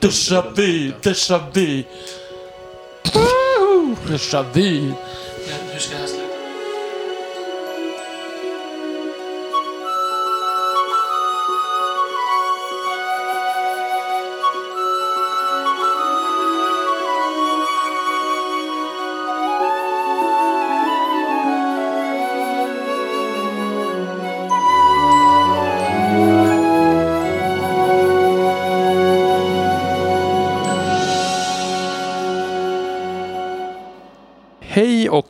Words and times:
Déjà 0.00 0.40
vu, 0.56 0.92
déjà 1.02 1.38
vu. 1.54 1.84
Woo! 3.14 3.96
Déjà 4.08 4.42
vu. 4.42 4.92
Hur 5.74 5.80
ska 5.80 5.98
det 5.98 6.21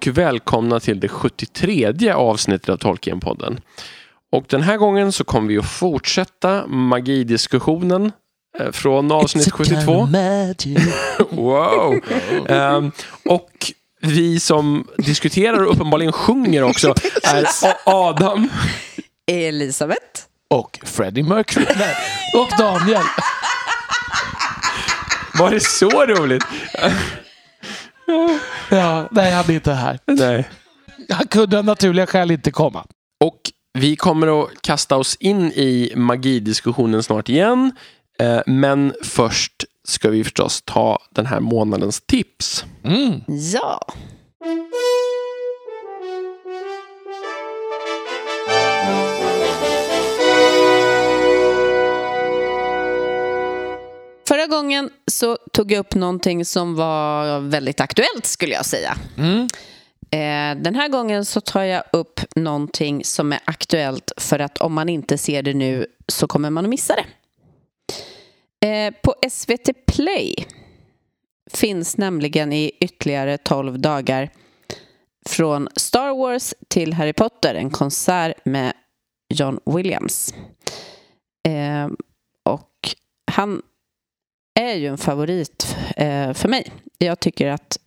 och 0.02 0.18
välkomna 0.18 0.80
till 0.80 1.00
det 1.00 1.08
73 1.08 2.12
avsnittet 2.12 2.68
av 2.68 2.76
Tolkien-podden. 2.76 3.60
Och 4.32 4.44
den 4.48 4.62
här 4.62 4.76
gången 4.76 5.12
så 5.12 5.24
kommer 5.24 5.48
vi 5.48 5.58
att 5.58 5.70
fortsätta 5.70 6.66
magidiskussionen 6.66 8.12
eh, 8.58 8.70
från 8.70 9.12
avsnitt 9.12 9.52
72. 9.52 10.02
Wow! 11.30 12.00
Ehm, 12.48 12.92
och 13.24 13.50
vi 14.00 14.40
som 14.40 14.88
diskuterar 14.98 15.64
och 15.64 15.72
uppenbarligen 15.72 16.12
sjunger 16.12 16.62
också 16.62 16.94
är 17.22 17.46
Adam. 17.86 18.48
Elisabeth. 19.30 20.22
Och 20.50 20.78
Freddie 20.84 21.22
Mercury. 21.22 21.66
Och 22.36 22.48
Daniel. 22.58 23.02
Var 25.38 25.50
det 25.50 25.60
så 25.60 26.06
roligt? 26.06 26.44
Ja, 28.70 29.08
nej, 29.10 29.32
han 29.32 29.44
är 29.50 29.54
inte 29.54 29.72
här. 29.72 29.98
Nej. 30.06 30.48
Han 31.10 31.26
kunde 31.26 31.58
av 31.58 31.64
naturliga 31.64 32.06
skäl 32.06 32.30
inte 32.30 32.50
komma. 32.50 32.84
Och 33.24 33.40
vi 33.78 33.96
kommer 33.96 34.42
att 34.42 34.48
kasta 34.62 34.96
oss 34.96 35.16
in 35.20 35.52
i 35.52 35.92
magidiskussionen 35.96 37.02
snart 37.02 37.28
igen. 37.28 37.72
Eh, 38.18 38.40
Men 38.46 38.94
först 39.02 39.64
ska 39.88 40.10
vi 40.10 40.24
förstås 40.24 40.62
ta 40.64 40.98
den 41.10 41.26
här 41.26 41.40
månadens 41.40 42.00
tips. 42.00 42.64
Mm. 42.84 43.20
Ja. 43.26 43.80
Förra 54.28 54.46
gången 54.46 54.90
så 55.06 55.36
tog 55.52 55.72
jag 55.72 55.80
upp 55.80 55.94
någonting 55.94 56.44
som 56.44 56.74
var 56.74 57.40
väldigt 57.40 57.80
aktuellt 57.80 58.26
skulle 58.26 58.54
jag 58.54 58.66
säga. 58.66 58.96
Mm. 59.18 59.48
Eh, 60.10 60.62
Den 60.62 60.74
här 60.74 60.88
gången 60.88 61.24
så 61.24 61.40
tar 61.40 61.62
jag 61.62 61.82
upp 61.92 62.20
någonting 62.36 63.04
som 63.04 63.32
är 63.32 63.40
aktuellt 63.44 64.12
för 64.16 64.38
att 64.38 64.58
om 64.58 64.72
man 64.74 64.88
inte 64.88 65.18
ser 65.18 65.42
det 65.42 65.54
nu 65.54 65.86
så 66.08 66.26
kommer 66.26 66.50
man 66.50 66.64
att 66.64 66.70
missa 66.70 66.94
det. 66.94 67.06
Eh, 68.68 68.94
På 69.02 69.14
SVT 69.30 69.86
Play 69.86 70.34
finns 71.50 71.96
nämligen 71.96 72.52
i 72.52 72.72
ytterligare 72.80 73.38
12 73.38 73.78
dagar 73.80 74.30
från 75.26 75.68
Star 75.76 76.16
Wars 76.16 76.54
till 76.68 76.92
Harry 76.92 77.12
Potter 77.12 77.54
en 77.54 77.70
konsert 77.70 78.44
med 78.44 78.72
John 79.34 79.60
Williams. 79.66 80.34
Eh, 81.48 81.88
och 82.42 82.94
han 83.30 83.62
är 84.54 84.74
ju 84.74 84.86
en 84.86 84.98
favorit 84.98 85.76
eh, 85.96 86.32
för 86.32 86.48
mig. 86.48 86.72
Jag 86.98 87.20
tycker 87.20 87.50
att 87.50 87.78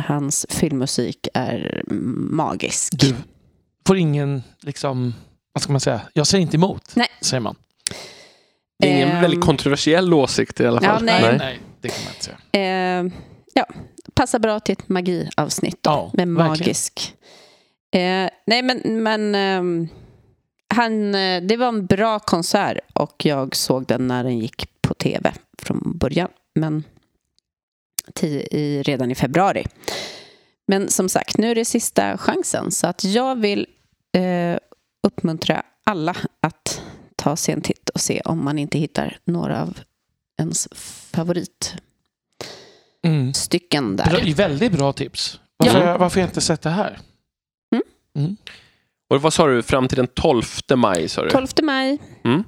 hans 0.00 0.46
filmmusik 0.50 1.28
är 1.34 1.82
magisk. 2.30 2.92
Du 3.00 3.14
får 3.86 3.96
ingen, 3.96 4.42
liksom, 4.60 5.14
vad 5.52 5.62
ska 5.62 5.72
man 5.72 5.80
säga? 5.80 6.00
Jag 6.12 6.26
säger 6.26 6.42
inte 6.42 6.56
emot, 6.56 6.92
Nej. 6.96 7.08
säger 7.20 7.40
man. 7.40 7.56
Det 8.78 8.88
är 8.90 8.96
ingen 8.96 9.08
Ehm. 9.10 9.20
väldigt 9.22 9.40
kontroversiell 9.44 10.14
åsikt 10.14 10.60
i 10.60 10.66
alla 10.66 10.80
Ja, 10.82 10.88
fall. 10.88 11.04
nej. 11.04 11.36
nej, 11.38 11.60
det 11.80 11.88
kan 11.88 11.98
man 12.04 12.12
inte 12.14 12.24
säga. 12.24 12.38
Eh, 12.52 13.12
ja, 13.54 13.66
passar 14.14 14.38
bra 14.38 14.60
till 14.60 14.72
ett 14.72 14.88
magiavsnitt 14.88 15.78
då, 15.82 15.90
Ja, 15.90 16.10
med 16.14 16.28
magisk. 16.28 17.14
Eh, 17.94 18.28
nej, 18.46 18.62
men, 18.62 19.02
men 19.02 19.34
ehm, 19.34 19.88
han, 20.74 21.14
eh, 21.14 21.42
det 21.42 21.56
var 21.56 21.68
en 21.68 21.86
bra 21.86 22.18
konsert 22.18 22.78
och 22.94 23.24
jag 23.24 23.56
såg 23.56 23.86
den 23.86 24.06
när 24.06 24.24
den 24.24 24.38
gick 24.38 24.66
tv 25.00 25.32
från 25.58 25.98
början. 25.98 26.28
Men 26.54 26.84
i, 28.20 28.82
redan 28.82 29.10
i 29.10 29.14
februari. 29.14 29.66
Men 30.66 30.88
som 30.88 31.08
sagt, 31.08 31.38
nu 31.38 31.50
är 31.50 31.54
det 31.54 31.64
sista 31.64 32.18
chansen. 32.18 32.70
Så 32.70 32.86
att 32.86 33.04
jag 33.04 33.40
vill 33.40 33.66
eh, 34.16 34.58
uppmuntra 35.06 35.62
alla 35.84 36.16
att 36.40 36.82
ta 37.16 37.36
sig 37.36 37.54
en 37.54 37.60
titt 37.60 37.88
och 37.88 38.00
se 38.00 38.20
om 38.24 38.44
man 38.44 38.58
inte 38.58 38.78
hittar 38.78 39.18
några 39.24 39.62
av 39.62 39.78
ens 40.40 40.68
favoritstycken 41.12 43.84
Mm. 43.84 43.96
där. 43.96 44.10
Bra, 44.10 44.20
väldigt 44.36 44.72
bra 44.72 44.92
tips. 44.92 45.40
Varför, 45.56 45.86
Ja. 45.86 45.98
varför 45.98 46.16
har 46.16 46.22
jag 46.22 46.28
inte 46.30 46.40
sett 46.40 46.62
det 46.62 46.70
här? 46.70 46.98
Och 49.10 49.22
vad 49.22 49.32
sa 49.32 49.46
du, 49.46 49.62
fram 49.62 49.88
till 49.88 49.96
den 49.96 50.06
12 50.06 50.42
maj 50.76 51.08
sa 51.08 51.24
du? 51.24 51.30
12 51.30 51.46
maj. 51.62 51.98
Mm. 52.24 52.44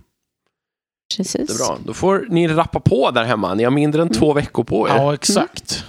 Precis. 1.16 1.48
Det 1.48 1.54
är 1.54 1.66
bra. 1.68 1.78
Då 1.86 1.94
får 1.94 2.26
ni 2.30 2.48
rappa 2.48 2.80
på 2.80 3.10
där 3.10 3.24
hemma. 3.24 3.54
Ni 3.54 3.64
har 3.64 3.70
mindre 3.70 4.02
än 4.02 4.08
Mm. 4.08 4.18
två 4.18 4.32
veckor 4.32 4.64
på 4.64 4.88
er. 4.88 4.94
Ja, 4.96 5.14
exakt. 5.14 5.84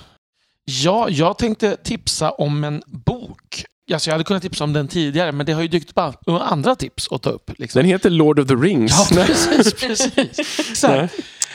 Ja, 0.66 1.10
jag 1.10 1.38
tänkte 1.38 1.76
tipsa 1.84 2.32
om 2.32 2.64
en 2.64 2.84
bok. 2.88 3.66
Alltså, 3.94 4.10
jag 4.10 4.14
hade 4.14 4.24
kunnat 4.24 4.42
tipsa 4.44 4.64
om 4.64 4.74
den 4.74 4.88
tidigare, 4.88 5.32
men 5.32 5.46
det 5.46 5.52
har 5.54 5.62
ju 5.62 5.68
dykt 5.68 5.90
upp 5.90 5.98
an- 5.98 6.14
andra 6.28 6.76
tips 6.76 7.08
att 7.12 7.22
ta 7.22 7.30
upp. 7.30 7.52
Liksom. 7.58 7.80
Den 7.80 7.90
heter 7.90 8.10
Lord 8.10 8.40
of 8.40 8.48
the 8.48 8.54
Rings. 8.56 8.92
Ja, 9.12 9.24
precis. 9.26 9.74
precis. 9.74 10.60
Exakt. 10.60 11.14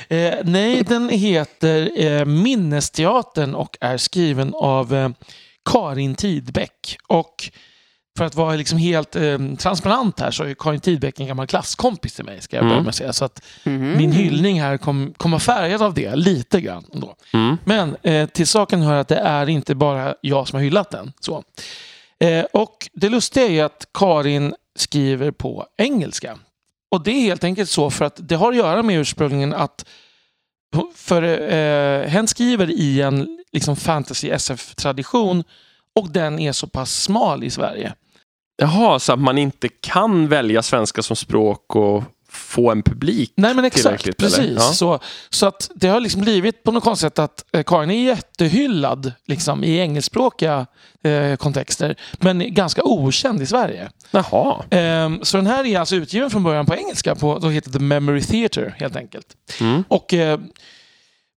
Eh, 0.08 0.34
nej, 0.44 0.82
den 0.82 1.08
heter 1.08 1.90
eh, 2.04 2.24
Minnesteatern 2.24 3.54
och 3.54 3.76
är 3.80 3.96
skriven 3.96 4.54
av 4.54 4.94
eh, 4.94 5.08
Karin 5.70 6.14
Tidbeck. 6.14 6.96
Och 7.06 7.34
för 8.18 8.24
att 8.24 8.34
vara 8.34 8.56
liksom 8.56 8.78
helt 8.78 9.16
eh, 9.16 9.38
transparent 9.58 10.20
här 10.20 10.30
så 10.30 10.44
är 10.44 10.54
Karin 10.54 10.80
Tidbeck 10.80 11.20
en 11.20 11.26
gammal 11.26 11.46
klasskompis 11.46 12.14
till 12.14 12.24
mig, 12.24 12.40
ska 12.40 12.56
jag 12.56 12.64
börja 12.64 12.72
Mm. 12.74 12.84
med 12.84 12.88
att 12.90 12.94
säga. 12.96 13.12
Så 13.12 13.24
att 13.24 13.42
Mhm. 13.64 13.96
min 13.96 14.12
hyllning 14.12 14.60
här 14.60 14.76
kommer 14.76 15.12
kom 15.12 15.40
färgad 15.40 15.82
av 15.82 15.94
det, 15.94 16.16
lite 16.16 16.60
grann. 16.60 16.84
Ändå. 16.94 17.14
Mm. 17.32 17.56
Men 17.64 17.96
eh, 18.02 18.28
till 18.28 18.46
saken 18.46 18.82
hör 18.82 18.94
att 18.96 19.08
det 19.08 19.16
är 19.18 19.48
inte 19.48 19.74
bara 19.74 20.14
jag 20.20 20.48
som 20.48 20.56
har 20.56 20.64
hyllat 20.64 20.90
den. 20.90 21.12
Så. 21.20 21.44
Eh, 22.20 22.44
och 22.52 22.88
det 22.92 23.08
lustiga 23.08 23.46
är 23.46 23.64
att 23.64 23.86
Karin 23.94 24.54
skriver 24.76 25.30
på 25.30 25.66
engelska. 25.76 26.38
Och 26.90 27.02
det 27.04 27.10
är 27.10 27.20
helt 27.20 27.44
enkelt 27.44 27.70
så 27.70 27.90
för 27.90 28.04
att 28.04 28.16
det 28.28 28.34
har 28.34 28.50
att 28.50 28.56
göra 28.56 28.82
med 28.82 28.98
ursprungligen 29.00 29.54
att 29.54 29.84
för 30.94 31.22
eh, 31.52 32.08
hen 32.08 32.28
skriver 32.28 32.70
i 32.70 33.00
en 33.00 33.38
liksom 33.52 33.76
fantasy 33.76 34.30
SF-tradition 34.30 35.44
och 35.94 36.10
den 36.10 36.38
är 36.38 36.52
så 36.52 36.66
pass 36.66 37.02
smal 37.02 37.44
i 37.44 37.50
Sverige. 37.50 37.92
Jaha, 38.60 38.98
så 38.98 39.12
att 39.12 39.18
man 39.18 39.38
inte 39.38 39.68
kan 39.68 40.28
välja 40.28 40.62
svenska 40.62 41.02
som 41.02 41.16
språk 41.16 41.76
och 41.76 42.04
få 42.30 42.70
en 42.70 42.82
publik. 42.82 43.32
Nej 43.36 43.54
men 43.54 43.64
exakt, 43.64 44.16
precis. 44.16 44.56
Ja. 44.56 44.60
Så, 44.60 44.98
så 45.30 45.46
att 45.46 45.70
det 45.74 45.88
har 45.88 46.00
liksom 46.00 46.20
blivit 46.20 46.62
på 46.62 46.72
något 46.72 46.84
konstigt 46.84 47.06
sätt 47.06 47.18
att 47.18 47.44
eh, 47.52 47.62
Karin 47.62 47.90
är 47.90 48.04
jättehyllad 48.04 49.12
liksom, 49.26 49.64
i 49.64 49.78
engelskspråkiga 49.78 50.66
eh, 51.02 51.36
kontexter 51.36 51.96
men 52.12 52.54
ganska 52.54 52.82
okänd 52.84 53.42
i 53.42 53.46
Sverige. 53.46 53.90
Jaha. 54.10 54.64
Ehm, 54.70 55.20
så 55.22 55.36
den 55.36 55.46
här 55.46 55.66
är 55.66 55.78
alltså 55.78 55.96
utgiven 55.96 56.30
från 56.30 56.42
början 56.42 56.66
på 56.66 56.74
engelska, 56.74 57.14
på, 57.14 57.38
då 57.38 57.48
heter 57.48 57.70
The 57.70 57.78
Memory 57.78 58.22
Theatre 58.22 58.74
helt 58.78 58.96
enkelt. 58.96 59.26
Mm. 59.60 59.84
Och 59.88 60.14
eh, 60.14 60.38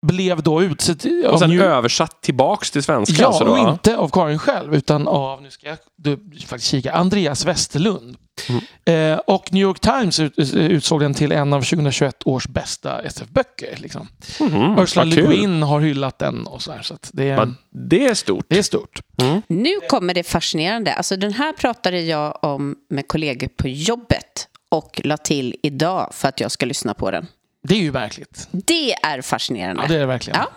blev 0.01 0.43
då 0.43 0.63
utsett 0.63 1.05
Och 1.27 1.39
sen 1.39 1.51
New- 1.51 1.63
översatt 1.63 2.21
tillbaks 2.21 2.71
till 2.71 2.83
svenska. 2.83 3.21
Ja, 3.21 3.27
alltså 3.27 3.43
då, 3.45 3.51
och 3.51 3.57
ja. 3.57 3.71
inte 3.71 3.97
av 3.97 4.09
Karin 4.09 4.39
själv 4.39 4.75
utan 4.75 5.07
av, 5.07 5.41
nu 5.41 5.51
ska 5.51 5.67
jag 5.67 5.77
du, 5.95 6.17
faktiskt 6.47 6.71
kika, 6.71 6.93
Andreas 6.93 7.45
Westerlund. 7.45 8.17
Mm. 8.49 9.13
Eh, 9.13 9.19
och 9.19 9.53
New 9.53 9.61
York 9.61 9.79
Times 9.79 10.19
ut, 10.19 10.53
utsåg 10.53 11.01
den 11.01 11.13
till 11.13 11.31
en 11.31 11.53
av 11.53 11.61
2021 11.61 12.15
års 12.25 12.47
bästa 12.47 13.01
SF-böcker. 13.01 13.77
Liksom. 13.77 14.07
Mhm, 14.39 14.79
Ursula 14.79 15.03
Le. 15.03 15.15
Guin 15.21 15.63
har 15.63 15.79
hyllat 15.79 16.19
den 16.19 16.47
och 16.47 16.61
så 16.61 16.71
här, 16.71 16.81
så 16.81 16.93
att 16.93 17.09
det, 17.13 17.29
är, 17.29 17.53
det 17.69 18.07
är 18.07 18.13
stort. 18.13 18.45
det 18.49 18.57
är 18.57 18.63
stort. 18.63 18.99
Nu 19.47 19.75
kommer 19.89 20.13
det 20.13 20.23
fascinerande. 20.23 20.93
Alltså, 20.93 21.15
den 21.15 21.33
här 21.33 21.53
pratade 21.53 22.01
jag 22.01 22.43
om 22.43 22.75
med 22.89 23.07
kollegor 23.07 23.47
på 23.47 23.67
jobbet 23.67 24.47
och 24.69 25.01
la 25.03 25.17
till 25.17 25.55
idag 25.63 26.09
för 26.13 26.27
att 26.27 26.39
jag 26.39 26.51
ska 26.51 26.65
lyssna 26.65 26.93
på 26.93 27.11
den. 27.11 27.27
Det 27.67 27.73
är 27.75 27.79
ju 27.79 27.91
verkligt. 27.91 28.47
Det 28.51 28.94
är 28.94 29.21
fascinerande. 29.21 29.81
Ja, 29.81 29.88
det 29.88 29.95
är 29.95 30.00
det 30.00 30.06
verkligen. 30.06 30.39
Ja. 30.39 30.50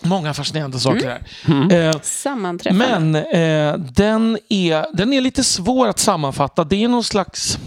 Många 0.00 0.34
fascinerande 0.34 0.80
saker 0.80 1.08
här. 1.08 1.22
Mm. 1.46 1.70
Eh, 1.70 2.00
Sammanträffande. 2.00 2.98
Men 3.00 3.14
eh, 3.14 3.78
den, 3.78 4.38
är, 4.48 4.96
den 4.96 5.12
är 5.12 5.20
lite 5.20 5.44
svår 5.44 5.88
att 5.88 5.98
sammanfatta. 5.98 6.64
Det 6.64 6.84
är 6.84 6.88
någon 6.88 7.04
slags... 7.04 7.58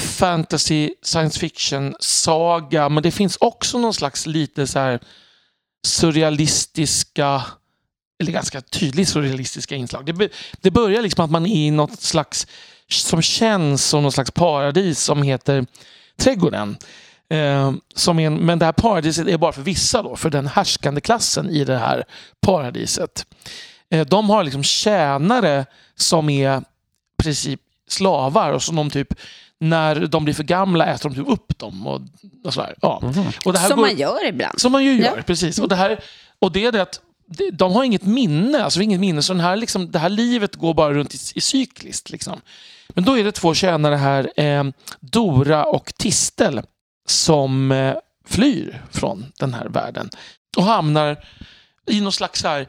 fantasy, 0.00 0.90
science 1.02 1.40
fiction, 1.40 1.94
saga. 2.00 2.88
Men 2.88 3.02
det 3.02 3.10
finns 3.10 3.36
också 3.40 3.78
någon 3.78 3.94
slags 3.94 4.26
lite 4.26 4.66
så 4.66 4.78
här 4.78 5.00
surrealistiska 5.86 7.42
eller 8.20 8.32
ganska 8.32 8.60
tydligt 8.60 9.08
surrealistiska 9.08 9.74
inslag. 9.74 10.14
Det, 10.14 10.32
det 10.60 10.70
börjar 10.70 11.02
liksom 11.02 11.24
att 11.24 11.30
man 11.30 11.46
är 11.46 11.66
i 11.66 11.70
något 11.70 12.00
slags 12.00 12.46
som 12.88 13.22
känns 13.22 13.84
som 13.84 14.02
något 14.02 14.14
slags 14.14 14.30
paradis 14.30 15.00
som 15.00 15.22
heter 15.22 15.66
Trädgården. 16.16 16.76
Eh, 17.28 17.72
som 17.94 18.18
en, 18.18 18.34
men 18.34 18.58
det 18.58 18.64
här 18.64 18.72
paradiset 18.72 19.28
är 19.28 19.38
bara 19.38 19.52
för 19.52 19.62
vissa 19.62 20.02
då, 20.02 20.16
för 20.16 20.30
den 20.30 20.46
härskande 20.46 21.00
klassen 21.00 21.50
i 21.50 21.64
det 21.64 21.78
här 21.78 22.04
paradiset. 22.40 23.26
Eh, 23.90 24.06
de 24.06 24.30
har 24.30 24.44
liksom 24.44 24.62
tjänare 24.62 25.66
som 25.94 26.28
är 26.28 26.58
i 26.58 26.62
princip 27.22 27.60
slavar 27.88 28.52
och 28.52 28.62
som 28.62 28.76
de 28.76 28.90
typ 28.90 29.14
när 29.58 30.06
de 30.06 30.24
blir 30.24 30.34
för 30.34 30.44
gamla 30.44 30.86
äter 30.86 31.08
de 31.08 31.16
typ 31.16 31.28
upp 31.28 31.58
dem. 31.58 31.86
Och, 31.86 32.00
och 32.44 32.54
sådär. 32.54 32.74
Ja. 32.80 33.00
Mm. 33.02 33.26
Och 33.44 33.52
det 33.52 33.58
här 33.58 33.68
som 33.68 33.76
går, 33.76 33.86
man 33.86 33.96
gör 33.96 34.28
ibland. 34.28 34.60
Som 34.60 34.72
man 34.72 34.84
ju 34.84 34.92
gör, 34.92 35.16
ja. 35.16 35.22
precis. 35.22 35.58
Och 35.58 35.68
det, 35.68 35.76
här, 35.76 36.00
och 36.38 36.52
det 36.52 36.64
är 36.64 36.72
det 36.72 36.82
att 36.82 37.00
de 37.52 37.72
har 37.72 37.84
inget 37.84 38.06
minne, 38.06 38.64
alltså 38.64 38.82
inget 38.82 39.00
minne, 39.00 39.22
så 39.22 39.32
den 39.32 39.40
här, 39.40 39.56
liksom, 39.56 39.90
det 39.90 39.98
här 39.98 40.08
livet 40.08 40.56
går 40.56 40.74
bara 40.74 40.94
runt 40.94 41.14
i, 41.14 41.18
i 41.34 41.40
cykliskt. 41.40 42.10
Liksom. 42.10 42.40
Men 42.88 43.04
då 43.04 43.18
är 43.18 43.24
det 43.24 43.32
två 43.32 43.54
tjänare 43.54 43.94
här, 43.94 44.40
eh, 44.40 44.64
Dora 45.00 45.64
och 45.64 45.92
Tistel, 45.98 46.62
som 47.06 47.72
eh, 47.72 47.94
flyr 48.26 48.82
från 48.90 49.32
den 49.38 49.54
här 49.54 49.68
världen 49.68 50.10
och 50.56 50.64
hamnar 50.64 51.24
i 51.86 52.00
någon 52.00 52.12
slags 52.12 52.44
här 52.44 52.68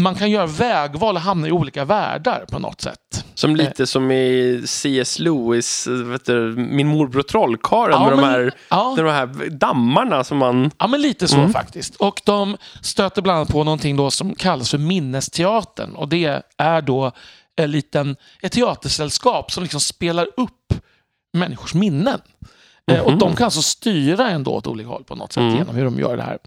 man 0.00 0.14
kan 0.14 0.30
göra 0.30 0.46
vägval 0.46 1.16
och 1.16 1.22
hamna 1.22 1.48
i 1.48 1.52
olika 1.52 1.84
världar 1.84 2.44
på 2.50 2.58
något 2.58 2.80
sätt. 2.80 3.24
Som 3.34 3.56
lite 3.56 3.82
eh. 3.82 3.86
som 3.86 4.10
i 4.10 4.62
C.S. 4.66 5.18
Lewis, 5.18 5.86
vet 5.86 6.24
du, 6.24 6.54
Min 6.56 6.88
morbror 6.88 7.22
trollkarlen 7.22 8.02
ja, 8.02 8.10
med, 8.10 8.18
de 8.18 8.24
här, 8.24 8.52
ja. 8.68 8.94
de 8.96 9.06
här 9.06 9.50
dammarna 9.50 10.24
som 10.24 10.38
man... 10.38 10.70
Ja, 10.78 10.86
men 10.86 11.02
lite 11.02 11.28
så 11.28 11.36
mm. 11.36 11.52
faktiskt. 11.52 11.96
Och 11.96 12.20
de 12.24 12.56
stöter 12.82 13.22
bland 13.22 13.36
annat 13.36 13.48
på 13.48 13.64
någonting 13.64 13.96
då 13.96 14.10
som 14.10 14.34
kallas 14.34 14.70
för 14.70 14.78
Minnesteatern. 14.78 15.94
Och 15.94 16.08
det 16.08 16.42
är 16.58 16.82
då 16.82 17.12
en 17.56 17.70
liten, 17.70 18.16
ett 18.42 18.52
teatersällskap 18.52 19.52
som 19.52 19.62
liksom 19.62 19.80
spelar 19.80 20.26
upp 20.36 20.74
människors 21.32 21.74
minnen. 21.74 22.20
Mm 22.86 23.00
-hmm. 23.00 23.04
Och 23.04 23.18
de 23.18 23.36
kan 23.36 23.44
alltså 23.44 23.62
styra 23.62 24.30
ändå 24.30 24.50
åt 24.50 24.66
olika 24.66 24.88
håll 24.88 25.04
på 25.04 25.14
något 25.14 25.32
sätt 25.32 25.40
mm. 25.40 25.56
genom 25.56 25.76
hur 25.76 25.84
de 25.84 25.98
gör 25.98 26.16
det 26.16 26.22
här. 26.22 26.38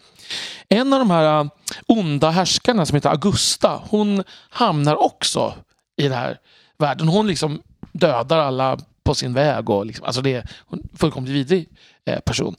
En 0.69 0.93
av 0.93 0.99
de 0.99 1.11
här 1.11 1.39
äh, 1.39 1.49
onda 1.87 2.29
härskarna 2.29 2.85
som 2.85 2.95
heter 2.95 3.09
Augusta, 3.09 3.81
hon 3.89 4.23
hamnar 4.49 5.03
också 5.03 5.53
i 5.97 6.03
den 6.03 6.17
här 6.17 6.37
världen. 6.77 7.07
Hon 7.07 7.27
liksom 7.27 7.61
dödar 7.91 8.37
alla 8.37 8.77
på 9.03 9.15
sin 9.15 9.33
väg. 9.33 9.69
Och 9.69 9.85
liksom, 9.85 10.05
alltså 10.05 10.21
det 10.21 10.33
är 10.33 10.49
en 10.71 10.89
fullkomligt 10.95 11.33
vidrig 11.33 11.69
eh, 12.05 12.19
person. 12.19 12.55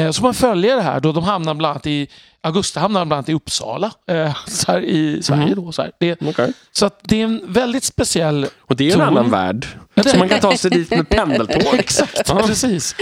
Eh, 0.00 0.10
så 0.10 0.22
man 0.22 0.34
följer 0.34 0.76
det 0.76 0.82
här. 0.82 1.00
Då 1.00 1.12
de 1.12 1.24
hamnar 1.24 1.54
bland 1.54 1.70
annat 1.70 1.86
i 1.86 2.08
Augusta 2.40 2.80
hamnar 2.80 3.04
bland 3.04 3.12
annat 3.18 3.28
i 3.28 3.34
Uppsala 3.34 3.92
eh, 4.06 4.36
så 4.46 4.72
här, 4.72 4.80
i 4.80 5.22
Sverige. 5.22 5.42
Mm. 5.42 5.64
Då, 5.64 5.72
så 5.72 5.82
här. 5.82 5.92
Det, 6.00 6.22
okay. 6.22 6.52
så 6.72 6.86
att 6.86 7.00
det 7.02 7.20
är 7.20 7.24
en 7.24 7.52
väldigt 7.52 7.84
speciell 7.84 8.46
Och 8.60 8.76
det 8.76 8.90
är 8.90 8.94
en 8.94 9.00
annan 9.00 9.30
värld. 9.30 9.66
Ja, 9.94 10.02
så 10.02 10.18
man 10.18 10.28
kan 10.28 10.40
ta 10.40 10.56
sig 10.56 10.70
dit 10.70 10.90
med 10.90 11.08
pendeltåg. 11.08 11.74
Exakt, 11.78 12.32
precis. 12.46 12.96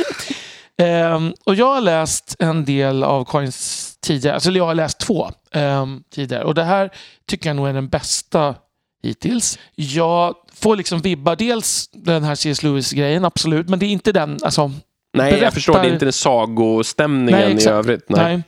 Um, 0.82 1.34
och 1.44 1.54
jag 1.54 1.74
har 1.74 1.80
läst 1.80 2.36
en 2.38 2.64
del 2.64 3.02
av 3.04 3.24
Karins 3.24 3.96
tidigare, 4.00 4.34
alltså 4.34 4.50
jag 4.50 4.66
har 4.66 4.74
läst 4.74 4.98
två 4.98 5.30
um, 5.54 6.02
tidigare. 6.14 6.44
Och 6.44 6.54
det 6.54 6.64
här 6.64 6.90
tycker 7.28 7.48
jag 7.48 7.56
nog 7.56 7.68
är 7.68 7.72
den 7.72 7.88
bästa 7.88 8.54
hittills. 9.02 9.58
Jag 9.74 10.34
får 10.54 10.76
liksom 10.76 11.00
vibbar, 11.00 11.36
dels 11.36 11.88
den 11.92 12.24
här 12.24 12.34
C.S. 12.34 12.62
Lewis-grejen, 12.62 13.24
absolut, 13.24 13.68
men 13.68 13.78
det 13.78 13.86
är 13.86 13.90
inte 13.90 14.12
den, 14.12 14.38
alltså 14.42 14.72
Nej, 15.12 15.30
berättar... 15.30 15.44
jag 15.44 15.54
förstår. 15.54 15.72
Det 15.72 15.88
är 15.88 15.92
inte 15.92 16.04
den 16.04 16.12
sagostämningen 16.12 17.56
nej, 17.56 17.64
i 17.64 17.68
övrigt. 17.68 18.04
Nej. 18.08 18.42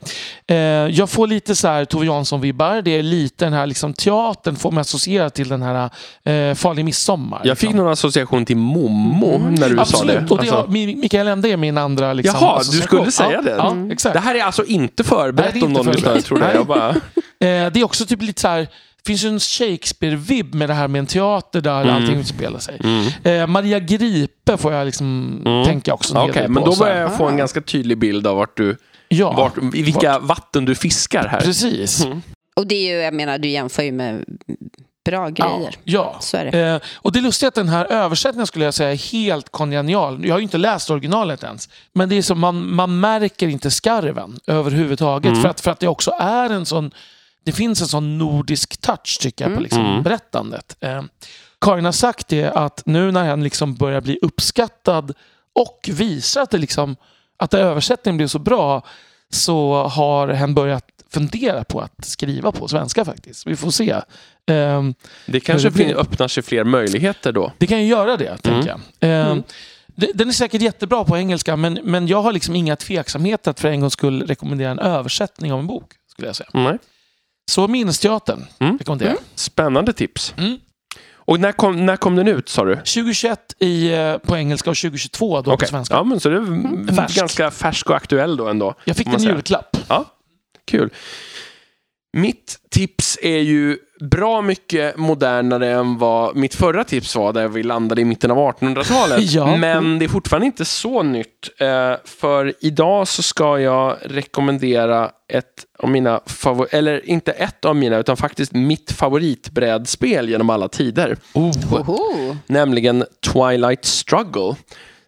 nej. 0.47 0.59
Eh, 0.59 0.97
jag 0.99 1.11
får 1.11 1.27
lite 1.27 1.57
så 1.57 1.69
här 1.69 1.85
Tove 1.85 2.07
Jansson-vibbar. 2.07 2.83
Det 2.83 2.91
är 2.91 3.03
lite 3.03 3.45
den 3.45 3.53
här 3.53 3.67
liksom, 3.67 3.95
teatern 3.95 4.57
får 4.57 4.71
mig 4.71 4.81
associera 4.81 5.31
till 5.31 5.49
den 5.49 5.62
här 5.62 5.91
eh, 6.25 6.55
Farlig 6.55 6.85
midsommar. 6.85 7.41
Jag 7.45 7.59
fick 7.59 7.69
liksom. 7.69 7.85
någon 7.85 7.93
association 7.93 8.45
till 8.45 8.57
Momo 8.57 9.37
mm. 9.37 9.55
när 9.55 9.69
du 9.69 9.81
Absolut. 9.81 10.15
sa 10.15 10.21
det. 10.21 10.31
Och 10.31 10.45
det 10.45 10.51
alltså... 10.51 10.71
Mikael 10.71 11.29
Ende 11.29 11.49
är 11.49 11.57
min 11.57 11.79
andra 11.79 12.12
liksom, 12.12 12.39
Jaha, 12.41 12.63
du 12.73 12.81
skulle 12.81 13.11
säga 13.11 13.33
ja, 13.33 13.43
det? 13.43 13.51
Ja, 13.51 13.77
exakt. 13.93 14.15
Det 14.15 14.21
här 14.21 14.35
är 14.35 14.43
alltså 14.43 14.65
inte 14.65 15.05
förberett 15.05 15.55
nej, 15.55 15.63
om 15.63 15.73
någon 15.73 15.87
lyssnare 15.87 16.23
tror 16.23 16.39
det. 16.39 16.55
Jag 16.55 16.67
bara... 16.67 16.89
eh, 16.91 16.95
det 17.41 17.77
är 17.77 17.85
också 17.85 18.06
typ 18.06 18.23
lite 18.23 18.41
så 18.41 18.49
här 18.49 18.69
det 19.02 19.06
finns 19.06 19.25
ju 19.25 19.29
en 19.29 19.41
Shakespeare-vibb 19.41 20.55
med 20.55 20.69
det 20.69 20.75
här 20.75 20.88
med 20.88 20.99
en 20.99 21.06
teater 21.06 21.61
där 21.61 21.82
mm. 21.82 21.94
allting 21.94 22.17
utspelar 22.17 22.58
sig. 22.58 22.81
Mm. 22.85 23.06
Eh, 23.25 23.47
Maria 23.47 23.79
Gripe 23.79 24.56
får 24.56 24.73
jag 24.73 24.85
liksom 24.85 25.43
mm. 25.47 25.64
tänka 25.64 25.94
också. 25.94 26.14
Okej, 26.14 26.31
okay, 26.31 26.49
men 26.49 26.64
då 26.64 26.76
börjar 26.76 27.00
jag 27.00 27.17
få 27.17 27.29
en 27.29 27.37
ganska 27.37 27.61
tydlig 27.61 27.99
bild 27.99 28.26
av 28.26 28.37
vart 28.37 28.56
du, 28.56 28.76
ja, 29.08 29.32
vart, 29.32 29.75
i 29.75 29.82
vilka 29.82 30.12
vart... 30.12 30.23
vatten 30.23 30.64
du 30.64 30.75
fiskar 30.75 31.29
här. 31.29 31.41
Precis. 31.41 32.05
Mm. 32.05 32.23
Och 32.56 32.67
det 32.67 32.75
är 32.75 32.94
ju, 32.94 33.02
jag 33.02 33.14
menar, 33.14 33.38
du 33.38 33.49
jämför 33.49 33.82
ju 33.82 33.93
med 33.93 34.25
bra 35.05 35.29
grejer. 35.29 35.75
Ja, 35.85 36.12
ja. 36.14 36.17
Så 36.20 36.37
är 36.37 36.44
det. 36.44 36.58
Eh, 36.58 36.81
och 36.94 37.12
det 37.12 37.19
är 37.19 37.23
lustigt 37.23 37.49
att 37.49 37.55
den 37.55 37.69
här 37.69 37.93
översättningen 37.93 38.46
skulle 38.46 38.64
jag 38.64 38.75
säga 38.75 38.93
är 38.93 39.12
helt 39.12 39.53
kongenial. 39.53 40.26
Jag 40.26 40.35
har 40.35 40.38
ju 40.38 40.43
inte 40.43 40.58
läst 40.58 40.91
originalet 40.91 41.43
ens. 41.43 41.69
Men 41.93 42.08
det 42.08 42.19
är 42.19 42.23
som 42.23 42.41
man, 42.41 42.75
man 42.75 43.00
märker 43.00 43.49
inte 43.49 43.70
skarven 43.70 44.38
överhuvudtaget. 44.46 45.31
Mm. 45.31 45.43
För, 45.43 45.49
att, 45.49 45.61
för 45.61 45.70
att 45.70 45.81
det 45.81 45.88
också 45.88 46.11
är 46.19 46.50
en 46.50 46.67
sån 46.67 46.91
det 47.45 47.53
finns 47.53 47.81
en 47.81 47.89
sån 47.89 48.19
nordisk 48.19 48.81
touch 48.81 49.19
tycker 49.21 49.45
jag 49.45 49.49
på 49.49 49.53
mm. 49.53 49.63
liksom 49.63 49.87
mm. 49.87 50.03
berättandet. 50.03 50.77
Eh, 50.81 51.03
Karin 51.61 51.85
har 51.85 51.93
sagt 51.93 52.29
det 52.29 52.51
att 52.51 52.83
nu 52.87 53.11
när 53.11 53.29
han 53.29 53.45
liksom 53.45 53.75
börjar 53.75 54.01
bli 54.01 54.19
uppskattad 54.23 55.15
och 55.53 55.91
visar 55.93 56.43
att, 56.43 56.51
det 56.51 56.59
liksom, 56.59 56.97
att 57.37 57.55
översättningen 57.55 58.17
blev 58.17 58.29
så 58.29 58.39
bra 58.39 58.85
så 59.31 59.83
har 59.83 60.29
hen 60.29 60.55
börjat 60.55 60.85
fundera 61.11 61.65
på 61.65 61.81
att 61.81 62.05
skriva 62.05 62.53
på 62.53 62.69
svenska 62.69 63.05
faktiskt. 63.05 63.47
Vi 63.47 63.57
får 63.57 63.71
se. 63.71 63.97
Um, 64.47 64.95
det 65.27 65.41
kanske 65.41 65.71
det 65.71 65.95
öppnar 65.95 66.29
sig 66.29 66.43
fler 66.43 66.65
möjligheter 66.65 67.33
då? 67.33 67.53
Det 67.59 67.67
kan 67.67 67.83
ju 67.83 67.87
göra 67.87 68.17
det, 68.17 68.27
mm. 68.27 68.39
tänker 68.39 68.69
jag. 68.69 68.81
Um, 69.21 69.33
mm. 69.33 69.43
Den 70.15 70.29
är 70.29 70.33
säkert 70.33 70.63
jättebra 70.63 71.05
på 71.05 71.17
engelska 71.17 71.57
men, 71.57 71.79
men 71.83 72.07
jag 72.07 72.23
har 72.23 72.33
liksom 72.33 72.57
inga 72.57 72.77
tveksamheter 72.77 73.51
att 73.51 73.61
för 73.61 73.69
en 73.69 73.81
gång 73.81 73.91
skulle 73.91 74.25
rekommendera 74.25 74.71
en 74.71 74.79
översättning 74.79 75.53
av 75.53 75.59
en 75.59 75.67
bok. 75.67 75.93
skulle 76.11 76.29
jag 76.29 76.37
säga. 76.37 76.51
Mm. 76.55 76.79
Så 77.50 77.69
Minnesteatern 77.69 78.47
mm. 78.58 78.79
Mm. 78.88 79.17
Spännande 79.35 79.93
tips. 79.93 80.35
Mm. 80.38 80.58
Och 81.12 81.41
när 81.41 81.52
kom, 81.52 81.87
när 81.87 81.97
kom 81.97 82.17
den 82.17 82.29
ut 82.29 82.49
sa 82.49 82.64
du? 82.64 82.76
2021 82.76 83.55
i, 83.58 83.93
eh, 83.93 84.19
på 84.19 84.37
engelska 84.37 84.70
och 84.70 84.76
2022 84.76 85.43
då 85.43 85.52
okay. 85.52 85.67
på 85.67 85.70
svenska. 85.70 85.94
Ja, 85.94 86.05
men 86.05 86.20
så 86.20 86.29
det 86.29 86.37
är 86.37 86.41
mm. 86.41 86.88
färsk. 86.88 87.17
ganska 87.17 87.50
färsk 87.50 87.91
och 87.91 87.97
aktuell 87.97 88.37
då 88.37 88.49
ändå. 88.49 88.75
Jag 88.85 88.97
fick 88.97 89.11
den 89.11 89.23
i 89.23 89.26
julklapp. 89.26 89.76
Ja, 89.88 90.05
kul. 90.64 90.91
Mitt 92.13 92.58
tips 92.70 93.19
är 93.22 93.39
ju 93.39 93.79
bra 94.01 94.43
mycket 94.43 94.97
modernare 94.97 95.71
än 95.71 95.99
vad 95.99 96.37
mitt 96.37 96.55
förra 96.55 96.85
tips 96.85 97.17
var, 97.17 97.33
där 97.33 97.49
vi 97.49 97.63
landade 97.63 98.01
i 98.01 98.05
mitten 98.05 98.31
av 98.31 98.39
1800-talet. 98.39 99.19
ja. 99.33 99.57
Men 99.57 99.99
det 99.99 100.05
är 100.05 100.09
fortfarande 100.09 100.47
inte 100.47 100.65
så 100.65 101.03
nytt. 101.03 101.51
Eh, 101.59 101.95
för 102.05 102.55
idag 102.61 103.09
så 103.09 103.23
ska 103.23 103.59
jag 103.59 103.97
rekommendera 104.03 105.11
ett 105.29 105.47
av 105.79 105.91
mina 105.91 106.21
favor 106.27 106.69
eller 106.71 107.09
inte 107.09 107.33
ett 107.33 107.65
av 107.65 107.77
mina, 107.77 107.99
utan 107.99 108.17
faktiskt 108.17 108.53
mitt 108.53 108.93
favoritbrädspel 108.93 110.29
genom 110.29 110.51
alla 110.51 110.69
tider. 110.69 111.17
Oh. 111.33 112.37
Nämligen 112.47 113.05
Twilight 113.33 113.85
Struggle 113.85 114.55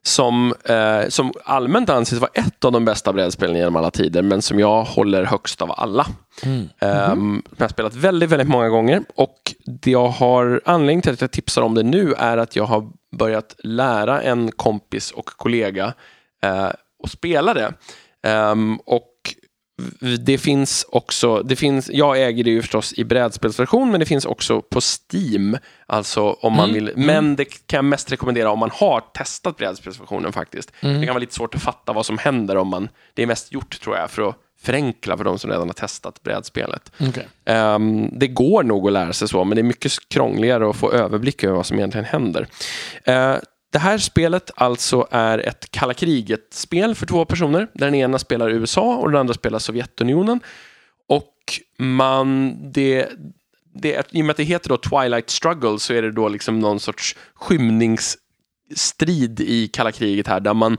som, 0.04 0.54
eh, 0.64 1.08
som 1.08 1.32
allmänt 1.44 1.90
anses 1.90 2.18
vara 2.18 2.30
ett 2.34 2.64
av 2.64 2.72
de 2.72 2.84
bästa 2.84 3.12
brädspelen 3.12 3.56
genom 3.56 3.76
alla 3.76 3.90
tider, 3.90 4.22
men 4.22 4.42
som 4.42 4.58
jag 4.58 4.84
håller 4.84 5.24
högst 5.24 5.62
av 5.62 5.72
alla. 5.76 6.06
Mm. 6.42 6.68
Um, 7.12 7.42
jag 7.56 7.64
har 7.64 7.68
spelat 7.68 7.94
väldigt, 7.94 8.30
väldigt 8.30 8.48
många 8.48 8.68
gånger 8.68 9.02
och 9.16 9.54
det 9.64 9.90
jag 9.90 10.08
har 10.08 10.60
anledning 10.64 11.02
till 11.02 11.12
att 11.12 11.20
jag 11.20 11.30
tipsar 11.30 11.62
om 11.62 11.74
det 11.74 11.82
nu 11.82 12.12
är 12.12 12.36
att 12.36 12.56
jag 12.56 12.64
har 12.64 12.90
börjat 13.16 13.56
lära 13.58 14.22
en 14.22 14.52
kompis 14.52 15.10
och 15.10 15.26
kollega 15.26 15.86
uh, 16.46 16.70
att 17.04 17.10
spela 17.10 17.54
det. 17.54 17.72
Um, 18.50 18.76
och 18.76 19.11
det 20.20 20.38
finns 20.38 20.86
också, 20.88 21.42
det 21.42 21.56
finns, 21.56 21.90
jag 21.92 22.22
äger 22.22 22.44
det 22.44 22.50
ju 22.50 22.60
förstås 22.60 22.94
i 22.96 23.04
brädspelsversion 23.04 23.90
men 23.90 24.00
det 24.00 24.06
finns 24.06 24.24
också 24.24 24.62
på 24.62 24.80
Steam. 24.80 25.58
Alltså 25.86 26.22
om 26.30 26.52
man 26.52 26.70
mm. 26.70 26.74
vill, 26.74 26.88
mm. 26.88 27.06
men 27.06 27.36
det 27.36 27.44
kan 27.44 27.78
jag 27.78 27.84
mest 27.84 28.12
rekommendera 28.12 28.50
om 28.50 28.58
man 28.58 28.70
har 28.72 29.00
testat 29.14 29.56
brädspelsversionen 29.56 30.32
faktiskt. 30.32 30.72
Mm. 30.80 31.00
Det 31.00 31.06
kan 31.06 31.14
vara 31.14 31.20
lite 31.20 31.34
svårt 31.34 31.54
att 31.54 31.62
fatta 31.62 31.92
vad 31.92 32.06
som 32.06 32.18
händer 32.18 32.56
om 32.56 32.68
man, 32.68 32.88
det 33.14 33.22
är 33.22 33.26
mest 33.26 33.52
gjort 33.52 33.80
tror 33.80 33.96
jag 33.96 34.10
för 34.10 34.28
att 34.28 34.36
förenkla 34.62 35.16
för 35.16 35.24
de 35.24 35.38
som 35.38 35.50
redan 35.50 35.68
har 35.68 35.74
testat 35.74 36.22
brädspelet. 36.22 36.92
Okay. 37.00 37.24
Um, 37.24 37.28
ehm, 37.44 38.18
det 38.18 38.28
går 38.28 38.62
nog 38.62 38.86
att 38.86 38.92
lära 38.92 39.12
sig 39.12 39.28
så, 39.28 39.44
men 39.44 39.56
det 39.56 39.60
är 39.60 39.64
mycket 39.64 39.92
krångligare 40.08 40.70
att 40.70 40.76
få 40.76 40.92
överblick 40.92 41.44
över 41.44 41.56
vad 41.56 41.66
som 41.66 41.78
egentligen 41.78 42.04
händer. 42.04 42.46
Uh, 43.08 43.36
det 43.72 43.78
här 43.78 43.98
spelet 43.98 44.50
alltså 44.54 45.08
är 45.10 45.38
ett 45.38 45.70
kalla 45.70 45.94
kriget-spel 45.94 46.94
för 46.94 47.06
två 47.06 47.24
personer. 47.24 47.68
Där 47.74 47.86
den 47.86 47.94
ena 47.94 48.18
spelar 48.18 48.50
USA 48.50 48.96
och 48.96 49.10
den 49.10 49.20
andra 49.20 49.34
spelar 49.34 49.58
Sovjetunionen. 49.58 50.40
Och 51.08 51.34
man, 51.78 52.56
det, 52.72 53.08
det, 53.74 54.06
i 54.10 54.22
och 54.22 54.24
med 54.24 54.30
att 54.30 54.36
det 54.36 54.42
heter 54.42 54.68
då 54.68 54.76
Twilight 54.76 55.30
Struggle 55.30 55.78
så 55.78 55.94
är 55.94 56.02
det 56.02 56.12
då 56.12 56.28
liksom 56.28 56.58
någon 56.58 56.80
sorts 56.80 57.16
skymningsstrid 57.34 59.40
i 59.40 59.68
kalla 59.68 59.92
kriget 59.92 60.26
här 60.26 60.40
där 60.40 60.54
man 60.54 60.78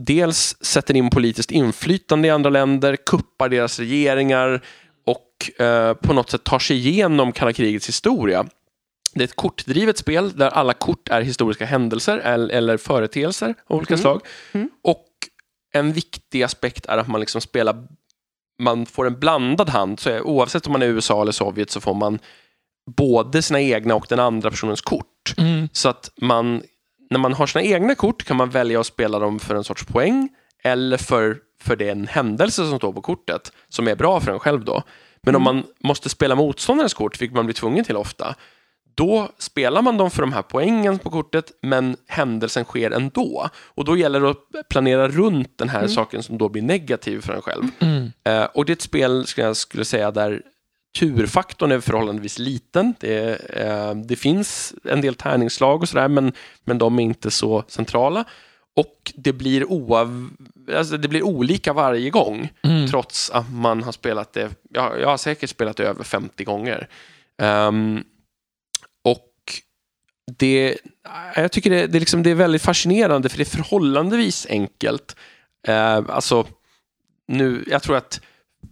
dels 0.00 0.56
sätter 0.60 0.96
in 0.96 1.10
politiskt 1.10 1.50
inflytande 1.50 2.28
i 2.28 2.30
andra 2.30 2.50
länder, 2.50 2.96
kuppar 2.96 3.48
deras 3.48 3.78
regeringar 3.78 4.64
och 5.06 5.60
eh, 5.60 5.94
på 5.94 6.12
något 6.12 6.30
sätt 6.30 6.44
tar 6.44 6.58
sig 6.58 6.76
igenom 6.76 7.32
kalla 7.32 7.52
krigets 7.52 7.88
historia. 7.88 8.46
Det 9.14 9.20
är 9.20 9.24
ett 9.24 9.36
kortdrivet 9.36 9.98
spel 9.98 10.32
där 10.36 10.48
alla 10.48 10.72
kort 10.72 11.08
är 11.08 11.20
historiska 11.20 11.64
händelser 11.64 12.18
eller, 12.18 12.76
företeelser 12.76 13.54
av 13.66 13.76
olika 13.76 13.94
Mm. 13.94 14.02
slag. 14.02 14.20
Mm. 14.52 14.70
Och 14.82 15.06
en 15.74 15.92
viktig 15.92 16.42
aspekt 16.42 16.86
är 16.86 16.98
att 16.98 17.08
man 17.08 17.20
liksom 17.20 17.40
spelar 17.40 17.86
man 18.58 18.86
får 18.86 19.06
en 19.06 19.20
blandad 19.20 19.68
hand, 19.68 20.00
så 20.00 20.20
oavsett 20.20 20.66
om 20.66 20.72
man 20.72 20.82
är 20.82 20.86
USA 20.86 21.22
eller 21.22 21.32
Sovjet 21.32 21.70
så 21.70 21.80
får 21.80 21.94
man 21.94 22.18
både 22.96 23.42
sina 23.42 23.60
egna 23.60 23.94
och 23.94 24.06
den 24.08 24.20
andra 24.20 24.50
personens 24.50 24.80
kort. 24.80 25.34
Mm. 25.38 25.68
Så 25.72 25.88
att 25.88 26.10
man, 26.20 26.62
när 27.10 27.18
man 27.18 27.32
har 27.34 27.46
sina 27.46 27.62
egna 27.62 27.94
kort 27.94 28.24
kan 28.24 28.36
man 28.36 28.50
välja 28.50 28.80
att 28.80 28.86
spela 28.86 29.18
dem 29.18 29.38
för 29.38 29.54
en 29.54 29.64
sorts 29.64 29.84
poäng 29.84 30.28
eller 30.64 30.96
för, 30.96 31.38
för 31.62 31.76
den 31.76 32.06
händelse 32.06 32.66
som 32.68 32.78
står 32.78 32.92
på 32.92 33.00
kortet, 33.02 33.52
som 33.68 33.88
är 33.88 33.96
bra 33.96 34.20
för 34.20 34.32
en 34.32 34.38
själv 34.38 34.64
då. 34.64 34.82
Men 35.22 35.36
om 35.36 35.42
man 35.42 35.64
måste 35.84 36.08
spela 36.08 36.34
motståndarens 36.34 36.94
kort, 36.94 37.20
vilket 37.20 37.36
man 37.36 37.46
blir 37.46 37.54
tvungen 37.54 37.84
till 37.84 37.96
ofta, 37.96 38.34
då 38.94 39.28
spelar 39.38 39.82
man 39.82 39.96
dem 39.96 40.10
för 40.10 40.22
de 40.22 40.32
här 40.32 40.42
poängen 40.42 40.98
på 40.98 41.10
kortet, 41.10 41.52
men 41.62 41.96
händelsen 42.06 42.64
sker 42.64 42.90
ändå. 42.90 43.48
Och 43.74 43.84
då 43.84 43.96
gäller 43.96 44.20
det 44.20 44.30
att 44.30 44.68
planera 44.68 45.08
runt 45.08 45.58
den 45.58 45.68
här 45.68 45.86
saken 45.86 46.22
som 46.22 46.38
då 46.38 46.48
blir 46.48 46.62
negativ 46.62 47.20
för 47.20 47.32
en 47.32 47.42
själv. 47.42 47.64
Mm. 47.78 48.12
Eh, 48.24 48.44
och 48.44 48.64
det 48.64 48.72
är 48.72 48.74
ett 48.76 48.82
spel, 48.82 49.26
skulle 49.26 49.46
jag 49.46 49.56
skulle 49.56 49.84
säga, 49.84 50.10
där 50.10 50.42
turfaktorn 50.98 51.72
är 51.72 51.80
förhållandevis 51.80 52.38
liten. 52.38 52.94
Det, 53.00 53.36
eh, 53.50 53.94
det 53.94 54.16
finns 54.16 54.74
en 54.84 55.00
del 55.00 55.14
tärningsslag 55.14 55.82
och 55.82 55.88
sådär, 55.88 56.08
men, 56.08 56.32
men 56.64 56.78
de 56.78 56.98
är 56.98 57.02
inte 57.02 57.30
så 57.30 57.64
centrala. 57.68 58.24
Och 58.76 59.12
det 59.16 59.32
blir, 59.32 59.72
oav, 59.72 60.28
alltså 60.76 60.96
det 60.96 61.08
blir 61.08 61.22
olika 61.22 61.72
varje 61.72 62.10
gång, 62.10 62.52
Mm. 62.62 62.88
trots 62.88 63.30
att 63.30 63.52
man 63.52 63.82
har 63.82 63.92
spelat 63.92 64.32
det, 64.32 64.50
jag, 64.70 65.00
jag 65.00 65.08
har 65.08 65.16
säkert 65.16 65.50
spelat 65.50 65.76
det 65.76 65.84
över 65.84 66.04
50 66.04 66.44
gånger. 66.44 66.88
Och 67.38 68.02
det, 70.38 70.78
jag 71.36 71.52
tycker 71.52 71.70
det, 71.70 71.86
det, 71.86 71.98
är 71.98 72.00
liksom, 72.00 72.22
det 72.22 72.30
är 72.30 72.34
väldigt 72.34 72.62
fascinerande, 72.62 73.28
för 73.28 73.38
det 73.38 73.42
är 73.42 73.56
förhållandevis 73.56 74.46
enkelt. 74.50 75.16
Eh, 75.68 75.96
alltså, 76.08 76.46
nu, 77.28 77.64
jag 77.66 77.82
tror 77.82 77.96
att 77.96 78.20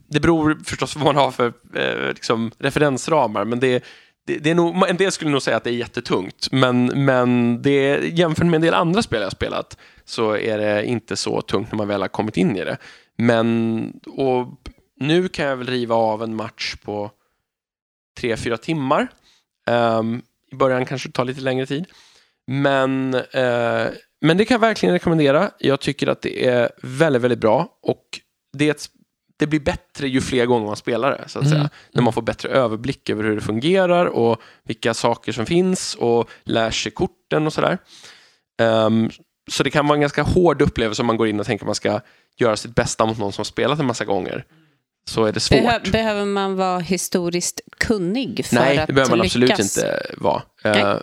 det 0.09 0.21
beror 0.21 0.59
förstås 0.65 0.95
på 0.95 1.01
vad 1.01 1.15
man 1.15 1.25
har 1.25 1.31
för 1.31 1.53
eh, 1.75 2.09
liksom, 2.09 2.51
referensramar, 2.59 3.45
men 3.45 3.61
det, 3.61 3.85
det, 4.27 4.39
det 4.39 4.51
är 4.51 4.55
nog, 4.55 4.89
en 4.89 4.97
del 4.97 5.13
skulle 5.13 5.31
nog 5.31 5.43
säga 5.43 5.57
att 5.57 5.65
det 5.65 5.71
är 5.71 5.75
jättetungt, 5.75 6.49
men, 6.53 6.87
men 6.87 7.63
det, 7.63 7.99
jämfört 8.19 8.47
med 8.47 8.55
en 8.55 8.63
del 8.63 8.75
andra 8.75 9.03
spel 9.03 9.23
jag 9.23 9.33
spelat 9.33 9.79
så 10.05 10.37
är 10.37 10.59
det 10.59 10.85
inte 10.87 11.17
så 11.17 11.41
tungt 11.41 11.73
när 11.73 11.77
man 11.77 11.89
väl 11.89 12.01
har 12.01 12.09
kommit 12.09 12.37
in 12.37 12.57
i 12.57 12.65
det. 12.65 12.77
Men 13.19 14.01
och 14.07 14.47
nu 14.97 15.29
kan 15.29 15.47
jag 15.47 15.57
väl 15.57 15.67
riva 15.67 15.95
av 15.95 16.23
en 16.23 16.37
match 16.37 16.77
på 16.85 17.11
tre, 18.19 18.37
fyra 18.37 18.57
timmar. 18.57 19.09
Um, 19.71 20.23
i 20.53 20.57
början 20.57 20.87
kanske 20.87 21.09
det 21.09 21.13
tar 21.13 21.25
lite 21.25 21.41
längre 21.41 21.67
tid. 21.67 21.85
Men, 22.47 23.15
eh, 23.15 23.87
men 24.21 24.37
det 24.37 24.45
kan 24.45 24.55
jag 24.55 24.59
verkligen 24.61 24.93
rekommendera. 24.93 25.51
Jag 25.59 25.81
tycker 25.81 26.07
att 26.07 26.23
det 26.23 26.47
är 26.47 26.71
väldigt, 26.83 27.23
väldigt 27.23 27.39
bra 27.41 27.79
och 27.83 28.05
det, 28.59 28.67
är 28.67 28.71
ett, 28.71 28.87
det 29.39 29.47
blir 29.47 29.61
bättre 29.61 30.09
ju 30.09 30.21
fler 30.21 30.47
gånger 30.47 30.67
man 30.67 30.77
spelar 30.77 31.11
det, 31.11 31.29
så 31.29 31.39
att 31.39 31.45
Mm. 31.45 31.59
säga. 31.59 31.71
När 31.93 32.03
man 32.03 32.13
får 32.13 32.23
bättre 32.23 32.49
överblick 32.49 33.11
över 33.11 33.25
hur 33.25 33.35
det 33.35 33.41
fungerar 33.41 34.07
och 34.07 34.41
vilka 34.65 34.95
saker 34.95 35.33
som 35.33 35.47
finns 35.47 35.95
och 35.95 36.31
lär 36.45 36.71
sig 36.71 36.93
korten 36.93 37.47
och 37.47 37.53
sådär. 37.53 37.79
Ehm, 38.63 39.11
så 39.51 39.63
det 39.63 39.71
kan 39.71 39.87
vara 39.87 39.97
en 39.97 40.01
ganska 40.01 40.23
hård 40.23 40.63
upplevelse 40.63 41.03
om 41.03 41.07
man 41.07 41.17
går 41.17 41.29
in 41.29 41.41
och 41.41 41.47
tänker 41.47 41.65
att 41.65 41.69
man 41.69 41.75
ska 41.75 42.01
göra 42.39 42.57
sitt 42.57 42.75
bästa 42.75 43.07
mot 43.07 43.19
någon 43.19 43.33
som 43.33 43.41
har 43.41 43.45
spelat 43.45 43.79
en 43.81 43.87
massa 43.87 44.05
gånger. 44.05 44.45
Så 45.09 45.25
är 45.25 45.33
det 45.33 45.41
svårt. 45.41 45.59
Behö- 45.61 45.91
behöver 45.93 46.25
man 46.25 46.57
vara 46.57 46.79
historiskt 46.79 47.61
kunnig 47.79 48.45
för 48.47 48.55
Nej, 48.55 48.79
att 48.79 48.87
det 48.87 48.93
behöver 48.93 49.17
man 49.17 49.27
lyckas? 49.29 49.61
absolut 49.61 49.61
inte 49.61 50.15
vara. 50.17 50.43
Eh, 50.65 50.73
Nej. 50.85 50.97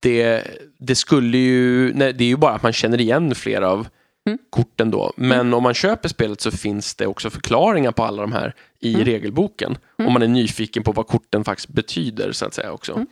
det, 0.00 0.44
det 0.78 0.94
skulle 0.94 1.38
ju, 1.38 1.92
nej, 1.94 2.12
det 2.12 2.24
är 2.24 2.28
ju 2.28 2.36
bara 2.36 2.52
att 2.52 2.62
man 2.62 2.72
känner 2.72 3.00
igen 3.00 3.34
flera 3.34 3.68
av 3.70 3.88
Mm. 4.26 4.38
korten 4.50 4.90
då. 4.90 5.12
Men 5.16 5.54
om 5.54 5.62
man 5.62 5.74
köper 5.74 6.08
spelet 6.08 6.40
så 6.40 6.50
finns 6.50 6.94
det 6.94 7.06
också 7.06 7.30
förklaringar 7.30 7.92
på 7.92 8.04
alla 8.04 8.22
de 8.22 8.32
här 8.32 8.54
i 8.80 8.94
Mm. 8.94 9.04
regelboken. 9.06 9.78
Om 9.98 10.12
man 10.12 10.22
är 10.22 10.28
nyfiken 10.28 10.82
på 10.82 10.92
vad 10.92 11.06
korten 11.06 11.44
faktiskt 11.44 11.68
betyder 11.68 12.32
så 12.32 12.46
att 12.46 12.54
säga 12.54 12.72
också. 12.72 12.92
Mm. 12.92 13.06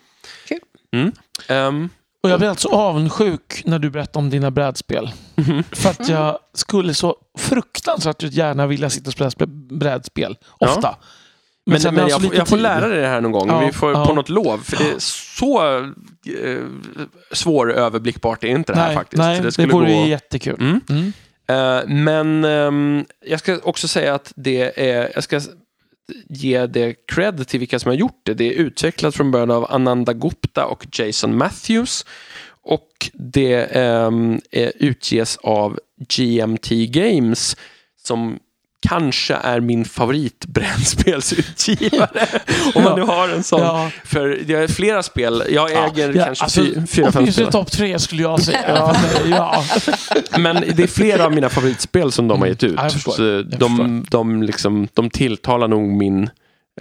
Kul. 0.48 1.12
Mm. 2.24 2.30
Och 2.30 2.30
jag 2.30 2.40
blir 2.40 2.48
alltså 2.48 2.68
avundsjuk 2.68 3.62
när 3.64 3.78
du 3.78 3.90
berättar 3.90 4.20
om 4.20 4.30
dina 4.30 4.50
brädspel. 4.50 5.10
Mhm. 5.34 5.62
För 5.72 5.90
att 5.90 6.08
jag 6.08 6.38
skulle 6.54 6.94
så 6.94 7.16
fruktansvärt 7.38 8.22
gärna 8.22 8.66
vilja 8.66 8.90
sitta 8.90 9.08
och 9.08 9.12
spela 9.12 9.30
sp- 9.30 9.78
brädspel. 9.78 10.36
Ja. 10.58 10.68
Ofta. 10.68 10.96
men 11.66 11.80
sen 11.80 11.94
men 11.94 12.02
har 12.02 12.10
jag, 12.10 12.16
så 12.16 12.20
får, 12.20 12.24
lite 12.30 12.36
jag 12.36 12.48
får 12.48 12.56
lära 12.56 12.88
dig 12.88 13.00
det 13.00 13.06
här 13.08 13.20
någon 13.20 13.32
gång. 13.32 13.48
Ja, 13.48 13.60
Vi 13.66 13.72
får 13.72 13.92
ja. 13.92 14.06
på 14.06 14.14
något 14.14 14.28
lov. 14.28 14.58
För 14.58 14.76
det 14.76 14.90
är 14.90 14.94
så 14.98 15.76
eh, 15.78 16.62
svåröverblickbart 17.32 18.44
är 18.44 18.48
inte 18.48 18.72
det 18.72 18.78
här 18.78 18.86
nej, 18.86 18.96
faktiskt. 18.96 19.18
nej 19.18 19.40
det, 19.40 19.52
skulle 19.52 19.72
vore 19.72 19.92
gå- 19.94 20.06
jättekul. 20.06 20.56
Mm. 20.60 20.80
Mm. 20.88 21.12
Eh, 21.50 21.88
men 21.88 22.44
ehm, 22.44 23.04
jag 23.26 23.40
ska 23.40 23.58
också 23.62 23.88
säga 23.88 24.14
att 24.14 24.32
det 24.36 24.90
är, 24.90 25.12
jag 25.14 25.24
ska 25.24 25.40
ge 26.28 26.66
det 26.66 26.94
cred 27.06 27.48
till 27.48 27.60
vilka 27.60 27.78
som 27.78 27.88
har 27.88 27.96
gjort 27.96 28.20
det. 28.22 28.34
Det 28.34 28.44
är 28.44 28.52
utvecklat 28.52 29.14
från 29.14 29.30
början 29.30 29.50
av 29.50 29.66
Ananda 29.70 30.12
Gupta 30.12 30.66
och 30.66 30.86
Jason 30.92 31.36
Matthews. 31.38 32.06
Och 32.62 33.10
det 33.14 33.76
ehm, 33.76 34.40
eh, 34.50 34.70
utges 34.74 35.36
av 35.36 35.78
GMT 36.08 36.70
Games 36.86 37.56
som 38.04 38.38
kanske 38.88 39.34
är 39.34 39.60
min 39.60 39.84
favoritbrädspelsutgivare. 39.84 42.26
Om 42.74 42.82
man 42.84 42.98
nu 42.98 43.02
har 43.06 43.28
en 43.28 43.42
sån. 43.42 43.60
Ja. 43.60 43.90
För 44.04 44.38
det 44.46 44.54
är 44.54 44.68
flera 44.68 45.02
spel. 45.02 45.42
Jag 45.50 45.70
äger 45.72 46.12
Ja, 46.14 46.24
kanske 46.24 46.44
alltså, 46.44 46.60
fy, 46.62 46.86
fyra, 46.86 47.12
fem 47.12 47.32
spel. 47.32 47.50
topp 47.52 47.70
tre 47.72 47.98
skulle 47.98 48.22
jag 48.22 48.42
säga. 48.42 48.96
Ja. 49.30 49.64
Men 50.38 50.54
det 50.74 50.82
är 50.82 50.86
flera 50.86 51.24
av 51.24 51.32
mina 51.34 51.48
favoritspel 51.48 52.12
som 52.12 52.28
de 52.28 52.40
har 52.40 52.48
gett 52.48 52.64
ut. 52.64 52.78
Så 53.06 53.42
de, 53.42 54.04
de, 54.10 54.42
liksom, 54.42 54.88
de 54.94 55.10
tilltalar 55.10 55.68
nog 55.68 55.88
min, 55.88 56.22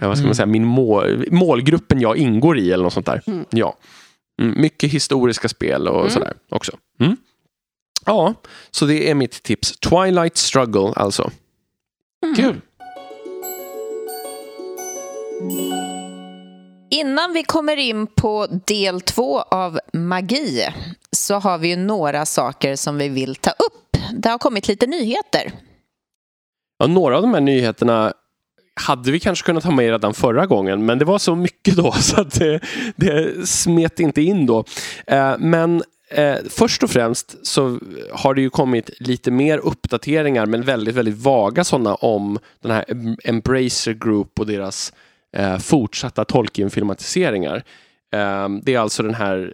eh, 0.00 0.08
vad 0.08 0.16
ska 0.16 0.22
Mm. 0.22 0.26
man 0.28 0.34
säga, 0.34 0.46
min 0.46 0.64
mål, 0.64 1.24
målgruppen 1.30 2.00
jag 2.00 2.16
ingår 2.16 2.58
i 2.58 2.72
eller 2.72 2.84
något 2.84 2.92
sånt 2.92 3.06
där. 3.06 3.22
Mm. 3.26 3.44
Ja. 3.50 3.76
Mm, 4.42 4.60
mycket 4.60 4.90
historiska 4.92 5.48
spel 5.48 5.88
och 5.88 6.00
Mm. 6.00 6.10
sådär 6.10 6.32
också. 6.50 6.72
Mm. 7.00 7.16
Ja, 8.06 8.34
så 8.70 8.84
det 8.84 9.10
är 9.10 9.14
mitt 9.14 9.42
tips. 9.42 9.72
Twilight 9.80 10.36
Struggle 10.36 10.92
alltså. 10.96 11.30
Kul. 12.36 12.60
Innan 16.90 17.32
vi 17.32 17.42
kommer 17.42 17.76
in 17.76 18.06
på 18.06 18.46
del 18.66 19.00
två 19.00 19.40
av 19.40 19.78
magi 19.92 20.68
så 21.12 21.34
har 21.34 21.58
vi 21.58 21.68
ju 21.68 21.76
några 21.76 22.26
saker 22.26 22.76
som 22.76 22.98
vi 22.98 23.08
vill 23.08 23.36
ta 23.36 23.50
upp. 23.50 23.96
Det 24.12 24.28
har 24.28 24.38
kommit 24.38 24.68
lite 24.68 24.86
nyheter. 24.86 25.52
Ja, 26.78 26.86
några 26.86 27.16
av 27.16 27.22
de 27.22 27.34
här 27.34 27.40
nyheterna 27.40 28.12
hade 28.80 29.10
vi 29.10 29.20
kanske 29.20 29.46
kunnat 29.46 29.64
ha 29.64 29.70
med 29.70 29.90
redan 29.90 30.14
förra 30.14 30.46
gången, 30.46 30.86
men 30.86 30.98
det 30.98 31.04
var 31.04 31.18
så 31.18 31.34
mycket 31.34 31.76
då 31.76 31.92
så 32.00 32.20
att 32.20 32.38
det, 32.38 32.60
det 32.96 33.48
smet 33.48 34.00
inte 34.00 34.22
in 34.22 34.46
då. 34.46 34.64
Eh, 35.06 35.34
men 35.38 35.82
eh, 36.10 36.36
först 36.50 36.82
och 36.82 36.90
främst 36.90 37.46
så 37.46 37.78
har 38.12 38.34
det 38.34 38.40
ju 38.40 38.50
kommit 38.50 38.90
lite 39.00 39.30
mer 39.30 39.58
uppdateringar, 39.58 40.46
men 40.46 40.62
väldigt, 40.62 40.94
väldigt 40.94 41.18
vaga 41.18 41.64
sådana 41.64 41.94
om 41.94 42.38
den 42.62 42.72
här 42.72 42.84
Em- 42.88 43.16
Embracer 43.24 43.92
Group 43.92 44.40
och 44.40 44.46
deras 44.46 44.92
eh, 45.36 45.58
fortsatta 45.58 46.24
Tolkien-filmatiseringar. 46.24 47.56
Eh, 48.14 48.48
det 48.62 48.74
är 48.74 48.78
alltså 48.78 49.02
den 49.02 49.14
här 49.14 49.52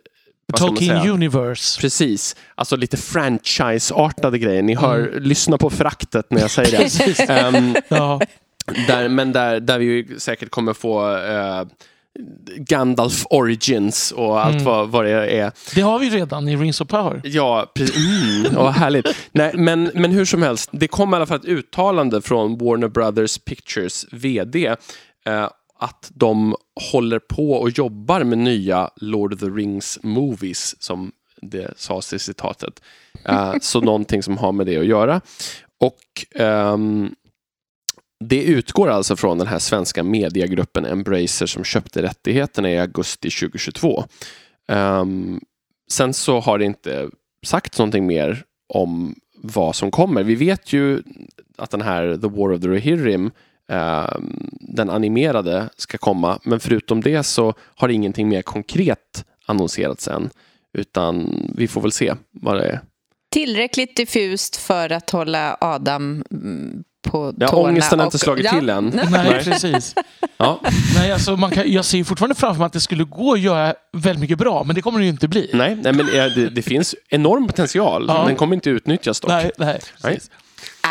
Tolkien? 0.56 1.08
Universe. 1.11 1.80
Precis, 1.80 2.37
alltså 2.54 2.76
lite 2.76 2.96
franchise-artade 2.96 4.38
grejer. 4.38 4.62
Ni 4.62 4.75
hör, 4.75 4.99
Mm. 4.99 5.23
lyssna 5.23 5.58
på 5.58 5.70
föraktet 5.70 6.30
när 6.30 6.40
jag 6.40 6.50
säger 6.50 6.78
det. 6.78 7.28
Ehm, 7.32 7.75
Ja. 7.88 8.20
där, 8.87 9.08
men 9.08 9.32
där, 9.32 9.61
där 9.61 9.78
vi 9.78 9.84
ju 9.84 10.18
säkert 10.18 10.50
kommer 10.50 10.73
få 10.73 11.16
eh, 11.16 11.62
Gandalf 12.56 13.25
Origins 13.30 14.12
och 14.12 14.40
allt 14.44 14.52
Mm. 14.54 14.64
vad, 14.64 14.88
vad 14.88 15.04
det 15.04 15.11
är. 15.30 15.52
Det 15.75 15.80
har 15.80 15.99
vi 15.99 16.11
redan 16.11 16.49
i 16.49 16.56
Rings 16.56 16.80
of 16.80 16.88
Power. 16.88 17.21
Ja, 17.25 17.73
precis. 17.75 17.97
Mm, 18.50 18.66
härligt. 18.73 19.06
Nej, 19.33 19.52
men, 19.56 19.90
men 19.94 20.11
hur 20.11 20.25
som 20.25 20.42
helst, 20.42 20.68
det 20.73 20.88
kom 20.88 21.12
i 21.12 21.16
alla 21.16 21.26
fall 21.26 21.38
ett 21.38 21.44
uttalande 21.44 22.23
från 22.23 22.59
Warner 22.59 22.88
Brothers 22.88 23.38
Pictures 23.38 24.06
VD 24.12 24.66
eh, 25.26 25.49
att 25.78 26.11
de 26.14 26.54
håller 26.92 27.18
på 27.18 27.52
och 27.52 27.71
jobbar 27.71 28.25
med 28.25 28.38
nya 28.38 28.90
Lord 28.97 29.35
of 29.35 29.40
the 29.40 29.47
Rings 29.47 29.99
movies, 30.02 30.83
som 30.83 31.12
det 31.42 31.73
sades 31.76 32.12
i 32.12 32.18
citatet. 32.18 32.80
Eh, 33.28 33.54
så 33.61 33.80
någonting 33.80 34.23
som 34.23 34.38
har 34.38 34.52
med 34.52 34.66
det 34.66 34.76
att 34.78 34.87
göra. 34.87 35.21
Och 35.80 36.40
ehm, 36.42 37.14
det 38.25 38.42
utgår 38.42 38.88
alltså 38.88 39.16
från 39.16 39.38
den 39.38 39.47
här 39.47 39.59
svenska 39.59 40.02
mediegruppen 40.02 40.85
Embracer 40.85 41.47
som 41.47 41.64
köpte 41.64 42.02
rättigheterna 42.02 42.71
i 42.71 42.78
augusti 42.78 43.30
2022. 43.30 44.04
Um, 44.68 44.76
ehm, 44.76 45.40
sen 45.92 46.14
så 46.14 46.40
har 46.40 46.59
det 46.59 46.64
inte 46.64 47.11
sagt 47.47 47.78
någonting 47.78 48.06
mer 48.06 48.44
om 48.68 49.14
vad 49.42 49.76
som 49.76 49.90
kommer. 49.90 50.23
Vi 50.23 50.35
vet 50.35 50.73
ju 50.73 51.02
att 51.59 51.71
den 51.71 51.83
här 51.83 52.16
The 52.16 52.28
War 52.28 52.52
of 52.52 52.61
the 52.61 52.68
Rohirrim 52.68 53.30
um, 53.68 54.49
den 54.61 54.90
animerade 54.90 55.68
ska 55.76 55.99
komma. 55.99 56.38
Men 56.44 56.61
förutom 56.61 57.00
det 57.00 57.23
så 57.23 57.54
har 57.59 57.88
ingenting 57.88 58.28
mer 58.28 58.42
konkret 58.42 59.25
annonserats 59.47 60.09
än. 60.09 60.30
Utan 60.78 61.35
vi 61.56 61.68
får 61.68 61.80
väl 61.80 61.92
se 61.92 62.14
vad 62.30 62.56
det 62.56 62.66
är. 62.66 62.80
Tillräckligt 63.30 63.97
diffust 63.97 64.56
för 64.56 64.92
att 64.92 65.11
hålla 65.11 65.56
Adam 65.61 66.25
mm, 66.30 66.85
på 67.04 67.34
Ja, 67.38 67.49
tårna. 67.49 67.68
ångesten 67.68 67.99
har 67.99 68.06
inte 68.06 68.16
och- 68.16 68.20
slagit 68.20 68.49
till 68.50 68.70
än. 68.70 68.87
Nej, 68.94 69.06
Nej. 69.11 69.44
precis. 69.44 69.94
Ja, 70.37 70.61
Nej, 70.94 71.12
alltså, 71.12 71.37
man 71.37 71.50
kan, 71.50 71.73
jag 71.73 71.84
ser 71.84 72.04
fortfarande 72.04 72.34
framför 72.34 72.58
mig 72.58 72.66
att 72.66 72.73
det 72.73 72.80
skulle 72.80 73.04
gå 73.04 73.32
att 73.32 73.40
göra 73.40 73.75
väldigt 73.92 74.20
mycket 74.20 74.38
bra, 74.38 74.64
men 74.64 74.75
det 74.75 74.82
kommer 74.82 74.99
det 74.99 75.04
ju 75.04 75.11
inte 75.11 75.28
bli. 75.28 75.50
nej, 75.52 75.75
nej, 75.82 75.92
men 75.92 76.06
det, 76.06 76.49
det 76.50 76.62
finns 76.62 76.94
enorm 77.08 77.46
potential. 77.46 78.04
Ja. 78.08 78.25
Den 78.26 78.37
kommer 78.37 78.54
inte 78.54 78.70
utnyttjas 78.70 79.20
dock. 79.20 79.30
Nej, 79.30 79.50
nej, 79.58 79.80
Nej. 80.02 80.14
precis. 80.14 80.30
Ah, 80.80 80.88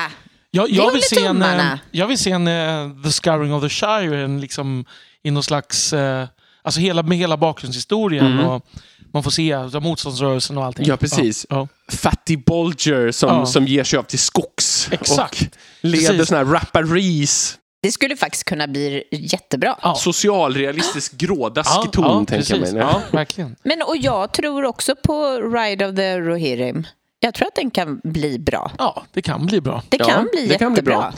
Jag, 0.52 0.70
jag, 0.70 0.92
vill 0.92 1.02
se 1.04 1.26
en, 1.26 1.42
eh, 1.42 1.76
jag 1.92 2.08
vill 2.08 2.18
se 2.18 2.32
en 2.32 2.48
eh, 2.48 3.04
The 3.04 3.12
Scouring 3.12 3.54
of 3.54 3.64
the 3.64 3.70
Shire 3.70 4.24
en, 4.24 4.42
liksom, 4.42 4.86
i 5.24 5.32
någon 5.32 5.44
slags... 5.44 5.94
eh, 5.94 6.28
alltså 6.62 6.80
hela, 6.80 7.04
med 7.04 7.18
hela 7.18 7.38
bakgrundshistorien. 7.38 8.26
Mm. 8.34 8.46
Och 8.46 8.66
man 9.14 9.24
får 9.24 9.32
se 9.32 9.54
alltså, 9.54 9.80
motståndsrörelsen 9.80 10.58
och 10.58 10.66
allting. 10.66 10.86
Ja, 10.86 10.98
precis. 10.98 11.46
Ja, 11.50 11.68
Fatty 11.92 12.38
Bolger 12.38 13.12
som, 13.12 13.30
Ja. 13.30 13.46
som 13.46 13.68
ger 13.68 13.84
sig 13.84 14.00
av 14.00 14.04
till 14.04 14.20
skogs. 14.20 14.88
Exakt. 14.92 15.42
Och 15.42 15.50
leder 15.82 16.08
Precis. 16.10 16.28
såna 16.28 16.38
här 16.38 16.46
rapparees. 16.46 17.58
det 17.82 17.92
skulle 17.92 18.16
faktiskt 18.18 18.44
kunna 18.44 18.68
bli 18.68 19.04
jättebra. 19.12 19.76
ja. 19.82 19.96
Socialrealistisk 19.96 21.12
grådaskig 21.18 21.92
ton, 21.92 22.04
ja, 22.06 22.18
tänker 22.18 22.36
jag 22.54 22.60
precis. 22.60 22.74
mig. 22.74 22.82
Ja, 22.84 23.02
verkligen. 23.12 23.56
Men 23.64 23.82
och 23.82 23.98
jag 23.98 24.32
tror 24.34 24.64
också 24.66 24.96
på 25.04 25.38
Ride 25.38 25.88
of 25.90 25.96
the 25.96 26.20
Rohirrim. 26.20 26.88
Jag 27.20 27.34
tror 27.34 27.48
att 27.48 27.56
den 27.56 27.72
kan 27.72 28.02
bli 28.04 28.40
bra. 28.40 28.72
Ja, 28.78 29.04
det 29.14 29.22
kan 29.22 29.46
bli 29.46 29.62
bra. 29.62 29.84
Det 29.90 29.98
Ja, 30.00 30.06
kan 30.06 30.28
bli 30.34 30.48
det 30.48 30.58
kan 30.58 30.74
bli 30.74 30.82
jättebra. 30.82 30.98
bra. 31.00 31.14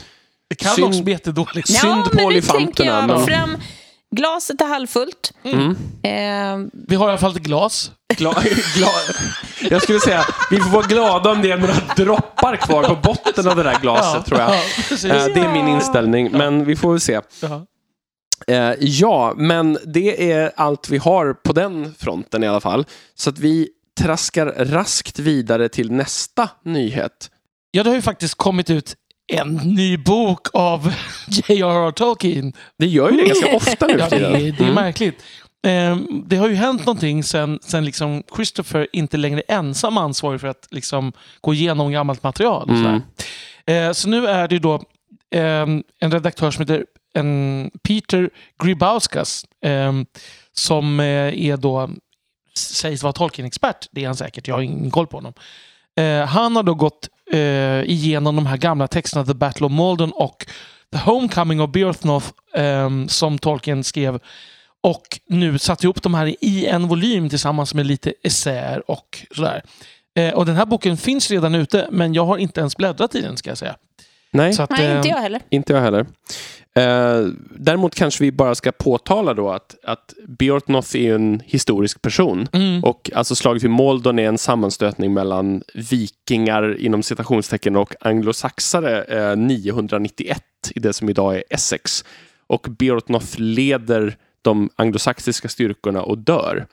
Det 0.49 0.55
kan 0.55 0.75
Synd- 0.75 0.87
också 0.87 1.03
bli 1.03 1.13
jättedåligt. 1.13 1.69
Ja. 1.69 1.79
Synd 1.79 2.03
på 2.03 2.15
men 2.15 2.25
olifanterna, 2.25 2.65
tänker 2.65 2.85
jag 2.85 3.07
men- 3.07 3.25
fram... 3.25 3.57
Glaset 4.15 4.61
är 4.61 4.65
halvfullt. 4.65 5.33
Mm. 5.43 5.69
Eh, 6.03 6.69
Vi 6.87 6.95
har 6.95 7.07
i 7.07 7.09
alla 7.09 7.17
fall 7.17 7.31
ett 7.35 7.43
glas. 7.43 7.91
Gla, 8.17 8.33
gla, 8.75 8.87
jag 9.69 9.81
skulle 9.81 9.99
säga, 9.99 10.25
vi 10.51 10.57
får 10.57 10.69
vara 10.69 10.87
glada 10.87 11.31
om 11.31 11.41
det 11.41 11.51
är 11.51 11.57
några 11.57 11.73
droppar 11.97 12.55
kvar 12.55 12.83
på 12.83 12.95
botten 12.95 13.47
av 13.47 13.55
det 13.55 13.63
där 13.63 13.79
glaset, 13.81 14.25
tror 14.25 14.39
jag. 14.39 14.49
Ja. 14.49 14.55
Eh, 14.55 15.25
Det 15.33 15.39
är 15.39 15.53
min 15.53 15.67
inställning, 15.67 16.31
men 16.31 16.65
vi 16.65 16.75
får 16.75 16.91
väl 16.91 16.99
se. 17.01 17.21
Ja. 17.41 17.65
Eh, 18.47 18.73
ja, 18.79 19.33
men 19.37 19.77
det 19.85 20.31
är 20.31 20.51
allt 20.55 20.89
vi 20.89 20.97
har 20.97 21.33
på 21.33 21.53
den 21.53 21.95
fronten 21.99 22.43
i 22.43 22.47
alla 22.47 22.61
fall. 22.61 22.85
Så 23.15 23.29
att 23.29 23.39
vi 23.39 23.69
traskar 23.99 24.45
raskt 24.59 25.19
vidare 25.19 25.69
till 25.69 25.91
nästa 25.91 26.49
nyhet. 26.65 27.31
ja, 27.71 27.83
det 27.83 27.89
har 27.89 27.95
ju 27.95 28.01
faktiskt 28.01 28.35
kommit 28.35 28.69
ut 28.69 28.95
en 29.33 29.55
ny 29.55 29.97
bok 29.97 30.47
av 30.53 30.93
J.R.R. 31.27 31.91
Tolkien. 31.91 32.53
Det 32.77 32.85
gör 32.87 33.11
ju 33.11 33.17
det 33.17 33.27
ganska 33.27 33.55
ofta 33.55 33.87
nu 33.87 33.95
Ja, 33.99 34.09
det, 34.09 34.15
är, 34.15 34.31
det 34.31 34.37
är 34.47 34.61
Mm. 34.61 34.73
märkligt. 34.75 35.23
Ehm, 35.67 36.23
det 36.27 36.35
har 36.37 36.49
ju 36.49 36.55
hänt 36.55 36.85
någonting 36.85 37.23
sen, 37.23 37.59
sen 37.61 37.85
liksom 37.85 38.23
Christopher 38.35 38.87
inte 38.93 39.17
längre 39.17 39.41
är 39.47 39.55
ensam 39.55 39.97
ansvarig 39.97 40.41
för 40.41 40.47
att 40.47 40.67
liksom 40.71 41.13
gå 41.41 41.53
igenom 41.53 41.91
gammalt 41.91 42.23
material. 42.23 42.63
Och 42.69 42.75
Mm. 42.75 42.83
sådär. 42.83 43.87
Eh, 43.87 43.91
så 43.93 44.09
nu 44.09 44.27
är 44.27 44.47
det 44.47 44.59
då 44.59 44.83
ehm, 45.35 45.83
en 45.99 46.11
redaktör 46.11 46.51
som 46.51 46.61
heter 46.61 46.85
en 47.13 47.71
Peter 47.87 48.29
Gribauskas 48.63 49.45
ehm, 49.65 50.05
som 50.53 50.99
eh, 50.99 51.05
är 51.49 51.57
då 51.57 51.89
sägs 52.57 53.03
vara 53.03 53.13
Tolkien-expert. 53.13 53.87
Det 53.91 54.01
är 54.03 54.05
han 54.05 54.15
säkert, 54.15 54.47
jag 54.47 54.55
har 54.55 54.61
ingen 54.61 54.91
koll 54.91 55.07
på 55.07 55.17
honom. 55.17 55.33
Han 56.27 56.55
har 56.55 56.63
då 56.63 56.73
gått 56.73 57.09
eh, 57.35 57.83
igenom 57.89 58.35
de 58.35 58.45
här 58.45 58.57
gamla 58.57 58.87
texterna 58.87 59.25
The 59.25 59.33
Battle 59.33 59.65
of 59.65 59.71
Maldon 59.71 60.11
och 60.11 60.45
The 60.91 60.97
Homecoming 60.97 61.61
of 61.61 61.71
Beorthnoth 61.71 62.27
ehm, 62.55 63.07
som 63.07 63.37
Tolkien 63.37 63.83
skrev 63.83 64.19
och 64.83 65.19
nu 65.29 65.57
satt 65.57 65.83
ihop 65.83 66.01
de 66.03 66.13
här 66.13 66.35
i 66.41 66.65
en 66.65 66.87
volym 66.87 67.29
tillsammans 67.29 67.73
med 67.73 67.85
lite 67.85 68.13
essäer 68.23 68.91
och 68.91 69.25
sådär. 69.35 69.61
Eh, 70.17 70.33
och 70.33 70.45
den 70.45 70.55
här 70.55 70.65
boken 70.65 70.97
finns 70.97 71.31
redan 71.31 71.55
ute, 71.55 71.87
men 71.91 72.13
jag 72.13 72.25
har 72.25 72.37
inte 72.37 72.59
ens 72.59 72.77
bläddrat 72.77 73.15
i 73.15 73.21
den 73.21 73.37
ska 73.37 73.49
jag 73.49 73.57
säga. 73.57 73.75
Nej, 74.31 74.53
Så 74.53 74.63
att, 74.63 74.69
nej, 74.69 74.85
eh, 74.85 74.95
inte 74.97 75.09
jag 75.09 75.17
heller. 75.17 75.41
inte 75.49 75.73
jag 75.73 75.81
heller. 75.81 76.05
Eh, 76.79 77.27
däremot 77.57 77.95
kanske 77.95 78.23
vi 78.23 78.31
bara 78.31 78.55
ska 78.55 78.71
påtala 78.71 79.33
då 79.33 79.49
att, 79.51 79.75
att 79.83 80.13
Beorthnoth 80.27 80.95
är 80.97 81.15
en 81.15 81.41
historisk 81.45 82.01
person. 82.01 82.47
Mm, 82.53 82.83
Och 82.83 83.11
alltså 83.15 83.35
slaget 83.35 83.63
vid 83.63 83.69
Moldon 83.71 84.19
är 84.19 84.27
en 84.27 84.37
sammanstötning 84.37 85.13
mellan 85.13 85.63
vikingar 85.73 86.77
inom 86.79 87.03
citationstecken 87.03 87.75
och 87.75 87.95
anglosaxare 88.01 89.03
eh, 89.03 89.37
991 89.37 90.43
i 90.75 90.79
det 90.79 90.93
som 90.93 91.09
idag 91.09 91.35
är 91.35 91.43
Essex. 91.49 92.05
Och 92.47 92.67
Beorthnoth 92.69 93.39
leder 93.39 94.17
de 94.41 94.69
anglosaxiska 94.75 95.49
styrkorna 95.49 96.01
och 96.01 96.17
dör. 96.17 96.65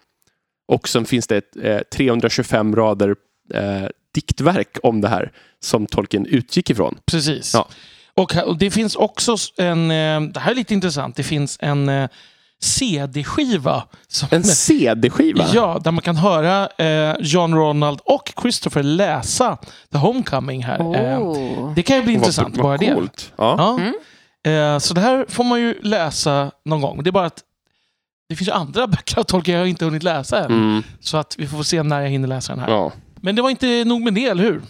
Och 0.69 0.88
sen 0.88 1.05
finns 1.05 1.27
det 1.27 1.37
ett 1.37 1.57
eh, 1.62 1.79
325 1.79 2.77
rader 2.77 3.17
eh, 3.55 3.87
diktverk 4.15 4.79
om 4.83 5.01
det 5.01 5.09
här 5.09 5.33
som 5.61 5.87
Tolkien 5.87 6.27
utgick 6.27 6.71
ifrån. 6.71 6.99
precis. 7.07 7.55
Ja. 7.55 7.69
Och, 8.16 8.37
och 8.37 8.59
det 8.59 8.70
finns 8.70 8.96
också 8.96 9.37
en, 9.59 9.90
eh, 9.90 10.20
det 10.20 10.40
här 10.40 10.51
är 10.51 10.55
lite 10.55 10.75
intressant, 10.75 11.16
det 11.16 11.22
finns 11.22 11.57
en 11.61 11.88
eh, 11.88 12.09
CD-skiva. 12.83 13.83
Som, 14.09 14.29
En 14.33 14.44
CD-skiva? 14.44 15.46
Ja, 15.55 15.81
där 15.85 15.90
man 15.90 16.03
kan 16.03 16.16
höra 16.16 16.68
eh, 16.79 17.16
John 17.20 17.55
Ronald 17.55 18.01
och 18.05 18.33
Christopher 18.42 18.83
läsa 18.83 19.59
The 19.92 19.98
Homecoming 19.98 20.62
här. 20.64 20.79
Eh, 21.12 21.18
Oh. 21.22 21.75
det 21.75 21.83
kan 21.83 21.96
ju 21.96 22.03
bli 22.03 22.12
Vad- 22.12 22.18
intressant, 22.22 22.57
vad 22.57 22.62
bara 22.64 22.77
det. 22.77 22.94
coolt. 22.94 23.33
Ja. 23.37 23.79
Ja. 24.44 24.51
Eh, 24.51 24.79
så 24.79 24.94
det 24.94 25.01
här 25.01 25.27
får 25.29 25.44
man 25.44 25.61
ju 25.61 25.81
läsa 25.83 26.51
någon 26.64 26.81
gång. 26.81 27.03
Det 27.03 27.11
är 27.11 27.12
bara 27.12 27.27
att 27.27 27.40
det 28.29 28.37
finns 28.37 28.48
ju 28.48 28.53
andra 28.53 28.87
böcker 28.96 29.18
av 29.18 29.22
Tolkien 29.25 29.59
jag 29.59 29.68
inte 29.68 29.85
hunnit 29.85 30.03
läsa 30.03 30.38
än. 30.44 30.53
Mm, 30.53 30.83
Så 31.01 31.16
att 31.16 31.35
vi 31.38 31.46
får 31.46 31.62
se 31.62 31.83
när 31.83 32.01
jag 32.01 32.09
hinner 32.09 32.29
läsa 32.29 32.53
den 32.53 32.61
här. 32.64 32.70
ja. 32.70 32.92
Men 33.25 33.37
det 33.37 33.42
var 33.42 33.51
inte 33.51 33.85
nog 33.85 34.01
med 34.03 34.14
det, 34.14 34.25
eller 34.27 34.42
hur? 34.44 34.62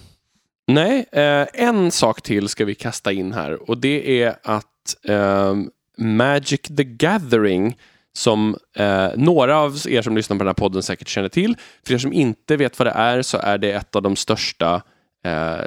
Nej, 0.66 1.06
eh, 1.12 1.46
en 1.54 1.90
sak 1.90 2.22
till 2.22 2.48
ska 2.48 2.64
vi 2.64 2.74
kasta 2.74 3.12
in 3.12 3.32
här 3.32 3.70
och 3.70 3.78
det 3.78 4.22
är 4.22 4.36
att 4.42 4.66
ehm, 5.08 5.70
Magic 5.98 6.60
the 6.76 6.84
Gathering 6.84 7.76
som 8.14 8.56
eh, 8.76 9.08
några 9.16 9.58
av 9.58 9.78
er 9.88 10.02
som 10.02 10.16
lyssnar 10.16 10.36
på 10.36 10.38
den 10.44 10.48
här 10.48 10.54
podden 10.54 10.82
säkert 10.82 11.08
känner 11.08 11.28
till. 11.28 11.56
För 11.86 11.94
er 11.94 11.98
som 11.98 12.12
inte 12.12 12.56
vet 12.56 12.78
vad 12.78 12.86
det 12.86 12.92
är 12.92 13.22
så 13.22 13.38
är 13.38 13.58
det 13.58 13.72
ett 13.72 13.96
av 13.96 14.02
de 14.02 14.16
största 14.16 14.82
eh, 15.24 15.64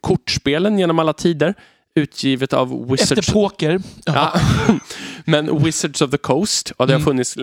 kortspelen 0.00 0.78
genom 0.78 0.98
alla 0.98 1.12
tider. 1.12 1.54
Utgivet 1.94 2.52
av 2.52 2.86
Wizards 2.90 3.12
Efter 3.12 3.32
poker. 3.32 3.80
Ja. 4.04 4.32
Men 5.24 5.64
Wizards 5.64 6.02
of 6.02 6.10
the 6.10 6.16
Coast, 6.18 6.72
ja, 6.78 6.86
det 6.86 6.92
har 6.92 7.00
Mm. 7.00 7.04
funnits 7.04 7.36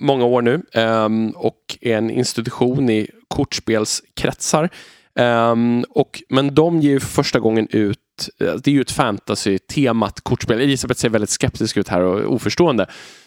många 0.00 0.24
år 0.24 0.42
nu 0.42 0.62
ehm, 0.72 1.30
och 1.30 1.78
är 1.80 1.96
en 1.96 2.10
institution 2.10 2.90
i 2.90 3.10
kortspelskretsar. 3.28 4.70
Ehm, 5.18 5.84
och, 5.90 6.22
men 6.28 6.54
de 6.54 6.80
ger 6.80 6.90
ju 6.90 7.00
för 7.00 7.08
första 7.08 7.38
gången 7.40 7.66
ut, 7.70 7.98
eh, 8.40 8.52
det 8.54 8.70
är 8.70 8.74
ju 8.74 8.80
ett 8.80 8.90
fantasy-temat 8.90 10.20
kortspel. 10.20 10.60
Elisabeth 10.60 11.00
ser 11.00 11.08
väldigt 11.08 11.30
skeptisk 11.30 11.76
ut 11.76 11.88
här 11.88 12.00
och 12.00 12.34
oförstående. 12.34 12.86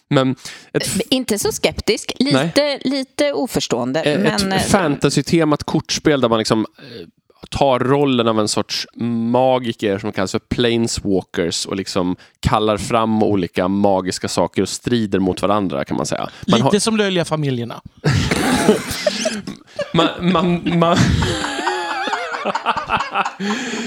Men 0.10 0.32
ett, 0.74 0.84
f- 0.86 1.02
Inte 1.10 1.40
så 1.40 1.52
skeptisk, 1.52 2.12
lite, 2.20 2.80
lite 2.84 3.34
oförstående. 3.34 4.02
eh, 4.02 4.20
men, 4.20 4.52
ett 4.52 4.70
fantasy-temat 4.70 5.64
kortspel 5.64 6.22
där 6.22 6.30
man 6.30 6.38
liksom 6.40 6.60
eh, 6.78 7.08
tar 7.50 7.80
rollen 7.80 8.28
av 8.28 8.40
en 8.40 8.48
sorts 8.48 8.88
magiker 9.32 9.98
som 10.00 10.12
kallas 10.12 10.32
för 10.32 10.40
planeswalkers 10.40 11.66
och 11.66 11.76
liksom 11.76 12.16
kallar 12.40 12.78
fram 12.78 13.24
olika 13.24 13.68
magiska 13.68 14.28
saker 14.28 14.62
och 14.62 14.70
strider 14.70 15.20
mot 15.20 15.42
varandra 15.42 15.86
kan 15.86 15.98
man 15.98 16.06
säga. 16.06 16.30
Man 16.48 16.58
Lite 16.60 16.64
har, 16.64 16.80
som 16.80 16.98
Löjliga 16.98 17.26
familjerna. 17.26 17.82
man, 19.94 20.08
man, 20.32 20.80
man 20.80 20.98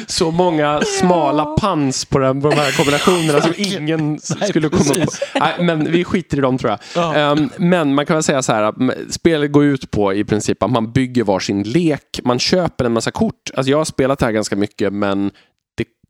Så 0.06 0.30
många 0.30 0.80
smala 1.00 1.44
pans 1.44 2.04
på, 2.04 2.18
den, 2.18 2.42
på 2.42 2.50
de 2.50 2.56
här 2.56 2.76
kombinationerna 2.76 3.40
som 3.40 3.52
ingen 3.56 4.18
skulle 4.20 4.68
komma 4.68 4.94
på. 4.94 5.10
Nej, 5.40 5.54
men 5.60 5.92
vi 5.92 6.04
skiter 6.04 6.38
i 6.38 6.40
dem 6.40 6.58
tror 6.58 6.70
jag. 6.70 6.80
Ja. 6.94 7.14
Ehm, 7.14 7.50
men 7.56 7.94
man 7.94 8.06
kan 8.06 8.16
väl 8.16 8.22
säga 8.22 8.42
så 8.42 8.52
här 8.52 8.72
spelet 9.12 9.52
går 9.52 9.64
ut 9.64 9.90
på 9.90 10.14
i 10.14 10.24
princip 10.24 10.62
att 10.62 10.70
man 10.70 10.92
bygger 10.92 11.24
varsin 11.24 11.62
lek. 11.62 12.20
Man 12.24 12.38
köper 12.38 12.84
en 12.84 12.92
massa 12.92 13.10
kort. 13.10 13.50
Alltså 13.54 13.70
jag 13.70 13.78
har 13.78 13.84
spelat 13.84 14.18
det 14.18 14.24
här 14.24 14.32
ganska 14.32 14.56
mycket 14.56 14.92
men 14.92 15.30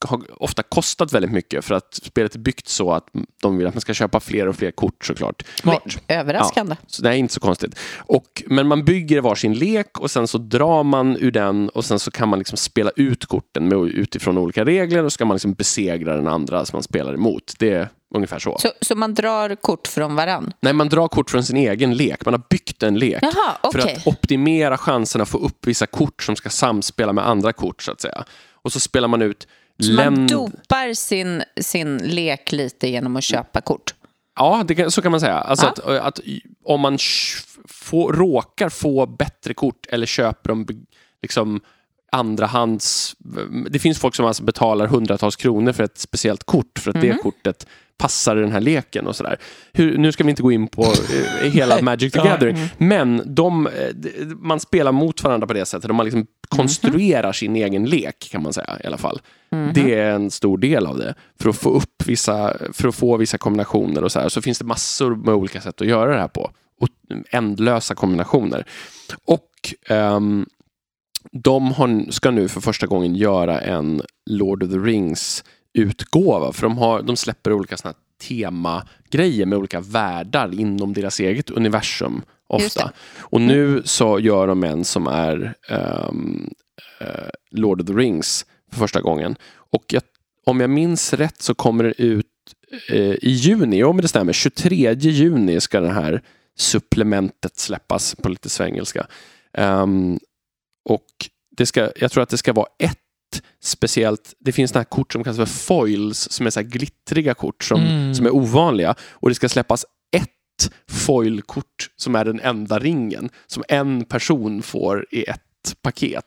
har 0.04 0.42
ofta 0.42 0.62
kostat 0.62 1.12
väldigt 1.12 1.32
mycket 1.32 1.64
för 1.64 1.74
att 1.74 1.94
spelet 1.94 2.34
är 2.34 2.38
byggt 2.38 2.68
så 2.68 2.92
att 2.92 3.06
de 3.42 3.56
vill 3.56 3.66
att 3.66 3.74
man 3.74 3.80
ska 3.80 3.94
köpa 3.94 4.20
fler 4.20 4.48
och 4.48 4.56
fler 4.56 4.70
kort 4.70 5.04
såklart. 5.04 5.42
Smart. 5.60 5.82
Överraskande. 6.08 6.76
Så 6.86 7.02
det 7.02 7.08
är 7.08 7.12
inte 7.12 7.34
så 7.34 7.40
konstigt. 7.40 7.78
Och, 7.96 8.42
men 8.46 8.66
man 8.66 8.84
bygger 8.84 9.20
varsin 9.20 9.54
lek 9.54 9.98
och 9.98 10.10
sen 10.10 10.28
så 10.28 10.38
drar 10.38 10.82
man 10.82 11.16
ur 11.16 11.30
den 11.30 11.68
och 11.68 11.84
sen 11.84 11.98
så 11.98 12.10
kan 12.10 12.28
man 12.28 12.38
liksom 12.38 12.58
spela 12.58 12.90
ut 12.96 13.26
korten 13.26 13.68
med, 13.68 13.78
utifrån 13.78 14.38
olika 14.38 14.64
regler 14.64 15.04
och 15.04 15.12
så 15.12 15.14
ska 15.14 15.24
man 15.24 15.34
liksom 15.34 15.54
besegra 15.54 16.16
den 16.16 16.28
andra 16.28 16.64
som 16.64 16.76
man 16.76 16.82
spelar 16.82 17.14
emot. 17.14 17.54
Det 17.58 17.72
är 17.72 17.88
Ungefär 18.14 18.38
så. 18.38 18.56
Så, 18.58 18.68
så 18.80 18.94
man 18.94 19.14
drar 19.14 19.54
kort 19.54 19.88
från 19.88 20.14
varann? 20.14 20.52
Nej, 20.60 20.72
man 20.72 20.88
drar 20.88 21.08
kort 21.08 21.30
från 21.30 21.44
sin 21.44 21.56
egen 21.56 21.94
lek. 21.94 22.24
Man 22.24 22.34
har 22.34 22.42
byggt 22.50 22.82
en 22.82 22.98
lek. 22.98 23.22
Jaha, 23.22 23.56
okej. 23.60 23.82
För 23.82 23.90
att 23.90 24.06
optimera 24.06 24.78
chanserna 24.78 25.22
att 25.22 25.28
få 25.28 25.38
upp 25.38 25.66
vissa 25.66 25.86
kort 25.86 26.22
som 26.22 26.36
ska 26.36 26.50
samspela 26.50 27.12
med 27.12 27.28
andra 27.28 27.52
kort 27.52 27.82
så 27.82 27.92
att 27.92 28.00
säga. 28.00 28.24
Och 28.52 28.72
så 28.72 28.80
spelar 28.80 29.08
man 29.08 29.22
ut 29.22 29.46
Så 29.82 29.92
man 29.92 30.26
dopar 30.26 30.94
sin, 30.94 31.42
sin 31.60 31.98
lek 31.98 32.52
lite 32.52 32.88
genom 32.88 33.16
att 33.16 33.24
köpa 33.24 33.60
kort? 33.60 33.94
Ja, 34.38 34.64
det 34.68 34.90
så 34.94 35.02
kan 35.02 35.10
man 35.10 35.20
säga. 35.20 35.34
Alltså 35.38 35.66
Ja. 35.86 36.00
att, 36.00 36.18
att 36.18 36.20
om 36.64 36.80
man 36.80 36.98
får, 37.68 38.12
råkar 38.12 38.68
få 38.68 39.06
bättre 39.06 39.54
kort 39.54 39.86
eller 39.88 40.06
köper 40.06 40.48
dem 40.48 40.66
liksom 41.22 41.60
andrahands... 42.12 43.16
Det 43.70 43.78
finns 43.78 43.98
folk 43.98 44.14
som 44.14 44.26
alltså 44.26 44.42
betalar 44.42 44.86
hundratals 44.86 45.36
kronor 45.36 45.72
för 45.72 45.82
ett 45.84 45.98
speciellt 45.98 46.44
kort 46.44 46.78
för 46.78 46.90
att 46.90 46.96
Mhm. 46.96 47.06
det 47.08 47.22
kortet 47.22 47.66
passar 47.98 48.36
i 48.36 48.40
den 48.40 48.52
här 48.52 48.60
leken 48.60 49.06
och 49.06 49.16
sådär. 49.16 49.38
Nu 49.74 50.12
ska 50.12 50.24
vi 50.24 50.30
inte 50.30 50.42
gå 50.42 50.52
in 50.52 50.68
på 50.68 50.82
eh, 50.82 51.50
hela 51.50 51.80
Magic 51.82 52.12
the. 52.12 52.18
Gathering, 52.18 52.56
men 52.78 53.34
de, 53.34 53.66
eh, 53.66 53.72
man 54.38 54.60
spelar 54.60 54.92
mot 54.92 55.22
varandra 55.22 55.46
på 55.46 55.52
det 55.52 55.66
sättet. 55.66 55.94
Man 55.94 56.06
liksom 56.06 56.26
konstruerar 56.48 57.32
sin 57.32 57.56
egen 57.56 57.84
lek 57.84 58.28
kan 58.30 58.42
man 58.42 58.52
säga 58.52 58.78
i 58.84 58.86
alla 58.86 58.98
fall. 58.98 59.20
Det 59.74 59.94
är 59.94 60.10
en 60.10 60.30
stor 60.30 60.58
del 60.58 60.86
av 60.86 60.98
det. 60.98 61.14
För 61.40 61.48
att 61.48 61.56
få 61.56 61.70
upp 61.70 62.02
vissa, 62.06 62.56
för 62.72 62.88
att 62.88 62.94
få 62.94 63.16
vissa 63.16 63.38
kombinationer 63.38 64.04
och 64.04 64.12
så 64.12 64.20
här. 64.20 64.28
Så 64.28 64.42
finns 64.42 64.58
det 64.58 64.64
massor 64.64 65.16
med 65.16 65.34
olika 65.34 65.60
sätt 65.60 65.80
att 65.80 65.86
göra 65.86 66.12
det 66.12 66.20
här 66.20 66.28
på. 66.28 66.50
Och 66.80 66.88
ändlösa 67.30 67.94
kombinationer. 67.94 68.64
Och 69.24 69.50
ehm, 69.88 70.46
de 71.32 71.72
har, 71.72 72.10
ska 72.12 72.30
nu 72.30 72.48
för 72.48 72.60
första 72.60 72.86
gången 72.86 73.14
göra 73.14 73.60
en 73.60 74.02
Lord 74.30 74.62
of 74.62 74.70
the 74.70 74.78
Rings 74.78 75.44
utgåva. 75.76 76.52
För 76.52 76.62
de, 76.62 76.78
har, 76.78 77.02
de 77.02 77.16
släpper 77.16 77.52
olika 77.52 77.76
såna 77.76 77.94
temagrejer 78.28 79.46
med 79.46 79.58
olika 79.58 79.80
världar 79.80 80.60
inom 80.60 80.92
deras 80.92 81.20
eget 81.20 81.50
universum. 81.50 82.22
Ofta. 82.48 82.92
Och 83.18 83.40
nu 83.40 83.82
så 83.84 84.20
gör 84.20 84.46
de 84.46 84.64
en 84.64 84.84
som 84.84 85.06
är 85.06 85.54
ehm, 85.68 86.50
eh, 87.00 87.30
Lord 87.50 87.80
of 87.80 87.86
the 87.86 87.92
Rings 87.92 88.46
för 88.70 88.78
första 88.78 89.00
gången. 89.00 89.36
Och 89.48 89.84
jag, 89.88 90.02
om 90.46 90.60
jag 90.60 90.70
minns 90.70 91.12
rätt 91.12 91.42
så 91.42 91.54
kommer 91.54 91.84
det 91.84 92.02
ut 92.02 92.26
eh, 92.88 92.98
i 93.00 93.30
juni, 93.30 93.84
om 93.84 94.00
det 94.00 94.08
stämmer, 94.08 94.32
23 94.32 94.94
juni 94.94 95.60
ska 95.60 95.80
det 95.80 95.92
här 95.92 96.22
supplementet 96.58 97.56
släppas 97.56 98.14
på 98.14 98.28
lite 98.28 98.48
svengelska. 98.48 99.06
Ehm, 99.52 100.18
och 100.88 101.06
det 101.56 101.66
ska, 101.66 101.90
jag 101.96 102.12
tror 102.12 102.22
att 102.22 102.28
det 102.28 102.38
ska 102.38 102.52
vara 102.52 102.68
ett 102.78 102.98
speciellt, 103.62 104.34
det 104.40 104.52
finns 104.52 104.70
såna 104.70 104.80
här 104.80 104.84
kort 104.84 105.12
som 105.12 105.24
kallas 105.24 105.36
för 105.36 105.46
foils, 105.46 106.30
som 106.32 106.46
är 106.46 106.50
så 106.50 106.60
här 106.60 106.66
glittriga 106.66 107.34
kort 107.34 107.64
som, 107.64 107.80
Mm. 107.80 108.14
som 108.14 108.26
är 108.26 108.34
ovanliga. 108.34 108.94
Och 109.10 109.28
det 109.28 109.34
ska 109.34 109.48
släppas 109.48 109.84
ett 110.16 110.72
foilkort 110.90 111.88
som 111.96 112.14
är 112.14 112.24
den 112.24 112.40
enda 112.40 112.78
ringen, 112.78 113.28
som 113.46 113.64
en 113.68 114.04
person 114.04 114.62
får 114.62 115.06
i 115.10 115.24
ett 115.24 115.40
paket. 115.82 116.24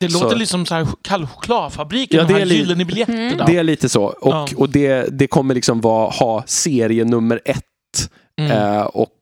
Det 0.00 0.08
Så- 0.08 0.22
låter 0.24 0.36
lite 0.36 0.50
som 0.50 0.66
så 0.66 0.74
här 0.74 0.86
kallchokladfabriken, 1.02 2.18
Ja, 2.20 2.24
de 2.26 2.32
det 2.32 2.38
här 2.38 2.46
gyllene 2.46 2.84
biljetterna. 2.84 3.44
Det 3.46 3.56
är 3.56 3.62
lite 3.64 3.88
så. 3.88 4.04
Och, 4.04 4.32
Ja. 4.32 4.48
och 4.56 4.68
det, 4.68 5.18
det 5.18 5.26
kommer 5.26 5.54
liksom 5.54 5.80
vara, 5.80 6.10
ha 6.10 6.44
serie 6.46 7.04
nummer 7.04 7.40
ett. 7.44 7.62
Mm. 8.40 8.52
Eh, 8.52 8.82
och 8.82 9.12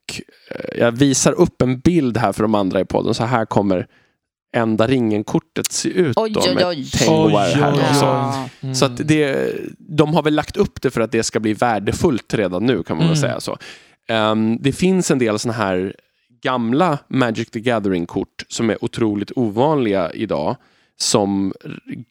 eh, 0.50 0.78
jag 0.78 0.92
visar 0.92 1.32
upp 1.32 1.62
en 1.62 1.78
bild 1.80 2.16
här 2.16 2.32
för 2.32 2.42
de 2.42 2.54
andra 2.54 2.80
i 2.80 2.84
podden. 2.84 3.14
Så 3.14 3.24
här 3.24 3.44
kommer 3.44 3.86
enda 4.54 4.86
ringen-kortet 4.86 5.72
se 5.72 5.88
ut. 5.88 6.16
Oj, 6.16 6.30
då, 6.30 6.40
oj, 6.40 6.54
med 6.54 6.66
oj. 6.66 6.84
Tengware 6.90 7.52
Oj, 7.54 7.60
här. 7.60 7.74
Ja. 8.00 8.48
Mm. 8.60 8.74
så 8.74 8.84
att 8.84 8.96
det, 9.08 9.52
de 9.78 10.14
har 10.14 10.22
väl 10.22 10.34
lagt 10.34 10.56
upp 10.56 10.82
det 10.82 10.90
för 10.90 11.00
att 11.00 11.12
det 11.12 11.22
ska 11.22 11.40
bli 11.40 11.54
värdefullt 11.54 12.34
redan 12.34 12.66
nu 12.66 12.82
kan 12.82 12.96
man 12.96 13.06
väl 13.06 13.16
Mm. 13.16 13.20
säga 13.20 13.40
så. 13.40 13.58
Ehm, 14.08 14.58
det 14.60 14.72
finns 14.72 15.10
en 15.10 15.18
del 15.18 15.38
såna 15.38 15.54
här 15.54 15.94
gamla 16.42 16.98
Magic 17.08 17.50
the 17.50 17.60
Gathering-kort 17.60 18.44
som 18.48 18.70
är 18.70 18.84
otroligt 18.84 19.32
ovanliga 19.36 20.12
idag 20.12 20.56
som 20.96 21.52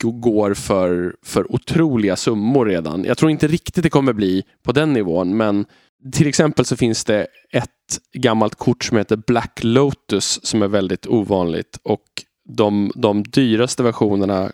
går 0.01 0.53
för, 0.53 1.15
för 1.25 1.51
otroliga 1.56 2.15
summor 2.15 2.65
redan. 2.65 3.03
Jag 3.03 3.17
tror 3.17 3.32
inte 3.32 3.47
riktigt 3.47 3.84
det 3.84 3.89
kommer 3.89 4.13
bli 4.13 4.43
på 4.63 4.71
den 4.71 4.93
nivån, 4.93 5.38
men 5.38 5.65
till 6.13 6.27
exempel 6.27 6.65
så 6.65 6.75
finns 6.75 7.06
det 7.06 7.27
ett 7.51 7.69
gammalt 8.13 8.56
kort 8.56 8.84
som 8.84 8.97
heter 8.97 9.15
Black 9.27 9.60
Lotus 9.63 10.39
som 10.43 10.62
är 10.62 10.67
väldigt 10.67 11.08
ovanligt 11.08 11.79
och 11.84 12.03
de, 12.43 12.91
de 12.95 13.23
dyraste 13.23 13.84
versionerna 13.84 14.51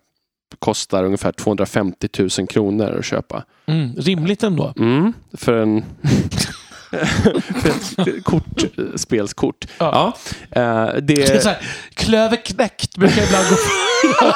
kostar 0.59 1.03
ungefär 1.03 1.31
250 1.31 2.07
000 2.19 2.47
kronor 2.47 2.97
att 2.99 3.05
köpa. 3.05 3.43
Mm. 3.65 3.95
Rimligt 3.95 4.43
ändå. 4.43 4.73
Mm, 4.77 5.13
för 5.33 5.57
en 5.57 5.85
för 7.61 7.69
ett 7.69 8.23
kort, 8.23 8.63
spelskort. 8.95 9.65
Ja. 9.77 10.17
Ja. 10.49 10.61
eh, 10.61 10.93
det, 11.01 11.23
är 11.23 11.39
så 11.39 11.49
här, 11.49 11.57
klöverknäckt 11.93 12.97
brukar 12.97 13.23
ibland 13.23 13.45
gå 13.49 13.55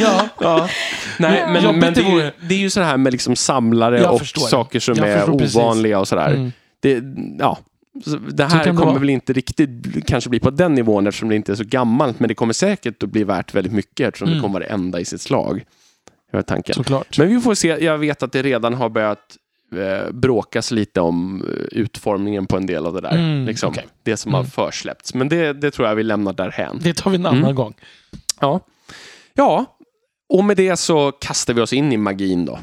Ja, 0.00 0.28
Ja. 0.40 0.68
Nej, 1.18 1.44
men, 1.48 1.64
Jobbigt 1.64 1.80
men 1.80 1.94
det, 1.94 2.00
är 2.00 2.24
ju, 2.24 2.30
det 2.48 2.54
är 2.54 2.58
ju 2.58 2.70
så 2.70 2.80
här 2.80 2.96
med 2.96 3.12
liksom 3.12 3.36
samlare 3.36 4.00
Jag 4.00 4.14
och 4.14 4.26
saker 4.26 4.80
som 4.80 4.98
är 5.02 5.18
förstår 5.18 5.38
precis. 5.38 5.56
ovanliga 5.56 5.98
och 5.98 6.08
sådär. 6.08 6.28
mm. 6.28 6.52
Det, 6.80 7.02
ja. 7.38 7.58
Det 8.32 8.44
här 8.44 8.64
det 8.64 8.70
kommer 8.70 8.84
vara. 8.84 8.98
väl 8.98 9.10
inte 9.10 9.32
riktigt 9.32 9.70
kanske 10.06 10.30
bli 10.30 10.40
på 10.40 10.50
den 10.50 10.74
nivån 10.74 11.06
eftersom 11.06 11.28
det 11.28 11.36
inte 11.36 11.52
är 11.52 11.56
så 11.56 11.64
gammalt, 11.64 12.20
men 12.20 12.28
det 12.28 12.34
kommer 12.34 12.52
säkert 12.52 13.02
att 13.02 13.08
bli 13.10 13.24
värt 13.24 13.54
väldigt 13.54 13.72
mycket 13.72 14.08
eftersom 14.08 14.28
Mm. 14.28 14.38
det 14.38 14.42
kommer 14.42 14.52
vara 14.60 14.64
det 14.68 14.70
enda 14.74 15.00
i 15.00 15.04
sitt 15.04 15.20
slag. 15.20 15.64
Det 16.30 16.36
var 16.36 16.42
tanken. 16.42 16.74
såklart. 16.74 17.18
Men 17.18 17.28
vi 17.28 17.40
får 17.40 17.54
se. 17.54 17.68
Jag 17.84 17.98
vet 17.98 18.22
att 18.22 18.32
det 18.32 18.42
redan 18.42 18.74
har 18.74 18.88
börjat 18.88 19.36
eh, 19.76 20.10
bråkas 20.12 20.70
lite 20.70 21.00
om 21.00 21.42
eh, 21.42 21.78
utformningen 21.78 22.46
på 22.46 22.56
en 22.56 22.66
del 22.66 22.86
av 22.86 22.92
det 22.94 23.00
där. 23.00 23.10
Mm, 23.18 23.46
liksom, 23.46 23.68
okej. 23.68 23.86
Det 24.02 24.16
som 24.16 24.32
har 24.34 24.40
Mm. 24.40 24.50
försläppts. 24.50 25.14
Men 25.14 25.28
det, 25.28 25.52
det 25.52 25.70
tror 25.70 25.88
jag 25.88 25.94
vi 25.94 26.02
lämnar 26.02 26.32
därhän. 26.32 26.78
Det 26.82 26.96
tar 26.96 27.10
vi 27.10 27.16
en 27.16 27.26
annan 27.26 27.42
Mm. 27.42 27.54
gång. 27.54 27.74
Ja. 28.40 28.60
ja, 29.34 29.64
och 30.28 30.44
med 30.44 30.56
det 30.56 30.76
så 30.76 31.12
kastar 31.12 31.54
vi 31.54 31.60
oss 31.60 31.72
in 31.72 31.92
i 31.92 31.96
magin 31.96 32.44
då. 32.44 32.58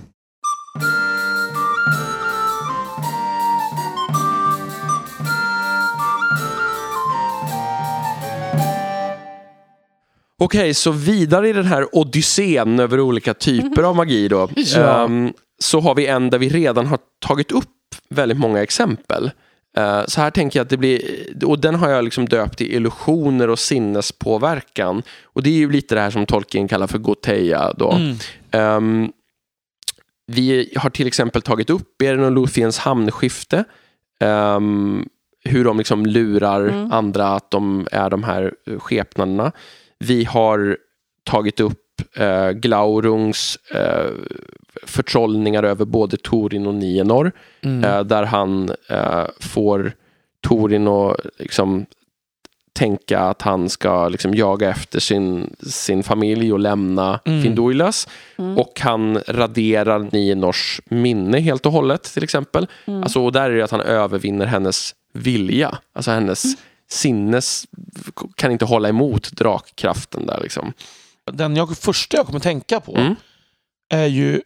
Okej, 10.44 10.74
så 10.74 10.92
vidare 10.92 11.50
i 11.50 11.54
den 11.54 11.66
här 11.66 11.96
odyssén 11.96 12.80
över 12.80 13.00
olika 13.00 13.34
typer 13.34 13.84
av 13.84 13.96
magi 13.96 14.28
då. 14.28 14.50
Ja. 14.56 15.04
ehm, 15.06 15.34
så 15.60 15.80
har 15.80 15.96
vi 15.96 16.08
en 16.08 16.30
där 16.30 16.40
vi 16.40 16.50
redan 16.50 16.86
har 16.88 17.00
tagit 17.26 17.52
upp 17.52 17.70
väldigt 18.10 18.38
många 18.38 18.62
exempel. 18.64 19.32
Eh, 19.78 20.02
så 20.08 20.22
här 20.22 20.32
tänker 20.32 20.60
jag 20.60 20.64
att 20.64 20.70
det 20.70 20.78
blir, 20.78 21.02
och 21.46 21.60
den 21.60 21.76
har 21.76 21.90
jag 21.90 22.04
liksom 22.04 22.26
döpt 22.30 22.58
till 22.58 22.74
illusioner 22.74 23.50
och 23.50 23.60
sinnespåverkan. 23.60 25.04
Och 25.24 25.44
det 25.44 25.50
är 25.50 25.58
ju 25.58 25.72
lite 25.72 25.96
det 25.96 26.02
här 26.02 26.12
som 26.12 26.26
Tolkien 26.26 26.68
kallar 26.68 26.88
för 26.88 26.98
goteia 26.98 27.74
då. 27.74 27.92
Mm. 27.92 28.16
Ehm, 28.52 29.12
vi 30.28 30.74
har 30.76 30.90
till 30.90 31.08
exempel 31.08 31.42
tagit 31.42 31.70
upp 31.70 31.98
Beren 32.00 32.24
och 32.24 32.32
Luthiens 32.32 32.78
hamnskifte. 32.78 33.64
Ehm, 34.20 35.08
hur 35.46 35.64
de 35.66 35.78
liksom 35.78 36.06
lurar 36.06 36.62
Mm. 36.68 36.92
andra 36.92 37.28
att 37.28 37.52
de 37.52 37.88
är 37.92 38.10
de 38.10 38.24
här 38.24 38.54
skepnaderna. 38.80 39.52
Vi 40.04 40.24
har 40.24 40.78
tagit 41.24 41.60
upp 41.60 41.80
eh, 42.16 42.50
Glaurungs 42.50 43.58
eh, 43.72 44.12
förtrollningar 44.84 45.64
över 45.64 45.86
både 45.86 46.18
Torin 46.18 46.68
och 46.68 46.76
Nienor. 46.76 47.32
Mm. 47.62 47.84
Eh, 47.84 48.04
där 48.04 48.24
han 48.24 48.72
eh, 48.90 49.26
får 49.40 49.92
Torin 50.42 50.88
att 50.88 51.18
liksom, 51.40 51.86
tänka 52.74 53.20
att 53.20 53.42
han 53.42 53.70
ska 53.70 54.10
liksom, 54.10 54.34
jaga 54.34 54.70
efter 54.70 55.00
sin, 55.00 55.56
sin 55.68 56.04
familj 56.04 56.54
och 56.54 56.60
lämna 56.60 57.20
Mm. 57.26 57.44
Finduilas. 57.44 58.08
Mm. 58.38 58.58
Och 58.58 58.80
han 58.80 59.20
raderar 59.28 60.08
Nienors 60.12 60.82
minne 60.86 61.40
helt 61.40 61.66
och 61.66 61.72
hållet 61.72 62.04
till 62.04 62.24
exempel. 62.24 62.68
Mm. 62.86 63.04
Alltså, 63.04 63.26
och 63.26 63.32
där 63.32 63.50
är 63.50 63.56
det 63.56 63.64
att 63.64 63.72
han 63.72 63.82
övervinner 63.82 64.46
hennes 64.46 64.96
vilja. 65.14 65.78
Alltså 65.94 66.12
hennes 66.12 66.44
Mm. 66.46 66.58
Sinnes 66.94 67.66
kan 68.36 68.52
inte 68.52 68.66
hålla 68.66 68.90
emot 68.90 69.32
drakkraften 69.32 70.26
där 70.26 70.40
liksom. 70.42 70.74
Den 71.32 71.56
jag, 71.56 71.78
första 71.78 72.18
jag 72.18 72.26
kommer 72.26 72.40
tänka 72.40 72.80
på 72.80 72.96
Mm. 72.98 73.16
är, 73.94 74.06
ju, 74.06 74.42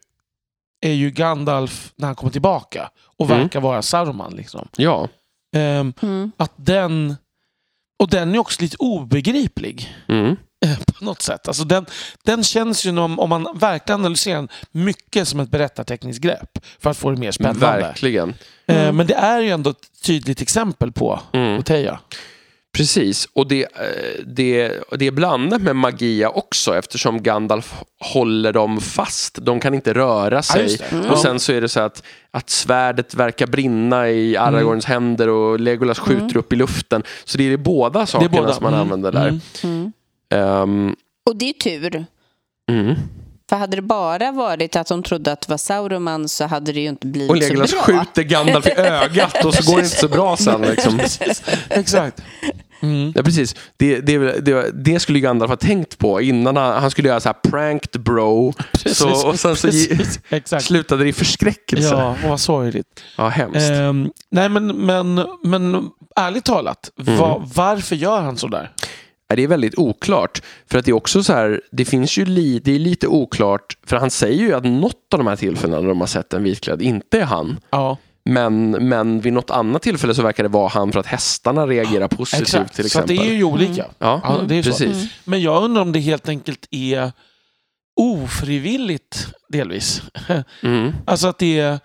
är 0.82 0.94
ju 0.94 1.12
Gandalf 1.12 1.92
när 1.96 2.06
han 2.08 2.16
kommer 2.16 2.32
tillbaka 2.32 2.90
och 3.18 3.26
Mm. 3.26 3.40
verkar 3.42 3.60
vara 3.62 3.82
Saruman. 3.82 4.36
Liksom. 4.36 4.68
Ja. 4.78 5.08
Ehm, 5.56 5.94
Mm. 6.02 6.32
att 6.38 6.54
den, 6.56 7.16
och 8.00 8.10
den 8.10 8.36
är 8.36 8.40
också 8.40 8.62
lite 8.62 8.76
obegriplig 8.80 9.96
Mm. 10.08 10.36
eh, 10.66 10.80
på 10.80 11.06
något 11.06 11.22
sätt. 11.22 11.48
Alltså 11.48 11.64
den, 11.64 11.86
den 12.24 12.44
känns 12.44 12.86
ju, 12.86 12.98
om, 13.00 13.20
om 13.20 13.30
man 13.30 13.48
verkligen 13.56 14.02
analyserar 14.02 14.36
den, 14.38 14.50
mycket 14.72 15.28
som 15.28 15.40
ett 15.40 15.50
berättartekniskt 15.52 16.22
grepp 16.24 16.60
för 16.80 16.90
att 16.90 16.98
få 16.98 17.12
det 17.12 17.18
mer 17.18 17.32
spännande. 17.32 17.60
Verkligen. 17.66 18.30
Eh, 18.66 18.82
Mm. 18.84 18.96
men 18.98 19.08
det 19.08 19.14
är 19.14 19.42
ju 19.42 19.50
ändå 19.50 19.70
ett 19.70 20.02
tydligt 20.02 20.42
exempel 20.42 20.92
på 20.92 21.20
Mm. 21.34 21.60
Oteja. 21.60 22.00
Precis, 22.78 23.28
och 23.34 23.48
det, 23.48 23.64
eh, 23.64 24.24
det, 24.26 24.72
det 25.00 25.08
är 25.08 25.12
blandat 25.12 25.62
med 25.62 25.76
magia 25.76 26.30
också 26.30 26.76
eftersom 26.78 27.24
Gandalf 27.24 27.74
håller 28.00 28.54
dem 28.54 28.82
fast. 28.82 29.38
De 29.42 29.60
kan 29.60 29.74
inte 29.74 29.94
röra 29.94 30.42
sig. 30.42 30.78
det. 30.78 30.92
Mm. 30.92 31.12
Och 31.12 31.18
sen 31.20 31.40
så 31.40 31.52
är 31.54 31.62
det 31.62 31.70
så 31.70 31.80
att, 31.80 32.04
att 32.32 32.50
svärdet 32.50 33.14
verkar 33.14 33.48
brinna 33.48 34.10
i 34.10 34.38
Aragorns 34.38 34.86
händer 34.86 35.30
och 35.30 35.60
Legolas 35.60 36.00
skjuter 36.00 36.38
upp 36.38 36.54
i 36.54 36.56
luften. 36.56 37.04
Så 37.26 37.38
det 37.38 37.54
är 37.54 37.58
båda 37.58 38.06
sakerna 38.06 38.32
båda. 38.32 38.54
som 38.54 38.64
man 38.64 38.74
Mm. 38.74 38.82
använder 38.82 39.12
där. 39.12 39.40
Mm. 39.64 39.92
Ehm, 40.34 40.96
Och 41.26 41.36
det 41.36 41.50
är 41.50 41.54
tur. 41.54 42.06
mm. 42.72 42.96
För 43.50 43.56
hade 43.56 43.76
det 43.76 43.82
bara 43.82 44.32
varit 44.32 44.76
att 44.76 44.88
de 44.88 45.04
trodde 45.04 45.32
att 45.32 45.42
det 45.42 45.50
var 45.50 45.58
Sauroman 45.58 46.30
så 46.30 46.46
hade 46.46 46.72
det 46.72 46.80
ju 46.80 46.88
inte 46.88 47.08
blivit 47.08 47.30
Och 47.30 47.38
Legolas 47.38 47.70
så 47.70 47.76
bra. 47.76 47.84
skjuter 47.86 48.24
Gandalf 48.24 48.68
i 48.68 48.72
ögat 48.72 49.46
och 49.46 49.54
så 49.54 49.72
går 49.72 49.78
det 49.78 49.84
inte 49.84 49.98
så 49.98 50.08
bra 50.08 50.38
sen. 50.38 50.62
Liksom. 50.72 51.00
Exakt. 51.70 52.22
Mm. 52.80 53.12
Ja, 53.16 53.24
precis. 53.24 53.56
Det, 53.78 54.00
det, 54.00 54.18
det, 54.46 54.72
det 54.74 55.00
skulle 55.00 55.20
Gandalf 55.20 55.50
ha 55.50 55.56
tänkt 55.58 55.98
på 55.98 56.22
innan 56.22 56.56
han, 56.58 56.82
han 56.82 56.92
skulle 56.92 57.08
göra 57.08 57.20
så 57.20 57.30
här 57.30 57.50
pranked 57.52 58.02
bro. 58.02 58.54
Så, 58.86 59.28
och 59.28 59.40
sen 59.40 59.56
så 59.56 59.68
Precis. 59.68 60.20
Exakt. 60.30 60.66
slutade 60.66 61.04
det 61.04 61.10
i 61.10 61.14
förskräckelse. 61.14 61.88
Ja, 61.90 62.16
Ja, 62.24 62.30
vad 62.30 62.40
sorgligt. 62.40 63.04
hemskt. 63.18 63.70
Ehm, 63.72 64.12
nej, 64.32 64.50
men, 64.50 64.68
men, 64.68 65.26
men 65.44 65.90
ärligt 66.16 66.46
talat, 66.46 66.92
Mm. 67.08 67.18
va, 67.20 67.48
varför 67.56 67.96
gör 67.96 68.22
han 68.22 68.38
sådär? 68.38 68.72
Ja, 69.30 69.36
Det 69.36 69.44
är 69.44 69.48
väldigt 69.48 69.78
oklart. 69.78 70.42
För 70.72 70.80
att 70.80 70.86
det 70.86 70.92
är 70.92 70.96
också 70.96 71.24
så 71.24 71.34
här, 71.34 71.62
det 71.72 71.86
finns 71.86 72.18
ju 72.18 72.26
li, 72.26 72.60
det 72.60 72.76
är 72.76 72.80
lite 72.80 73.08
oklart, 73.08 73.78
för 73.86 73.96
han 73.98 74.10
säger 74.12 74.44
ju 74.44 74.54
att 74.54 74.64
något 74.66 75.14
av 75.14 75.18
de 75.18 75.28
här 75.28 75.36
tillfällena 75.36 75.82
när 75.82 75.88
de 75.90 76.00
har 76.00 76.08
sett 76.08 76.34
en 76.34 76.44
vitklädd 76.44 76.82
inte 76.82 77.20
är 77.20 77.26
han. 77.26 77.60
Ja, 77.70 77.98
Men, 78.30 78.70
men 78.72 79.22
vid 79.22 79.34
något 79.34 79.52
annat 79.52 79.82
tillfälle 79.82 80.16
så 80.16 80.22
verkar 80.22 80.44
det 80.44 80.50
vara 80.50 80.68
han 80.68 80.92
för 80.92 81.00
att 81.00 81.06
hästarna 81.06 81.68
reagerar 81.68 82.08
positivt 82.08 82.42
exakt. 82.42 82.74
till 82.76 82.84
Så 82.84 83.00
exempel. 83.00 83.18
det 83.18 83.30
är 83.32 83.34
ju 83.34 83.44
olika. 83.44 83.86
Ja, 84.00 84.22
Ja, 84.24 84.42
det 84.48 84.56
är 84.56 84.64
så. 84.64 84.70
precis. 84.70 85.08
Men 85.24 85.42
jag 85.42 85.64
undrar 85.64 85.82
om 85.82 85.92
det 85.92 86.00
helt 86.00 86.30
enkelt 86.30 86.68
är 86.72 87.12
ofrivilligt 88.00 89.28
delvis. 89.50 90.02
Mm. 90.64 90.94
Alltså 91.06 91.28
att 91.28 91.38
det 91.40 91.60
är... 91.60 91.80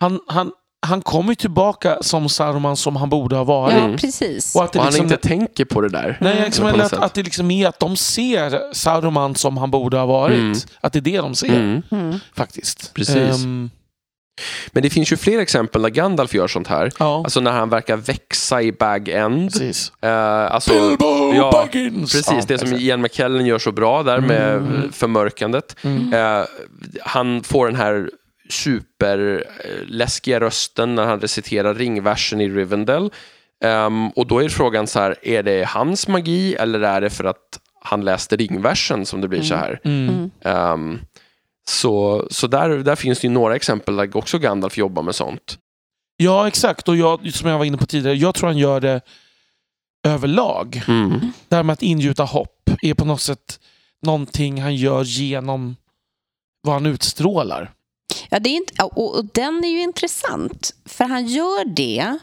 Han, 0.00 0.20
han, 0.28 0.52
han 0.86 1.02
kommer 1.02 1.28
ju 1.30 1.34
tillbaka 1.34 1.98
som 2.02 2.28
Saruman 2.28 2.76
som 2.76 2.96
han 2.96 3.08
borde 3.08 3.36
ha 3.36 3.44
varit. 3.44 3.74
Ja, 3.76 3.96
precis. 3.96 4.56
Och 4.56 4.64
att 4.64 4.72
det 4.72 4.78
Och 4.78 4.84
han 4.84 4.92
liksom, 4.92 5.06
inte 5.12 5.28
tänker 5.28 5.64
på 5.64 5.80
det 5.80 5.88
där. 5.88 6.18
nej, 6.20 6.42
liksom, 6.44 6.66
eller 6.66 6.84
att, 6.84 6.90
sätt. 6.90 6.98
att 6.98 7.14
det 7.14 7.22
liksom 7.22 7.50
är 7.50 7.68
att 7.68 7.80
de 7.80 7.96
ser 7.96 8.74
Saruman 8.74 9.34
som 9.34 9.56
han 9.56 9.70
borde 9.70 9.96
ha 9.96 10.06
varit. 10.06 10.38
Mm. 10.38 10.58
Att 10.80 10.92
det 10.92 10.98
är 10.98 11.00
det 11.00 11.16
de 11.18 11.34
ser, 11.34 11.48
Mm. 11.60 11.82
Mm. 11.90 12.18
faktiskt. 12.36 12.94
Precis. 12.94 13.16
Ehm, 13.44 13.70
Men 14.72 14.82
det 14.82 14.90
finns 14.90 15.12
ju 15.12 15.16
fler 15.16 15.38
exempel 15.38 15.82
där 15.82 15.88
Gandalf 15.90 16.34
gör 16.34 16.48
sånt 16.48 16.66
här. 16.68 16.92
ja, 16.98 17.22
Alltså 17.24 17.40
när 17.40 17.50
han 17.50 17.68
verkar 17.70 17.96
växa 17.96 18.62
i 18.62 18.72
bag 18.72 19.08
end. 19.08 19.52
precis. 19.52 19.92
Eh, 20.02 20.52
alltså, 20.54 20.72
Bilbo 20.72 21.32
ja, 21.34 21.50
Baggins! 21.52 22.12
Precis, 22.12 22.28
Ja, 22.32 22.44
det 22.48 22.58
som 22.58 22.68
exakt. 22.68 22.82
Ian 22.82 23.00
McKellen 23.02 23.46
gör 23.46 23.58
så 23.58 23.72
bra 23.72 24.02
där 24.02 24.20
med 24.20 24.54
Mm. 24.56 24.92
förmörkandet. 24.92 25.76
Mm. 25.82 26.12
Eh, 26.12 26.44
han 27.02 27.42
får 27.42 27.66
den 27.66 27.76
här 27.76 28.10
superläskiga 28.50 30.40
rösten 30.40 30.94
när 30.94 31.06
han 31.06 31.20
reciterar 31.20 31.74
ringversen 31.74 32.40
i 32.40 32.48
Rivendell. 32.48 33.10
Ehm, 33.64 34.08
och 34.10 34.26
då 34.26 34.42
är 34.42 34.48
frågan 34.48 34.86
så 34.86 35.00
här, 35.00 35.16
är 35.22 35.42
det 35.42 35.64
hans 35.68 36.08
magi 36.08 36.54
eller 36.54 36.80
är 36.80 37.00
det 37.00 37.10
för 37.10 37.24
att 37.24 37.60
han 37.84 38.04
läste 38.04 38.36
ringversen 38.36 39.06
som 39.06 39.20
det 39.20 39.28
blir 39.28 39.42
så 39.42 39.54
här? 39.54 39.80
Mm. 39.84 40.30
Ehm, 40.44 40.98
så 41.68 42.26
så 42.30 42.46
där, 42.46 42.68
där 42.68 42.96
finns 42.96 43.20
det 43.20 43.26
ju 43.26 43.32
några 43.32 43.56
exempel 43.56 43.96
där 43.96 44.16
också 44.16 44.38
Gandalf 44.38 44.78
jobbar 44.78 45.02
med 45.02 45.14
sånt. 45.14 45.58
Ja, 46.16 46.48
exakt. 46.48 46.88
Och 46.88 46.96
jag, 46.96 47.32
som 47.34 47.50
jag 47.50 47.58
var 47.58 47.64
inne 47.64 47.76
på 47.76 47.86
tidigare, 47.86 48.16
jag 48.16 48.34
tror 48.34 48.48
han 48.48 48.58
gör 48.58 48.80
det 48.80 49.00
överlag. 50.06 50.82
Mm. 50.88 51.32
Det 51.48 51.56
här 51.56 51.62
med 51.62 51.72
att 51.72 51.82
ingjuta 51.82 52.24
hopp 52.24 52.70
är 52.82 52.94
på 52.94 53.04
något 53.04 53.20
sätt 53.20 53.60
någonting 54.02 54.62
han 54.62 54.76
gör 54.76 55.04
genom 55.04 55.76
vad 56.62 56.74
han 56.74 56.86
utstrålar. 56.86 57.72
Ja, 58.28 58.38
det 58.38 58.48
är 58.48 58.56
inte, 58.56 58.82
och, 58.82 59.18
och 59.18 59.24
den 59.24 59.64
är 59.64 59.68
ju 59.68 59.82
intressant, 59.82 60.74
för 60.84 61.04
han 61.04 61.26
gör 61.26 61.64
det 61.64 62.18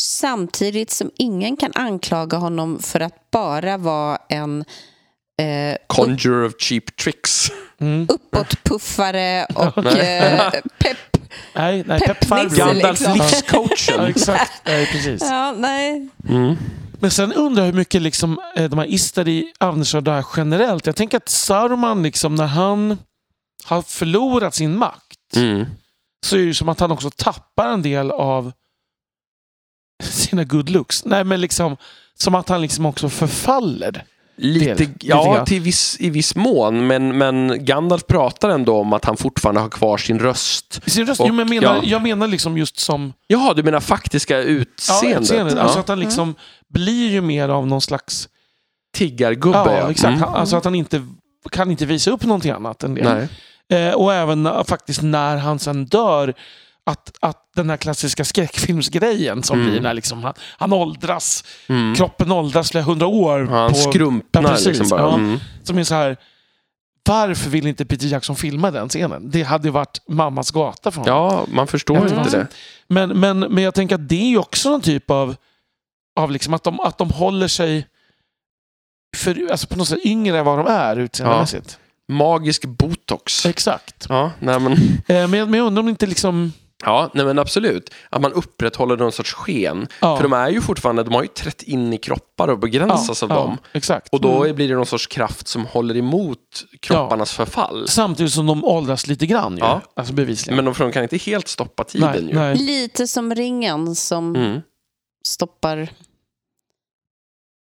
samtidigt 0.00 0.90
som 0.90 1.10
ingen 1.16 1.56
kan 1.56 1.72
anklaga 1.74 2.36
honom 2.36 2.78
för 2.78 3.00
att 3.00 3.30
bara 3.30 3.76
vara 3.76 4.18
en 4.28 4.64
eh, 5.38 5.76
Conjure 5.86 6.46
of 6.46 6.52
cheap 6.58 6.96
tricks. 6.96 7.50
Mm. 7.80 8.06
uppåtpuffare 8.10 9.46
och 9.54 9.86
eh, 9.96 10.50
pepp. 10.78 10.96
Nej, 11.54 11.84
nej, 11.86 12.00
peppfarbror. 12.00 12.74
Liksom. 12.74 13.14
Ja, 13.16 13.24
livscoachen. 13.24 14.04
exakt. 14.08 14.52
Nej, 14.64 14.86
precis. 14.86 15.22
Ja, 15.22 15.54
nej. 15.58 16.08
Mm. 16.28 16.56
Men 17.00 17.10
sen 17.10 17.32
undrar 17.32 17.62
jag 17.64 17.66
hur 17.72 17.78
mycket 17.78 18.02
liksom, 18.02 18.40
eh, 18.56 18.64
de 18.70 18.78
här 18.78 18.86
Istari 18.86 19.52
använder 19.58 20.00
där 20.00 20.24
generellt. 20.36 20.86
Jag 20.86 20.96
tänker 20.96 21.16
att 21.16 21.28
Saruman, 21.28 22.02
liksom, 22.02 22.34
när 22.34 22.46
han 22.46 22.98
har 23.64 23.82
förlorat 23.82 24.54
sin 24.54 24.78
makt, 24.78 25.36
Mm. 25.36 25.66
så 26.26 26.36
är 26.36 26.46
det 26.46 26.54
som 26.54 26.68
att 26.68 26.80
han 26.80 26.90
också 26.92 27.10
tappar 27.10 27.68
en 27.72 27.82
del 27.82 28.10
av 28.10 28.52
sina 30.02 30.44
good 30.44 30.70
looks. 30.70 31.04
Nej, 31.04 31.24
men 31.24 31.40
liksom, 31.40 31.76
som 32.14 32.34
att 32.34 32.48
han 32.48 32.60
liksom 32.60 32.86
också 32.86 33.08
förfaller. 33.08 34.04
Lite, 34.40 34.74
Del, 34.74 34.88
ja, 35.00 35.44
till 35.46 35.60
viss, 35.62 35.96
i 36.00 36.10
viss 36.10 36.36
mån. 36.36 36.86
Men, 36.86 37.18
men 37.18 37.64
Gandalf 37.64 38.06
pratar 38.06 38.48
ändå 38.48 38.76
om 38.76 38.92
att 38.92 39.04
han 39.04 39.16
fortfarande 39.16 39.60
har 39.60 39.68
kvar 39.68 39.96
sin 39.98 40.18
röst. 40.18 40.80
Sin 40.86 41.06
röst, 41.06 41.20
Och- 41.20 41.26
jo, 41.28 41.34
men 41.34 41.52
jag, 41.52 41.62
menar, 41.62 41.76
ja. 41.76 41.82
jag 41.84 42.02
menar 42.02 42.26
liksom 42.26 42.58
just 42.58 42.78
som 42.78 43.12
Jaha, 43.26 43.54
du 43.54 43.62
menar 43.62 43.80
faktiska 43.80 44.36
ja, 44.36 44.42
utseendet? 44.42 45.20
utseendet. 45.22 45.54
Ja. 45.56 45.62
Alltså 45.62 45.78
att 45.78 45.88
han 45.88 46.00
liksom 46.00 46.34
blir 46.68 47.10
ju 47.10 47.20
mer 47.20 47.48
av 47.48 47.66
någon 47.66 47.80
slags... 47.80 48.28
Tiggargubbe, 48.96 49.58
Ja, 49.58 49.72
ja. 49.78 49.90
exakt. 49.90 50.16
Mm. 50.18 50.28
Alltså 50.34 50.56
att 50.56 50.64
han 50.64 50.74
inte 50.74 51.06
kan 51.50 51.70
inte 51.70 51.86
visa 51.86 52.10
upp 52.10 52.22
någonting 52.24 52.50
annat 52.50 52.82
än 52.84 52.94
det. 52.94 53.28
Nej. 53.70 53.88
Eh, 53.88 53.94
och 53.94 54.14
även 54.14 54.48
faktiskt 54.64 55.02
när 55.02 55.36
han 55.36 55.58
sen 55.58 55.86
dör, 55.86 56.34
att, 56.88 57.12
att 57.20 57.50
den 57.56 57.70
här 57.70 57.76
klassiska 57.76 58.24
skräckfilmsgrejen 58.24 59.42
som 59.42 59.58
Mm. 59.60 59.70
blir 59.70 59.80
när 59.80 59.94
liksom 59.94 60.24
han, 60.24 60.34
han 60.58 60.72
åldras, 60.72 61.44
Mm. 61.68 61.94
kroppen 61.94 62.32
åldras 62.32 62.70
flera 62.70 62.84
hundra 62.84 63.06
år. 63.06 63.48
Ja, 63.50 63.56
han 63.60 63.68
på, 63.70 63.74
skrumpnar 63.76 64.42
Ja, 64.42 64.48
precis, 64.48 64.66
liksom 64.66 64.88
bara. 64.88 65.00
ja. 65.00 65.14
Mm. 65.14 65.38
som 65.62 65.78
är 65.78 65.84
så 65.84 65.94
här, 65.94 66.16
varför 67.08 67.50
vill 67.50 67.66
inte 67.66 67.84
Peter 67.84 68.06
Jackson 68.06 68.36
filma 68.36 68.70
den 68.70 68.88
scenen? 68.88 69.30
Det 69.30 69.42
hade 69.42 69.68
ju 69.68 69.72
varit 69.72 70.00
mammas 70.08 70.50
gata 70.50 70.90
för 70.90 71.00
honom. 71.00 71.14
Ja, 71.16 71.44
man 71.52 71.66
förstår 71.66 71.96
Ja, 71.96 72.02
inte 72.02 72.14
ja. 72.36 72.38
det. 72.38 72.46
Men, 72.88 73.20
men, 73.20 73.38
men 73.38 73.64
jag 73.64 73.74
tänker 73.74 73.94
att 73.94 74.08
det 74.08 74.22
är 74.22 74.28
ju 74.28 74.38
också 74.38 74.70
någon 74.70 74.80
typ 74.80 75.10
av, 75.10 75.36
av 76.20 76.30
liksom 76.30 76.54
att, 76.54 76.64
de, 76.64 76.80
att 76.80 76.98
de 76.98 77.10
håller 77.10 77.48
sig 77.48 77.86
för, 79.16 79.50
alltså 79.50 79.66
på 79.66 79.76
något 79.76 79.88
sätt 79.88 79.98
yngre 80.04 80.38
än 80.38 80.44
vad 80.44 80.58
de 80.58 80.66
är 80.66 80.96
utseendemässigt. 80.96 81.78
Magisk 82.12 82.64
botox. 82.64 83.46
Exakt. 83.46 84.06
Ja, 84.08 84.30
nej 84.40 84.60
men, 84.60 84.72
Eh, 84.72 85.28
men, 85.28 85.30
men 85.30 85.54
jag 85.54 85.66
undrar 85.66 85.80
om 85.80 85.86
det 85.86 85.90
inte 85.90 86.06
liksom... 86.06 86.52
ja, 86.84 87.10
nej 87.14 87.26
men 87.26 87.38
absolut. 87.38 87.94
Att 88.10 88.20
man 88.22 88.32
upprätthåller 88.32 88.96
någon 88.96 89.12
sorts 89.12 89.32
sken. 89.34 89.86
Ja, 90.00 90.16
För 90.16 90.22
de 90.22 90.32
är 90.32 90.48
ju 90.50 90.60
fortfarande, 90.60 91.02
de 91.02 91.14
har 91.14 91.22
ju 91.22 91.28
trätt 91.28 91.62
in 91.62 91.92
i 91.92 91.98
kroppar 91.98 92.48
och 92.48 92.58
begränsas 92.58 93.22
av 93.22 93.28
dem. 93.28 93.58
Exakt. 93.72 94.08
Och 94.12 94.20
då 94.20 94.52
blir 94.54 94.68
det 94.68 94.74
någon 94.74 94.86
sorts 94.86 95.06
kraft 95.06 95.48
som 95.48 95.66
håller 95.66 95.96
emot 95.96 96.38
kropparnas 96.80 97.32
förfall. 97.32 97.88
Samtidigt 97.88 98.32
som 98.32 98.46
de 98.46 98.64
åldras 98.64 99.06
lite 99.06 99.26
grann 99.26 99.52
ju. 99.52 99.58
Ja. 99.58 99.80
Alltså 99.94 100.12
bevisligen. 100.14 100.56
Men 100.56 100.64
de, 100.64 100.74
för 100.74 100.84
de 100.84 100.92
kan 100.92 101.02
inte 101.02 101.16
helt 101.16 101.48
stoppa 101.48 101.84
tiden 101.84 102.10
nej, 102.10 102.28
ju. 102.28 102.34
nej. 102.34 102.56
Lite 102.56 103.06
som 103.08 103.34
ringen 103.34 103.94
som 103.94 104.36
Mm. 104.36 104.60
stoppar, 105.26 105.88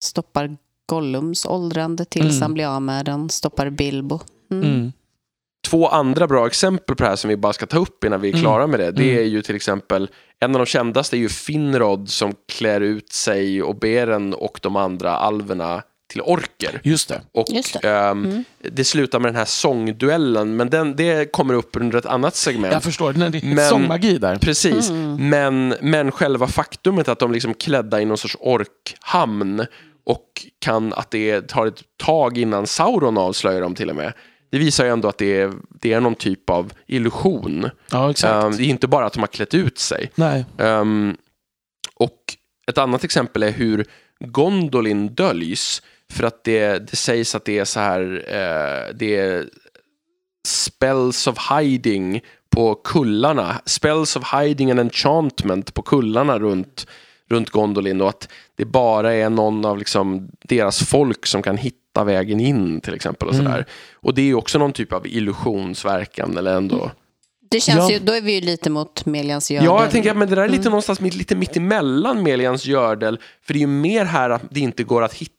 stoppar 0.04 0.58
Gollums 0.86 1.45
åldrande 1.45 2.06
tills 2.06 2.32
Mm. 2.32 2.41
han 2.41 2.54
blir 2.54 2.67
av 2.67 2.82
med 2.82 3.06
den, 3.06 3.30
stoppar 3.30 3.69
Bilbo. 3.69 4.19
Mm. 5.67 5.80
Mm. 5.80 5.88
Två 5.88 5.88
andra 5.88 6.28
bra 6.28 6.47
exempel 6.47 6.95
på 6.95 7.04
det 7.04 7.10
här 7.10 7.15
som 7.15 7.30
vi 7.30 7.38
bara 7.38 7.54
ska 7.54 7.65
ta 7.65 7.78
upp 7.78 8.04
innan 8.04 8.21
vi 8.21 8.28
är 8.30 8.34
Mm. 8.34 8.41
klara 8.43 8.67
med 8.67 8.80
det. 8.80 8.91
Det 8.91 9.04
Mm. 9.12 9.17
är 9.17 9.28
ju 9.28 9.41
till 9.41 9.56
exempel, 9.56 10.10
en 10.39 10.56
av 10.56 10.60
de 10.60 10.65
kändaste 10.65 11.15
är 11.15 11.19
ju 11.19 11.30
Finrod 11.30 12.10
som 12.10 12.34
klär 12.52 12.82
ut 12.82 13.12
sig 13.13 13.63
och 13.63 13.76
Beren 13.80 14.34
och 14.34 14.60
de 14.62 14.76
andra 14.76 15.12
alverna 15.17 15.82
till 16.12 16.21
orker. 16.21 16.80
Just 16.84 17.10
det. 17.10 17.21
Och 17.34 17.45
Just 17.49 17.82
det. 17.82 17.89
ehm, 17.89 18.26
Mm. 18.26 18.43
det 18.71 18.84
slutar 18.84 19.19
med 19.19 19.30
den 19.30 19.36
här 19.36 19.45
sångduellen, 19.45 20.56
men 20.56 20.69
den, 20.69 20.95
det 20.95 21.32
kommer 21.32 21.54
upp 21.54 21.76
under 21.76 21.97
ett 21.97 22.06
annat 22.06 22.36
segment. 22.36 22.73
Jag 22.73 22.84
förstår. 22.84 23.13
Det 23.13 23.26
är 23.38 23.56
Men- 23.56 23.69
sångmagi 23.69 24.17
där. 24.17 24.36
Precis, 24.38 24.89
Mm. 24.89 25.30
men, 25.30 25.76
men 25.82 26.12
själva 26.12 26.47
faktumet 26.47 27.08
att 27.08 27.19
de 27.19 27.32
liksom 27.32 27.54
klädda 27.54 28.02
i 28.02 28.06
någon 28.06 28.17
sorts 28.17 28.38
orkhamn 28.39 29.65
och 30.06 30.26
kan 30.60 30.93
att 30.93 31.12
det 31.12 31.41
tar 31.47 31.65
ett 31.67 31.82
tag 32.04 32.38
innan 32.38 32.67
Sauron 32.67 33.17
avslöjar 33.17 33.62
dem 33.62 33.76
till 33.76 33.89
och 33.89 33.95
med. 33.95 34.13
Det 34.54 34.60
visar 34.60 34.86
ju 34.86 34.92
ändå 34.92 35.08
att 35.08 35.18
det 35.18 35.42
är, 35.42 35.54
det 35.70 35.94
är 35.94 36.00
någon 36.00 36.16
typ 36.16 36.50
av 36.50 36.74
illusion. 36.88 37.70
Ja, 37.92 38.12
exakt. 38.12 38.44
Ehm, 38.44 38.58
det 38.58 38.63
är 38.63 38.68
inte 38.68 38.88
bara 38.88 39.06
att 39.06 39.13
de 39.13 39.20
har 39.20 39.28
klätt 39.28 39.54
ut 39.54 39.80
sig. 39.80 40.12
nej. 40.16 40.46
Ehm, 40.58 41.18
och 41.96 42.18
ett 42.68 42.78
annat 42.78 43.04
exempel 43.04 43.44
är 43.44 43.52
hur 43.52 43.86
Gondolin 44.20 45.16
döljs. 45.16 45.82
För 46.12 46.24
att 46.24 46.44
det, 46.44 46.89
det 46.89 46.96
sägs 46.96 47.36
att 47.36 47.46
det 47.46 47.60
är 47.60 47.66
så 47.66 47.80
här, 47.80 48.24
eh, 48.28 48.96
det 48.96 49.16
är 49.16 49.50
spells 50.48 51.28
of 51.28 51.52
hiding 51.52 52.22
på 52.50 52.76
kullarna. 52.76 53.62
Spells 53.66 54.16
of 54.16 54.34
hiding 54.34 54.72
and 54.72 54.80
enchantment 54.80 55.74
på 55.74 55.82
kullarna 55.82 56.39
runt, 56.39 56.88
runt 57.30 57.50
Gondolin 57.50 58.02
och 58.02 58.10
att 58.10 58.30
det 58.56 58.66
bara 58.66 59.13
är 59.13 59.30
någon 59.30 59.66
av 59.66 59.78
liksom 59.78 60.30
deras 60.42 60.84
folk 60.84 61.26
som 61.26 61.42
kan 61.42 61.58
hitta 61.58 61.83
vägen 62.03 62.39
in 62.39 62.82
till 62.82 62.93
exempel. 62.93 63.27
Och, 63.27 63.34
Mm. 63.34 63.45
sådär. 63.45 63.65
och 63.95 64.13
det 64.13 64.21
är 64.21 64.25
ju 64.25 64.36
också 64.36 64.60
någon 64.60 64.73
typ 64.73 64.93
av 64.93 65.08
illusionsverkan 65.08 66.38
eller 66.38 66.56
ändå. 66.56 66.91
Det 67.51 67.60
känns 67.60 67.77
Ja. 67.77 67.91
ju, 67.91 67.99
då 67.99 68.13
är 68.13 68.21
vi 68.21 68.34
ju 68.34 68.41
lite 68.41 68.69
mot 68.69 69.06
Melians 69.06 69.51
gördel. 69.51 69.65
Ja, 69.65 69.82
jag 69.84 69.91
tänker 69.91 70.12
att 70.12 70.17
men 70.17 70.29
det 70.29 70.36
där 70.36 70.41
är 70.43 70.49
lite 70.49 70.69
någonstans 70.69 70.99
mitt, 70.99 71.15
lite 71.15 71.36
mitt 71.36 71.58
emellan 71.58 72.23
Melians 72.23 72.65
gördel. 72.65 73.19
För 73.45 73.53
det 73.53 73.58
är 73.58 73.62
ju 73.62 73.67
mer 73.67 74.06
här 74.06 74.29
att 74.29 74.41
det 74.51 74.60
inte 74.60 74.84
går 74.84 75.01
att 75.03 75.13
hitta. 75.13 75.34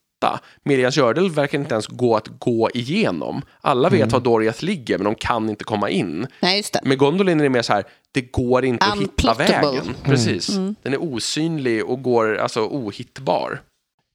Melians 0.65 0.97
gördel 0.97 1.31
verkar 1.31 1.59
inte 1.59 1.75
ens 1.75 1.87
gå 1.87 2.17
att 2.17 2.29
gå 2.39 2.71
igenom. 2.75 3.43
Alla 3.61 3.89
vet 3.89 4.13
var 4.13 4.21
Doriath 4.21 4.65
ligger, 4.65 4.99
men 4.99 5.05
de 5.05 5.15
kan 5.15 5.51
inte 5.51 5.65
komma 5.65 5.91
in. 5.91 6.27
Nej, 6.41 6.57
just 6.57 6.73
det. 6.73 6.81
Med 6.85 6.99
Gondolin 6.99 7.41
är 7.41 7.45
det 7.45 7.51
mer 7.51 7.63
så 7.63 7.73
här, 7.73 7.85
det 8.13 8.21
går 8.33 8.65
inte 8.65 8.87
att 8.87 8.99
hitta 9.01 9.35
vägen. 9.35 9.95
Precis. 10.05 10.49
Den 10.83 10.93
är 10.93 11.03
osynlig 11.03 11.85
och 11.85 12.03
går 12.03 12.37
alltså 12.37 12.61
ohittbar. 12.61 13.61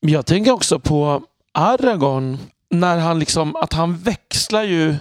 Jag 0.02 0.26
tänker 0.26 0.52
också 0.52 0.80
på 0.80 1.24
Aragorn. 1.54 2.38
När 2.70 2.98
han 2.98 3.20
liksom, 3.20 3.56
att 3.56 3.74
han 3.74 3.98
växlar 3.98 4.64
ju 4.64 4.96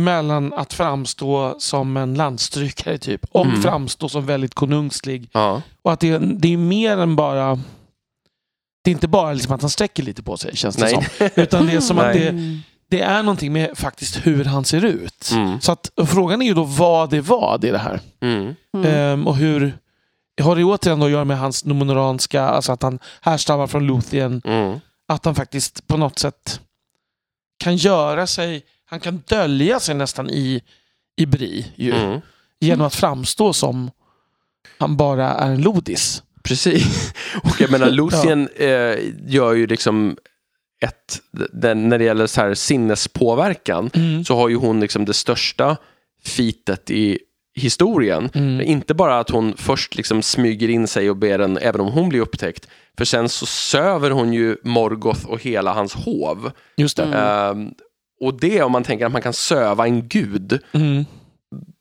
mellan 0.00 0.52
att 0.52 0.72
framstå 0.72 1.54
som 1.58 1.96
en 1.96 2.14
landstrykare 2.14 2.98
typ 2.98 3.24
och 3.30 3.46
Mm. 3.46 3.62
framstå 3.62 4.08
som 4.08 4.26
väldigt 4.26 4.54
konungslig. 4.54 5.28
Ja. 5.32 5.62
Och 5.82 5.92
att 5.92 6.00
det, 6.00 6.18
det 6.18 6.52
är 6.52 6.56
mer 6.56 6.98
än 6.98 7.16
bara... 7.16 7.60
Det 8.84 8.90
är 8.90 8.92
inte 8.92 9.08
bara 9.08 9.32
liksom 9.32 9.54
att 9.54 9.60
han 9.60 9.70
sträcker 9.70 10.02
lite 10.02 10.22
på 10.22 10.36
sig 10.36 10.56
känns 10.56 10.76
det 10.76 10.82
Nej. 10.84 11.08
som. 11.18 11.28
Utan 11.42 11.66
det 11.66 11.72
är 11.72 11.80
som 11.80 11.98
att 11.98 12.12
det, 12.12 12.34
det 12.90 13.00
är 13.00 13.22
någonting 13.22 13.52
med 13.52 13.78
faktiskt 13.78 14.26
hur 14.26 14.44
han 14.44 14.64
ser 14.64 14.84
ut. 14.84 15.30
Mm. 15.34 15.60
Så 15.60 15.72
att 15.72 15.90
frågan 16.06 16.42
är 16.42 16.46
ju 16.46 16.54
då 16.54 16.64
vad 16.64 17.10
det 17.10 17.20
var 17.20 17.64
i 17.64 17.70
det 17.70 17.78
här. 17.78 18.00
Mm. 18.20 18.54
Ehm, 18.84 19.26
och 19.26 19.36
hur... 19.36 19.78
Har 20.42 20.56
det 20.56 20.64
återigen 20.64 21.00
då 21.00 21.06
att 21.06 21.12
göra 21.12 21.24
med 21.24 21.38
hans 21.38 21.64
nomonoranska, 21.64 22.42
alltså 22.42 22.72
att 22.72 22.82
han 22.82 22.98
härstammar 23.20 23.66
från 23.66 23.86
Luthien. 23.86 24.42
Mm. 24.44 24.80
Att 25.08 25.24
han 25.24 25.34
faktiskt 25.34 25.86
på 25.86 25.96
något 25.96 26.18
sätt 26.18 26.60
kan 27.58 27.76
göra 27.76 28.26
sig, 28.26 28.64
han 28.84 29.00
kan 29.00 29.22
dölja 29.26 29.80
sig 29.80 29.94
nästan 29.94 30.30
i, 30.30 30.62
i 31.16 31.26
Bri 31.26 31.72
ju. 31.76 31.92
Mm. 31.92 32.20
Genom 32.60 32.86
att 32.86 32.94
framstå 32.94 33.52
som 33.52 33.90
han 34.78 34.96
bara 34.96 35.30
är 35.30 35.50
en 35.50 35.62
lodis. 35.62 36.22
Precis. 36.42 37.14
Och 37.42 37.60
jag 37.60 37.70
menar, 37.70 37.90
Luthien 37.90 38.48
eh, 38.56 38.98
gör 39.26 39.54
ju 39.54 39.66
liksom 39.66 40.16
ett, 40.80 41.20
den, 41.52 41.88
när 41.88 41.98
det 41.98 42.04
gäller 42.04 42.26
så 42.26 42.40
här 42.40 42.54
sinnespåverkan 42.54 43.90
så 44.26 44.36
har 44.36 44.48
ju 44.48 44.56
hon 44.56 44.80
liksom 44.80 45.04
det 45.04 45.14
största 45.14 45.76
fitet 46.24 46.90
i 46.90 47.18
historien. 47.54 48.30
Mm. 48.34 48.60
Inte 48.60 48.94
bara 48.94 49.18
att 49.18 49.30
hon 49.30 49.54
först 49.56 49.96
liksom 49.96 50.22
smyger 50.22 50.68
in 50.70 50.88
sig 50.88 51.10
och 51.10 51.16
ber 51.16 51.38
en, 51.38 51.58
även 51.58 51.80
om 51.80 51.92
hon 51.92 52.08
blir 52.08 52.20
upptäckt, 52.20 52.68
för 52.98 53.04
sen 53.04 53.28
så 53.28 53.46
söver 53.46 54.10
hon 54.10 54.32
ju 54.32 54.56
Morgoth 54.64 55.26
och 55.26 55.42
hela 55.42 55.72
hans 55.72 55.94
hov. 55.94 56.50
Just 56.76 56.96
det. 56.96 57.04
Ehm, 57.04 57.68
och 58.20 58.40
det, 58.40 58.62
om 58.62 58.72
man 58.72 58.84
tänker 58.84 59.06
att 59.06 59.12
man 59.12 59.22
kan 59.22 59.32
söva 59.32 59.86
en 59.86 60.08
gud, 60.08 60.58
Mm. 60.72 61.04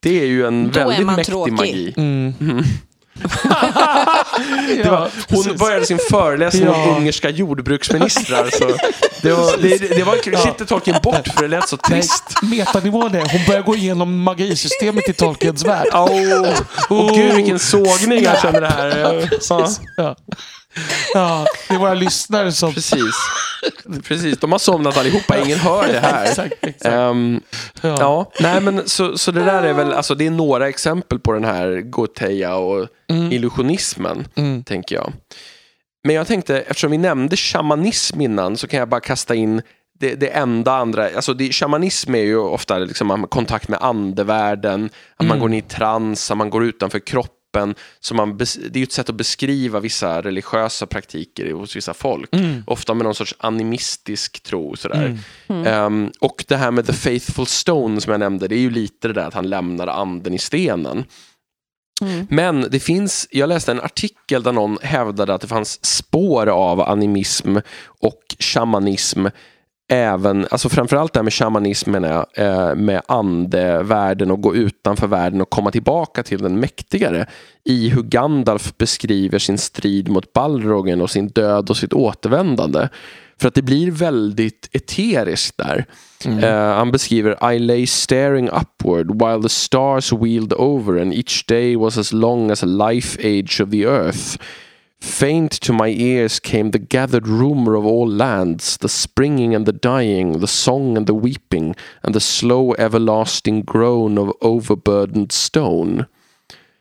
det 0.04 0.22
är 0.22 0.26
ju 0.26 0.48
en 0.48 0.72
Då 0.72 0.80
väldigt 0.80 1.06
mäktig 1.06 1.26
tråkig. 1.26 1.54
magi. 1.54 1.94
Mm. 1.98 2.34
Det 4.84 4.90
var, 4.90 5.10
hon 5.30 5.58
började 5.58 5.86
sin 5.86 6.00
föreläsning 6.10 6.70
om 6.70 6.80
Ja. 6.80 6.96
ungerska 6.98 7.30
jordbruksministrar. 7.30 8.50
Så 8.52 8.66
det, 9.22 9.34
var, 9.34 9.58
det, 9.62 9.78
det 9.98 10.04
var. 10.04 10.16
Sitter 10.46 10.66
Tolkien 10.66 10.98
bort 11.04 11.28
för 11.28 11.42
det 11.42 11.48
lät 11.48 11.70
så 11.70 11.78
Nej, 11.90 12.02
trist. 12.02 12.24
metanivån 12.44 13.16
är, 13.16 13.20
hon 13.32 13.42
börjar 13.48 13.62
gå 13.62 13.76
igenom 13.76 14.24
magisystemet 14.24 15.10
i 15.10 15.14
Tolkiens 15.14 15.66
värld. 15.66 15.88
Åh, 15.94 16.06
oh, 16.90 17.16
gud 17.18 17.36
vilken 17.36 17.60
sågning 17.60 18.24
jag 18.24 18.42
känner 18.42 18.62
det 18.62 18.68
här. 18.68 18.98
Ja, 18.98 19.28
Precis. 19.30 19.82
Ja. 21.14 21.46
Det 21.68 21.74
är 21.76 21.80
våra 21.80 21.94
lyssnare 21.94 22.52
som... 22.52 22.74
precis. 22.74 23.16
precis, 24.04 24.38
de 24.38 24.52
har 24.52 24.60
somnat 24.60 24.98
allihopa, 24.98 25.38
ingen 25.40 25.60
hör 25.60 25.88
det 25.88 26.00
här. 26.00 26.26
Exakt, 26.26 26.54
exakt. 26.62 26.86
Ehm, 26.86 27.42
Ja. 27.82 27.96
ja, 28.00 28.32
nej 28.40 28.62
men 28.62 28.90
så, 28.90 29.18
så 29.18 29.32
det 29.32 29.44
där 29.44 29.64
är 29.64 29.74
väl, 29.74 29.94
alltså 29.94 30.16
det 30.16 30.26
är 30.26 30.32
några 30.32 30.70
exempel 30.70 31.20
på 31.20 31.32
den 31.32 31.44
här 31.46 31.82
Goteia 31.82 32.56
och 32.56 32.88
illusionismen, 33.32 34.28
Mm. 34.36 34.64
tänker 34.64 34.96
jag. 34.96 35.14
Men 36.04 36.16
jag 36.16 36.28
tänkte, 36.28 36.60
eftersom 36.60 36.92
vi 36.92 36.98
nämnde 36.98 37.36
shamanism 37.38 38.22
innan 38.22 38.58
så 38.58 38.68
kan 38.68 38.80
jag 38.80 38.90
bara 38.90 39.02
kasta 39.02 39.36
in 39.36 39.62
det, 40.00 40.16
det 40.16 40.28
enda 40.28 40.72
andra, 40.74 41.10
alltså 41.16 41.34
det, 41.34 41.52
shamanism 41.52 42.16
är 42.16 42.20
ju 42.20 42.38
ofta 42.38 42.78
liksom 42.78 43.28
kontakt 43.30 43.68
med 43.68 43.80
andevärlden, 43.82 44.90
att 45.18 45.26
man 45.26 45.40
går 45.40 45.50
ner 45.50 45.58
i 45.58 45.62
trans, 45.62 46.32
att 46.32 46.38
man 46.38 46.50
går 46.50 46.64
utanför 46.66 47.00
kroppen. 47.00 47.35
Så 48.00 48.16
man, 48.16 48.38
bes- 48.38 48.60
det 48.70 48.78
är 48.78 48.82
ju 48.82 48.84
ett 48.84 48.92
sätt 48.92 49.10
att 49.10 49.16
beskriva 49.16 49.80
vissa 49.80 50.22
religiösa 50.22 50.86
praktiker 50.86 51.52
hos 51.52 51.76
vissa 51.76 51.94
folk. 51.94 52.30
Ofta 52.68 52.94
med 52.94 53.04
någon 53.04 53.16
sorts 53.16 53.36
animistisk 53.38 54.44
tro. 54.44 54.76
Sådär. 54.76 55.18
Ehm, 55.66 56.12
och 56.20 56.46
det 56.48 56.56
här 56.56 56.72
med 56.72 56.86
the 56.86 56.94
faithful 56.94 57.46
stone 57.46 58.02
som 58.02 58.12
jag 58.12 58.20
nämnde, 58.20 58.48
det 58.48 58.56
är 58.56 58.60
ju 58.60 58.70
lite 58.70 59.08
det 59.08 59.14
där 59.14 59.28
att 59.28 59.34
han 59.34 59.50
lämnar 59.50 59.88
anden 59.88 60.34
i 60.34 60.40
stenen. 60.40 61.04
Men 62.30 62.68
det 62.72 62.80
finns, 62.80 63.28
jag 63.32 63.50
läste 63.50 63.72
en 63.72 63.82
artikel 63.82 64.44
där 64.44 64.52
någon 64.52 64.78
hävdade 64.82 65.34
att 65.34 65.42
det 65.42 65.48
fanns 65.48 65.86
spår 65.86 66.48
av 66.48 66.82
animism 66.82 67.58
och 68.02 68.22
shamanism 68.40 69.26
även, 69.88 70.48
alltså 70.52 70.70
framförallt 70.70 71.14
det 71.14 71.20
här 71.20 71.24
med 71.24 71.34
shamanism 71.34 71.92
menar 71.92 72.10
jag, 72.10 72.48
eh, 72.48 72.76
med 72.76 73.02
andevärlden 73.08 74.32
och 74.32 74.42
gå 74.42 74.56
utanför 74.56 75.08
världen 75.08 75.42
och 75.42 75.50
komma 75.50 75.72
tillbaka 75.72 76.24
till 76.24 76.42
den 76.42 76.60
mäktigare 76.60 77.26
i 77.64 77.90
hur 77.90 78.04
Gandalf 78.04 78.78
beskriver 78.78 79.40
sin 79.40 79.58
strid 79.58 80.10
mot 80.10 80.34
Balrogen 80.34 81.02
och 81.02 81.10
sin 81.10 81.28
död 81.28 81.70
och 81.70 81.78
sitt 81.78 81.94
återvändande. 81.94 82.90
För 83.42 83.48
att 83.48 83.56
det 83.56 83.62
blir 83.62 83.92
väldigt 83.92 84.70
eteriskt 84.72 85.58
där. 85.58 85.86
Eh, 86.26 86.76
han 86.76 86.92
beskriver 86.92 87.54
I 87.54 87.60
lay 87.60 87.88
staring 87.88 88.50
upward 88.50 89.22
while 89.22 89.42
the 89.42 89.50
stars 89.50 90.14
wheeled 90.14 90.54
over 90.54 91.02
and 91.02 91.14
each 91.14 91.46
day 91.46 91.76
was 91.76 91.98
as 91.98 92.14
long 92.14 92.52
as 92.52 92.64
a 92.64 92.66
life 92.66 93.20
age 93.20 93.62
of 93.62 93.72
the 93.72 93.84
earth. 93.84 94.40
Faint 95.02 95.62
to 95.62 95.74
my 95.74 95.90
ears 95.90 96.40
came 96.40 96.72
the 96.72 96.80
gathered 96.80 97.28
rumor 97.28 97.76
of 97.76 97.86
all 97.86 98.16
lands, 98.16 98.78
the 98.78 98.88
springing 98.90 99.56
and 99.56 99.66
the 99.66 99.72
dying, 99.72 100.40
the 100.40 100.48
song 100.48 100.98
and 100.98 101.08
the 101.08 101.14
weeping, 101.14 101.76
and 102.02 102.14
the 102.14 102.20
slow 102.20 102.74
everlasting 102.76 103.64
groan 103.66 104.18
of 104.18 104.36
overburdened 104.42 105.32
stone. 105.32 106.06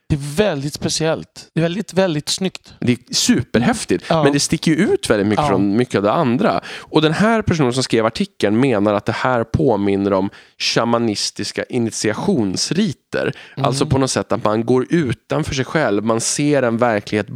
Det 0.09 0.15
är 0.15 0.37
väldigt 0.37 0.75
speciellt. 0.75 1.49
Det 1.55 1.61
är 1.61 1.63
väldigt, 1.63 1.95
väldigt 1.95 2.29
snyggt. 2.29 2.75
Det 2.81 2.93
är 2.93 3.15
superhäftigt, 3.15 4.05
Ja. 4.09 4.23
men 4.25 4.33
det 4.33 4.41
sticker 4.41 4.71
ju 4.71 4.77
ut 4.77 5.11
väldigt 5.11 5.27
mycket 5.27 5.43
Ja. 5.45 5.49
från 5.49 5.77
mycket 5.77 5.95
av 5.95 6.03
det 6.03 6.13
andra. 6.13 6.61
Och 6.79 7.03
den 7.03 7.13
här 7.13 7.43
personen 7.43 7.73
som 7.73 7.83
skrev 7.83 8.07
artikeln 8.07 8.61
menar 8.61 8.95
att 8.95 9.07
det 9.07 9.13
här 9.13 9.45
påminner 9.45 10.13
om 10.13 10.31
shamanistiska 10.59 11.65
initiationsriter. 11.65 13.33
Mm. 13.57 13.67
Alltså 13.67 13.87
på 13.87 13.99
något 13.99 14.11
sätt 14.11 14.33
att 14.33 14.45
man 14.45 14.65
går 14.65 14.87
utanför 14.91 15.55
sig 15.55 15.65
själv, 15.65 16.05
man 16.05 16.21
ser 16.21 16.63
en 16.63 16.77
verklighet 16.77 17.29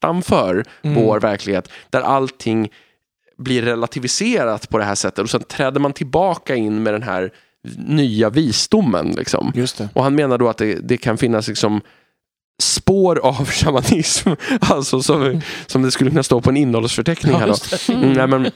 bortanför 0.00 0.64
Mm. 0.82 1.02
vår 1.02 1.20
verklighet, 1.20 1.68
där 1.90 2.00
allting 2.00 2.68
blir 3.38 3.62
relativiserat 3.62 4.68
på 4.70 4.78
det 4.78 4.84
här 4.84 4.94
sättet. 4.94 5.18
Och 5.18 5.30
sen 5.30 5.42
träder 5.42 5.80
man 5.80 5.92
tillbaka 5.92 6.54
in 6.56 6.82
med 6.82 6.94
den 6.94 7.02
här 7.02 7.30
nya 7.86 8.30
visdomen. 8.30 9.10
Liksom. 9.10 9.52
Och 9.94 10.02
han 10.04 10.14
menar 10.14 10.38
då 10.38 10.48
att 10.48 10.56
det, 10.58 10.74
det 10.74 10.96
kan 10.96 11.18
finnas 11.18 11.48
liksom 11.48 11.80
spår 12.62 13.18
av 13.18 13.44
shamanism. 13.50 14.28
Alltså 14.60 15.02
som, 15.02 15.40
som 15.66 15.82
det 15.82 15.90
skulle 15.90 16.10
kunna 16.10 16.22
stå 16.22 16.40
på 16.40 16.50
en 16.50 16.56
innehållsförteckning 16.56 17.34
här. 17.34 17.46
Då. 17.88 17.92
Mm, 17.94 18.12
nej, 18.12 18.26
men, 18.26 18.50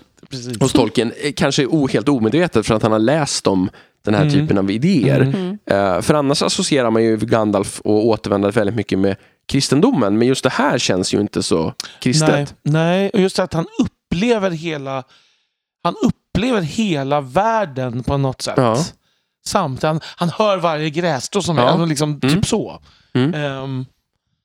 hos 0.60 0.72
Tolkien, 0.72 1.12
eh, 1.22 1.32
kanske 1.32 1.66
helt 1.92 2.08
omedvetet 2.08 2.66
för 2.66 2.74
att 2.74 2.82
han 2.82 2.92
har 2.92 2.98
läst 2.98 3.46
om 3.46 3.70
den 4.04 4.14
här 4.14 4.22
Mm. 4.22 4.34
typen 4.34 4.58
av 4.58 4.70
idéer. 4.70 5.20
Mm. 5.20 5.58
Eh, 5.70 6.00
för 6.00 6.14
annars 6.14 6.42
associerar 6.42 6.90
man 6.90 7.04
ju 7.04 7.16
Gandalf 7.16 7.80
och 7.80 8.06
återvändandet 8.06 8.56
väldigt 8.56 8.76
mycket 8.76 8.98
med 8.98 9.16
kristendomen. 9.46 10.18
Men 10.18 10.28
just 10.28 10.42
det 10.44 10.50
här 10.52 10.78
känns 10.78 11.14
ju 11.14 11.20
inte 11.20 11.42
så 11.42 11.74
kristet. 12.00 12.28
Nej, 12.30 12.46
nej, 12.62 13.10
och 13.14 13.20
just 13.20 13.38
att 13.38 13.52
han 13.54 13.66
upplever 13.78 14.50
hela 14.50 15.02
han 15.82 15.94
upplever 16.02 16.60
hela 16.60 17.20
världen 17.20 18.02
på 18.02 18.16
något 18.16 18.42
sätt. 18.42 18.54
Ja. 18.56 18.84
Samt 19.46 19.82
han, 19.82 20.00
han 20.16 20.28
hör 20.30 20.56
varje 20.56 20.90
grässtrå 20.90 21.42
som 21.42 21.58
Ja. 21.58 21.62
är, 21.64 21.66
alltså 21.68 21.84
liksom, 21.86 22.10
Mm. 22.22 22.34
typ 22.34 22.46
så. 22.46 22.80
Mm. 23.14 23.34
Ehm, 23.34 23.86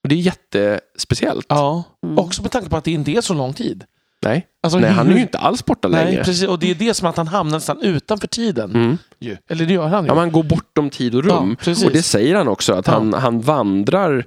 Och 0.04 0.10
det 0.10 0.16
är 0.16 0.20
jättespeciellt. 0.20 1.46
ja. 1.50 1.84
Mm. 2.06 2.20
Också 2.20 2.42
med 2.42 2.52
tanke 2.52 2.70
på 2.70 2.78
att 2.78 2.84
det 2.84 2.92
inte 2.92 3.12
är 3.12 3.22
så 3.22 3.34
lång 3.34 3.54
tid. 3.54 3.84
Nej. 4.26 4.48
Alltså, 4.64 4.80
Nej, 4.80 4.92
han 4.92 5.08
är 5.10 5.14
ju 5.16 5.22
inte 5.22 5.38
alls 5.38 5.66
borta 5.66 5.88
Nej, 5.88 6.06
längre. 6.06 6.24
precis. 6.24 6.48
Och 6.48 6.60
det 6.60 6.72
är 6.72 6.76
det 6.76 6.94
som 6.94 7.08
att 7.08 7.18
han 7.18 7.28
hamnar 7.28 7.58
nästan 7.58 7.82
utanför 7.82 8.28
tiden. 8.28 8.72
Mm. 8.76 8.98
Ju. 9.20 9.38
Eller 9.50 9.66
det 9.66 9.74
gör 9.74 9.88
han 9.88 10.04
ju. 10.04 10.08
Ja, 10.08 10.16
man 10.16 10.32
går 10.32 10.44
bortom 10.44 10.90
tid 10.90 11.16
och 11.16 11.24
rum. 11.24 11.50
Ja, 11.60 11.64
precis. 11.66 11.86
och 11.86 11.92
det 11.92 12.02
säger 12.04 12.36
han 12.36 12.48
också, 12.48 12.74
att 12.74 12.88
Ja. 12.88 12.94
han, 12.94 13.14
han 13.14 13.42
vandrar 13.42 14.26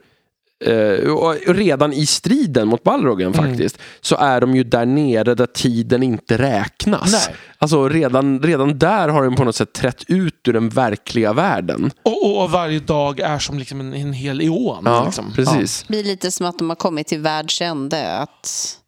och 1.11 1.55
redan 1.55 1.93
i 1.93 2.07
striden 2.07 2.69
mot 2.69 2.83
Balrogen 2.83 3.33
Mm. 3.35 3.47
faktiskt, 3.51 3.79
så 4.01 4.17
är 4.17 4.41
de 4.41 4.55
ju 4.57 4.65
där 4.65 4.87
nere 4.87 5.35
där 5.35 5.47
tiden 5.47 6.03
inte 6.03 6.39
räknas. 6.39 7.13
Nej. 7.13 7.37
Alltså 7.59 7.89
redan, 7.89 8.43
redan 8.43 8.79
där 8.79 9.09
har 9.09 9.25
de 9.25 9.35
på 9.37 9.45
något 9.45 9.57
sätt 9.57 9.73
trätt 9.73 10.05
ut 10.09 10.49
ur 10.49 10.53
den 10.53 10.69
verkliga 10.69 11.33
världen. 11.33 11.91
Och, 12.03 12.27
och, 12.27 12.43
och 12.45 12.51
varje 12.51 12.81
dag 12.81 13.21
är 13.21 13.39
som 13.39 13.59
liksom 13.59 13.81
en, 13.81 13.95
en 13.95 14.13
hel 14.13 14.41
eon. 14.41 14.83
Ja, 14.85 15.05
liksom. 15.05 15.33
precis. 15.37 15.83
Det 15.83 15.89
blir 15.89 16.05
lite 16.05 16.31
som 16.31 16.47
att 16.47 16.59
de 16.59 16.69
har 16.69 16.77
kommit 16.77 17.07
till 17.07 17.21
världs 17.21 17.61
ände. 17.61 18.13
Att... 18.19 18.79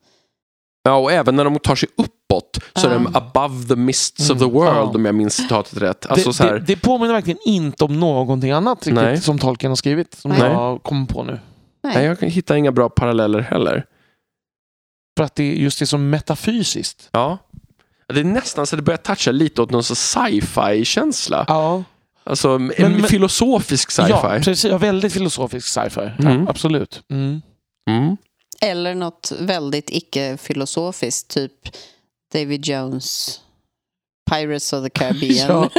Ja, 0.85 0.97
och 0.97 1.13
även 1.13 1.37
när 1.37 1.45
de 1.45 1.59
tar 1.59 1.75
sig 1.77 1.89
uppåt 1.99 2.59
så 2.75 2.87
är 2.89 2.93
Ja. 2.93 2.99
de 2.99 3.17
above 3.17 3.69
the 3.69 3.77
mists 3.77 4.31
of 4.31 4.39
the 4.39 4.45
Mm, 4.45 4.55
world, 4.55 4.77
ja. 4.77 4.83
om 4.95 5.05
jag 5.05 5.15
minns 5.15 5.35
citatet 5.35 5.83
rätt. 5.83 6.07
Alltså, 6.07 6.29
det, 6.29 6.35
så 6.35 6.43
här, 6.43 6.53
det, 6.53 6.61
det 6.61 6.77
påminner 6.77 7.15
verkligen 7.15 7.39
inte 7.47 7.85
om 7.85 8.01
någonting 8.01 8.51
annat 8.51 8.87
riktigt 8.87 9.25
som 9.25 9.39
Tolkien 9.39 9.71
har 9.71 9.77
skrivit. 9.77 10.15
Som 10.15 10.31
Nej. 10.31 10.41
jag 10.41 10.83
kommer 10.83 11.07
på 11.07 11.23
nu. 11.23 11.41
Nej. 11.85 11.95
nej, 11.95 12.05
jag 12.05 12.19
kan 12.21 12.29
hitta 12.29 12.57
inga 12.59 12.73
bra 12.73 12.89
paralleller 12.89 13.41
heller. 13.41 13.87
För 15.17 15.25
att 15.25 15.35
det 15.35 15.55
just 15.55 15.83
är 15.83 15.87
så 15.87 15.99
metafysiskt. 15.99 17.09
Ja. 17.13 17.39
Det 18.09 18.21
är 18.21 18.25
nästan 18.25 18.67
så 18.67 18.77
det 18.77 18.83
börjar 18.83 18.99
toucha 18.99 19.31
lite 19.33 19.63
åt 19.63 19.71
någon 19.71 19.83
sci-fi-känsla. 19.85 21.45
Ja, 21.49 21.85
Alltså 22.27 22.49
en 22.49 22.67
Men- 22.67 22.93
men- 22.93 23.03
filosofisk 23.05 23.93
ja 23.99 24.07
sci-fi. 24.07 24.45
precis. 24.45 24.71
Ja, 24.71 24.79
väldigt 24.79 25.13
filosofisk 25.13 25.67
sci-fi. 25.69 26.01
Mm. 26.19 26.43
Ja, 26.43 26.51
absolut. 26.51 27.03
Mm. 27.11 27.43
Mm. 27.91 28.17
Eller 28.61 28.95
något 28.95 29.33
väldigt 29.41 29.91
icke-filosofiskt, 29.91 31.29
typ 31.35 31.53
David 32.33 32.67
Jones, 32.67 33.41
Pirates 34.31 34.73
of 34.73 34.85
the 34.85 34.91
Caribbean. 34.91 35.71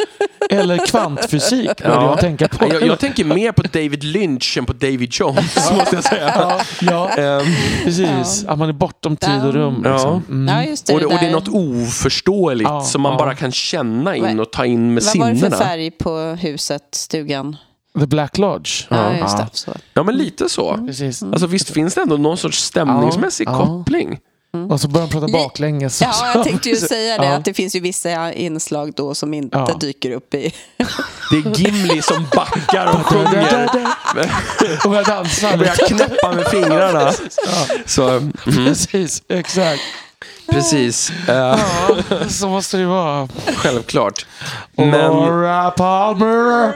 Ja. 0.50 0.56
Eller 0.58 0.78
kvantfysik 0.88 1.70
Ja. 1.84 2.04
jag 2.10 2.20
tänka 2.20 2.48
på. 2.48 2.68
Jag, 2.74 2.82
jag 2.82 3.00
tänker 3.00 3.26
mer 3.26 3.52
på 3.52 3.62
David 3.62 4.04
Lynch 4.04 4.58
än 4.58 4.66
på 4.66 4.74
David 4.74 5.10
Jones, 5.14 5.72
måste 5.78 5.96
jag 5.96 6.04
säga. 6.04 6.34
ja, 6.36 6.62
ja, 6.82 7.10
Ehm, 7.10 7.46
precis. 7.84 8.46
Att 8.48 8.60
man 8.60 8.70
är 8.70 8.74
bortom 8.74 9.18
tid 9.18 9.44
och 9.46 9.54
rum. 9.54 9.82
Ja. 9.86 9.92
Liksom. 9.94 10.24
Mm. 10.30 10.56
Ja, 10.56 10.64
just 10.70 10.86
det. 10.88 10.94
och, 10.94 11.00
det, 11.00 11.06
och 11.06 11.12
det 11.12 11.26
är 11.28 11.32
något 11.32 11.48
oförståeligt 11.48 12.70
Ja, 12.70 12.82
som 12.82 13.02
man 13.02 13.12
ja. 13.12 13.18
bara 13.18 13.36
kan 13.36 13.52
känna 13.52 14.16
in 14.16 14.24
Vad- 14.24 14.40
och 14.40 14.52
ta 14.52 14.66
in 14.66 14.94
med 14.94 15.04
Vad 15.04 15.18
var 15.18 15.28
det 15.30 15.36
för 15.36 15.46
sinnena. 15.46 15.64
färg 15.66 15.92
på 15.92 16.20
huset, 16.20 16.84
stugan? 16.92 17.56
The 18.00 18.06
Black 18.08 18.38
Lodge. 18.38 18.70
Ja, 18.90 18.98
Ja. 19.14 19.20
just 19.20 19.38
Ja. 19.68 19.74
det. 19.74 19.80
Ja, 19.94 20.04
men 20.04 20.18
lite 20.18 20.50
så. 20.50 20.78
Precis. 20.88 21.24
Alltså 21.24 21.48
visst 21.48 21.70
finns 21.70 21.96
det 21.96 22.02
ändå 22.02 22.18
någon 22.18 22.38
sorts 22.38 22.64
stämningsmässig 22.64 23.48
Ja, 23.48 23.84
ja. 24.56 24.62
koppling? 24.62 24.72
Och 24.72 24.82
så 24.82 24.88
börjar 24.88 25.08
de 25.08 25.12
prata 25.12 25.28
baklänges. 25.28 26.02
Ja, 26.02 26.32
jag 26.34 26.44
tänkte 26.44 26.70
ju 26.70 26.76
säga 26.76 27.18
det, 27.18 27.26
Ja. 27.26 27.34
att 27.36 27.46
det 27.46 27.54
finns 27.54 27.76
ju 27.76 27.80
vissa 27.80 28.34
inslag 28.34 28.94
då 28.96 29.16
som 29.16 29.34
inte 29.34 29.58
Ja. 29.58 29.78
dyker 29.80 30.12
upp 30.12 30.34
i... 30.34 30.54
Det 31.32 31.38
är 31.38 31.60
Gimli 31.60 32.02
som 32.02 32.26
backar 32.36 32.88
och 32.88 33.06
sjunger. 33.06 33.70
Och 34.84 34.90
börjar 34.90 35.04
dansa. 35.06 35.52
Och 35.54 35.58
börjar 35.60 35.76
knäppa 35.88 36.32
med 36.32 36.48
fingrarna. 36.48 37.12
Så, 37.86 38.10
mm, 38.10 38.34
Precis, 38.46 39.24
exakt. 39.30 39.82
precis. 40.50 41.10
Eh, 41.28 41.36
Ja, 41.36 41.58
så 42.30 42.48
måste 42.50 42.78
det 42.78 42.86
vara. 42.86 43.28
självklart. 43.58 44.26
Men... 44.76 44.92
Laura 44.92 45.72
Palmer. 45.72 46.76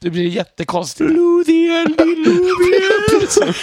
Det 0.00 0.10
blir 0.10 0.28
jättekonstigt. 0.28 1.10
Luthien, 1.10 1.86
Luthien. 1.98 3.54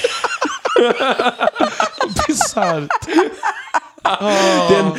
Bisarrt. 2.27 2.89
Det 4.69 4.75
är 4.75 4.79
en 4.79 4.91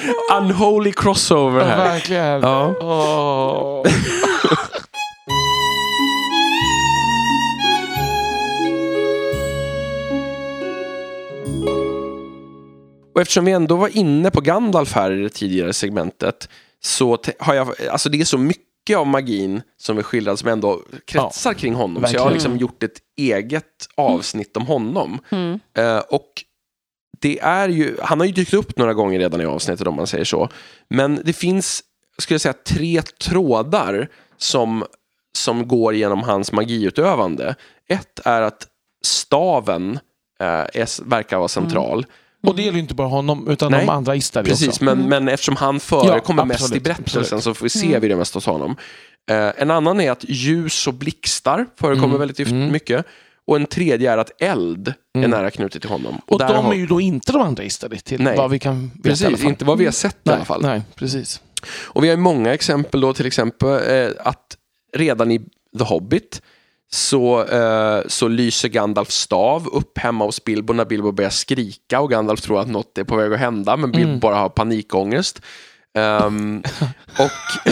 unholy 0.43 0.93
crossover 0.93 1.61
Ja, 1.61 1.67
här. 1.67 1.77
verkligen. 1.89 2.41
Ja. 2.43 2.75
Åh. 2.81 3.83
Och 13.15 13.21
eftersom 13.21 13.45
vi 13.45 13.53
ändå 13.53 13.77
var 13.77 13.97
inne 13.97 14.31
på 14.31 14.41
Gandalf 14.41 14.93
här 14.93 15.11
i 15.13 15.23
det 15.23 15.29
tidigare 15.29 15.73
segmentet 15.73 16.49
så 16.83 17.19
har 17.39 17.55
jag, 17.55 17.69
alltså 17.91 18.09
det 18.09 18.21
är 18.21 18.25
så 18.25 18.39
mycket 18.39 18.65
av 18.95 19.07
magin 19.07 19.63
som 19.77 19.99
är 19.99 20.03
skildrad 20.03 20.39
som 20.39 20.49
ändå 20.49 20.83
kretsar 21.05 21.55
kring 21.55 21.75
honom. 21.75 22.07
Så 22.07 22.15
jag 22.15 22.21
har 22.21 22.31
verkligen. 22.31 22.33
liksom 22.33 22.57
gjort 22.57 22.83
ett 22.83 22.99
eget 23.17 23.89
avsnitt 23.95 24.57
om 24.57 24.67
honom. 24.67 25.19
Eh, 25.77 25.99
och 25.99 26.45
det 27.21 27.39
är 27.41 27.69
ju, 27.69 27.97
han 28.03 28.21
har 28.21 28.27
ju 28.27 28.33
dykt 28.33 28.55
upp 28.55 28.77
några 28.79 28.95
gånger 28.95 29.19
redan 29.19 29.41
i 29.41 29.45
avsnittet 29.45 29.87
om 29.87 29.95
man 29.95 30.07
säger 30.07 30.25
så. 30.25 30.49
Men 30.89 31.21
det 31.25 31.33
finns, 31.33 31.83
skulle 32.19 32.35
jag 32.35 32.41
säga, 32.41 32.55
tre 32.67 33.03
trådar 33.03 34.09
som, 34.37 34.85
som 35.33 35.69
går 35.69 35.95
genom 35.95 36.23
hans 36.23 36.53
magiutövande. 36.53 37.55
Ett 37.89 38.21
är 38.25 38.43
att 38.43 38.67
staven 39.05 39.99
eh, 40.41 40.47
är, 40.47 41.05
verkar 41.05 41.39
vara 41.39 41.49
central. 41.49 42.07
Och 42.43 42.57
det 42.57 42.63
gäller 42.63 42.75
ju 42.77 42.81
inte 42.83 42.95
bara 42.95 43.09
honom, 43.09 43.49
utan 43.49 43.71
Nej. 43.73 43.81
de 43.81 43.89
andra 43.89 44.17
Istari 44.17 44.45
Precis, 44.45 44.69
också. 44.69 44.85
men, 44.85 45.09
men 45.09 45.29
eftersom 45.29 45.57
han 45.57 45.81
förekommer 45.81 46.43
Ja, 46.43 46.47
mest 46.47 46.77
i 46.77 46.81
berättelsen 46.81 47.21
absolut. 47.23 47.45
så 47.45 47.55
får 47.55 47.65
vi 47.65 47.71
se 47.71 47.99
vi 47.99 48.09
det 48.09 48.17
mest 48.17 48.35
hos 48.35 48.47
honom. 48.47 48.77
Eh, 49.31 49.51
en 49.57 49.71
annan 49.71 50.01
är 50.01 50.11
att 50.11 50.25
ljus 50.29 50.87
och 50.87 50.95
blixtar 50.95 51.67
förekommer 51.81 52.07
Mm, 52.15 52.19
väldigt 52.19 52.39
mm. 52.51 52.73
mycket. 52.73 53.07
Och 53.47 53.57
en 53.57 53.67
tredje 53.67 54.13
är 54.13 54.19
att 54.19 54.43
eld 54.43 54.89
är 54.89 54.95
Mm. 55.19 55.31
nära 55.31 55.51
knutet 55.51 55.81
till 55.83 55.91
honom. 55.91 56.21
Och 56.27 56.39
där 56.39 56.49
de 56.55 56.65
har- 56.65 56.73
är 56.73 56.77
ju 56.79 56.87
då 56.87 57.01
inte 57.01 57.33
de 57.33 57.43
andra 57.43 57.65
Istari, 57.65 57.99
till 57.99 58.23
Nej. 58.23 58.37
vad 58.37 58.51
vi 58.51 58.59
kan 58.59 58.81
veta 58.81 58.89
i 58.95 59.01
alla 59.01 59.03
Precis, 59.03 59.41
fall. 59.43 59.51
inte 59.51 59.65
vad 59.65 59.79
vi 59.79 59.85
har 59.85 59.93
sett 59.93 60.15
i 60.15 60.19
nej, 60.23 60.35
alla 60.37 60.45
fall. 60.45 60.63
Nej, 60.63 60.83
precis. 60.95 61.41
Och 61.83 62.05
vi 62.05 62.09
har 62.09 62.17
ju 62.17 62.23
många 62.23 62.55
exempel 62.55 63.01
då, 63.01 63.13
till 63.15 63.27
exempel 63.27 63.69
eh, 63.69 64.11
att 64.25 64.57
redan 64.97 65.31
i 65.31 65.39
The 65.79 65.85
Hobbit 65.85 66.43
så, 66.93 67.45
eh, 67.45 68.01
så 68.07 68.29
lyser 68.29 68.69
Gandalfs 68.69 69.15
stav 69.15 69.69
upp 69.69 69.99
hemma 69.99 70.25
hos 70.25 70.45
Bilbo 70.45 70.73
när 70.73 70.85
Bilbo 70.85 71.13
börjar 71.13 71.31
skrika 71.31 72.01
och 72.01 72.11
Gandalf 72.11 72.41
tror 72.41 72.61
att 72.61 72.69
något 72.69 72.99
är 72.99 73.05
på 73.05 73.17
väg 73.17 73.33
att 73.33 73.39
hända 73.41 73.77
men 73.77 73.91
Bilbo 73.93 74.09
Mm. 74.09 74.21
bara 74.21 74.37
har 74.37 74.49
panikångest. 74.49 75.43
Ehm, 75.99 76.63
och 77.19 77.71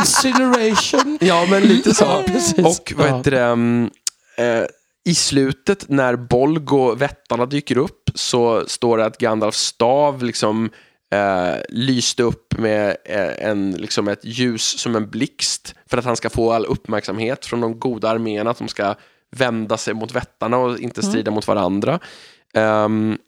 Incineration. 0.00 1.18
Ja, 1.20 1.46
men 1.50 1.62
lite 1.62 1.94
så. 1.94 2.04
Ja. 2.56 2.68
Och 2.68 2.92
vad 2.96 3.16
heter 3.16 3.30
det, 3.30 3.42
um, 3.42 3.90
eh, 4.38 4.64
i 5.04 5.14
slutet 5.14 5.88
när 5.88 6.16
Bolg 6.16 6.72
och 6.72 7.02
vättarna 7.02 7.46
dyker 7.46 7.78
upp 7.78 8.10
så 8.14 8.64
står 8.66 8.98
det 8.98 9.04
att 9.04 9.18
Gandalfs 9.18 9.60
stav 9.60 10.22
liksom 10.22 10.70
eh, 11.14 11.60
lyste 11.68 12.22
upp 12.22 12.58
med 12.58 12.96
eh, 13.04 13.48
en, 13.48 13.70
liksom 13.72 14.08
ett 14.08 14.24
ljus 14.24 14.62
som 14.78 14.96
en 14.96 15.10
blixt 15.10 15.74
för 15.86 15.98
att 15.98 16.04
han 16.04 16.16
ska 16.16 16.30
få 16.30 16.52
all 16.52 16.66
uppmärksamhet 16.66 17.46
från 17.46 17.60
de 17.60 17.78
goda 17.78 18.08
arméerna 18.08 18.50
att 18.50 18.58
de 18.58 18.68
ska 18.68 18.94
vända 19.36 19.76
sig 19.76 19.94
mot 19.94 20.12
vättarna 20.14 20.56
och 20.58 20.78
inte 20.78 21.02
strida 21.02 21.30
mot 21.30 21.46
varandra. 21.48 22.00
Ehm, 22.54 23.18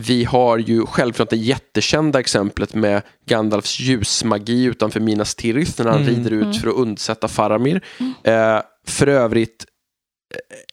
vi 0.00 0.24
har 0.24 0.58
ju 0.58 0.86
självklart 0.86 1.30
det 1.30 1.36
jättekända 1.36 2.20
exemplet 2.20 2.74
med 2.74 3.02
Gandalfs 3.26 3.80
ljusmagi 3.80 4.64
utanför 4.64 5.00
Minas 5.00 5.34
Tirith 5.34 5.82
när 5.82 5.90
han 5.90 6.02
Mm. 6.02 6.14
rider 6.14 6.30
ut 6.30 6.56
för 6.60 6.68
att 6.68 6.74
undsätta 6.74 7.28
Faramir. 7.28 7.84
Eh, 8.22 8.60
för 8.86 9.06
övrigt, 9.06 9.66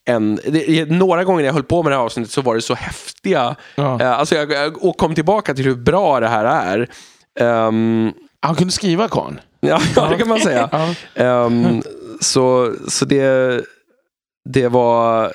en, 0.06 0.36
det, 0.48 0.90
några 0.90 1.24
gånger 1.24 1.40
när 1.40 1.46
jag 1.46 1.54
höll 1.54 1.64
på 1.64 1.84
med 1.84 1.92
det 1.92 1.96
här 1.96 2.04
avsnittet 2.04 2.32
så 2.34 2.42
var 2.42 2.56
det 2.56 2.62
så 2.62 2.74
häftiga, 2.76 3.56
Ja. 3.76 4.02
eh, 4.02 4.12
alltså 4.20 4.36
jag, 4.36 4.52
jag 4.52 4.84
och 4.86 4.98
kom 4.98 5.16
tillbaka 5.16 5.54
till 5.54 5.66
hur 5.66 5.76
bra 5.76 6.20
det 6.20 6.28
här 6.28 6.46
är. 6.46 6.90
Ehm, 7.40 8.12
Han 8.42 8.56
kunde 8.56 8.74
skriva 8.74 9.08
karln. 9.08 9.40
ja, 9.60 9.80
ja, 9.96 10.08
det 10.10 10.18
kan 10.18 10.28
man 10.28 10.40
säga. 10.40 10.70
Ja. 10.72 10.94
Ehm, 11.24 11.82
så, 12.22 12.74
så 12.88 13.06
det, 13.06 13.62
det 14.50 14.68
var 14.68 15.34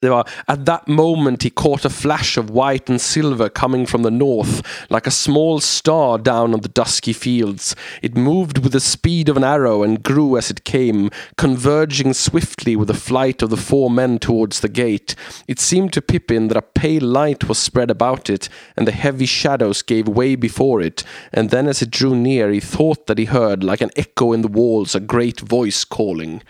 det 0.00 0.08
var 0.10 0.28
at 0.46 0.66
that 0.66 0.86
moment 0.88 1.42
he 1.42 1.50
caught 1.50 1.84
a 1.84 1.90
flash 1.90 2.38
of 2.38 2.50
white 2.50 2.92
and 2.92 3.00
silver 3.00 3.48
coming 3.48 3.86
from 3.86 4.02
the 4.02 4.10
north 4.10 4.62
like 4.90 5.06
a 5.08 5.10
small 5.10 5.60
star 5.60 6.18
down 6.18 6.54
on 6.54 6.60
the 6.60 6.68
dusky 6.76 7.12
fields. 7.14 7.76
It 8.02 8.16
moved 8.16 8.58
with 8.58 8.72
the 8.72 8.80
speed 8.80 9.28
of 9.28 9.36
an 9.36 9.44
arrow 9.44 9.82
and 9.82 10.02
grew 10.02 10.38
as 10.38 10.50
it 10.50 10.64
came, 10.64 11.10
converging 11.36 12.14
swiftly 12.14 12.76
with 12.76 12.88
the 12.88 13.00
flight 13.00 13.42
of 13.42 13.50
the 13.50 13.56
four 13.56 13.90
men 13.90 14.18
towards 14.18 14.60
the 14.60 14.68
gate. 14.68 15.14
It 15.48 15.60
seemed 15.60 15.92
to 15.92 16.00
Pippin 16.02 16.48
that 16.48 16.56
a 16.56 16.62
pale 16.80 17.02
light 17.04 17.48
was 17.48 17.58
spread 17.58 17.90
about 17.90 18.30
it, 18.30 18.48
and 18.76 18.86
the 18.86 18.92
heavy 18.92 19.26
shadows 19.26 19.82
gave 19.82 20.08
way 20.08 20.36
before 20.36 20.80
it. 20.86 21.04
And 21.32 21.50
then 21.50 21.68
as 21.68 21.82
it 21.82 21.90
drew 21.90 22.14
near 22.14 22.50
he 22.50 22.60
thought 22.60 23.06
that 23.06 23.18
he 23.18 23.24
heard, 23.26 23.62
like 23.64 23.84
an 23.84 23.90
echo 23.96 24.32
in 24.32 24.42
the 24.42 24.48
walls, 24.52 24.94
a 24.94 25.00
great 25.00 25.40
voice 25.40 25.84
calling. 25.84 26.42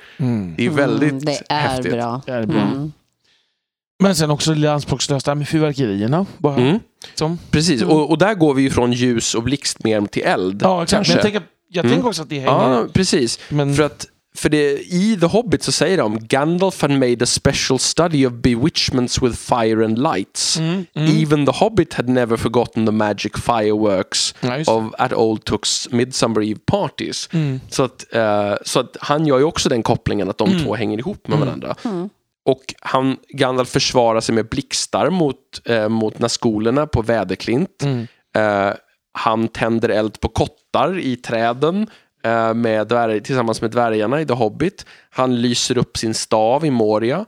Det 0.56 0.66
är 0.66 0.70
väldigt 0.70 1.12
Mm, 1.12 1.24
det 1.24 1.42
är 1.48 1.58
häftigt. 1.68 1.92
bra. 1.92 2.22
Det 2.26 2.32
är 2.32 2.46
bra. 2.46 2.60
Mm. 2.60 2.92
Men 3.98 4.16
sen 4.16 4.30
också 4.30 4.54
lite 4.54 4.72
anspråkslöst 4.72 5.26
där 5.26 5.34
med 5.34 5.48
fyrverkerierna. 5.48 6.26
Bara. 6.38 6.56
Mm. 6.56 6.78
Som. 7.14 7.38
Precis, 7.50 7.82
och, 7.82 8.10
och 8.10 8.18
där 8.18 8.34
går 8.34 8.54
vi 8.54 8.62
ju 8.62 8.70
från 8.70 8.92
ljus 8.92 9.34
och 9.34 9.42
blixt 9.42 9.84
mer 9.84 10.06
till 10.06 10.22
eld. 10.22 10.60
Ja, 10.64 10.82
exakt. 10.82 11.08
Jag 11.08 11.22
tänker, 11.22 11.42
jag 11.68 11.84
Mm. 11.84 11.94
tänker 11.94 12.08
också 12.08 12.22
att 12.22 12.28
det 12.28 12.38
hänger... 12.38 12.70
Ja, 12.70 12.86
precis. 12.92 13.38
men, 13.48 13.74
För 13.74 13.82
att 13.82 14.06
för 14.36 14.48
det, 14.48 14.70
i 14.80 15.16
The 15.20 15.26
Hobbit 15.26 15.62
så 15.62 15.72
säger 15.72 15.98
de 15.98 16.18
Gandalf 16.26 16.82
had 16.82 16.90
made 16.90 17.22
a 17.22 17.26
special 17.26 17.78
study 17.78 18.26
of 18.26 18.32
bewitchments 18.32 19.22
with 19.22 19.36
fire 19.36 19.84
and 19.84 19.98
lights. 19.98 20.56
Mm, 20.58 20.86
mm. 20.94 21.22
Even 21.22 21.46
the 21.46 21.52
Hobbit 21.52 21.94
had 21.94 22.08
never 22.08 22.36
forgotten 22.36 22.86
the 22.86 22.92
magic 22.92 23.32
fireworks 23.36 24.34
det. 24.40 24.68
of 24.68 24.84
at 24.98 25.12
Old 25.12 25.44
Tooks 25.44 25.88
Midsummer 25.90 26.42
Eve 26.42 26.60
parties. 26.66 27.28
Mm. 27.32 27.60
Så, 27.70 27.82
att, 27.82 28.14
eh, 28.14 28.54
så 28.64 28.80
att 28.80 28.96
han 29.00 29.26
gör 29.26 29.38
ju 29.38 29.44
också 29.44 29.68
den 29.68 29.82
kopplingen 29.82 30.30
att 30.30 30.38
de 30.38 30.60
två 30.64 30.74
hänger 30.74 30.98
ihop 30.98 31.28
med 31.28 31.36
Mm. 31.36 31.46
varandra. 31.48 31.74
Och 32.48 32.74
han, 32.80 33.16
Gandalf 33.28 33.68
försvarar 33.68 34.20
sig 34.20 34.34
med 34.34 34.48
blixtar 34.48 35.10
mot, 35.10 35.36
eh, 35.64 35.88
mot 35.88 36.18
Nazgulerna 36.18 36.86
på 36.86 37.02
väderklint. 37.02 37.82
Mm. 37.82 38.06
Eh, 38.36 38.74
han 39.12 39.48
tänder 39.48 39.88
eld 39.88 40.20
på 40.20 40.28
kottar 40.28 40.98
i 40.98 41.16
träden 41.16 41.86
eh, 42.24 42.54
med 42.54 42.88
dvärg, 42.88 43.22
tillsammans 43.22 43.60
med 43.60 43.70
dvärgarna 43.70 44.20
i 44.20 44.26
The 44.26 44.34
Hobbit. 44.34 44.86
Han 45.10 45.42
lyser 45.42 45.78
upp 45.78 45.96
sin 45.96 46.14
stav 46.14 46.64
i 46.64 46.70
Moria. 46.70 47.24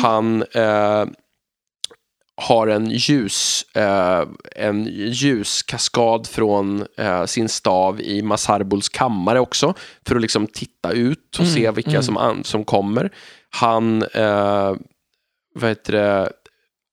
Han 0.00 0.42
eh, 0.42 1.04
har 2.36 2.66
en, 2.66 2.90
ljus, 2.90 3.62
eh, 3.74 4.24
en 4.56 4.86
ljuskaskad 4.92 6.26
från 6.26 6.86
eh, 6.98 7.24
sin 7.24 7.48
stav 7.48 8.00
i 8.00 8.22
Masarbuls 8.22 8.88
kammare 8.88 9.40
också. 9.40 9.74
För 10.06 10.16
att 10.16 10.22
liksom 10.22 10.46
titta 10.46 10.90
ut 10.92 11.34
och 11.38 11.40
Mm, 11.44 11.54
se 11.54 11.70
vilka 11.70 11.90
mm. 11.90 12.02
som, 12.02 12.16
an, 12.16 12.44
som 12.44 12.64
kommer. 12.64 13.10
Han 13.50 14.02
eh, 14.02 14.74
vad 15.54 15.68
heter 15.70 15.92
det, 15.92 16.32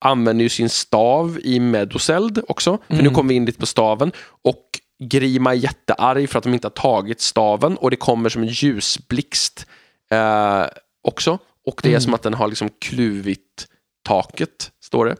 använder 0.01 0.43
ju 0.43 0.49
sin 0.49 0.69
stav 0.69 1.39
i 1.43 1.59
Meduseld 1.59 2.41
också. 2.47 2.77
För 2.87 2.93
nu 2.93 2.99
Mm. 2.99 3.13
kommer 3.13 3.29
vi 3.29 3.35
in 3.35 3.45
lite 3.45 3.59
på 3.59 3.65
staven. 3.65 4.11
Och 4.43 4.65
Grima 5.03 5.51
är 5.51 5.55
jättearg 5.55 6.29
för 6.29 6.37
att 6.37 6.43
de 6.43 6.53
inte 6.53 6.67
har 6.67 6.71
tagit 6.71 7.21
staven. 7.21 7.77
Och 7.77 7.91
det 7.91 7.97
kommer 7.97 8.29
som 8.29 8.41
en 8.41 8.47
ljusblixt 8.47 9.65
eh, 10.11 10.63
också. 11.03 11.37
Och 11.65 11.79
det 11.83 11.89
är 11.89 11.91
Mm. 11.91 12.01
som 12.01 12.13
att 12.13 12.23
den 12.23 12.33
har 12.33 12.47
liksom 12.47 12.69
kluvit 12.81 13.67
taket, 14.03 14.71
står 14.83 15.05
det. 15.05 15.15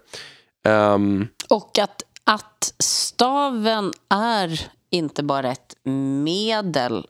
Ehm, 0.69 1.27
Och 1.49 1.80
att, 1.80 2.01
att 2.23 2.73
staven 2.80 3.93
är 4.09 4.71
inte 4.89 5.23
bara 5.23 5.51
ett 5.51 5.75
medel 6.23 7.07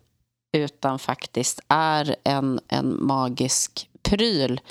utan 0.58 1.00
faktiskt 1.00 1.60
är 1.68 2.16
en, 2.24 2.60
en 2.68 3.06
magisk 3.06 3.90
pryl 4.04 4.62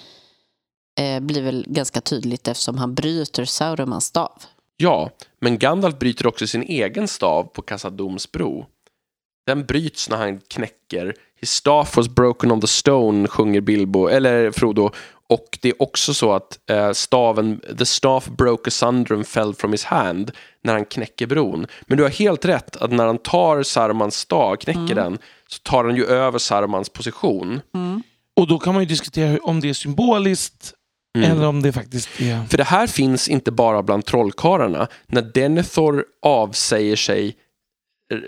eh, 1.01 1.21
blir 1.21 1.43
väl 1.43 1.65
ganska 1.69 2.01
tydligt 2.01 2.49
eftersom 2.49 2.79
han 2.79 2.95
bryter 2.95 3.45
Saurumans 3.45 4.05
stav. 4.05 4.43
ja, 4.77 5.11
men 5.41 5.59
Gandalf 5.59 5.99
bryter 5.99 6.27
också 6.27 6.47
sin 6.47 6.63
egen 6.63 7.09
stav 7.09 7.45
på 7.45 7.63
Kassadoms 7.63 8.33
bro. 8.33 8.67
Den 9.47 9.65
bryts 9.65 10.09
när 10.11 10.17
han 10.17 10.41
knäcker 10.41 11.15
His 11.41 11.51
staff 11.51 11.97
was 11.97 12.09
broken 12.09 12.51
on 12.53 12.61
the 12.61 12.67
stone, 12.67 13.29
sjunger 13.29 13.61
Bilbo, 13.61 14.07
eller 14.09 14.51
Frodo. 14.51 14.91
Och 15.29 15.59
det 15.63 15.69
är 15.69 15.83
också 15.83 16.15
så 16.15 16.33
att 16.33 16.59
eh, 16.71 16.93
staven, 16.93 17.61
the 17.79 17.87
staff 17.87 18.27
broke 18.27 18.69
asunder 18.69 19.15
and 19.15 19.27
fell 19.27 19.55
from 19.55 19.73
his 19.73 19.85
hand 19.85 20.31
när 20.65 20.73
han 20.73 20.85
knäcker 20.85 21.27
bron. 21.27 21.67
Men 21.87 21.97
du 21.97 22.03
har 22.03 22.11
helt 22.11 22.45
rätt 22.45 22.77
att 22.77 22.93
när 22.93 23.07
han 23.07 23.19
tar 23.19 23.63
Sarumans 23.63 24.17
stav, 24.17 24.57
knäcker 24.57 24.95
den, 24.95 25.19
så 25.49 25.59
tar 25.63 25.85
han 25.85 25.97
ju 25.97 26.05
över 26.07 26.39
Sarumans 26.39 26.89
position. 26.89 27.61
Och 28.37 28.47
då 28.47 28.59
kan 28.59 28.75
man 28.75 28.83
ju 28.83 28.89
diskutera 28.89 29.39
om 29.43 29.61
det 29.61 29.69
är 29.69 29.75
symboliskt 29.75 30.75
Mm. 31.17 31.31
eller 31.31 31.47
om 31.47 31.63
det 31.63 31.73
faktiskt 31.73 32.21
är... 32.21 32.45
För 32.45 32.57
det 32.59 32.65
här 32.65 32.87
finns 32.87 33.29
inte 33.29 33.51
bara 33.51 33.83
bland 33.83 34.05
trollkarlarna. 34.05 34.89
När 35.07 35.23
Denethor 35.23 36.05
avsäger 36.23 36.97
sig 36.97 37.37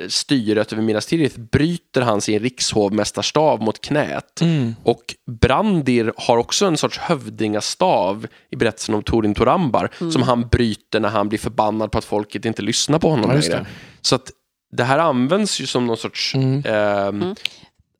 styret 0.08 0.72
över 0.72 0.82
Minas 0.82 1.06
Tirith 1.06 1.40
bryter 1.40 2.00
han 2.00 2.20
sin 2.20 2.38
rikshovmästarstav 2.38 3.62
mot 3.62 3.80
knät. 3.80 4.40
Mm. 4.40 4.74
Och 4.82 5.14
Brandir 5.26 6.12
har 6.16 6.36
också 6.36 6.66
en 6.66 6.76
sorts 6.76 6.98
hövdingastav 6.98 8.26
i 8.50 8.56
berättelsen 8.56 8.94
om 8.94 9.02
Torin 9.02 9.34
Torambar 9.34 9.90
som 10.12 10.22
han 10.22 10.48
bryter 10.48 11.00
när 11.00 11.08
han 11.08 11.28
blir 11.28 11.38
förbannad 11.38 11.92
på 11.92 11.98
att 11.98 12.04
folket 12.04 12.44
inte 12.44 12.62
lyssnar 12.62 12.98
på 12.98 13.10
honom 13.10 13.30
Ja, 13.30 13.36
längre. 13.36 13.66
Så 14.00 14.14
att 14.14 14.32
det 14.72 14.84
här 14.84 14.98
används 14.98 15.60
ju 15.60 15.66
som 15.66 15.86
någon 15.86 15.96
sorts... 15.96 16.34
Mm. 16.34 16.62
ehm, 16.66 17.34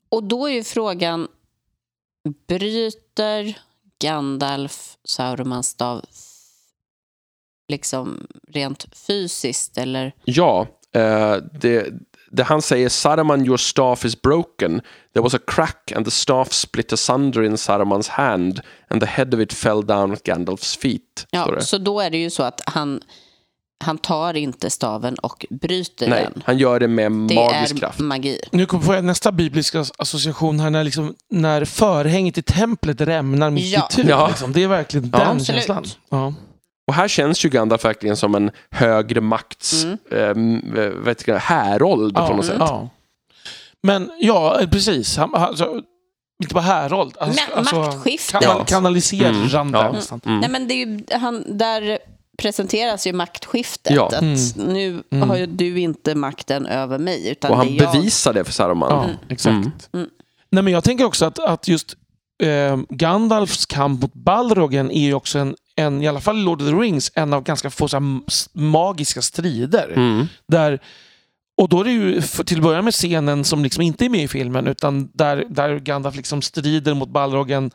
Och 0.09 0.23
då 0.23 0.49
är 0.49 0.53
ju 0.53 0.63
frågan, 0.63 1.27
bryter 2.47 3.57
Gandalf 3.99 4.97
Saurumans 5.03 5.67
stav 5.67 6.05
liksom 7.67 8.27
rent 8.47 8.85
fysiskt 9.07 9.77
eller? 9.77 10.13
Ja, 10.25 10.61
eh, 10.61 10.67
det, 11.61 11.85
det 12.31 12.43
han 12.43 12.61
säger 12.61 12.89
Saruman 12.89 13.45
your 13.45 13.57
staff 13.57 14.05
is 14.05 14.21
broken. 14.21 14.81
There 15.13 15.23
was 15.23 15.33
a 15.33 15.39
crack 15.47 15.91
and 15.95 16.05
the 16.05 16.11
staff 16.11 16.53
split 16.53 16.93
asunder 16.93 17.43
in 17.43 17.57
Sarumans 17.57 18.07
hand 18.07 18.61
and 18.89 19.01
the 19.01 19.07
head 19.07 19.33
of 19.33 19.39
it 19.39 19.53
fell 19.53 19.85
down 19.85 20.11
at 20.13 20.23
Gandalfs 20.23 20.77
feet. 20.77 21.27
Ja, 21.31 21.45
det. 21.45 21.61
så 21.61 21.77
då 21.77 21.99
är 21.99 22.09
det 22.09 22.17
ju 22.17 22.29
så 22.29 22.43
att 22.43 22.61
han, 22.65 23.01
han 23.83 23.97
tar 23.97 24.33
inte 24.33 24.69
staven 24.69 25.15
och 25.15 25.45
bryter 25.49 26.09
Nej, 26.09 26.23
den. 26.33 26.43
han 26.45 26.57
gör 26.57 26.79
det 26.79 26.87
med 26.87 27.11
Det 27.11 27.35
magisk 27.35 27.75
är 27.75 27.79
kraft. 27.79 27.99
magi. 27.99 28.39
Nu 28.51 28.65
kommer 28.65 28.83
får 28.83 28.95
jag 28.95 29.03
nästa 29.03 29.31
bibliska 29.31 29.85
association 29.97 30.59
här 30.59 30.69
när, 30.69 30.83
liksom, 30.83 31.15
när 31.29 31.65
förhänget 31.65 32.37
i 32.37 32.41
templet 32.41 33.01
rämnar 33.01 33.49
mitt 33.49 33.65
Ja. 33.73 33.87
i 33.91 33.95
tur. 33.95 34.09
Ja. 34.09 34.27
Liksom. 34.27 34.53
Det 34.53 34.63
är 34.63 34.67
verkligen 34.67 35.09
Ja. 35.13 35.19
den 35.19 35.27
Absolut. 35.27 35.45
känslan. 35.65 35.85
Ja. 36.09 36.33
Och 36.91 36.95
här 36.95 37.07
känns 37.07 37.45
ju 37.45 37.49
Gandalf 37.49 37.85
verkligen 37.85 38.17
som 38.17 38.35
en 38.35 38.51
högre 38.71 39.21
makts 39.21 39.85
Mm. 40.11 40.77
eh, 40.77 40.83
vet 40.83 41.27
jag, 41.27 41.37
härold 41.39 42.15
på 42.15 42.35
något 42.35 42.45
sätt. 42.45 42.55
Ja. 42.59 42.89
Men 43.83 44.11
ja, 44.19 44.59
eh, 44.61 44.69
precis. 44.69 45.17
Han, 45.17 45.35
alltså, 45.35 45.81
inte 46.43 46.53
bara 46.53 46.63
härold. 46.63 47.17
Alltså, 47.19 47.41
Men 47.49 47.57
alltså, 47.57 47.75
maktskifte. 47.75 48.31
Kanal, 48.39 48.55
Ja. 48.59 48.65
kanaliserande 48.65 49.57
Mm. 49.57 49.73
Ja. 49.73 49.91
nästan. 49.91 50.21
Mm. 50.25 50.39
Nej, 50.39 50.49
men 50.49 50.67
det 50.67 50.73
är 50.73 50.85
ju, 50.85 51.03
han, 51.11 51.43
där 51.57 51.97
presenteras 52.37 53.07
ju 53.07 53.13
maktskiftet. 53.13 53.93
Ja. 53.95 54.07
Att 54.07 54.21
Mm. 54.21 54.35
Nu 54.55 55.03
Mm. 55.11 55.29
har 55.29 55.37
ju 55.37 55.45
du 55.45 55.79
inte 55.79 56.15
makten 56.15 56.65
över 56.65 56.97
mig, 56.99 57.29
utan 57.29 57.51
Och 57.51 57.57
han 57.57 57.67
det 57.67 57.77
bevisar 57.91 58.33
det 58.33 58.43
för 58.43 58.51
Saruman. 58.53 58.89
Ja, 58.91 59.05
exakt. 59.33 59.53
Mm. 59.53 59.71
Mm. 59.93 60.09
Nej, 60.49 60.63
men 60.63 60.73
jag 60.73 60.83
tänker 60.83 61.05
också 61.05 61.25
att, 61.25 61.39
att 61.39 61.67
just 61.67 61.95
eh, 62.43 62.77
Gandalfs 62.89 63.65
kamp 63.65 64.01
mot 64.01 64.13
Balrogen 64.13 64.91
är 64.91 65.01
ju 65.01 65.13
också 65.13 65.39
en, 65.39 65.55
en, 65.81 66.01
i 66.01 66.07
alla 66.07 66.21
fall 66.21 66.43
Lord 66.43 66.61
of 66.61 66.67
the 66.67 66.73
Rings, 66.75 67.11
en 67.15 67.33
av 67.33 67.43
ganska 67.43 67.69
få 67.69 67.87
magiska 68.53 69.21
strider. 69.21 69.91
Mm. 69.95 70.27
Där, 70.47 70.79
och 71.57 71.69
då 71.69 71.79
är 71.79 71.83
det 71.83 71.91
ju 71.91 72.21
för, 72.21 72.43
till 72.43 72.57
att 72.57 72.63
börja 72.63 72.81
med 72.81 72.93
scenen 72.93 73.43
som 73.43 73.63
liksom 73.63 73.81
inte 73.81 74.05
är 74.05 74.09
med 74.09 74.23
i 74.23 74.27
filmen, 74.27 74.67
utan 74.67 75.09
där, 75.13 75.45
där 75.49 75.79
Gandalf 75.79 76.15
liksom 76.15 76.41
strider 76.41 76.93
mot 76.93 77.09
Balrogen 77.09 77.71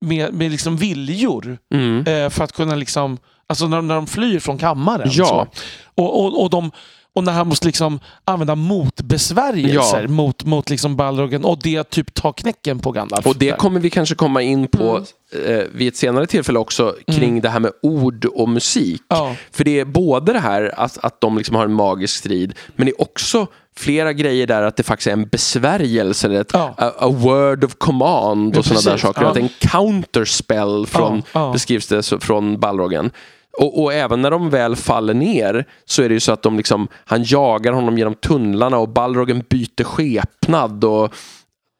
med, 0.00 0.34
med 0.34 0.50
liksom 0.50 0.76
viljor. 0.76 1.58
Mm. 1.74 2.06
Eh, 2.06 2.30
för 2.30 2.44
att 2.44 2.52
kunna 2.52 2.74
liksom, 2.74 3.18
alltså 3.46 3.68
när, 3.68 3.82
när 3.82 3.94
de 3.94 4.06
flyr 4.06 4.38
från 4.38 4.58
kammaren. 4.58 5.08
Ja. 5.12 5.26
Så. 5.26 5.48
Och, 6.02 6.24
och, 6.24 6.42
och, 6.42 6.50
de, 6.50 6.70
och 7.12 7.24
när 7.24 7.32
han 7.32 7.48
måste 7.48 7.66
liksom 7.66 8.00
använda 8.24 8.54
motbesvärjelser 8.54 10.02
Ja. 10.02 10.08
mot, 10.08 10.44
mot 10.44 10.70
liksom 10.70 10.96
Balrogen 10.96 11.44
och 11.44 11.58
det 11.62 11.84
typ 11.90 12.14
tar 12.14 12.32
knäcken 12.32 12.78
på 12.78 12.92
Gandalf. 12.92 13.26
Och 13.26 13.36
det 13.36 13.50
Där. 13.50 13.56
kommer 13.56 13.80
vi 13.80 13.90
kanske 13.90 14.14
komma 14.14 14.42
in 14.42 14.66
på 14.68 15.04
eh, 15.46 15.62
vid 15.72 15.88
ett 15.88 15.96
senare 15.96 16.26
tillfälle 16.26 16.58
också 16.58 16.94
kring 17.12 17.40
det 17.40 17.48
här 17.48 17.60
med 17.60 17.72
ord 17.82 18.24
och 18.24 18.48
musik. 18.48 19.02
Ja. 19.08 19.36
För 19.52 19.64
det 19.64 19.80
är 19.80 19.84
både 19.84 20.32
det 20.32 20.38
här 20.38 20.74
att, 20.76 20.98
att 21.04 21.20
de 21.20 21.38
liksom 21.38 21.56
har 21.56 21.64
en 21.64 21.72
magisk 21.72 22.16
strid, 22.16 22.54
men 22.76 22.86
det 22.86 22.92
är 22.92 23.00
också 23.02 23.46
flera 23.76 24.12
grejer 24.12 24.46
där 24.46 24.62
att 24.62 24.76
det 24.76 24.82
faktiskt 24.82 25.06
är 25.06 25.12
en 25.12 25.26
besvärjelse, 25.28 26.26
eller 26.26 26.40
ett, 26.40 26.50
Ja. 26.52 26.74
a, 26.78 26.90
a 26.98 27.08
word 27.08 27.64
of 27.64 27.74
command 27.78 28.54
Ja, 28.54 28.58
och 28.58 28.64
sådana 28.64 28.90
där 28.90 28.96
saker. 28.96 29.22
Ja. 29.22 29.28
Att 29.28 29.34
det 29.34 29.40
är 29.40 29.42
en 29.42 29.48
counterspell 29.58 30.86
från, 30.86 31.16
Ja, 31.16 31.40
ja. 31.46 31.52
beskrivs 31.52 31.86
det 31.86 32.02
så, 32.02 32.20
från 32.20 32.60
Balrogen. 32.60 33.10
Och, 33.58 33.82
och 33.82 33.92
även 33.92 34.22
när 34.22 34.30
de 34.30 34.50
väl 34.50 34.76
faller 34.76 35.14
ner 35.14 35.64
så 35.84 36.02
är 36.02 36.08
det 36.08 36.14
ju 36.14 36.20
så 36.20 36.32
att 36.32 36.42
de 36.42 36.56
liksom, 36.56 36.88
han 37.04 37.24
jagar 37.24 37.72
honom 37.72 37.98
genom 37.98 38.14
tunnlarna 38.14 38.78
och 38.78 38.88
Balrogen 38.88 39.44
byter 39.48 39.84
skepnad. 39.84 40.84
Och, 40.84 41.14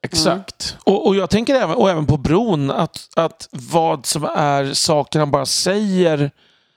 Exakt. 0.02 0.76
Och, 0.84 1.06
och 1.06 1.16
jag 1.16 1.30
tänker 1.30 1.54
även, 1.54 1.76
och 1.76 1.90
även 1.90 2.06
på 2.06 2.16
bron, 2.16 2.70
att, 2.70 3.08
att 3.16 3.48
vad 3.52 4.06
som 4.06 4.24
är 4.24 4.72
saker 4.72 5.18
han 5.18 5.30
bara 5.30 5.46
säger, 5.46 6.30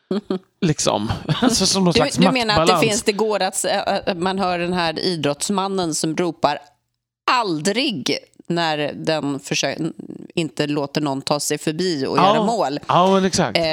liksom. 0.62 1.12
Alltså 1.42 1.66
som 1.66 1.84
någon 1.84 1.94
Du, 1.94 1.98
slags 1.98 2.16
du 2.16 2.32
menar 2.32 2.62
att 2.62 2.68
det 2.68 2.88
finns, 2.88 3.04
det 3.04 3.12
går 3.12 3.42
att, 3.42 3.66
man 4.16 4.40
hör 4.40 4.60
den 4.60 4.74
här 4.74 5.00
idrottsmannen 5.00 5.96
som 5.96 6.16
ropar 6.16 6.58
aldrig 7.32 8.18
när 8.48 8.94
den 8.96 9.40
försöker, 9.40 9.92
inte 10.36 10.68
låter 10.68 11.02
någon 11.02 11.22
ta 11.22 11.40
sig 11.40 11.58
förbi 11.58 12.06
och 12.08 12.18
göra 12.18 12.44
mål. 12.44 12.80
Ja, 12.88 13.12
men 13.14 13.26
exakt. 13.26 13.58
Eh, 13.58 13.64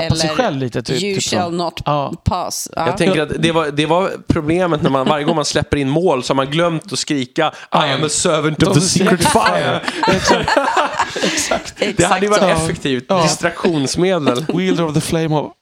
Peppa 0.00 0.14
sig 0.14 0.30
själv 0.30 0.56
lite. 0.58 0.82
Typ, 0.82 1.02
you 1.02 1.14
typ 1.14 1.22
så. 1.24 1.36
shall 1.36 1.52
not 1.54 1.80
Ja. 1.84 2.12
pass. 2.24 2.68
Ja. 2.76 2.86
Jag 2.86 2.96
tänker 2.96 3.20
att 3.22 3.42
det 3.42 3.52
var, 3.52 3.66
det 3.70 3.86
var 3.86 4.10
problemet 4.28 4.82
när 4.82 4.90
man 4.90 5.06
varje 5.08 5.24
gång 5.24 5.36
man 5.36 5.44
släpper 5.44 5.76
in 5.76 5.88
mål 5.88 6.22
så 6.22 6.30
har 6.30 6.36
man 6.36 6.50
glömt 6.50 6.92
att 6.92 6.98
skrika 6.98 7.52
I 7.74 7.76
am 7.92 8.04
a 8.04 8.08
servant 8.08 8.62
of 8.62 8.74
the 8.74 8.80
secret 8.80 9.24
fire. 9.24 9.80
exakt. 10.16 10.50
exakt. 11.22 11.74
Det 11.96 12.04
hade 12.04 12.20
ju 12.26 12.28
varit 12.30 12.42
så. 12.42 12.48
effektivt 12.48 13.04
Ja. 13.08 13.22
distraktionsmedel. 13.22 14.44
Wielder 14.54 14.84
of 14.84 14.94
the 14.94 15.00
flame 15.00 15.36
of 15.36 15.52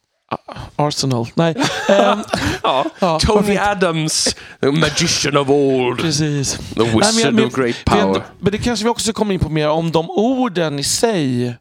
Arsenal. 0.75 1.27
Nej, 1.33 1.55
ehm, 1.89 2.19
Ja. 2.63 2.85
Ja, 2.99 3.19
Tony. 3.19 3.57
Adams, 3.57 4.35
the 4.61 4.71
magician 4.71 5.37
of 5.37 5.49
old, 5.49 5.99
precis. 5.99 6.51
the 6.57 6.63
Nej, 6.83 6.95
wizard 6.95 7.25
men- 7.25 7.35
men- 7.35 7.45
of 7.45 7.53
great 7.53 7.85
power. 7.85 8.23
men 8.39 8.51
det 8.51 8.57
kanske 8.57 8.83
vi 8.85 8.89
också 8.89 9.13
kommer 9.13 9.33
in 9.33 9.39
på 9.39 9.49
mer 9.49 9.69
om 9.69 9.91
de 9.91 10.09
orden 10.09 10.79
i 10.79 10.83
sig 10.83 11.55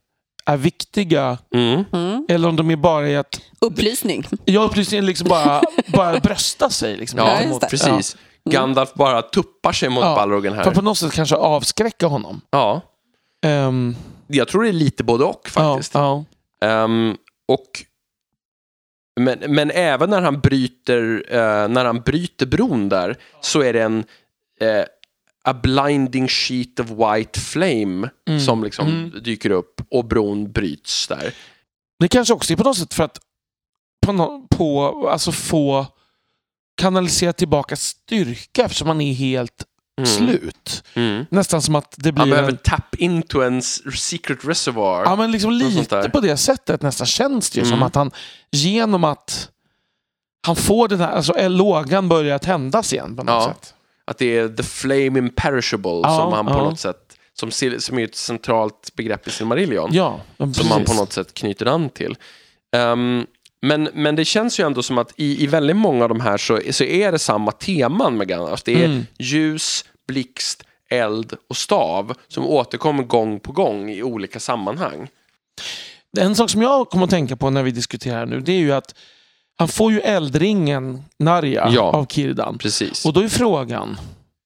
är 0.46 0.56
viktiga 0.56 1.38
Mm. 1.54 1.84
eller 2.28 2.48
om 2.48 2.56
de 2.56 2.70
är 2.70 2.76
bara 2.76 3.08
i 3.08 3.16
att 3.16 3.40
Upplysning. 3.60 4.26
jag 4.44 4.64
upplysningen 4.64 5.06
liksom 5.06 5.28
bara, 5.28 5.62
bara 5.86 6.20
brösta 6.20 6.70
sig. 6.70 6.96
Liksom, 6.96 7.18
Ja, 7.18 7.24
Ja, 7.26 7.32
just 7.32 7.42
gentemot- 7.44 7.60
det. 7.60 7.66
precis. 7.66 8.16
Gandalf 8.50 8.94
bara 8.94 9.22
tuppar 9.22 9.72
sig 9.72 9.88
mot 9.88 10.04
Ja. 10.04 10.14
Balrogen 10.14 10.52
För 10.54 10.60
här. 10.62 10.68
att 10.68 10.74
på 10.74 10.82
något 10.82 10.98
sätt 10.98 11.12
kanske 11.12 11.36
avskräcka 11.36 12.06
honom. 12.06 12.40
Ja. 12.50 12.80
Ehm, 13.46 13.96
jag 14.26 14.48
tror 14.48 14.62
det 14.62 14.68
är 14.68 14.72
lite 14.72 15.04
både 15.04 15.24
och 15.24 15.48
faktiskt. 15.48 15.94
Ja, 15.94 16.24
Ehm, 16.64 17.16
och, 17.48 17.64
men, 19.18 19.38
men 19.54 19.70
även 19.70 20.10
när 20.10 20.22
han 20.22 20.40
bryter, 20.40 21.24
eh, 21.28 21.68
när 21.68 21.84
han 21.84 22.00
bryter 22.00 22.46
bron 22.46 22.88
där 22.88 23.16
så 23.40 23.60
är 23.62 23.72
det 23.72 23.82
en 23.82 24.04
eh, 24.60 24.84
a 25.44 25.52
blinding 25.62 26.28
sheet 26.28 26.80
of 26.80 26.86
white 26.90 27.40
flame 27.40 28.10
Mm. 28.28 28.40
som 28.40 28.64
liksom 28.64 28.88
Mm. 28.88 29.22
dyker 29.22 29.50
upp 29.50 29.80
och 29.90 30.04
bron 30.04 30.52
bryts 30.52 31.08
där. 31.08 31.34
Det 32.00 32.08
kanske 32.08 32.34
också 32.34 32.52
är 32.52 32.56
på 32.56 32.62
något 32.64 32.78
sätt 32.78 32.94
för 32.94 33.04
att 33.04 33.18
på, 34.06 34.12
no, 34.12 34.46
på, 34.50 35.08
alltså 35.08 35.32
få 35.32 35.86
kanalisera 36.80 37.32
tillbaka 37.32 37.76
styrka 37.76 38.62
eftersom 38.64 38.88
man 38.88 39.00
är 39.00 39.12
helt 39.12 39.64
Mm. 39.98 40.06
slut. 40.06 40.82
Mm. 40.94 41.24
Nästan 41.30 41.62
som 41.62 41.74
att 41.74 41.94
det 41.96 42.12
blir... 42.12 42.20
Han 42.22 42.30
behöver 42.30 42.50
en, 42.50 42.56
tap 42.56 42.94
into 42.94 43.42
en 43.42 43.62
secret 43.96 44.38
reservoir. 44.44 45.02
ja, 45.04 45.16
men 45.16 45.30
liksom 45.32 45.50
lite 45.52 46.10
på 46.12 46.20
det 46.20 46.36
sättet 46.36 46.82
nästan 46.82 47.06
känns 47.06 47.50
det 47.50 47.58
ju 47.60 47.64
som 47.64 47.72
Mm. 47.74 47.82
att 47.86 47.94
han 47.94 48.10
genom 48.50 49.04
att 49.04 49.50
han 50.46 50.56
får 50.56 50.88
den 50.88 51.00
här, 51.00 51.12
alltså 51.12 51.32
är 51.32 51.48
lågan 51.48 52.08
börjar 52.08 52.38
tändas 52.38 52.92
igen 52.92 53.16
på 53.16 53.22
något 53.22 53.32
Ja. 53.44 53.54
sätt. 53.54 53.74
Att 54.04 54.18
det 54.18 54.36
är 54.38 54.48
the 54.48 54.62
flame 54.62 55.18
imperishable 55.18 56.00
Ja, 56.02 56.18
som 56.18 56.32
han 56.32 56.46
på 56.46 56.52
ja. 56.52 56.62
något 56.64 56.80
sätt, 56.80 57.16
som, 57.34 57.50
som 57.78 57.98
är 57.98 58.04
ett 58.04 58.14
centralt 58.16 58.90
begrepp 58.94 59.28
i 59.28 59.30
Silmarillion. 59.30 59.90
Ja, 59.92 60.20
som 60.36 60.68
man 60.68 60.84
på 60.84 60.94
något 60.94 61.12
sätt 61.12 61.34
knyter 61.34 61.66
an 61.66 61.88
till. 61.90 62.16
Ehm, 62.76 63.26
men, 63.62 63.88
men 63.94 64.16
det 64.16 64.24
känns 64.24 64.60
ju 64.60 64.66
ändå 64.66 64.82
som 64.82 64.98
att 64.98 65.12
i, 65.16 65.44
i 65.44 65.46
väldigt 65.46 65.76
många 65.76 66.02
av 66.04 66.08
de 66.08 66.20
här 66.20 66.36
så, 66.36 66.60
så 66.70 66.84
är 66.84 67.12
det 67.12 67.18
samma 67.18 67.52
teman 67.52 68.16
med 68.16 68.28
Gandalf. 68.28 68.62
Det 68.62 68.82
är 68.82 68.84
Mm. 68.84 69.06
ljus, 69.18 69.84
blixt, 70.08 70.64
eld 70.90 71.32
och 71.50 71.56
stav 71.56 72.14
som 72.28 72.46
återkommer 72.46 73.02
gång 73.02 73.40
på 73.40 73.52
gång 73.52 73.90
i 73.90 74.02
olika 74.02 74.40
sammanhang. 74.40 75.08
En 76.18 76.34
sak 76.34 76.50
som 76.50 76.62
jag 76.62 76.88
kommer 76.90 77.04
att 77.04 77.10
tänka 77.10 77.36
på 77.36 77.50
när 77.50 77.62
vi 77.62 77.70
diskuterar 77.70 78.26
nu, 78.26 78.40
det 78.40 78.52
är 78.52 78.58
ju 78.58 78.72
att 78.72 78.94
han 79.58 79.68
får 79.68 79.92
ju 79.92 80.00
eldringen 80.00 81.02
Narja 81.18 81.68
Ja. 81.72 81.82
av 81.82 82.06
Kirdan. 82.06 82.58
Precis. 82.58 83.04
Och 83.06 83.12
då 83.12 83.20
är 83.20 83.28
frågan, 83.28 83.98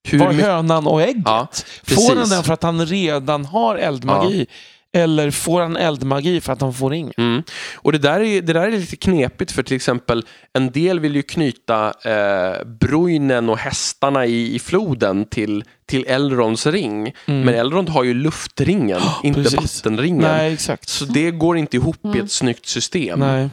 Hur 0.09 0.19
var 0.19 0.33
hönan 0.33 0.87
och 0.87 1.03
ägget? 1.03 1.23
Ja, 1.25 1.49
får 1.83 2.17
han 2.17 2.29
den 2.31 2.43
för 2.43 2.53
att 2.53 2.63
han 2.63 2.87
redan 2.87 3.45
har 3.45 3.77
eldmagi? 3.77 4.47
Eller 4.95 5.30
får 5.30 5.61
han 5.62 5.76
eldmagi 5.76 6.40
för 6.40 6.53
att 6.53 6.61
han 6.61 6.74
får 6.74 6.90
ringen? 6.90 7.12
Mm. 7.16 7.43
Och 7.74 7.93
det 7.93 7.99
där, 7.99 8.20
är, 8.20 8.43
det 8.43 8.53
där 8.53 8.66
är 8.66 8.70
lite 8.70 8.97
knepigt 8.97 9.53
för 9.53 9.62
till 9.62 9.76
exempel 9.76 10.24
en 10.53 10.70
del 10.70 11.01
vill 11.01 11.16
ju 11.16 11.22
knyta 11.22 11.86
eh, 12.05 12.64
Bruinen 12.66 13.49
och 13.49 13.59
hästarna 13.59 14.26
i, 14.26 14.55
i 14.55 14.59
floden 14.59 15.24
till, 15.24 15.64
till 15.86 16.05
Elrons 16.09 16.66
ring. 16.66 17.14
Men 17.26 17.49
Elrond 17.49 17.88
har 17.88 18.05
ju 18.05 18.14
luftringen, 18.14 19.01
inte 19.22 19.40
Mm. 19.40 19.53
precis. 19.53 19.84
vattenringen. 19.84 20.22
Nej, 20.22 20.53
exakt. 20.53 20.88
Så 20.88 21.05
det 21.05 21.30
går 21.30 21.57
inte 21.59 21.76
ihop 21.76 22.16
i 22.16 22.18
ett 22.18 22.32
snyggt 22.32 22.66
system. 22.66 23.18
Nej. 23.20 23.49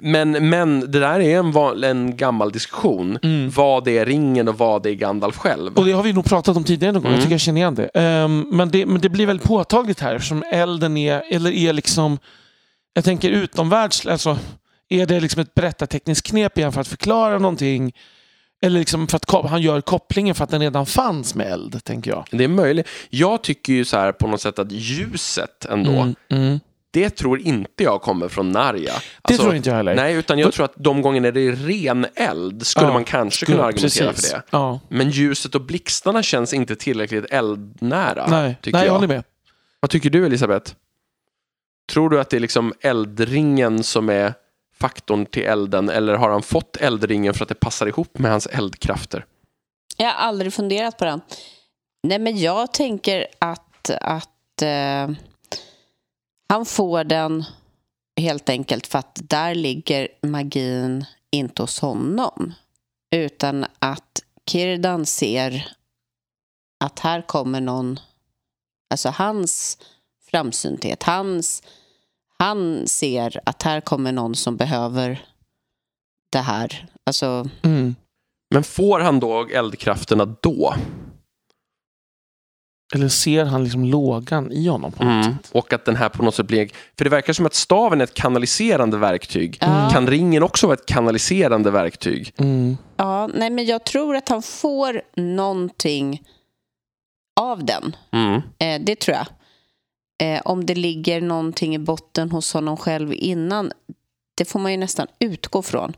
Men, 0.00 0.48
men 0.48 0.80
det 0.80 1.00
där 1.00 1.20
är 1.20 1.38
en, 1.38 1.52
van- 1.52 1.84
en 1.84 2.16
gammal 2.16 2.52
diskussion. 2.52 3.18
Vad 3.56 3.88
är 3.88 4.06
ringen 4.06 4.48
och 4.48 4.58
vad 4.58 4.86
är 4.86 4.92
Gandalf 4.92 5.36
själv? 5.36 5.66
Mm. 5.66 5.74
Och 5.74 5.84
det 5.84 5.92
har 5.92 6.02
vi 6.02 6.12
nog 6.12 6.24
pratat 6.24 6.56
om 6.56 6.64
tidigare 6.64 6.92
någon 6.92 7.02
gång. 7.02 7.08
Mm. 7.12 7.14
Jag 7.18 7.22
tycker 7.24 7.34
jag 7.34 7.40
känner 7.40 7.60
igen 7.60 7.74
det. 7.74 7.90
Ehm, 7.94 8.46
men 8.50 8.70
det. 8.70 8.86
Men 8.86 9.00
det 9.00 9.08
blir 9.08 9.26
väldigt 9.26 9.46
påtagligt 9.48 10.00
här 10.00 10.14
eftersom 10.14 10.42
elden 10.52 10.96
är, 10.96 11.22
eller 11.30 11.50
är 11.50 11.72
liksom, 11.72 12.18
jag 12.94 13.04
tänker 13.04 13.30
utomvärlds, 13.30 14.06
alltså 14.06 14.38
är 14.88 15.06
det 15.06 15.20
liksom 15.20 15.42
ett 15.42 15.54
berättartekniskt 15.54 16.26
knep 16.26 16.58
igen 16.58 16.72
för 16.72 16.80
att 16.80 16.88
förklara 16.88 17.38
någonting? 17.38 17.92
Eller 18.62 18.78
liksom 18.78 19.06
för 19.08 19.16
att 19.16 19.50
han 19.50 19.62
gör 19.62 19.80
kopplingen 19.80 20.34
för 20.34 20.44
att 20.44 20.50
den 20.50 20.60
redan 20.60 20.86
fanns 20.86 21.34
med 21.34 21.46
eld, 21.52 21.84
tänker 21.84 22.10
jag. 22.10 22.24
Det 22.30 22.44
är 22.44 22.48
möjligt. 22.48 22.88
Jag 23.10 23.42
tycker 23.42 23.72
ju 23.72 23.84
så 23.84 23.96
här 23.96 24.12
på 24.12 24.26
något 24.26 24.40
sätt 24.40 24.58
att 24.58 24.72
ljuset 24.72 25.64
ändå, 25.64 25.90
Mm, 25.90 26.14
mm. 26.30 26.60
Det 27.02 27.10
tror 27.10 27.40
inte 27.40 27.82
jag 27.82 28.02
kommer 28.02 28.28
från 28.28 28.50
Narja. 28.52 28.92
Alltså, 29.22 29.42
tror 29.42 29.54
inte 29.54 29.68
jag 29.70 29.76
heller. 29.76 29.94
Nej, 29.94 30.14
utan 30.14 30.38
jag 30.38 30.52
tror 30.52 30.64
att 30.64 30.72
de 30.76 31.02
gångerna 31.02 31.30
det 31.30 31.40
är 31.40 31.52
ren 31.52 32.06
eld 32.14 32.66
skulle 32.66 32.86
Ja, 32.86 32.92
man 32.92 33.04
kanske 33.04 33.44
skulle- 33.44 33.56
kunna 33.56 33.68
argumentera 33.68 34.10
precis. 34.12 34.30
för 34.30 34.36
det. 34.38 34.42
Ja. 34.50 34.80
Men 34.88 35.10
ljuset 35.10 35.54
och 35.54 35.60
blixtarna 35.60 36.22
känns 36.22 36.52
inte 36.54 36.76
tillräckligt 36.76 37.24
eldnära. 37.30 38.26
Nej, 38.26 38.56
tycker 38.62 38.78
Nej 38.78 38.86
jag 38.86 38.88
jag. 38.88 38.94
håller 38.94 39.08
med. 39.08 39.24
Vad 39.80 39.90
tycker 39.90 40.10
du 40.10 40.26
Elisabeth? 40.26 40.72
Tror 41.92 42.10
du 42.10 42.20
att 42.20 42.30
det 42.30 42.36
är 42.36 42.40
liksom 42.40 42.72
eldringen 42.80 43.82
som 43.84 44.08
är 44.08 44.34
faktorn 44.80 45.26
till 45.26 45.42
elden 45.42 45.88
eller 45.90 46.14
har 46.14 46.30
han 46.30 46.42
fått 46.42 46.76
eldringen 46.76 47.34
för 47.34 47.42
att 47.42 47.48
det 47.48 47.54
passar 47.60 47.86
ihop 47.86 48.18
med 48.18 48.30
hans 48.30 48.46
eldkrafter? 48.46 49.24
Jag 49.96 50.06
har 50.06 50.12
aldrig 50.28 50.52
funderat 50.52 50.98
på 50.98 51.04
den. 51.04 51.20
Nej, 52.02 52.18
men 52.18 52.38
jag 52.38 52.72
tänker 52.72 53.26
att, 53.38 53.90
att 54.00 54.62
eh, 54.62 55.08
han 56.48 56.64
får 56.64 57.04
den 57.04 57.44
helt 58.20 58.48
enkelt 58.48 58.86
för 58.86 58.98
att 58.98 59.20
där 59.22 59.54
ligger 59.54 60.08
magin 60.22 61.04
inte 61.30 61.62
hos 61.62 61.80
honom. 61.80 62.54
Utan 63.14 63.66
att 63.78 64.22
Kirdan 64.50 65.06
ser 65.06 65.72
att 66.84 66.98
här 66.98 67.22
kommer 67.22 67.60
någon, 67.60 68.00
alltså 68.90 69.08
hans 69.08 69.78
framsynthet, 70.30 71.02
hans, 71.02 71.62
han 72.38 72.86
ser 72.86 73.40
att 73.46 73.62
här 73.62 73.80
kommer 73.80 74.12
någon 74.12 74.34
som 74.34 74.56
behöver 74.56 75.26
det 76.32 76.38
här. 76.38 76.86
Alltså, 77.04 77.48
Mm. 77.62 77.94
Men 78.54 78.64
får 78.64 79.00
han 79.00 79.20
då 79.20 79.46
eldkrafterna 79.46 80.24
då? 80.24 80.74
Eller 82.94 83.08
ser 83.08 83.44
han 83.44 83.64
liksom 83.64 83.84
lågan 83.84 84.52
i 84.52 84.68
honom 84.68 84.92
på 84.92 85.04
något 85.04 85.26
Mm. 85.26 85.36
sätt? 85.36 85.50
Och 85.52 85.72
att 85.72 85.84
den 85.84 85.96
här 85.96 86.08
på 86.08 86.22
något 86.22 86.34
sätt 86.34 86.46
blir... 86.46 86.70
För 86.98 87.04
det 87.04 87.10
verkar 87.10 87.32
som 87.32 87.46
att 87.46 87.54
staven 87.54 88.00
är 88.00 88.04
ett 88.04 88.14
kanaliserande 88.14 88.96
verktyg. 88.96 89.58
Ja. 89.60 89.90
Kan 89.92 90.06
ringen 90.06 90.42
också 90.42 90.66
vara 90.66 90.74
ett 90.76 90.86
kanaliserande 90.86 91.70
verktyg? 91.70 92.32
Mm. 92.38 92.76
Ja, 92.96 93.30
nej, 93.34 93.50
men 93.50 93.66
jag 93.66 93.84
tror 93.84 94.16
att 94.16 94.28
han 94.28 94.42
får 94.42 95.02
någonting 95.16 96.22
av 97.40 97.64
den. 97.64 97.96
Mm. 98.12 98.34
Eh, 98.58 98.80
det 98.86 98.96
tror 99.00 99.16
jag. 99.16 99.26
Eh, 100.22 100.40
om 100.44 100.66
det 100.66 100.74
ligger 100.74 101.20
någonting 101.20 101.74
i 101.74 101.78
botten 101.78 102.30
hos 102.30 102.52
honom 102.52 102.76
själv 102.76 103.12
innan, 103.14 103.72
det 104.36 104.44
får 104.44 104.58
man 104.60 104.72
ju 104.72 104.78
nästan 104.78 105.06
utgå 105.18 105.62
från. 105.62 105.96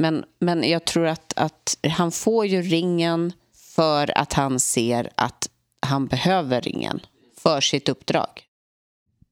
Men, 0.00 0.24
men 0.40 0.70
jag 0.70 0.84
tror 0.84 1.06
att, 1.06 1.32
att 1.36 1.76
han 1.90 2.12
får 2.12 2.46
ju 2.46 2.62
ringen 2.62 3.32
för 3.74 4.18
att 4.18 4.32
han 4.32 4.60
ser 4.60 5.10
att 5.14 5.48
han 5.86 6.06
behöver 6.06 6.60
ringen 6.60 7.00
för 7.38 7.60
sitt 7.60 7.88
uppdrag. 7.88 8.28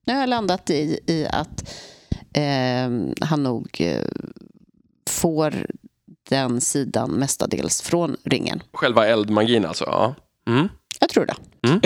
Nu 0.07 0.12
har 0.12 0.20
jag 0.20 0.28
landat 0.28 0.70
i, 0.70 1.01
i 1.07 1.26
att 1.26 1.74
eh, 2.34 3.24
han 3.26 3.42
nog 3.42 3.76
eh, 3.80 4.07
får 5.11 5.66
den 6.28 6.61
sidan 6.61 7.11
mestadels 7.11 7.82
från 7.82 8.16
ringen. 8.24 8.62
Själva 8.72 9.07
eldmagin 9.07 9.64
alltså? 9.64 9.84
Ja. 9.84 10.14
Mm. 10.48 10.68
Jag 11.01 11.09
tror 11.09 11.26
det. 11.26 11.34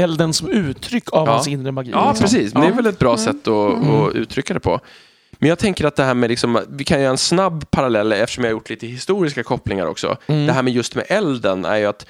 Elden 0.02 0.32
som 0.32 0.48
uttryck 0.50 1.12
av 1.12 1.26
Ja. 1.26 1.32
hans 1.32 1.48
inre 1.48 1.72
magi. 1.72 1.90
Ja, 1.90 2.08
liksom. 2.08 2.24
precis. 2.24 2.54
Men 2.54 2.62
det 2.62 2.68
är 2.68 2.72
väl 2.72 2.86
ett 2.86 2.98
bra 2.98 3.16
sätt 3.16 3.48
att, 3.48 3.84
att 3.88 4.14
uttrycka 4.14 4.54
det 4.54 4.60
på. 4.60 4.80
Men 5.38 5.48
jag 5.48 5.58
tänker 5.58 5.84
att 5.84 5.96
det 5.96 6.04
här 6.04 6.14
med, 6.14 6.30
liksom, 6.30 6.64
vi 6.68 6.84
kan 6.84 7.00
göra 7.00 7.10
en 7.10 7.18
snabb 7.18 7.70
parallell 7.70 8.12
eftersom 8.12 8.44
jag 8.44 8.50
har 8.50 8.52
gjort 8.52 8.70
lite 8.70 8.86
historiska 8.86 9.42
kopplingar 9.42 9.86
också. 9.86 10.16
Mm. 10.26 10.46
Det 10.46 10.52
här 10.52 10.62
med 10.62 10.72
just 10.72 10.94
med 10.94 11.04
elden 11.08 11.64
är 11.64 11.76
ju 11.76 11.86
att 11.86 12.06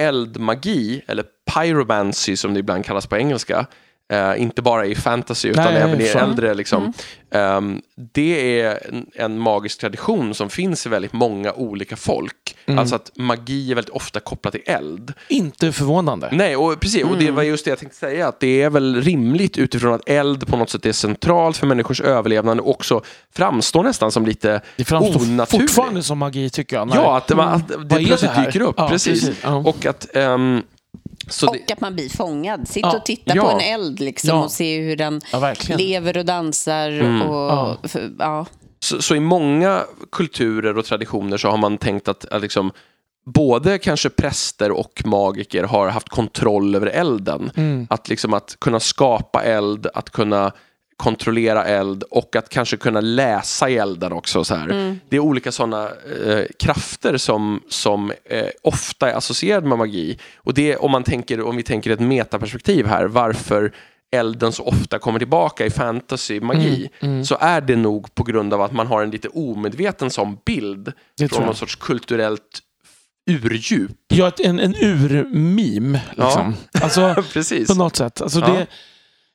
eldmagi, 0.00 1.02
eller 1.08 1.28
pyromancy 1.50 2.36
som 2.36 2.54
det 2.54 2.60
ibland 2.64 2.84
kallas 2.84 3.06
på 3.06 3.16
engelska, 3.16 3.66
eh, 4.10 4.42
inte 4.42 4.62
bara 4.62 4.86
i 4.86 4.94
fantasy 4.94 5.48
utan 5.48 5.64
Nej, 5.64 5.82
även 5.82 6.00
i 6.00 6.04
äldre, 6.04 6.54
liksom, 6.54 6.92
ehm, 7.30 7.82
det 8.12 8.60
är 8.60 8.86
en, 8.88 9.06
en 9.14 9.38
magisk 9.38 9.80
tradition 9.80 10.34
som 10.34 10.50
finns 10.50 10.86
i 10.86 10.88
väldigt 10.88 11.12
många 11.12 11.52
olika 11.52 11.96
folk. 11.96 12.56
Mm. 12.66 12.78
Alltså 12.78 12.94
att 12.94 13.10
magi 13.16 13.70
är 13.70 13.74
väldigt 13.74 13.94
ofta 13.94 14.20
kopplat 14.20 14.52
till 14.54 14.62
eld. 14.66 15.12
Inte 15.28 15.72
förvånande. 15.72 16.28
Nej, 16.32 16.56
och 16.56 16.80
precis. 16.80 17.04
Och 17.04 17.16
det 17.18 17.30
var 17.30 17.42
just 17.42 17.64
det 17.64 17.70
jag 17.70 17.78
tänkte 17.78 17.98
säga. 17.98 18.28
Att 18.28 18.40
det 18.40 18.62
är 18.62 18.70
väl 18.70 19.02
rimligt 19.02 19.58
utifrån 19.58 19.94
att 19.94 20.08
eld 20.08 20.46
på 20.46 20.56
något 20.56 20.70
sätt 20.70 20.86
är 20.86 20.92
centralt 20.92 21.56
för 21.56 21.66
människors 21.66 22.00
överlevnad 22.00 22.60
och 22.60 22.70
också 22.70 23.02
framstår 23.34 23.82
nästan 23.84 24.12
som 24.12 24.26
lite 24.26 24.60
Det 24.76 24.84
framstår 24.84 25.20
onaturligt. 25.22 25.70
fortfarande 25.74 26.02
som 26.02 26.18
magi 26.18 26.50
tycker 26.50 26.76
jag. 26.76 26.88
när- 26.88 26.96
Ja, 26.96 27.16
att 27.16 27.26
det, 27.26 27.34
att 27.42 27.70
Vad 27.76 27.86
det 28.00 28.04
plötsligt 28.06 28.30
här? 28.30 28.46
dyker 28.46 28.60
upp. 28.60 28.74
Ja, 28.78 28.88
precis. 28.88 29.30
Ja. 29.42 29.54
Och 29.54 29.86
att... 29.86 30.16
ehm, 30.16 30.62
så 31.30 31.46
det, 31.52 31.58
Och 31.64 31.70
att 31.72 31.80
man 31.80 31.94
blir 31.94 32.08
fångad. 32.08 32.68
Sitt 32.68 32.82
Ja. 32.82 32.96
och 32.96 33.04
titta 33.04 33.36
Ja. 33.36 33.42
på 33.42 33.50
en 33.50 33.60
eld 33.60 34.00
liksom, 34.00 34.30
Ja. 34.30 34.44
och 34.44 34.50
se 34.50 34.80
hur 34.80 34.96
den 34.96 35.20
lever 35.68 36.16
och 36.18 36.24
dansar. 36.24 36.90
Mm. 36.90 37.22
Och, 37.22 37.50
Ja. 37.50 37.76
för, 37.88 38.10
ja. 38.18 38.46
så, 38.80 39.02
så 39.02 39.14
i 39.16 39.20
många 39.20 39.82
kulturer 40.12 40.78
och 40.78 40.84
traditioner 40.84 41.36
så 41.36 41.48
har 41.48 41.58
man 41.58 41.78
tänkt 41.78 42.08
att, 42.08 42.24
att 42.24 42.42
liksom, 42.42 42.72
både 43.26 43.78
kanske 43.78 44.10
präster 44.10 44.70
och 44.72 45.02
magiker 45.04 45.64
har 45.64 45.88
haft 45.88 46.08
kontroll 46.08 46.74
över 46.74 46.86
elden. 46.86 47.50
Mm. 47.56 47.86
Att, 47.90 48.08
liksom, 48.08 48.34
att 48.34 48.56
kunna 48.60 48.80
skapa 48.80 49.42
eld, 49.42 49.86
att 49.94 50.10
kunna 50.10 50.52
kontrollera 51.00 51.64
eld 51.64 52.02
och 52.02 52.36
att 52.36 52.48
kanske 52.48 52.76
kunna 52.76 53.00
läsa 53.00 53.68
i 53.70 53.76
elden 53.76 54.12
också. 54.12 54.44
Så 54.44 54.54
här. 54.54 54.96
Det 55.08 55.16
är 55.16 55.20
olika 55.20 55.52
sådana 55.52 55.88
eh, 56.26 56.44
krafter 56.58 57.16
som, 57.16 57.62
som 57.68 58.12
eh, 58.24 58.46
ofta 58.62 59.10
är 59.10 59.14
associerade 59.14 59.66
med 59.68 59.78
magi. 59.78 60.18
Och 60.36 60.54
det 60.54 60.76
om, 60.76 60.90
man 60.90 61.02
tänker, 61.04 61.40
om 61.42 61.56
vi 61.56 61.62
tänker 61.62 61.90
ett 61.90 62.00
metaperspektiv 62.00 62.86
här, 62.86 63.04
varför 63.04 63.72
elden 64.12 64.52
så 64.52 64.64
ofta 64.64 64.98
kommer 64.98 65.18
tillbaka 65.18 65.66
i 65.66 65.70
fantasy, 65.70 66.40
magi, 66.40 66.90
Mm, 67.00 67.24
så 67.24 67.36
är 67.40 67.60
det 67.60 67.76
nog 67.76 68.14
på 68.14 68.22
grund 68.22 68.54
av 68.54 68.62
att 68.62 68.72
man 68.72 68.86
har 68.86 69.02
en 69.02 69.10
lite 69.10 69.28
omedveten 69.28 70.10
sån 70.10 70.36
bild 70.46 70.92
Det 71.18 71.28
från 71.28 71.46
någon 71.46 71.54
sorts 71.56 71.76
kulturellt 71.76 72.60
urdjup. 73.30 73.90
Ja, 74.08 74.32
en, 74.38 74.60
en 74.60 74.74
urmim. 74.74 75.98
Liksom. 76.16 76.54
Alltså, 76.82 77.14
Precis. 77.32 77.68
på 77.68 77.74
något 77.74 77.96
sätt. 77.96 78.20
Alltså, 78.20 78.38
Ja. 78.40 78.46
det, 78.46 78.66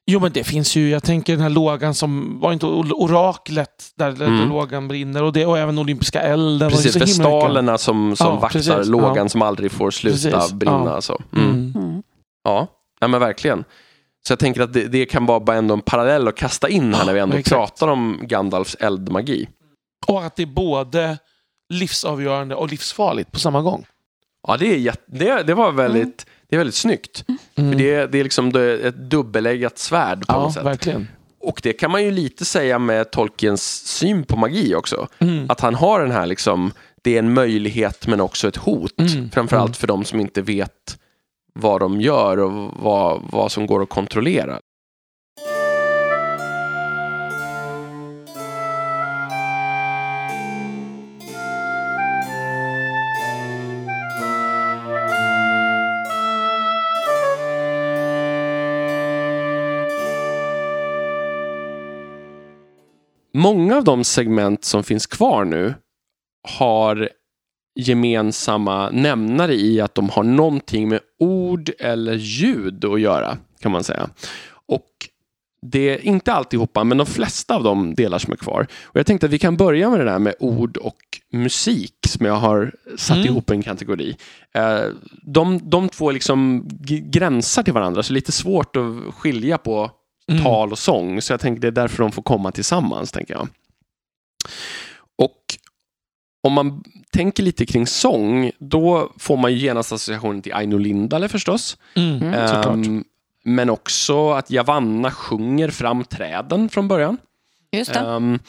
jo, 0.07 0.19
men 0.19 0.31
det 0.31 0.43
finns 0.43 0.75
ju, 0.75 0.89
jag 0.89 1.03
tänker 1.03 1.33
den 1.33 1.41
här 1.41 1.49
lågan 1.49 1.93
som, 1.93 2.39
var 2.39 2.53
inte 2.53 2.65
or- 2.65 2.93
oraklet 2.93 3.91
där, 3.95 4.11
där 4.11 4.27
Mm. 4.27 4.49
lågan 4.49 4.87
brinner 4.87 5.23
och, 5.23 5.33
det, 5.33 5.45
och 5.45 5.57
även 5.57 5.77
olympiska 5.77 6.21
elden. 6.21 6.69
Precis, 6.71 6.97
festalerna 6.97 7.77
som, 7.77 8.15
som 8.15 8.27
Ja, 8.27 8.33
vaktar 8.39 8.59
precis. 8.59 8.87
lågan 8.87 9.15
Ja. 9.15 9.29
som 9.29 9.41
aldrig 9.41 9.71
får 9.71 9.91
sluta 9.91 10.31
Precis. 10.31 10.53
brinna. 10.53 10.83
Ja. 10.85 10.95
Alltså. 10.95 11.21
Mm. 11.35 11.49
Mm. 11.49 11.73
Mm. 11.75 12.03
Ja, 12.43 12.67
ja 12.99 13.07
men 13.07 13.19
verkligen. 13.19 13.63
Så 14.27 14.31
jag 14.31 14.39
tänker 14.39 14.61
att 14.61 14.73
det, 14.73 14.87
det 14.87 15.05
kan 15.05 15.25
vara 15.25 15.39
bara 15.39 15.57
ändå 15.57 15.73
en 15.73 15.81
parallell 15.81 16.27
att 16.27 16.35
kasta 16.35 16.69
in 16.69 16.93
här 16.93 17.05
när 17.05 17.13
vi 17.13 17.19
ändå 17.19 17.37
exakt. 17.37 17.55
pratar 17.55 17.87
om 17.87 18.19
Gandalfs 18.21 18.75
eldmagi. 18.75 19.47
Och 20.07 20.23
att 20.23 20.35
det 20.35 20.41
är 20.43 20.47
både 20.47 21.17
livsavgörande 21.73 22.55
och 22.55 22.69
livsfarligt 22.69 23.31
på 23.31 23.39
samma 23.39 23.61
gång. 23.61 23.85
Ja, 24.47 24.57
det, 24.57 24.87
är 24.87 24.95
det, 25.07 25.43
det 25.43 25.53
var 25.53 25.71
väldigt, 25.71 26.25
det 26.49 26.55
är 26.55 26.57
väldigt 26.57 26.75
snyggt. 26.75 27.25
Mm. 27.55 27.71
För 27.71 27.79
det, 27.79 28.05
det 28.11 28.19
är 28.19 28.23
liksom 28.23 28.53
det- 28.53 28.87
ett 28.87 28.97
dubbeleggat 29.09 29.77
svärd 29.77 30.19
på 30.27 30.33
ja, 30.33 30.39
något 30.41 30.53
sätt. 30.53 30.65
verkligen. 30.65 31.07
Och 31.41 31.59
det 31.63 31.73
kan 31.73 31.91
man 31.91 32.03
ju 32.03 32.11
lite 32.11 32.45
säga 32.45 32.79
med 32.79 33.11
Tolkiens 33.11 33.63
syn 33.87 34.23
på 34.23 34.37
magi 34.37 34.75
också. 34.75 35.07
Mm. 35.19 35.45
Att 35.49 35.59
han 35.59 35.75
har 35.75 35.99
den 35.99 36.11
här 36.11 36.25
liksom, 36.25 36.71
det 37.01 37.15
är 37.15 37.19
en 37.19 37.33
möjlighet 37.33 38.07
men 38.07 38.21
också 38.21 38.47
ett 38.47 38.55
hot. 38.57 38.99
Mm. 38.99 39.29
Framförallt 39.31 39.67
Mm. 39.69 39.73
för 39.73 39.87
de 39.87 40.05
som 40.05 40.19
inte 40.19 40.41
vet 40.41 40.97
vad 41.59 41.79
de 41.81 42.01
gör 42.01 42.37
och 42.39 42.71
vad, 42.79 43.21
vad 43.31 43.51
som 43.51 43.67
går 43.67 43.83
att 43.83 43.89
kontrollera. 43.89 44.59
Många 63.35 63.77
av 63.77 63.83
de 63.83 64.03
segment 64.03 64.63
som 64.65 64.83
finns 64.83 65.07
kvar 65.07 65.45
nu 65.45 65.73
har 66.47 67.09
gemensamma 67.79 68.89
nämnare 68.89 69.53
i 69.55 69.81
att 69.81 69.95
de 69.95 70.09
har 70.09 70.23
någonting 70.23 70.89
med 70.89 70.99
ord 71.19 71.71
eller 71.79 72.13
ljud 72.13 72.85
att 72.85 73.01
göra, 73.01 73.37
kan 73.59 73.71
man 73.71 73.83
säga. 73.83 74.09
Och 74.67 74.85
det 75.61 75.89
är 75.89 76.05
inte 76.05 76.33
alltihopa, 76.33 76.83
men 76.83 76.97
de 76.97 77.07
flesta 77.07 77.55
av 77.55 77.63
de 77.63 77.95
delar 77.95 78.19
som 78.19 78.33
är 78.33 78.37
kvar. 78.37 78.67
Och 78.83 78.99
jag 78.99 79.05
tänkte 79.05 79.25
att 79.25 79.31
vi 79.33 79.39
kan 79.39 79.57
börja 79.57 79.89
med 79.89 79.99
det 79.99 80.05
där 80.05 80.19
med 80.19 80.35
ord 80.39 80.77
och 80.77 80.97
musik 81.31 81.93
som 82.07 82.25
jag 82.25 82.33
har 82.35 82.71
satt 82.97 83.15
Mm. 83.17 83.27
ihop 83.27 83.49
en 83.49 83.63
kategori. 83.63 84.17
Eh, 84.53 84.79
De, 85.23 85.69
de 85.69 85.89
två 85.89 86.11
liksom 86.11 86.67
gränsar 87.11 87.63
till 87.63 87.73
varandra, 87.73 88.03
så 88.03 88.13
det 88.13 88.13
är 88.13 88.15
lite 88.15 88.31
svårt 88.31 88.75
att 88.75 89.13
skilja 89.15 89.57
på 89.57 89.91
Mm. 90.31 90.43
tal 90.43 90.71
och 90.71 90.79
sång. 90.79 91.21
Så 91.21 91.33
jag 91.33 91.39
tänker 91.39 91.61
det 91.61 91.67
är 91.67 91.71
därför 91.71 92.03
de 92.03 92.11
får 92.11 92.23
komma 92.23 92.51
tillsammans, 92.51 93.11
tänker 93.11 93.33
jag. 93.33 93.47
Och 95.15 95.41
om 96.43 96.53
man 96.53 96.83
tänker 97.11 97.43
lite 97.43 97.65
kring 97.65 97.87
sång, 97.87 98.51
då 98.59 99.11
får 99.17 99.37
man 99.37 99.51
ju 99.53 99.57
genast 99.57 99.91
associationen 99.91 100.41
till 100.41 100.53
Aino 100.53 100.77
Lindale 100.77 101.27
förstås. 101.27 101.77
Mm. 101.95 102.23
Mm. 102.23 102.33
Ehm, 102.33 103.03
men 103.43 103.69
också 103.69 104.31
att 104.31 104.51
Javanna 104.51 105.11
sjunger 105.11 105.69
fram 105.69 106.03
träden 106.03 106.69
från 106.69 106.87
början. 106.87 107.17
Just 107.71 107.93
det. 107.93 107.99
Ehm, 107.99 108.39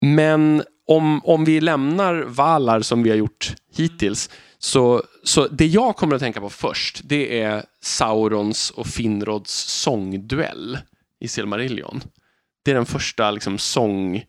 men 0.00 0.62
om, 0.86 1.20
om 1.24 1.44
vi 1.44 1.60
lämnar 1.60 2.14
Valar 2.14 2.80
som 2.80 3.02
vi 3.02 3.10
har 3.10 3.16
gjort 3.16 3.54
hittills, 3.76 4.30
så, 4.58 5.02
så 5.26 5.48
det 5.48 5.66
jag 5.66 5.96
kommer 5.96 6.14
att 6.14 6.20
tänka 6.20 6.40
på 6.40 6.50
först, 6.50 7.00
det 7.04 7.40
är 7.40 7.64
Saurons 7.80 8.70
och 8.70 8.86
Finrods 8.86 9.52
sångduell 9.52 10.78
i 11.20 11.28
Silmarillion. 11.28 12.00
Det 12.64 12.70
är 12.70 12.74
den 12.74 12.86
första 12.86 13.30
liksom, 13.30 13.58
sångmagi 13.58 14.26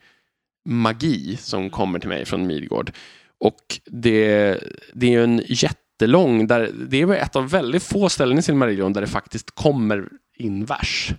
som 1.39 1.69
kommer 1.69 1.99
till 1.99 2.09
mig 2.09 2.25
från 2.25 2.47
Midgård. 2.47 2.91
Och 3.39 3.79
det, 3.85 4.57
det 4.93 5.15
är 5.15 5.23
en 5.23 5.41
jättelång, 5.47 6.47
där, 6.47 6.71
det 6.89 7.01
är 7.01 7.13
ett 7.13 7.35
av 7.35 7.49
väldigt 7.49 7.83
få 7.83 8.09
ställen 8.09 8.37
i 8.37 8.41
Silmarillion 8.41 8.93
där 8.93 9.01
det 9.01 9.07
faktiskt 9.07 9.51
kommer 9.51 10.09
in 10.37 10.65
vers. 10.65 11.11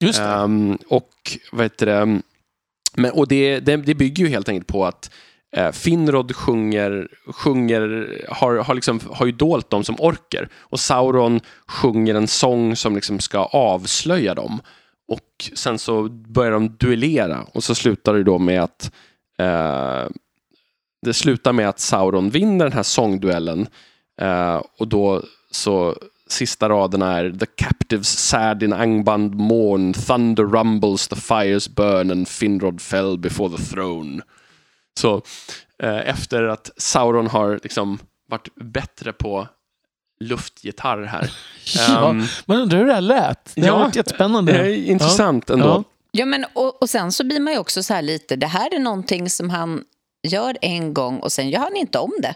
Just 0.00 0.18
det. 0.18 0.24
Ehm, 0.24 0.78
och 0.88 1.12
vad 1.52 1.62
heter 1.62 1.86
det? 1.86 2.20
Men, 2.96 3.10
och 3.10 3.28
det, 3.28 3.60
det, 3.60 3.76
det 3.76 3.94
bygger 3.94 4.24
ju 4.24 4.30
helt 4.30 4.48
enkelt 4.48 4.68
på 4.68 4.86
att 4.86 5.10
eh, 5.56 5.72
Finrod 5.72 6.36
sjunger, 6.36 7.08
sjunger 7.26 8.08
har, 8.28 8.56
har, 8.56 8.74
liksom, 8.74 9.00
har 9.10 9.26
ju 9.26 9.32
dolt 9.32 9.70
dem 9.70 9.84
som 9.84 9.96
orker. 9.98 10.48
Och 10.54 10.80
Sauron 10.80 11.40
sjunger 11.66 12.14
en 12.14 12.28
sång 12.28 12.76
som 12.76 12.94
liksom 12.94 13.20
ska 13.20 13.38
avslöja 13.44 14.34
dem. 14.34 14.60
Och 15.08 15.50
sen 15.54 15.78
så 15.78 16.08
börjar 16.08 16.52
de 16.52 16.76
duellera 16.76 17.46
och 17.52 17.64
så 17.64 17.74
slutar 17.74 18.14
det 18.14 18.24
då 18.24 18.38
med 18.38 18.62
att 18.62 18.92
eh, 19.38 20.08
det 21.02 21.14
slutar 21.14 21.52
med 21.52 21.68
att 21.68 21.80
Sauron 21.80 22.30
vinner 22.30 22.64
den 22.64 22.72
här 22.72 22.82
sångduellen. 22.82 23.66
Eh, 24.20 24.62
och 24.78 24.88
då 24.88 25.22
så 25.50 25.96
sista 26.28 26.68
raderna 26.68 27.18
är 27.18 27.30
The 27.30 27.46
captives 27.46 28.08
sad 28.08 28.62
in 28.62 28.72
Angband 28.72 29.34
mourn, 29.34 29.92
thunder 29.92 30.44
rumbles, 30.44 31.08
the 31.08 31.16
fires 31.16 31.68
burn 31.68 32.10
and 32.10 32.28
Finrod 32.28 32.80
fell 32.80 33.18
before 33.18 33.56
the 33.56 33.62
throne. 33.62 34.22
Så 35.00 35.22
eh, 35.82 36.08
efter 36.08 36.42
att 36.42 36.70
Sauron 36.76 37.26
har 37.26 37.60
liksom 37.62 37.98
varit 38.28 38.54
bättre 38.54 39.12
på 39.12 39.48
luftgitarr 40.20 41.02
här. 41.02 41.32
Ja, 41.76 42.10
Ehm, 42.10 42.24
Man 42.46 42.60
undrar 42.60 42.78
hur 42.78 42.86
det 42.86 42.94
här 42.94 43.00
lät. 43.00 43.52
Det 43.54 43.60
ja, 43.60 43.72
har 43.72 43.80
varit 43.80 43.96
jättespännande. 43.96 44.52
det 44.52 44.58
är 44.58 44.84
intressant 44.90 45.50
ändå. 45.50 45.66
Ja. 45.66 45.84
Ja, 46.16 46.26
men, 46.26 46.44
och, 46.52 46.82
och 46.82 46.90
sen 46.90 47.12
så 47.12 47.24
blir 47.24 47.40
man 47.40 47.52
ju 47.52 47.58
också 47.58 47.82
så 47.82 47.94
här 47.94 48.02
lite, 48.02 48.36
det 48.36 48.46
här 48.46 48.74
är 48.74 48.78
någonting 48.78 49.30
som 49.30 49.50
han 49.50 49.84
gör 50.28 50.56
en 50.60 50.94
gång 50.94 51.18
och 51.18 51.32
sen 51.32 51.50
gör 51.50 51.60
han 51.60 51.76
inte 51.76 51.98
om 51.98 52.12
det. 52.22 52.34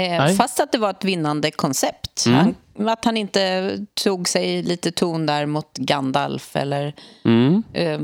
Eh, 0.00 0.34
fast 0.36 0.60
att 0.60 0.72
det 0.72 0.78
var 0.78 0.90
ett 0.90 1.04
vinnande 1.04 1.50
koncept. 1.50 2.26
Mm. 2.26 2.54
Han, 2.76 2.88
att 2.88 3.04
han 3.04 3.16
inte 3.16 3.78
tog 4.04 4.28
sig 4.28 4.62
lite 4.62 4.92
ton 4.92 5.26
där 5.26 5.46
mot 5.46 5.78
Gandalf 5.78 6.56
eller... 6.56 6.94
Mm. 7.24 7.62
Eh, 7.72 8.00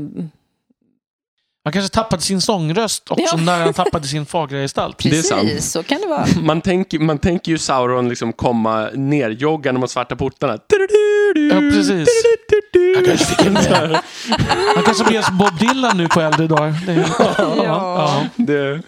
Han 1.63 1.73
kanske 1.73 1.93
tappade 1.95 2.21
sin 2.21 2.41
sångröst 2.41 3.11
också 3.11 3.23
Ja. 3.37 3.43
när 3.43 3.59
han 3.63 3.73
tappade 3.73 4.07
sin 4.07 4.25
fagra 4.25 4.57
gestalt. 4.57 4.97
Det 5.03 5.17
är 5.17 5.21
sant. 5.21 5.41
precis, 5.41 5.71
så 5.71 5.83
kan 5.83 6.01
det 6.01 6.07
vara. 6.07 6.25
Man, 6.41 6.61
tänker, 6.61 6.99
man 6.99 7.17
tänker 7.17 7.51
ju 7.51 7.57
Sauron 7.57 8.09
liksom 8.09 8.33
komma 8.33 8.89
nerjoggande 8.93 9.79
mot 9.81 9.91
svarta 9.91 10.15
portarna. 10.15 10.53
Ja, 11.51 11.59
precis. 11.59 12.09
Han 12.95 13.05
kanske 13.05 13.25
fick 13.25 13.45
en 13.45 13.55
Han 14.75 14.83
kanske 14.85 15.03
blir 15.03 15.21
som 15.21 15.37
Bob 15.37 15.59
Dylan 15.59 15.97
nu 15.97 16.07
på 16.07 16.21
äldre 16.21 16.47
dagar. 16.47 16.75
Det 16.85 16.91
är, 16.93 17.05
ja. 17.37 17.63
Ja. 17.65 18.25
Det, 18.35 18.81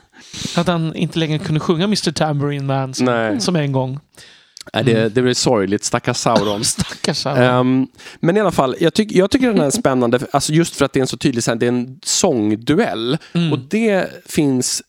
Att 0.55 0.67
han 0.67 0.95
inte 0.95 1.19
längre 1.19 1.39
kunde 1.39 1.59
sjunga 1.59 1.83
Mr 1.83 2.11
Tambourine 2.11 2.65
Man 2.65 2.93
som, 2.93 3.05
nej, 3.05 3.41
som 3.41 3.55
en 3.55 3.71
gång. 3.71 3.99
Nej, 4.73 4.83
det, 4.83 5.09
det 5.09 5.21
blir 5.21 5.33
sorgligt, 5.33 5.83
stackars 5.83 6.17
Sauron. 6.17 6.63
Stackars 6.65 7.25
han. 7.25 7.37
Ehm, 7.37 7.87
men 8.19 8.37
i 8.37 8.39
alla 8.39 8.51
fall, 8.51 8.75
jag, 8.79 8.93
tyck, 8.93 9.11
jag 9.11 9.31
tycker 9.31 9.47
den 9.47 9.61
är 9.61 9.69
spännande, 9.69 10.19
alltså 10.31 10.53
just 10.53 10.75
för 10.75 10.85
att 10.85 10.93
det 10.93 10.99
är 10.99 11.01
en 11.01 11.07
så 11.07 11.17
tydlig, 11.17 11.43
det 11.43 11.65
är 11.65 11.69
en 11.69 11.99
sångduell. 12.03 13.17
Mm. 13.33 13.53
Och 13.53 13.59
det 13.59 14.09
finns 14.25 14.83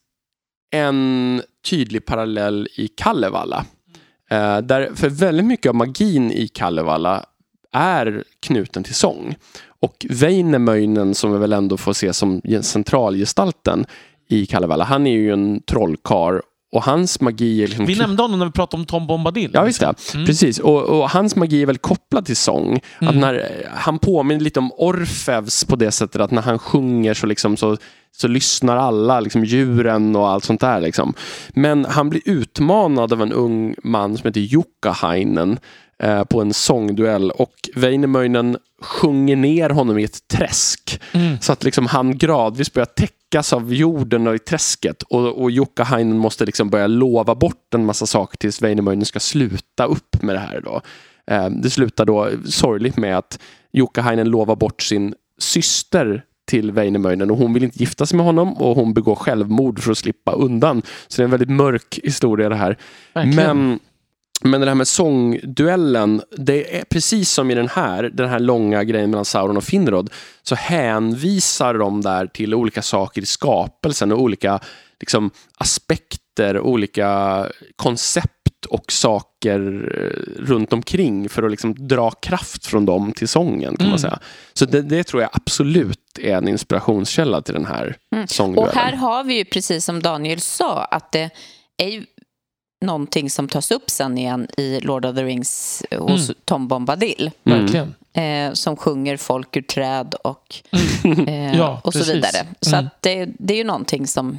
en 0.72 1.42
tydlig 1.70 2.04
parallell 2.04 2.68
i 2.76 2.88
Kalevala. 2.88 3.64
Eh, 4.30 4.58
där, 4.58 4.90
för 4.94 5.08
väldigt 5.08 5.46
mycket 5.46 5.68
av 5.68 5.74
magin 5.74 6.32
i 6.32 6.48
Kalevala 6.48 7.24
är 7.72 8.24
knuten 8.40 8.84
till 8.84 8.94
sång. 8.94 9.36
Och 9.80 10.06
Väinämöinen, 10.10 11.14
som 11.14 11.32
vi 11.32 11.38
väl 11.38 11.52
ändå 11.52 11.76
får 11.76 11.92
se 11.92 12.12
som 12.12 12.40
centralgestalten 12.62 13.86
i 14.28 14.46
Kalevala, 14.46 14.84
han 14.84 15.06
är 15.06 15.12
ju 15.12 15.32
en 15.32 15.62
trollkar 15.62 16.42
och 16.72 16.82
hans 16.84 17.20
magi 17.20 17.62
är 17.62 17.66
liksom 17.66 17.86
Vi 17.86 17.94
nämnde 17.94 18.22
honom 18.22 18.38
när 18.38 18.46
vi 18.46 18.52
pratade 18.52 18.80
om 18.80 18.86
Tom 18.86 19.06
Bombadil. 19.06 19.50
Ja, 19.54 19.62
visst 19.62 19.80
det. 19.80 19.94
Mm. 20.14 20.26
Precis. 20.26 20.58
Och, 20.58 20.82
och 20.82 21.10
hans 21.10 21.36
magi 21.36 21.62
är 21.62 21.66
väl 21.66 21.78
kopplad 21.78 22.26
till 22.26 22.36
sång. 22.36 22.80
Att 22.98 23.02
Mm. 23.02 23.20
när, 23.20 23.34
eh, 23.34 23.70
han 23.74 23.98
påminner 23.98 24.40
lite 24.40 24.58
om 24.60 24.72
Orfeus 24.72 25.64
på 25.64 25.76
det 25.76 25.90
sättet 25.90 26.20
att 26.20 26.30
när 26.30 26.42
han 26.42 26.58
sjunger 26.58 27.14
så, 27.14 27.26
liksom, 27.26 27.56
så, 27.56 27.76
så 28.16 28.28
lyssnar 28.28 28.76
alla, 28.76 29.20
liksom, 29.20 29.44
djuren 29.44 30.16
och 30.16 30.28
allt 30.28 30.44
sånt 30.44 30.60
där. 30.60 30.80
Liksom. 30.80 31.14
Men 31.48 31.84
han 31.84 32.10
blir 32.10 32.22
utmanad 32.24 33.12
av 33.12 33.22
en 33.22 33.32
ung 33.32 33.74
man 33.84 34.18
som 34.18 34.28
heter 34.28 34.40
Jukkahainen 34.40 35.58
eh, 36.02 36.24
på 36.24 36.40
en 36.40 36.54
sångduell 36.54 37.30
och 37.30 37.54
Väinämöinen 37.74 38.56
sjunger 38.82 39.36
ner 39.36 39.70
honom 39.70 39.98
i 39.98 40.04
ett 40.04 40.28
träsk. 40.28 41.00
Mm. 41.12 41.40
Så 41.40 41.52
att 41.52 41.64
liksom 41.64 41.86
han 41.86 42.18
gradvis 42.18 42.72
börjar 42.72 42.86
täckas 43.32 43.52
av 43.52 43.74
jorden 43.74 44.26
och 44.26 44.34
i 44.34 44.38
träsket. 44.38 45.02
Och, 45.02 45.42
och 45.42 45.50
Jukka-Hainen 45.50 46.18
måste 46.18 46.44
liksom 46.44 46.70
börja 46.70 46.86
lova 46.86 47.34
bort 47.34 47.74
en 47.74 47.84
massa 47.84 48.06
saker 48.06 48.38
tills 48.38 48.62
Väinämöinen 48.62 49.04
ska 49.04 49.20
sluta 49.20 49.84
upp 49.84 50.22
med 50.22 50.34
det 50.34 50.38
här. 50.38 50.60
Då. 50.60 50.80
Eh, 51.26 51.50
det 51.50 51.70
slutar 51.70 52.04
då 52.04 52.30
sorgligt 52.44 52.96
med 52.96 53.18
att 53.18 53.38
Jukka-Hainen 53.72 54.28
lovar 54.28 54.56
bort 54.56 54.82
sin 54.82 55.14
syster 55.38 56.24
till 56.46 56.72
Väinämöinen 56.72 57.30
och 57.30 57.36
hon 57.36 57.54
vill 57.54 57.64
inte 57.64 57.78
gifta 57.78 58.06
sig 58.06 58.16
med 58.16 58.26
honom 58.26 58.52
och 58.56 58.76
hon 58.76 58.94
begår 58.94 59.14
självmord 59.14 59.80
för 59.80 59.92
att 59.92 59.98
slippa 59.98 60.32
undan. 60.32 60.82
Så 61.08 61.16
det 61.16 61.22
är 61.22 61.24
en 61.24 61.30
väldigt 61.30 61.50
mörk 61.50 62.00
historia 62.02 62.48
det 62.48 62.56
här. 62.56 62.76
Verkligen. 63.14 63.68
Men, 63.68 63.80
men 64.44 64.60
det 64.60 64.66
här 64.66 64.74
med 64.74 64.88
sångduellen, 64.88 66.22
det 66.36 66.78
är 66.78 66.84
precis 66.84 67.30
som 67.30 67.50
i 67.50 67.54
den 67.54 67.68
här, 67.68 68.02
den 68.02 68.28
här 68.28 68.38
långa 68.38 68.84
grejen 68.84 69.10
mellan 69.10 69.24
Sauron 69.24 69.56
och 69.56 69.64
Finrod, 69.64 70.10
så 70.42 70.54
hänvisar 70.54 71.74
de 71.74 72.00
där 72.00 72.26
till 72.26 72.54
olika 72.54 72.82
saker 72.82 73.22
i 73.22 73.26
skapelsen 73.26 74.12
och 74.12 74.20
olika 74.20 74.60
liksom, 75.00 75.30
aspekter, 75.58 76.60
olika 76.60 77.46
koncept 77.76 78.38
och 78.68 78.92
saker 78.92 79.60
eh, 79.98 80.42
runt 80.42 80.72
omkring 80.72 81.28
för 81.28 81.42
att 81.42 81.50
liksom 81.50 81.88
dra 81.88 82.10
kraft 82.10 82.66
från 82.66 82.86
dem 82.86 83.12
till 83.12 83.28
sången 83.28 83.76
kan 83.76 83.80
Mm. 83.86 83.90
man 83.90 83.98
säga. 83.98 84.18
Så 84.52 84.64
det, 84.64 84.82
det 84.82 85.04
tror 85.04 85.22
jag 85.22 85.30
absolut 85.32 85.98
är 86.20 86.36
en 86.36 86.48
inspirationskälla 86.48 87.42
till 87.42 87.54
den 87.54 87.66
här 87.66 87.96
Mm. 88.14 88.26
sångduellen. 88.28 88.68
Och 88.70 88.76
här 88.76 88.92
har 88.92 89.24
vi 89.24 89.34
ju 89.34 89.44
precis 89.44 89.84
som 89.84 90.02
Daniel 90.02 90.40
sa 90.40 90.84
att 90.84 91.12
det 91.12 91.30
är 91.82 91.88
ju 91.88 92.04
någonting 92.82 93.30
som 93.30 93.48
tas 93.48 93.70
upp 93.70 93.90
sen 93.90 94.18
igen 94.18 94.46
i 94.56 94.80
Lord 94.80 95.04
of 95.04 95.16
the 95.16 95.24
Rings 95.24 95.82
hos 95.98 96.28
Mm. 96.28 96.36
Tom 96.44 96.68
Bombadil. 96.68 97.30
Mm. 97.44 97.58
Verkligen. 97.60 97.94
Eh, 98.14 98.52
som 98.52 98.76
sjunger 98.76 99.16
folk 99.16 99.56
ur 99.56 99.62
träd 99.62 100.14
och, 100.24 100.54
eh, 101.28 101.56
Ja, 101.58 101.80
och 101.84 101.94
så 101.94 102.12
vidare. 102.12 102.46
Så 102.60 102.76
Mm. 102.76 102.86
att 102.86 103.02
det, 103.02 103.28
det 103.38 103.54
är 103.54 103.58
ju 103.58 103.64
någonting 103.64 104.06
som, 104.06 104.38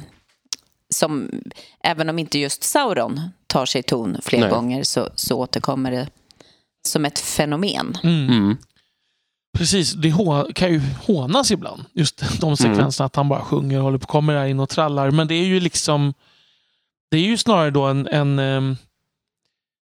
som, 0.94 1.30
även 1.84 2.08
om 2.08 2.18
inte 2.18 2.38
just 2.38 2.64
Sauron 2.64 3.20
tar 3.46 3.66
sig 3.66 3.82
ton 3.82 4.16
fler 4.22 4.40
Nej. 4.40 4.50
gånger 4.50 4.82
så, 4.84 5.08
så 5.14 5.38
återkommer 5.38 5.90
det 5.90 6.08
som 6.88 7.04
ett 7.04 7.18
fenomen. 7.18 7.98
Mm. 8.02 8.28
Mm. 8.28 8.56
Precis, 9.58 9.92
det 9.92 10.14
kan 10.54 10.72
ju 10.72 10.80
hånas 11.06 11.50
ibland. 11.50 11.84
Just 11.92 12.40
de 12.40 12.56
sekvenserna 12.56 13.06
att 13.06 13.16
han 13.16 13.28
bara 13.28 13.40
sjunger 13.40 13.78
och 13.78 13.84
håller 13.84 13.98
på, 13.98 14.06
kommer 14.06 14.44
in 14.46 14.60
och 14.60 14.68
trallar. 14.68 15.10
Men 15.10 15.28
det 15.28 15.34
är 15.34 15.44
ju 15.44 15.60
liksom 15.60 16.14
Det 17.14 17.18
är 17.18 17.22
ju 17.26 17.36
snarare 17.36 17.70
då 17.70 17.82
en, 17.82 18.06
en, 18.06 18.38
ehm, 18.38 18.76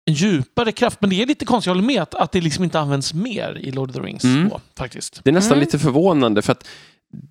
en 0.07 0.15
djupare 0.15 0.73
kraft. 0.73 1.01
Men 1.01 1.11
det 1.11 1.23
är 1.23 1.27
lite 1.27 1.45
konstigt, 1.45 1.67
jag 1.67 1.75
håller 1.75 1.87
med, 1.87 2.03
att, 2.03 2.15
att 2.15 2.33
det 2.33 2.41
liksom 2.41 2.65
inte 2.65 2.81
används 2.81 3.15
mer 3.15 3.59
i 3.61 3.71
Lord 3.71 3.91
of 3.91 3.97
the 3.97 4.03
Rings. 4.03 4.25
Mm. 4.25 4.49
Då, 4.49 4.61
faktiskt. 4.77 5.21
Det 5.25 5.31
är 5.31 5.35
nästan 5.35 5.53
Mm. 5.53 5.61
lite 5.65 5.79
förvånande 5.79 6.43
för 6.43 6.53
att 6.53 6.69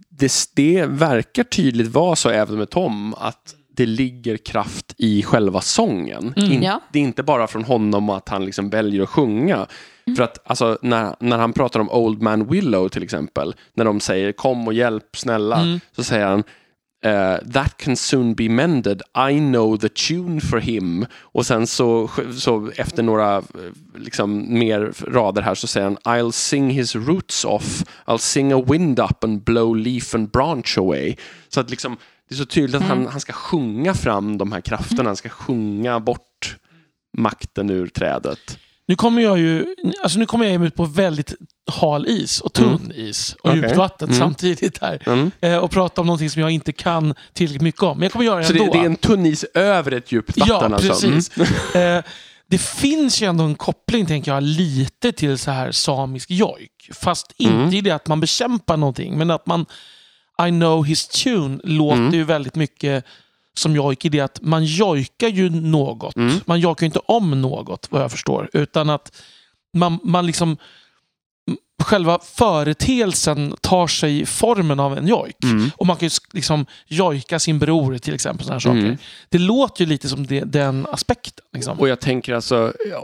det, 0.10 0.32
det 0.56 0.86
verkar 0.86 1.44
tydligt 1.44 1.88
vara 1.88 2.16
så 2.16 2.30
även 2.30 2.58
med 2.58 2.70
Tom 2.70 3.14
att 3.14 3.56
det 3.76 3.86
ligger 3.86 4.38
kraft 4.38 4.94
i 4.98 5.24
själva 5.24 5.62
sången. 5.62 6.34
Mm. 6.38 6.52
In, 6.52 6.64
Ja. 6.64 6.82
Det 6.92 7.00
är 7.00 7.04
inte 7.04 7.24
bara 7.24 7.48
från 7.48 7.64
honom 7.64 8.10
att 8.10 8.30
han 8.30 8.46
liksom 8.46 8.70
väljer 8.70 9.04
att 9.04 9.10
sjunga. 9.10 9.68
För 10.18 10.24
att 10.24 10.40
alltså, 10.50 10.78
när, 10.82 11.16
när 11.20 11.38
han 11.38 11.54
pratar 11.54 11.80
om 11.80 11.90
Old 11.90 12.22
Man 12.22 12.50
Willow 12.50 12.90
till 12.90 13.04
exempel, 13.04 13.56
när 13.74 13.86
de 13.86 14.00
säger 14.00 14.32
kom 14.32 14.68
och 14.68 14.74
hjälp 14.74 15.18
snälla, 15.18 15.62
Mm. 15.62 15.80
så 15.96 16.04
säger 16.04 16.26
han 16.26 16.44
eh, 17.04 17.38
That 17.54 17.78
can 17.78 17.96
soon 17.96 18.34
be 18.34 18.50
mended, 18.50 19.02
I 19.32 19.40
know 19.40 19.78
the 19.78 19.90
tune 19.90 20.42
for 20.42 20.60
him. 20.60 21.06
Och 21.20 21.46
sen 21.46 21.68
så, 21.68 22.10
så 22.40 22.72
efter 22.76 23.04
några 23.04 23.38
eh, 23.38 23.44
liksom, 23.96 24.60
mer 24.60 24.94
rader 25.08 25.42
här 25.42 25.56
så 25.56 25.68
säger 25.68 25.88
han 25.88 25.98
I'll 25.98 26.32
sing 26.32 26.70
his 26.70 26.96
roots 26.96 27.46
off, 27.46 27.84
I'll 28.06 28.18
sing 28.18 28.52
a 28.52 28.62
wind 28.68 29.00
up 29.00 29.24
and 29.24 29.44
blow 29.44 29.76
leaf 29.76 30.16
and 30.16 30.32
branch 30.32 30.78
away. 30.78 31.16
Så 31.50 31.60
att 31.60 31.70
liksom, 31.70 31.98
det 32.30 32.36
är 32.36 32.38
så 32.38 32.46
tydligt 32.46 32.76
att 32.76 32.88
han, 32.88 33.08
han 33.08 33.20
ska 33.20 33.34
sjunga 33.34 33.94
fram 33.94 34.38
de 34.38 34.52
här 34.52 34.62
krafterna, 34.62 35.10
han 35.10 35.16
ska 35.16 35.30
sjunga 35.30 36.00
bort 36.00 36.58
makten 37.18 37.70
ur 37.70 37.88
trädet. 37.88 38.60
Nu 38.88 38.96
kommer 38.96 39.22
jag 39.22 39.40
ju 39.40 39.66
alltså 40.04 40.20
nu 40.20 40.26
kommer 40.26 40.46
jag 40.46 40.66
ut 40.66 40.76
på 40.76 40.86
väldigt 40.86 41.34
hal 41.72 42.08
is 42.08 42.42
och 42.42 42.54
tunn 42.54 42.92
is 42.96 43.36
och 43.44 43.50
Okej. 43.50 43.62
djupt 43.62 43.76
vatten 43.76 44.08
Mm. 44.10 44.20
samtidigt 44.20 44.82
här. 44.82 45.02
Mm. 45.06 45.32
Eh, 45.42 45.58
och 45.58 45.72
prata 45.72 46.02
om 46.02 46.08
någonting 46.08 46.30
som 46.30 46.42
jag 46.42 46.52
inte 46.52 46.72
kan 46.72 47.14
tillräckligt 47.34 47.62
mycket 47.62 47.84
om. 47.84 47.98
Men 47.98 48.04
jag 48.04 48.12
kommer 48.12 48.26
göra 48.26 48.38
det 48.40 48.46
Så 48.46 48.54
ändå. 48.54 48.74
det 48.74 48.80
är 48.80 48.86
en 48.86 48.96
tunn 48.96 49.26
is 49.26 49.44
över 49.54 49.92
ett 49.92 50.12
djupt 50.12 50.38
vatten 50.38 50.72
Ja, 50.72 50.76
alltså? 50.76 51.06
Mm. 51.08 51.16
precis. 51.20 51.76
Eh, 51.76 52.04
det 52.48 52.58
finns 52.62 53.22
ju 53.22 53.28
ändå 53.28 53.44
en 53.44 53.56
koppling, 53.56 54.06
tänker 54.06 54.34
jag, 54.34 54.44
lite 54.44 55.12
till 55.12 55.38
så 55.38 55.52
här 55.52 55.72
samisk 55.72 56.32
jojk. 56.32 56.72
Fast 56.94 57.34
inte 57.38 57.56
Mm. 57.56 57.74
i 57.74 57.82
det 57.82 57.92
att 57.92 58.08
man 58.08 58.20
bekämpar 58.20 58.78
någonting, 58.78 59.18
men 59.18 59.32
att 59.32 59.46
man 59.48 59.66
I 60.48 60.50
know 60.50 60.86
his 60.86 61.08
tune 61.08 61.60
låter 61.64 61.98
Mm. 62.02 62.14
ju 62.14 62.24
väldigt 62.24 62.56
mycket 62.56 63.06
som 63.58 63.76
jojk 63.76 64.06
i 64.06 64.10
det 64.10 64.20
att 64.20 64.42
man 64.42 64.66
jojkar 64.66 65.28
ju 65.28 65.50
något. 65.50 66.16
Mm. 66.16 66.40
Man 66.46 66.60
jojkar 66.60 66.84
ju 66.84 66.86
inte 66.86 67.00
om 67.00 67.42
något, 67.42 67.88
vad 67.92 68.02
jag 68.02 68.12
förstår. 68.12 68.50
Utan 68.54 68.90
att 68.90 69.24
man, 69.74 70.00
man 70.04 70.26
liksom 70.26 70.58
själva 71.84 72.20
företeelsen 72.36 73.56
tar 73.62 73.88
sig 73.88 74.26
formen 74.26 74.80
av 74.80 74.98
en 74.98 75.08
jojk. 75.08 75.44
Mm. 75.44 75.72
Och 75.78 75.88
man 75.88 75.96
kan 75.96 76.08
ju 76.08 76.12
liksom 76.34 76.66
jojka 76.88 77.40
sin 77.40 77.60
bror 77.60 77.98
till 77.98 78.14
exempel. 78.14 78.46
Såna 78.46 78.54
här 78.56 78.60
saker. 78.60 78.78
Mm. 78.80 78.98
Det 79.30 79.38
låter 79.38 79.84
ju 79.84 79.90
lite 79.90 80.10
som 80.10 80.26
det, 80.28 80.40
den 80.40 80.88
aspekten. 80.92 81.46
Liksom. 81.54 81.80
Och 81.80 81.88
jag 81.88 82.00
tänker 82.00 82.34
alltså, 82.34 82.74
ja, 82.92 83.04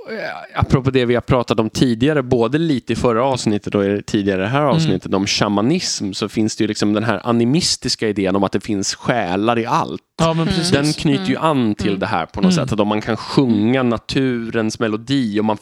apropå 0.55 0.91
det 0.91 1.05
vi 1.05 1.13
har 1.13 1.21
pratat 1.21 1.59
om 1.59 1.69
tidigare, 1.69 2.23
både 2.23 2.57
lite 2.57 2.93
i 2.93 2.95
förra 2.95 3.23
avsnittet 3.23 3.75
och 3.75 3.85
i 3.85 4.01
tidigare 4.05 4.41
det 4.41 4.47
här 4.47 4.59
Mm. 4.61 4.75
avsnittet 4.75 5.13
om 5.13 5.27
shamanism, 5.27 6.11
så 6.13 6.29
finns 6.29 6.55
det 6.55 6.63
ju 6.63 6.67
liksom 6.67 6.93
den 6.93 7.03
här 7.03 7.21
animistiska 7.23 8.07
idén 8.09 8.35
om 8.35 8.43
att 8.43 8.51
det 8.51 8.59
finns 8.63 8.95
själar 8.95 9.59
i 9.59 9.65
allt. 9.65 10.01
Ja, 10.21 10.33
men 10.33 10.47
precis. 10.47 10.71
Den 10.71 10.93
knyter 10.93 11.25
ju 11.25 11.37
an 11.37 11.75
till 11.75 11.87
Mm. 11.87 11.99
det 11.99 12.05
här 12.05 12.25
på 12.25 12.41
något 12.41 12.53
Mm. 12.53 12.65
sätt. 12.65 12.73
Att 12.73 12.79
om 12.79 12.87
man 12.87 13.01
kan 13.01 13.17
sjunga 13.17 13.83
naturens 13.83 14.79
melodi 14.79 15.39
och 15.39 15.45
man 15.45 15.57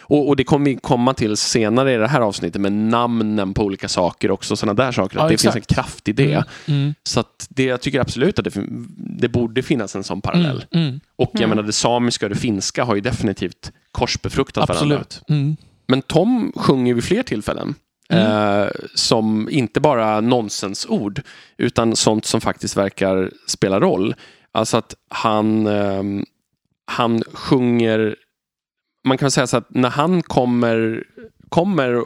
och, 0.00 0.28
och 0.28 0.36
det 0.36 0.44
kommer 0.44 0.64
vi 0.70 0.76
komma 0.76 1.14
till 1.14 1.36
senare 1.36 1.94
i 1.94 1.96
det 1.96 2.08
här 2.08 2.20
avsnittet 2.20 2.45
med 2.54 2.72
namnen 2.72 3.54
på 3.54 3.64
olika 3.64 3.88
saker 3.88 4.30
också, 4.30 4.56
sådana 4.56 4.74
där 4.84 4.92
saker. 4.92 5.16
Att 5.18 5.22
Ja, 5.22 5.28
det 5.28 5.34
exakt. 5.34 5.54
finns 5.54 5.68
en 5.68 5.74
kraft 5.74 6.08
i 6.08 6.12
det. 6.12 6.32
Mm. 6.32 6.80
Mm. 6.82 6.94
Så 7.02 7.20
att 7.20 7.46
det, 7.50 7.64
jag 7.64 7.80
tycker 7.80 8.00
absolut 8.00 8.38
att 8.38 8.44
det, 8.44 8.64
det 8.96 9.28
borde 9.28 9.62
finnas 9.62 9.96
en 9.96 10.04
sån 10.04 10.20
parallell. 10.20 10.64
Mm. 10.70 10.86
Mm. 10.88 11.00
Och 11.16 11.30
jag 11.32 11.40
Mm. 11.42 11.50
menar 11.50 11.62
det 11.62 11.72
samiska 11.72 12.26
och 12.26 12.30
det 12.30 12.36
finska 12.36 12.84
har 12.84 12.94
ju 12.94 13.00
definitivt 13.00 13.72
korsbefruktat 13.92 14.68
varandra. 14.68 15.04
Mm. 15.28 15.56
Men 15.88 16.02
Tom 16.02 16.52
sjunger 16.56 16.94
vid 16.94 17.04
fler 17.04 17.22
tillfällen. 17.22 17.74
Eh, 18.08 18.66
som 18.94 19.48
inte 19.50 19.80
bara 19.80 20.20
nonsensord 20.20 21.22
utan 21.56 21.96
sånt 21.96 22.24
som 22.24 22.40
faktiskt 22.40 22.76
verkar 22.76 23.30
spela 23.46 23.80
roll. 23.80 24.14
Alltså 24.52 24.76
att 24.76 24.94
han, 25.08 25.66
ehm, 25.66 26.24
han 26.86 27.22
sjunger, 27.32 28.16
man 29.04 29.18
kan 29.18 29.30
säga 29.30 29.46
så 29.46 29.56
att 29.56 29.74
när 29.74 29.90
han 29.90 30.22
kommer, 30.22 31.04
kommer 31.48 31.94
eh, 31.94 32.02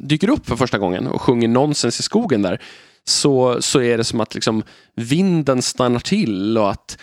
dyker 0.00 0.30
upp 0.30 0.46
för 0.46 0.56
första 0.56 0.78
gången 0.78 1.06
och 1.06 1.22
sjunger 1.22 1.48
nonsens 1.48 2.00
i 2.00 2.02
skogen 2.02 2.42
där 2.42 2.60
så, 3.04 3.62
så 3.62 3.82
är 3.82 3.98
det 3.98 4.04
som 4.04 4.20
att 4.20 4.34
liksom 4.34 4.62
vinden 4.94 5.62
stannar 5.62 6.00
till 6.00 6.58
och 6.58 6.70
att 6.70 6.98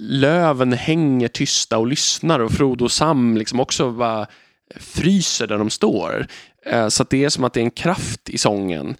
löven 0.00 0.72
hänger 0.72 1.28
tysta 1.28 1.78
och 1.78 1.86
lyssnar 1.86 2.40
och 2.40 2.52
Frodo 2.52 2.84
och 2.84 2.92
Sam 2.92 3.36
liksom 3.36 3.60
också 3.60 3.90
bara 3.90 4.26
fryser 4.76 5.46
där 5.46 5.58
de 5.58 5.70
står. 5.70 6.26
Eh, 6.66 6.88
så 6.88 7.02
att 7.02 7.10
det 7.10 7.24
är 7.24 7.28
som 7.28 7.44
att 7.44 7.52
det 7.52 7.60
är 7.60 7.64
en 7.64 7.70
kraft 7.70 8.28
i 8.28 8.38
sången. 8.38 8.96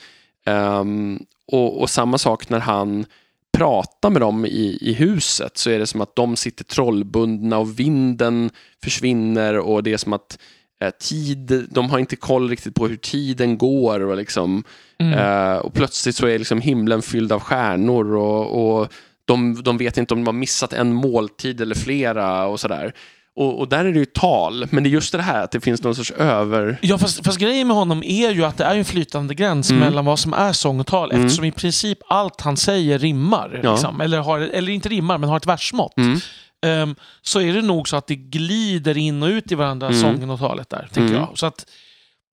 Ehm, 0.47 1.19
och, 1.47 1.81
och 1.81 1.91
samma 1.91 2.19
sak 2.19 2.49
när 2.49 2.61
han 2.61 3.07
pratar 3.53 4.11
med 4.11 4.23
dem 4.23 4.47
i, 4.47 4.79
i 4.81 4.93
huset 4.93 5.59
så 5.59 5.71
är 5.71 5.79
det 5.79 5.87
som 5.87 6.01
att 6.01 6.17
de 6.17 6.37
sitter 6.37 6.65
trollbundna 6.65 7.59
och 7.59 7.81
vinden 7.81 8.51
försvinner 8.83 9.59
och 9.59 9.83
det 9.83 9.93
är 9.93 9.97
som 9.97 10.13
att 10.13 10.39
eh, 10.85 10.91
tid, 10.91 11.67
de 11.71 11.91
har 11.91 11.99
inte 11.99 12.17
koll 12.17 12.49
riktigt 12.51 12.75
på 12.75 12.89
hur 12.89 12.97
tiden 12.97 13.59
går 13.59 14.01
och 14.01 14.17
liksom 14.17 14.65
Mm. 15.01 15.19
Eh, 15.19 15.57
och 15.57 15.75
plötsligt 15.75 16.17
så 16.17 16.27
är 16.27 16.39
liksom 16.39 16.61
himlen 16.61 17.03
fylld 17.03 17.33
av 17.33 17.41
stjärnor 17.41 18.17
och, 18.17 18.81
och 18.81 18.89
de, 19.25 19.63
de 19.63 19.79
vet 19.79 19.99
inte 19.99 20.15
om 20.15 20.21
de 20.21 20.27
har 20.27 20.33
missat 20.33 20.73
en 20.73 20.93
måltid 20.95 21.61
eller 21.61 21.75
flera 21.75 22.47
och 22.47 22.61
sådär. 22.61 22.93
Och, 23.37 23.59
och 23.59 23.69
där 23.69 23.85
är 23.85 23.93
det 23.93 23.99
ju 23.99 24.05
tal, 24.05 24.67
men 24.71 24.83
det 24.85 24.89
är 24.89 24.91
just 24.91 25.13
det 25.13 25.23
här 25.23 25.45
att 25.45 25.51
det 25.51 25.61
finns 25.61 25.83
någon 25.83 25.95
sorts 25.95 26.11
över... 26.11 26.79
Ja, 26.83 26.99
fast, 26.99 27.25
fast 27.25 27.39
grejen 27.39 27.67
med 27.67 27.77
honom 27.77 28.03
är 28.03 28.31
ju 28.31 28.45
att 28.45 28.57
det 28.57 28.65
är 28.65 28.77
en 28.77 28.85
flytande 28.85 29.35
gräns 29.35 29.71
Mm. 29.71 29.81
mellan 29.85 30.05
vad 30.05 30.19
som 30.19 30.33
är 30.33 30.53
sång 30.53 30.81
och 30.81 30.87
tal 30.87 31.11
Mm. 31.11 31.25
eftersom 31.25 31.45
i 31.45 31.53
princip 31.53 31.99
allt 32.09 32.41
han 32.41 32.57
säger 32.57 32.99
rimmar. 32.99 33.61
Ja. 33.63 33.73
Liksom. 33.73 34.01
Eller, 34.01 34.19
har, 34.19 34.39
eller 34.41 34.73
inte 34.73 34.89
rimmar, 34.89 35.19
men 35.19 35.29
har 35.31 35.37
ett 35.37 35.47
versmått. 35.47 35.97
Mm. 35.97 36.21
Ehm, 36.67 36.95
så 37.23 37.41
är 37.41 37.53
det 37.53 37.63
nog 37.63 37.89
så 37.89 37.97
att 37.97 38.07
det 38.07 38.17
glider 38.17 38.97
in 38.97 39.23
och 39.23 39.27
ut 39.29 39.53
i 39.53 39.55
varandra, 39.55 39.87
Mm. 39.89 40.01
sången 40.01 40.31
och 40.31 40.39
talet 40.39 40.69
där. 40.71 40.89
Tänker 40.93 41.15
Mm. 41.15 41.27
jag. 41.29 41.39
Så 41.39 41.47
att 41.47 41.67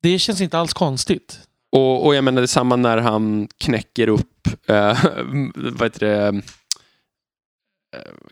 det 0.01 0.19
känns 0.19 0.41
inte 0.41 0.59
alls 0.59 0.73
konstigt. 0.73 1.39
Och, 1.71 2.05
och 2.05 2.15
jag 2.15 2.23
menar 2.23 2.41
detsamma 2.41 2.75
när 2.75 2.97
han 2.97 3.47
knäcker 3.57 4.07
upp, 4.07 4.47
eh, 4.67 4.97
vad 5.55 5.83
heter 5.83 5.99
det, 5.99 6.41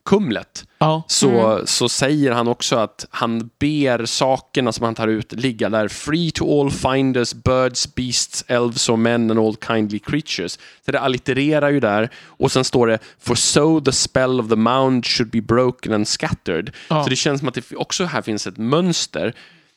kumlet 0.05 0.65
Ja. 0.77 1.03
så, 1.07 1.29
Mm. 1.29 1.67
så 1.67 1.89
säger 1.89 2.31
han 2.31 2.47
också 2.47 2.75
att 2.75 3.05
han 3.09 3.49
ber 3.59 4.05
sakerna 4.05 4.71
som 4.71 4.85
han 4.85 4.95
tar 4.95 5.07
ut 5.07 5.31
ligga 5.31 5.69
där. 5.69 5.87
Free 5.87 6.31
to 6.31 6.61
all 6.61 6.71
finders, 6.71 7.33
birds, 7.33 7.95
beasts, 7.95 8.43
elves 8.47 8.89
or 8.89 8.97
men 8.97 9.31
and 9.31 9.39
all 9.39 9.55
kindly 9.67 9.99
creatures. 9.99 10.59
Så 10.85 10.91
det 10.91 10.99
allittererar 10.99 11.69
ju 11.69 11.79
där. 11.79 12.09
Och 12.25 12.51
sen 12.51 12.63
står 12.63 12.87
det 12.87 12.99
For 13.19 13.35
so 13.35 13.81
the 13.81 13.91
spell 13.91 14.39
of 14.39 14.49
the 14.49 14.55
mound 14.55 15.05
should 15.05 15.31
be 15.31 15.41
broken 15.41 15.93
and 15.93 16.07
scattered. 16.07 16.71
Ja. 16.89 17.03
Så 17.03 17.09
det 17.09 17.15
känns 17.15 17.39
som 17.39 17.47
att 17.47 17.53
det 17.55 17.75
också 17.75 18.05
här 18.05 18.21
finns 18.21 18.47
ett 18.47 18.57
mönster. 18.57 19.33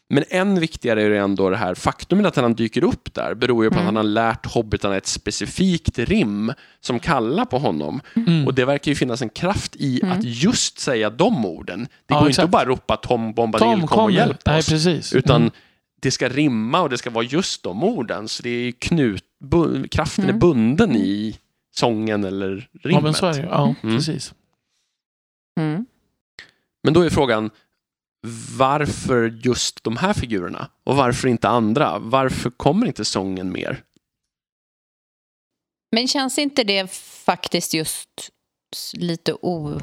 Men 0.09 0.25
än 0.29 0.61
viktigare 0.61 1.03
är 1.03 1.11
det 1.11 1.19
ändå 1.19 1.51
det 1.51 1.57
här 1.57 1.75
faktumet 1.75 2.27
att 2.27 2.37
han 2.37 2.55
dyker 2.55 2.85
upp 2.85 3.15
där 3.15 3.35
beror 3.35 3.65
ju 3.65 3.71
på 3.71 3.79
att 3.79 3.85
han 3.85 3.97
har 3.97 4.03
lärt 4.03 4.47
hobbitarna 4.47 4.97
ett 4.97 5.07
specifikt 5.07 5.99
rim 5.99 6.53
som 6.81 6.99
kallar 6.99 7.45
på 7.45 7.59
honom. 7.59 8.01
Mm. 8.17 8.47
Och 8.47 8.55
det 8.55 8.65
verkar 8.65 8.91
ju 8.91 8.95
finnas 8.95 9.23
en 9.23 9.29
kraft 9.29 9.77
i 9.77 10.03
att 10.05 10.25
just 10.25 10.79
säga 10.79 11.11
de 11.11 11.45
orden. 11.47 11.83
Det 11.85 11.89
Ja, 12.15 12.15
går 12.19 12.23
ju 12.29 12.31
inte 12.31 12.43
att 12.43 12.51
bara 12.51 12.65
ropa 12.65 12.97
Tom 12.97 13.33
Bombadil, 13.35 13.65
Tom 13.67 13.75
kom 13.75 13.83
och 13.85 13.91
kommer. 13.91 14.11
hjälp 14.15 14.39
Nej, 14.47 14.59
oss. 14.59 14.69
precis. 14.69 15.13
Utan 15.13 15.41
Mm. 15.43 15.51
det 16.01 16.11
ska 16.11 16.29
rimma 16.29 16.81
och 16.81 16.89
det 16.91 16.99
ska 16.99 17.11
vara 17.11 17.25
just 17.25 17.63
de 17.63 17.85
orden. 17.85 18.29
Så 18.29 18.43
det 18.43 18.51
är 18.51 18.61
ju 18.65 18.73
knut, 18.73 19.25
bu, 19.45 19.89
kraften 19.89 20.29
är 20.29 20.33
bunden 20.33 20.97
i 20.97 21.39
sången 21.77 22.25
eller 22.25 22.51
rimmet. 22.51 22.69
Ja, 22.83 23.01
men 23.01 23.15
så 23.15 23.27
är 23.27 23.33
det. 23.33 23.49
Ja, 23.51 23.75
Mm. 23.83 23.97
precis. 23.97 24.35
Mm. 25.61 25.87
Men 26.83 26.95
då 26.95 27.01
är 27.01 27.11
frågan, 27.11 27.51
varför 28.59 29.41
just 29.45 29.85
de 29.85 29.97
här 29.97 30.13
figurerna? 30.13 30.71
Och 30.85 30.97
varför 30.97 31.29
inte 31.29 31.49
andra? 31.49 31.99
Varför 31.99 32.51
kommer 32.51 32.87
inte 32.87 33.05
sången 33.05 33.53
mer? 33.53 33.83
Men 35.93 36.09
känns 36.09 36.39
inte 36.39 36.65
det 36.65 36.91
faktiskt 37.25 37.75
just 37.75 38.31
lite 38.93 39.33
o... 39.33 39.81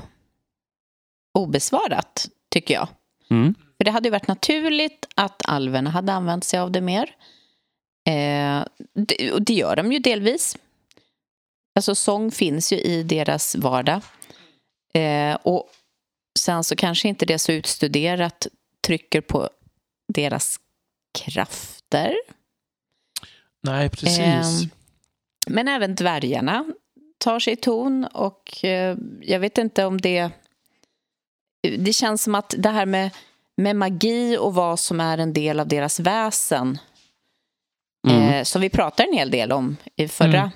obesvarat, 1.38 2.30
tycker 2.52 2.74
jag? 2.74 2.88
Mm. 3.30 3.56
För 3.78 3.86
det 3.86 3.92
hade 3.92 4.08
ju 4.08 4.12
varit 4.12 4.28
naturligt 4.28 5.08
att 5.16 5.42
alverna 5.46 5.90
hade 5.90 6.14
använt 6.14 6.44
sig 6.44 6.60
av 6.60 6.72
det 6.72 6.82
mer. 6.82 7.16
Eh, 8.08 8.66
det, 8.94 9.32
och 9.32 9.42
det 9.42 9.54
gör 9.54 9.76
de 9.76 9.92
ju 9.92 10.00
delvis. 10.00 10.58
Alltså 11.76 11.96
sång 11.96 12.32
finns 12.32 12.74
ju 12.74 12.78
i 12.78 13.04
deras 13.04 13.56
vardag. 13.56 14.02
Eh, 14.94 15.38
och 15.44 15.70
sen 16.40 16.64
så 16.64 16.76
kanske 16.76 17.08
inte 17.08 17.26
det 17.26 17.40
så 17.40 17.52
utstuderat 17.52 18.48
trycker 18.88 19.22
på 19.22 19.50
deras 20.14 20.60
krafter. 21.20 22.16
Nej, 23.64 23.90
precis. 23.90 24.20
Ehm, 24.20 24.70
Men 25.48 25.68
även 25.68 25.96
dvärgarna 25.96 26.66
tar 27.18 27.40
sig 27.40 27.56
ton 27.56 28.06
och 28.06 28.66
eh, 28.66 28.98
jag 29.22 29.40
vet 29.40 29.58
inte 29.58 29.86
om 29.86 30.02
det... 30.02 30.30
Det 31.78 31.94
känns 31.94 32.24
som 32.24 32.36
att 32.36 32.56
det 32.58 32.70
här 32.70 32.86
med, 32.86 33.10
med 33.58 33.76
magi 33.76 34.38
och 34.38 34.54
vad 34.56 34.80
som 34.80 35.00
är 35.00 35.18
en 35.18 35.34
del 35.34 35.60
av 35.60 35.68
deras 35.68 36.00
väsen 36.00 36.80
Mm. 38.08 38.34
eh, 38.34 38.44
som 38.44 38.62
vi 38.62 38.70
pratar 38.70 39.04
en 39.04 39.14
hel 39.14 39.32
del 39.32 39.52
om 39.52 39.78
i 39.96 40.08
förra, 40.08 40.52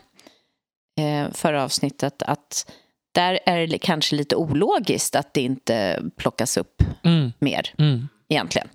eh, 1.00 1.32
förra 1.34 1.64
avsnittet 1.64 2.22
att 2.22 2.72
där 3.18 3.40
är 3.46 3.68
det 3.68 3.78
kanske 3.78 4.16
lite 4.16 4.36
ologiskt 4.36 5.16
att 5.16 5.34
det 5.34 5.42
inte 5.42 6.04
plockas 6.18 6.58
upp 6.58 6.84
Mm, 7.04 7.34
mer 7.40 7.74
mm. 7.78 8.08
egentligen. 8.30 8.68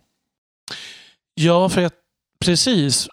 Ja, 1.35 1.69
för 1.69 1.83
att, 1.83 1.95
precis. 2.45 3.09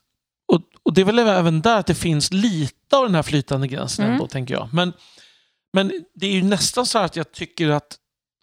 Och, 0.47 0.61
och 0.83 0.93
det 0.93 1.01
är 1.01 1.05
väl 1.05 1.19
även 1.19 1.61
där 1.61 1.79
att 1.79 1.85
det 1.87 1.95
finns 1.95 2.31
lite 2.33 2.97
av 2.97 3.05
den 3.05 3.15
här 3.15 3.23
flytande 3.23 3.67
gränsen 3.67 4.05
Mm. 4.05 4.13
ändå, 4.13 4.27
tänker 4.27 4.53
jag. 4.53 4.69
Men, 4.73 4.93
men 5.73 5.91
det 6.15 6.27
är 6.27 6.31
ju 6.31 6.43
nästan 6.43 6.85
så 6.85 6.97
här 6.97 7.05
att 7.05 7.15
jag 7.15 7.31
tycker 7.31 7.69
att 7.69 7.97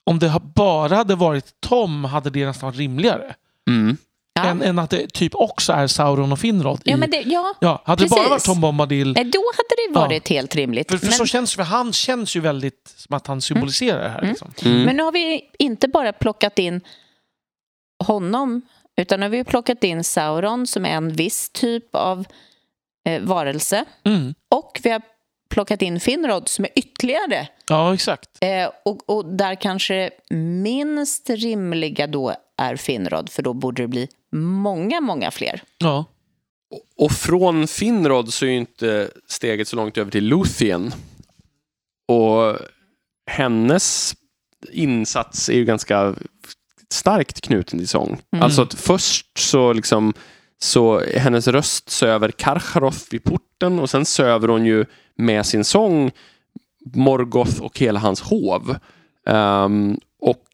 om 0.04 0.18
det 0.18 0.40
bara 0.54 0.96
hade 0.96 1.14
varit 1.14 1.60
Tom 1.60 2.04
hade 2.04 2.30
det 2.30 2.46
nästan 2.46 2.66
varit 2.66 2.78
rimligare. 2.78 3.34
Mm. 3.68 3.96
Ja, 4.36 4.44
Än, 4.44 4.62
än 4.62 4.78
att 4.78 4.90
det 4.90 5.12
typ 5.12 5.34
också 5.34 5.72
är 5.72 5.86
Sauron 5.86 6.32
och 6.32 6.38
Finrod. 6.38 6.78
I, 6.84 6.90
ja, 6.90 6.96
men 6.96 7.10
det, 7.10 7.20
ja 7.26 7.54
ja, 7.60 7.82
hade 7.84 8.04
det 8.04 8.08
bara 8.10 8.16
precis. 8.16 8.30
varit 8.30 8.44
Tom 8.44 8.60
Bombadil. 8.60 9.12
nej, 9.12 9.24
då 9.24 9.42
hade 9.56 9.88
det 9.88 10.00
varit 10.00 10.28
helt 10.28 10.54
rimligt. 10.56 10.90
För, 10.90 10.98
för 10.98 11.06
men, 11.06 11.12
så 11.12 11.26
känns 11.26 11.54
för 11.54 11.62
han 11.62 11.92
känns 11.92 12.36
ju 12.36 12.40
väldigt 12.40 12.94
som 12.96 13.16
att 13.16 13.26
han 13.26 13.40
symboliserar 13.40 14.02
det 14.02 14.08
här. 14.08 14.18
Mm. 14.18 14.30
Liksom. 14.30 14.52
Mm. 14.64 14.82
men 14.82 14.96
nu 14.96 15.02
har 15.02 15.12
vi 15.12 15.40
inte 15.58 15.88
bara 15.88 16.12
plockat 16.12 16.58
in 16.58 16.80
honom 18.04 18.62
utan 18.96 19.20
nu 19.20 19.26
har 19.26 19.30
vi 19.30 19.44
plockat 19.44 19.84
in 19.84 20.04
Sauron 20.04 20.66
som 20.66 20.84
är 20.86 20.90
en 20.90 21.12
viss 21.12 21.50
typ 21.50 21.94
av 21.94 22.24
eh, 23.08 23.22
varelse 23.22 23.84
Mm. 24.04 24.34
och 24.50 24.80
vi 24.82 24.90
har 24.90 25.02
plockat 25.48 25.82
in 25.82 26.00
Finrod 26.00 26.48
som 26.48 26.64
är 26.64 26.70
ytterligare 26.74 27.48
Ja, 27.68 27.94
exakt. 27.94 28.30
Eh, 28.40 28.70
och, 28.84 29.10
och 29.10 29.24
där 29.24 29.54
kanske 29.54 30.10
minst 30.62 31.30
rimliga 31.30 32.06
då 32.06 32.34
är 32.56 32.76
Finrod, 32.76 33.30
för 33.30 33.42
då 33.42 33.52
borde 33.52 33.82
det 33.82 33.88
bli 33.88 34.08
många, 34.32 35.00
många 35.00 35.30
fler. 35.30 35.62
Ja. 35.78 36.04
Och 36.96 37.12
från 37.12 37.68
Finrod 37.68 38.32
så 38.32 38.44
är 38.44 38.50
ju 38.50 38.56
inte 38.56 39.10
steget 39.28 39.68
så 39.68 39.76
långt 39.76 39.98
över 39.98 40.10
till 40.10 40.24
Luthien. 40.24 40.92
Och 42.08 42.56
hennes 43.30 44.14
insats 44.72 45.48
är 45.48 45.54
ju 45.54 45.64
ganska 45.64 46.14
starkt 46.90 47.40
knuten 47.40 47.78
till 47.78 47.88
sång. 47.88 48.20
Mm. 48.32 48.42
Alltså 48.42 48.62
att 48.62 48.74
först 48.74 49.38
så 49.38 49.72
liksom 49.72 50.14
så 50.58 51.02
hennes 51.16 51.48
röst 51.48 51.90
söver 51.90 52.30
Karcharov 52.30 52.94
vid 53.10 53.24
porten 53.24 53.78
och 53.78 53.90
sen 53.90 54.04
söver 54.04 54.48
hon 54.48 54.66
ju 54.66 54.84
med 55.16 55.46
sin 55.46 55.64
sång 55.64 56.10
Morgoth 56.94 57.62
och 57.62 57.78
hela 57.78 58.00
hans 58.00 58.20
hov. 58.20 58.76
Um, 59.26 60.00
och 60.20 60.44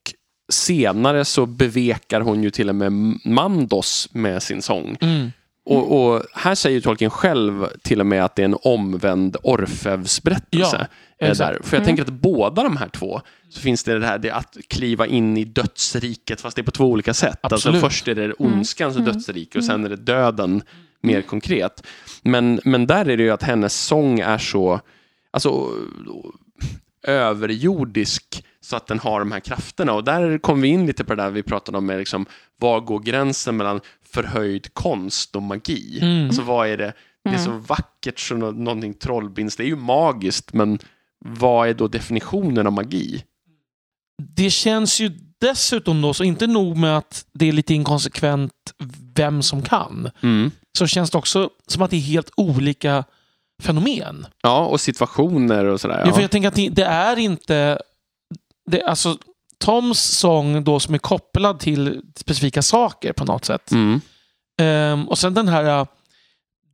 senare 0.52 1.24
så 1.24 1.46
bevekar 1.46 2.20
hon 2.20 2.42
ju 2.42 2.50
till 2.50 2.68
och 2.68 2.74
med 2.74 2.92
Mandos 3.24 4.08
med 4.12 4.42
sin 4.42 4.62
sång. 4.62 4.96
Mm. 5.00 5.32
Och, 5.64 6.14
och 6.14 6.22
här 6.34 6.54
säger 6.54 6.80
Tolkien 6.80 7.10
själv 7.10 7.66
till 7.82 8.00
och 8.00 8.06
med 8.06 8.24
att 8.24 8.36
det 8.36 8.42
är 8.42 8.44
en 8.44 8.56
omvänd 8.62 9.36
Orfeus 9.42 10.22
berättelse. 10.22 10.86
Ja, 11.18 11.34
där. 11.34 11.58
För 11.62 11.76
jag 11.76 11.86
tänker 11.86 12.02
att 12.02 12.08
båda 12.08 12.62
de 12.62 12.76
här 12.76 12.88
två 12.88 13.20
så 13.48 13.60
finns 13.60 13.84
det 13.84 13.98
det 13.98 14.06
här 14.06 14.18
det 14.18 14.30
att 14.30 14.56
kliva 14.68 15.06
in 15.06 15.36
i 15.36 15.44
dödsriket 15.44 16.40
fast 16.40 16.56
det 16.56 16.62
är 16.62 16.64
på 16.64 16.70
två 16.70 16.86
olika 16.86 17.14
sätt. 17.14 17.38
Alltså 17.40 17.72
först 17.72 18.08
är 18.08 18.14
det 18.14 18.32
ondskans 18.32 18.96
dödsrike 18.96 19.58
och 19.58 19.64
sen 19.64 19.84
är 19.84 19.88
det 19.88 19.96
döden 19.96 20.62
mer 21.00 21.22
konkret. 21.22 21.86
Men, 22.22 22.60
men 22.64 22.86
där 22.86 23.08
är 23.08 23.16
det 23.16 23.22
ju 23.22 23.30
att 23.30 23.42
hennes 23.42 23.84
sång 23.84 24.20
är 24.20 24.38
så 24.38 24.80
alltså, 25.30 25.70
överjordisk 27.02 28.44
så 28.62 28.76
att 28.76 28.86
den 28.86 28.98
har 28.98 29.18
de 29.18 29.32
här 29.32 29.40
krafterna. 29.40 29.92
Och 29.92 30.04
där 30.04 30.38
kom 30.38 30.60
vi 30.60 30.68
in 30.68 30.86
lite 30.86 31.04
på 31.04 31.14
det 31.14 31.22
där 31.22 31.30
vi 31.30 31.42
pratade 31.42 31.78
om 31.78 31.86
med 31.86 31.98
liksom, 31.98 32.26
var 32.60 32.80
går 32.80 33.00
gränsen 33.00 33.56
mellan 33.56 33.80
förhöjd 34.12 34.74
konst 34.74 35.36
och 35.36 35.42
magi? 35.42 35.98
Mm. 36.02 36.26
Alltså 36.26 36.42
vad 36.42 36.68
är 36.68 36.76
det? 36.76 36.92
Det 37.24 37.30
är 37.30 37.38
så 37.38 37.50
vackert 37.50 38.18
så 38.20 38.34
nå- 38.34 38.50
någonting 38.50 38.94
trollbinds. 38.94 39.56
Det 39.56 39.62
är 39.62 39.66
ju 39.66 39.76
magiskt, 39.76 40.52
men 40.52 40.78
vad 41.24 41.68
är 41.68 41.74
då 41.74 41.88
definitionen 41.88 42.66
av 42.66 42.72
magi? 42.72 43.24
Det 44.22 44.50
känns 44.50 45.00
ju 45.00 45.10
dessutom 45.40 46.02
då, 46.02 46.14
så 46.14 46.24
inte 46.24 46.46
nog 46.46 46.76
med 46.76 46.98
att 46.98 47.26
det 47.32 47.48
är 47.48 47.52
lite 47.52 47.74
inkonsekvent 47.74 48.52
vem 49.14 49.42
som 49.42 49.62
kan, 49.62 50.10
Mm. 50.22 50.50
så 50.78 50.86
känns 50.86 51.10
det 51.10 51.18
också 51.18 51.50
som 51.66 51.82
att 51.82 51.90
det 51.90 51.96
är 51.96 52.00
helt 52.00 52.30
olika 52.36 53.04
fenomen. 53.62 54.26
Ja, 54.42 54.66
och 54.66 54.80
situationer 54.80 55.64
och 55.64 55.80
sådär. 55.80 55.98
Ja. 56.06 56.12
för 56.12 56.20
Ja. 56.20 56.22
jag 56.22 56.30
tänker 56.30 56.48
att 56.48 56.54
det 56.76 56.82
är 56.82 57.18
inte... 57.18 57.78
Det, 58.70 58.82
alltså, 58.82 59.16
Toms 59.58 60.00
sång 60.00 60.64
då 60.64 60.80
som 60.80 60.94
är 60.94 60.98
kopplad 60.98 61.60
till 61.60 62.02
specifika 62.16 62.62
saker 62.62 63.12
på 63.12 63.24
något 63.24 63.44
sätt. 63.44 63.70
Mm. 63.70 64.00
Ehm, 64.60 65.08
och 65.08 65.18
sen 65.18 65.34
den 65.34 65.48
här 65.48 65.80
uh, 65.80 65.86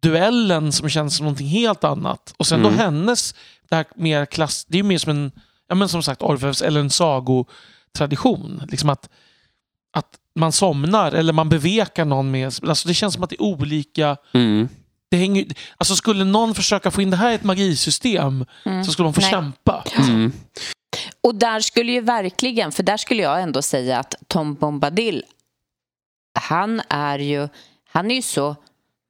duellen 0.03 0.72
som 0.72 0.89
känns 0.89 1.16
som 1.16 1.24
någonting 1.24 1.47
helt 1.47 1.84
annat. 1.84 2.34
Och 2.36 2.47
sen 2.47 2.62
då 2.62 2.68
Mm. 2.68 2.80
hennes, 2.80 3.34
det 3.68 3.76
här 3.76 3.86
mer 3.97 4.26
klass... 4.26 4.64
Det 4.68 4.78
är 4.78 4.82
ju 4.82 4.89
mer 4.89 4.99
som 4.99 5.11
en, 5.11 5.32
ja 5.68 5.74
men 5.74 5.89
som 5.89 6.03
sagt, 6.03 6.22
Orfeus 6.22 6.62
eller 6.62 6.80
en 6.80 6.91
sagotradition. 6.91 8.62
Liksom 8.68 8.89
att, 8.89 9.09
att 9.93 10.14
man 10.34 10.53
somnar 10.53 11.12
eller 11.12 11.32
man 11.32 11.49
bevekar 11.49 12.05
någon 12.05 12.30
med... 12.30 12.47
Alltså 12.47 12.89
det 12.89 12.95
känns 12.95 13.14
som 13.14 13.22
att 13.22 13.30
det 13.30 13.36
är 13.36 13.43
olika... 13.43 14.16
Mm. 14.34 14.68
Det 15.11 15.16
hänger, 15.16 15.47
alltså 15.76 15.97
skulle 15.97 16.24
någon 16.24 16.55
försöka 16.55 16.91
få 16.91 17.03
in 17.03 17.11
det 17.11 17.16
här 17.16 17.30
i 17.30 17.34
ett 17.34 17.45
magisystem 17.45 18.45
så 18.86 18.93
skulle 18.93 19.07
de 19.07 19.14
få 19.14 19.20
Nej. 19.20 19.30
kämpa. 19.30 19.84
Och 21.20 21.34
där 21.34 21.61
skulle 21.61 21.92
ju 21.92 22.01
verkligen, 22.01 22.72
för 22.72 22.82
där 22.82 22.96
skulle 22.96 23.22
jag 23.22 23.42
ändå 23.42 23.62
säga 23.62 23.99
att 23.99 24.14
Tom 24.26 24.55
Bombadil, 24.55 25.24
han 26.40 26.82
är 26.88 27.18
ju, 27.18 27.49
han 27.90 28.11
är 28.11 28.14
ju 28.14 28.22
så 28.22 28.57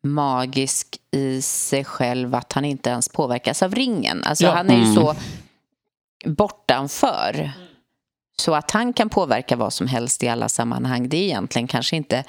magisk 0.03 0.99
i 1.11 1.43
sig 1.43 1.84
själv 1.84 2.34
att 2.34 2.53
han 2.53 2.64
inte 2.64 2.91
ens 2.91 3.09
påverkas 3.09 3.62
av 3.62 3.74
ringen. 3.74 4.24
Alltså 4.24 4.45
Ja. 4.45 4.51
han 4.55 4.70
är 4.70 4.76
ju 4.76 4.82
Mm. 4.82 4.95
så 4.95 5.14
bortanför. 6.24 7.51
Så 8.41 8.55
att 8.55 8.70
han 8.70 8.93
kan 8.93 9.09
påverka 9.09 9.57
vad 9.57 9.72
som 9.72 9.86
helst 9.86 10.22
i 10.22 10.28
alla 10.28 10.49
sammanhang, 10.49 11.09
det 11.09 11.16
är 11.16 11.22
egentligen 11.22 11.68
kanske 11.68 11.97
inte 11.97 12.24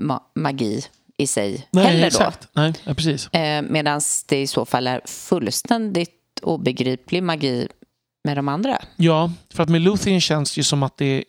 ma- 0.00 0.22
magi 0.34 0.82
i 1.16 1.26
sig 1.26 1.66
Nej, 1.70 1.84
heller 1.86 2.00
då. 2.00 2.06
exakt. 2.06 2.48
Nej, 2.52 2.72
ja, 2.84 2.94
precis. 2.94 3.28
Eh, 3.28 3.62
Medan 3.62 4.00
det 4.28 4.40
i 4.42 4.46
så 4.46 4.64
fall 4.64 4.86
är 4.86 5.00
fullständigt 5.04 6.40
obegriplig 6.42 7.22
magi 7.22 7.68
med 8.24 8.36
de 8.36 8.48
andra. 8.48 8.78
Ja, 8.96 9.32
för 9.50 9.62
att 9.62 9.68
med 9.68 9.80
Luthien 9.80 10.20
känns 10.20 10.54
det 10.54 10.58
ju 10.58 10.62
som 10.64 10.82
att 10.82 10.96
det, 10.96 11.24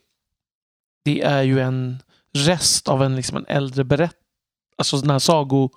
det 1.05 1.21
är 1.21 1.43
ju 1.43 1.59
en 1.59 1.97
rest 2.37 2.87
av 2.87 3.03
en, 3.03 3.15
liksom 3.15 3.37
en 3.37 3.45
äldre 3.47 3.83
berättelse. 3.83 4.19
Alltså 4.77 4.97
den 4.97 5.09
här 5.09 5.19
sago, 5.19 5.69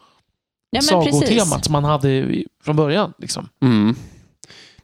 Ja, 0.70 0.80
sagotemat 0.80 1.64
som 1.64 1.72
man 1.72 1.84
hade 1.84 2.42
från 2.64 2.76
början. 2.76 3.12
Liksom. 3.18 3.48
Mm. 3.62 3.94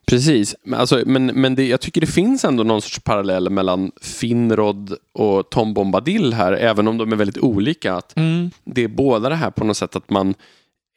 Precis, 0.06 0.54
men, 0.64 0.80
alltså, 0.80 1.02
men, 1.06 1.26
men 1.26 1.54
det, 1.54 1.66
jag 1.66 1.80
tycker 1.80 2.00
det 2.00 2.06
finns 2.06 2.44
ändå 2.44 2.62
någon 2.62 2.82
sorts 2.82 2.98
parallell 3.00 3.50
mellan 3.50 3.92
Finrod 4.02 4.96
och 5.12 5.50
Tom 5.50 5.74
Bombadil 5.74 6.32
här, 6.34 6.52
även 6.52 6.88
om 6.88 6.98
de 6.98 7.12
är 7.12 7.16
väldigt 7.16 7.38
olika. 7.38 7.94
Att 7.94 8.16
Mm. 8.16 8.50
det 8.64 8.84
är 8.84 8.88
båda 8.88 9.28
det 9.28 9.34
här 9.36 9.50
på 9.50 9.64
något 9.64 9.76
sätt 9.76 9.96
att 9.96 10.10
man 10.10 10.34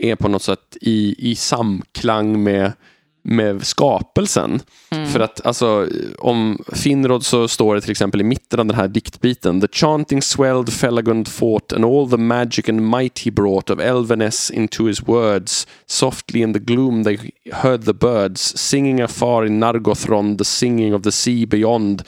är 0.03 0.15
på 0.15 0.27
något 0.27 0.41
sätt 0.43 0.77
i, 0.81 1.15
i 1.31 1.35
samklang 1.35 2.43
med, 2.43 2.73
med 3.30 3.67
skapelsen. 3.67 4.61
Mm. 4.89 5.07
För 5.07 5.19
att 5.19 5.45
alltså, 5.45 5.88
om 6.17 6.63
Finrod 6.73 7.25
så 7.25 7.47
står 7.47 7.75
det 7.75 7.82
till 7.82 7.91
exempel 7.91 8.21
i 8.21 8.23
mitten 8.23 8.59
av 8.59 8.65
den 8.65 8.75
här 8.75 8.88
diktbiten 8.88 9.61
The 9.61 9.67
chanting 9.71 10.21
swelled 10.21 10.73
Felagund 10.73 11.28
fought 11.28 11.73
and 11.73 11.86
all 11.86 12.09
the 12.09 12.17
magic 12.17 12.69
and 12.69 12.89
might 12.89 13.19
he 13.19 13.32
brought 13.32 13.69
of 13.69 13.80
Elveness 13.80 14.51
into 14.51 14.88
his 14.88 15.07
words 15.07 15.67
softly 15.86 16.41
in 16.41 16.53
the 16.53 16.59
gloom 16.59 17.03
they 17.03 17.19
heard 17.51 17.86
the 17.86 17.93
birds 17.93 18.57
singing 18.57 19.01
afar 19.01 19.45
in 19.45 19.59
Nargothron 19.59 20.38
the 20.38 20.45
singing 20.45 20.95
of 20.95 21.01
the 21.01 21.11
sea 21.11 21.45
beyond 21.47 22.03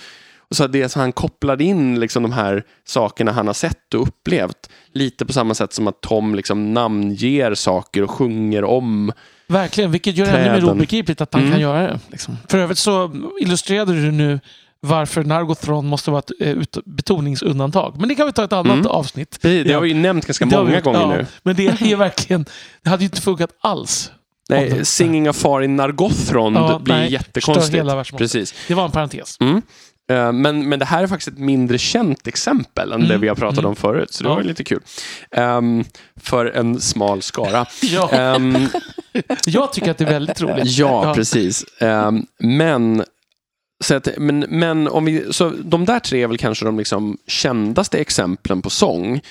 och 0.49 0.55
så 0.55 0.67
det 0.67 0.89
så 0.89 0.99
han 0.99 1.11
kopplade 1.11 1.63
in 1.63 1.99
liksom 1.99 2.23
de 2.23 2.31
här 2.31 2.63
sakerna 2.85 3.31
han 3.31 3.47
har 3.47 3.53
sett 3.53 3.93
och 3.93 4.01
upplevt 4.01 4.69
lite 4.93 5.25
på 5.25 5.33
samma 5.33 5.53
sätt 5.53 5.73
som 5.73 5.87
att 5.87 6.01
Tom 6.01 6.35
liksom 6.35 6.73
namnger 6.73 7.55
saker 7.55 8.03
och 8.03 8.11
sjunger 8.11 8.63
om 8.63 9.11
Verkligen, 9.49 9.91
vilket 9.91 10.15
gör 10.17 10.25
det 10.25 10.31
ännu 10.37 10.61
mer 10.61 10.71
obegripligt 10.71 11.21
att 11.21 11.33
han 11.33 11.41
Mm. 11.41 11.51
kan 11.53 11.61
göra 11.61 11.81
det. 11.81 11.99
Liksom. 12.11 12.37
För 12.47 12.57
övrigt 12.57 12.77
så 12.77 13.11
illustrerade 13.41 13.93
du 13.93 14.11
nu 14.11 14.39
varför 14.81 15.23
Nargothron 15.23 15.87
måste 15.87 16.11
vara 16.11 16.19
ett 16.19 16.31
eh, 16.39 16.49
ut- 16.49 16.77
betoningsundantag. 16.85 17.95
Men 17.99 18.09
det 18.09 18.15
kan 18.15 18.25
vi 18.27 18.33
ta 18.33 18.43
ett 18.43 18.53
annat 18.53 18.73
Mm. 18.73 18.87
avsnitt. 18.87 19.37
Det, 19.41 19.73
har 19.73 19.81
vi 19.81 19.87
ju 19.89 19.93
nämnt 19.95 20.25
ganska 20.25 20.45
Det 20.45 20.57
många 20.57 20.75
vi- 20.75 20.81
gånger 20.81 20.99
ja, 20.99 21.07
nu. 21.07 21.25
Men 21.43 21.55
det 21.55 21.67
är 21.67 21.95
verkligen, 21.95 22.45
det 22.83 22.89
hade 22.89 23.03
ju 23.03 23.05
inte 23.05 23.21
funkat 23.21 23.49
alls. 23.61 24.11
Nej, 24.49 24.85
Singing 24.85 25.27
Afar 25.27 25.61
in 25.61 25.75
Nargothrond 25.75 26.57
Ja, 26.57 26.79
blir 26.79 26.93
nej, 26.95 27.11
jättekonstigt. 27.11 28.17
Precis. 28.17 28.53
Det 28.67 28.73
var 28.73 28.85
en 28.85 28.91
parentes. 28.91 29.37
Mm. 29.39 29.61
Eh, 30.09 30.31
Men, 30.31 30.69
men 30.69 30.79
det 30.79 30.85
här 30.85 31.03
är 31.03 31.07
faktiskt 31.07 31.27
ett 31.27 31.37
mindre 31.39 31.77
känt 31.77 32.27
exempel 32.27 32.91
än 32.91 32.99
det 32.99 33.05
Mm, 33.05 33.21
vi 33.21 33.27
har 33.27 33.35
pratat 33.35 33.59
mm. 33.59 33.69
om 33.69 33.75
förut, 33.75 34.13
så 34.13 34.23
det 34.23 34.29
Ja. 34.29 34.35
var 34.35 34.43
lite 34.43 34.63
kul. 34.63 34.79
Ehm, 35.31 35.83
för 36.15 36.45
en 36.45 36.79
smal 36.81 37.21
skara. 37.21 37.65
Ja, 37.81 38.09
Ehm, 38.11 38.67
jag 39.45 39.73
tycker 39.73 39.91
att 39.91 39.97
det 39.97 40.03
är 40.03 40.09
väldigt 40.11 40.41
roligt. 40.41 40.65
ja, 40.77 41.07
Ja. 41.07 41.13
precis. 41.13 41.65
Ehm, 41.81 42.25
men, 42.39 43.03
så 43.83 43.95
att, 43.95 44.07
men, 44.17 44.39
men 44.49 44.87
om 44.87 45.05
vi, 45.05 45.33
så 45.33 45.49
de 45.63 45.85
där 45.85 45.99
tre 45.99 46.23
är 46.23 46.27
väl 46.27 46.37
kanske 46.37 46.65
de 46.65 46.77
liksom 46.77 47.17
kändaste 47.27 47.97
exemplen 47.97 48.61
på 48.61 48.69
sång. 48.69 49.21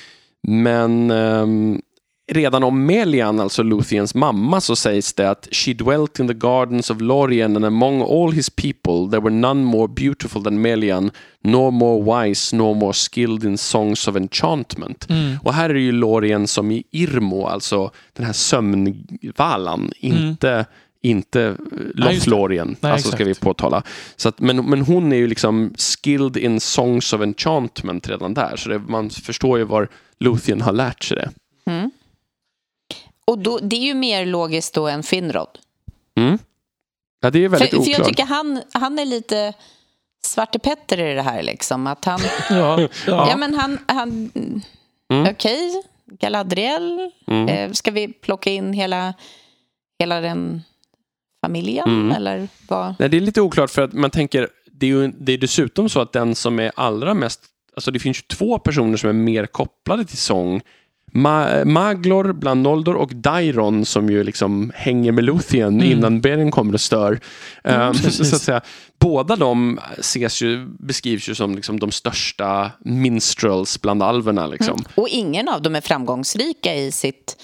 Men 0.49 1.11
ehm, 1.11 1.81
redan 2.29 2.63
om 2.63 2.87
Melian, 2.87 3.41
alltså 3.41 3.63
Luthiens 3.63 4.15
mamma, 4.15 4.61
så 4.61 4.77
sägs 4.77 5.13
det 5.13 5.31
att 5.31 5.49
She 5.53 5.73
dwelt 5.73 6.19
in 6.19 6.29
the 6.29 6.35
gardens 6.35 6.91
of 6.91 7.01
Lorien 7.01 7.57
and 7.57 7.65
among 7.65 8.03
all 8.03 8.33
his 8.33 8.51
people 8.51 9.11
there 9.11 9.21
were 9.21 9.35
none 9.35 9.65
more 9.65 9.89
beautiful 9.89 10.45
than 10.45 10.63
Melian, 10.63 11.11
nor 11.43 11.71
more 11.71 12.27
wise, 12.27 12.57
nor 12.57 12.75
more 12.75 12.93
skilled 12.93 13.45
in 13.45 13.59
songs 13.59 14.09
of 14.09 14.17
enchantment. 14.17 15.11
Mm. 15.11 15.37
Och 15.43 15.55
här 15.55 15.71
är 15.71 15.75
det 15.75 15.81
ju 15.81 15.93
Lorien 15.93 16.47
som 16.47 16.71
i 16.71 16.85
Irmo, 16.91 17.47
alltså 17.47 17.91
den 18.13 18.27
här 18.27 18.33
sömnvalan, 18.33 19.93
inte 19.97 20.67
inte 21.01 21.43
eh, 21.43 21.55
Nej, 22.81 22.93
alltså 22.93 23.11
ska 23.11 23.25
vi 23.25 23.35
påtala. 23.35 23.83
Så 24.17 24.29
att, 24.29 24.41
men, 24.41 24.57
men 24.57 24.81
hon 24.81 25.13
är 25.13 25.17
ju 25.17 25.27
liksom 25.27 25.75
skilled 25.77 26.37
in 26.37 26.61
songs 26.61 27.13
of 27.13 27.21
enchantment 27.21 28.09
redan 28.09 28.35
där, 28.35 28.57
så 28.57 28.69
det, 28.69 28.79
man 28.79 29.11
förstår 29.11 29.59
ju 29.59 29.65
var 29.65 29.89
Luthien 30.21 30.61
har 30.61 30.73
lärt 30.73 31.05
sig 31.05 31.17
det. 31.17 31.31
Mm. 31.71 31.91
Och 33.29 33.39
då, 33.39 33.59
det 33.59 33.77
är 33.77 33.81
ju 33.81 33.95
mer 33.95 34.27
logiskt 34.27 34.75
då 34.75 34.89
än 34.89 35.03
Finrod. 35.03 35.59
Mm. 36.17 36.39
Ja, 37.21 37.31
det 37.31 37.45
är 37.45 37.49
väldigt 37.49 37.71
För, 37.71 37.77
för 37.77 37.83
oklart. 37.83 37.99
jag 37.99 38.07
tycker 38.07 38.25
han, 38.25 38.63
han 38.73 38.99
är 38.99 39.05
lite 39.05 39.53
Svarte 40.25 40.59
Petter 40.59 41.01
i 41.01 41.15
det 41.15 41.23
här. 41.23 41.43
Liksom. 41.43 41.87
Att 41.87 42.05
han, 42.05 42.21
Ja, 42.51 42.81
ja. 42.81 42.89
ja. 43.07 43.37
men 43.37 43.55
han, 43.55 43.79
han 43.87 44.31
Mm. 45.13 45.31
okej, 45.31 45.83
Galadriel. 46.07 47.11
Mm. 47.27 47.49
Eh, 47.49 47.73
ska 47.73 47.91
vi 47.91 48.09
plocka 48.09 48.51
in 48.51 48.73
hela, 48.73 49.15
hela 49.99 50.21
den 50.21 50.63
familjen? 51.47 51.89
Mm. 51.89 52.17
Eller 52.17 52.49
vad? 52.69 52.95
Nej, 52.99 53.09
det 53.09 53.17
är 53.17 53.21
lite 53.21 53.41
oklart 53.41 53.71
för 53.71 53.83
att 53.83 53.93
man 53.93 54.11
tänker, 54.11 54.49
det 54.73 54.87
är 54.87 54.91
ju 54.91 55.09
det 55.09 55.33
är 55.33 55.39
dessutom 55.39 55.89
så 55.89 56.01
att 56.01 56.13
den 56.13 56.35
som 56.35 56.59
är 56.59 56.73
allra 56.77 57.15
mest, 57.15 57.41
alltså 57.77 57.91
det 57.91 57.99
finns 57.99 58.19
ju 58.19 58.23
två 58.23 58.59
personer 58.59 58.97
som 58.97 59.09
är 59.09 59.15
mer 59.15 59.47
kopplade 59.47 60.05
till 60.05 60.19
sång. 60.19 60.61
Ma 61.13 61.65
Maglor 61.65 62.33
bland 62.33 62.63
Noldor 62.63 62.95
och 62.95 63.15
Dairon 63.15 63.85
som 63.85 64.11
ju 64.11 64.25
liksom 64.25 64.73
hänger 64.75 65.13
med 65.13 65.25
Luthien 65.25 65.75
Mm. 65.81 65.93
innan 65.93 66.21
Beren 66.21 66.51
kommer 66.51 66.75
och 66.75 66.81
stör. 66.81 67.21
Ehm, 67.65 67.93
precis. 67.93 68.31
så 68.31 68.37
att 68.37 68.43
säga, 68.43 68.61
båda 69.01 69.37
de 69.37 69.81
ses 69.99 70.43
ju, 70.43 70.67
beskrivs 70.79 71.29
ju 71.29 71.35
som 71.35 71.55
liksom 71.55 71.81
de 71.81 71.91
största 71.91 72.71
minstrels 72.85 73.81
bland 73.81 74.03
alverna. 74.03 74.47
Liksom. 74.47 74.85
Och 74.95 75.09
ingen 75.09 75.49
av 75.49 75.63
dem 75.63 75.75
är 75.77 75.81
framgångsrika 75.81 76.75
i 76.75 76.93
sitt... 76.93 77.37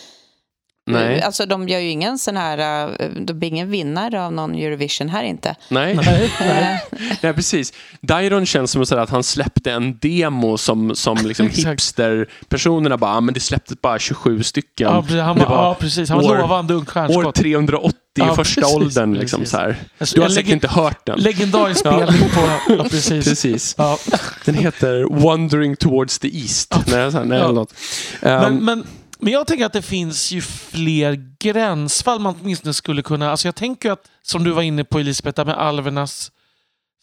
Nej. 0.86 1.22
Alltså 1.22 1.46
de 1.46 1.68
gör 1.68 1.78
ju 1.78 1.88
ingen 1.88 2.18
sån 2.18 2.36
här... 2.36 2.88
eh, 3.00 3.08
De 3.08 3.32
blir 3.38 3.48
ingen 3.48 3.70
vinnare 3.70 4.24
av 4.24 4.32
någon 4.32 4.54
Eurovision 4.54 5.08
här 5.08 5.22
inte. 5.24 5.54
Nej. 5.68 5.94
Nej, 6.04 6.30
nej. 6.40 6.84
Nej, 7.22 7.32
precis. 7.34 7.72
Dairon 8.00 8.46
känns 8.46 8.70
som 8.70 8.86
så 8.86 8.94
här 8.94 9.02
att 9.02 9.10
han 9.10 9.22
släppte 9.22 9.72
en 9.72 9.98
demo 9.98 10.58
som, 10.58 10.94
som 10.96 11.18
liksom 11.26 11.48
hipster-personerna 11.54 12.96
bara, 12.96 13.10
ah, 13.16 13.20
men 13.20 13.34
det 13.34 13.40
släpptes 13.40 13.80
bara 13.80 13.98
27 13.98 14.42
stycken. 14.42 14.88
Ja, 14.92 15.02
precis. 15.02 15.20
han 15.20 15.36
var, 15.38 15.44
ja, 15.44 15.76
precis. 15.80 16.08
Han 16.08 16.18
var 16.22 16.30
år- 16.30 16.38
lovande 16.38 16.74
ung 16.74 16.80
År 16.80 16.84
stjärnskott. 16.86 17.34
380 17.34 17.98
Ja, 18.16 18.32
i 18.32 18.36
första 18.36 18.60
precis, 18.60 18.76
åldern. 18.76 19.14
Liksom, 19.14 19.44
så 19.46 19.56
här. 19.56 19.76
Alltså, 19.98 20.16
Du 20.16 20.22
har 20.22 20.28
säkert 20.28 20.52
inte 20.52 20.68
hört 20.68 21.06
den. 21.06 21.18
Legendarisk 21.18 21.80
spelning 21.80 22.28
på... 22.34 22.40
Ja, 22.68 22.84
precis. 22.90 23.24
Precis. 23.28 23.74
Ja. 23.78 23.98
Den 24.44 24.54
heter 24.54 25.04
Wandering 25.10 25.76
towards 25.76 26.18
the 26.18 26.28
East. 26.40 26.74
Nej, 26.86 27.12
så 27.12 27.18
här, 27.18 27.24
nej, 27.24 27.38
Ja. 27.38 27.44
eller 27.44 27.54
något. 27.54 27.74
Ehm, 28.22 28.40
Men, 28.40 28.64
men, 28.64 28.86
men 29.24 29.32
jag 29.32 29.46
tänker 29.46 29.66
att 29.66 29.72
det 29.72 29.82
finns 29.82 30.32
ju 30.32 30.40
fler 30.40 31.36
gränsfall 31.38 32.20
man 32.20 32.36
åtminstone 32.40 32.74
skulle 32.74 33.02
kunna... 33.02 33.30
Alltså 33.30 33.48
jag 33.48 33.54
tänker 33.54 33.90
att, 33.90 34.10
som 34.22 34.44
du 34.44 34.50
var 34.50 34.62
inne 34.62 34.84
på 34.84 34.98
Elisabeth, 34.98 35.44
med 35.46 35.58
alvernas 35.58 36.32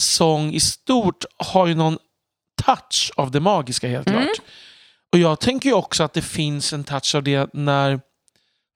sång 0.03 0.53
i 0.53 0.59
stort 0.59 1.25
har 1.37 1.67
ju 1.67 1.75
någon 1.75 1.97
touch 2.65 3.11
av 3.15 3.31
det 3.31 3.39
magiska 3.39 3.87
helt 3.87 4.07
Mm. 4.07 4.21
klart. 4.23 4.41
Och 5.13 5.19
jag 5.19 5.39
tänker 5.39 5.69
ju 5.69 5.75
också 5.75 6.03
att 6.03 6.13
det 6.13 6.21
finns 6.21 6.73
en 6.73 6.83
touch 6.83 7.15
av 7.15 7.23
det 7.23 7.53
när 7.53 8.01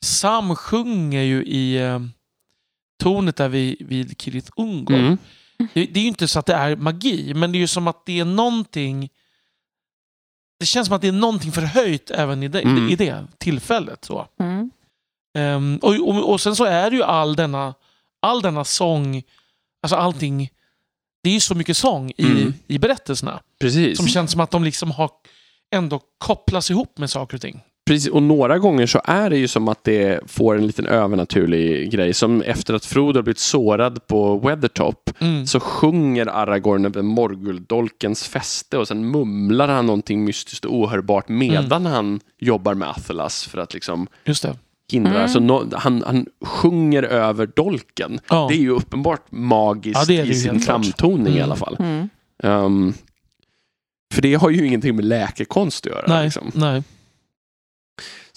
Sam 0.05 0.55
sjunger 0.55 1.21
ju 1.21 1.43
i 1.45 1.77
eh, 1.77 1.99
tornet 3.03 3.35
där 3.35 3.49
vid, 3.49 3.87
vid 3.87 4.21
Kirith 4.21 4.51
Ungol. 4.55 4.95
mm. 4.95 5.17
Det, 5.73 5.85
det 5.85 5.99
är 5.99 6.01
ju 6.01 6.07
inte 6.07 6.27
så 6.27 6.39
att 6.39 6.45
det 6.45 6.53
är 6.53 6.75
magi, 6.75 7.33
men 7.33 7.51
det 7.51 7.57
är 7.57 7.59
ju 7.59 7.67
som 7.67 7.87
att 7.87 8.05
det 8.05 8.19
är 8.19 8.25
någonting... 8.25 9.09
Det 10.59 10.65
känns 10.65 10.87
som 10.87 10.95
att 10.95 11.01
det 11.01 11.07
är 11.07 11.11
någonting 11.11 11.51
förhöjt 11.51 12.11
även 12.11 12.43
i 12.43 12.47
det, 12.47 12.61
Mm. 12.61 12.89
i 12.89 12.95
det 12.95 13.27
tillfället. 13.37 14.05
Så. 14.05 14.27
Mm. 14.39 14.71
Ehm, 15.37 15.79
och, 15.81 15.95
och, 15.95 16.31
och 16.31 16.41
sen 16.41 16.55
så 16.55 16.63
är 16.65 16.89
det 16.89 16.95
ju 16.95 17.03
all 17.03 17.35
denna, 17.35 17.73
all 18.21 18.41
denna 18.41 18.63
sång, 18.63 19.23
alltså 19.83 19.95
allting, 19.95 20.49
det 21.23 21.29
är 21.29 21.33
ju 21.33 21.39
så 21.39 21.55
mycket 21.55 21.77
sång 21.77 22.11
i, 22.17 22.25
Mm. 22.25 22.53
i 22.67 22.77
berättelserna. 22.79 23.41
Precis. 23.59 23.97
Som 23.97 24.07
känns 24.07 24.31
som 24.31 24.41
att 24.41 24.51
de 24.51 24.63
liksom 24.63 24.91
har 24.91 25.09
ändå 25.75 26.01
kopplas 26.17 26.71
ihop 26.71 26.97
med 26.97 27.09
saker 27.09 27.37
och 27.37 27.41
ting. 27.41 27.61
Precis, 27.85 28.09
och 28.11 28.23
några 28.23 28.57
gånger 28.59 28.85
så 28.87 29.01
är 29.05 29.29
det 29.29 29.37
ju 29.37 29.47
som 29.47 29.67
att 29.67 29.83
det 29.83 30.19
får 30.31 30.57
en 30.57 30.67
liten 30.67 30.85
övernaturlig 30.85 31.91
grej. 31.91 32.13
Som 32.13 32.41
efter 32.41 32.73
att 32.73 32.85
Frodo 32.85 33.17
har 33.17 33.23
blivit 33.23 33.39
sårad 33.39 34.07
på 34.07 34.37
Weathertop 34.37 35.09
Mm. 35.19 35.47
så 35.47 35.59
sjunger 35.59 36.25
Aragorn 36.27 36.85
över 36.85 37.01
Morguldolkens 37.01 38.27
fäste 38.27 38.77
och 38.77 38.87
sen 38.87 39.11
mumlar 39.11 39.67
han 39.67 39.85
någonting 39.85 40.23
mystiskt 40.25 40.65
och 40.65 40.75
ohörbart 40.75 41.29
medan 41.29 41.85
han 41.85 42.19
jobbar 42.39 42.73
med 42.73 42.89
Athelas 42.89 43.45
för 43.47 43.57
att 43.57 43.73
liksom 43.73 44.07
Just 44.25 44.43
det. 44.43 44.55
hindra. 44.91 45.15
Mm. 45.17 45.27
Så 45.27 45.39
no, 45.39 45.69
han, 45.75 46.03
han 46.05 46.25
sjunger 46.45 47.03
över 47.03 47.45
dolken. 47.55 48.19
Ja. 48.29 48.47
Det 48.49 48.55
är 48.55 48.59
ju 48.59 48.69
uppenbart 48.69 49.25
magiskt 49.31 49.99
Ja, 49.99 50.05
det 50.15 50.23
det 50.23 50.29
i 50.29 50.35
sin 50.35 50.59
framtoning 50.59 51.27
i 51.33 51.37
Mm. 51.37 51.43
alla 51.43 51.55
fall. 51.55 51.75
Mm. 51.79 52.09
Ehm, 52.43 52.93
för 54.13 54.21
det 54.21 54.33
har 54.33 54.49
ju 54.49 54.67
ingenting 54.67 54.95
med 54.95 55.05
läkekonst 55.05 55.85
att 55.87 55.91
göra. 55.93 56.05
Nej, 56.07 56.23
Liksom. 56.23 56.51
nej. 56.53 56.83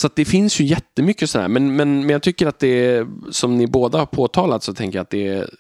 Så 0.01 0.07
att 0.07 0.17
det 0.17 0.25
finns 0.25 0.61
ju 0.61 0.65
jättemycket 0.65 1.31
sådär. 1.31 1.49
Men, 1.49 1.77
men, 1.77 2.01
men 2.01 2.11
jag 2.11 2.23
tycker 2.23 2.47
att 2.47 2.59
det 2.59 2.69
är, 2.87 3.07
som 3.31 3.57
ni 3.57 3.67
båda 3.67 3.99
har 3.99 4.07
påtalat 4.07 4.63
så 4.63 4.75
tänker 4.75 4.99
jag 4.99 5.03
att 5.03 5.11
det 5.11 5.29
är, 5.29 5.51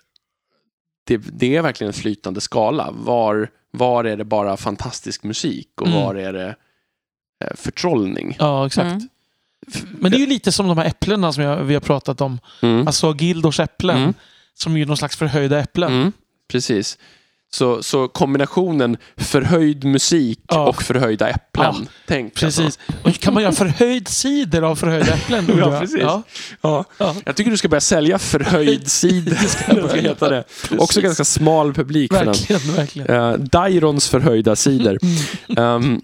det, 1.07 1.17
det 1.17 1.57
är 1.57 1.63
verkligen 1.63 1.89
en 1.89 1.95
flytande 2.01 2.41
skala. 2.41 2.91
Var, 2.93 3.51
var 3.71 4.05
är 4.05 4.17
det 4.17 4.25
bara 4.25 4.57
fantastisk 4.57 5.23
musik 5.23 5.69
och 5.81 5.87
Mm. 5.87 6.01
var 6.01 6.15
är 6.15 6.33
det 6.33 6.55
eh, 7.45 7.55
förtrollning? 7.55 8.37
Ja, 8.39 8.67
exakt. 8.67 8.87
Mm. 8.87 9.09
Men 9.99 10.11
det 10.11 10.17
är 10.17 10.21
ju 10.21 10.27
lite 10.27 10.53
som 10.53 10.69
de 10.69 10.79
här 10.79 10.85
äpplena 10.85 11.33
som 11.33 11.43
jag, 11.43 11.65
vi 11.65 11.75
har 11.75 11.81
pratat 11.81 12.21
om. 12.21 12.39
Mm. 12.63 12.87
Alltså 12.87 13.15
Gildors 13.19 13.61
äpplen. 13.61 13.99
Mm. 13.99 14.15
Som 14.55 14.75
är 14.75 14.79
ju 14.79 14.87
någon 14.87 14.97
slags 14.97 15.17
förhöjda 15.17 15.59
äpplen. 15.59 15.93
Mm. 15.93 16.13
precis. 16.53 16.99
Så, 17.51 17.83
så 17.83 18.09
kombinationen 18.09 18.97
förhöjd 19.17 19.85
musik 19.85 20.41
Ja. 20.49 20.69
och 20.69 20.83
förhöjda 20.83 21.29
äpplen. 21.29 21.75
Ja, 21.79 21.87
Tänk 22.07 22.43
alltså. 22.43 22.63
Precis. 22.63 22.79
Och 23.03 23.13
kan 23.15 23.35
man 23.35 23.43
göra 23.43 23.53
förhöjd 23.53 24.09
cider 24.09 24.63
av 24.63 24.77
förhöjda 24.77 25.15
äpplen? 25.15 25.45
Ja, 25.59 25.81
precis. 25.81 25.99
Ja. 26.01 26.23
Ja. 26.61 26.85
Ja. 26.99 27.15
Jag 27.25 27.37
tycker 27.37 27.51
du 27.51 27.57
ska 27.57 27.69
börja 27.69 27.81
sälja 27.81 28.19
förhöjd 28.19 28.91
cider. 28.91 29.35
ska 29.37 29.97
heta 29.97 30.29
det. 30.29 30.45
Precis. 30.63 30.79
Också 30.79 31.01
ganska 31.01 31.25
smal 31.25 31.75
publik 31.75 32.13
för 32.13 32.19
den. 32.25 32.27
Verkligen, 32.27 32.77
verkligen. 32.77 33.11
Uh, 33.11 33.33
Dairons 33.39 34.09
förhöjda 34.09 34.57
cider. 34.57 34.99
Ehm, 35.57 36.01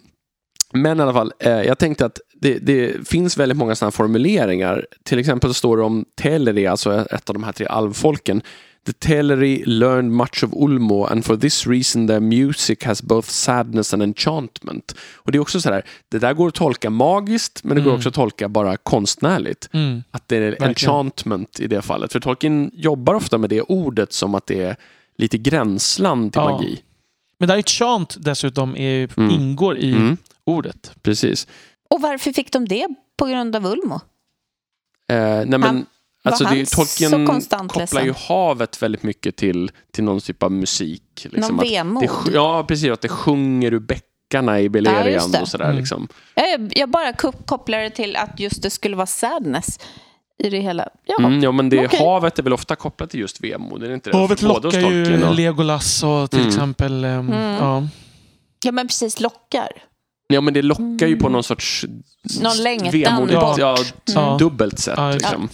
men 0.73 0.99
i 0.99 1.03
alla 1.03 1.13
fall, 1.13 1.33
eh, 1.41 1.53
jag 1.53 1.79
tänkte 1.79 2.07
att 2.07 2.19
det, 2.41 2.59
det 2.59 3.09
finns 3.09 3.37
väldigt 3.37 3.59
många 3.59 3.75
sådana 3.75 3.91
formuleringar. 3.93 4.87
Till 5.05 5.19
exempel 5.19 5.51
så 5.51 5.55
står 5.55 5.77
det 5.77 5.83
om 5.83 6.05
Teleri, 6.21 6.67
alltså 6.67 7.07
ett 7.11 7.31
av 7.31 7.35
de 7.35 7.45
här 7.45 7.53
tre 7.53 7.67
alvfolken. 7.67 8.43
The 8.87 8.93
Teleri 8.93 9.63
learned 9.67 10.13
much 10.13 10.45
of 10.45 10.51
Ulmo 10.53 11.05
and 11.07 11.25
for 11.25 11.37
this 11.37 11.67
reason 11.67 12.07
their 12.07 12.21
music 12.21 12.85
has 12.85 13.03
both 13.03 13.29
sadness 13.29 13.95
and 13.95 14.03
enchantment. 14.03 14.95
Och 15.15 15.33
det 15.33 15.39
är 15.39 15.41
också 15.41 15.61
så 15.61 15.73
här, 15.73 15.85
det 16.09 16.19
där 16.19 16.35
går 16.35 16.49
att 16.49 16.55
tolka 16.55 16.91
magiskt 16.91 17.65
men 17.65 17.77
det 17.77 17.83
går 17.83 17.91
Mm. 17.91 17.97
också 17.99 18.09
att 18.09 18.15
tolka 18.15 18.49
bara 18.49 18.77
konstnärligt. 18.77 19.69
Mm. 19.73 20.03
Att 20.11 20.29
det 20.29 20.37
är 20.37 20.41
Verkligen. 20.41 20.69
enchantment 20.69 21.61
i 21.61 21.67
det 21.67 21.83
fallet. 21.83 22.13
För 22.13 22.21
Tolkien 22.21 22.71
jobbar 22.75 23.15
ofta 23.15 23.39
med 23.39 23.51
det 23.51 23.63
ordet 23.63 24.13
som 24.13 24.35
att 24.35 24.47
det 24.47 24.63
är 24.63 24.77
lite 25.17 25.39
gränsland 25.39 26.33
till 26.33 26.43
Ja. 26.43 26.51
magi. 26.51 26.83
Men 27.39 27.49
där 27.49 27.57
är 27.59 27.63
chant 27.63 28.17
dessutom 28.21 28.77
är, 28.77 29.09
Mm. 29.19 29.31
ingår 29.31 29.77
i 29.79 29.93
Mm, 29.93 30.17
ordet. 30.45 30.93
precis. 31.03 31.47
Och 31.91 32.01
varför 32.01 32.33
fick 32.33 32.53
de 32.53 32.69
det 32.69 32.89
på 33.17 33.27
grund 33.27 33.57
av 33.57 33.67
Ulmo? 33.67 33.95
Eh, 33.95 35.17
nej 35.17 35.47
men, 35.47 35.63
Han- 35.63 35.87
alltså 36.25 36.45
det, 36.45 36.71
Tolkien 36.71 37.27
kopplar 37.69 38.03
ju 38.03 38.13
havet 38.29 38.83
väldigt 38.83 39.03
mycket 39.03 39.37
till, 39.37 39.71
till 39.93 40.05
någon 40.05 40.21
typ 40.21 40.43
av 40.43 40.53
musik. 40.53 41.27
Liksom, 41.31 41.57
Någon 41.57 41.67
vemod? 41.69 42.03
det, 42.03 42.33
Ja, 42.35 42.65
precis. 42.69 42.91
Att 42.91 43.01
det 43.01 43.09
sjunger 43.09 43.73
ur 43.75 43.79
bäckarna 43.79 44.61
i 44.61 44.65
Ja, 44.65 44.69
Beleriand 44.71 45.33
det. 45.33 45.41
och 45.41 45.49
sådär. 45.49 45.65
Mm. 45.65 45.77
Liksom. 45.77 46.09
Jag, 46.35 46.73
jag 46.77 46.91
bara 46.91 47.13
ko- 47.13 47.33
kopplar 47.45 47.79
det 47.79 47.91
till 47.91 48.17
att 48.17 48.41
just 48.41 48.63
det 48.63 48.71
skulle 48.71 48.97
vara 48.97 49.07
sadness 49.07 49.79
i 50.39 50.51
det 50.51 50.59
hela. 50.61 50.89
Ja, 51.05 51.17
Mm, 51.19 51.43
ja, 51.43 51.53
men 51.53 51.69
det, 51.69 51.87
Okej. 51.87 51.99
havet 52.01 52.39
är 52.39 52.43
väl 52.43 52.53
ofta 52.53 52.77
kopplat 52.77 53.11
till 53.11 53.21
just 53.21 53.41
vemod? 53.45 53.83
Är 53.83 53.89
det 53.89 53.95
inte 53.95 54.11
det? 54.11 54.17
Havet 54.17 54.43
lockar 54.43 54.91
ju 54.91 55.25
och- 55.25 55.35
Legolas 55.35 56.03
och 56.03 56.31
till 56.31 56.39
Mm. 56.41 56.49
exempel... 56.49 57.05
Mm. 57.05 57.33
Ja. 57.33 57.89
ja 58.65 58.73
men 58.73 58.87
precis 58.87 59.21
lockar. 59.21 59.69
Ja, 60.27 60.41
men 60.41 60.55
det 60.55 60.63
lockar 60.63 61.07
ju 61.07 61.17
på 61.17 61.29
någon 61.29 61.43
sorts 61.45 61.85
Någon 62.43 62.57
längtan 62.63 62.91
vemodigt, 62.93 63.41
bort. 63.41 63.59
ja, 63.59 63.77
Mm. 64.17 64.39
dubbelt 64.39 64.79
sätt. 64.79 64.95
Ja, 64.97 65.11
liksom. 65.11 65.49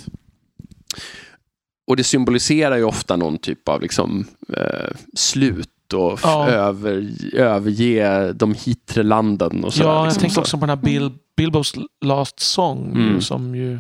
Och 1.90 1.96
det 1.96 2.04
symboliserar 2.04 2.76
ju 2.76 2.84
ofta 2.84 3.16
någon 3.16 3.38
typ 3.38 3.68
av 3.68 3.82
liksom, 3.82 4.24
eh, 4.56 4.90
slut 5.14 5.92
och 5.94 6.20
Ja. 6.22 6.48
över, 6.48 7.08
överge 7.34 8.32
de 8.32 8.54
hitre 8.54 9.02
landen 9.02 9.64
och 9.64 9.74
sådär. 9.74 9.88
ja, 9.88 9.96
jag 9.96 10.04
liksom. 10.04 10.20
tänker 10.20 10.34
Så- 10.34 10.40
också 10.40 10.56
på 10.58 10.66
den 10.66 10.78
här 10.78 10.84
Bil 10.84 11.10
Bilbos 11.36 11.74
Last 12.04 12.40
Song 12.40 12.92
Mm. 12.94 13.20
som 13.20 13.54
ju... 13.54 13.78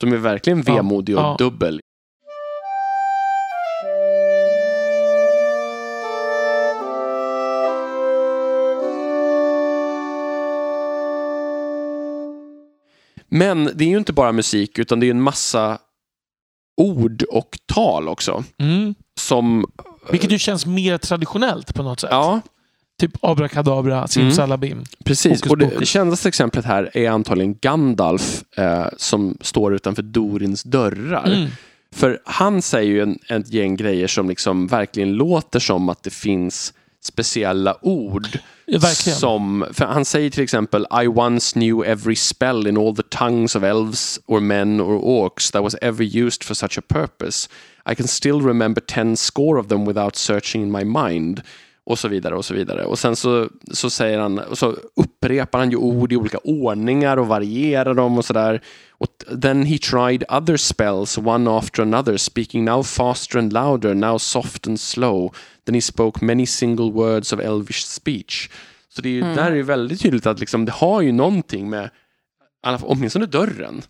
De 0.00 0.12
är 0.12 0.16
verkligen 0.16 0.62
vemodig 0.62 1.16
och 1.16 1.22
Ja. 1.22 1.36
dubbel. 1.38 1.80
Men 13.28 13.70
det 13.74 13.84
är 13.84 13.88
ju 13.88 13.98
inte 13.98 14.12
bara 14.12 14.32
musik 14.32 14.78
utan 14.78 15.00
det 15.00 15.06
är 15.06 15.10
en 15.10 15.22
massa 15.22 15.78
ord 16.80 17.22
och 17.22 17.58
tal 17.66 18.08
också. 18.08 18.44
Mm. 18.58 18.94
Som, 19.20 19.66
Vilket 20.10 20.30
ju 20.32 20.38
känns 20.38 20.66
mer 20.66 20.98
traditionellt 20.98 21.74
på 21.74 21.82
något 21.82 22.00
sätt. 22.00 22.10
ja, 22.12 22.40
Typ 23.00 23.12
abrakadabra, 23.22 24.08
simsalabim. 24.08 24.84
precis. 25.04 25.32
Hokus 25.32 25.50
Och 25.50 25.58
det, 25.58 25.64
pokus. 25.64 25.78
det 25.80 25.86
kändaste 25.86 26.28
exemplet 26.28 26.64
här 26.64 26.90
är 26.96 27.10
antagligen 27.10 27.56
Gandalf 27.60 28.42
eh, 28.56 28.86
som 28.96 29.36
står 29.40 29.74
utanför 29.74 30.02
Dorins 30.02 30.62
dörrar. 30.62 31.26
Mm. 31.32 31.50
För 31.94 32.20
han 32.24 32.62
säger 32.62 32.90
ju 32.90 33.02
en, 33.02 33.18
ett 33.28 33.52
gäng 33.52 33.76
grejer 33.76 34.06
som 34.06 34.28
liksom 34.28 34.66
verkligen 34.66 35.12
låter 35.12 35.58
som 35.60 35.88
att 35.88 36.02
det 36.02 36.10
finns 36.10 36.74
speciella 37.02 37.76
ord. 37.82 38.38
Verkligen. 38.66 39.18
Som, 39.18 39.66
för 39.72 39.84
han 39.84 40.04
säger 40.04 40.30
till 40.30 40.42
exempel 40.42 40.86
I 41.02 41.06
once 41.06 41.52
knew 41.52 41.84
every 41.86 42.16
spell 42.16 42.66
in 42.66 42.76
all 42.76 42.96
the 42.96 43.02
tongues 43.02 43.56
of 43.56 43.62
elves 43.62 44.20
or 44.26 44.40
men 44.40 44.80
or 44.80 45.00
orcs 45.02 45.52
that 45.52 45.62
was 45.62 45.76
ever 45.82 46.02
used 46.02 46.44
for 46.44 46.54
such 46.54 46.78
a 46.78 46.82
purpose. 46.88 47.48
I 47.92 47.94
can 47.94 48.08
still 48.08 48.40
remember 48.40 48.80
ten 48.80 49.16
score 49.16 49.60
of 49.60 49.68
them 49.68 49.84
without 49.84 50.16
searching 50.16 50.62
in 50.62 50.72
my 50.72 50.84
mind. 50.84 51.42
Och 51.84 51.98
så 51.98 52.08
vidare 52.08 52.36
och 52.36 52.44
så 52.44 52.54
vidare. 52.54 52.84
Och 52.84 52.98
sen 52.98 53.16
så, 53.16 53.48
så 53.72 53.90
säger 53.90 54.18
han, 54.18 54.38
och 54.38 54.58
så 54.58 54.76
upprepar 54.96 55.58
han 55.58 55.70
ju 55.70 55.76
ord 55.76 56.12
i 56.12 56.16
olika 56.16 56.38
ordningar 56.38 57.16
och 57.16 57.26
varierar 57.26 57.94
dem 57.94 58.18
och 58.18 58.24
sådär. 58.24 58.62
Then 59.42 59.66
he 59.66 59.78
tried 59.78 60.24
other 60.28 60.56
spells 60.56 61.18
one 61.18 61.50
after 61.50 61.82
another, 61.82 62.16
speaking 62.16 62.64
now 62.64 62.82
faster 62.82 63.38
and 63.38 63.52
louder, 63.52 63.94
now 63.94 64.18
soft 64.18 64.66
and 64.66 64.80
slow. 64.80 65.32
Then 65.66 65.74
he 65.74 65.80
spoke 65.80 66.24
many 66.24 66.46
single 66.46 66.90
words 66.90 67.32
of 67.32 67.40
elvish 67.40 67.84
speech. 67.84 68.50
Så 68.88 69.02
det 69.02 69.08
är 69.08 69.12
ju, 69.12 69.22
Mm. 69.22 69.36
där 69.36 69.50
är 69.52 69.62
väldigt 69.62 70.00
tydligt 70.00 70.26
att 70.26 70.40
liksom, 70.40 70.64
det 70.64 70.72
har 70.72 71.00
ju 71.00 71.12
någonting 71.12 71.70
med, 71.70 71.90
alla- 72.62 72.78
åtminstone 72.82 73.26
dörren. 73.26 73.82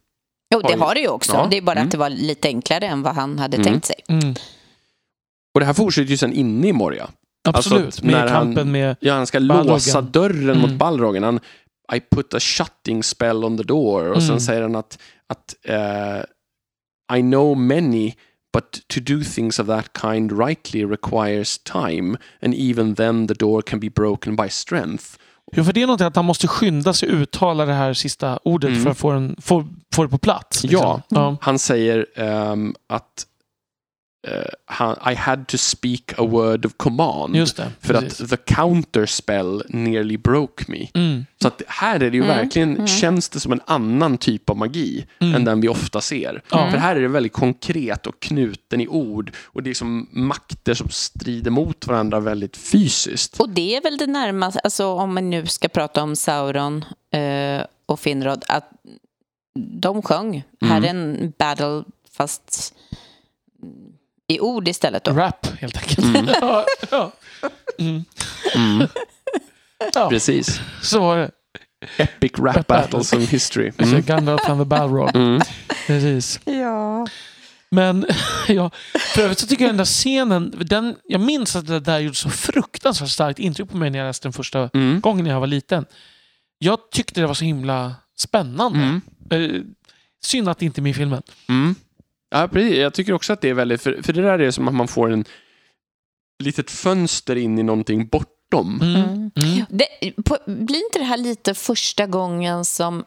Jo, 0.54 0.60
det 0.60 0.74
har 0.74 0.94
det 0.94 1.00
ju 1.00 1.08
också. 1.08 1.32
Ja. 1.32 1.48
Det 1.50 1.56
är 1.56 1.62
bara 1.62 1.72
Mm. 1.72 1.84
att 1.86 1.90
det 1.92 1.98
var 1.98 2.10
lite 2.10 2.48
enklare 2.48 2.86
än 2.86 3.02
vad 3.02 3.14
han 3.14 3.38
hade 3.38 3.56
Mm. 3.56 3.64
tänkt 3.64 3.84
sig. 3.86 3.96
Mm. 4.08 4.34
Och 5.54 5.60
det 5.60 5.66
här 5.66 5.72
fortsätter 5.74 6.10
ju 6.10 6.16
sen 6.16 6.32
inne 6.32 6.68
i 6.68 6.72
Moria. 6.72 7.08
Absolut. 7.48 7.84
Alltså, 7.86 8.04
med 8.04 8.14
när 8.14 8.20
han- 8.28 8.28
kampen 8.46 8.72
med... 8.72 8.96
Ja, 9.00 9.14
han 9.14 9.26
ska 9.26 9.40
Balrogen. 9.40 9.66
låsa 9.66 10.00
dörren 10.00 10.50
Mm. 10.50 10.60
mot 10.60 10.70
Balrogen. 10.72 11.22
Han, 11.22 11.40
I 11.96 12.00
put 12.00 12.34
a 12.34 12.40
shutting 12.40 13.02
spell 13.02 13.44
on 13.44 13.56
the 13.56 13.62
door. 13.64 14.08
Och 14.12 14.22
sen 14.22 14.30
Mm. 14.30 14.40
säger 14.40 14.62
han 14.62 14.76
att, 14.76 14.98
att 15.26 15.54
eh, 15.64 16.18
I 17.18 17.20
know 17.22 17.56
many 17.56 18.14
but 18.52 18.72
to 18.88 19.00
do 19.00 19.24
things 19.34 19.58
of 19.58 19.66
that 19.66 19.90
kind 20.02 20.38
rightly 20.40 20.84
requires 20.84 21.58
time 21.58 22.16
and 22.42 22.54
even 22.54 22.94
then 22.94 23.28
the 23.28 23.34
door 23.34 23.62
can 23.62 23.80
be 23.80 23.90
broken 23.90 24.36
by 24.36 24.48
strength. 24.48 25.04
Jo, 25.52 25.64
för 25.64 25.72
det 25.72 25.82
är 25.82 25.86
något 25.86 26.00
att 26.00 26.16
han 26.16 26.24
måste 26.24 26.48
skynda 26.48 26.92
sig 26.92 27.08
uttala 27.08 27.64
det 27.66 27.72
här 27.72 27.94
sista 27.94 28.38
ordet 28.44 28.70
Mm. 28.70 28.82
för 28.82 28.90
att 28.90 28.98
få, 28.98 29.10
en, 29.10 29.36
få, 29.40 29.66
få 29.94 30.02
det 30.02 30.08
på 30.08 30.18
plats. 30.18 30.62
liksom. 30.62 30.80
Ja. 30.82 31.02
ja. 31.08 31.36
Han 31.40 31.58
säger 31.58 32.06
ehm, 32.16 32.74
att 32.88 33.26
han, 34.66 35.12
I 35.12 35.14
had 35.14 35.46
to 35.46 35.58
speak 35.58 36.12
a 36.18 36.22
word 36.26 36.66
of 36.66 36.72
command. 36.76 37.36
Just 37.36 37.56
det. 37.56 37.72
för 37.80 37.94
precis. 37.94 38.20
att 38.20 38.30
the 38.30 38.54
counter 38.54 39.06
spell 39.06 39.62
nearly 39.68 40.16
broke 40.16 40.64
me. 40.68 40.88
Mm. 40.94 41.26
Så 41.42 41.48
att 41.48 41.62
här 41.66 41.94
är 42.02 42.10
det 42.10 42.16
ju 42.16 42.24
Mm, 42.24 42.36
verkligen, 42.36 42.74
mm. 42.74 42.86
känns 42.86 43.28
det 43.28 43.40
som 43.40 43.52
en 43.52 43.60
annan 43.66 44.18
typ 44.18 44.50
av 44.50 44.56
magi 44.56 45.06
Mm. 45.20 45.34
än 45.34 45.44
den 45.44 45.60
vi 45.60 45.68
ofta 45.68 46.00
ser. 46.00 46.42
För 46.48 46.76
här 46.78 46.96
är 46.96 47.00
det 47.00 47.08
väldigt 47.08 47.32
konkret 47.32 48.06
och 48.06 48.20
knuten 48.20 48.80
i 48.80 48.88
ord 48.88 49.32
och 49.44 49.62
det 49.62 49.70
är 49.70 49.74
som 49.74 50.08
makter 50.12 50.74
som 50.74 50.88
strider 50.88 51.50
mot 51.50 51.86
varandra 51.86 52.20
väldigt 52.20 52.56
fysiskt. 52.56 53.40
Och 53.40 53.48
det 53.50 53.76
är 53.76 53.82
väl 53.82 53.96
det 53.98 54.06
närmaste, 54.06 54.60
alltså 54.60 54.86
om 54.86 55.14
man 55.14 55.30
nu 55.30 55.46
ska 55.46 55.68
prata 55.68 56.02
om 56.02 56.16
Sauron 56.16 56.84
eh, 57.12 57.62
och 57.86 58.00
Finrod, 58.00 58.44
att 58.48 58.70
de 59.80 60.02
sjöng 60.02 60.42
Mm. 60.62 60.72
här 60.72 60.82
är 60.82 60.90
en 60.90 61.32
battle 61.38 61.82
fast 62.12 62.74
i 64.30 64.40
ord 64.40 64.68
istället 64.68 65.04
då. 65.04 65.12
Rap, 65.12 65.46
helt 65.60 65.76
enkelt. 65.76 65.98
Mm. 65.98 66.28
ja, 66.40 66.64
ja. 66.90 67.12
Mm. 67.78 68.04
Mm. 68.54 68.88
Ja. 69.94 70.08
Precis. 70.08 70.60
Så 70.82 71.00
var 71.00 71.16
det. 71.18 71.30
Epic 71.96 72.32
rap 72.38 72.56
Rap 72.56 72.66
battles 72.66 73.12
in 73.12 73.20
history. 73.26 73.72
Mm. 73.78 74.02
Gandalf 74.02 74.48
and 74.48 74.60
the 74.60 74.64
Balrog. 74.64 75.16
Mm. 75.16 75.40
Precis. 75.86 76.40
Ja. 76.44 77.06
Men 77.70 78.06
ja, 78.48 78.70
för 79.14 79.22
övrigt 79.22 79.38
så 79.38 79.46
tycker 79.46 79.64
jag 79.64 79.70
den 79.70 79.76
där 79.76 79.84
scenen, 79.84 80.54
den, 80.60 80.96
jag 81.04 81.20
minns 81.20 81.56
att 81.56 81.66
det 81.66 81.80
där 81.80 81.98
gjorde 81.98 82.16
så 82.16 82.30
fruktansvärt 82.30 83.08
starkt 83.10 83.38
intryck 83.38 83.70
på 83.70 83.76
mig 83.76 83.90
när 83.90 83.98
jag 83.98 84.06
läste 84.06 84.28
den 84.28 84.32
första 84.32 84.70
Mm. 84.74 85.00
gången 85.00 85.24
när 85.24 85.30
jag 85.32 85.40
var 85.40 85.46
liten. 85.46 85.86
Jag 86.58 86.78
tyckte 86.90 87.20
det 87.20 87.26
var 87.26 87.34
så 87.34 87.44
himla 87.44 87.94
spännande. 88.18 88.78
Mm. 88.78 89.00
Eh, 89.56 89.60
synd 90.24 90.48
att 90.48 90.58
det 90.58 90.66
inte 90.66 90.80
är 90.80 90.82
med 90.82 90.90
i 90.90 90.94
filmen. 90.94 91.22
Mm. 91.48 91.74
Ja, 92.30 92.48
precis. 92.52 92.78
Jag 92.78 92.94
tycker 92.94 93.12
också 93.12 93.32
att 93.32 93.40
det 93.40 93.48
är 93.48 93.54
väldigt, 93.54 93.82
för, 93.82 94.02
för 94.02 94.12
det 94.12 94.22
där 94.22 94.38
är 94.38 94.50
som 94.50 94.68
att 94.68 94.74
man 94.74 94.88
får 94.88 95.12
en 95.12 95.24
litet 96.42 96.70
fönster 96.70 97.36
in 97.36 97.58
i 97.58 97.62
någonting 97.62 98.06
bortom. 98.08 98.80
Mm. 98.82 98.96
Mm. 99.02 99.30
Mm. 99.36 99.64
Det, 99.68 100.12
på, 100.24 100.36
blir 100.46 100.84
inte 100.84 100.98
det 100.98 101.04
här 101.04 101.16
lite 101.16 101.54
första 101.54 102.06
gången 102.06 102.64
som 102.64 103.04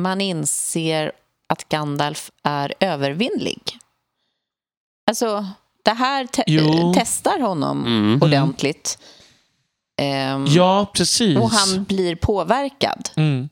man 0.00 0.20
inser 0.20 1.12
att 1.48 1.68
Gandalf 1.68 2.30
är 2.42 2.74
övervinnlig? 2.80 3.62
Alltså, 5.10 5.46
det 5.84 5.92
här 5.92 6.26
te- 6.26 6.44
Jo. 6.46 6.92
testar 6.96 7.40
honom 7.40 7.86
Mm. 7.86 8.22
ordentligt. 8.22 8.98
Ehm, 10.00 10.46
Ja, 10.48 10.90
precis. 10.94 11.38
och 11.38 11.50
han 11.50 11.84
blir 11.84 12.16
påverkad. 12.16 13.08
Mm. 13.16 13.48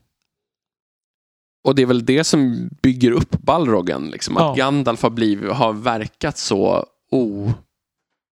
Och 1.66 1.74
det 1.74 1.82
är 1.82 1.86
väl 1.86 2.04
det 2.04 2.24
som 2.24 2.70
bygger 2.82 3.10
upp 3.10 3.30
Balrogen. 3.30 4.10
Liksom, 4.10 4.36
att 4.36 4.42
Ja. 4.42 4.54
Gandalf 4.54 5.02
har, 5.02 5.10
blivit, 5.10 5.52
har 5.52 5.72
verkat 5.72 6.38
så 6.38 6.86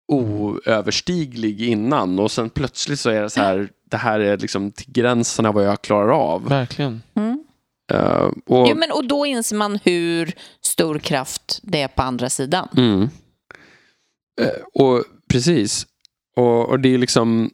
oöverstiglig 0.08 1.62
innan 1.62 2.18
och 2.18 2.30
sen 2.30 2.50
plötsligt 2.50 3.00
så 3.00 3.10
är 3.10 3.22
det 3.22 3.30
så 3.30 3.40
här, 3.40 3.68
det 3.90 3.96
här 3.96 4.20
är 4.20 4.38
liksom 4.38 4.72
till 4.72 4.92
gränsen 4.92 5.46
av 5.46 5.54
vad 5.54 5.64
jag 5.64 5.82
klarar 5.82 6.08
av. 6.08 6.48
Verkligen. 6.48 7.02
Mm. 7.14 7.44
Uh, 7.94 8.32
och, 8.46 8.68
Jo, 8.68 8.74
men, 8.76 8.92
och 8.92 9.08
då 9.08 9.26
inser 9.26 9.56
man 9.56 9.78
hur 9.84 10.32
stor 10.60 10.98
kraft 10.98 11.60
det 11.62 11.82
är 11.82 11.88
på 11.88 12.02
andra 12.02 12.30
sidan. 12.30 12.68
mm. 12.76 13.08
Eh, 14.40 14.62
och 14.74 15.04
precis. 15.28 15.86
Och, 16.36 16.68
och 16.68 16.80
det 16.80 16.94
är 16.94 16.98
liksom 16.98 17.50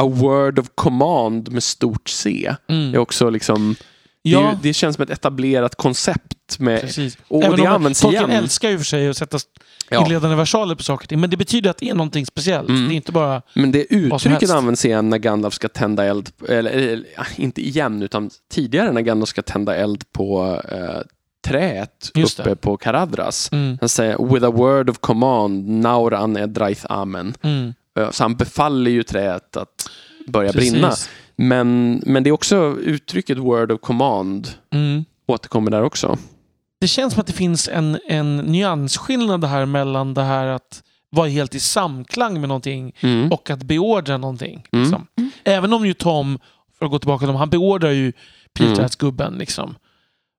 a 0.00 0.04
word 0.04 0.58
of 0.58 0.70
command 0.74 1.52
med 1.52 1.62
stort 1.62 2.08
C. 2.08 2.54
Mm. 2.68 2.94
är 2.94 2.98
också 2.98 3.30
liksom, 3.30 3.76
det, 4.24 4.30
Ja, 4.30 4.50
ju, 4.50 4.56
det 4.62 4.72
känns 4.74 4.96
som 4.96 5.02
ett 5.02 5.10
etablerat 5.10 5.74
koncept. 5.74 6.58
Med, 6.58 6.80
precis. 6.80 7.18
och, 7.28 7.36
och 7.38 7.44
Även 7.44 7.56
det 7.56 7.62
om 7.62 7.74
används 7.74 8.00
Tolkien 8.00 8.30
igen. 8.30 8.42
älskar 8.42 8.70
ju 8.70 8.78
för 8.78 8.84
sig 8.84 9.08
att 9.08 9.16
sätta 9.16 9.38
Ja. 9.90 10.02
inledande 10.04 10.36
versaler 10.36 10.74
på 10.74 10.82
saker 10.82 11.08
och. 11.08 11.20
Men 11.20 11.30
det 11.30 11.36
betyder 11.36 11.70
att 11.70 11.76
det 11.78 11.88
är 11.88 11.94
någonting 11.94 12.26
speciellt. 12.26 12.68
Mm. 12.68 12.88
Det 12.88 12.94
är 12.94 12.96
inte 12.96 13.12
bara... 13.12 13.42
Men 13.54 13.72
det 13.72 13.94
uttrycket 13.94 14.50
används 14.50 14.84
igen 14.84 15.10
när 15.10 15.18
Gandalf 15.18 15.54
ska 15.54 15.68
tända 15.68 16.04
eld, 16.04 16.30
eller, 16.48 16.70
eller 16.70 17.04
inte 17.36 17.60
igen, 17.66 18.02
utan 18.02 18.30
tidigare 18.52 18.92
när 18.92 19.00
Gandalf 19.00 19.28
ska 19.28 19.42
tända 19.42 19.74
eld 19.76 20.12
på 20.12 20.60
eh, 20.70 21.00
träet 21.46 22.10
Just 22.14 22.40
uppe 22.40 22.48
det. 22.50 22.56
på 22.56 22.76
Karadras. 22.76 23.48
Mm. 23.52 23.78
Han 23.80 23.88
säger 23.88 24.32
with 24.34 24.46
a 24.46 24.50
word 24.50 24.90
of 24.90 24.98
command, 24.98 25.68
nauran 25.68 26.36
edraith 26.36 26.86
amen. 26.88 27.34
Mm. 27.42 27.74
Eh, 27.98 28.10
Så 28.10 28.24
han 28.24 28.34
befaller 28.36 28.90
ju 28.90 29.02
träet 29.02 29.56
att 29.56 29.90
börja 30.26 30.52
Precis. 30.52 30.72
brinna. 30.72 30.92
Men, 31.48 32.02
men 32.06 32.22
det 32.22 32.30
är 32.30 32.32
också 32.32 32.76
uttrycket 32.80 33.38
word 33.38 33.72
of 33.72 33.80
command 33.80 34.48
Mm. 34.74 35.04
återkommer 35.26 35.70
där 35.70 35.82
också. 35.82 36.18
Det 36.80 36.88
känns 36.88 37.12
som 37.14 37.20
att 37.20 37.26
det 37.26 37.32
finns 37.32 37.68
en, 37.68 37.98
en 38.08 38.36
nyansskillnad 38.36 39.44
här 39.44 39.66
mellan 39.66 40.14
det 40.14 40.22
här 40.22 40.46
att 40.46 40.82
vara 41.10 41.28
helt 41.28 41.54
i 41.54 41.60
samklang 41.60 42.40
med 42.40 42.48
någonting 42.48 42.92
Mm. 43.00 43.32
och 43.32 43.50
att 43.50 43.62
beordra 43.62 44.16
någonting. 44.16 44.66
Mm. 44.72 44.84
Liksom. 44.84 45.06
Även 45.44 45.72
om 45.72 45.86
ju 45.86 45.94
Tom, 45.94 46.38
för 46.78 46.84
att 46.86 46.90
gå 46.90 46.98
tillbaka 46.98 47.18
till 47.18 47.26
dem, 47.28 47.36
han 47.36 47.50
beordrar 47.50 47.90
ju 47.90 48.12
pilträdsgubben. 48.58 49.34
Liksom. 49.34 49.74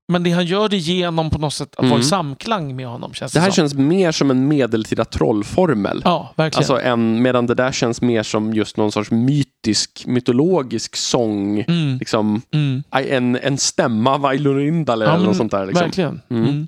Men 0.08 0.24
det 0.24 0.32
han 0.32 0.46
gör 0.46 0.70
det 0.70 0.78
genom 0.78 1.30
på 1.30 1.38
något 1.40 1.54
sätt 1.54 1.70
att 1.76 1.78
vara 1.84 1.88
Mm. 1.88 2.02
i 2.02 2.04
samklang 2.04 2.76
med 2.76 2.88
honom. 2.88 3.14
Känns 3.14 3.32
Det 3.32 3.38
det, 3.40 3.42
här 3.44 3.50
som. 3.50 3.56
känns 3.56 3.74
mer 3.74 4.12
som 4.12 4.32
en 4.32 4.48
medeltida 4.48 5.06
trollformel. 5.06 6.02
Ja, 6.06 6.34
verkligen. 6.36 6.60
Alltså 6.60 6.80
en, 6.88 7.22
medan 7.22 7.48
det 7.48 7.56
där 7.56 7.72
känns 7.72 8.02
mer 8.02 8.24
som 8.24 8.54
just 8.54 8.78
någon 8.78 8.92
sorts 8.92 9.12
mytisk, 9.64 10.06
mytologisk 10.08 10.96
sång. 10.96 11.60
mm. 11.68 11.98
Liksom, 11.98 12.42
Mm. 12.52 12.84
en, 12.92 13.36
en 13.36 13.58
stämma 13.58 14.14
av 14.14 14.26
Ailurindal 14.26 15.00
Ja, 15.02 15.06
eller 15.08 15.18
men 15.18 15.26
något 15.26 15.38
sånt 15.38 15.52
där. 15.52 15.66
Liksom. 15.66 15.86
Verkligen. 15.86 16.22
Mm. 16.30 16.44
Mm. 16.44 16.68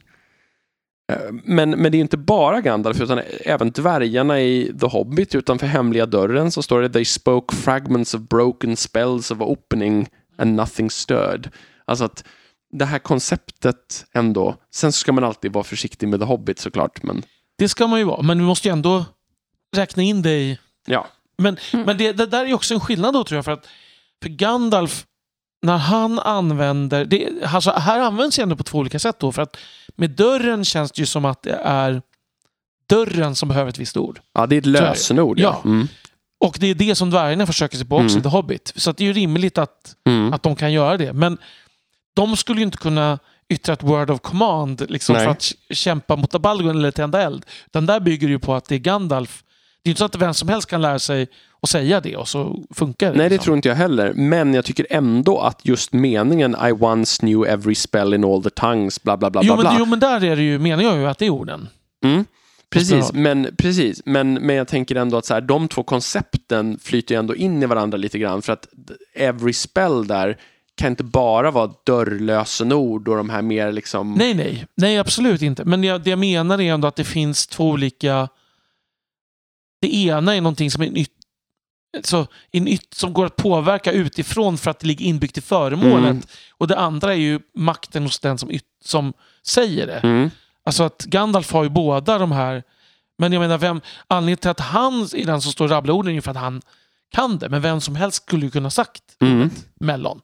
Eh, 1.12 1.18
Men, 1.44 1.70
men 1.70 1.92
det 1.92 1.98
är 1.98 2.00
inte 2.00 2.18
bara 2.18 2.62
Gandalf 2.62 3.02
utan 3.02 3.22
även 3.46 3.72
dvärgarna 3.72 4.42
i 4.42 4.74
The 4.80 4.88
Hobbit 4.88 5.36
utanför 5.36 5.68
hemliga 5.68 6.06
dörren 6.06 6.52
så 6.52 6.62
står 6.62 6.82
det 6.82 6.90
They 6.90 7.06
spoke 7.06 7.56
fragments 7.56 8.14
of 8.14 8.22
broken 8.22 8.78
spells 8.78 9.32
of 9.32 9.42
opening 9.42 10.08
and 10.38 10.56
nothing 10.56 10.90
stirred. 10.92 11.50
Alltså 11.86 12.06
att 12.06 12.24
det 12.72 12.86
här 12.86 13.00
konceptet 13.00 14.06
ändå, 14.14 14.56
sen 14.74 14.92
ska 14.92 15.12
man 15.12 15.24
alltid 15.24 15.54
vara 15.54 15.64
försiktig 15.64 16.08
med 16.10 16.20
The 16.20 16.26
Hobbit 16.26 16.60
såklart 16.60 17.04
men 17.04 17.24
Det 17.58 17.70
ska 17.70 17.88
man 17.88 18.00
ju 18.00 18.06
vara, 18.06 18.22
men 18.22 18.38
vi 18.40 18.44
måste 18.46 18.68
ju 18.68 18.72
ändå 18.72 19.06
räkna 19.76 20.04
in 20.04 20.22
det 20.22 20.30
i... 20.40 20.60
ja. 20.88 21.08
Men, 21.38 21.58
Mm. 21.74 21.86
men 21.86 21.98
det, 21.98 22.12
det 22.12 22.26
där 22.26 22.46
är 22.46 22.54
också 22.54 22.74
en 22.74 22.80
skillnad 22.80 23.14
då 23.14 23.24
tror 23.24 23.36
jag. 23.38 23.46
För 23.46 23.52
att 23.52 23.68
för 24.24 24.30
Gandalf, 24.30 25.06
när 25.62 25.78
han 25.78 26.20
använder... 26.20 27.06
Det, 27.06 27.30
alltså, 27.54 27.72
här 27.72 28.00
används 28.00 28.36
det 28.36 28.42
ändå 28.42 28.56
på 28.56 28.64
två 28.64 28.78
olika 28.78 29.00
sätt 29.00 29.20
då. 29.20 29.32
För 29.32 29.42
att 29.42 29.58
med 29.96 30.10
dörren 30.10 30.66
känns 30.66 30.92
det 30.92 31.00
ju 31.02 31.06
som 31.06 31.26
att 31.26 31.42
det 31.42 31.60
är 31.64 32.02
dörren 32.90 33.36
som 33.36 33.50
behöver 33.50 33.70
ett 33.70 33.78
visst 33.78 33.98
ord. 33.98 34.20
ja, 34.34 34.46
det 34.48 34.56
är 34.56 34.60
ett 34.60 34.66
lösenord. 34.66 35.40
Ja. 35.40 35.62
Mm. 35.66 35.88
Och 36.40 36.58
det 36.60 36.68
är 36.68 36.76
det 36.76 36.96
som 36.96 37.10
dvärgarna 37.10 37.46
försöker 37.46 37.78
sig 37.78 37.88
på 37.88 37.96
också 37.96 38.10
Mm. 38.10 38.24
The 38.24 38.30
Hobbit. 38.30 38.74
Så 38.76 38.90
att 38.90 38.98
det 38.98 39.04
är 39.04 39.06
ju 39.06 39.14
rimligt 39.14 39.58
att, 39.58 39.96
Mm. 40.08 40.34
att 40.34 40.44
de 40.44 40.56
kan 40.56 40.74
göra 40.74 40.98
det. 40.98 41.14
Men 41.14 41.38
de 42.16 42.38
skulle 42.38 42.60
ju 42.60 42.66
inte 42.66 42.78
kunna 42.78 43.20
yttra 43.50 43.74
ett 43.74 43.84
word 43.84 44.10
of 44.10 44.20
command 44.22 44.86
liksom, 44.90 45.16
Nej. 45.16 45.24
för 45.26 45.32
att 45.32 45.52
kämpa 45.70 46.16
mot 46.16 46.36
Abalgon 46.36 46.70
eller 46.78 46.92
tända 46.92 47.22
eld. 47.22 47.46
Utan 47.66 47.86
där 47.86 48.00
bygger 48.00 48.28
det 48.28 48.32
ju 48.32 48.40
på 48.40 48.54
att 48.56 48.66
det 48.66 48.76
är 48.76 48.80
Gandalf. 48.80 49.44
Det 49.86 49.90
är 49.90 49.92
inte 49.92 50.00
så 50.00 50.06
att 50.06 50.16
vem 50.16 50.34
som 50.34 50.50
helst 50.50 50.70
kan 50.70 50.82
lära 50.82 51.00
sig 51.00 51.28
att 51.62 51.70
säga 51.70 52.02
det 52.02 52.16
och 52.16 52.28
så 52.28 52.64
funkar 52.74 53.12
det. 53.12 53.18
Nej, 53.18 53.30
det 53.30 53.30
liksom. 53.30 53.44
tror 53.44 53.56
inte 53.56 53.70
jag 53.70 53.76
heller. 53.76 54.14
Men 54.14 54.54
jag 54.54 54.66
tycker 54.66 54.88
ändå 54.90 55.40
att 55.40 55.60
just 55.64 55.94
meningen 55.94 56.56
I 56.68 56.72
once 56.72 57.20
knew 57.20 57.54
every 57.54 57.76
spell 57.76 58.14
in 58.14 58.24
all 58.24 58.44
the 58.44 58.50
tongues, 58.50 59.04
bla 59.04 59.18
bla 59.18 59.30
bla 59.30 59.42
jo, 59.44 59.56
bla. 59.56 59.56
men, 59.56 59.64
bla. 59.64 59.76
jo, 59.80 59.86
men 59.86 60.00
där 60.00 60.24
är 60.24 60.36
det 60.36 60.42
ju, 60.42 60.60
menar 60.60 60.84
jag 60.84 60.98
ju 60.98 61.08
att 61.08 61.18
det 61.18 61.26
är 61.26 61.30
orden. 61.30 61.68
Mm. 62.04 62.26
Precis, 62.70 63.14
men, 63.14 63.56
precis 63.58 64.02
men, 64.06 64.34
men 64.34 64.56
jag 64.56 64.68
tänker 64.68 64.96
ändå 64.96 65.18
att 65.18 65.26
så 65.26 65.34
här, 65.34 65.42
de 65.42 65.68
två 65.68 65.84
koncepten 65.84 66.80
flyter 66.84 67.16
ändå 67.16 67.36
in 67.36 67.64
i 67.64 67.66
varandra 67.66 67.98
lite 67.98 68.20
grann 68.20 68.42
för 68.42 68.54
att 68.54 68.68
every 69.16 69.54
spell 69.54 70.08
där 70.08 70.38
kan 70.78 70.90
inte 70.90 71.04
bara 71.04 71.52
vara 71.52 71.72
dörrlösenord 71.86 73.08
och 73.08 73.18
de 73.18 73.30
här 73.30 73.42
mer 73.42 73.72
liksom... 73.72 74.14
Nej, 74.14 74.34
nej. 74.34 74.66
Nej, 74.76 74.98
absolut 74.98 75.42
inte. 75.42 75.66
Men 75.66 75.84
jag, 75.84 76.02
det 76.02 76.10
jag 76.10 76.20
menar 76.20 76.62
är 76.62 76.74
ändå 76.74 76.88
att 76.88 76.96
det 76.96 77.04
finns 77.04 77.48
två 77.48 77.70
olika... 77.70 78.30
Det 79.82 79.96
ena 79.96 80.36
är 80.36 80.42
någonting 80.42 80.72
som 80.72 80.84
är 80.84 80.90
nytt, 80.92 81.12
så, 82.04 82.28
är 82.52 82.62
nytt 82.62 82.94
som 82.94 83.14
går 83.14 83.26
att 83.26 83.36
påverka 83.36 83.92
utifrån 83.92 84.58
för 84.58 84.72
att 84.72 84.80
det 84.80 84.88
ligger 84.88 85.06
inbyggt 85.06 85.38
i 85.38 85.42
föremålet. 85.42 86.10
Mm. 86.12 86.24
Och 86.52 86.68
det 86.68 86.78
andra 86.78 87.14
är 87.14 87.18
ju 87.18 87.40
makten 87.56 88.04
hos 88.04 88.20
den 88.20 88.38
som, 88.38 88.52
yt, 88.52 88.64
som 88.84 89.14
säger 89.44 89.88
det. 89.88 90.00
Mm. 90.00 90.30
Alltså 90.64 90.84
att 90.84 91.06
Gandalf 91.06 91.52
har 91.52 91.64
ju 91.64 91.70
båda 91.70 92.18
de 92.18 92.32
här... 92.32 92.64
Men 93.18 93.34
jag 93.34 93.40
menar, 93.40 93.58
vem, 93.58 93.82
anledningen 94.08 94.38
till 94.38 94.50
att 94.50 94.60
han 94.60 94.94
är 95.02 95.26
den 95.26 95.42
som 95.42 95.52
står 95.52 95.66
och 95.66 95.72
rabblar 95.72 95.94
orden 95.94 96.10
är 96.12 96.16
ju 96.16 96.22
för 96.22 96.32
att 96.32 96.38
han 96.38 96.62
kan 97.12 97.38
det. 97.38 97.50
Men 97.50 97.62
vem 97.62 97.82
som 97.82 97.96
helst 97.96 98.24
skulle 98.24 98.46
ju 98.46 98.52
kunna 98.52 98.70
sagt 98.70 99.04
Mm. 99.22 99.50
mellon. 99.80 100.22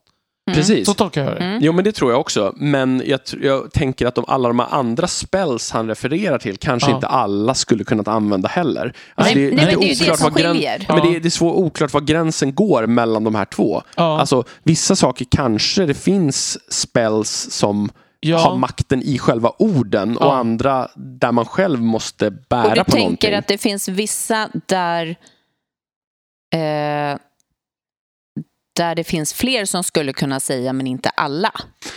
Precis. 0.50 0.86
Så 0.86 0.94
tolkar 0.94 1.24
jag 1.24 1.34
det. 1.34 1.44
Mm. 1.44 1.58
Jo, 1.62 1.72
men 1.72 1.84
det 1.84 1.92
tror 1.92 2.10
jag 2.10 2.20
också. 2.20 2.52
Men 2.56 3.02
jag, 3.06 3.20
jag 3.42 3.72
tänker 3.72 4.06
att 4.06 4.14
de, 4.14 4.24
alla 4.28 4.48
de 4.48 4.58
här 4.58 4.66
andra 4.70 5.06
spells 5.06 5.70
han 5.70 5.88
refererar 5.88 6.38
till 6.38 6.56
kanske 6.56 6.90
Ja. 6.90 6.94
inte 6.94 7.06
alla 7.06 7.54
skulle 7.54 7.84
kunnat 7.84 8.08
använda 8.08 8.48
heller. 8.48 8.94
Alltså, 9.14 9.34
Nej, 9.34 9.44
nej, 9.44 9.56
men 9.56 9.64
det 9.66 9.70
är 9.70 9.70
ju 9.70 9.92
oklart 10.02 10.08
det 10.18 10.22
som 10.24 10.30
skiljer. 10.32 10.84
Men 10.88 10.96
det, 11.00 11.08
Ja. 11.08 11.14
är, 11.16 11.20
det 11.20 11.28
är 11.28 11.30
så 11.30 11.54
oklart 11.54 11.92
var 11.92 12.00
gränsen 12.00 12.54
går 12.54 12.86
mellan 12.86 13.24
de 13.24 13.34
här 13.34 13.44
två. 13.44 13.82
Ja. 13.96 14.20
Alltså, 14.20 14.44
vissa 14.62 14.96
saker 14.96 15.26
kanske 15.30 15.86
det 15.86 15.94
finns 15.94 16.72
spells 16.72 17.30
som 17.50 17.90
Ja. 18.20 18.38
har 18.38 18.56
makten 18.56 19.02
i 19.02 19.18
själva 19.18 19.52
orden 19.58 20.16
och 20.16 20.26
Ja. 20.26 20.34
andra 20.36 20.88
där 20.96 21.32
man 21.32 21.44
själv 21.46 21.80
måste 21.82 22.30
bära 22.30 22.68
Och 22.68 22.74
du 22.74 22.84
på 22.84 22.90
tänker 22.90 23.00
någonting. 23.04 23.34
att 23.34 23.46
det 23.48 23.58
finns 23.58 23.88
vissa 23.88 24.48
där 24.66 25.16
eh, 26.54 27.18
där 28.76 28.94
det 28.94 29.04
finns 29.04 29.34
fler 29.34 29.64
som 29.64 29.84
skulle 29.84 30.12
kunna 30.12 30.40
säga 30.40 30.72
men 30.72 30.86
inte 30.86 31.08
alla. 31.08 31.52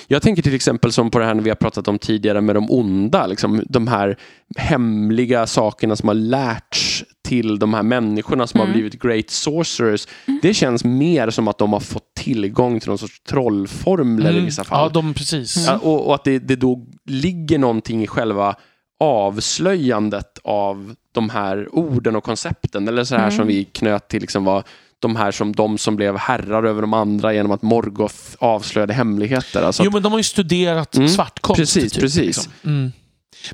Jag 0.08 0.22
tänker 0.22 0.42
till 0.42 0.56
exempel 0.56 0.92
som 0.92 1.12
på 1.12 1.20
det 1.20 1.26
här 1.26 1.36
vi 1.36 1.50
har 1.50 1.56
pratat 1.56 1.88
om 1.88 2.00
tidigare 2.00 2.42
med 2.42 2.56
de 2.56 2.72
onda, 2.72 3.28
liksom, 3.28 3.64
de 3.70 3.88
här 3.88 4.18
hemliga 4.58 5.48
sakerna 5.48 5.96
som 5.96 6.08
har 6.08 6.16
lärts 6.16 7.04
till 7.28 7.60
de 7.60 7.74
här 7.74 7.84
människorna 7.84 8.48
som 8.48 8.60
Mm. 8.60 8.68
har 8.70 8.74
blivit 8.74 9.02
great 9.02 9.30
sorcerers. 9.30 10.08
Det 10.42 10.54
känns 10.54 10.84
mer 10.84 11.30
som 11.30 11.48
att 11.48 11.58
de 11.58 11.74
har 11.74 11.80
fått 11.80 12.14
tillgång 12.16 12.80
till 12.80 12.90
någon 12.90 12.98
sorts 12.98 13.22
trollformler 13.24 14.30
i 14.30 14.34
Mm. 14.34 14.46
vissa 14.46 14.62
Ja, 14.62 14.66
fall. 14.76 14.94
de 14.94 15.14
precis. 15.14 15.66
Ja, 15.68 15.78
och, 15.78 16.08
och 16.08 16.16
att 16.16 16.24
det, 16.24 16.40
det 16.40 16.56
då 16.56 16.86
ligger 17.06 17.58
någonting 17.60 18.04
i 18.04 18.08
själva 18.08 18.56
avslöjandet 19.00 20.40
av 20.44 20.96
de 21.12 21.30
här 21.30 21.68
orden 21.76 22.16
och 22.16 22.24
koncepten. 22.24 22.88
Eller 22.88 23.04
så 23.04 23.16
här 23.16 23.24
Mm. 23.24 23.36
som 23.38 23.48
vi 23.48 23.64
knöt 23.64 24.08
till 24.08 24.22
liksom 24.22 24.44
var 24.46 24.64
de 25.02 25.16
här 25.16 25.32
som 25.32 25.54
de 25.56 25.78
som 25.78 25.96
blev 25.96 26.18
herrar 26.18 26.64
över 26.64 26.82
de 26.82 26.94
andra 26.94 27.34
genom 27.34 27.52
att 27.52 27.62
Morgoth 27.62 28.16
avslöjade 28.40 28.94
hemligheter. 28.94 29.64
Alltså, 29.64 29.84
Jo, 29.84 29.92
men 29.92 30.04
de 30.04 30.12
har 30.12 30.20
ju 30.20 30.24
studerat 30.24 30.96
Mm, 30.96 31.10
svartkonst. 31.10 31.60
precis, 31.60 31.94
typ, 31.94 32.02
precis. 32.02 32.26
Liksom. 32.26 32.52
Mm. 32.64 32.92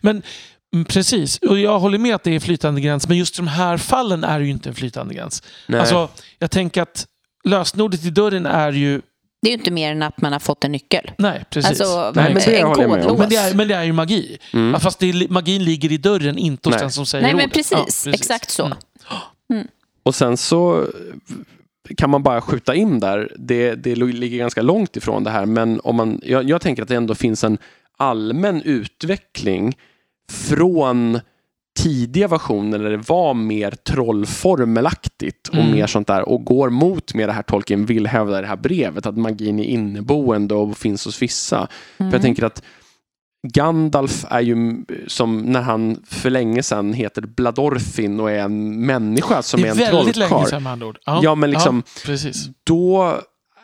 Men 0.01 0.22
mm, 0.73 0.85
precis, 0.85 1.38
och 1.38 1.59
jag 1.59 1.80
håller 1.80 1.97
med 1.97 2.15
att 2.15 2.23
det 2.23 2.35
är 2.35 2.39
flytande 2.39 2.81
gräns, 2.81 3.07
men 3.07 3.18
just 3.18 3.35
de 3.38 3.47
här 3.47 3.77
fallen 3.77 4.23
är 4.23 4.39
ju 4.39 4.49
inte 4.49 4.69
en 4.69 4.76
flytande 4.76 5.13
gräns. 5.13 5.43
nej. 5.68 5.80
Alltså, 5.80 6.09
jag 6.39 6.51
tänker 6.51 6.81
att 6.81 7.05
lösenordet 7.43 8.05
i 8.05 8.09
dörren 8.09 8.45
är 8.45 8.72
ju... 8.72 9.01
Det 9.41 9.47
är 9.47 9.51
ju 9.51 9.57
inte 9.57 9.72
mer 9.72 9.91
än 9.91 10.03
att 10.03 10.22
man 10.22 10.34
har 10.34 10.39
fått 10.39 10.63
en 10.63 10.72
nyckel. 10.72 11.11
Nej, 11.18 11.43
precis. 11.49 11.69
Alltså 11.81 12.11
Nej, 12.15 12.34
men 12.34 12.43
det 12.45 12.59
en 12.59 12.73
kodlås. 12.73 13.18
men, 13.19 13.30
det 13.30 13.35
är, 13.35 13.53
men 13.53 13.68
det 13.68 13.73
är 13.76 13.84
ju 13.84 13.93
magi. 13.93 14.38
Mm. 14.53 14.80
Fast 14.80 14.99
det 14.99 15.09
är, 15.09 15.27
magin 15.30 15.63
ligger 15.63 15.91
i 15.91 15.97
dörren, 15.97 16.38
inte 16.38 16.69
hos 16.69 16.73
Nej. 16.76 16.81
den 16.81 16.91
som 16.91 17.05
säger 17.05 17.22
Nej 17.23 17.34
men 17.34 17.43
ordet. 17.45 17.53
precis, 17.53 18.05
Ja, 18.07 18.13
exakt 18.13 18.49
så. 18.49 18.65
Mm. 19.53 19.68
Och 20.03 20.15
sen 20.15 20.38
så 20.38 20.88
kan 21.98 22.10
man 22.10 22.23
bara 22.23 22.41
skjuta 22.41 22.76
in 22.76 22.99
där, 22.99 23.34
det, 23.38 23.76
det 23.76 23.95
ligger 23.95 24.38
ganska 24.38 24.61
långt 24.61 24.98
ifrån 24.98 25.23
det 25.23 25.30
här, 25.30 25.45
men 25.45 25.80
om 25.84 25.95
man, 25.95 26.22
jag, 26.23 26.49
jag 26.49 26.61
tänker 26.61 26.82
att 26.84 26.90
det 26.90 26.95
ändå 26.95 27.15
finns 27.15 27.44
en 27.44 27.57
allmän 27.98 28.61
utveckling 28.61 29.78
från 30.32 31.19
tidiga 31.80 32.28
versioner 32.28 32.80
där 32.80 32.90
det 32.91 33.10
var 33.10 33.34
mer 33.34 33.72
trollformelaktigt 33.72 35.48
och 35.48 35.56
Mm. 35.56 35.72
mer 35.72 35.88
sånt 35.88 36.07
där 36.07 36.30
och 36.30 36.45
går 36.45 36.69
mot 36.69 37.14
mer 37.14 37.28
det 37.28 37.34
här 37.34 37.41
Tolkien 37.44 37.86
vill 37.86 38.07
hävda 38.07 38.38
i 38.38 38.41
det 38.41 38.48
här 38.48 38.57
brevet, 38.57 39.06
att 39.06 39.18
magin 39.18 39.60
är 39.60 39.64
inneboende 39.64 40.56
och 40.56 40.78
finns 40.78 41.06
hos 41.06 41.22
vissa. 41.22 41.68
För 41.98 42.11
jag 42.11 42.22
tänker 42.22 42.44
att 42.44 42.64
Gandalf 43.47 44.26
är 44.30 44.41
ju 44.41 44.85
som 45.07 45.38
när 45.41 45.61
han 45.61 45.97
för 46.05 46.30
länge 46.30 46.63
sedan 46.63 46.93
heter 46.93 47.22
Bladorfin 47.22 48.19
och 48.19 48.31
är 48.31 48.39
en 48.39 48.85
människa 48.85 49.41
som 49.41 49.61
det 49.61 49.68
är 49.68 49.81
är 49.81 49.85
en 49.89 49.95
väldigt 49.95 50.15
länge 50.15 50.30
trollkarl. 50.30 50.49
sedan 50.49 50.63
med 50.63 50.72
andra 50.72 50.88
ord. 50.88 50.97
Ja, 51.05 51.35
men 51.35 51.51
liksom- 51.51 51.84
precis. 52.05 52.45
Då 52.63 53.18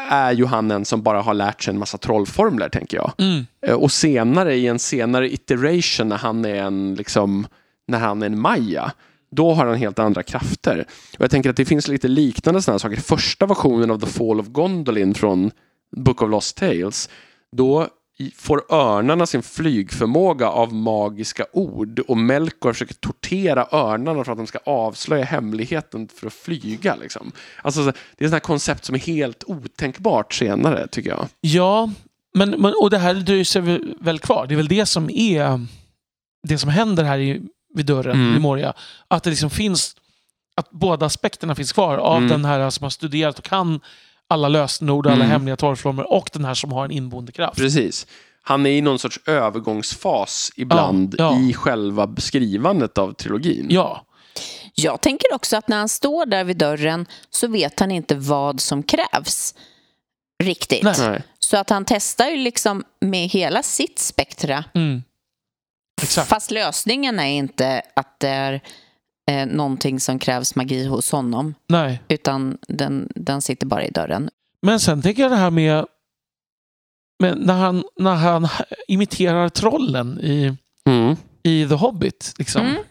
är 0.09 0.31
ju 0.31 0.45
han 0.45 0.71
en 0.71 0.85
som 0.85 1.03
bara 1.03 1.21
har 1.21 1.33
lärt 1.33 1.63
sig 1.63 1.73
en 1.73 1.79
massa 1.79 1.97
trollformler, 1.97 2.69
tänker 2.69 2.97
jag. 2.97 3.11
Mm. 3.17 3.45
Eh, 3.67 3.73
Och 3.73 3.91
senare, 3.91 4.55
i 4.55 4.67
en 4.67 4.79
senare 4.79 5.33
iteration, 5.33 6.07
när 6.07 6.17
han 6.17 6.45
är 6.45 6.55
en, 6.55 6.95
liksom, 6.95 7.47
när 7.87 7.99
han 7.99 8.21
är 8.21 8.25
en 8.25 8.39
maja, 8.39 8.91
då 9.31 9.53
har 9.53 9.65
han 9.65 9.75
helt 9.75 9.99
andra 9.99 10.23
krafter. 10.23 10.85
Och 11.17 11.21
jag 11.23 11.31
tänker 11.31 11.49
att 11.49 11.55
det 11.55 11.65
finns 11.65 11.87
lite 11.87 12.07
liknande 12.07 12.61
sådana 12.61 12.79
saker. 12.79 12.95
Första 12.97 13.45
versionen 13.45 13.91
av 13.91 13.99
The 13.99 14.05
Fall 14.05 14.39
of 14.39 14.47
Gondolin 14.47 15.13
från 15.13 15.51
Book 15.95 16.21
of 16.21 16.29
Lost 16.29 16.57
Tales, 16.57 17.09
då 17.51 17.87
får 18.35 18.73
örnarna 18.73 19.25
sin 19.25 19.43
flygförmåga 19.43 20.49
av 20.49 20.73
magiska 20.73 21.45
ord 21.53 21.99
och 21.99 22.17
Melkor 22.17 22.73
försöker 22.73 22.93
tortera 22.93 23.67
örnarna 23.71 24.23
för 24.23 24.31
att 24.31 24.37
de 24.37 24.47
ska 24.47 24.59
avslöja 24.65 25.25
hemligheten 25.25 26.07
för 26.07 26.27
att 26.27 26.33
flyga. 26.33 26.95
Liksom. 26.95 27.31
Alltså, 27.61 27.83
så- 27.85 27.91
det 28.17 28.23
är 28.23 28.27
ett 28.27 28.33
här 28.33 28.39
koncept 28.39 28.85
som 28.85 28.95
är 28.95 28.99
helt 28.99 29.43
otänkbart 29.47 30.33
senare, 30.33 30.87
tycker 30.87 31.09
jag. 31.09 31.27
Ja, 31.41 31.89
men, 32.33 32.49
men, 32.49 32.73
och 32.81 32.89
det 32.89 32.97
här 32.97 33.13
dröjer 33.13 33.43
sig 33.43 33.61
väl- 33.61 33.95
väl 33.99 34.19
kvar. 34.19 34.47
Det 34.47 34.53
är 34.53 34.57
väl 34.57 34.67
det 34.67 34.85
som 34.85 35.09
är 35.09 35.65
det 36.47 36.57
som 36.57 36.69
händer 36.69 37.03
här 37.03 37.19
i, 37.19 37.41
vid 37.75 37.85
dörren 37.85 38.15
Mm. 38.21 38.35
i 38.35 38.39
Moria. 38.39 38.73
Att 39.07 39.23
det 39.23 39.29
liksom 39.29 39.49
finns, 39.49 39.95
att 40.55 40.69
båda 40.71 41.05
aspekterna 41.05 41.55
finns 41.55 41.71
kvar 41.73 41.97
av 41.97 42.17
Mm. 42.17 42.29
den 42.29 42.45
här 42.45 42.69
som 42.69 42.83
har 42.83 42.89
studerat 42.89 43.39
och 43.39 43.45
kan 43.45 43.79
alla 44.27 44.47
lösenord 44.47 45.05
och 45.05 45.11
alla 45.11 45.23
Mm. 45.23 45.31
hemliga 45.31 45.55
torrformer 45.55 46.11
och 46.11 46.29
den 46.33 46.45
här 46.45 46.53
som 46.53 46.71
har 46.71 46.85
en 46.85 46.91
inboende 46.91 47.31
kraft. 47.31 47.57
Precis. 47.57 48.07
Han 48.41 48.65
är 48.65 48.69
i 48.69 48.81
någon 48.81 48.99
sorts 48.99 49.19
övergångsfas 49.25 50.51
ibland 50.55 51.15
Ja, 51.17 51.33
ja. 51.33 51.39
i 51.49 51.53
själva 51.53 52.15
skrivandet 52.17 52.97
av 52.97 53.13
trilogin. 53.13 53.67
Ja, 53.69 54.05
Jag 54.73 55.01
tänker 55.01 55.33
också 55.33 55.57
att 55.57 55.67
när 55.67 55.77
han 55.77 55.89
står 55.89 56.25
där 56.25 56.43
vid 56.43 56.57
dörren 56.57 57.05
så 57.29 57.47
vet 57.47 57.79
han 57.79 57.91
inte 57.91 58.15
vad 58.15 58.61
som 58.61 58.83
krävs 58.83 59.55
riktigt. 60.43 60.83
Nej. 60.83 61.21
Så 61.39 61.57
att 61.57 61.69
han 61.69 61.85
testar 61.85 62.27
ju 62.29 62.37
liksom 62.37 62.83
med 63.01 63.27
hela 63.29 63.63
sitt 63.63 63.99
spektra. 63.99 64.63
mm. 64.75 65.03
exakt. 66.01 66.29
Fast 66.29 66.51
lösningen 66.51 67.19
är 67.19 67.25
inte 67.27 67.81
att 67.95 68.19
det 68.19 68.27
är 68.29 68.61
eh, 69.31 69.45
någonting 69.45 69.99
som 69.99 70.19
krävs 70.19 70.55
magi 70.55 70.85
hos 70.85 71.11
honom. 71.11 71.53
Nej. 71.69 72.01
Utan 72.07 72.57
den, 72.67 73.09
den 73.15 73.41
sitter 73.41 73.65
bara 73.67 73.85
i 73.85 73.89
dörren. 73.89 74.29
Men 74.61 74.79
sen 74.79 75.01
tänker 75.01 75.21
jag 75.21 75.31
det 75.31 75.35
här 75.35 75.51
med, 75.51 75.85
med 77.23 77.37
när, 77.37 77.53
han, 77.53 77.83
när 77.99 78.15
han 78.15 78.47
imiterar 78.87 79.49
trollen 79.49 80.19
i, 80.21 80.57
Mm. 80.85 81.15
i 81.43 81.67
The 81.67 81.75
Hobbit. 81.75 82.33
Liksom. 82.37 82.61
Mm. 82.61 82.83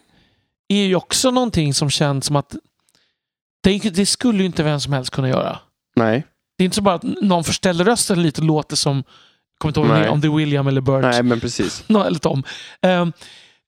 är 0.67 0.83
ju 0.83 0.95
också 0.95 1.31
någonting 1.31 1.73
som 1.73 1.89
känns 1.89 2.25
som 2.25 2.35
att 2.35 2.55
det, 3.63 3.79
det 3.79 4.05
skulle 4.05 4.39
ju 4.39 4.45
inte 4.45 4.63
vem 4.63 4.79
som 4.79 4.93
helst 4.93 5.11
kunna 5.11 5.29
göra. 5.29 5.59
Nej. 5.95 6.23
Det 6.57 6.63
är 6.63 6.65
inte 6.65 6.75
så 6.75 6.81
bara 6.81 6.95
att 6.95 7.03
någon 7.03 7.43
förställer 7.43 7.85
rösten 7.85 8.21
lite 8.23 8.41
och 8.41 8.47
låter 8.47 8.75
som, 8.75 9.03
kommer 9.57 9.69
inte 9.69 9.79
ihåg 9.79 9.89
Nej. 9.89 10.09
om 10.09 10.21
det 10.21 10.27
är 10.27 10.35
William 10.35 10.67
eller 10.67 10.81
Bert, 10.81 11.01
Nej, 11.01 11.23
men 11.23 11.39
precis. 11.39 11.83
Eller 11.89 12.19
Tom. 12.19 12.43
Ehm, 12.81 13.13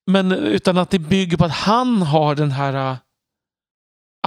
men 0.10 0.31
utan 0.31 0.77
att 0.77 0.90
det 0.90 0.99
bygger 0.99 1.38
på 1.38 1.45
att 1.45 1.52
han 1.52 2.02
har 2.02 2.36
den 2.36 2.52
här 2.52 2.91
äh, 2.91 2.98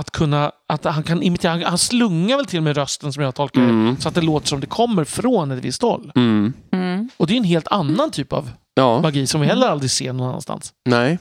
att 0.00 0.10
kunna, 0.10 0.52
att 0.68 0.84
han 0.84 1.02
kan 1.02 1.22
imitera, 1.22 1.68
han, 1.68 1.78
slungar 1.78 2.36
väl 2.36 2.46
till 2.46 2.56
och 2.58 2.62
med 2.62 2.76
rösten 2.76 3.12
som 3.12 3.22
jag 3.22 3.34
tolkar 3.34 3.60
Mm. 3.60 3.96
så 3.96 4.08
att 4.08 4.14
det 4.14 4.20
låter 4.20 4.46
som 4.46 4.60
det 4.60 4.66
kommer 4.66 5.04
från 5.04 5.50
ett 5.50 5.64
visst 5.64 5.82
håll. 5.82 6.12
Mm. 6.14 6.52
Mm. 6.72 7.08
Och 7.16 7.26
det 7.26 7.32
är 7.34 7.36
en 7.36 7.44
helt 7.44 7.68
annan 7.68 8.10
typ 8.10 8.32
av 8.32 8.50
Ja, 8.74 9.00
magi 9.00 9.26
som 9.26 9.40
vi 9.40 9.46
heller 9.46 9.66
aldrig 9.66 9.90
ser 9.90 10.12
någon 10.12 10.28
annanstans. 10.28 10.72
nej. 10.88 11.18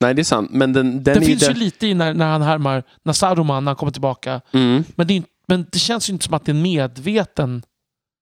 Nej, 0.00 0.14
det 0.14 0.22
är 0.22 0.24
sant. 0.24 0.50
Men 0.52 0.72
den, 0.72 0.92
den 0.92 1.02
Det 1.02 1.10
är 1.10 1.20
finns 1.20 1.40
den... 1.46 1.54
ju 1.54 1.60
lite 1.60 1.86
i 1.86 1.94
när, 1.94 2.14
när 2.14 2.26
han 2.32 2.42
härmar, 2.42 2.82
när 3.04 3.12
Saruman 3.12 3.64
när 3.64 3.70
han 3.70 3.76
kommer 3.76 3.92
tillbaka. 3.92 4.40
Mm. 4.52 4.84
Men 4.96 5.06
det, 5.06 5.22
men 5.48 5.66
det 5.72 5.78
känns 5.78 6.08
ju 6.08 6.12
inte 6.12 6.24
som 6.24 6.34
att 6.34 6.44
det 6.44 6.52
är 6.52 6.54
en 6.54 6.62
medveten... 6.62 7.62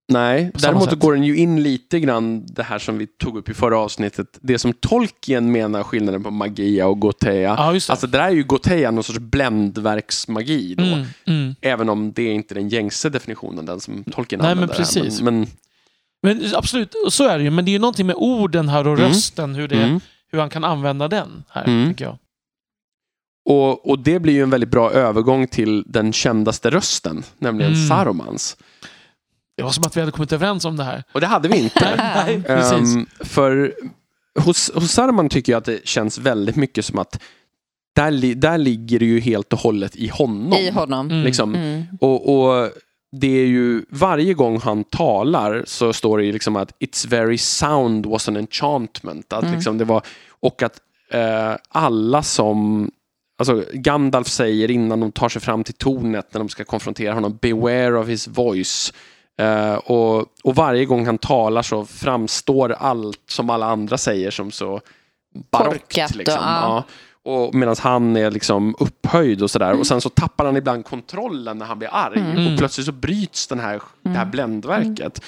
Nej, 0.08 0.50
däremot 0.54 0.90
sätt. 0.90 0.98
går 0.98 1.12
den 1.14 1.24
ju 1.24 1.36
in 1.36 1.62
lite 1.62 2.00
grann 2.00 2.46
det 2.46 2.62
här 2.62 2.78
som 2.78 2.98
vi 2.98 3.06
tog 3.06 3.36
upp 3.36 3.48
i 3.48 3.54
förra 3.54 3.78
avsnittet. 3.78 4.38
Det 4.40 4.58
som 4.58 4.72
Tolkien 4.72 5.52
menar 5.52 5.82
skillnaden 5.82 6.22
på 6.22 6.30
magia 6.30 6.86
och 6.86 7.00
gotea. 7.00 7.70
Just 7.74 7.86
det. 7.86 7.92
Alltså 7.92 8.06
det 8.06 8.18
där 8.18 8.24
är 8.26 8.30
ju 8.30 8.42
gotea 8.44 8.90
någon 8.90 9.04
sorts 9.04 9.18
bländverksmagi 9.18 10.74
då. 10.74 10.84
mm, 10.84 11.04
mm. 11.26 11.54
Även 11.60 11.88
om 11.88 12.12
det 12.12 12.22
är 12.22 12.32
inte 12.32 12.54
är 12.54 12.56
den 12.56 12.68
gängse 12.68 13.08
definitionen, 13.08 13.66
den 13.66 13.80
som 13.80 14.04
Tolkien 14.04 14.40
Nej, 14.40 14.54
men 14.54 14.62
använder. 14.62 14.74
här. 14.74 14.78
precis. 14.84 15.20
Men, 15.20 15.38
men, 16.22 16.38
Men 16.38 16.54
absolut, 16.54 16.94
så 17.10 17.28
är 17.28 17.38
det 17.38 17.44
ju. 17.44 17.50
Men 17.50 17.64
det 17.64 17.70
är 17.70 17.72
ju 17.72 17.78
någonting 17.78 18.06
med 18.06 18.16
orden 18.18 18.68
här 18.68 18.86
och 18.88 18.98
Mm. 18.98 19.08
rösten, 19.08 19.54
hur, 19.54 19.68
det, 19.68 19.82
mm. 19.82 20.00
hur 20.32 20.38
han 20.38 20.50
kan 20.50 20.64
använda 20.64 21.08
den 21.08 21.44
här, 21.50 21.64
Mm. 21.64 21.88
tycker 21.90 22.04
jag. 22.04 22.18
och, 23.48 23.90
och 23.90 23.98
det 23.98 24.20
blir 24.20 24.32
ju 24.32 24.42
en 24.42 24.50
väldigt 24.50 24.70
bra 24.70 24.90
övergång 24.90 25.46
till 25.46 25.84
den 25.86 26.12
kändaste 26.12 26.70
rösten, 26.70 27.22
nämligen 27.38 27.72
Mm. 27.72 27.88
Sarumans. 27.88 28.56
Det 29.56 29.62
var 29.62 29.70
som 29.70 29.84
att 29.86 29.96
vi 29.96 30.00
hade 30.00 30.12
kommit 30.12 30.32
överens 30.32 30.64
om 30.64 30.76
det 30.76 30.84
här. 30.84 31.04
Och 31.12 31.20
det 31.20 31.26
hade 31.26 31.48
vi 31.48 31.58
inte. 31.58 31.96
Nej, 32.26 32.42
precis. 32.42 32.94
Ehm, 32.96 33.06
för 33.20 33.74
hos, 34.38 34.70
hos 34.74 34.92
Saruman 34.92 35.28
tycker 35.28 35.52
jag 35.52 35.58
att 35.58 35.64
det 35.64 35.86
känns 35.86 36.18
väldigt 36.18 36.56
mycket 36.56 36.84
som 36.84 36.98
att 36.98 37.22
där, 37.94 38.34
där 38.34 38.58
ligger 38.58 38.98
det 38.98 39.04
ju 39.04 39.20
helt 39.20 39.52
och 39.52 39.58
hållet 39.58 39.96
i 39.96 40.08
honom. 40.08 40.52
I 40.52 40.70
honom. 40.70 41.10
Mm. 41.10 41.24
Liksom. 41.24 41.54
Mm. 41.54 41.82
Och, 42.00 42.34
och 42.38 42.70
det 43.12 43.26
är 43.40 43.46
ju 43.46 43.84
varje 43.90 44.34
gång 44.34 44.60
han 44.60 44.84
talar 44.84 45.62
så 45.66 45.92
står 45.92 46.18
det 46.18 46.24
ju 46.24 46.32
liksom 46.32 46.56
att 46.56 46.72
it's 46.80 47.08
very 47.08 47.38
sound 47.38 48.06
was 48.06 48.28
an 48.28 48.36
enchantment. 48.36 49.32
Att 49.32 49.42
Mm. 49.42 49.54
liksom 49.54 49.78
det 49.78 49.84
var, 49.84 50.02
och 50.40 50.62
att 50.62 50.78
eh, 51.10 51.56
alla 51.68 52.22
som 52.22 52.90
Alltså 53.38 53.64
Gandalf 53.72 54.28
säger 54.28 54.70
innan 54.70 55.00
de 55.00 55.12
tar 55.12 55.28
sig 55.28 55.42
fram 55.42 55.64
till 55.64 55.74
tornet 55.74 56.28
när 56.34 56.38
de 56.38 56.48
ska 56.48 56.64
konfrontera 56.64 57.14
honom 57.14 57.38
Beware 57.40 57.98
of 57.98 58.08
his 58.08 58.28
voice. 58.28 58.92
Eh, 59.40 59.74
och, 59.74 60.18
och 60.44 60.54
varje 60.54 60.84
gång 60.84 61.06
han 61.06 61.18
talar 61.18 61.62
så 61.62 61.84
framstår 61.86 62.72
allt 62.72 63.20
som 63.28 63.50
alla 63.50 63.66
andra 63.66 63.98
säger 63.98 64.30
som 64.30 64.50
så 64.50 64.80
barockt. 65.50 65.78
Korkat 65.94 66.10
och- 66.10 66.16
Liksom. 66.16 66.38
ja. 66.40 66.60
Ja. 66.62 66.84
Och 67.24 67.54
Medan 67.54 67.76
han 67.80 68.16
är 68.16 68.30
liksom 68.30 68.74
upphöjd 68.78 69.42
och 69.42 69.50
sådär. 69.50 69.72
Och 69.78 69.86
sen 69.86 70.00
så 70.00 70.08
tappar 70.08 70.44
han 70.46 70.56
ibland 70.56 70.84
kontrollen 70.84 71.58
när 71.58 71.66
han 71.66 71.78
blir 71.78 71.88
arg. 71.92 72.18
Mm. 72.20 72.52
Och 72.52 72.58
plötsligt 72.58 72.86
så 72.86 72.92
bryts 72.92 73.46
den 73.46 73.60
här, 73.60 73.82
det 74.02 74.10
här 74.10 74.24
bländverket. 74.24 75.22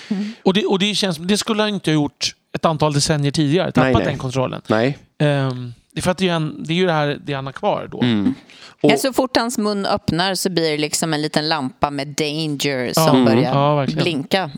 Och, 0.45 0.55
det, 0.55 0.65
och 0.67 0.79
det, 0.79 0.95
känns, 0.95 1.17
det 1.19 1.37
skulle 1.39 1.63
han 1.63 1.69
inte 1.75 1.91
ha 1.91 1.95
gjort 1.95 2.35
ett 2.55 2.65
antal 2.65 2.93
decennier 2.93 3.31
tidigare, 3.33 3.73
tappat 3.73 3.85
Nej, 3.85 3.95
nej. 3.95 4.05
den 4.05 4.19
kontrollen. 4.19 4.63
Nej. 4.67 4.99
Ehm, 5.19 5.73
det 5.95 6.01
är 6.01 6.03
för 6.03 6.11
att 6.11 6.19
det 6.19 6.29
är, 6.29 6.35
en, 6.35 6.65
det 6.65 6.73
är 6.73 6.77
ju 6.77 6.87
det 6.87 6.93
här 6.93 7.19
det 7.25 7.33
han 7.33 7.47
har 7.47 7.53
kvar 7.53 7.89
då. 7.91 8.03
Mm. 8.03 8.35
Och, 8.83 8.91
Ja, 8.93 8.97
så 8.97 9.13
fort 9.13 9.37
hans 9.37 9.59
mun 9.59 9.87
öppnar 9.87 10.35
så 10.35 10.51
blir 10.51 10.71
det 10.71 10.77
liksom 10.79 11.15
en 11.15 11.23
liten 11.23 11.49
lampa 11.49 11.91
med 11.91 12.09
danger 12.09 12.93
som 12.93 13.19
Ja, 13.19 13.25
börjar 13.25 13.43
ja, 13.55 13.87
blinka 13.87 14.51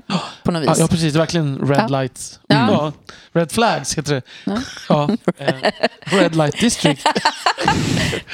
på 0.44 0.50
något 0.52 0.64
Ja, 0.64 0.70
vis. 0.70 0.80
ja, 0.80 0.86
precis. 0.88 1.12
Det 1.12 1.16
är 1.16 1.20
verkligen 1.20 1.58
red 1.58 1.78
Ja. 1.78 1.86
lights. 2.00 2.40
Ja. 2.46 2.92
Red 3.32 3.52
flags 3.52 3.98
heter 3.98 4.14
det. 4.14 4.22
Ja. 4.44 4.58
Ja. 4.88 5.08
eh, 5.38 5.54
red 6.04 6.36
light 6.36 6.60
district. 6.60 7.06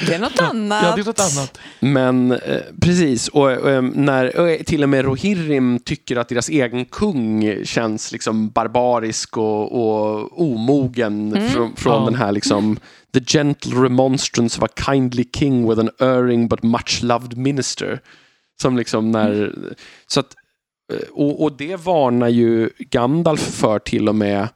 Det 0.07 0.13
är 0.13 0.19
något 0.19 0.39
annat. 0.39 0.83
Ja, 0.83 0.95
det 0.95 1.01
är 1.01 1.05
något 1.05 1.19
annat. 1.19 1.59
Men 1.79 2.31
eh, 2.31 2.57
precis, 2.81 3.27
och, 3.27 3.51
eh, 3.69 3.81
när 3.81 4.39
och, 4.39 4.49
eh, 4.49 4.57
till 4.63 4.83
och 4.83 4.89
med 4.89 5.05
Rohirrim 5.05 5.79
tycker 5.79 6.15
att 6.15 6.29
deras 6.29 6.49
egen 6.49 6.85
kung 6.85 7.55
känns 7.65 8.11
liksom 8.11 8.49
barbarisk 8.49 9.37
och, 9.37 9.71
och 9.71 10.41
omogen 10.41 11.49
från, 11.51 11.75
från 11.75 11.93
Ja. 12.03 12.05
den 12.05 12.15
här 12.15 12.31
liksom 12.31 12.79
The 13.13 13.19
gentle 13.27 13.71
remonstrance 13.83 14.57
of 14.57 14.63
a 14.63 14.73
kindly 14.85 15.25
king 15.35 15.69
with 15.69 15.79
an 15.79 15.89
erring 15.99 16.47
but 16.47 16.63
much 16.63 17.03
loved 17.03 17.37
minister. 17.37 17.99
Som 18.61 18.77
liksom 18.77 19.11
när... 19.11 19.55
Så 20.07 20.19
att, 20.19 20.35
eh, 20.93 21.07
och, 21.11 21.43
och 21.43 21.57
det 21.57 21.75
varnar 21.75 22.27
ju 22.27 22.69
Gandalf 22.79 23.41
för 23.41 23.79
till 23.79 24.09
och 24.09 24.15
med 24.15 24.47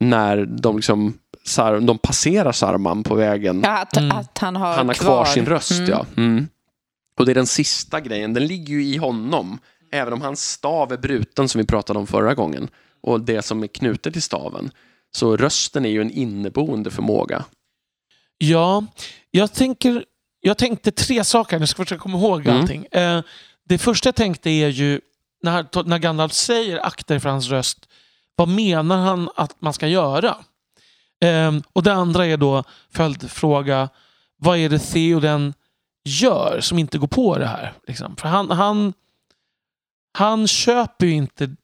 när 0.00 0.46
de 0.46 0.76
liksom 0.76 1.18
Sar, 1.44 1.80
de 1.80 1.98
passerar 1.98 2.52
Sarman 2.52 3.02
på 3.02 3.14
vägen. 3.14 3.60
Ja, 3.64 3.78
att, 3.78 3.96
Mm. 3.96 4.16
att 4.16 4.38
han 4.38 4.56
har 4.56 4.74
Han 4.74 4.86
har 4.86 4.94
kvar, 4.94 5.24
sin 5.24 5.46
röst, 5.46 5.70
Mm. 5.78 5.90
ja. 5.90 6.06
Mm. 6.16 6.48
Och 7.18 7.26
det 7.26 7.32
är 7.32 7.34
den 7.34 7.46
sista 7.46 8.00
grejen. 8.00 8.34
Den 8.34 8.46
ligger 8.46 8.74
ju 8.74 8.84
i 8.84 8.96
honom. 8.96 9.58
Även 9.92 10.12
om 10.12 10.20
hans 10.20 10.50
stav 10.50 10.92
är 10.92 10.96
bruten, 10.98 11.48
som 11.48 11.58
vi 11.58 11.66
pratade 11.66 11.98
om 11.98 12.06
förra 12.06 12.34
gången. 12.34 12.68
Och 13.00 13.20
det 13.20 13.42
som 13.42 13.62
är 13.62 13.66
knutet 13.66 14.12
till 14.12 14.22
staven. 14.22 14.70
Så 15.16 15.36
rösten 15.36 15.84
är 15.84 15.90
ju 15.90 16.00
en 16.00 16.10
inneboende 16.10 16.90
förmåga. 16.90 17.44
Ja, 18.38 18.84
jag, 19.30 19.52
tänker, 19.52 20.04
jag 20.40 20.58
tänkte 20.58 20.90
tre 20.90 21.24
saker. 21.24 21.58
Nu 21.58 21.66
ska 21.66 21.80
jag 21.80 21.86
försöka 21.88 22.02
komma 22.02 22.18
ihåg 22.18 22.46
Mm. 22.46 22.60
allting. 22.60 22.86
Eh, 22.86 23.22
det 23.64 23.78
första 23.78 24.06
jag 24.08 24.14
tänkte 24.14 24.50
är 24.50 24.68
ju 24.68 25.00
när, 25.42 25.84
när 25.84 25.98
Gandalf 25.98 26.32
säger 26.32 26.86
akta 26.86 27.14
dig 27.14 27.20
för 27.20 27.28
hans 27.28 27.48
röst. 27.48 27.88
Vad 28.36 28.48
menar 28.48 28.96
han 28.96 29.30
att 29.36 29.60
man 29.60 29.72
ska 29.72 29.86
göra? 29.88 30.36
Eh, 31.24 31.52
och 31.72 31.82
det 31.82 31.92
andra 31.92 32.26
är 32.26 32.36
då 32.36 32.64
följdfråga. 32.90 33.88
Vad 34.36 34.58
är 34.58 34.68
det 34.68 34.78
Theoden 34.78 35.54
gör 36.04 36.60
som 36.60 36.78
inte 36.78 36.98
går 36.98 37.06
på 37.06 37.38
det 37.38 37.46
här? 37.46 37.72
Liksom? 37.86 38.16
För 38.16 38.28
han, 38.28 38.50
han, 38.50 38.92
han 40.18 40.46
köper 40.48 41.06
ju 41.06 41.12
inte 41.12 41.56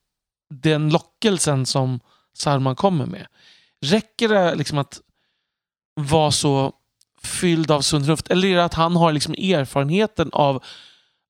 den 0.54 0.90
lockelsen 0.90 1.66
som 1.66 2.00
Saruman 2.36 2.76
kommer 2.76 3.06
med. 3.06 3.26
Räcker 3.84 4.28
det 4.28 4.54
liksom 4.54 4.78
att 4.78 5.00
vara 5.94 6.30
så 6.30 6.72
fylld 7.22 7.70
av 7.70 7.80
sunt 7.80 8.04
förnuft? 8.04 8.28
Eller 8.28 8.48
är 8.48 8.56
det 8.56 8.64
att 8.64 8.74
han 8.74 8.96
har 8.96 9.12
liksom 9.12 9.34
erfarenheten 9.34 10.30
av 10.32 10.64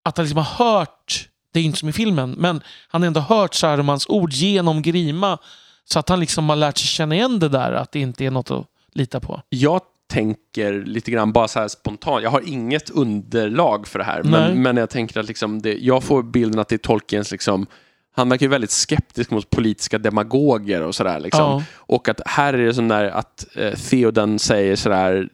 att 0.04 0.16
han 0.16 0.26
liksom 0.26 0.44
har 0.44 0.66
hört, 0.66 1.28
det 1.52 1.60
är 1.60 1.64
inte 1.64 1.78
som 1.78 1.88
i 1.88 1.92
filmen, 1.92 2.30
men 2.30 2.60
han 2.88 3.02
har 3.02 3.06
ändå 3.06 3.20
hört 3.20 3.54
Sarumans 3.54 4.06
ord 4.08 4.32
genom 4.32 4.82
Grima 4.82 5.38
så 5.84 5.98
att 5.98 6.08
han 6.08 6.20
liksom 6.20 6.48
har 6.48 6.56
lärt 6.56 6.78
sig 6.78 6.86
känna 6.86 7.14
igen 7.14 7.38
det 7.38 7.48
där, 7.48 7.72
att 7.72 7.92
det 7.92 8.00
inte 8.00 8.24
är 8.24 8.30
något 8.30 8.50
att 8.50 8.66
lita 8.92 9.20
på. 9.20 9.42
Jag 9.48 9.80
tänker 10.08 10.84
lite 10.84 11.10
grann 11.10 11.32
bara 11.32 11.48
så 11.48 11.58
här 11.58 11.68
spontant. 11.68 12.22
Jag 12.22 12.30
har 12.30 12.48
inget 12.48 12.90
underlag 12.90 13.88
för 13.88 13.98
det 13.98 14.04
här, 14.04 14.22
men, 14.22 14.62
men 14.62 14.76
jag 14.76 14.90
tänker 14.90 15.20
att 15.20 15.26
liksom 15.26 15.62
det, 15.62 15.78
jag 15.78 16.04
får 16.04 16.22
bilden 16.22 16.60
att 16.60 16.68
det 16.68 16.76
är 16.76 16.78
Tolkiens 16.78 17.30
liksom 17.30 17.66
han 18.16 18.28
verkar 18.28 18.46
ju 18.46 18.50
väldigt 18.50 18.70
skeptisk 18.70 19.30
mot 19.30 19.50
politiska 19.50 19.98
demagoger 19.98 20.82
och 20.82 20.94
sådär. 20.94 21.20
Liksom. 21.20 21.40
Ja. 21.40 21.62
Och 21.76 22.08
att 22.08 22.20
här 22.26 22.52
är 22.54 22.66
det 22.66 22.74
som 22.74 22.88
där 22.88 23.04
att 23.04 23.46
eh, 23.54 23.72
Theoden 23.74 24.38
säger 24.38 24.76
sådär 24.76 25.28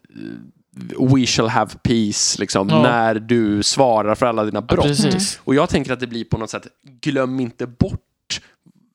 We 1.13 1.27
shall 1.27 1.49
have 1.49 1.71
peace, 1.83 2.41
liksom, 2.41 2.69
Ja. 2.69 2.83
när 2.83 3.15
du 3.15 3.63
svarar 3.63 4.15
för 4.15 4.27
alla 4.27 4.45
dina 4.45 4.59
Ja, 4.69 4.75
brott. 4.75 4.87
precis. 4.87 5.41
Och 5.45 5.55
jag 5.55 5.69
tänker 5.69 5.93
att 5.93 6.01
det 6.01 6.07
blir 6.07 6.25
på 6.25 6.39
något 6.39 6.51
sätt, 6.51 6.67
glöm 7.01 7.41
inte 7.41 7.67
bort 7.67 8.01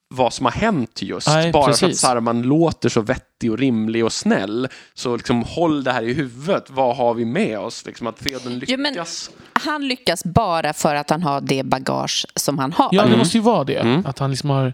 vad 0.09 0.33
som 0.33 0.45
har 0.45 0.53
hänt 0.53 1.01
just. 1.01 1.27
Nej, 1.27 1.51
Bara 1.51 1.63
för 1.65 1.71
att 1.71 1.79
precis. 1.79 1.99
Saruman 2.01 2.41
låter 2.41 2.89
så 2.89 3.01
vettig 3.01 3.51
och 3.51 3.57
rimlig 3.57 4.05
och 4.05 4.13
snäll. 4.13 4.67
Så 4.93 5.15
liksom 5.15 5.43
håll 5.43 5.83
det 5.83 5.91
här 5.91 6.03
i 6.03 6.13
huvudet. 6.13 6.69
Vad 6.69 6.97
har 6.97 7.13
vi 7.13 7.25
med 7.25 7.59
oss? 7.59 7.85
Liksom 7.85 8.07
att 8.07 8.17
Theoden 8.17 8.61
Jo, 8.67 8.77
men- 8.79 8.93
lyckas. 8.93 9.29
Han 9.53 9.87
lyckas 9.87 10.23
bara 10.23 10.73
för 10.73 10.95
att 10.95 11.09
han 11.09 11.23
har 11.23 11.41
det 11.41 11.63
bagage 11.63 12.25
som 12.35 12.57
han 12.59 12.73
har. 12.73 12.89
Ja, 12.91 13.05
det 13.05 13.17
måste 13.17 13.37
ju 13.37 13.43
vara 13.43 13.63
det. 13.63 13.75
Mm. 13.79 14.05
Att 14.05 14.19
han 14.19 14.31
liksom 14.31 14.49
har... 14.49 14.73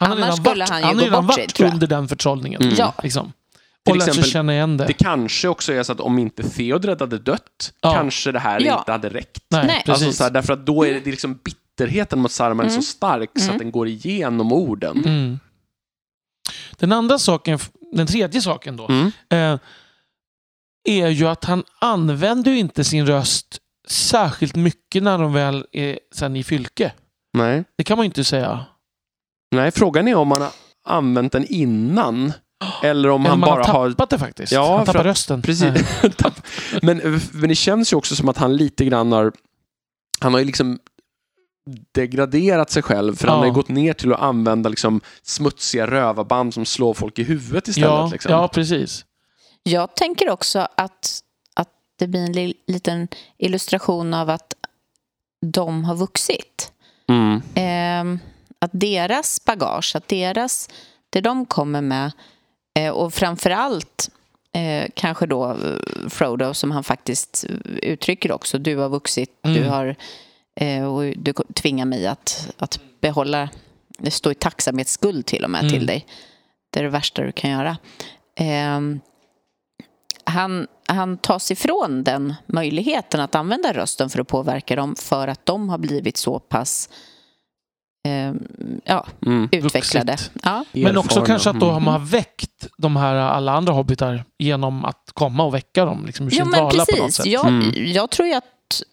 Han 0.00 0.08
har 0.10 0.16
Annars 0.16 0.24
redan 0.26 0.36
skulle 0.36 0.64
varit, 0.64 0.68
han 0.70 0.80
ju 0.80 0.84
han 0.86 0.94
har 0.94 1.00
gå 1.00 1.06
redan 1.06 1.26
bort 1.26 1.34
sig, 1.34 1.46
tror 1.46 1.66
jag. 1.66 1.74
under 1.74 1.86
den 1.86 2.08
förtrollningen. 2.08 2.62
Mm. 2.62 2.74
Ja. 2.78 2.94
Liksom. 3.02 3.32
Till 3.84 3.96
Och 3.96 4.02
sig 4.02 4.10
exempel- 4.10 4.30
känna 4.30 4.52
igen 4.52 4.76
det. 4.76 4.84
Det 4.86 4.92
kanske 4.92 5.48
också 5.48 5.72
är 5.72 5.82
så 5.82 5.92
att 5.92 6.00
om 6.00 6.18
inte 6.18 6.42
Theodred 6.50 7.00
hade 7.00 7.18
dött, 7.18 7.72
Ja. 7.80 7.92
kanske 7.94 8.32
det 8.32 8.38
här 8.38 8.60
Ja. 8.60 8.78
inte 8.78 8.92
hade 8.92 9.08
räckt. 9.08 9.42
Nej, 9.48 9.66
Nej. 9.66 9.82
precis. 9.86 10.04
Alltså 10.06 10.16
så 10.16 10.22
här, 10.24 10.30
därför 10.30 10.52
att 10.52 10.66
då 10.66 10.86
är 10.86 10.94
det, 10.94 11.00
det 11.00 11.10
är 11.10 11.10
liksom 11.10 11.38
bitterheten 11.78 12.18
mot 12.18 12.32
Saruman 12.32 12.66
är 12.66 12.70
så 12.70 12.82
stark 12.82 13.30
så 13.38 13.50
att 13.52 13.58
den 13.58 13.70
går 13.70 13.88
igenom 13.88 14.52
orden. 14.52 15.04
Mm. 15.04 15.38
Den 16.78 16.92
andra 16.92 17.18
saken, 17.18 17.58
den 17.92 18.06
tredje 18.06 18.40
saken 18.42 18.76
då, 18.76 18.88
Mm. 18.88 19.12
eh, 19.30 19.58
är 20.88 21.08
ju 21.08 21.26
att 21.28 21.44
han 21.44 21.64
använder 21.80 22.50
ju 22.50 22.58
inte 22.58 22.84
sin 22.84 23.06
röst 23.06 23.58
särskilt 23.88 24.54
mycket 24.56 25.02
när 25.02 25.18
de 25.18 25.32
väl 25.32 25.66
är 25.72 25.98
sen 26.14 26.36
i 26.36 26.44
fylke. 26.44 26.92
Nej. 27.32 27.64
Det 27.78 27.84
kan 27.84 27.96
man 27.98 28.04
ju 28.04 28.06
inte 28.06 28.24
säga. 28.24 28.64
Nej, 29.54 29.70
frågan 29.70 30.08
är 30.08 30.14
om 30.14 30.30
han 30.30 30.42
har 30.42 30.50
använt 30.84 31.32
den 31.32 31.44
innan 31.48 32.32
eller 32.82 33.08
om 33.08 33.20
Eller 33.20 33.30
han 33.30 33.40
man 33.40 33.46
bara 33.48 33.64
har 33.64 33.72
har... 33.72 33.90
tappat 33.90 34.10
det 34.10 34.18
faktiskt. 34.18 34.52
Ja, 34.52 34.76
han 34.76 34.86
tappar 34.86 35.00
att- 35.00 35.06
rösten. 35.06 35.42
Precis. 35.42 35.88
Men, 36.82 37.20
men 37.32 37.48
det 37.48 37.54
känns 37.54 37.92
ju 37.92 37.96
också 37.96 38.16
som 38.16 38.28
att 38.28 38.36
han 38.38 38.56
lite 38.56 38.84
grann 38.84 39.12
har... 39.12 39.32
Han 40.20 40.32
har 40.32 40.40
ju 40.40 40.46
liksom 40.46 40.78
degraderat 41.92 42.70
sig 42.70 42.82
själv 42.82 43.14
för 43.16 43.26
han 43.28 43.36
Ja. 43.36 43.40
har 43.40 43.46
ju 43.46 43.52
gått 43.52 43.68
ner 43.68 43.92
till 43.92 44.12
att 44.12 44.20
använda 44.20 44.68
liksom 44.68 45.00
smutsiga 45.22 45.86
rövarband 45.86 46.54
som 46.54 46.64
slår 46.66 46.94
folk 46.94 47.18
i 47.18 47.22
huvudet 47.22 47.68
istället. 47.68 47.88
Ja, 47.90 48.08
liksom. 48.12 48.32
ja, 48.32 48.48
precis. 48.48 49.04
Jag 49.62 49.94
tänker 49.96 50.30
också 50.30 50.58
att, 50.76 51.20
att 51.54 51.68
det 51.98 52.06
blir 52.06 52.20
en 52.24 52.32
li, 52.32 52.54
liten 52.66 53.08
illustration 53.38 54.14
av 54.14 54.30
att 54.30 54.54
de 55.46 55.84
har 55.84 55.94
vuxit. 55.94 56.72
Mm. 57.08 57.42
Eh, 57.54 58.20
att 58.58 58.70
deras 58.72 59.44
bagage, 59.44 59.96
att 59.96 60.08
deras, 60.08 60.68
det 61.10 61.20
de 61.20 61.46
kommer 61.46 61.80
med 61.80 62.12
eh, 62.78 62.90
och 62.92 63.14
framför 63.14 63.50
allt 63.50 64.10
eh, 64.54 64.88
kanske 64.94 65.26
då 65.26 65.50
eh, 65.50 66.08
Frodo 66.08 66.54
som 66.54 66.70
han 66.70 66.84
faktiskt 66.84 67.44
uttrycker 67.82 68.32
också, 68.32 68.58
du 68.58 68.76
har 68.76 68.88
vuxit, 68.88 69.30
du 69.42 69.50
Mm. 69.56 69.68
har 69.68 69.86
eh, 69.86 69.94
och 70.86 71.02
du 71.16 71.32
tvingar 71.54 71.84
mig 71.84 72.06
att, 72.06 72.50
att 72.58 72.80
behålla, 73.00 73.48
det 73.98 74.10
står 74.10 74.32
i 74.32 74.34
tacksamhetsskuld 74.34 75.26
till 75.26 75.44
och 75.44 75.50
med 75.50 75.60
Mm. 75.60 75.72
till 75.72 75.86
dig. 75.86 76.06
Det 76.70 76.80
är 76.80 76.84
det 76.84 76.90
värsta 76.90 77.22
du 77.22 77.32
kan 77.32 77.50
göra. 77.50 77.76
Eh, 78.40 78.80
han, 80.24 80.66
han 80.86 81.18
tas 81.18 81.50
ifrån 81.50 82.04
den 82.04 82.34
möjligheten 82.46 83.20
att 83.20 83.34
använda 83.34 83.72
rösten 83.72 84.10
för 84.10 84.20
att 84.20 84.28
påverka 84.28 84.76
dem 84.76 84.94
för 84.98 85.28
att 85.28 85.46
de 85.46 85.68
har 85.68 85.78
blivit 85.78 86.16
så 86.16 86.38
pass 86.38 86.88
eh, 88.08 88.32
ja, 88.84 89.06
Mm. 89.26 89.48
utvecklade. 89.52 90.16
Ja. 90.42 90.64
Men 90.72 90.96
också 90.96 91.20
kanske 91.22 91.50
att 91.50 91.60
då 91.60 91.66
har 91.66 91.72
Mm. 91.72 91.84
man 91.84 92.06
väckt 92.06 92.66
de 92.78 92.96
här 92.96 93.14
alla 93.14 93.52
andra 93.52 93.72
hobbitar 93.72 94.24
genom 94.38 94.84
att 94.84 95.10
komma 95.14 95.44
och 95.44 95.54
väcka 95.54 95.84
dem 95.84 96.06
liksom, 96.06 96.26
ur 96.26 96.30
Jo, 96.30 96.36
sin 96.44 96.50
men 96.50 96.60
dvala 96.60 96.70
på 96.70 96.76
något 96.76 96.86
precis. 97.00 97.14
sätt. 97.16 97.26
Jag, 97.26 97.46
Mm. 97.46 97.92
jag 97.92 98.10
tror 98.10 98.28
ju 98.28 98.34
att 98.34 98.44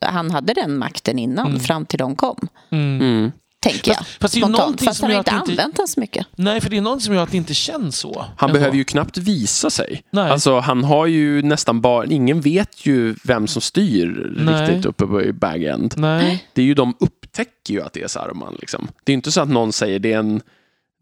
han 0.01 0.31
hade 0.31 0.53
den 0.53 0.77
makten 0.77 1.19
innan, 1.19 1.47
Mm. 1.47 1.59
fram 1.59 1.85
till 1.85 1.99
de 1.99 2.15
kom. 2.15 2.47
Mm. 2.71 3.01
Mm. 3.01 3.31
Tänker 3.59 3.91
jag. 3.91 3.97
Fast, 3.97 4.11
fast 4.21 4.33
det 4.33 4.37
är 4.37 4.39
ju 4.39 4.45
Spontant. 4.53 4.83
Fast 4.83 4.99
som 4.99 5.05
han 5.05 5.11
har 5.11 5.17
inte 5.19 5.31
använt 5.31 5.77
den 5.77 5.87
så 5.87 5.99
mycket. 5.99 6.27
Nej, 6.35 6.61
för 6.61 6.69
det 6.69 6.77
är 6.77 6.81
någonting 6.81 7.05
som 7.05 7.15
gör 7.15 7.23
att 7.23 7.31
det 7.31 7.37
inte 7.37 7.53
känns 7.53 7.97
så. 7.99 8.25
Han 8.37 8.49
ändå. 8.49 8.59
behöver 8.59 8.77
ju 8.77 8.83
knappt 8.83 9.17
visa 9.17 9.69
sig. 9.69 10.03
Nej. 10.11 10.31
Alltså, 10.31 10.59
han 10.59 10.83
har 10.83 11.05
ju 11.05 11.41
nästan 11.41 11.81
bara... 11.81 12.05
Ingen 12.05 12.41
vet 12.41 12.85
ju 12.85 13.15
vem 13.23 13.47
som 13.47 13.61
styr 13.61 14.33
Nej. 14.37 14.61
riktigt 14.67 14.85
uppe 14.85 15.05
på 15.07 15.23
i 15.23 15.33
Bag 15.33 15.63
End. 15.63 15.93
Nej. 15.97 16.47
Det 16.53 16.61
är 16.61 16.65
ju 16.65 16.73
de 16.73 16.95
upptäcker 16.99 17.73
ju 17.73 17.81
att 17.81 17.93
det 17.93 18.03
är 18.03 18.07
Saruman. 18.07 18.57
Liksom. 18.59 18.87
Det 19.03 19.11
är 19.11 19.13
inte 19.13 19.31
så 19.31 19.41
att 19.41 19.49
någon 19.49 19.73
säger 19.73 19.99
det 19.99 20.13
är 20.13 20.19
en, 20.19 20.41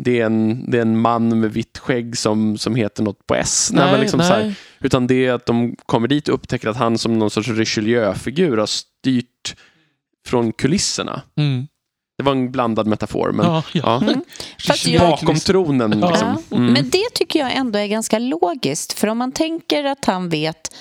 det 0.04 0.20
är 0.20 0.26
en, 0.26 0.72
det 0.72 0.78
är 0.78 0.82
en 0.82 0.98
man 1.00 1.40
med 1.40 1.54
vitt 1.54 1.78
skägg 1.78 2.18
som, 2.18 2.58
som 2.58 2.76
heter 2.76 3.04
något 3.04 3.28
på 3.28 3.36
S. 3.36 3.70
Nej, 3.74 3.92
men 3.92 4.00
liksom 4.02 4.20
så 4.20 4.26
här, 4.26 4.44
nej. 4.44 4.56
utan 4.80 5.08
det 5.08 5.26
är 5.26 5.34
att 5.34 5.46
de 5.46 5.76
kommer 5.86 6.08
dit 6.08 6.28
och 6.28 6.34
upptäcker 6.36 6.68
att 6.70 6.78
han 6.78 6.98
som 6.98 7.20
någon 7.20 7.30
sorts 7.30 7.50
Richelieu-figur 7.50 8.58
har 8.58 8.66
styrt 8.66 9.56
från 10.28 10.52
kulisserna. 10.52 11.22
Mm. 11.38 11.68
Det 12.18 12.24
var 12.24 12.32
en 12.32 12.52
blandad 12.52 12.88
metafor, 12.88 13.32
men 13.32 13.46
Ja, 13.46 13.64
ja. 13.74 13.82
ja. 13.84 14.02
Mm. 14.12 14.24
Jag- 14.86 15.02
bakom 15.02 15.36
tronen. 15.36 16.00
Ja. 16.00 16.10
Liksom. 16.10 16.38
Mm. 16.52 16.74
Men 16.74 16.90
det 16.90 17.10
tycker 17.14 17.40
jag 17.40 17.56
ändå 17.56 17.80
är 17.80 17.88
ganska 17.88 18.20
logiskt. 18.20 18.94
För 18.94 19.08
om 19.08 19.18
man 19.18 19.32
tänker 19.32 19.84
att 19.84 20.06
han 20.06 20.30
vet 20.30 20.76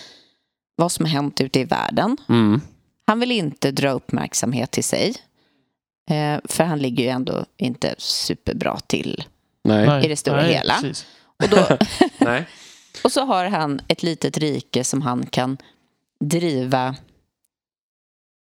vad 0.77 0.93
som 0.93 1.05
har 1.05 1.12
hänt 1.12 1.40
ute 1.40 1.61
i 1.61 1.65
världen. 1.65 2.16
Mm. 2.28 2.61
Han 3.07 3.20
vill 3.20 3.32
inte 3.32 3.70
dra 3.70 3.90
uppmärksamhet 3.90 4.70
till 4.70 4.85
sig. 4.85 5.15
Eh, 6.11 6.41
för 6.45 6.65
han 6.65 6.79
ligger 6.79 7.05
ju 7.05 7.11
ändå 7.11 7.45
inte 7.57 7.95
superbra 7.99 8.79
till. 8.87 9.24
Nej. 9.65 10.05
I 10.05 10.09
det 10.09 10.16
stora 10.16 10.37
nej, 10.43 10.55
hela. 10.55 10.74
precis. 10.74 11.07
Och, 11.43 11.49
då, 11.49 11.79
och 13.05 13.12
så 13.12 13.24
har 13.24 13.45
han 13.45 13.81
ett 13.89 14.03
litet 14.03 14.39
rike 14.39 14.85
som 14.85 15.03
han 15.03 15.27
kan 15.27 15.57
driva 16.20 16.95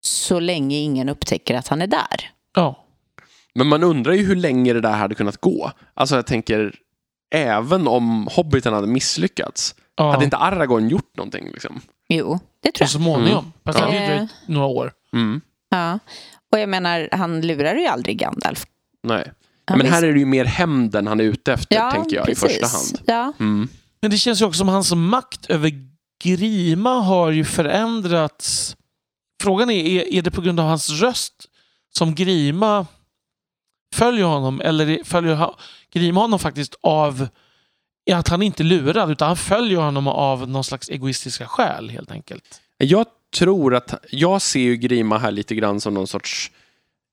så 0.00 0.40
länge 0.40 0.76
ingen 0.76 1.08
upptäcker 1.08 1.54
att 1.54 1.68
han 1.68 1.82
är 1.82 1.86
där. 1.86 2.30
Ja. 2.54 2.84
Men 3.54 3.66
man 3.66 3.84
undrar 3.84 4.12
ju 4.12 4.24
hur 4.26 4.36
länge 4.36 4.72
det 4.72 4.80
där 4.80 4.92
hade 4.96 5.14
kunnat 5.14 5.36
gå. 5.40 5.72
Alltså 5.94 6.14
jag 6.16 6.26
tänker, 6.26 6.74
även 7.34 7.88
om 7.88 8.28
Hobbiten 8.32 8.72
hade 8.74 8.86
misslyckats, 8.86 9.74
ja. 9.96 10.10
hade 10.10 10.24
inte 10.24 10.36
Aragorn 10.36 10.88
gjort 10.88 11.16
någonting? 11.16 11.50
Liksom? 11.52 11.80
Jo, 12.08 12.38
det 12.62 12.72
tror 12.72 12.86
Så 12.86 12.96
jag. 12.98 13.02
småningom. 13.02 13.52
Fast 13.64 13.78
det 13.78 13.84
hade 13.84 13.96
ju 13.96 14.12
Ja. 14.12 14.28
några 14.46 14.66
år. 14.66 14.92
Mm. 15.12 15.40
Ja. 15.70 15.98
Och 16.52 16.58
jag 16.58 16.68
menar, 16.68 17.08
han 17.12 17.40
lurar 17.40 17.74
ju 17.74 17.86
aldrig 17.86 18.18
Gandalf. 18.18 18.66
Nej. 19.02 19.32
Han 19.64 19.78
Men 19.78 19.86
här 19.86 20.02
är 20.02 20.12
det 20.12 20.18
ju 20.18 20.26
mer 20.26 20.44
hämnden 20.44 21.06
han 21.06 21.20
är 21.20 21.24
ute 21.24 21.52
efter, 21.52 21.76
ja, 21.76 21.90
tänker 21.90 22.16
jag, 22.16 22.26
precis. 22.26 22.44
i 22.44 22.48
första 22.48 22.66
hand. 22.66 23.02
Ja. 23.06 23.32
Mm. 23.40 23.68
Men 24.00 24.10
det 24.10 24.16
känns 24.18 24.40
ju 24.40 24.44
också 24.44 24.58
som 24.58 24.68
hans 24.68 24.94
makt 24.94 25.46
över 25.50 25.72
Grima 26.22 26.90
har 26.90 27.30
ju 27.30 27.44
förändrats. 27.44 28.76
Frågan 29.42 29.70
är, 29.70 29.84
är, 29.84 30.14
är 30.14 30.22
det 30.22 30.30
på 30.30 30.40
grund 30.40 30.60
av 30.60 30.66
hans 30.66 30.90
röst 30.90 31.34
som 31.94 32.14
Grima 32.14 32.86
följer 33.94 34.24
honom 34.24 34.60
eller 34.60 35.04
följer 35.04 35.50
Grima 35.92 36.20
honom 36.20 36.38
faktiskt 36.38 36.74
av 36.80 37.28
att 38.12 38.28
han 38.28 38.42
inte 38.42 38.62
är 38.62 38.64
lurad 38.64 39.10
utan 39.10 39.28
han 39.28 39.36
följer 39.36 39.78
honom 39.78 40.08
av 40.08 40.48
någon 40.48 40.64
slags 40.64 40.88
egoistiska 40.88 41.46
skäl 41.46 41.90
helt 41.90 42.10
enkelt. 42.10 42.60
Jag 42.78 43.06
tror 43.36 43.74
att, 43.74 43.94
jag 44.10 44.42
ser 44.42 44.60
ju 44.60 44.76
Grima 44.76 45.18
här 45.18 45.30
lite 45.30 45.54
grann 45.54 45.80
som 45.80 45.94
någon 45.94 46.06
sorts, 46.06 46.50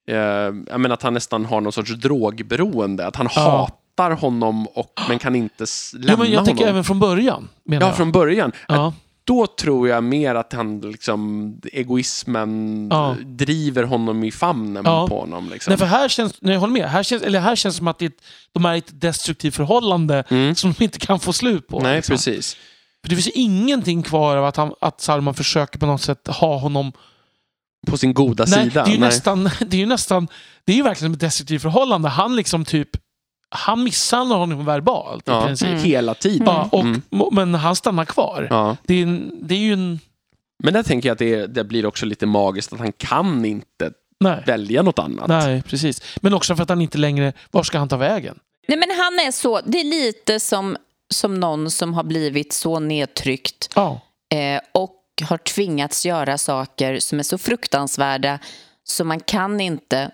eh, 0.07 0.15
jag 0.17 0.79
menar 0.79 0.93
att 0.93 1.01
han 1.03 1.13
nästan 1.13 1.45
har 1.45 1.61
någon 1.61 1.71
sorts 1.73 1.91
drogberoende. 1.91 3.07
Att 3.07 3.15
han 3.15 3.27
Ja. 3.35 3.41
hatar 3.41 4.11
honom 4.11 4.67
och, 4.67 4.99
men 5.09 5.19
kan 5.19 5.35
inte 5.35 5.65
lämna 5.93 6.11
Ja, 6.11 6.17
men 6.17 6.31
jag 6.31 6.45
tänker 6.45 6.61
honom. 6.63 6.69
även 6.73 6.83
från 6.83 6.99
början. 6.99 7.47
Ja, 7.63 7.75
jag. 7.75 7.97
från 7.97 8.11
början. 8.11 8.51
ja. 8.67 8.93
Då 9.27 9.47
tror 9.47 9.87
jag 9.89 10.03
mer 10.03 10.35
att 10.35 10.53
han 10.53 10.81
liksom, 10.81 11.53
egoismen 11.73 12.87
Ja. 12.91 13.15
driver 13.25 13.83
honom 13.83 14.23
i 14.23 14.31
famnen 14.31 14.83
Ja. 14.85 15.07
på 15.07 15.19
honom. 15.19 15.49
Liksom. 15.49 15.71
Nej, 15.71 15.77
för 15.77 15.85
här 15.85 16.09
känns, 16.09 16.33
nej, 16.41 16.53
jag 16.53 16.59
håller 16.59 16.73
med. 16.73 16.89
Här 16.89 17.03
känns, 17.03 17.23
eller 17.23 17.39
här 17.39 17.55
känns 17.55 17.75
som 17.77 17.87
att 17.87 17.99
det, 17.99 18.13
de 18.51 18.65
är 18.65 18.75
i 18.75 18.77
ett 18.77 19.01
destruktivt 19.01 19.55
förhållande 19.55 20.23
Mm. 20.29 20.55
som 20.55 20.73
de 20.77 20.83
inte 20.83 20.99
kan 20.99 21.19
få 21.19 21.33
slut 21.33 21.67
på. 21.67 21.79
Nej, 21.79 21.95
liksom. 21.95 22.13
precis. 22.13 22.57
För 23.06 23.10
det 23.10 23.15
finns 23.15 23.27
ju 23.27 23.32
ingenting 23.41 24.03
kvar 24.03 24.38
av 24.38 24.45
att, 24.45 24.57
han, 24.57 24.73
att 24.82 25.02
Salman 25.02 25.34
försöker 25.34 25.80
på 25.80 25.86
något 25.86 26.02
sätt 26.02 26.27
ha 26.27 26.57
honom... 26.57 26.91
På 27.88 27.98
sin 27.98 28.14
goda 28.14 28.45
Nej, 28.48 28.64
sida. 28.64 28.84
det 28.84 28.90
är 28.90 28.94
ju 28.94 28.99
Nej. 28.99 29.10
nästan... 29.10 29.44
Det 29.60 29.77
är 29.77 29.80
ju 29.80 29.86
nästan... 29.86 30.27
Det 30.65 30.72
är 30.72 30.76
ju 30.76 30.84
verkligen 30.84 31.14
ett 31.14 31.19
destruktivt 31.19 31.61
förhållande. 31.61 32.10
Han 32.10 32.36
liksom 32.36 32.65
typ... 32.65 32.90
han 33.49 33.84
misshandlar 33.84 34.38
honom 34.38 34.65
verbalt 34.65 35.27
i 35.27 35.32
Ja. 35.32 35.45
princip. 35.45 35.69
Hela 35.69 36.14
tiden. 36.14 36.48
Ja, 36.48 36.69
och, 36.72 36.82
Mm. 36.84 37.02
Men 37.32 37.53
han 37.56 37.76
stannar 37.76 38.06
kvar. 38.06 38.48
Ja. 38.49 38.77
Det, 38.84 38.94
är, 38.94 39.03
en- 39.03 39.32
det 39.41 39.56
är 39.56 39.60
ju 39.60 39.73
en... 39.73 39.99
Men 40.64 40.73
där 40.73 40.84
tänker 40.84 41.10
jag 41.10 41.14
att 41.14 41.19
det, 41.19 41.48
det 41.48 41.64
blir 41.64 41.86
också 41.86 42.06
lite 42.06 42.26
magiskt 42.26 42.73
att 42.73 42.80
han 42.80 42.91
kan 42.91 43.45
inte 43.45 43.91
Nej. 44.19 44.44
välja 44.45 44.82
något 44.82 44.99
annat. 44.99 45.27
Nej, 45.27 45.61
precis. 45.64 46.02
Men 46.22 46.34
också 46.34 46.56
för 46.56 46.64
att 46.64 46.69
han 46.69 46.82
inte 46.82 46.98
längre... 46.98 47.34
Var 47.52 47.64
ska 47.64 47.80
han 47.80 47.90
ta 47.90 47.98
vägen? 47.98 48.40
Nej, 48.68 48.77
men 48.77 48.90
han 48.90 49.27
är 49.27 49.32
så, 49.32 49.61
det 49.65 49.80
är 49.80 49.84
lite 49.84 50.40
som, 50.40 50.77
som 51.14 51.40
någon 51.40 51.72
som 51.72 51.94
har 51.94 52.03
blivit 52.03 52.53
så 52.53 52.80
nedtryckt 52.80 53.69
Ja. 53.76 53.99
eh, 54.34 54.61
och 54.73 55.02
har 55.23 55.38
tvingats 55.38 56.06
göra 56.06 56.38
saker 56.38 56.99
som 56.99 57.19
är 57.19 57.23
så 57.23 57.38
fruktansvärda 57.38 58.40
så 58.84 59.03
man 59.03 59.19
kan 59.19 59.61
inte 59.61 60.11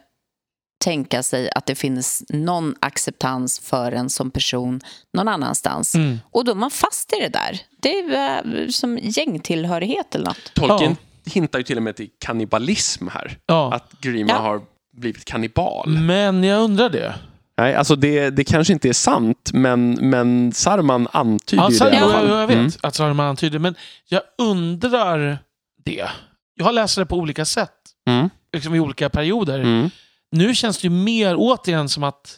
tänka 0.83 1.23
sig 1.23 1.49
att 1.55 1.65
det 1.65 1.75
finns 1.75 2.23
någon 2.29 2.75
acceptans 2.79 3.59
för 3.59 3.91
en 3.91 4.09
som 4.09 4.31
person 4.31 4.81
någon 5.13 5.27
annanstans. 5.27 5.95
Mm. 5.95 6.19
Och 6.31 6.45
då 6.45 6.51
är 6.51 6.55
man 6.55 6.71
fast 6.71 7.13
i 7.13 7.19
det 7.19 7.29
där. 7.29 7.61
Det 7.81 7.99
är 7.99 8.59
eh, 8.61 8.67
som 8.67 8.97
gängtillhörighet 9.01 10.15
eller 10.15 10.25
något. 10.25 10.53
Tolkien 10.53 10.95
hintar 11.25 11.59
ju 11.59 11.63
till 11.63 11.77
och 11.77 11.83
med 11.83 11.95
till 11.95 12.09
kannibalism 12.19 13.07
här. 13.07 13.37
ja. 13.45 13.73
Att 13.73 13.91
Grima 14.01 14.29
Ja. 14.33 14.37
har 14.39 14.61
blivit 14.97 15.25
kannibal. 15.25 15.89
Men 15.89 16.43
jag 16.43 16.61
undrar 16.61 16.89
det. 16.89 17.15
Nej, 17.57 17.75
alltså 17.75 17.95
det, 17.95 18.29
det 18.29 18.43
kanske 18.43 18.73
inte 18.73 18.89
är 18.89 18.93
sant, 18.93 19.51
men, 19.53 19.91
men 20.09 20.51
Sarman 20.53 21.07
antyder 21.11 21.63
Ja, 21.63 21.69
det 21.89 21.97
alla 21.99 22.39
jag, 22.41 22.47
vet 22.47 22.57
Mm. 22.57 22.71
att 22.83 22.95
Saruman 22.95 23.25
antyder 23.27 23.59
men 23.59 23.75
jag 24.09 24.21
undrar 24.37 25.37
det. 25.85 26.09
Jag 26.55 26.65
har 26.65 26.71
läst 26.71 26.95
det 26.95 27.05
på 27.05 27.15
olika 27.17 27.45
sätt, 27.45 27.73
Mm. 28.07 28.29
liksom 28.53 28.75
i 28.75 28.79
olika 28.79 29.09
perioder. 29.09 29.59
Mm. 29.59 29.89
Nu 30.31 30.55
känns 30.55 30.77
det 30.77 30.85
ju 30.85 30.89
mer 30.89 31.35
återigen 31.37 31.89
som 31.89 32.03
att... 32.03 32.37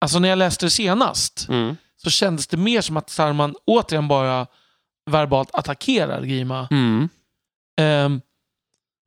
Alltså 0.00 0.18
när 0.18 0.28
jag 0.28 0.38
läste 0.38 0.66
det 0.66 0.70
senast 0.70 1.46
Mm. 1.48 1.76
så 1.96 2.10
kändes 2.10 2.46
det 2.46 2.56
mer 2.56 2.80
som 2.80 2.96
att 2.96 3.10
Saruman 3.10 3.54
återigen 3.66 4.08
bara 4.08 4.46
verbalt 5.10 5.50
attackerar 5.52 6.22
Grima. 6.22 6.68
Ehm, 7.80 8.20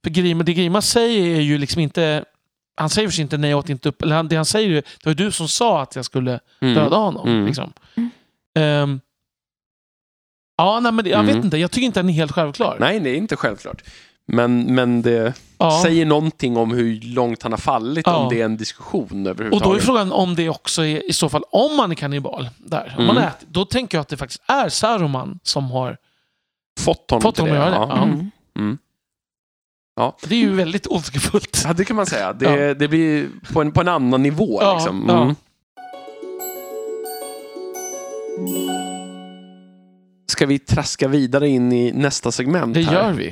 för 0.03 0.09
Grima, 0.11 0.43
det 0.43 0.53
Grima 0.53 0.81
säger 0.81 1.35
är 1.37 1.41
ju 1.41 1.57
liksom 1.57 1.81
inte... 1.81 2.25
Han 2.80 2.89
säger 2.89 3.07
för 3.07 3.14
sig 3.14 3.22
inte 3.22 3.38
nej, 3.38 3.49
jag 3.49 3.60
åt 3.60 3.69
inte 3.69 3.89
upp. 3.89 4.01
Eller 4.01 4.15
han, 4.15 4.27
det 4.27 4.35
han 4.35 4.45
säger 4.45 4.69
det 4.73 5.06
var 5.06 5.14
du 5.14 5.31
som 5.31 5.47
sa 5.47 5.81
att 5.81 5.95
jag 5.95 6.06
skulle 6.06 6.39
Mm. 6.61 6.76
döda 6.76 6.95
honom. 6.95 7.27
Mm. 7.27 7.45
Liksom. 7.45 7.73
Mm. 7.95 8.10
Ehm, 8.60 9.01
ja, 10.57 10.80
nej, 10.80 10.91
men 10.91 11.03
det, 11.06 11.10
jag 11.11 11.19
Mm. 11.19 11.35
vet 11.35 11.45
inte. 11.45 11.57
Jag 11.57 11.72
tycker 11.72 11.85
inte 11.85 11.99
den 11.99 12.10
är 12.10 12.14
helt 12.14 12.31
självklar. 12.31 12.77
Nej, 12.80 12.99
det 12.99 13.10
är 13.10 13.15
inte 13.15 13.35
självklart. 13.35 13.84
Men, 14.31 14.76
men 14.76 15.01
det 15.01 15.34
ja. 15.57 15.80
säger 15.84 16.06
någonting 16.06 16.57
om 16.57 16.72
hur 16.72 17.01
långt 17.01 17.43
han 17.43 17.51
har 17.51 17.60
fallit, 17.60 18.07
Ja. 18.07 18.15
om 18.15 18.30
det 18.30 18.41
är 18.41 18.45
en 18.45 18.57
diskussion 18.57 19.03
Och 19.03 19.11
då 19.23 19.30
är 19.30 19.31
överhuvudtaget. 19.31 19.84
frågan 19.84 20.11
om 20.11 20.35
det 20.35 20.49
också 20.49 20.84
är, 20.85 21.10
i 21.10 21.14
så 21.14 21.30
fall, 21.30 21.43
om 21.51 21.77
man 21.77 21.91
är 21.91 21.95
kannibal, 21.95 22.49
där, 22.57 22.95
om 22.97 23.06
man 23.06 23.18
Mm. 23.18 23.30
äter, 23.30 23.47
då 23.51 23.65
tänker 23.65 23.97
jag 23.97 24.01
att 24.01 24.07
det 24.07 24.18
faktiskt 24.18 24.41
är 24.47 24.69
Saruman 24.69 25.39
som 25.43 25.72
har... 25.72 25.97
Fått 26.80 27.10
honom 27.11 27.22
Fått 27.22 27.35
till 27.35 27.43
honom 27.43 27.57
det. 27.57 27.65
att 27.65 27.72
göra 27.73 27.85
det. 27.88 27.93
Ja. 27.93 28.07
Ja. 28.56 28.61
Mm. 28.61 28.77
Det 30.27 30.35
är 30.35 30.39
ju 30.39 30.53
väldigt 30.53 30.88
ondskefullt. 30.88 31.61
ja, 31.65 31.73
det 31.73 31.85
kan 31.85 31.95
man 31.95 32.05
säga. 32.05 32.34
Det, 32.34 32.73
det 32.73 32.88
blir 32.88 33.27
på 33.53 33.61
en, 33.61 33.71
på 33.71 33.81
en 33.81 33.88
annan 33.88 34.23
nivå. 34.23 34.59
Ja, 34.61 34.73
liksom. 34.76 35.05
ja. 35.07 35.21
Mm. 35.23 35.35
Ska 40.27 40.45
vi 40.45 40.59
traska 40.59 41.07
vidare 41.07 41.49
in 41.49 41.71
i 41.73 41.91
nästa 41.91 42.31
segment? 42.31 42.73
Det 42.73 42.81
här? 42.81 42.93
gör 42.93 43.13
vi. 43.13 43.27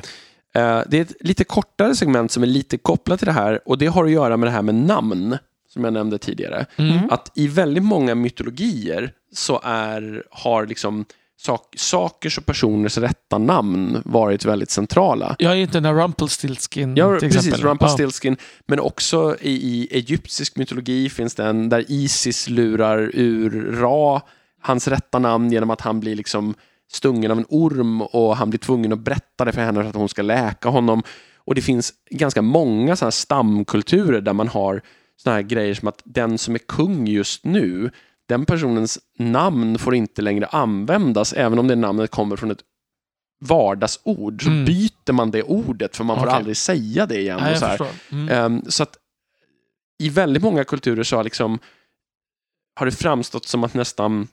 Eh, 0.56 0.82
Det 0.88 0.98
är 0.98 1.02
ett 1.02 1.14
lite 1.20 1.44
kortare 1.44 1.96
segment 1.96 2.32
som 2.32 2.44
är 2.44 2.48
lite 2.48 2.78
kopplat 2.78 3.20
till 3.20 3.26
det 3.26 3.32
här 3.32 3.60
och 3.66 3.78
det 3.78 3.88
har 3.88 4.06
att 4.06 4.12
göra 4.12 4.38
med 4.38 4.48
det 4.48 4.52
här 4.52 4.62
med 4.62 4.76
namn 4.76 5.38
som 5.70 5.84
jag 5.84 5.94
nämnde 5.94 6.18
tidigare. 6.18 6.66
Mm. 6.76 7.10
Att 7.10 7.32
i 7.36 7.48
väldigt 7.48 7.84
många 7.84 8.16
mytologier 8.16 9.12
så 9.34 9.62
är, 9.64 10.24
har 10.32 10.66
liksom 10.66 11.06
sak, 11.40 11.74
sakers 11.78 12.38
och 12.38 12.46
personers 12.46 12.98
rätta 12.98 13.38
namn 13.38 14.02
varit 14.06 14.46
väldigt 14.46 14.72
centrala. 14.72 15.36
Jag 15.40 15.52
är 15.52 15.56
inte 15.56 15.74
den 15.74 15.84
där 15.84 15.94
Rumpelstiltskin 15.94 16.96
Ja, 16.96 17.20
till 17.20 17.30
precis. 17.30 17.48
exempel. 17.48 17.70
Rumpelstiltskin. 17.70 18.38
Men 18.68 18.80
också 18.80 19.36
i, 19.42 19.52
i 19.52 19.88
egyptisk 19.92 20.56
mytologi 20.56 21.10
finns 21.10 21.36
det 21.36 21.44
en 21.44 21.70
där 21.70 21.86
Isis 21.88 22.50
lurar 22.50 23.12
ur 23.14 23.72
Ra 23.72 24.22
hans 24.62 24.88
rätta 24.88 25.20
namn 25.20 25.52
genom 25.52 25.70
att 25.70 25.82
han 25.82 26.00
blir 26.00 26.16
liksom 26.16 26.54
stungen 26.92 27.32
av 27.32 27.38
en 27.38 27.46
orm 27.50 28.02
och 28.02 28.38
han 28.38 28.50
blir 28.50 28.60
tvungen 28.60 28.94
att 28.94 29.00
berätta 29.00 29.46
det 29.46 29.52
för 29.52 29.62
henne 29.62 29.82
för 29.82 29.90
att 29.90 29.96
hon 29.96 30.10
ska 30.10 30.22
läka 30.22 30.70
honom. 30.70 31.04
Och 31.38 31.56
det 31.56 31.62
finns 31.62 31.94
ganska 32.10 32.42
många 32.42 32.96
sådana 32.96 33.12
stamkulturer 33.12 34.22
där 34.22 34.34
man 34.34 34.48
har 34.48 34.82
sådana 35.18 35.36
här 35.36 35.44
grejer 35.44 35.74
som 35.74 35.88
att 35.88 36.02
den 36.06 36.38
som 36.38 36.56
är 36.56 36.60
kung 36.60 37.08
just 37.08 37.46
nu, 37.46 37.92
den 38.28 38.46
personens 38.46 39.00
namn 39.20 39.80
får 39.80 39.96
inte 39.96 40.22
längre 40.22 40.46
användas 40.46 41.34
även 41.34 41.60
om 41.60 41.68
det 41.68 41.76
namnet 41.76 42.12
kommer 42.12 42.36
från 42.36 42.52
ett 42.52 42.62
vardagsord. 43.46 44.44
Så 44.44 44.50
Mm. 44.50 44.66
byter 44.66 45.12
man 45.14 45.32
det 45.32 45.44
ordet 45.44 45.96
för 45.96 46.04
man 46.04 46.18
får 46.18 46.26
Okej. 46.26 46.36
aldrig 46.36 46.58
säga 46.58 47.06
det 47.06 47.20
igen. 47.20 47.40
Nej, 47.42 47.58
så. 47.58 47.88
Mm. 48.12 48.30
Ehm, 48.30 48.62
så 48.72 48.84
att 48.84 48.98
i 50.04 50.10
väldigt 50.10 50.44
många 50.44 50.64
kulturer 50.64 51.04
så 51.04 51.16
har, 51.16 51.24
liksom, 51.24 51.60
har 52.76 52.86
det 52.86 52.92
framstått 52.92 53.46
som 53.48 53.64
att 53.64 53.74
nästan 53.74 54.28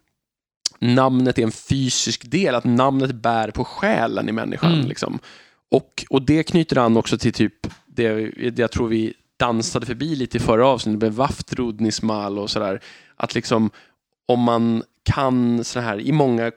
namnet 0.79 1.39
är 1.39 1.43
en 1.43 1.53
fysisk 1.53 2.31
del, 2.31 2.55
att 2.55 2.65
namnet 2.65 3.15
bär 3.15 3.51
på 3.51 3.65
själen 3.65 4.29
i 4.29 4.33
människan. 4.33 4.73
Mm. 4.75 4.87
Liksom. 4.87 5.19
Och, 5.71 6.05
och 6.11 6.23
det 6.23 6.43
knyter 6.43 6.79
an 6.79 6.97
också 6.97 7.19
till 7.19 7.33
typ 7.33 7.55
det, 7.87 8.31
det 8.51 8.59
jag 8.59 8.71
tror 8.71 8.89
vi 8.89 9.15
dansade 9.39 9.86
förbi 9.86 10.16
lite 10.16 10.36
i 10.36 10.40
förra 10.40 10.66
avsnittet 10.66 11.02
med 11.02 11.12
Vaftrud 11.12 11.81
Nismal 11.81 12.39
och 12.39 12.51
sådär. 12.51 12.81
Att 13.16 13.35
liksom 13.35 13.70
om 14.27 14.40
man 14.40 14.82
kan 15.02 15.65
så 15.65 15.81
här 15.81 16.01
i 16.01 16.12
många 16.12 16.52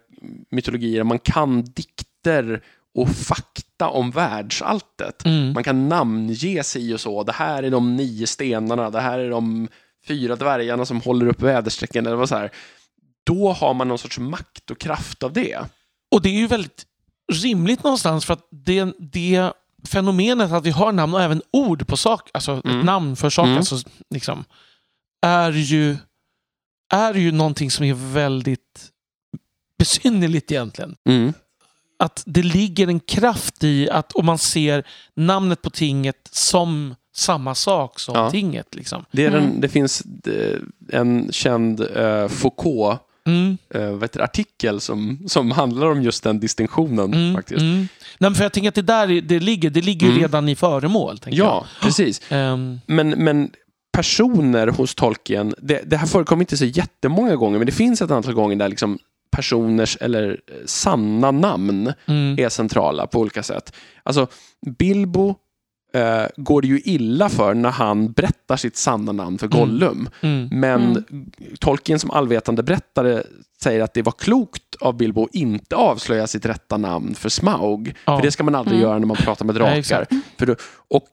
mytologier, 0.50 1.04
man 1.04 1.20
kan 1.20 1.64
dikter 1.64 2.62
och 2.96 3.10
fakta 3.10 3.90
om 3.90 4.12
världsalltet. 4.12 5.26
Mm. 5.26 5.54
Man 5.54 5.64
kan 5.64 5.90
namnge 5.90 6.64
sig 6.64 6.94
och 6.94 7.02
så. 7.02 7.24
Det 7.24 7.32
här 7.32 7.64
är 7.64 7.72
de 7.72 7.96
nio 7.96 8.28
stenarna, 8.28 8.90
det 8.90 9.02
här 9.02 9.20
är 9.20 9.30
de 9.30 9.68
fyra 10.08 10.36
dvärgarna 10.36 10.86
som 10.86 11.02
håller 11.02 11.28
upp 11.28 11.42
väderstrecken. 11.42 12.06
Eller 12.06 12.16
vad 12.16 12.30
så 12.30 12.36
här. 12.36 12.52
Då 13.24 13.52
har 13.52 13.74
man 13.74 13.88
någon 13.88 13.98
sorts 13.98 14.20
makt 14.20 14.72
och 14.72 14.80
kraft 14.80 15.24
av 15.24 15.34
det. 15.34 15.60
Och 16.12 16.22
det 16.22 16.30
är 16.30 16.40
ju 16.40 16.48
väldigt 16.48 16.86
rimligt 17.34 17.84
någonstans 17.84 18.26
för 18.26 18.34
att 18.34 18.48
det, 18.52 18.94
det 19.00 19.52
fenomenet 19.88 20.52
att 20.52 20.66
vi 20.66 20.70
har 20.72 20.92
namn 20.92 21.14
och 21.14 21.22
även 21.22 21.42
ord 21.52 21.88
på 21.88 21.98
sak, 21.98 22.30
alltså 22.34 22.62
Mm. 22.66 22.80
ett 22.80 22.86
namn 22.86 23.16
för 23.16 23.30
saker, 23.30 23.48
Mm. 23.48 23.58
alltså, 23.58 23.78
liksom, 24.10 24.44
är, 25.22 25.52
ju, 25.52 25.98
är 26.94 27.14
ju 27.14 27.32
någonting 27.32 27.72
som 27.72 27.86
är 27.86 27.94
väldigt 27.94 28.92
besynnerligt 29.80 30.52
egentligen. 30.52 30.96
Att 32.00 32.24
det 32.26 32.44
ligger 32.44 32.88
en 32.88 33.00
kraft 33.00 33.64
i 33.64 33.90
att 33.90 34.12
om 34.14 34.26
man 34.26 34.38
ser 34.38 34.88
namnet 35.16 35.62
på 35.62 35.70
tinget 35.70 36.30
som 36.32 36.96
samma 37.16 37.56
sak 37.56 38.00
som 38.00 38.16
Ja. 38.16 38.32
tinget. 38.32 38.76
Liksom. 38.76 39.06
Det, 39.12 39.26
är 39.26 39.28
Mm. 39.32 39.44
en, 39.44 39.62
det 39.62 39.70
finns 39.70 40.04
eh, 40.26 40.60
en 40.92 41.32
känd 41.32 41.82
uh, 41.98 42.28
Foucault 42.28 43.00
Mm, 43.28 43.58
eh, 43.74 43.92
det, 44.00 44.24
artikel 44.24 44.82
som, 44.82 45.20
som 45.28 45.52
handlar 45.52 45.88
om 45.88 46.02
just 46.04 46.24
den 46.24 46.40
distinktionen. 46.40 47.14
mm, 47.14 47.36
faktiskt. 47.36 47.62
mm. 47.62 47.88
Nej, 48.18 48.34
för 48.36 48.44
jag 48.44 48.54
tänker 48.54 48.70
att 48.70 48.76
det 48.76 48.82
där 48.82 49.12
är- 49.12 49.22
det 49.22 49.40
ligger, 49.40 49.70
det 49.70 49.82
ligger 49.82 50.08
ju 50.08 50.12
Mm. 50.12 50.22
redan 50.22 50.50
i 50.50 50.56
föremål. 50.56 51.20
Ja, 51.26 51.66
precis. 51.82 52.22
jag. 52.30 52.40
Ehm, 52.54 52.80
Men, 52.86 53.10
men 53.10 53.50
personer 53.94 54.68
hos 54.68 54.96
Tolkien, 54.96 55.54
det, 55.58 55.82
det 55.86 55.98
här 55.98 56.08
förekommer 56.08 56.42
inte 56.44 56.58
så 56.58 56.66
jättemånga 56.66 57.36
gånger, 57.36 57.58
men 57.58 57.66
det 57.66 57.72
finns 57.72 58.02
ett 58.02 58.12
antal 58.12 58.34
gånger 58.34 58.56
där 58.56 58.70
liksom 58.70 58.98
personers 59.32 59.98
eller 60.02 60.30
eh, 60.30 60.56
sanna 60.66 61.32
namn 61.32 61.94
mm. 62.06 62.40
är 62.40 62.50
centrala 62.50 63.08
på 63.08 63.20
olika 63.20 63.44
sätt. 63.44 63.74
Alltså, 64.04 64.28
Bilbo 64.78 65.36
eh, 65.98 66.28
går 66.38 66.62
det 66.62 66.68
ju 66.68 66.82
illa 66.84 67.30
för 67.30 67.54
när 67.54 67.70
han 67.70 68.12
berättar 68.12 68.58
sitt 68.58 68.78
sanna 68.78 69.12
namn 69.12 69.38
för 69.38 69.48
Mm. 69.48 69.60
Gollum. 69.60 70.10
Mm. 70.22 70.48
Men 70.52 71.04
Tolkien 71.60 72.00
som 72.00 72.12
allvetande 72.12 72.64
berättare 72.64 73.24
säger 73.64 73.82
att 73.84 73.94
det 73.94 74.02
var 74.02 74.12
klokt 74.12 74.76
av 74.80 74.98
Bilbo 74.98 75.24
att 75.24 75.36
inte 75.36 75.76
avslöja 75.76 76.28
sitt 76.28 76.46
rätta 76.46 76.78
namn 76.78 77.16
för 77.16 77.30
Smaug. 77.30 77.96
Ja. 78.06 78.18
För 78.18 78.24
det 78.26 78.32
ska 78.32 78.44
man 78.44 78.56
aldrig 78.56 78.78
Mm. 78.78 78.90
göra 78.90 79.00
när 79.00 79.08
man 79.08 79.18
pratar 79.18 79.46
med 79.46 79.56
Nej, 79.56 79.60
drakar. 79.60 79.78
exakt. 79.80 80.12
för 80.40 80.46
då, 80.46 80.56
och 80.90 81.08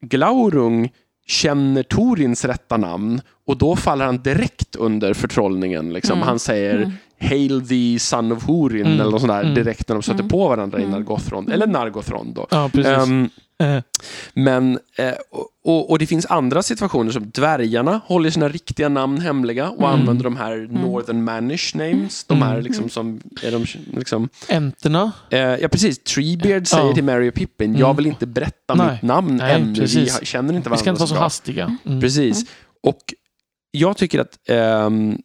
Glaurung 0.00 0.90
känner 1.26 1.82
Torins 1.82 2.44
rätta 2.44 2.76
namn 2.76 3.20
och 3.46 3.58
då 3.58 3.76
faller 3.76 4.04
han 4.04 4.22
direkt 4.22 4.76
under 4.76 5.14
förtrollningen. 5.14 5.92
Liksom. 5.92 6.16
Mm. 6.16 6.28
Han 6.28 6.38
säger 6.38 6.76
Mm. 6.76 6.92
Hail 7.20 7.68
the 7.68 7.98
son 7.98 8.32
of 8.32 8.48
Hurin 8.48 8.86
Mm. 8.86 9.00
eller 9.00 9.10
något 9.10 9.20
sånt 9.20 9.32
där 9.32 9.42
Mm. 9.42 9.54
direkt 9.54 9.88
när 9.88 9.96
de 9.96 10.02
stöter 10.02 10.20
Mm. 10.20 10.28
på 10.28 10.48
varandra 10.48 10.78
i 10.78 10.82
Mm. 10.82 10.92
Nargothrond. 10.92 11.50
Eller 11.52 11.66
Nargothrond 11.66 12.34
då. 12.34 12.46
Ja, 12.50 12.70
Eh, 13.62 13.82
men, 14.34 14.78
eh, 14.98 15.12
och- 15.64 15.90
och, 15.90 15.98
det 15.98 16.06
finns 16.06 16.26
andra 16.26 16.62
situationer 16.62 17.10
som 17.12 17.30
dvärgarna 17.30 18.00
håller 18.06 18.30
sina 18.30 18.48
riktiga 18.48 18.88
namn 18.88 19.20
hemliga 19.20 19.68
och 19.70 19.78
Mm. 19.88 20.00
använder 20.00 20.24
de 20.24 20.36
här 20.36 20.56
Northern 20.70 21.24
Manish 21.24 21.72
names. 21.76 22.24
De 22.24 22.42
här 22.42 22.50
Mm. 22.52 22.64
liksom 22.64 22.88
som 22.88 23.20
är 23.42 23.50
de 23.52 23.64
liksom, 23.96 24.28
Enterna. 24.48 25.12
eh, 25.30 25.38
ja 25.40 25.68
precis, 25.68 25.98
Treebeard 25.98 26.66
säger 26.68 26.92
till 26.92 27.04
Mary 27.04 27.30
och 27.30 27.34
Pippin, 27.34 27.70
Mm. 27.70 27.80
jag 27.80 27.94
vill 27.96 28.06
inte 28.06 28.26
berätta 28.26 28.74
Nej. 28.74 28.92
mitt 28.92 29.02
namn 29.02 29.36
Nej, 29.36 29.54
ännu, 29.54 29.72
vi 29.72 29.80
precis. 29.80 30.12
ha- 30.12 30.20
känner 30.20 30.54
inte 30.54 30.68
varandra 30.68 30.76
Vi 30.76 30.80
ska 30.82 30.90
inte 30.90 31.00
vara 31.00 31.08
så 31.08 31.14
bra." 31.14 31.22
hastiga. 31.22 31.76
Mm. 31.86 32.00
Precis. 32.00 32.44
Och 32.82 33.14
jag 33.70 33.96
tycker 33.96 34.18
att 34.20 34.38
ehm, 34.48 35.18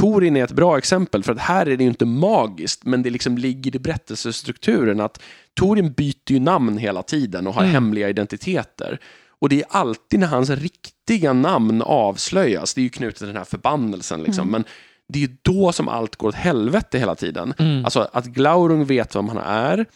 Torin 0.00 0.36
är 0.36 0.44
ett 0.44 0.52
bra 0.52 0.78
exempel 0.78 1.22
för 1.22 1.32
att 1.32 1.38
här 1.38 1.66
är 1.66 1.76
det 1.76 1.84
ju 1.84 1.90
inte 1.90 2.04
magiskt 2.06 2.84
men 2.84 3.02
det 3.02 3.10
liksom 3.10 3.38
ligger 3.38 3.76
i 3.76 3.78
berättelsestrukturen 3.78 5.00
att 5.00 5.22
Torin 5.54 5.92
byter 5.92 6.30
ju 6.30 6.38
namn 6.40 6.78
hela 6.78 7.02
tiden 7.02 7.46
och 7.46 7.54
har 7.54 7.62
Mm. 7.62 7.72
hemliga 7.74 8.08
identiteter. 8.08 8.98
Och 9.40 9.48
det 9.48 9.60
är 9.60 9.66
alltid 9.70 10.20
när 10.20 10.26
hans 10.26 10.50
riktiga 10.50 11.32
namn 11.32 11.82
avslöjas, 11.82 12.74
det 12.74 12.80
är 12.80 12.82
ju 12.82 12.88
knutet 12.90 13.18
till 13.18 13.26
den 13.26 13.36
här 13.36 13.44
förbannelsen 13.44 14.22
liksom, 14.22 14.48
Mm. 14.48 14.52
men 14.52 14.64
det 15.08 15.18
är 15.18 15.28
ju 15.28 15.36
då 15.42 15.72
som 15.72 15.88
allt 15.88 16.16
går 16.16 16.28
åt 16.28 16.34
helvete 16.34 16.98
hela 16.98 17.14
tiden. 17.14 17.54
Mm. 17.58 17.84
Alltså 17.84 18.08
att 18.12 18.24
Glaurung 18.26 18.84
vet 18.84 19.16
vem 19.16 19.28
han 19.28 19.38
är. 19.38 19.86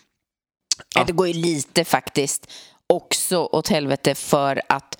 Ja. 0.94 1.04
Det 1.06 1.12
går 1.12 1.26
ju 1.28 1.32
lite 1.34 1.84
faktiskt 1.84 2.50
också 2.86 3.38
åt 3.38 3.68
helvete 3.68 4.14
för 4.14 4.60
att 4.68 4.98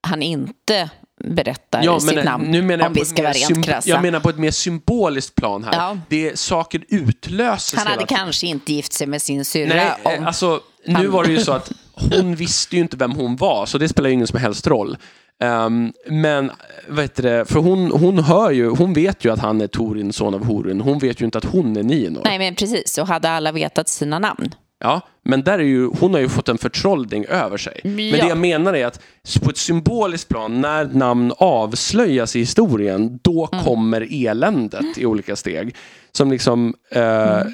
han 0.00 0.22
inte 0.22 0.90
berättar 1.24 1.98
sitt 1.98 2.14
men, 2.14 2.24
namn. 2.24 2.44
nu 2.44 2.62
menar 2.62 2.84
jag 2.84 2.90
om 2.90 2.94
vi 2.94 3.04
ska 3.04 3.22
vara 3.22 3.32
rent 3.32 3.64
krassa. 3.64 3.88
Jag 3.88 4.02
menar 4.02 4.20
på 4.20 4.30
ett 4.30 4.38
mer 4.38 4.50
symboliskt 4.50 5.34
plan 5.34 5.64
här. 5.64 5.72
Ja. 5.72 5.98
Det 6.08 6.28
är, 6.30 6.36
saker 6.36 6.84
utlöses 6.88 7.78
han 7.78 7.86
hade 7.86 7.98
hela 7.98 8.06
kanske 8.06 8.46
inte 8.46 8.72
gift 8.72 8.92
sig 8.92 9.06
med 9.06 9.22
sin 9.22 9.44
syrra 9.44 9.74
Nej, 9.74 9.92
om... 10.02 10.12
eh, 10.12 10.26
alltså 10.26 10.60
nu 10.86 10.94
han- 10.94 11.10
var 11.10 11.24
det 11.24 11.30
ju 11.30 11.38
så 11.38 11.52
att 11.52 11.72
hon 12.12 12.34
visste 12.34 12.76
ju 12.76 12.82
inte 12.82 12.96
vem 12.96 13.12
hon 13.12 13.36
var, 13.36 13.66
så 13.66 13.78
det 13.78 13.88
spelar 13.88 14.08
ju 14.08 14.14
ingen 14.14 14.26
som 14.26 14.40
helst 14.40 14.66
roll. 14.66 14.96
Ehm, 15.42 15.92
men, 16.06 16.50
vad 16.88 17.04
heter 17.04 17.22
det, 17.22 17.44
för 17.44 17.60
hon, 17.60 17.90
hon 17.90 18.18
hör 18.18 18.50
ju, 18.50 18.68
hon 18.68 18.92
vet 18.92 19.24
ju 19.24 19.32
att 19.32 19.38
han 19.38 19.60
är 19.60 19.66
Torin, 19.66 20.12
son 20.12 20.34
av 20.34 20.44
Horun. 20.44 20.80
Hon 20.80 20.98
vet 20.98 21.20
ju 21.20 21.24
inte 21.24 21.38
att 21.38 21.44
hon 21.44 21.76
är 21.76 21.82
Nienor. 21.82 22.22
Nej, 22.24 22.38
men 22.38 22.54
precis. 22.54 22.98
Och 22.98 23.06
hade 23.06 23.30
alla 23.30 23.52
vetat 23.52 23.88
sina 23.88 24.18
namn. 24.18 24.54
Ja, 24.86 25.00
men 25.24 25.42
där 25.42 25.58
är 25.58 25.62
ju, 25.62 25.86
hon 26.00 26.14
har 26.14 26.20
ju 26.20 26.28
fått 26.28 26.48
en 26.48 26.58
förtrollning 26.58 27.24
över 27.24 27.56
sig. 27.56 27.80
Men 27.84 28.08
Ja. 28.08 28.16
det 28.16 28.28
jag 28.28 28.38
menar 28.38 28.74
är 28.74 28.86
att 28.86 29.00
på 29.42 29.50
ett 29.50 29.56
symboliskt 29.56 30.28
plan, 30.28 30.60
när 30.60 30.84
namn 30.84 31.32
avslöjas 31.38 32.36
i 32.36 32.38
historien, 32.38 33.18
då 33.22 33.48
Mm. 33.52 33.64
kommer 33.64 34.08
eländet 34.26 34.98
i 34.98 35.06
olika 35.06 35.36
steg. 35.36 35.74
Som 36.12 36.30
liksom, 36.30 36.74
eh, 36.90 37.36
Mm. 37.40 37.52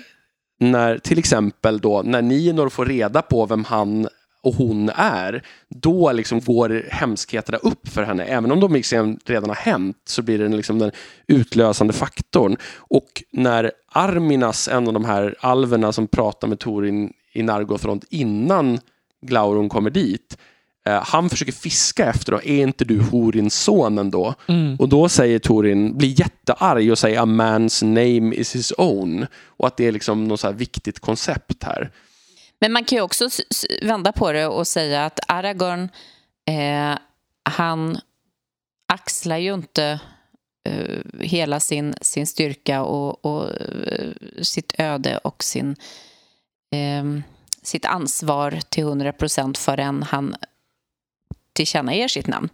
när 0.61 0.99
till 0.99 1.19
exempel 1.19 1.79
då, 1.79 2.03
när 2.05 2.23
Nienor 2.23 2.69
får 2.69 2.87
reda 2.87 3.23
på 3.23 3.47
vem 3.47 3.65
han 3.65 4.09
och 4.45 4.55
hon 4.55 4.91
är, 4.97 5.43
då 5.69 6.13
liksom 6.13 6.41
går 6.41 6.83
hemskheterna 6.91 7.59
upp 7.59 7.89
för 7.89 8.03
henne. 8.03 8.25
Även 8.25 8.53
om 8.53 8.61
de 8.61 8.73
liksom 8.75 9.19
redan 9.27 9.49
har 9.51 9.57
hänt 9.57 9.97
så 10.05 10.23
blir 10.23 10.39
det 10.39 10.49
liksom 10.49 10.79
den 10.79 10.91
utlösande 11.29 11.93
faktorn. 11.93 12.57
Och 12.79 13.23
när 13.33 13.73
Arminas, 13.93 14.69
en 14.69 14.87
av 14.89 14.93
de 14.95 15.05
här 15.05 15.35
alverna 15.41 15.93
som 15.93 16.07
pratar 16.07 16.49
med 16.49 16.59
Torin 16.59 17.13
i 17.33 17.43
Nargothrond 17.43 18.05
innan 18.11 18.81
Glaurung 19.23 19.69
kommer 19.69 19.91
dit, 19.91 20.39
eh, 20.87 21.03
han 21.05 21.31
försöker 21.31 21.53
fiska 21.53 22.07
efter 22.07 22.33
då, 22.33 22.43
är 22.43 22.63
inte 22.63 22.85
du 22.85 23.01
Horins 23.01 23.55
son 23.55 23.99
ändå? 23.99 24.35
Mm. 24.49 24.77
Och 24.77 24.89
då 24.89 25.09
säger 25.09 25.39
Torin, 25.39 25.99
blir 25.99 26.21
jättearg 26.21 26.91
och 26.91 26.99
säger 26.99 27.21
a 27.21 27.25
man's 27.25 27.85
name 27.85 28.35
is 28.35 28.57
his 28.57 28.73
own. 28.79 29.27
Och 29.47 29.67
att 29.67 29.77
det 29.77 29.87
är 29.87 29.93
liksom 29.93 30.25
något 30.25 30.41
så 30.41 30.47
här 30.47 30.55
viktigt 30.55 31.01
koncept 31.01 31.63
här. 31.65 31.91
Men 32.61 32.73
man 32.73 32.85
kan 32.85 32.97
ju 32.97 33.03
också 33.03 33.29
vända 33.83 34.13
på 34.13 34.33
det 34.33 34.47
och 34.47 34.67
säga 34.67 35.05
att 35.05 35.21
Aragorn, 35.29 35.89
eh, 36.47 36.99
han 37.43 37.99
axlar 38.93 39.37
ju 39.37 39.55
inte 39.55 40.01
eh, 40.65 40.99
hela 41.21 41.61
sin, 41.61 41.95
sin 42.01 42.27
styrka 42.27 42.83
och, 42.83 43.25
och 43.25 43.51
eh, 43.61 44.13
sitt 44.43 44.75
öde 44.79 45.19
och 45.19 45.45
sin, 45.45 45.77
eh, 46.73 47.05
sitt 47.63 47.85
ansvar 47.85 48.59
till 48.69 48.83
100 48.85 49.13
procent 49.13 49.59
förrän 49.59 50.03
han 50.03 50.35
tillkännager 51.53 52.09
sitt 52.09 52.27
namn. 52.27 52.49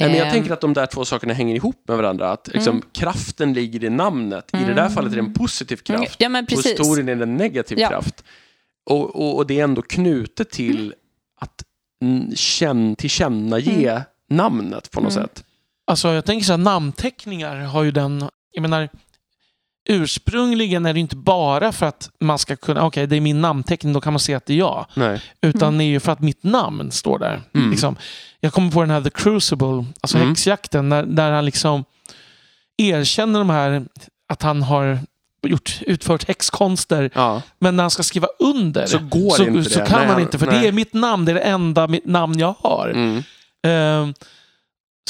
Nej, 0.00 0.08
men 0.10 0.18
jag 0.18 0.26
Eh, 0.26 0.32
tänker 0.32 0.50
att 0.52 0.60
de 0.60 0.72
där 0.72 0.86
två 0.86 1.04
sakerna 1.04 1.34
hänger 1.34 1.54
ihop 1.56 1.84
med 1.88 1.96
varandra. 1.96 2.30
Att 2.32 2.48
liksom, 2.48 2.76
Mm. 2.76 2.88
kraften 2.92 3.52
ligger 3.52 3.84
i 3.84 3.90
namnet. 3.90 4.50
I 4.54 4.64
det 4.64 4.74
där 4.74 4.88
fallet 4.88 5.12
är 5.12 5.16
det 5.16 5.22
en 5.22 5.34
positiv 5.34 5.80
Mm, 5.88 6.00
kraft. 6.00 6.16
Ja, 6.20 6.28
men 6.28 6.44
Hos 6.44 6.62
precis. 6.62 6.76
Torin 6.88 7.08
är 7.08 7.22
en 7.22 7.36
negativ 7.36 7.78
Ja. 7.78 7.88
kraft. 7.88 8.24
Och, 8.90 9.16
och, 9.16 9.36
och 9.36 9.46
det 9.46 9.60
är 9.60 9.64
ändå 9.64 9.82
knutet 9.82 10.50
till 10.50 10.94
att 11.40 11.64
mm, 12.02 12.36
känn, 12.36 12.96
tillkännage 12.96 14.02
namnet 14.28 14.90
på 14.90 15.00
något 15.00 15.12
Mm. 15.16 15.24
sätt. 15.26 15.44
Alltså 15.86 16.08
jag 16.12 16.24
tänker 16.24 16.44
så 16.46 16.52
här, 16.52 16.58
namnteckningar 16.58 17.56
har 17.56 17.82
ju 17.82 17.90
den, 17.90 18.28
jag 18.50 18.62
menar, 18.62 18.88
ursprungligen 19.88 20.86
är 20.86 20.92
det 20.94 21.00
inte 21.00 21.16
bara 21.16 21.72
för 21.72 21.86
att 21.86 22.10
man 22.20 22.38
ska 22.38 22.56
kunna, 22.56 22.86
okej 22.86 23.06
det 23.06 23.16
är 23.16 23.20
min 23.20 23.40
namnteckning, 23.40 23.92
då 23.92 24.00
kan 24.00 24.12
man 24.12 24.20
se 24.20 24.34
att 24.34 24.46
det 24.46 24.52
är 24.52 24.58
jag. 24.58 24.86
Nej. 24.94 25.20
Utan 25.40 25.78
det 25.78 25.84
är 25.84 25.86
ju 25.86 26.00
för 26.00 26.12
att 26.12 26.20
mitt 26.20 26.42
namn 26.44 26.90
står 26.90 27.18
där. 27.18 27.40
Mm. 27.54 27.70
Liksom. 27.70 27.96
Jag 28.40 28.52
kommer 28.52 28.70
på 28.70 28.80
den 28.80 28.90
här 28.90 29.00
The 29.00 29.10
Crucible, 29.10 29.84
alltså 30.00 30.16
Mm. 30.16 30.28
häxjakten, 30.28 30.88
där, 30.88 31.02
där 31.02 31.30
han 31.32 31.44
liksom 31.44 31.84
erkänner 32.76 33.38
de 33.38 33.50
här, 33.50 33.84
att 34.28 34.42
han 34.42 34.62
har 34.62 34.98
gjort, 35.46 35.78
utfört 35.80 36.28
häxkonster. 36.28 37.10
Ja. 37.14 37.42
Men 37.58 37.76
när 37.76 37.82
han 37.84 37.90
ska 37.90 38.02
skriva 38.02 38.28
under 38.38 38.86
Så 38.86 38.98
går 38.98 39.30
så, 39.30 39.44
inte 39.44 39.70
så 39.70 39.78
det. 39.80 39.86
kan 39.86 39.98
Nej, 39.98 40.08
man 40.08 40.20
inte, 40.20 40.38
för 40.38 40.46
nej. 40.46 40.60
det 40.60 40.68
är 40.68 40.72
mitt 40.72 40.92
namn, 40.92 41.24
det 41.24 41.32
är 41.32 41.34
det 41.34 41.40
enda 41.40 41.86
mitt 41.88 42.06
namn 42.06 42.38
jag 42.38 42.54
har. 42.60 42.88
Mm. 42.88 43.22
Ehm, 43.62 44.14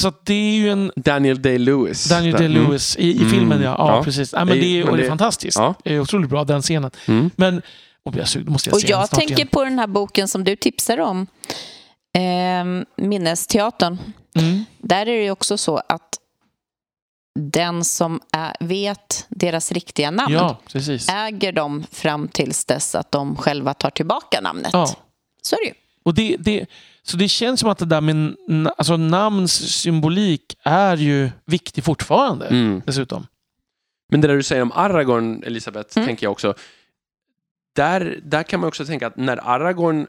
så 0.00 0.12
det 0.24 0.34
är 0.34 0.54
ju 0.54 0.70
en 0.70 0.92
Daniel 0.96 1.38
Day-Lewis. 1.42 2.08
Daniel 2.08 2.32
Där. 2.36 2.44
Mm. 2.44 2.62
Day-Lewis 2.62 2.96
i, 2.98 3.22
i 3.22 3.28
filmen, 3.28 3.62
ja. 3.62 3.74
ja, 3.78 3.96
Ja. 3.96 4.04
precis. 4.04 4.32
Ja, 4.32 4.44
men 4.44 4.58
det, 4.60 4.64
är, 4.80 4.84
Men 4.84 4.90
och 4.90 4.96
det 4.96 5.04
är 5.04 5.08
fantastiskt. 5.08 5.58
Ja. 5.58 5.74
Det 5.84 5.94
är 5.94 6.00
otroligt 6.00 6.30
bra, 6.30 6.44
den 6.44 6.62
scenen. 6.62 6.90
Mm. 7.08 7.30
Men, 7.36 7.62
och 8.02 8.16
jag 8.16 8.26
då 8.44 8.50
måste 8.52 8.70
jag 8.70 8.74
Och 8.76 8.82
jag 8.84 9.10
tänker 9.10 9.34
igen. 9.34 9.48
på 9.48 9.64
den 9.64 9.78
här 9.78 9.86
boken 9.86 10.28
som 10.28 10.44
du 10.44 10.56
tipsar 10.56 11.00
om, 11.00 11.26
eh, 12.18 12.84
Minnesteatern. 13.04 13.98
Mm. 14.34 14.64
Där 14.78 15.00
är 15.00 15.16
det 15.16 15.24
ju 15.24 15.30
också 15.30 15.58
så 15.58 15.76
att 15.88 16.18
den 17.38 17.84
som 17.84 18.20
är, 18.32 18.56
vet 18.60 19.26
deras 19.28 19.72
riktiga 19.72 20.10
namn 20.10 20.34
Ja, 20.34 20.60
äger 21.12 21.52
dem 21.52 21.84
fram 21.90 22.28
tills 22.28 22.64
dess 22.64 22.94
att 22.94 23.12
de 23.12 23.36
själva 23.36 23.74
tar 23.74 23.90
tillbaka 23.90 24.40
namnet. 24.40 24.70
Ja. 24.72 24.86
Så 25.42 25.56
är 25.56 25.60
det 25.60 25.66
ju. 25.66 25.74
Och 26.04 26.14
det, 26.14 26.36
det, 26.38 26.66
så 27.06 27.16
det 27.16 27.28
känns 27.28 27.60
som 27.60 27.70
att 27.70 27.78
det 27.78 27.84
där 27.84 28.00
med 28.00 28.36
alltså 28.78 28.96
namns 28.96 29.52
symbolik 29.80 30.58
är 30.62 30.96
ju 30.96 31.30
viktig 31.44 31.84
fortfarande. 31.84 32.46
Mm. 32.46 32.82
Dessutom. 32.86 33.26
Men 34.10 34.20
det 34.20 34.28
där 34.28 34.36
du 34.36 34.42
säger 34.42 34.62
om 34.62 34.72
Aragorn, 34.72 35.42
Elisabeth, 35.42 35.98
Mm. 35.98 36.06
tänker 36.06 36.26
jag 36.26 36.32
också. 36.32 36.54
Där, 37.76 38.20
där 38.24 38.42
kan 38.42 38.60
man 38.60 38.68
också 38.68 38.84
tänka 38.84 39.06
att 39.06 39.16
när 39.16 39.48
Aragorn 39.48 40.06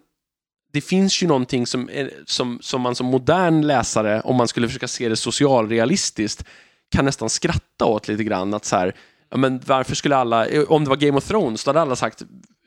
det 0.73 0.81
finns 0.81 1.23
ju 1.23 1.27
någonting 1.27 1.67
som, 1.67 1.89
som, 2.25 2.59
som 2.61 2.81
man 2.81 2.95
som 2.95 3.05
modern 3.05 3.61
läsare, 3.61 4.21
om 4.21 4.35
man 4.35 4.47
skulle 4.47 4.67
försöka 4.67 4.87
se 4.87 5.09
det 5.09 5.15
socialrealistiskt, 5.15 6.45
kan 6.91 7.05
nästan 7.05 7.29
skratta 7.29 7.85
åt 7.85 8.07
lite 8.07 8.23
grann. 8.23 8.53
Att 8.53 8.65
så 8.65 8.75
här, 8.75 8.95
men 9.35 9.61
varför 9.65 9.95
skulle 9.95 10.15
alla, 10.15 10.47
om 10.67 10.83
det 10.83 10.89
var 10.89 10.97
Game 10.97 11.17
of 11.17 11.27
Thrones, 11.27 11.63
då 11.63 11.69
hade 11.69 11.81
alla 11.81 11.95
sagt 11.95 12.23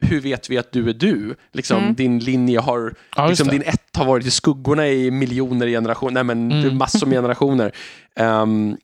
hur 0.06 0.20
vet 0.20 0.50
vi 0.50 0.58
att 0.58 0.72
du 0.72 0.88
är 0.88 0.94
du? 0.94 1.36
Liksom, 1.52 1.78
Mm. 1.82 1.94
Din 1.94 2.18
linje 2.18 2.60
har, 2.60 2.94
Ja, 3.16 3.26
liksom, 3.28 3.48
din 3.48 3.62
ett 3.62 3.96
har 3.96 4.04
varit 4.04 4.26
i 4.26 4.30
skuggorna 4.30 4.88
i 4.88 5.10
miljoner 5.10 5.66
generationer, 5.66 6.12
nej 6.12 6.24
men 6.24 6.50
Mm. 6.52 6.62
det 6.62 6.68
är 6.68 6.72
massor 6.74 7.06
med 7.06 7.16
generationer. 7.18 7.72
Ehm, 8.16 8.76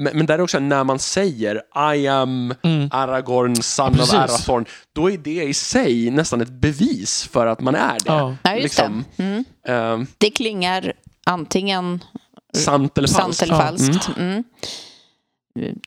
men, 0.00 0.16
men 0.16 0.26
där 0.26 0.34
är 0.34 0.40
också 0.42 0.58
när 0.58 0.84
man 0.84 0.98
säger 0.98 1.62
I 1.94 2.08
am 2.08 2.54
Mm. 2.62 2.88
Aragorn, 2.92 3.56
son 3.62 3.92
Precis. 3.92 4.12
of 4.12 4.18
Arathorn, 4.18 4.64
då 4.92 5.10
är 5.10 5.18
det 5.18 5.42
i 5.44 5.54
sig 5.54 6.10
nästan 6.10 6.40
ett 6.40 6.50
bevis 6.52 7.28
för 7.32 7.46
att 7.46 7.60
man 7.60 7.74
är 7.74 7.92
det. 7.92 7.98
Ja. 8.06 8.36
Ja, 8.42 8.52
just 8.54 8.62
Liksom. 8.62 9.04
det. 9.16 9.22
Mm. 9.22 9.44
Ehm, 9.68 10.06
Det 10.18 10.30
klingar 10.30 10.92
antingen 11.26 12.04
sant 12.54 12.98
eller 12.98 13.08
falskt. 13.08 13.38
sant 13.38 13.42
eller 13.42 13.54
Ja. 13.64 13.66
falskt. 13.68 14.10
Mm. 14.18 14.44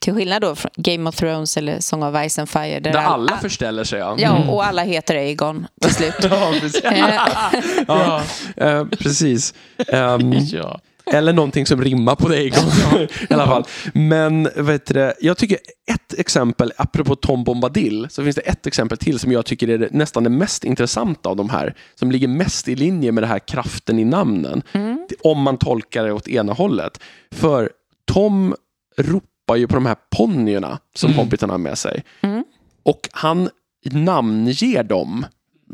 Till 0.01 0.13
skillnad 0.13 0.41
då 0.41 0.55
från 0.55 0.71
Game 0.75 1.09
of 1.09 1.15
Thrones 1.15 1.57
eller 1.57 1.79
Song 1.79 2.03
of 2.03 2.29
Ice 2.29 2.39
and 2.39 2.49
Fire. 2.49 2.79
Där 2.79 2.91
Där 2.91 2.99
all- 2.99 3.29
alla 3.29 3.38
förställer 3.38 3.83
sig. 3.83 3.99
Ja, 3.99 4.15
Ja, 4.19 4.35
Mm. 4.35 4.49
och 4.49 4.65
alla 4.65 4.83
heter 4.83 5.15
Aegon 5.15 5.67
till 5.81 5.93
slut. 5.93 6.13
ja 6.23 6.53
precis. 6.61 6.81
Ja. 7.88 8.21
Eh, 8.57 8.85
precis. 8.85 9.53
Ehm, 9.88 10.33
ja. 10.51 10.79
Eller 11.13 11.33
någonting 11.33 11.65
som 11.65 11.81
rimmar 11.83 12.15
på 12.15 12.27
dig 12.27 12.47
i 12.47 13.33
alla 13.33 13.45
fall. 13.45 13.63
Men 13.93 14.49
vet 14.55 14.85
du, 14.85 15.13
jag 15.21 15.38
tycker 15.38 15.57
ett 15.91 16.19
exempel, 16.19 16.73
apropå 16.77 17.15
Tom 17.15 17.43
Bombadil, 17.43 18.07
så 18.09 18.23
finns 18.23 18.35
det 18.35 18.41
ett 18.41 18.67
exempel 18.67 18.97
till 18.97 19.19
som 19.19 19.31
jag 19.31 19.45
tycker 19.45 19.67
är 19.67 19.89
nästan 19.91 20.23
det 20.23 20.29
mest 20.29 20.63
intressanta 20.63 21.29
av 21.29 21.35
de 21.35 21.49
här. 21.49 21.75
Som 21.95 22.11
ligger 22.11 22.27
mest 22.27 22.67
i 22.67 22.75
linje 22.75 23.11
med 23.11 23.23
det 23.23 23.27
här 23.27 23.39
kraften 23.39 23.99
i 23.99 24.05
namnen. 24.05 24.61
Mm. 24.71 25.07
Om 25.23 25.41
man 25.41 25.57
tolkar 25.57 26.03
det 26.05 26.11
åt 26.13 26.27
ena 26.27 26.53
hållet. 26.53 26.99
För 27.35 27.69
Tom 28.11 28.55
ropar 28.97 29.27
ju 29.56 29.68
på 29.68 29.76
de 29.76 29.86
här 29.86 29.95
ponnyerna 30.18 30.80
som 30.95 31.07
Mm. 31.10 31.18
hobbitarna 31.19 31.53
har 31.53 31.57
med 31.57 31.78
sig. 31.78 32.03
Mm. 32.22 32.44
Och 32.84 33.10
han 33.11 33.49
namnger 33.91 34.84
dem. 34.84 35.26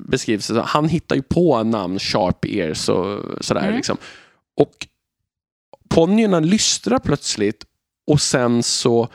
Beskrivs 0.10 0.48
det. 0.48 0.62
Han 0.62 0.90
hittar 0.90 1.16
ju 1.16 1.22
på 1.22 1.64
namn, 1.64 1.99
sharp 1.99 2.45
ears 2.45 2.90
och 2.90 3.22
sådär. 3.45 3.62
Mm. 3.62 3.76
Liksom. 3.76 3.98
Och 4.60 4.88
ponnyerna 5.90 6.40
lystrar 6.40 6.99
plötsligt 6.99 7.66
och 8.08 8.22
sen 8.22 8.64
så 8.64 9.08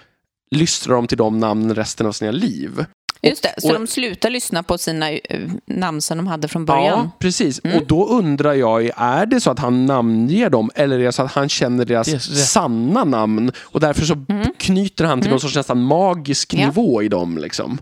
lystrar 0.50 0.94
de 0.94 1.06
till 1.06 1.18
de 1.18 1.38
namnen 1.38 1.74
resten 1.74 2.06
av 2.06 2.12
sina 2.12 2.30
liv. 2.30 2.84
Just 3.22 3.42
det, 3.42 3.54
så 3.58 3.68
och- 3.68 3.74
de 3.74 3.86
slutar 3.86 4.30
lyssna 4.30 4.62
på 4.62 4.78
sina 4.78 5.10
eh, 5.10 5.20
namn 5.66 6.00
som 6.02 6.16
de 6.16 6.26
hade 6.26 6.48
från 6.48 6.64
början. 6.64 6.84
Ja, 7.04 7.10
precis. 7.18 7.60
Mm. 7.64 7.76
Och 7.78 7.86
då 7.86 8.06
undrar 8.06 8.52
jag, 8.52 8.90
är 8.96 9.26
det 9.26 9.40
så 9.40 9.50
att 9.50 9.58
han 9.58 9.86
namnger 9.86 10.50
dem 10.50 10.70
eller 10.74 10.98
är 10.98 11.04
det 11.04 11.12
så 11.12 11.22
att 11.22 11.32
han 11.32 11.48
känner 11.48 11.84
deras 11.84 12.08
Yes, 12.08 12.50
sanna 12.52 13.04
namn 13.04 13.52
och 13.60 13.80
därför 13.80 14.02
så 14.04 14.16
knyter 14.58 15.04
han 15.04 15.20
till 15.20 15.30
någon 15.30 15.40
sorts 15.40 15.56
nästan 15.56 15.82
magisk 15.82 16.54
Mm. 16.54 16.62
Ja. 16.62 16.68
nivå 16.68 17.02
i 17.02 17.08
dem. 17.08 17.38
Liksom. 17.38 17.78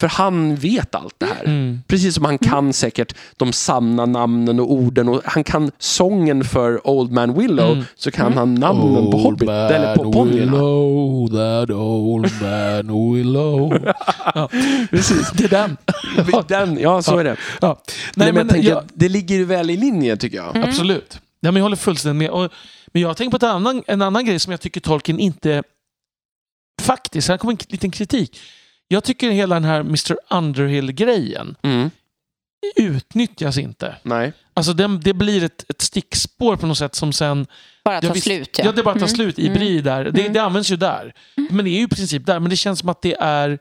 För 0.00 0.08
han 0.08 0.56
vet 0.56 0.94
allt 0.94 1.14
det 1.18 1.26
här. 1.26 1.44
Mm. 1.44 1.82
Precis 1.86 2.14
som 2.14 2.24
han 2.24 2.38
kan 2.38 2.72
säkert 2.72 3.14
de 3.36 3.52
sanna 3.52 4.06
namnen 4.06 4.60
och 4.60 4.72
orden 4.72 5.08
och 5.08 5.20
han 5.24 5.44
kan 5.44 5.70
sången 5.78 6.44
för 6.44 6.86
Old 6.88 7.12
Man 7.12 7.38
Willow 7.38 7.72
Mm. 7.72 7.84
så 7.96 8.10
kan 8.10 8.32
han 8.32 8.54
namnen 8.54 9.10
på 9.10 9.18
Hobbit, 9.18 9.48
eller 9.48 9.96
på 9.96 10.12
ponnyerna. 10.12 10.52
Willow, 10.52 11.28
that 11.28 11.70
old 11.70 12.30
man 12.42 13.14
Willow. 13.14 13.78
ja, 14.34 14.48
Precis. 14.90 15.30
det 15.30 15.44
är 15.44 15.48
den. 15.48 15.76
Den, 16.48 16.78
ja, 16.80 17.02
så 17.02 17.18
är 17.18 17.24
det. 17.24 17.36
Ja. 17.60 17.82
Nej, 18.14 18.32
men 18.32 18.36
jag 18.36 18.48
tänker, 18.48 18.68
jag- 18.68 18.78
att 18.78 18.88
det 18.94 19.08
ligger 19.08 19.44
väl 19.44 19.70
i 19.70 19.76
linje 19.76 20.16
tycker 20.16 20.36
jag. 20.36 20.56
Mm. 20.56 20.68
Absolut. 20.68 21.20
Ja, 21.40 21.50
men 21.50 21.56
jag 21.56 21.62
håller 21.64 21.76
fullständigt 21.76 22.18
med. 22.18 22.30
Och, 22.30 22.52
men 22.92 23.02
jag 23.02 23.16
tänker 23.16 23.30
på 23.30 23.36
ett 23.36 23.42
annan, 23.52 23.82
en 23.86 24.02
annan 24.02 24.24
grej 24.26 24.38
som 24.38 24.50
jag 24.50 24.60
tycker 24.60 24.80
Tolkien 24.80 25.18
inte... 25.20 25.62
Faktiskt, 26.82 27.28
här 27.28 27.36
kommer 27.38 27.52
en 27.52 27.58
liten 27.68 27.90
kritik. 27.90 28.40
Jag 28.88 29.04
tycker 29.04 29.30
hela 29.30 29.54
den 29.54 29.64
här 29.64 29.80
Mr 29.80 30.16
Underhill-grejen 30.30 31.56
Mm. 31.62 31.90
utnyttjas 32.76 33.58
inte. 33.58 33.96
Nej. 34.02 34.32
Alltså 34.54 34.72
den, 34.72 35.00
det 35.00 35.14
blir 35.14 35.44
ett, 35.44 35.64
ett 35.70 35.82
stickspår 35.82 36.56
på 36.56 36.66
något 36.66 36.78
sätt 36.78 36.94
som 36.94 37.12
sen... 37.12 37.46
Bara 37.84 37.94
Ja, 37.94 38.00
ta 38.00 38.12
visst. 38.12 38.24
slut. 38.26 38.58
Ja, 38.64 38.72
det 38.72 38.82
bara 38.82 38.94
tar 38.94 39.00
Mm. 39.00 39.08
slut 39.08 39.38
i 39.38 39.46
Mm. 39.46 39.58
Bri 39.58 39.80
där. 39.80 40.04
Det, 40.04 40.20
Mm. 40.20 40.32
det 40.32 40.38
används 40.42 40.70
ju 40.72 40.76
där. 40.76 41.12
Men 41.50 41.64
det 41.64 41.70
är 41.70 41.78
ju 41.78 41.82
i 41.84 41.88
princip 41.88 42.26
där. 42.26 42.40
Men 42.40 42.50
det 42.50 42.56
känns 42.56 42.78
som 42.78 42.88
att 42.88 43.02
det 43.02 43.16
är... 43.20 43.58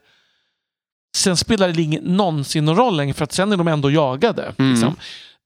Sen 1.16 1.38
spelar 1.38 1.70
det 1.70 1.82
ingen, 1.82 2.04
någonsin 2.04 2.66
någon 2.66 2.76
roll 2.76 2.98
längre 2.98 3.14
för 3.14 3.24
att 3.24 3.32
sen 3.32 3.52
är 3.52 3.58
de 3.58 3.68
ändå 3.68 3.92
jagade. 3.92 4.54
Mm. 4.58 4.72
Liksom. 4.72 4.96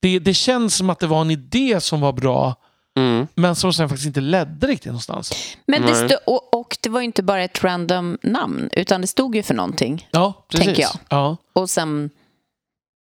Det, 0.02 0.20
det 0.20 0.34
känns 0.34 0.76
som 0.76 0.90
att 0.90 1.00
det 1.00 1.08
var 1.08 1.22
en 1.22 1.32
idé 1.32 1.80
som 1.82 2.02
var 2.02 2.14
bra 2.14 2.56
Mm. 3.00 3.28
men 3.36 3.56
som 3.56 3.74
sen 3.74 3.90
faktiskt 3.90 4.08
inte 4.08 4.22
ledde 4.22 4.68
riktigt 4.68 4.86
någonstans. 4.86 5.58
Men 5.66 5.82
det 5.82 5.96
stod, 5.96 6.18
och, 6.26 6.54
och 6.60 6.78
det 6.82 6.90
var 6.90 7.00
ju 7.00 7.06
inte 7.06 7.24
bara 7.24 7.44
ett 7.44 7.64
random 7.64 8.18
namn, 8.24 8.70
utan 8.72 9.02
det 9.02 9.08
stod 9.08 9.36
ju 9.36 9.44
för 9.44 9.54
någonting. 9.54 10.08
Ja, 10.12 10.46
precis. 10.48 10.66
Tänker 10.66 10.82
jag. 10.82 10.92
Ja, 11.10 11.38
Och 11.54 11.70
sen, 11.70 12.10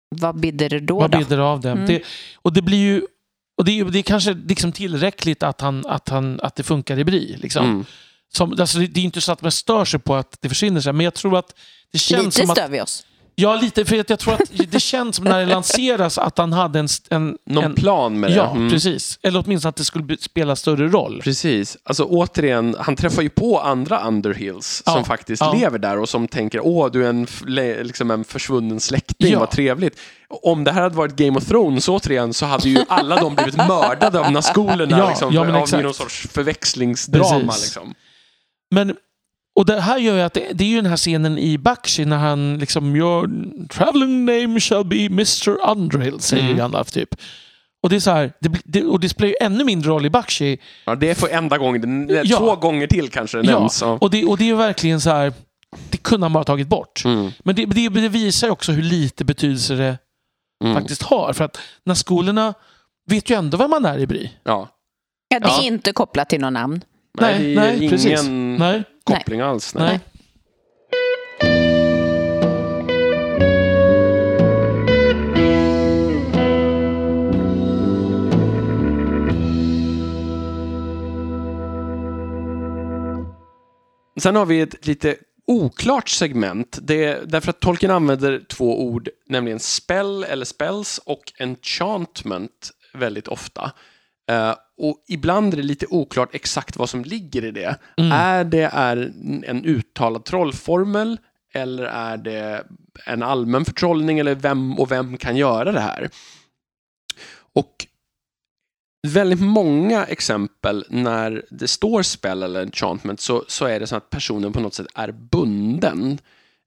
vad 0.09 0.41
bidde 0.41 0.69
det 0.69 0.81
då? 0.81 1.01
vad 1.01 1.11
blir 1.11 1.37
det 1.37 1.45
av 1.45 1.61
det? 1.61 1.71
Mm. 1.71 1.87
det? 1.87 2.03
Och 2.37 2.53
det 2.53 2.63
blir 2.63 2.79
ju... 2.79 3.03
Och 3.57 3.65
det 3.65 3.81
är, 3.81 3.85
det 3.85 3.99
är 3.99 4.03
kanske 4.03 4.35
liksom 4.35 4.73
tillräckligt 4.73 5.43
att, 5.43 5.61
han, 5.61 5.87
att, 5.87 6.09
han, 6.09 6.41
att 6.41 6.57
det 6.57 6.63
funkar 6.63 6.99
i 6.99 7.05
Bri. 7.05 7.37
Liksom. 7.39 7.67
Mm. 7.67 7.85
Som, 8.35 8.61
alltså 8.61 8.79
det, 8.79 8.87
det 8.87 9.01
är 9.01 9.05
inte 9.05 9.21
så 9.21 9.33
att 9.33 9.43
man 9.43 9.53
stör 9.53 9.85
sig 9.85 10.01
på 10.01 10.15
att 10.15 10.37
det 10.41 10.49
försvinner, 10.49 10.93
men 10.93 11.05
jag 11.05 11.15
tror 11.15 11.39
att 11.39 11.55
det 11.93 11.99
känns 11.99 12.25
Lite 12.25 12.37
som 12.37 12.51
att... 12.51 12.57
stör 12.57 12.69
vi 12.69 12.81
oss. 12.81 13.07
Ja, 13.37 13.57
lite. 13.57 13.85
För 13.85 14.01
att 14.01 14.11
jag 14.11 14.19
tror 14.19 14.35
att 14.35 14.51
det 14.71 14.81
känns 14.81 15.17
som 15.17 15.25
när 15.25 15.41
det 15.41 15.47
lanseras 15.47 16.19
att 16.19 16.39
han 16.39 16.53
hade 16.53 16.79
en... 16.79 16.89
en, 17.11 17.37
Någon 17.47 17.65
en 17.65 17.75
plan 17.75 18.21
med 18.21 18.31
det. 18.31 18.37
Ja, 18.37 18.51
Mm. 18.51 18.71
precis. 18.71 19.19
Eller 19.23 19.43
åtminstone 19.47 19.69
att 19.69 19.77
det 19.77 19.85
skulle 19.85 20.17
spela 20.17 20.57
större 20.57 20.89
roll. 20.89 21.21
Precis. 21.25 21.77
Alltså 21.85 22.05
återigen, 22.05 22.77
han 22.79 22.97
träffar 22.97 23.23
ju 23.23 23.29
på 23.29 23.61
andra 23.61 24.07
Underhills 24.09 24.83
Ja, 24.87 24.93
som 24.93 25.05
faktiskt 25.05 25.41
ja. 25.43 25.53
lever 25.53 25.79
där 25.79 25.99
och 25.99 26.09
som 26.09 26.29
tänker 26.29 26.61
åh, 26.67 26.91
du 26.93 27.05
är 27.05 27.09
en, 27.11 27.27
liksom 27.87 28.11
en 28.11 28.25
försvunnen 28.25 28.81
släkting, 28.81 29.33
Ja. 29.33 29.39
vad 29.41 29.51
trevligt. 29.51 29.99
Om 30.43 30.65
det 30.65 30.73
här 30.73 30.83
hade 30.83 30.97
varit 30.97 31.17
Game 31.17 31.39
of 31.39 31.45
Thrones 31.47 31.89
återigen 31.89 32.35
så 32.35 32.47
hade 32.47 32.69
ju 32.69 32.79
alla 32.89 33.17
de 33.21 33.35
blivit 33.35 33.57
mördade 33.69 34.21
av 34.21 34.33
Nazgulerna 34.33 34.99
Ja, 34.99 35.09
liksom, 35.09 35.33
ja, 35.35 35.41
av 35.41 35.49
någon 35.49 35.95
sorts 35.95 36.29
förväxlingsdrama. 36.33 37.53
Precis. 37.53 37.65
Liksom. 37.65 37.95
Men, 38.71 38.97
och 39.55 39.67
det 39.67 39.81
här 39.81 39.99
gör 39.99 40.15
ju 40.17 40.21
att 40.23 40.35
det, 40.35 40.49
det 40.53 40.65
är 40.65 40.69
ju 40.69 40.77
den 40.77 40.87
här 40.87 40.97
scenen 40.97 41.39
i 41.39 41.59
Bakshi 41.59 42.05
när 42.05 42.17
han 42.17 42.59
liksom 42.59 42.97
Your 42.97 43.31
traveling 43.69 44.25
name 44.25 44.61
shall 44.61 44.85
be 44.85 44.97
Mr 45.07 45.49
Underhill, 45.71 46.21
säger 46.21 46.45
Mm. 46.45 46.57
Gandalf 46.57 46.91
typ. 46.91 47.15
Och 47.83 47.91
det 47.91 47.97
är 47.97 48.01
så 48.01 48.11
här, 48.11 48.33
det, 48.41 48.53
det, 48.65 48.83
och 48.85 49.01
det 49.01 49.09
spelar 49.09 49.29
ju 49.29 49.35
ännu 49.41 49.65
mindre 49.65 49.91
roll 49.91 50.07
i 50.07 50.11
Bakshi. 50.11 50.59
Ja, 50.85 50.95
det 50.95 51.11
är 51.11 51.15
för 51.15 51.29
enda 51.29 51.59
gången, 51.59 52.07
det- 52.07 52.23
Ja. 52.25 52.39
två 52.39 52.57
gånger 52.57 52.87
till 52.87 53.09
kanske 53.11 53.43
det 53.43 53.51
Ja, 53.51 53.59
nämns. 53.59 53.83
Ja. 53.83 53.99
och 54.01 54.11
det, 54.11 54.25
och 54.25 54.39
det 54.39 54.45
är 54.45 54.49
ju 54.49 54.57
verkligen 54.57 55.01
så 55.01 55.11
här, 55.11 55.33
det 55.91 55.97
kunde 55.97 56.25
han 56.25 56.33
bara 56.33 56.45
tagit 56.45 56.69
bort. 56.69 57.03
Mm. 57.05 57.31
Men 57.45 57.55
det, 57.55 57.65
det, 57.67 57.89
det 57.89 58.09
visar 58.09 58.47
ju 58.47 58.51
också 58.53 58.73
hur 58.73 58.83
lite 58.83 59.25
betydelse 59.25 59.75
det 59.75 59.99
Mm. 60.65 60.75
faktiskt 60.77 61.03
har. 61.03 61.33
För 61.33 61.45
att 61.45 61.59
när 61.85 61.95
skolorna 61.95 62.55
vet 63.11 63.31
ju 63.31 63.35
ändå 63.39 63.57
vem 63.57 63.71
man 63.71 63.85
är 63.85 63.99
i 63.99 64.07
Bri. 64.07 64.33
Ja. 64.45 64.69
Ja, 65.29 65.41
det 65.41 65.47
är 65.47 65.51
Ja. 65.51 65.63
inte 65.63 65.93
kopplat 65.93 66.29
till 66.29 66.41
någon 66.41 66.53
namn. 66.53 66.81
Nej, 67.21 67.39
Nej, 67.39 67.55
det 67.55 67.61
är 67.61 67.65
nej, 67.65 67.77
ingen 67.77 67.91
precis. 67.91 68.23
Nej, 68.59 68.85
koppling 69.05 69.41
alls. 69.41 69.75
Nej. 69.75 69.87
nej. 69.87 70.01
Sen 84.21 84.37
har 84.37 84.47
vi 84.47 84.61
ett 84.61 84.87
lite 84.87 85.17
oklart 85.47 86.09
segment. 86.09 86.79
Det 86.83 87.05
är 87.05 87.27
därför 87.27 87.51
att 87.51 87.61
Tolkien 87.61 87.93
använder 87.93 88.45
två 88.49 88.83
ord, 88.87 89.09
nämligen 89.29 89.61
spell 89.61 90.25
eller 90.25 90.45
spells 90.45 90.99
och 90.99 91.33
enchantment 91.39 92.71
väldigt 92.95 93.29
ofta. 93.29 93.73
Eh, 94.31 94.55
och 94.77 95.05
ibland 95.09 95.53
är 95.53 95.57
det 95.57 95.63
lite 95.63 95.87
oklart 95.87 96.35
exakt 96.35 96.77
vad 96.77 96.91
som 96.91 97.05
ligger 97.05 97.45
i 97.45 97.51
det. 97.51 97.77
Mm. 97.97 98.13
Är 98.13 98.45
det 98.45 98.71
är 98.73 99.13
en 99.45 99.65
uttalad 99.65 100.25
trollformel 100.25 101.19
eller 101.55 101.85
är 101.85 102.17
det 102.17 102.65
en 103.07 103.23
allmän 103.23 103.65
förtrollning 103.65 104.19
eller 104.19 104.35
vem 104.35 104.79
och 104.79 104.91
vem 104.91 105.17
kan 105.17 105.37
göra 105.37 105.73
det 105.73 105.81
här? 105.81 106.11
Och 107.55 107.87
väldigt 109.07 109.41
många 109.41 110.05
exempel 110.05 110.85
när 110.89 111.45
det 111.51 111.69
står 111.69 112.03
spell 112.03 112.43
eller 112.43 112.63
enchantment 112.63 113.21
så, 113.21 113.45
så 113.49 113.65
är 113.65 113.81
det 113.81 113.87
så 113.87 113.97
att 113.97 114.11
personen 114.11 114.53
på 114.53 114.61
något 114.61 114.75
sätt 114.75 114.87
är 114.95 115.13
bunden. 115.13 116.19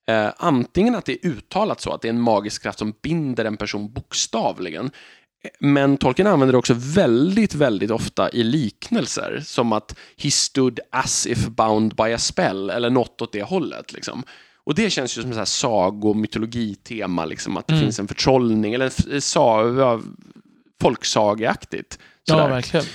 Eh, 0.08 0.30
antingen 0.38 0.96
att 0.96 1.06
det 1.06 1.26
är 1.26 1.30
uttalat 1.30 1.82
så, 1.82 1.94
att 1.94 2.02
det 2.02 2.08
är 2.08 2.14
en 2.14 2.22
magisk 2.22 2.64
kraft 2.64 2.80
som 2.80 2.94
binder 3.02 3.46
en 3.46 3.58
person 3.58 3.94
bokstavligen. 3.94 4.92
Men 5.60 5.98
Tolkien 5.98 6.28
använder 6.28 6.52
det 6.52 6.58
också 6.58 6.74
väldigt, 6.78 7.56
väldigt 7.56 7.92
ofta 7.92 8.30
i 8.30 8.44
liknelser. 8.44 9.42
Som 9.46 9.74
att 9.74 9.96
he 10.18 10.32
stood 10.32 10.80
as 10.92 11.28
if 11.28 11.48
bound 11.48 11.96
by 11.96 12.14
a 12.14 12.18
spell, 12.18 12.70
eller 12.70 12.90
något 12.90 13.22
åt 13.22 13.32
det 13.32 13.44
hållet. 13.44 13.94
Liksom. 13.94 14.24
Och 14.64 14.76
det 14.76 14.90
känns 14.90 15.18
ju 15.18 15.22
som 15.22 15.32
ett 15.32 15.48
sago 15.48 16.14
mytologitema, 16.14 17.26
liksom, 17.26 17.58
att 17.58 17.68
det 17.68 17.74
Mm. 17.74 17.84
finns 17.86 18.00
en 18.00 18.08
förtrollning, 18.08 18.74
eller 18.74 18.86
f- 18.88 19.24
sa, 19.24 20.02
folksageaktigt. 20.82 22.00
Ja, 22.26 22.48
verkligen. 22.48 22.86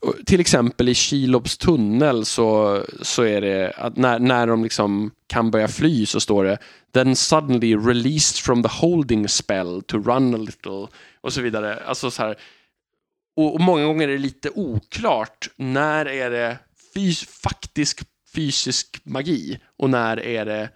Och 0.00 0.14
till 0.26 0.40
exempel 0.40 0.88
i 0.88 0.94
Kilobs 0.94 1.58
tunnel 1.58 2.24
så, 2.24 2.80
så 3.02 3.22
är 3.22 3.40
det 3.40 3.72
att 3.76 3.96
när, 3.96 4.18
när 4.18 4.46
de 4.46 4.62
liksom 4.62 5.10
kan 5.26 5.50
börja 5.50 5.68
fly 5.68 6.06
så 6.06 6.20
står 6.20 6.44
det 6.44 6.58
Then 6.94 7.16
suddenly 7.16 7.76
released 7.76 8.36
from 8.44 8.62
the 8.62 8.68
holding 8.68 9.28
spell 9.28 9.82
to 9.86 9.98
run 9.98 10.34
a 10.34 10.38
little 10.38 10.86
och 11.26 11.32
så 11.32 11.40
vidare. 11.40 11.82
Alltså 11.86 12.10
så 12.10 12.22
här, 12.22 12.36
och, 13.36 13.54
och 13.54 13.60
många 13.60 13.84
gånger 13.84 14.08
är 14.08 14.12
det 14.12 14.18
lite 14.18 14.50
oklart 14.50 15.48
när 15.56 16.08
är 16.08 16.30
det 16.30 16.58
fys, 16.94 17.24
faktisk 17.42 18.00
fysisk 18.34 19.00
magi 19.04 19.58
och 19.78 19.90
när 19.90 20.20
är 20.20 20.44
det 20.44 20.70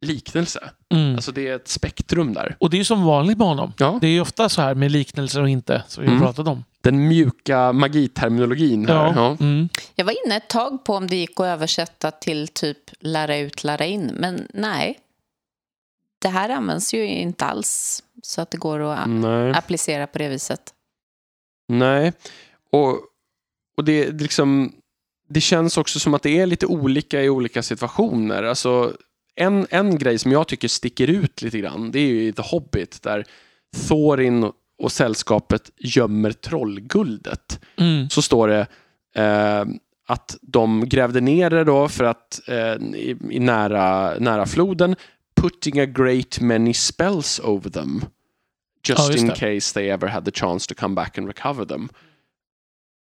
liknelse. 0.00 0.70
Mm. 0.94 1.14
Alltså 1.14 1.32
det 1.32 1.48
är 1.48 1.56
ett 1.56 1.68
spektrum 1.68 2.34
där. 2.34 2.56
Och 2.60 2.70
det 2.70 2.76
är 2.76 2.78
ju 2.78 2.84
som 2.84 3.04
vanligt 3.04 3.38
med 3.38 3.46
honom. 3.46 3.72
Ja. 3.78 3.98
Det 4.00 4.06
är 4.06 4.10
ju 4.10 4.20
ofta 4.20 4.48
så 4.48 4.62
här 4.62 4.74
med 4.74 4.92
liknelser 4.92 5.42
och 5.42 5.48
inte, 5.48 5.82
som 5.88 6.02
vi 6.04 6.08
Mm. 6.10 6.20
pratat 6.22 6.48
om. 6.48 6.64
Den 6.80 7.08
mjuka 7.08 7.72
magiterminologin 7.72 8.88
här. 8.88 8.94
Ja. 8.94 9.12
Ja. 9.16 9.36
Mm. 9.40 9.68
Jag 9.94 10.04
var 10.04 10.26
inne 10.26 10.36
ett 10.36 10.48
tag 10.48 10.84
på 10.84 10.94
om 10.94 11.06
det 11.06 11.16
gick 11.16 11.40
att 11.40 11.46
översätta 11.46 12.10
till 12.10 12.48
typ 12.48 12.78
lära 13.00 13.36
ut, 13.36 13.64
lära 13.64 13.84
in, 13.86 14.10
men 14.14 14.46
nej. 14.54 14.98
Det 16.18 16.28
här 16.28 16.48
används 16.50 16.94
ju 16.94 17.06
inte 17.06 17.44
alls 17.44 18.02
så 18.26 18.40
att 18.40 18.50
det 18.50 18.58
går 18.58 18.80
att 18.80 19.08
Nej. 19.08 19.52
applicera 19.52 20.06
på 20.06 20.18
det 20.18 20.28
viset. 20.28 20.60
Nej, 21.68 22.12
och, 22.72 23.00
och 23.76 23.84
det, 23.84 24.04
är 24.04 24.12
liksom, 24.12 24.72
det 25.28 25.40
känns 25.40 25.78
också 25.78 25.98
som 25.98 26.14
att 26.14 26.22
det 26.22 26.38
är 26.38 26.46
lite 26.46 26.66
olika 26.66 27.22
i 27.22 27.28
olika 27.28 27.62
situationer. 27.62 28.42
Alltså, 28.42 28.92
en, 29.34 29.66
en 29.70 29.98
grej 29.98 30.18
som 30.18 30.32
jag 30.32 30.48
tycker 30.48 30.68
sticker 30.68 31.10
ut 31.10 31.42
lite 31.42 31.58
grann, 31.58 31.90
det 31.90 31.98
är 31.98 32.06
ju 32.06 32.22
i 32.22 32.32
The 32.32 32.42
Hobbit 32.42 33.02
där 33.02 33.24
Thorin 33.88 34.50
och 34.78 34.92
sällskapet 34.92 35.70
gömmer 35.78 36.32
trollguldet. 36.32 37.60
Mm. 37.76 38.10
Så 38.10 38.22
står 38.22 38.48
det 38.48 38.66
eh, 39.14 39.64
att 40.06 40.36
de 40.42 40.88
grävde 40.88 41.20
ner 41.20 41.50
det 41.50 41.64
då 41.64 41.88
för 41.88 42.04
att 42.04 42.40
eh, 42.48 42.74
i, 42.94 43.16
i 43.30 43.38
nära, 43.38 44.18
nära 44.18 44.46
floden 44.46 44.96
putting 45.36 45.80
a 45.80 45.86
great 45.86 46.40
many 46.40 46.74
spells 46.74 47.40
over 47.40 47.70
them. 47.70 48.04
Ja, 48.88 48.94
Just 48.98 49.08
just 49.12 49.22
in 49.22 49.28
det. 49.28 49.34
case 49.34 49.74
they 49.74 49.88
ever 49.88 50.06
had 50.08 50.24
the 50.24 50.30
chance 50.30 50.68
to 50.68 50.74
come 50.80 50.94
back 50.94 51.18
and 51.18 51.26
recover 51.26 51.64
them. 51.64 51.88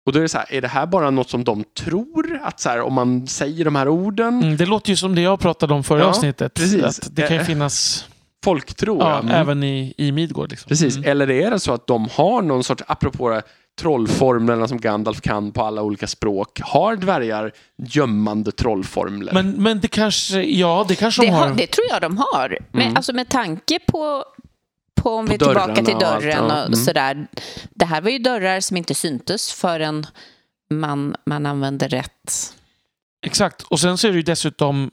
Och 0.07 0.13
då 0.13 0.19
är 0.19 0.23
det 0.23 0.29
så 0.29 0.39
här, 0.39 0.47
är 0.55 0.61
det 0.61 0.69
här 0.69 0.87
bara 0.87 1.11
något 1.11 1.31
som 1.31 1.45
de 1.45 1.65
tror? 1.65 2.41
Att 2.43 2.61
så 2.61 2.69
här, 2.69 2.81
om 2.81 2.95
man 2.95 3.27
säger 3.27 3.65
de 3.65 3.77
här 3.77 3.89
orden, 3.89 4.43
Mm, 4.43 4.57
det 4.57 4.67
låter 4.67 4.91
ju 4.91 4.97
som 4.97 5.15
det 5.15 5.21
jag 5.23 5.41
pratade 5.41 5.75
om 5.75 5.85
förra 5.85 6.01
Ja, 6.01 6.07
avsnittet. 6.07 6.55
precis. 6.55 6.85
Att 6.85 7.09
det 7.17 7.23
kan 7.23 7.37
ju 7.37 7.41
Eh, 7.41 7.47
finnas 7.47 8.07
folktro. 8.45 8.99
ja, 9.01 9.11
ja. 9.11 9.19
Mm. 9.19 9.31
även 9.35 9.63
i, 9.63 9.95
i 9.97 10.13
Midgård. 10.13 10.51
Liksom. 10.51 10.69
Precis, 10.69 10.97
Mm. 10.97 11.11
eller 11.11 11.31
är 11.31 11.51
det 11.51 11.61
så 11.61 11.73
att 11.73 11.87
de 11.87 12.09
har 12.13 12.43
någon 12.43 12.65
sorts, 12.65 12.83
apropå 12.87 13.29
det, 13.31 13.43
trollformlerna 13.81 14.69
som 14.69 14.79
Gandalf 14.81 15.21
kan 15.21 15.53
på 15.53 15.63
alla 15.65 15.83
olika 15.83 16.07
språk, 16.07 16.61
har 16.61 16.97
dvärgar 16.97 17.53
gömmande 17.79 18.53
trollformler? 18.53 19.33
Men, 19.33 19.51
men 19.63 19.81
det 19.81 19.89
kanske, 19.89 20.43
ja 20.43 20.85
det 20.89 20.95
kanske 20.95 21.23
Det, 21.23 21.27
de 21.27 21.31
har, 21.33 21.49
har. 21.49 21.55
det 21.55 21.67
tror 21.67 21.87
jag 21.91 22.01
de 22.01 22.17
har. 22.19 22.59
Men, 22.73 22.83
Mm. 22.83 22.97
alltså 22.97 23.13
med 23.13 23.29
tanke 23.29 23.79
på, 23.87 24.25
på 24.97 25.11
om 25.11 25.27
På 25.27 25.29
vi 25.29 25.35
är 25.35 25.39
tillbaka 25.39 25.75
till 25.75 25.85
dörrarna 25.85 26.07
och 26.09 26.15
allt, 26.15 26.23
dörren 26.23 26.49
ja. 26.49 26.61
och 26.61 26.67
Mm. 26.67 26.75
sådär. 26.77 27.27
Det 27.75 27.85
här 27.85 28.01
var 28.01 28.11
ju 28.11 28.19
dörrar 28.19 28.61
som 28.61 28.77
inte 28.77 28.95
syntes 28.95 29.53
förrän 29.53 30.07
man, 30.71 31.15
man 31.27 31.47
använde 31.47 31.89
rätt. 31.89 32.55
Exakt. 33.27 33.63
Och 33.63 33.81
sen 33.81 33.99
så 33.99 34.07
är 34.07 34.11
det 34.11 34.17
ju 34.17 34.23
dessutom, 34.23 34.91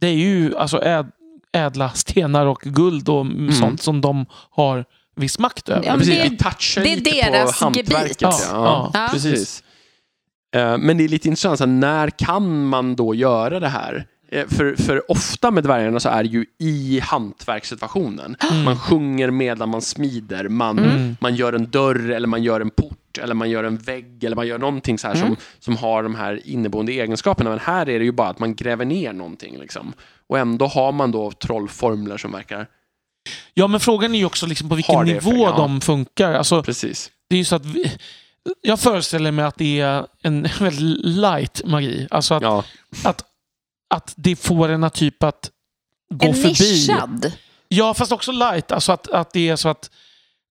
det 0.00 0.06
är 0.06 0.14
ju 0.14 0.56
alltså 0.56 0.82
äd, 0.82 1.06
ädla 1.52 1.90
stenar 1.90 2.46
och 2.46 2.60
guld 2.60 3.08
och 3.08 3.26
sånt 3.60 3.82
som 3.82 4.00
de 4.00 4.26
har 4.50 4.84
viss 5.16 5.38
makt 5.38 5.68
över. 5.68 5.84
Ja, 5.86 5.90
men 5.90 5.98
Precis, 5.98 6.22
det- 6.22 6.28
vi 6.30 6.36
touchar 6.36 6.82
det 6.82 6.92
är 6.92 6.96
lite 6.96 7.10
deras 7.30 7.58
på 7.58 7.64
hantverket. 7.64 8.20
Ja, 8.20 8.38
Ja, 8.52 8.90
ja, 8.94 9.08
precis. 9.12 9.62
Eh, 10.56 10.78
Men 10.78 10.98
det 10.98 11.04
är 11.04 11.08
lite 11.08 11.28
intressant, 11.28 11.58
så 11.58 11.64
här, 11.64 11.72
när 11.72 12.10
kan 12.10 12.66
man 12.66 12.96
då 12.96 13.14
göra 13.14 13.60
det 13.60 13.68
här? 13.68 14.06
Eh, 14.28 14.46
För, 14.46 14.76
för 14.76 15.10
ofta 15.10 15.50
med 15.50 15.64
dvärgarna 15.64 16.00
så 16.00 16.08
är 16.08 16.22
det 16.22 16.28
ju 16.28 16.46
i 16.58 17.00
hantverkssituationen. 17.02 18.36
Man 18.64 18.78
sjunger 18.78 19.30
medan 19.30 19.68
man 19.68 19.82
smider, 19.82 20.48
man, 20.48 20.78
Mm. 20.78 21.16
man 21.20 21.34
gör 21.34 21.52
en 21.52 21.70
dörr 21.70 22.10
eller 22.10 22.28
man 22.28 22.42
gör 22.42 22.60
en 22.60 22.70
port 22.70 23.18
eller 23.22 23.34
man 23.34 23.50
gör 23.50 23.64
en 23.64 23.76
vägg 23.78 24.24
eller 24.24 24.36
man 24.36 24.46
gör 24.46 24.58
någonting 24.58 24.98
så 24.98 25.08
här 25.08 25.14
som, 25.14 25.36
som 25.58 25.76
har 25.76 26.02
de 26.02 26.14
här 26.14 26.40
inneboende 26.44 26.92
egenskaperna. 26.92 27.50
Men 27.50 27.58
här 27.58 27.88
är 27.88 27.98
det 27.98 28.04
ju 28.04 28.12
bara 28.12 28.28
att 28.28 28.38
man 28.38 28.54
gräver 28.54 28.84
ner 28.84 29.12
någonting. 29.12 29.58
Liksom. 29.58 29.92
Och 30.28 30.38
ändå 30.38 30.66
har 30.66 30.92
man 30.92 31.10
då 31.12 31.30
trollformler 31.32 32.16
som 32.16 32.32
verkar... 32.32 32.66
Ja, 33.54 33.66
men 33.66 33.80
frågan 33.80 34.14
är 34.14 34.18
ju 34.18 34.24
också 34.24 34.46
liksom 34.46 34.68
på 34.68 34.74
vilken 34.74 35.04
nivå 35.04 35.16
effekt, 35.30 35.36
ja. 35.40 35.54
de 35.56 35.80
funkar. 35.80 36.32
Alltså, 36.34 36.62
Precis. 36.62 37.10
det 37.30 37.36
är 37.36 37.44
så 37.44 37.56
att 37.56 37.66
vi, 37.66 37.92
jag 38.62 38.80
föreställer 38.80 39.30
mig 39.32 39.44
att 39.44 39.56
det 39.58 39.80
är 39.80 40.06
en 40.22 40.42
väldigt 40.60 41.04
light 41.04 41.62
magi. 41.64 42.06
Alltså 42.10 42.34
att, 42.34 42.42
Ja. 42.42 42.64
att, 43.04 43.24
att 43.94 44.14
det 44.16 44.36
får 44.36 44.68
en 44.68 44.84
att 44.84 44.94
typ 44.94 45.22
att 45.22 45.50
gå 46.14 46.26
En 46.26 46.34
förbi. 46.34 46.48
nischad. 46.72 47.32
Ja, 47.68 47.94
fast 47.94 48.12
också 48.12 48.32
light. 48.32 48.72
Alltså 48.72 48.92
att, 48.92 49.08
att 49.10 49.32
det 49.32 49.48
är 49.48 49.56
så 49.56 49.68
att 49.68 49.90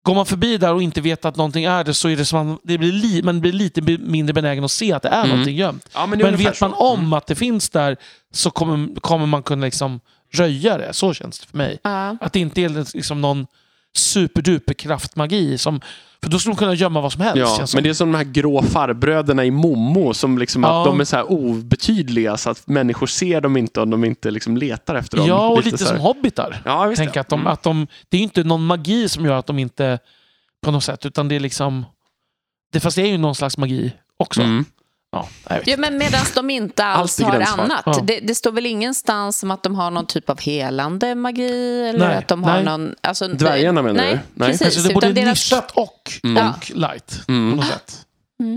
går 0.06 0.14
man 0.14 0.26
förbi 0.26 0.56
där 0.58 0.74
och 0.74 0.82
inte 0.82 1.00
vet 1.00 1.24
att 1.24 1.36
någonting 1.36 1.64
är 1.64 1.84
det 1.84 1.94
så 1.94 2.08
är 2.08 2.16
det 2.16 2.24
som 2.24 2.46
man, 2.46 2.58
det 2.64 2.78
blir 2.78 2.92
li, 2.92 3.22
man 3.22 3.40
blir 3.40 3.52
lite 3.52 3.80
mindre 3.98 4.32
benägen 4.34 4.64
att 4.64 4.70
se 4.70 4.92
att 4.92 5.02
det 5.02 5.08
är 5.08 5.18
Mm. 5.18 5.28
någonting 5.30 5.56
gömt. 5.56 5.88
Ja, 5.94 6.06
men 6.06 6.18
Men 6.18 6.36
vet 6.36 6.60
man 6.60 6.70
så. 6.70 6.92
Mm. 6.94 7.04
om 7.04 7.12
att 7.12 7.26
det 7.26 7.34
finns 7.34 7.70
där 7.70 7.96
så 8.32 8.50
kommer, 8.50 9.00
kommer 9.00 9.26
man 9.26 9.42
kunna 9.42 9.64
liksom 9.64 10.00
röja 10.32 10.78
det. 10.78 10.92
Så 10.92 11.14
känns 11.14 11.38
det 11.40 11.46
för 11.46 11.56
mig. 11.58 11.78
Ja. 11.82 12.16
Att 12.20 12.32
det 12.32 12.40
inte 12.40 12.60
är 12.60 12.96
liksom 12.96 13.20
någon 13.20 13.46
superduper 13.96 14.74
kraftmagi. 14.74 15.58
Som, 15.58 15.80
för 16.22 16.30
då 16.30 16.38
skulle 16.38 16.54
de 16.54 16.58
kunna 16.58 16.74
gömma 16.74 17.00
vad 17.00 17.12
som 17.12 17.20
helst. 17.20 17.36
Ja, 17.58 17.66
men 17.74 17.82
det 17.82 17.88
är 17.90 17.94
som 17.94 18.12
de 18.12 18.18
här 18.18 18.24
grå 18.24 18.62
farbröderna 18.62 19.44
i 19.44 19.50
Momo 19.50 20.14
som 20.14 20.38
liksom 20.38 20.62
Ja. 20.62 20.78
att 20.80 20.84
de 20.86 21.00
är 21.00 21.04
så 21.04 21.16
här 21.16 21.30
obetydliga 21.32 22.36
så 22.36 22.50
att 22.50 22.66
människor 22.66 23.06
ser 23.06 23.40
dem 23.40 23.56
inte 23.56 23.80
om 23.80 23.90
de 23.90 24.04
inte 24.04 24.30
liksom 24.30 24.56
letar 24.56 24.94
efter 24.94 25.16
dem. 25.16 25.26
ja, 25.26 25.48
och 25.48 25.64
lite, 25.64 25.84
här. 25.84 25.90
som 25.92 26.00
hobbitar. 26.00 26.62
Ja, 26.64 26.92
Tänk 26.96 27.14
det. 27.14 27.20
att 27.20 27.28
de, 27.28 27.40
Mm. 27.40 27.52
att 27.52 27.62
de, 27.62 27.86
det 28.08 28.16
är 28.16 28.20
inte 28.20 28.44
någon 28.44 28.66
magi 28.66 29.08
som 29.08 29.24
gör 29.24 29.34
att 29.38 29.46
de 29.46 29.58
inte 29.58 29.98
på 30.64 30.70
något 30.70 30.84
sätt, 30.84 31.06
utan 31.06 31.28
det 31.28 31.34
är 31.34 31.40
liksom... 31.40 31.84
Det, 32.72 32.80
fast 32.80 32.96
det 32.96 33.02
är 33.02 33.06
ju 33.06 33.18
någon 33.18 33.34
slags 33.34 33.58
magi 33.58 33.92
också. 34.16 34.42
Mm. 34.42 34.64
Ja, 35.64 35.76
men 35.78 35.98
medan 35.98 36.20
de 36.34 36.50
inte 36.50 36.84
alls 36.84 37.20
har 37.22 37.40
annat. 37.40 37.82
Ja. 37.86 38.00
Det, 38.02 38.20
det 38.20 38.34
står 38.34 38.52
väl 38.52 38.66
ingenstans 38.66 39.38
som 39.38 39.50
att 39.50 39.62
de 39.62 39.74
har 39.74 39.90
någon 39.90 40.06
typ 40.06 40.30
av 40.30 40.40
helande 40.40 41.14
magi? 41.14 41.80
Eller 41.88 42.08
Nej, 42.08 42.16
att 42.16 42.28
de 42.28 42.44
har 42.44 42.54
nej. 42.54 42.64
någon... 42.64 42.94
Alltså, 43.00 43.28
Dvärgarna 43.28 43.82
menar 43.82 43.94
nej, 44.04 44.12
du? 44.12 44.20
Nej. 44.34 44.48
Precis, 44.48 44.66
Alltså 44.66 44.80
det 44.80 44.90
är 44.90 44.94
både 44.94 45.12
deras- 45.12 45.26
nischat 45.28 45.70
och, 45.70 46.12
Mm. 46.24 46.48
och 46.50 46.70
light. 46.74 47.20
Mm. 47.28 47.50
På 47.50 47.56
något 47.56 47.66
sätt. 47.66 48.06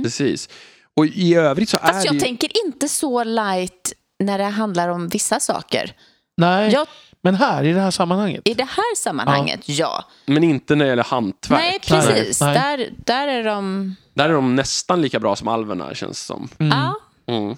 Precis. 0.03 0.49
Och 0.95 1.05
i 1.05 1.35
övrigt 1.35 1.69
så 1.69 1.77
är 1.77 1.81
Fast 1.81 2.01
det 2.01 2.05
jag 2.05 2.13
ju... 2.13 2.19
tänker 2.19 2.49
inte 2.65 2.87
så 2.89 3.23
light 3.23 3.93
när 4.23 4.37
det 4.37 4.43
handlar 4.43 4.89
om 4.89 5.07
vissa 5.07 5.39
saker. 5.39 5.91
Nej, 6.37 6.71
Jag, 6.73 6.87
men 7.31 7.35
här 7.35 7.63
i 7.63 7.73
det 7.73 7.81
här 7.81 7.91
sammanhanget. 7.91 8.41
I 8.45 8.53
det 8.53 8.63
här 8.69 8.95
sammanhanget, 8.95 9.69
ja. 9.69 10.05
Men 10.25 10.43
inte 10.43 10.75
när 10.75 10.85
det 10.85 10.89
gäller 10.89 11.03
hantverk. 11.03 11.59
Nej, 11.59 11.79
precis. 11.87 12.41
Nej. 12.41 12.53
Där, 12.53 12.89
där 13.05 13.27
är 13.27 13.43
de... 13.43 13.95
Där 14.13 14.29
är 14.29 14.33
de 14.33 14.55
nästan 14.55 15.01
lika 15.01 15.19
bra 15.19 15.35
som 15.35 15.47
alverna 15.47 15.93
känns 15.95 16.19
det 16.21 16.25
som. 16.25 16.49
Mm. 16.59 16.77
Ja. 16.77 16.95
Mm. 17.33 17.55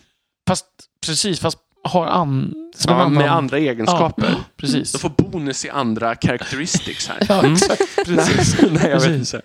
Fast 0.47 0.65
precis, 1.05 1.39
fast 1.39 1.57
har 1.83 2.07
an, 2.07 2.53
Ja, 2.87 2.93
annan... 2.93 3.13
med 3.13 3.31
andra 3.31 3.57
egenskaper. 3.57 4.29
Ja, 4.29 4.35
precis. 4.57 4.91
De 4.91 4.97
får 4.99 5.09
bonus 5.17 5.65
i 5.65 5.69
andra 5.69 6.15
characteristics 6.15 7.07
här. 7.07 7.17
Ja, 7.29 7.39
Mm. 7.39 7.53
exakt. 7.53 7.81
Precis. 8.05 8.61
Nej, 8.71 8.89
jag 8.89 8.99
vet 8.99 9.03
Precis. 9.03 9.33
inte. 9.33 9.41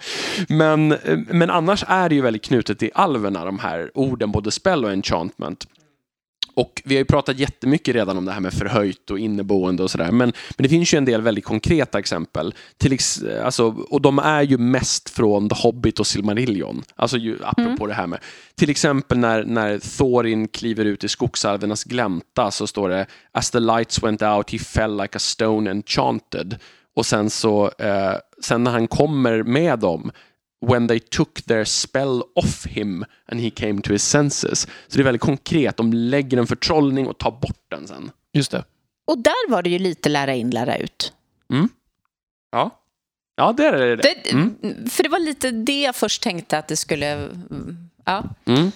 Men, 0.49 0.93
eh, 0.93 1.19
men 1.29 1.51
annars 1.51 1.85
är 1.89 2.09
det 2.09 2.15
ju 2.15 2.21
väldigt 2.21 2.45
knutet 2.45 2.79
till 2.79 2.91
alverna, 2.95 3.45
de 3.45 3.59
här 3.59 3.91
orden, 3.95 4.33
både 4.33 4.51
spell 4.51 4.85
och 4.85 4.91
enchantment. 4.93 5.67
Och 6.57 6.83
vi 6.85 6.95
har 6.95 6.99
ju 6.99 7.05
pratat 7.05 7.39
jättemycket 7.39 7.95
redan 7.95 8.19
om 8.19 8.25
det 8.25 8.33
här 8.33 8.41
med 8.41 8.53
förhöjt 8.53 9.11
och 9.11 9.19
inneboende 9.19 9.83
och 9.83 9.91
sådär. 9.91 10.11
Men, 10.13 10.33
men 10.57 10.63
det 10.63 10.69
finns 10.69 10.95
ju 10.95 10.99
en 10.99 11.05
del 11.05 11.23
väldigt 11.23 11.45
konkreta 11.45 11.99
exempel. 11.99 12.55
Till 12.79 12.99
alltså, 13.45 13.67
och 13.91 14.01
de 14.01 14.19
är 14.19 14.43
ju 14.43 14.59
mest 14.59 15.11
från 15.11 15.49
The 15.49 15.55
Hobbit 15.55 16.01
och 16.01 16.07
Silmarillion. 16.07 16.83
Alltså 16.97 17.17
ju, 17.17 17.39
apropå 17.43 17.87
det 17.87 17.95
här 17.95 18.07
med. 18.07 18.19
Till 18.55 18.71
exempel 18.71 19.19
när, 19.19 19.45
när 19.45 19.79
Thorin 19.99 20.49
kliver 20.49 20.85
ut 20.85 21.05
i 21.05 21.09
skogsalvernas 21.09 21.85
glänta 21.85 22.51
så 22.51 22.67
står 22.67 22.89
det 22.89 23.07
As 23.33 23.51
the 23.51 23.61
lights 23.61 24.03
went 24.03 24.23
out 24.23 24.51
he 24.51 24.59
fell 24.59 24.97
like 24.97 25.17
a 25.17 25.21
stone 25.21 25.71
enchanted. 25.71 26.59
Och 26.97 27.07
sen 27.07 27.31
så, 27.31 27.71
eh, 27.79 28.15
sen 28.43 28.65
när 28.65 28.71
han 28.71 28.89
kommer 28.89 29.43
med 29.43 29.79
dem 29.79 30.11
when 30.73 30.89
they 30.89 31.01
took 31.01 31.43
their 31.43 31.65
spell 31.65 32.23
off 32.35 32.67
him 32.67 33.05
and 33.29 33.41
he 33.41 33.51
came 33.51 33.83
to 33.83 33.93
his 33.93 34.03
senses. 34.03 34.61
Så 34.89 34.97
det 34.97 35.01
är 35.01 35.05
väldigt 35.05 35.23
konkret. 35.23 35.77
De 35.77 35.93
lägger 35.93 36.39
en 36.39 36.47
förtrollning 36.47 37.07
och 37.07 37.19
tar 37.19 37.31
bort 37.31 37.65
den 37.71 37.87
sen. 37.89 38.11
Just 38.33 38.51
det. 38.51 38.65
Och 39.07 39.19
där 39.19 39.51
var 39.51 39.63
det 39.63 39.71
ju 39.71 39.79
lite 39.79 40.09
lära 40.09 40.35
in, 40.35 40.51
lära 40.51 40.77
ut. 40.77 41.13
Ja, 42.53 42.71
ja 43.37 43.53
det 43.57 43.65
är 43.67 43.73
det. 43.73 43.97
Det, 43.97 44.33
Mm. 44.33 44.55
För 44.91 45.03
det 45.03 45.09
var 45.09 45.19
lite 45.19 45.51
det 45.51 45.81
jag 45.83 45.97
först 45.97 46.23
tänkte 46.23 46.59
att 46.59 46.69
det 46.69 46.77
skulle... 46.77 47.13
mm, 47.15 47.77
Ja, 48.07 48.25
Mm. 48.45 48.71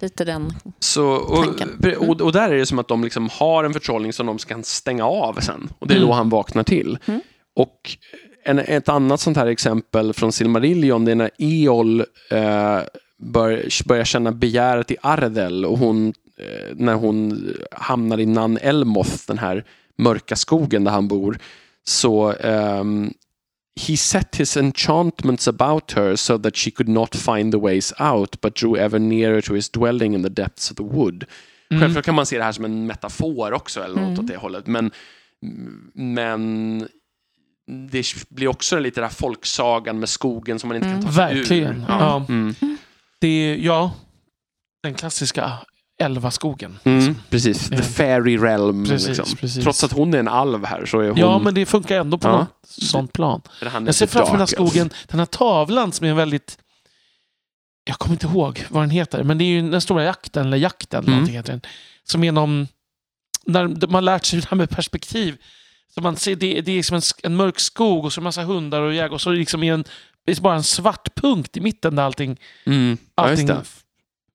lite 0.00 0.24
den... 0.24 0.52
Så, 0.78 1.06
och, 1.06 1.44
Tanken. 1.44 1.96
och, 1.98 2.20
och 2.20 2.32
där 2.32 2.50
är 2.50 2.56
det 2.58 2.66
som 2.66 2.78
att 2.78 2.88
de 2.88 3.04
liksom 3.04 3.28
har 3.32 3.64
en 3.64 3.72
förtrollning 3.72 4.12
som 4.12 4.26
de 4.26 4.38
kan 4.38 4.64
stänga 4.64 5.04
av 5.04 5.40
sen. 5.40 5.70
Och 5.78 5.86
det 5.88 5.94
är 5.94 6.00
då 6.00 6.12
han 6.12 6.28
vaknar 6.28 6.62
till. 6.62 6.98
Mm. 7.06 7.20
Och 7.56 7.96
en, 8.48 8.58
ett 8.58 8.88
annat 8.88 9.20
sånt 9.20 9.36
här 9.36 9.46
exempel 9.46 10.12
från 10.12 10.32
Silmarillion, 10.32 11.04
det 11.04 11.10
är 11.10 11.14
när 11.14 11.30
Eol 11.38 12.00
eh, 12.30 12.80
bör, 13.18 13.84
börjar 13.88 14.04
känna 14.04 14.32
begäret 14.32 14.90
i 14.90 14.96
Ardel 15.02 15.64
och 15.64 15.78
hon, 15.78 16.08
eh, 16.38 16.74
när 16.74 16.94
hon 16.94 17.48
hamnar 17.72 18.20
i 18.20 18.26
Nan 18.26 18.58
Elmoth, 18.62 19.26
den 19.26 19.38
här 19.38 19.64
mörka 19.98 20.36
skogen 20.36 20.84
där 20.84 20.92
han 20.92 21.08
bor, 21.08 21.38
så 21.84 22.32
ehm, 22.32 23.12
He 23.86 23.96
set 23.96 24.36
his 24.36 24.56
enchantments 24.56 25.48
about 25.48 25.92
her 25.92 26.16
so 26.16 26.38
that 26.38 26.56
she 26.56 26.70
could 26.70 26.88
not 26.88 27.14
find 27.14 27.52
the 27.52 27.58
ways 27.58 27.92
out 28.00 28.40
but 28.40 28.54
drew 28.54 28.76
ever 28.76 28.98
nearer 28.98 29.40
to 29.40 29.54
his 29.54 29.68
dwelling 29.68 30.14
in 30.14 30.22
the 30.22 30.28
depths 30.28 30.70
of 30.70 30.76
the 30.76 30.82
wood. 30.82 31.24
Mm. 31.70 31.80
Självklart 31.80 32.04
kan 32.04 32.14
man 32.14 32.26
se 32.26 32.38
det 32.38 32.44
här 32.44 32.52
som 32.52 32.64
en 32.64 32.86
metafor 32.86 33.52
också 33.52 33.80
eller 33.80 34.00
något 34.00 34.18
åt 34.18 34.26
det 34.26 34.36
hållet. 34.36 34.66
Men, 34.66 34.90
men 35.94 36.88
det 37.68 38.06
blir 38.28 38.48
också 38.48 38.78
lite 38.78 39.00
den 39.00 39.08
här 39.10 39.16
folksagan 39.16 39.98
med 40.00 40.08
skogen 40.08 40.58
som 40.58 40.68
man 40.68 40.76
inte 40.76 40.88
kan 40.88 41.02
ta 41.02 41.12
sig 41.12 41.16
Verkligen. 41.34 41.76
ur. 41.76 41.84
Ja. 41.88 42.24
Mm. 42.28 42.54
Det 43.20 43.28
är, 43.28 43.56
ja, 43.56 43.92
den 44.82 44.94
klassiska 44.94 45.52
älvaskogen. 46.00 46.78
Mm, 46.84 47.16
precis, 47.30 47.68
the 47.68 47.74
Ja. 47.76 47.82
fairy 47.82 48.36
realm. 48.38 48.84
Precis, 48.84 49.08
liksom. 49.18 49.36
precis. 49.36 49.64
Trots 49.64 49.84
att 49.84 49.92
hon 49.92 50.14
är 50.14 50.18
en 50.18 50.28
alv 50.28 50.64
här 50.64 50.86
så 50.86 51.00
är 51.00 51.08
hon... 51.08 51.18
Ja, 51.18 51.38
men 51.38 51.54
det 51.54 51.66
funkar 51.66 52.00
ändå 52.00 52.18
på 52.18 52.28
Ja. 52.28 52.38
något 52.38 52.48
sånt 52.66 53.12
plan. 53.12 53.42
Jag 53.60 53.94
ser 53.94 54.06
framför 54.06 54.32
den 54.32 54.40
här 54.40 54.42
elf. 54.42 54.50
skogen, 54.50 54.90
den 55.08 55.18
här 55.18 55.26
tavlan 55.26 55.92
som 55.92 56.06
är 56.06 56.10
en 56.10 56.16
väldigt... 56.16 56.58
Jag 57.84 57.98
kommer 57.98 58.14
inte 58.14 58.26
ihåg 58.26 58.64
vad 58.70 58.82
den 58.82 58.90
heter, 58.90 59.24
men 59.24 59.38
det 59.38 59.44
är 59.44 59.46
ju 59.46 59.70
den 59.70 59.80
stora 59.80 60.04
jakten, 60.04 60.46
eller 60.46 60.56
jakten, 60.56 61.04
Mm. 61.06 61.26
heter 61.26 61.52
den. 61.52 61.60
Som 62.04 62.24
är 62.24 62.32
någon... 62.32 62.68
När 63.46 63.86
man 63.86 64.04
lärt 64.04 64.24
sig 64.24 64.40
det 64.40 64.48
här 64.48 64.56
med 64.56 64.70
perspektiv. 64.70 65.36
Så 65.98 66.02
man 66.02 66.16
ser, 66.16 66.36
det, 66.36 66.60
det 66.60 66.72
är 66.72 66.76
liksom 66.76 66.96
en, 66.96 67.02
en 67.22 67.36
mörk 67.36 67.60
skog 67.60 68.04
och 68.04 68.12
så 68.12 68.20
en 68.20 68.24
massa 68.24 68.42
hundar 68.42 68.82
och 68.82 68.94
jägare 68.94 69.14
och 69.14 69.20
så 69.20 69.30
är 69.30 69.34
det 69.34 69.38
liksom 69.38 69.62
är 69.62 69.72
en, 69.72 69.84
det 70.26 70.32
är 70.32 70.40
bara 70.40 70.54
en 70.54 70.62
svart 70.62 71.14
punkt 71.14 71.56
i 71.56 71.60
mitten 71.60 71.96
där 71.96 72.02
allting... 72.02 72.40
Mm. 72.64 72.98
Ja, 73.14 73.22
allting 73.22 73.46
det. 73.46 73.62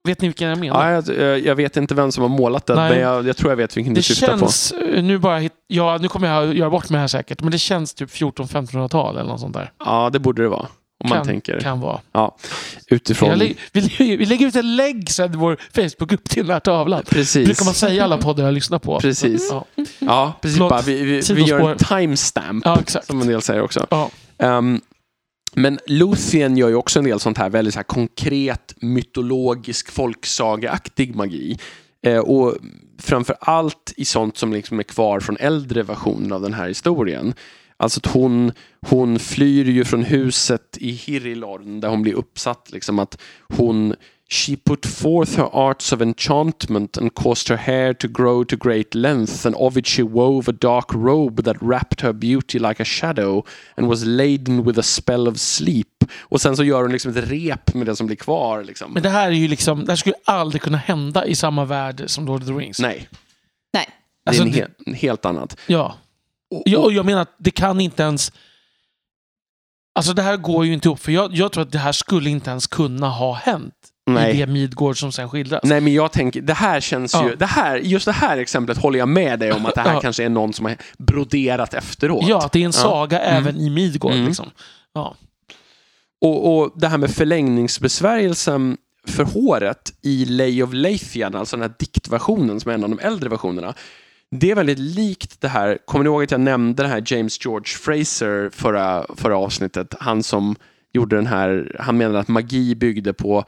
vet 0.03 0.21
ni 0.21 0.27
vilken 0.27 0.49
jag 0.49 0.57
menar? 0.57 0.91
Ja, 0.91 1.13
jag, 1.13 1.39
jag 1.39 1.55
vet 1.55 1.77
inte 1.77 1.95
vem 1.95 2.11
som 2.11 2.21
har 2.21 2.29
målat 2.29 2.65
den, 2.65 2.75
Nej. 2.75 2.89
men 2.89 2.99
jag, 2.99 3.27
jag 3.27 3.37
tror 3.37 3.51
jag 3.51 3.57
vet 3.57 3.77
vilken 3.77 3.93
du 3.93 3.99
det 3.99 4.03
syftar 4.03 4.33
på. 4.33 4.39
känns, 4.39 4.71
eh, 4.71 5.03
nu 5.03 5.17
bara 5.17 5.37
hit, 5.37 5.53
ja, 5.67 5.97
nu 6.01 6.07
kommer 6.07 6.27
jag 6.27 6.55
göra 6.55 6.69
bort 6.69 6.89
mig 6.89 6.99
här 6.99 7.07
säkert, 7.07 7.41
men 7.41 7.51
det 7.51 7.57
känns 7.57 7.93
typ 7.93 8.09
14-1500-tal 8.09 9.17
eller 9.17 9.29
något 9.29 9.39
sånt 9.39 9.53
där. 9.53 9.71
Ja, 9.85 10.09
det 10.13 10.19
borde 10.19 10.41
det 10.41 10.49
vara. 10.49 10.67
Om 11.03 11.09
man 11.09 11.17
kan, 11.17 11.27
tänker. 11.27 11.59
kan 11.59 11.79
vara. 11.79 11.99
Ja, 12.11 12.35
utifrån... 12.87 13.39
Lä- 13.39 13.53
vi, 13.71 14.15
vi 14.17 14.25
lägger 14.25 14.47
ut 14.47 14.55
en 14.55 14.75
länk 14.75 15.09
sen 15.09 15.33
i 15.33 15.37
vår 15.37 15.57
Facebook-grupp 15.73 16.29
till 16.29 16.43
den 16.47 16.53
här 16.53 16.59
tavlan. 16.59 17.03
Precis. 17.09 17.45
brukar 17.45 17.65
man 17.65 17.73
säga 17.73 17.93
i 17.93 17.99
alla 17.99 18.17
poddar 18.17 18.43
jag 18.43 18.53
lyssnar 18.53 18.79
på. 18.79 18.99
Precis. 18.99 19.47
Ja, 19.51 19.65
Ja, 19.99 20.33
precis. 20.41 20.59
Bara, 20.59 20.81
vi, 20.81 21.03
vi, 21.03 21.33
vi 21.33 21.41
gör 21.41 21.71
en 21.71 21.77
timestamp, 21.77 22.65
ja 22.65 22.79
som 23.03 23.21
en 23.21 23.27
del 23.27 23.41
säger 23.41 23.61
också. 23.61 23.87
Ja. 23.89 24.09
Ehm, 24.37 24.81
men 25.55 25.79
Luthien 25.87 26.57
gör 26.57 26.69
ju 26.69 26.75
också 26.75 26.99
en 26.99 27.05
del 27.05 27.19
sånt 27.19 27.37
här 27.37 27.49
väldigt 27.49 27.73
så 27.73 27.77
här 27.77 27.83
konkret 27.83 28.73
mytologisk 28.81 29.91
folksageaktig 29.91 31.15
magi. 31.15 31.57
Eh, 32.05 32.19
och 32.19 32.55
framför 32.99 33.35
allt 33.39 33.93
i 33.97 34.05
sånt 34.05 34.37
som 34.37 34.53
liksom 34.53 34.79
är 34.79 34.83
kvar 34.83 35.19
från 35.19 35.37
äldre 35.39 35.83
versioner 35.83 36.35
av 36.35 36.41
den 36.41 36.53
här 36.53 36.67
historien. 36.67 37.33
Alltså 37.77 37.99
att 38.03 38.05
hon, 38.13 38.51
hon 38.87 39.19
flyr 39.19 39.65
ju 39.65 39.85
från 39.85 40.03
huset 40.03 40.77
i 40.77 40.91
Hirilorn 40.91 41.79
där 41.79 41.89
hon 41.89 42.01
blir 42.01 42.13
uppsatt 42.13 42.69
liksom 42.71 42.99
att 42.99 43.21
hon 43.57 43.95
She 44.29 44.55
put 44.65 44.85
forth 44.85 45.37
her 45.37 45.49
arts 45.69 45.93
of 45.93 46.01
enchantment 46.01 46.97
and 46.97 47.13
caused 47.15 47.49
her 47.57 47.65
hair 47.65 47.93
to 47.93 48.07
grow 48.07 48.43
to 48.43 48.55
great 48.55 48.95
length, 48.95 49.47
and 49.47 49.55
of 49.55 49.77
it 49.77 49.87
she 49.87 50.03
wove 50.03 50.51
a 50.51 50.55
dark 50.61 50.93
robe 50.93 51.43
that 51.43 51.57
wrapped 51.61 52.01
her 52.01 52.13
beauty 52.13 52.59
like 52.59 52.81
a 52.81 52.85
shadow 52.85 53.45
and 53.77 53.87
was 53.87 54.05
laden 54.05 54.63
with 54.63 54.79
a 54.79 54.83
spell 54.83 55.27
of 55.27 55.37
sleep. 55.37 55.87
Och 56.19 56.41
sen 56.41 56.55
så 56.57 56.63
gör 56.63 56.81
hon 56.81 56.91
liksom 56.91 57.11
ett 57.11 57.29
rep 57.29 57.73
med 57.73 57.85
det 57.87 57.95
som 57.95 58.07
blir 58.07 58.17
kvar. 58.17 58.63
Liksom. 58.63 58.93
Men 58.93 59.03
det 59.03 59.09
här 59.09 59.27
är 59.27 59.31
ju 59.31 59.47
liksom, 59.47 59.85
det 59.85 59.91
här 59.91 59.95
skulle 59.97 60.15
aldrig 60.25 60.61
kunna 60.61 60.77
hända 60.77 61.25
i 61.25 61.35
samma 61.35 61.65
värld 61.65 62.03
som 62.07 62.25
Lord 62.25 62.41
of 62.41 62.47
the 62.47 62.53
Rings. 62.53 62.79
Nej, 62.79 63.07
Nej. 63.73 63.87
det 64.25 64.29
Alltså, 64.29 64.43
är 64.43 64.47
en 64.47 64.51
det- 64.53 64.91
he- 64.91 64.95
helt 64.95 65.25
annat. 65.25 65.57
Ja. 65.67 65.95
Och, 66.57 66.63
Ja, 66.65 66.79
och, 66.79 66.93
jag 66.93 67.05
menar 67.05 67.21
att 67.21 67.35
det 67.37 67.51
kan 67.51 67.81
inte 67.81 68.03
ens... 68.03 68.31
Alltså 69.95 70.13
det 70.13 70.21
här 70.21 70.37
går 70.37 70.65
ju 70.65 70.73
inte 70.73 70.87
ihop, 70.87 70.99
för 70.99 71.11
jag, 71.11 71.33
jag 71.35 71.51
tror 71.51 71.63
att 71.63 71.71
det 71.71 71.77
här 71.77 71.91
skulle 71.91 72.29
inte 72.29 72.49
ens 72.49 72.67
kunna 72.67 73.09
ha 73.09 73.33
hänt 73.33 73.73
i 74.07 74.11
nej. 74.11 74.33
det 74.37 74.47
Midgård 74.47 74.99
som 74.99 75.11
sen 75.11 75.29
skildras. 75.29 75.59
Nej, 75.63 75.81
men 75.81 75.93
jag 75.93 76.11
tänker, 76.11 76.41
det 76.41 76.53
här 76.53 76.79
känns 76.81 77.13
Ja. 77.13 77.29
ju, 77.29 77.35
det 77.35 77.45
här, 77.45 77.77
just 77.77 78.05
det 78.05 78.11
här 78.11 78.37
exemplet 78.37 78.77
håller 78.77 78.99
jag 78.99 79.07
med 79.09 79.39
dig 79.39 79.51
om 79.51 79.65
att 79.65 79.75
det 79.75 79.81
här 79.81 79.93
Ja. 79.93 80.01
kanske 80.01 80.23
är 80.23 80.29
någon 80.29 80.53
som 80.53 80.65
har 80.65 80.77
broderat 80.97 81.73
efteråt. 81.73 82.25
Ja, 82.27 82.45
att 82.45 82.51
det 82.51 82.59
är 82.59 82.65
en 82.65 82.71
Ja. 82.75 82.81
saga 82.81 83.19
även 83.19 83.57
i 83.57 83.69
Midgård. 83.69 84.11
Mm. 84.13 84.25
Liksom. 84.25 84.51
Ja. 84.93 85.15
Och, 86.21 86.57
och 86.59 86.73
det 86.75 86.87
här 86.87 86.97
med 86.97 87.11
förlängningsbesvärjelsen 87.11 88.77
för 89.07 89.23
håret 89.23 89.93
i 90.01 90.25
Lay 90.25 90.63
of 90.63 90.73
Leithian, 90.73 91.35
alltså 91.35 91.57
den 91.57 91.69
här 91.69 91.75
diktversionen 91.79 92.59
som 92.59 92.71
är 92.71 92.75
en 92.75 92.83
av 92.83 92.89
de 92.89 92.99
äldre 92.99 93.29
versionerna. 93.29 93.73
Det 94.39 94.51
är 94.51 94.55
väldigt 94.55 94.79
likt 94.79 95.41
det 95.41 95.47
här, 95.47 95.77
kommer 95.85 96.03
ni 96.03 96.07
ihåg 96.09 96.23
att 96.23 96.31
jag 96.31 96.41
nämnde 96.41 96.83
den 96.83 96.91
här 96.91 97.03
James 97.05 97.45
George 97.45 97.65
Fraser 97.67 98.49
förra, 98.53 99.05
förra 99.15 99.37
avsnittet? 99.37 99.95
Han 99.99 100.23
som 100.23 100.55
gjorde 100.93 101.15
den 101.15 101.27
här, 101.27 101.75
han 101.79 101.97
menade 101.97 102.19
att 102.19 102.27
magi 102.27 102.75
byggde 102.75 103.13
på 103.13 103.37
eh, 103.37 103.43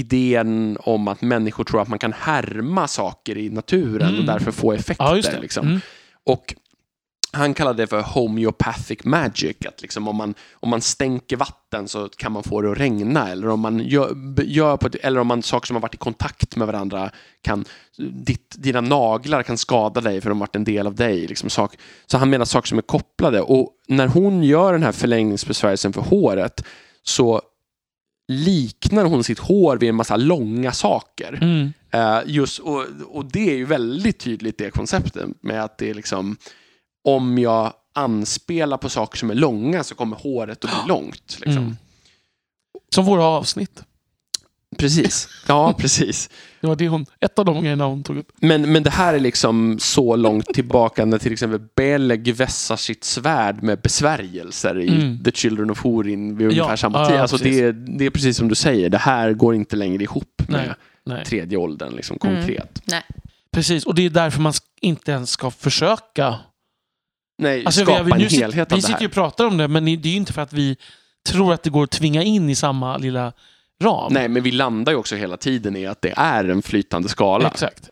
idén 0.00 0.76
om 0.80 1.08
att 1.08 1.22
människor 1.22 1.64
tror 1.64 1.82
att 1.82 1.88
man 1.88 1.98
kan 1.98 2.12
härma 2.12 2.88
saker 2.88 3.38
i 3.38 3.48
naturen 3.50 4.08
Mm. 4.08 4.20
och 4.20 4.26
därför 4.26 4.52
få 4.52 4.72
effekter. 4.72 5.20
ja. 5.32 5.40
Liksom. 5.40 5.66
Mm. 5.66 5.80
Och 6.26 6.54
han 7.32 7.54
kallade 7.54 7.82
det 7.82 7.86
för 7.86 8.02
homeopathic 8.02 9.04
magic. 9.04 9.56
Att 9.68 9.82
liksom 9.82 10.08
om, 10.08 10.16
man, 10.16 10.34
om 10.52 10.68
man 10.68 10.80
stänker 10.80 11.36
vatten 11.36 11.88
så 11.88 12.08
kan 12.08 12.32
man 12.32 12.42
få 12.42 12.60
det 12.60 12.72
att 12.72 12.78
regna. 12.78 13.28
Eller 13.28 13.48
om 13.48 13.60
man 13.60 13.78
gör, 13.78 14.16
gör 14.42 14.76
på 14.76 14.86
ett, 14.86 14.94
eller 14.94 15.20
om 15.20 15.26
man 15.26 15.42
saker 15.42 15.66
som 15.66 15.76
har 15.76 15.80
varit 15.80 15.94
i 15.94 15.98
kontakt 15.98 16.56
med 16.56 16.66
varandra 16.66 17.10
kan 17.42 17.64
ditt, 17.98 18.54
dina 18.58 18.80
naglar 18.80 19.42
kan 19.42 19.58
skada 19.58 20.00
dig 20.00 20.20
för 20.20 20.28
de 20.28 20.38
har 20.38 20.46
varit 20.46 20.56
en 20.56 20.64
del 20.64 20.86
av 20.86 20.94
dig. 20.94 21.26
Liksom 21.26 21.50
sak, 21.50 21.76
så 22.06 22.18
han 22.18 22.30
menar 22.30 22.44
saker 22.44 22.68
som 22.68 22.78
är 22.78 22.82
kopplade. 22.82 23.40
Och 23.40 23.70
när 23.88 24.06
hon 24.06 24.42
gör 24.42 24.72
den 24.72 24.82
här 24.82 24.92
förlängningsbesvärjelsen 24.92 25.92
för 25.92 26.00
håret 26.00 26.64
så 27.02 27.42
liknar 28.28 29.04
hon 29.04 29.24
sitt 29.24 29.38
hår 29.38 29.76
vid 29.76 29.88
en 29.88 29.94
massa 29.94 30.16
långa 30.16 30.72
saker. 30.72 31.38
Mm. 31.42 31.72
Eh, 31.90 32.20
just, 32.26 32.58
och, 32.58 32.84
och 33.06 33.24
det 33.24 33.50
är 33.50 33.54
ju 33.54 33.64
väldigt 33.64 34.18
tydligt 34.18 34.58
det 34.58 34.70
konceptet 34.70 35.28
med 35.40 35.64
att 35.64 35.78
det 35.78 35.90
är 35.90 35.94
liksom 35.94 36.36
om 37.04 37.38
jag 37.38 37.72
anspelar 37.94 38.76
på 38.76 38.88
saker 38.88 39.18
som 39.18 39.30
är 39.30 39.34
långa 39.34 39.84
så 39.84 39.94
kommer 39.94 40.16
håret 40.16 40.64
att 40.64 40.70
bli 40.70 40.88
långt. 40.88 41.36
Liksom. 41.40 41.62
Mm. 41.62 41.76
Som 42.94 43.04
våra 43.04 43.24
avsnitt. 43.24 43.82
Precis. 44.78 45.28
Ja, 45.48 45.72
precis. 45.78 46.30
Det 46.60 46.66
var 46.66 46.76
det 46.76 46.88
hon, 46.88 47.06
ett 47.20 47.38
av 47.38 47.44
de 47.44 47.62
grejerna 47.62 47.84
hon 47.84 48.02
tog 48.02 48.16
upp. 48.18 48.32
Men, 48.40 48.72
men 48.72 48.82
det 48.82 48.90
här 48.90 49.14
är 49.14 49.20
liksom 49.20 49.78
så 49.78 50.16
långt 50.16 50.46
tillbaka 50.46 51.04
när 51.04 51.18
till 51.18 51.32
exempel 51.32 51.60
Beleg 51.76 52.34
vässar 52.34 52.76
sitt 52.76 53.04
svärd 53.04 53.62
med 53.62 53.80
besvärjelser 53.80 54.78
i 54.80 54.88
Mm. 54.88 55.22
The 55.24 55.30
Children 55.32 55.70
of 55.70 55.84
Hurin 55.84 56.36
vid 56.36 56.46
ungefär 56.46 56.70
Ja, 56.70 56.76
samma 56.76 57.06
tid. 57.06 57.16
ja, 57.16 57.20
Alltså 57.22 57.38
precis. 57.38 57.56
det, 57.56 57.64
är- 57.64 57.72
det 57.72 58.06
är 58.06 58.10
precis 58.10 58.36
som 58.36 58.48
du 58.48 58.54
säger, 58.54 58.88
det 58.88 58.98
här 58.98 59.32
går 59.32 59.54
inte 59.54 59.76
längre 59.76 60.02
ihop 60.02 60.42
med 60.48 60.60
Nej, 60.66 60.74
nej. 61.16 61.24
tredje 61.24 61.58
åldern 61.58 61.92
liksom, 61.96 62.18
Mm. 62.24 62.36
konkret. 62.36 62.82
Nej. 62.84 63.02
Precis, 63.50 63.86
och 63.86 63.94
det 63.94 64.06
är 64.06 64.10
därför 64.10 64.40
man 64.40 64.52
inte 64.80 65.12
ens 65.12 65.30
ska 65.30 65.50
försöka. 65.50 66.38
Nej, 67.42 67.64
Alltså, 67.66 67.84
skapa 67.84 68.02
vi, 68.02 68.12
vi, 68.16 68.24
en 68.24 68.30
helhet 68.30 68.54
vi 68.54 68.60
av 68.60 68.68
det 68.68 68.82
sitter 68.82 68.92
här. 68.92 69.00
ju 69.00 69.06
och 69.06 69.12
pratar 69.12 69.46
om 69.46 69.56
det, 69.56 69.68
men 69.68 69.84
det 69.84 69.90
är 69.90 70.06
ju 70.06 70.16
inte 70.16 70.32
för 70.32 70.42
att 70.42 70.52
vi 70.52 70.76
tror 71.28 71.52
att 71.52 71.62
det 71.62 71.70
går 71.70 71.84
att 71.84 71.90
tvinga 71.90 72.22
in 72.22 72.50
i 72.50 72.54
samma 72.54 72.96
lilla 72.96 73.32
ram. 73.82 74.12
Nej, 74.12 74.28
men 74.28 74.42
vi 74.42 74.50
landar 74.50 74.92
ju 74.92 74.98
också 74.98 75.16
hela 75.16 75.36
tiden 75.36 75.76
i 75.76 75.86
att 75.86 76.02
det 76.02 76.14
är 76.16 76.44
en 76.44 76.62
flytande 76.62 77.08
skala. 77.08 77.48
Exakt. 77.48 77.90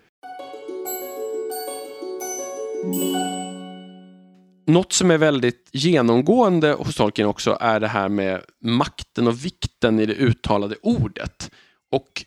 Något 4.67 4.93
som 4.93 5.11
är 5.11 5.19
väldigt 5.19 5.69
genomgående 5.73 6.73
hos 6.73 6.97
Tolkien 6.97 7.29
också 7.29 7.59
är 7.61 7.81
det 7.81 7.89
här 7.89 8.09
med 8.09 8.41
makten 8.65 9.27
och 9.27 9.45
vikten 9.45 10.01
i 10.01 10.07
det 10.07 10.15
uttalade 10.15 10.77
ordet. 10.83 11.51
Och 11.93 12.25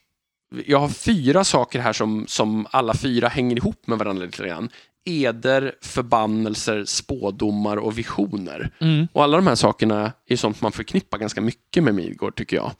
jag 0.66 0.80
har 0.80 0.90
fyra 0.90 1.44
saker 1.44 1.80
här 1.80 1.94
som, 1.94 2.26
som 2.28 2.68
alla 2.72 2.94
fyra 2.94 3.28
hänger 3.28 3.58
ihop 3.58 3.88
med 3.88 3.98
varandra 3.98 4.26
lite 4.26 4.48
grann. 4.48 4.70
Eder, 5.06 5.74
förbannelser, 5.82 6.86
spådomar 6.86 7.78
och 7.78 7.98
visioner. 7.98 8.70
Mm. 8.80 9.08
Och 9.14 9.24
alla 9.24 9.38
de 9.38 9.48
här 9.48 9.56
sakerna 9.56 10.12
är 10.28 10.36
sånt 10.36 10.62
man 10.62 10.72
förknippar 10.72 11.18
ganska 11.18 11.42
mycket 11.42 11.84
med 11.84 11.96
Midgård 11.96 12.36
tycker 12.36 12.56
jag. 12.56 12.72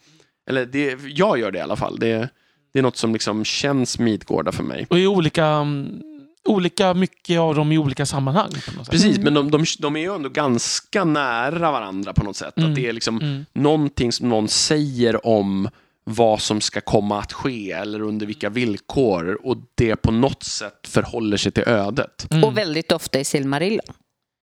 Eller 0.50 0.66
det, 0.66 0.98
jag 1.04 1.38
gör 1.38 1.50
det 1.50 1.58
i 1.58 1.62
alla 1.62 1.76
fall. 1.76 1.98
Det, 1.98 2.28
det 2.72 2.78
är 2.78 2.82
något 2.82 2.96
som 2.96 3.12
liksom 3.12 3.44
känns 3.44 3.98
Midgårda 3.98 4.52
för 4.52 4.62
mig. 4.62 4.86
Och 4.90 4.98
i 4.98 5.06
olika, 5.06 5.46
mm, 5.46 6.02
olika 6.48 6.94
mycket 6.94 7.38
av 7.40 7.54
dem 7.54 7.72
i 7.72 7.78
olika 7.78 8.06
sammanhang. 8.06 8.50
Precis, 8.90 9.18
men 9.18 9.34
de, 9.34 9.50
de, 9.50 9.64
de 9.78 9.96
är 9.96 10.00
ju 10.00 10.14
ändå 10.14 10.28
ganska 10.28 11.04
nära 11.04 11.70
varandra 11.70 12.12
på 12.12 12.24
något 12.24 12.36
sätt. 12.36 12.56
Mm. 12.58 12.70
Att 12.70 12.76
det 12.76 12.88
är 12.88 12.92
liksom 12.92 13.18
Mm. 13.20 13.44
någonting 13.52 14.12
som 14.12 14.28
någon 14.28 14.48
säger 14.48 15.26
om 15.26 15.68
vad 16.04 16.40
som 16.40 16.60
ska 16.60 16.80
komma 16.80 17.18
att 17.18 17.32
ske 17.32 17.72
eller 17.72 18.02
under 18.02 18.26
vilka 18.26 18.48
villkor 18.50 19.38
och 19.46 19.56
det 19.74 19.96
på 19.96 20.10
något 20.12 20.42
sätt 20.42 20.86
förhåller 20.86 21.36
sig 21.36 21.52
till 21.52 21.62
ödet. 21.68 22.26
Mm. 22.30 22.44
Och 22.44 22.58
väldigt 22.58 22.92
ofta 22.92 23.20
i 23.20 23.24
Silmarillion. 23.24 23.94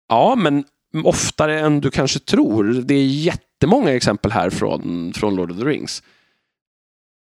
Ja, 0.09 0.35
men 0.35 0.65
oftare 1.05 1.61
än 1.61 1.81
du 1.81 1.91
kanske 1.91 2.19
tror. 2.19 2.65
Det 2.65 2.95
är 2.95 3.07
jättemånga 3.07 3.91
exempel 3.95 4.33
här 4.33 4.51
från, 4.51 5.13
från 5.17 5.35
Lord 5.37 5.51
of 5.51 5.59
the 5.59 5.65
Rings. 5.65 6.03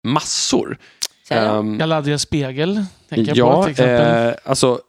Massor. 0.07 0.77
Här, 1.29 1.59
Ehm, 1.59 1.77
Galadriels 1.77 2.21
spegel, 2.21 2.85
tänker 3.09 3.27
jag 3.27 3.37
ja, 3.37 3.55
på 3.55 3.63
till 3.63 3.71
exempel. 3.71 4.27
eh, 4.27 4.33
alltså 4.43 4.79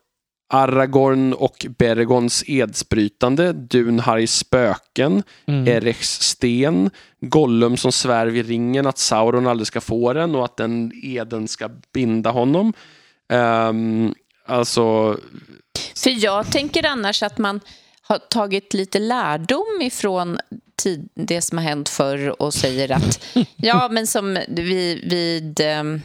Aragorn 0.48 1.32
och 1.32 1.66
Bergons 1.78 2.44
edsbrytande, 2.47 3.52
Dunharys 3.52 4.36
spöken, 4.36 5.23
Mm. 5.47 5.68
Erechs 5.68 6.20
sten, 6.23 6.90
Gollum 7.20 7.77
som 7.77 7.93
svär 7.93 8.27
vid 8.27 8.47
ringen 8.47 8.86
att 8.86 8.98
Sauron 8.98 9.47
aldrig 9.47 9.66
ska 9.66 9.81
få 9.81 10.12
den 10.12 10.35
och 10.35 10.44
att 10.44 10.56
den 10.56 10.93
eden 11.02 11.48
ska 11.48 11.70
binda 11.93 12.31
honom. 12.31 12.73
Ehm, 13.28 14.14
alltså, 14.47 15.16
För 15.97 16.24
jag 16.24 16.51
tänker 16.52 16.86
annars 16.86 17.23
att 17.23 17.39
man 17.39 17.60
har 18.02 18.18
tagit 18.18 18.74
lite 18.74 18.98
lärdom 18.98 19.81
ifrån 19.82 20.39
tid, 20.77 21.09
det 21.14 21.43
som 21.43 21.59
har 21.59 21.64
hänt 21.64 21.89
förr 21.89 22.43
och 22.43 22.55
säger 22.55 22.93
att 22.93 23.27
ja, 23.56 23.89
men 23.90 24.06
som 24.06 24.39
vid, 24.48 25.10
vid 25.10 25.60
ehm, 25.60 26.01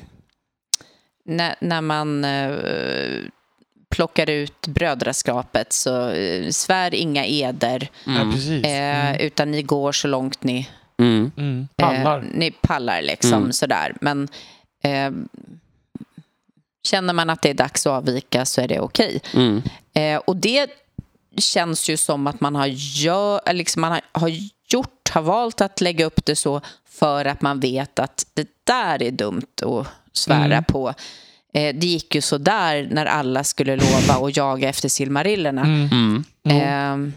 när, 1.25 1.55
när 1.61 1.81
man 1.81 2.23
eh, 2.23 2.51
plockar 3.91 4.29
ut 4.29 4.67
brödraskapet 4.67 5.73
så 5.73 6.09
eh, 6.09 6.49
svär 6.49 6.93
inga 6.95 7.25
eder 7.25 7.89
precis. 8.31 8.65
eh, 8.65 9.07
Mm. 9.09 9.19
utan 9.21 9.51
ni 9.51 9.61
går 9.61 9.91
så 9.91 10.07
långt 10.07 10.43
ni 10.43 10.69
Mm. 10.99 11.67
Pallar. 11.75 12.17
Eh, 12.17 12.23
ni 12.33 12.51
pallar 12.51 13.01
liksom 13.01 13.33
Mm. 13.33 13.53
sådär. 13.53 13.95
Men 14.01 14.27
eh, 14.83 15.11
känner 16.87 17.13
man 17.13 17.29
att 17.29 17.41
det 17.41 17.49
är 17.49 17.53
dags 17.53 17.85
att 17.87 17.91
avvika 17.93 18.45
så 18.45 18.61
är 18.61 18.67
det 18.67 18.79
okej. 18.79 19.21
mm, 19.33 19.61
Eh, 19.93 20.17
och 20.17 20.35
det 20.35 20.69
känns 21.37 21.89
ju 21.89 21.97
som 21.97 22.27
att 22.27 22.41
man 22.41 22.55
har, 22.55 22.67
gör, 23.03 23.53
liksom 23.53 23.81
man 23.81 23.91
har, 23.91 24.01
har 24.11 24.31
gjort, 24.69 25.09
har 25.13 25.21
valt 25.21 25.61
att 25.61 25.81
lägga 25.81 26.05
upp 26.05 26.25
det 26.25 26.35
så 26.35 26.61
för 26.89 27.25
att 27.25 27.41
man 27.41 27.59
vet 27.59 27.99
att 27.99 28.25
det 28.33 28.47
där 28.63 29.03
är 29.03 29.11
dumt 29.11 29.47
att 29.65 29.87
svära 30.13 30.43
Mm. 30.45 30.63
på. 30.63 30.93
Eh, 31.53 31.75
det 31.75 31.87
gick 31.87 32.15
ju 32.15 32.21
så 32.21 32.37
där 32.37 32.87
när 32.91 33.05
alla 33.05 33.43
skulle 33.43 33.75
lova 33.75 34.27
att 34.27 34.37
jaga 34.37 34.69
efter 34.69 34.89
silmarillerna. 34.89 35.61
Mm. 35.61 36.23
mm. 36.43 37.07
Eh, 37.07 37.13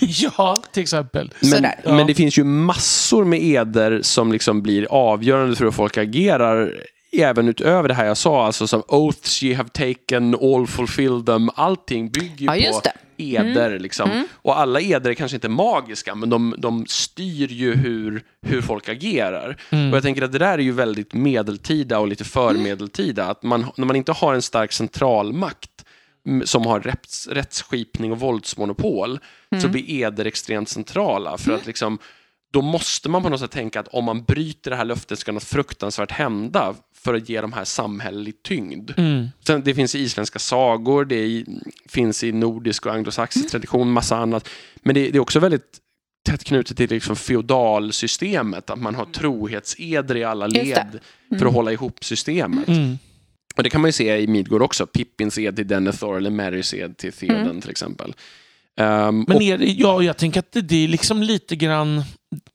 ja, 0.00 0.62
till 0.72 0.82
exempel. 0.82 1.32
Men. 1.40 1.66
Ja. 1.84 1.94
men 1.94 2.06
det 2.06 2.14
finns 2.14 2.38
ju 2.38 2.44
massor 2.44 3.24
med 3.24 3.42
eder 3.42 4.02
som 4.02 4.32
liksom 4.32 4.62
blir 4.62 4.86
avgörande 4.90 5.56
för 5.56 5.64
hur 5.64 5.72
folk 5.72 5.96
agerar. 5.96 6.74
Även 7.12 7.48
utöver 7.48 7.88
det 7.88 7.94
här 7.94 8.06
jag 8.06 8.16
sa, 8.16 8.46
alltså 8.46 8.66
som 8.66 8.82
oaths 8.88 9.42
ye 9.42 9.56
have 9.56 9.68
taken, 9.68 10.34
all 10.34 10.66
fulfill 10.66 11.24
them. 11.24 11.50
Allting 11.54 12.10
bygger 12.10 12.46
Ja, 12.46 12.56
just 12.56 12.82
på 12.82 12.90
det. 13.16 13.36
Mm. 13.36 13.50
eder. 13.50 13.78
Liksom. 13.78 14.28
Och 14.32 14.58
alla 14.58 14.80
eder 14.80 15.10
är 15.10 15.14
kanske 15.14 15.36
inte 15.36 15.48
magiska, 15.48 16.14
men 16.14 16.30
de, 16.30 16.54
de 16.58 16.86
styr 16.86 17.48
ju 17.48 17.74
hur, 17.74 18.22
hur 18.46 18.62
folk 18.62 18.88
agerar. 18.88 19.56
Mm. 19.70 19.90
Och 19.90 19.96
jag 19.96 20.02
tänker 20.02 20.22
att 20.22 20.32
det 20.32 20.38
där 20.38 20.58
är 20.58 20.62
ju 20.62 20.72
väldigt 20.72 21.14
medeltida 21.14 21.98
och 21.98 22.08
lite 22.08 22.24
förmedeltida. 22.24 23.24
Att 23.24 23.42
man, 23.42 23.66
när 23.76 23.86
man 23.86 23.96
inte 23.96 24.12
har 24.12 24.34
en 24.34 24.42
stark 24.42 24.72
centralmakt 24.72 25.70
m- 26.28 26.42
som 26.44 26.66
har 26.66 26.80
rätts, 26.80 27.28
rättsskipning 27.28 28.12
och 28.12 28.20
våldsmonopol 28.20 29.18
så 29.62 29.68
blir 29.68 29.90
eder 29.90 30.24
extremt 30.24 30.68
centrala. 30.68 31.38
För 31.38 31.52
att 31.52 31.66
liksom, 31.66 31.98
då 32.52 32.62
måste 32.62 33.08
man 33.08 33.22
på 33.22 33.28
något 33.28 33.40
sätt 33.40 33.50
tänka 33.50 33.80
att 33.80 33.88
om 33.88 34.04
man 34.04 34.24
bryter 34.24 34.70
det 34.70 34.76
här 34.76 34.84
löftet 34.84 35.18
ska 35.18 35.32
något 35.32 35.44
fruktansvärt 35.44 36.10
hända 36.10 36.74
för 37.06 37.14
att 37.14 37.28
ge 37.28 37.40
de 37.40 37.52
här 37.52 37.64
samhällelig 37.64 38.42
tyngd. 38.42 38.90
Mm. 38.96 39.26
Sen, 39.46 39.62
det 39.64 39.74
finns 39.74 39.94
i 39.94 39.98
isländska 39.98 40.38
sagor, 40.38 41.04
det 41.04 41.24
i, 41.24 41.46
finns 41.88 42.24
i 42.24 42.32
nordisk 42.32 42.86
och 42.86 42.92
anglosaxisk 42.94 43.50
tradition, 43.50 43.92
massa 43.92 44.16
annat. 44.16 44.48
Men 44.76 44.94
det, 44.94 45.10
det 45.10 45.18
är 45.18 45.20
också 45.20 45.40
väldigt 45.40 45.78
tätt 46.28 46.44
knutet 46.44 46.76
till 46.76 46.90
liksom 46.90 47.16
feodalsystemet, 47.16 48.70
att 48.70 48.80
man 48.80 48.94
har 48.94 49.04
trohetseder 49.04 50.16
i 50.16 50.24
alla 50.24 50.46
led 50.46 50.98
för 51.38 51.46
att 51.46 51.52
hålla 51.54 51.72
ihop 51.72 52.04
systemet. 52.04 52.68
Mm. 52.68 52.98
Och 53.56 53.62
det 53.62 53.70
kan 53.70 53.80
man 53.80 53.88
ju 53.88 53.92
se 53.92 54.16
i 54.18 54.26
Midgård 54.26 54.62
också, 54.62 54.86
Pippins 54.86 55.38
ed 55.38 55.56
till 55.56 55.66
Denethor 55.68 56.16
eller 56.16 56.30
Marys 56.30 56.74
ed 56.74 56.96
till 56.96 57.12
Theoden 57.12 57.60
till 57.60 57.70
exempel. 57.70 58.14
Ehm, 58.80 59.24
Men 59.28 59.42
är, 59.42 59.58
det- 59.58 59.64
ja, 59.66 60.02
jag 60.02 60.16
tänker 60.16 60.40
att 60.40 60.52
det, 60.52 60.60
det 60.60 60.84
är 60.84 60.88
liksom 60.88 61.22
lite 61.22 61.56
grann, 61.56 62.02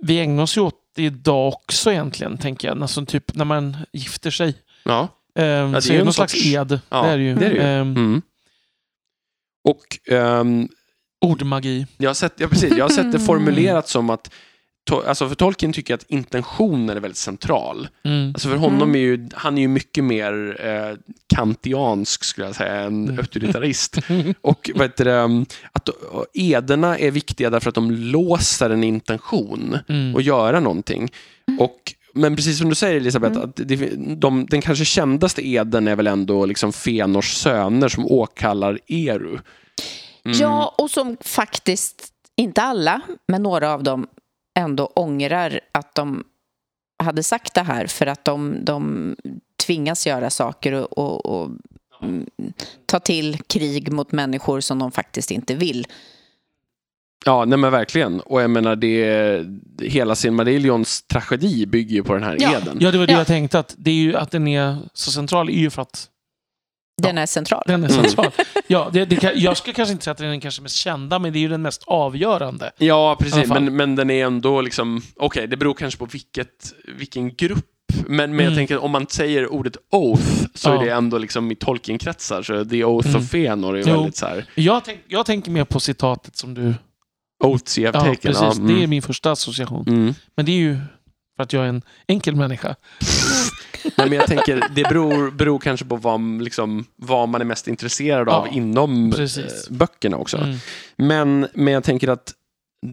vi 0.01 0.19
ägnar 0.19 0.43
oss 0.43 0.57
ju 0.57 0.61
åt 0.61 0.75
det 0.95 1.03
idag 1.03 1.47
också 1.47 1.91
egentligen, 1.91 2.37
tänker 2.37 2.67
jag. 2.67 2.81
Alltså 2.81 3.05
typ 3.05 3.35
när 3.35 3.45
man 3.45 3.77
gifter 3.93 4.31
sig. 4.31 4.53
ja, 4.83 5.07
Ehm, 5.35 5.71
det 5.71 5.77
är 5.77 5.81
så 5.81 5.87
ju 5.87 5.93
är 5.93 5.97
det 5.97 6.01
en 6.01 6.05
någon 6.05 6.13
slags 6.13 6.45
ed. 6.45 6.79
Ja, 6.89 7.01
det 7.01 7.09
är 7.09 7.17
det 7.17 7.23
ju. 7.23 7.35
det 7.35 7.45
är 7.45 7.49
det 7.49 7.55
ju. 7.55 7.61
Ehm, 7.61 7.95
mm. 7.95 8.21
och 9.63 10.13
ehm, 10.13 10.69
ordmagi. 11.21 11.87
Jag 11.97 12.09
har 12.09 12.13
sett, 12.13 12.33
ja, 12.37 12.47
precis, 12.47 12.77
jag 12.77 12.85
har 12.85 12.89
sett 12.89 13.11
det 13.11 13.19
formulerat 13.19 13.87
som 13.87 14.09
att 14.09 14.33
alltså 15.07 15.27
för 15.27 15.35
Tolkien 15.35 15.73
tycker 15.73 15.93
att 15.93 16.05
intentionen 16.07 16.97
är 16.97 17.01
väldigt 17.01 17.17
central. 17.17 17.87
Mm. 18.03 18.29
Alltså 18.29 18.49
för 18.49 18.55
honom 18.55 18.95
är 18.95 18.99
ju, 18.99 19.29
han 19.33 19.57
är 19.57 19.61
ju 19.61 19.67
mycket 19.67 20.03
mer 20.03 20.57
eh, 20.65 20.97
kantiansk 21.35 22.23
skulle 22.23 22.47
jag 22.47 22.55
säga, 22.55 22.75
än 22.75 23.03
Mm. 23.07 23.19
auktoritarist. 23.19 23.97
Och 24.41 24.69
vad 24.75 24.83
heter 24.87 25.05
det, 25.05 25.17
um, 25.19 25.45
att 25.71 25.89
ederna 26.33 26.97
är 26.97 27.11
viktiga 27.11 27.49
därför 27.49 27.69
att 27.69 27.75
de 27.75 27.91
låser 27.91 28.69
en 28.69 28.83
intention 28.83 29.77
Mm. 29.89 30.15
och 30.15 30.21
göra 30.21 30.59
någonting. 30.59 31.11
Och, 31.59 31.93
men 32.13 32.35
precis 32.35 32.57
som 32.57 32.69
du 32.69 32.75
säger 32.75 32.95
Elisabeth, 32.97 33.39
att 33.39 33.55
det, 33.55 33.75
de, 34.15 34.45
den 34.45 34.61
kanske 34.61 34.85
kändaste 34.85 35.47
eden 35.47 35.87
är 35.87 35.95
väl 35.95 36.07
ändå 36.07 36.45
liksom 36.45 36.73
Fenors 36.73 37.33
söner 37.33 37.87
som 37.89 38.05
åkallar 38.05 38.79
Eru. 38.87 39.37
Mm. 40.25 40.37
Ja, 40.39 40.75
och 40.77 40.91
som 40.91 41.17
faktiskt, 41.21 42.07
inte 42.35 42.61
alla, 42.61 43.01
men 43.27 43.43
några 43.43 43.73
av 43.73 43.83
dem 43.83 44.07
ändå 44.59 44.85
ångrar 44.85 45.59
att 45.71 45.95
de 45.95 46.23
hade 47.03 47.23
sagt 47.23 47.53
det 47.53 47.61
här 47.61 47.87
för 47.87 48.05
att 48.07 48.25
de, 48.25 48.65
de 48.65 49.15
tvingas 49.65 50.07
göra 50.07 50.29
saker 50.29 50.73
och, 50.73 50.97
och, 50.97 51.25
och 51.25 51.49
mm, 52.01 52.25
ta 52.85 52.99
till 52.99 53.37
krig 53.47 53.91
mot 53.91 54.11
människor 54.11 54.59
som 54.61 54.79
de 54.79 54.91
faktiskt 54.91 55.31
inte 55.31 55.55
vill. 55.55 55.87
Ja, 57.25 57.45
nej 57.45 57.57
men 57.59 57.71
verkligen. 57.71 58.19
Och 58.19 58.41
jag 58.41 58.49
menar, 58.49 58.75
det, 58.75 59.45
hela 59.81 60.15
Silmarillions 60.15 61.01
tragedi 61.03 61.65
bygger 61.65 61.95
ju 61.95 62.03
på 62.03 62.13
den 62.13 62.23
här 62.23 62.37
Ja. 62.39 62.57
eden. 62.57 62.77
Ja, 62.81 62.91
det 62.91 62.97
var 62.97 63.07
det 63.07 63.13
Ja. 63.13 63.17
jag 63.19 63.27
tänkte. 63.27 63.59
Att, 63.59 63.75
det 63.77 63.91
är 63.91 63.95
ju, 63.95 64.15
att 64.15 64.31
den 64.31 64.47
är 64.47 64.77
så 64.93 65.11
central 65.11 65.49
är 65.49 65.53
ju 65.53 65.69
för 65.69 65.81
att 65.81 66.09
Den 67.01 67.17
är 67.17 67.25
central. 67.25 67.63
den 67.67 67.83
är 67.83 67.89
Mm. 67.89 68.03
central. 68.03 68.31
Ja, 68.67 68.89
det, 68.93 69.05
det 69.05 69.15
kan, 69.15 69.31
jag 69.35 69.57
skulle 69.57 69.73
kanske 69.73 69.91
inte 69.91 70.03
säga 70.03 70.11
att 70.11 70.17
den 70.17 70.27
är 70.27 70.31
den 70.31 70.41
kanske 70.41 70.61
mest 70.61 70.75
kända, 70.75 71.19
men 71.19 71.33
det 71.33 71.39
är 71.39 71.41
ju 71.41 71.47
den 71.47 71.61
mest 71.61 71.83
avgörande. 71.87 72.71
Ja, 72.77 73.17
precis. 73.19 73.47
Men, 73.49 73.75
men 73.75 73.95
den 73.95 74.09
är 74.09 74.25
ändå 74.25 74.61
liksom, 74.61 75.01
okej, 75.15 75.47
det 75.47 75.57
beror 75.57 75.73
kanske 75.73 75.99
på 75.99 76.05
vilket, 76.05 76.73
vilken 76.97 77.35
grupp. 77.35 77.65
Men, 78.07 78.29
men 78.35 78.39
jag 78.39 78.41
Mm. 78.53 78.55
tänker 78.55 78.83
om 78.83 78.91
man 78.91 79.07
säger 79.07 79.53
ordet 79.53 79.77
oath 79.91 80.23
så 80.55 80.69
Ja. 80.69 80.81
är 80.81 80.85
det 80.85 80.91
ändå 80.91 81.17
liksom 81.17 81.51
i 81.51 81.55
Tolkien-kretsar, 81.55 82.43
så 82.43 82.65
the 82.65 82.83
oath 82.83 83.07
Mm. 83.09 83.21
of 83.21 83.31
Fëanor 83.33 83.77
är 83.77 83.83
Jo. 83.89 83.95
väldigt 83.95 84.15
så 84.17 84.25
här, 84.25 84.45
Jag, 84.55 84.85
tänk, 84.85 84.99
jag 85.07 85.25
tänker 85.25 85.51
mer 85.51 85.63
på 85.65 85.79
citatet 85.79 86.35
som 86.37 86.53
du... 86.53 86.73
oaths 87.43 87.77
you 87.79 87.87
have 87.87 87.97
Ja, 87.97 88.01
taken. 88.01 88.31
precis. 88.31 88.41
Ja, 88.59 88.63
Det 88.67 88.73
är 88.73 88.77
mm. 88.77 88.89
min 88.89 89.01
första 89.01 89.31
association. 89.31 89.87
Mm. 89.87 90.13
Men 90.35 90.45
det 90.45 90.51
är 90.51 90.55
ju 90.57 90.77
för 91.35 91.43
att 91.43 91.53
jag 91.53 91.63
är 91.65 91.69
en 91.69 91.81
enkel 92.07 92.35
människa. 92.35 92.75
Nej, 93.97 94.09
men 94.09 94.11
jag 94.13 94.27
tänker, 94.27 94.63
det 94.75 94.83
beror, 94.83 95.31
beror 95.31 95.59
kanske 95.59 95.85
på 95.85 95.95
vad, 95.95 96.41
liksom, 96.41 96.85
vad 96.95 97.29
man 97.29 97.41
är 97.41 97.45
mest 97.45 97.67
intresserad 97.67 98.29
av 98.29 98.47
Ja, 98.47 98.53
inom 98.53 99.11
precis. 99.11 99.67
eh, 99.67 99.73
böckerna 99.77 100.17
också. 100.17 100.37
Mm. 100.37 100.57
Men, 100.95 101.47
men 101.53 101.73
jag 101.73 101.83
tänker 101.83 102.07
att 102.07 102.33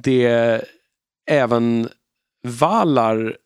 det 0.03 0.63
även 1.31 1.89
Valar 2.47 3.37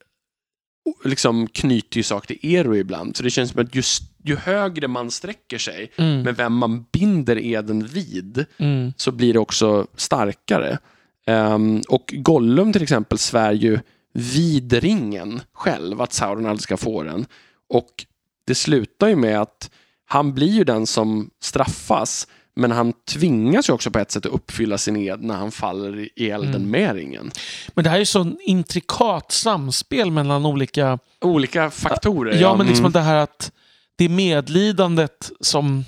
liksom 1.05 1.47
knyter 1.47 1.97
ju 1.97 2.03
saker 2.03 2.35
till 2.35 2.55
Eru 2.57 2.77
ibland. 2.79 3.17
Så 3.17 3.23
det 3.23 3.31
känns 3.31 3.51
som 3.51 3.63
att 3.63 3.75
just, 3.75 4.03
ju 4.25 4.37
högre 4.37 4.89
man 4.89 5.11
sträcker 5.11 5.59
sig 5.59 5.93
Mm. 5.97 6.23
med 6.23 6.37
vem 6.37 6.53
man 6.55 6.85
binder 6.93 7.39
eden 7.39 7.87
vid 7.87 8.45
Mm. 8.59 8.93
så 8.97 9.13
blir 9.13 9.33
det 9.33 9.39
också 9.39 9.87
starkare. 9.97 10.79
Ehm, 11.27 11.83
och 11.89 12.15
Gollum 12.17 12.73
till 12.73 12.83
exempel 12.83 13.19
svär 13.19 13.53
ju 13.53 13.79
vid 14.13 14.73
ringen 14.73 15.41
själv 15.53 16.01
att 16.03 16.13
Sauron 16.13 16.47
aldrig 16.47 16.63
ska 16.63 16.77
få 16.77 17.03
den. 17.03 17.27
Och 17.69 18.07
det 18.47 18.55
slutar 18.55 19.09
ju 19.09 19.17
med 19.17 19.41
att 19.41 19.71
han 20.07 20.35
blir 20.35 20.51
ju 20.53 20.65
den 20.65 20.87
som 20.87 21.31
straffas 21.43 22.27
men 22.55 22.71
han 22.71 22.93
tvingas 22.93 23.69
ju 23.69 23.73
också 23.73 23.91
på 23.91 23.99
ett 23.99 24.11
sätt 24.11 24.27
att 24.27 24.33
uppfylla 24.33 24.79
sin 24.79 24.97
ed 24.97 25.23
när 25.23 25.35
han 25.35 25.51
faller 25.53 26.09
i 26.21 26.31
elden 26.31 26.55
Mm. 26.55 26.71
med 26.71 26.95
ringen. 26.95 27.31
Men 27.75 27.85
det 27.85 27.91
här 27.91 27.97
är 27.97 28.01
ju 28.01 28.07
så 28.07 28.33
intrikat 28.41 29.33
samspel 29.33 30.11
mellan 30.11 30.47
olika... 30.47 30.99
Olika 31.21 31.71
faktorer. 31.71 32.41
Ja, 32.41 32.57
men 32.57 32.67
liksom 32.67 32.85
Mm. 32.85 32.93
det 32.93 33.01
här 33.01 33.17
att 33.17 33.53
det 33.97 34.05
är 34.05 34.09
medlidandet 34.09 35.31
som, 35.41 35.85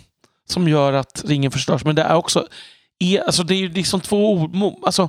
som 0.48 0.68
gör 0.68 0.92
att 0.92 1.24
ringen 1.26 1.50
förstörs. 1.50 1.84
Men 1.84 1.94
det 1.96 2.02
är 2.02 2.16
också... 2.16 2.46
Alltså 3.26 3.42
det 3.42 3.54
är 3.54 3.58
ju 3.58 3.68
liksom 3.68 4.00
två... 4.00 4.50
Alltså, 4.82 5.08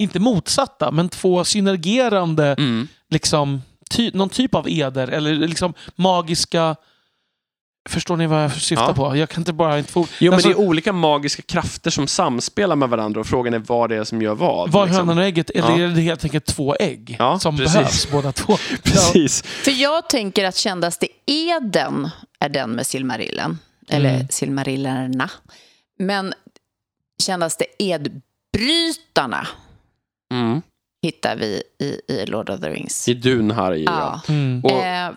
inte 0.00 0.18
motsatta, 0.18 0.90
men 0.90 1.08
två 1.08 1.44
synergerande 1.44 2.46
Mm. 2.58 2.88
liksom, 3.10 3.62
ty, 3.90 4.10
någon 4.14 4.28
typ 4.28 4.54
av 4.54 4.68
eder 4.68 5.08
eller 5.08 5.34
liksom 5.34 5.74
magiska... 5.96 6.76
Förstår 7.88 8.16
ni 8.16 8.26
vad 8.26 8.44
jag 8.44 8.52
syftar 8.52 8.86
Ja. 8.88 8.94
på? 8.94 9.16
Jag 9.16 9.28
kan 9.28 9.40
inte 9.40 9.52
bara 9.52 9.78
inte 9.78 9.92
få... 9.92 10.00
Jo, 10.18 10.30
men 10.30 10.34
Alltså- 10.34 10.48
det 10.48 10.54
är 10.54 10.58
olika 10.58 10.92
magiska 10.92 11.42
krafter 11.42 11.90
som 11.90 12.06
samspelar 12.06 12.76
med 12.76 12.88
varandra 12.88 13.20
och 13.20 13.26
frågan 13.26 13.54
är 13.54 13.58
vad 13.58 13.90
det 13.90 13.96
är 13.96 14.04
som 14.04 14.22
gör 14.22 14.34
vad. 14.34 14.70
Var 14.72 14.86
liksom. 14.86 15.08
hönan 15.08 15.18
och 15.18 15.24
ägget? 15.24 15.50
Eller 15.50 15.68
Ja. 15.78 15.78
är 15.84 15.88
det 15.88 16.00
helt 16.00 16.24
enkelt 16.24 16.46
två 16.46 16.76
ägg 16.80 17.16
Ja, 17.18 17.38
som 17.38 17.56
precis. 17.56 17.74
behövs 17.74 18.10
båda 18.10 18.32
två? 18.32 18.56
Precis. 18.82 19.42
För 19.42 19.70
jag 19.70 20.08
tänker 20.08 20.44
att 20.44 20.56
kändaste 20.56 21.06
eden 21.26 22.10
är 22.40 22.48
den 22.48 22.70
med 22.70 22.86
Silmarillen. 22.86 23.58
Eller 23.88 24.14
Mm. 24.14 24.28
Silmarillerna. 24.30 25.30
Men 25.98 26.34
kändaste 27.22 27.64
edbrytarna 27.78 29.46
Mm. 30.32 30.62
hittar 31.02 31.36
vi 31.36 31.62
i, 31.82 32.12
i 32.12 32.26
Lord 32.26 32.50
of 32.50 32.60
the 32.60 32.70
Rings. 32.70 33.08
I 33.08 33.14
Dunharj, 33.14 33.82
ja. 33.84 34.20
Ja. 34.28 34.34
Mm. 34.34 34.64
Och, 34.64 34.70
Eh, 34.70 35.10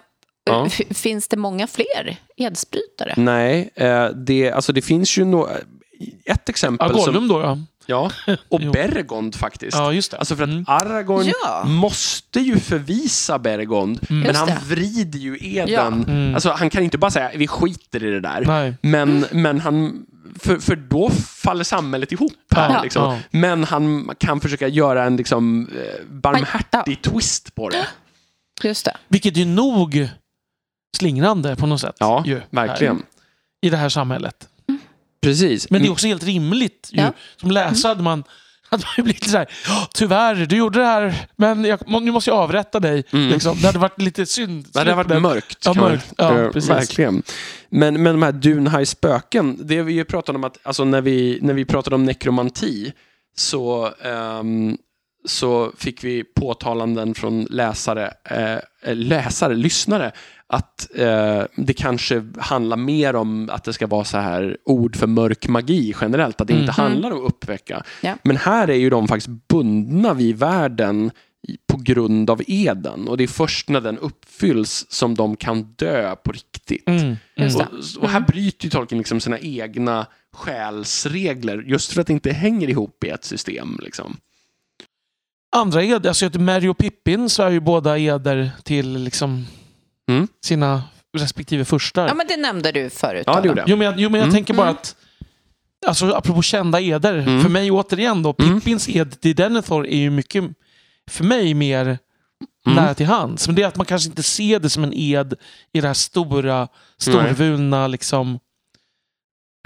Ja. 0.45 0.69
Finns 0.89 1.27
det 1.27 1.37
många 1.37 1.67
fler 1.67 2.17
edsbrytare? 2.37 3.13
Nej, 3.17 3.69
eh, 3.75 4.09
det, 4.09 4.51
alltså 4.51 4.73
det 4.73 4.81
finns 4.81 5.17
ju 5.17 5.25
no, 5.25 5.47
ett 5.49 5.61
Ja, 6.25 6.35
exempel 6.47 6.89
som... 6.89 6.99
Gollum 6.99 7.27
då, 7.27 7.41
ja. 7.41 7.57
Ja, 7.85 8.11
och 8.49 8.61
Jo. 8.63 8.71
Bergond 8.71 9.35
faktiskt. 9.35 9.77
Ja, 9.77 9.93
just 9.93 10.11
det. 10.11 10.17
Alltså 10.17 10.35
för 10.35 10.43
att 10.43 10.49
Mm. 10.49 10.65
Aragorn 10.67 11.25
Ja. 11.43 11.63
måste 11.63 12.39
ju 12.39 12.59
förvisa 12.59 13.39
Bergond, 13.39 13.99
men 14.09 14.23
Just 14.23 14.39
han 14.39 14.49
vrider 14.67 15.19
ju 15.19 15.37
eden. 15.41 15.69
Ja. 15.69 15.87
Mm. 15.87 16.33
Alltså 16.35 16.51
han 16.51 16.69
kan 16.69 16.83
inte 16.83 16.97
bara 16.97 17.11
säga 17.11 17.31
vi 17.35 17.47
skiter 17.47 18.03
i 18.03 18.09
det 18.09 18.19
där. 18.19 18.43
Nej. 18.47 18.73
Men, 18.81 19.25
men 19.31 19.59
han, 19.59 20.05
för, 20.39 20.57
för 20.57 20.75
då 20.75 21.09
faller 21.09 21.63
samhället 21.63 22.11
ihop 22.11 22.33
här. 22.55 22.73
Ja. 22.73 22.83
Liksom. 22.83 23.13
Ja. 23.13 23.19
Men 23.31 23.63
han 23.63 24.09
kan 24.17 24.39
försöka 24.41 24.67
göra 24.67 25.03
en 25.03 25.17
liksom, 25.17 25.67
eh, 25.67 26.05
barmhärtig 26.09 27.01
twist 27.01 27.55
på 27.55 27.69
det. 27.69 27.87
Just 28.67 28.85
det. 28.85 28.97
Vilket 29.07 29.37
är 29.37 29.45
nog 29.45 30.09
slingrande 30.97 31.55
på 31.55 31.65
något 31.67 31.81
sätt. 31.81 31.95
Ja, 31.99 32.23
ju, 32.25 32.41
verkligen. 32.49 32.95
Här, 32.95 33.03
I 33.61 33.69
det 33.69 33.77
här 33.77 33.89
samhället. 33.89 34.47
Precis. 35.23 35.69
Men 35.69 35.81
det 35.81 35.87
är 35.87 35.91
också 35.91 36.07
helt 36.07 36.23
rimligt. 36.23 36.89
Ju. 36.93 37.01
Ja. 37.01 37.13
Som 37.37 37.51
läsare 37.51 37.89
hade 37.89 38.03
man, 38.03 38.23
hade 38.69 38.83
man 38.83 38.93
ju 38.97 39.03
blivit 39.03 39.29
så 39.29 39.37
här, 39.37 39.47
"Ja, 39.67 39.87
tyvärr, 39.93 40.35
du 40.35 40.55
gjorde 40.57 40.79
det 40.79 40.85
här, 40.85 41.15
men 41.35 41.65
jag, 41.65 41.79
nu 42.01 42.11
måste 42.11 42.29
jag 42.29 42.37
avrätta 42.37 42.79
dig. 42.79 43.03
Mm. 43.13 43.29
Liksom. 43.29 43.57
Det 43.61 43.67
hade 43.67 43.79
varit 43.79 44.01
lite 44.01 44.25
synd. 44.25 44.65
Det 44.73 44.79
hade 44.79 44.93
varit 44.93 45.07
Men- 45.09 45.21
mörkt. 45.21 45.57
Ja, 45.65 45.73
kan 45.73 45.83
man- 45.83 45.91
mörkt. 45.91 46.13
Ja, 46.17 46.39
eh, 46.39 46.49
precis. 46.51 46.69
verkligen. 46.69 47.23
Men, 47.69 48.03
men 48.03 48.13
de 48.13 48.23
här 48.23 48.31
Dunhaj 48.31 48.85
spöken, 48.85 49.57
det 49.67 49.81
vi 49.81 49.93
ju 49.93 50.05
pratade 50.05 50.35
om 50.37 50.43
att, 50.43 50.57
alltså 50.63 50.83
när 50.85 51.01
vi, 51.01 51.39
när 51.41 51.53
vi 51.53 51.65
pratade 51.65 51.95
om 51.95 52.05
nekromanti, 52.05 52.91
så, 53.35 53.89
ehm, 54.03 54.77
så 55.25 55.71
fick 55.77 56.03
vi 56.03 56.23
påtalanden 56.23 57.13
från 57.15 57.47
läsare, 57.49 58.13
eh, 58.29 58.95
läsare, 58.95 59.55
lyssnare, 59.55 60.11
att 60.53 60.89
eh, 60.95 61.43
det 61.55 61.73
kanske 61.73 62.23
handlar 62.37 62.77
mer 62.77 63.15
om 63.15 63.49
att 63.49 63.63
det 63.63 63.73
ska 63.73 63.87
vara 63.87 64.03
så 64.03 64.17
här 64.17 64.57
ord 64.65 64.95
för 64.95 65.07
mörk 65.07 65.47
magi 65.47 65.93
generellt, 66.01 66.41
att 66.41 66.47
det 66.47 66.53
inte 66.53 66.63
Mm. 66.63 66.91
handlar 66.91 67.11
om 67.11 67.17
att 67.25 67.29
uppväcka. 67.33 67.83
Ja. 68.01 68.15
Men 68.23 68.37
här 68.37 68.67
är 68.67 68.75
ju 68.75 68.89
de 68.89 69.07
faktiskt 69.07 69.47
bundna 69.47 70.13
vid 70.13 70.37
världen 70.37 71.11
på 71.67 71.77
grund 71.77 72.29
av 72.29 72.41
eden 72.47 73.07
och 73.07 73.17
det 73.17 73.23
är 73.23 73.27
först 73.27 73.69
när 73.69 73.81
den 73.81 73.97
uppfylls 73.97 74.85
som 74.89 75.15
de 75.15 75.35
kan 75.35 75.63
dö 75.63 76.15
på 76.15 76.31
riktigt. 76.31 76.87
Mm. 76.89 77.15
Mm. 77.35 77.55
Och, 77.55 78.03
och 78.03 78.09
här 78.09 78.19
bryter 78.19 78.65
ju 78.65 78.69
Tolkien 78.69 78.97
liksom 78.97 79.19
sina 79.19 79.39
egna 79.39 80.05
själsregler 80.33 81.63
just 81.67 81.93
för 81.93 82.01
att 82.01 82.07
det 82.07 82.13
inte 82.13 82.31
hänger 82.31 82.69
ihop 82.69 83.03
i 83.03 83.09
ett 83.09 83.23
system. 83.25 83.79
Liksom. 83.83 84.17
Andra 85.55 85.83
eder, 85.83 86.09
alltså 86.09 86.39
Mary 86.39 86.67
och 86.67 86.77
Pippin 86.77 87.29
så 87.29 87.43
är 87.43 87.51
ju 87.51 87.59
båda 87.59 87.97
eder 87.97 88.51
till 88.63 88.97
liksom 89.03 89.45
Mm. 90.11 90.27
sina 90.45 90.83
respektive 91.17 91.65
furstar. 91.65 92.07
Ja, 92.07 92.13
men 92.13 92.27
det 92.27 92.37
nämnde 92.37 92.71
du 92.71 92.89
förut. 92.89 93.23
Ja, 93.27 93.41
det 93.41 93.47
gjorde 93.47 93.61
jag. 93.61 93.69
Jo, 93.69 93.77
men 93.77 93.85
jag, 93.85 93.99
jo, 93.99 94.09
men 94.09 94.19
jag 94.19 94.25
Mm. 94.27 94.33
tänker 94.35 94.53
bara 94.53 94.67
Mm. 94.67 94.75
att 94.77 94.95
Alltså 95.87 96.11
apropå 96.13 96.41
kända 96.41 96.81
eder. 96.81 97.13
Mm. 97.17 97.41
För 97.41 97.49
mig 97.49 97.71
återigen 97.71 98.23
då, 98.23 98.35
Mm. 98.39 98.59
Pippins 98.59 98.89
ed 98.89 99.21
till 99.21 99.35
Denethor 99.35 99.87
är 99.87 99.97
ju 99.97 100.09
mycket, 100.09 100.43
för 101.11 101.23
mig, 101.23 101.53
mer 101.53 101.85
Mm. 101.85 101.97
nära 102.75 102.93
till 102.93 103.05
hands. 103.05 103.47
Men 103.47 103.55
det 103.55 103.63
är 103.63 103.67
att 103.67 103.75
man 103.75 103.85
kanske 103.85 104.09
inte 104.09 104.23
ser 104.23 104.59
det 104.59 104.69
som 104.69 104.83
en 104.83 104.93
ed 104.93 105.33
i 105.73 105.81
det 105.81 105.87
här 105.87 105.93
stora, 105.93 106.67
storvulna 106.97 107.87
liksom. 107.87 108.39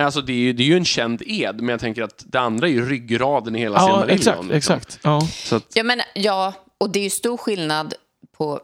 Alltså, 0.02 0.22
det, 0.22 0.34
är 0.34 0.38
ju, 0.38 0.54
det 0.54 0.64
är 0.64 0.68
ju 0.68 0.78
en 0.78 0.86
känd 0.86 1.22
ed, 1.26 1.56
men 1.62 1.70
jag 1.70 1.80
tänker 1.80 2.04
att 2.04 2.24
det 2.28 2.40
andra 2.40 2.68
är 2.68 2.72
ju 2.72 2.90
ryggraden 2.90 3.56
i 3.56 3.60
hela 3.60 3.76
Ja, 3.76 3.82
Silmarillion. 3.86 4.10
exakt. 4.18 4.38
liksom. 4.44 4.52
exakt. 4.76 5.00
Ja. 5.04 5.22
Så 5.22 5.56
att, 5.56 5.66
Ja, 5.76 5.84
men, 5.84 6.02
ja, 6.16 6.54
och 6.78 6.90
det 6.90 7.00
är 7.00 7.04
ju 7.04 7.10
stor 7.10 7.38
skillnad 7.38 7.94
på 8.38 8.62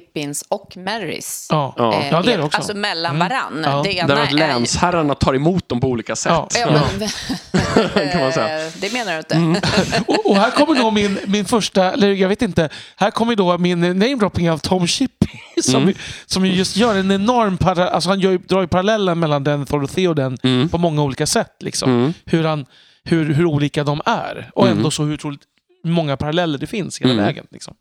Pippins 0.00 0.44
och 0.48 0.76
Marys. 0.76 1.46
Ja. 1.50 1.74
ja. 1.76 1.94
eh, 1.94 2.08
Ja, 2.10 2.22
det 2.22 2.32
är 2.32 2.38
det 2.38 2.44
också. 2.44 2.56
Alltså 2.58 2.74
mellan 2.76 3.16
Mm. 3.16 3.28
varann. 3.28 3.62
Ja. 3.64 3.82
Det 3.84 3.92
ena 3.96 4.14
Där 4.14 4.22
att 4.22 4.30
är- 4.32 4.34
länsherrarna 4.34 5.14
tar 5.14 5.34
emot 5.34 5.68
dem 5.68 5.80
på 5.80 5.86
olika 5.88 6.16
sätt. 6.16 6.32
Ja. 6.32 6.48
Ja, 6.60 6.80
men, 6.98 7.08
Kan 8.12 8.20
man 8.20 8.32
säga. 8.32 8.48
Mm. 8.60 8.72
det 8.80 8.92
menar 8.92 9.12
du 9.12 9.18
inte? 9.18 9.62
Och, 10.06 10.30
och 10.30 10.36
här 10.36 10.50
kommer 10.50 10.74
då 10.74 10.90
min, 10.90 11.18
min 11.26 11.44
första, 11.44 11.92
eller 11.92 12.12
jag 12.12 12.28
vet 12.28 12.42
inte, 12.42 12.68
här 12.96 13.10
kommer 13.10 13.36
då 13.36 13.58
min 13.58 13.80
namedropping 13.80 14.50
av 14.50 14.58
Tom 14.58 14.86
Shippey. 14.86 15.28
Som, 15.62 15.82
Mm. 15.82 15.94
som 16.26 16.46
ju 16.46 16.52
just 16.52 16.76
gör 16.76 16.94
en 16.96 17.10
enorm 17.10 17.56
para, 17.58 17.88
alltså 17.88 18.10
han 18.10 18.20
gör, 18.20 18.38
drar 18.38 18.60
ju 18.60 18.66
parallellen 18.66 19.18
mellan 19.18 19.44
Denethor 19.44 19.82
och 19.82 19.90
Theoden 19.90 20.38
Mm. 20.42 20.68
på 20.68 20.78
många 20.78 21.02
olika 21.02 21.26
sätt. 21.26 21.52
Liksom. 21.60 21.90
Mm. 21.90 22.14
Hur, 22.24 22.44
han, 22.44 22.66
hur, 23.04 23.34
hur 23.34 23.44
olika 23.46 23.84
de 23.84 24.00
är. 24.06 24.50
Och 24.54 24.66
Mm. 24.66 24.78
ändå 24.78 24.90
så 24.90 25.02
hur 25.02 25.14
otroligt 25.14 25.40
många 25.84 26.16
paralleller 26.16 26.58
det 26.58 26.66
finns 26.66 27.00
hela 27.00 27.12
Mm. 27.12 27.24
vägen. 27.24 27.46
Liksom. 27.50 27.74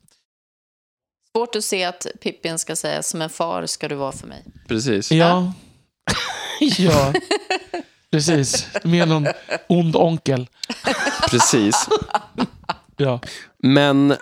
Svårt 1.35 1.55
att 1.55 1.63
se 1.63 1.83
att 1.83 2.07
Pippin 2.21 2.59
ska 2.59 2.75
säga 2.75 3.03
som 3.03 3.21
en 3.21 3.29
far 3.29 3.65
ska 3.65 3.87
du 3.87 3.95
vara 3.95 4.11
för 4.11 4.27
mig. 4.27 4.43
Precis. 4.67 5.11
Ja. 5.11 5.53
ja. 6.77 7.13
Precis. 8.11 8.67
Med 8.83 9.07
någon 9.07 9.27
ond 9.67 9.95
onkel. 9.95 10.47
Precis. 11.29 11.89
Ja. 12.97 13.19
Men 13.57 14.15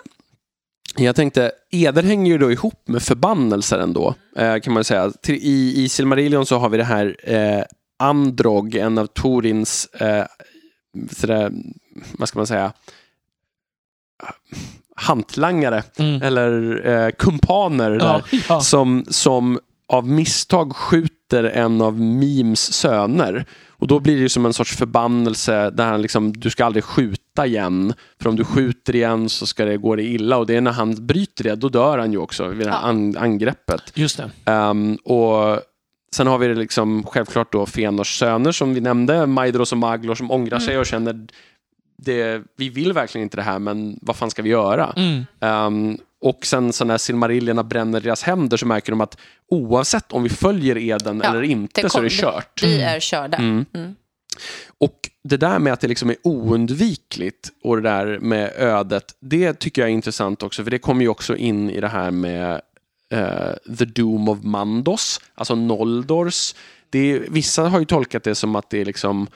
jag 0.96 1.16
tänkte, 1.16 1.52
eder 1.70 2.02
hänger 2.02 2.32
ju 2.32 2.38
då 2.38 2.52
ihop 2.52 2.88
med 2.88 3.02
förbannelser 3.02 3.78
ändå, 3.78 4.14
eh, 4.36 4.58
kan 4.58 4.72
man 4.72 4.84
säga. 4.84 5.12
I, 5.28 5.84
I 5.84 5.88
Silmarillion 5.88 6.46
så 6.46 6.58
har 6.58 6.68
vi 6.68 6.78
det 6.78 6.84
här 6.84 7.16
eh, 7.22 7.64
Androg, 7.98 8.74
en 8.74 8.98
av 8.98 9.06
Torins, 9.06 9.86
eh, 9.86 10.26
sådär, 11.10 11.52
vad 12.18 12.28
ska 12.28 12.38
man 12.38 12.46
säga, 12.46 12.72
hantlangare, 14.94 15.82
Mm. 15.98 16.22
eller 16.22 16.82
eh, 16.86 17.10
kumpaner 17.10 17.90
där, 17.90 17.98
Ja. 18.06 18.22
Ja. 18.48 18.60
som, 18.60 19.04
som 19.08 19.58
av 19.88 20.08
misstag 20.08 20.76
skjuter 20.76 21.44
en 21.44 21.80
av 21.82 22.00
Mims 22.00 22.72
söner. 22.72 23.44
Och 23.70 23.86
då 23.86 24.00
blir 24.00 24.14
det 24.14 24.20
ju 24.20 24.28
som 24.28 24.46
en 24.46 24.52
sorts 24.52 24.76
förbannelse 24.76 25.70
där 25.70 25.84
han 25.86 26.02
liksom, 26.02 26.32
du 26.32 26.50
ska 26.50 26.64
aldrig 26.64 26.84
skjuta 26.84 27.46
igen. 27.46 27.94
För 28.22 28.28
om 28.28 28.36
du 28.36 28.44
skjuter 28.44 28.94
igen 28.96 29.28
så 29.28 29.46
ska 29.46 29.64
det 29.64 29.76
gå 29.76 29.96
det 29.96 30.02
illa. 30.02 30.36
Och 30.36 30.46
det 30.46 30.56
är 30.56 30.60
när 30.60 30.72
han 30.72 31.06
bryter 31.06 31.44
det, 31.44 31.54
då 31.54 31.68
dör 31.68 31.98
han 31.98 32.12
ju 32.12 32.18
också 32.18 32.48
vid 32.48 32.66
det 32.66 32.70
här 32.72 32.88
an, 32.88 33.16
angreppet. 33.16 33.82
Just 33.94 34.16
det. 34.44 34.52
Ehm, 34.52 34.96
och 35.04 35.60
sen 36.16 36.26
har 36.26 36.38
vi 36.38 36.48
det 36.48 36.54
liksom 36.54 37.02
självklart 37.06 37.52
då 37.52 37.66
Fenors 37.66 38.18
söner 38.18 38.52
som 38.52 38.74
vi 38.74 38.80
nämnde, 38.80 39.26
Maidros 39.26 39.72
och 39.72 39.78
Maglor 39.78 40.14
som 40.14 40.30
ångrar 40.30 40.58
sig 40.58 40.78
och 40.78 40.86
känner 40.86 41.26
det, 42.04 42.42
vi 42.56 42.68
vill 42.68 42.92
verkligen 42.92 43.22
inte 43.22 43.36
det 43.36 43.42
här 43.42 43.58
men 43.58 43.98
vad 44.02 44.16
fan 44.16 44.30
ska 44.30 44.42
vi 44.42 44.48
göra? 44.50 44.92
Mm. 44.96 45.24
Ehm, 45.40 45.98
och 46.20 46.46
sen 46.46 46.72
så 46.72 46.84
när 46.84 46.98
silmarillierna 46.98 47.62
bränner 47.64 48.00
deras 48.00 48.22
händer 48.22 48.56
så 48.56 48.66
märker 48.66 48.92
de 48.92 49.00
att 49.00 49.18
oavsett 49.50 50.12
om 50.12 50.22
vi 50.22 50.28
följer 50.28 50.78
eden 50.78 51.20
Ja, 51.24 51.30
eller 51.30 51.42
inte 51.42 51.82
det 51.82 51.90
så 51.90 51.98
är 51.98 52.02
det 52.02 52.08
kom- 52.08 52.16
kört. 52.32 52.62
Vi 52.62 52.74
Mm. 52.74 52.94
är 52.96 53.00
körda. 53.00 53.36
Mm. 53.38 53.64
Mm. 53.74 53.94
Och 54.78 55.10
det 55.24 55.36
där 55.36 55.58
med 55.58 55.72
att 55.72 55.80
det 55.80 55.88
liksom 55.88 56.10
är 56.10 56.16
oundvikligt 56.22 57.50
och 57.64 57.76
det 57.76 57.82
där 57.82 58.18
med 58.18 58.52
ödet, 58.56 59.04
det 59.20 59.52
tycker 59.54 59.82
jag 59.82 59.88
är 59.88 59.94
intressant 59.94 60.42
också, 60.42 60.64
för 60.64 60.70
det 60.70 60.78
kommer 60.78 61.02
ju 61.02 61.08
också 61.08 61.36
in 61.36 61.70
i 61.70 61.80
det 61.80 61.88
här 61.88 62.10
med 62.10 62.60
eh, 63.12 63.74
The 63.78 63.84
Doom 63.84 64.28
of 64.28 64.38
Mandos, 64.42 65.20
alltså 65.34 65.54
Noldors. 65.54 66.54
Det 66.90 66.98
är, 67.12 67.24
vissa 67.28 67.68
har 67.68 67.78
ju 67.78 67.84
tolkat 67.84 68.22
det 68.22 68.34
som 68.34 68.56
att 68.56 68.70
det 68.70 68.80
är 68.80 68.84
liksom 68.84 69.26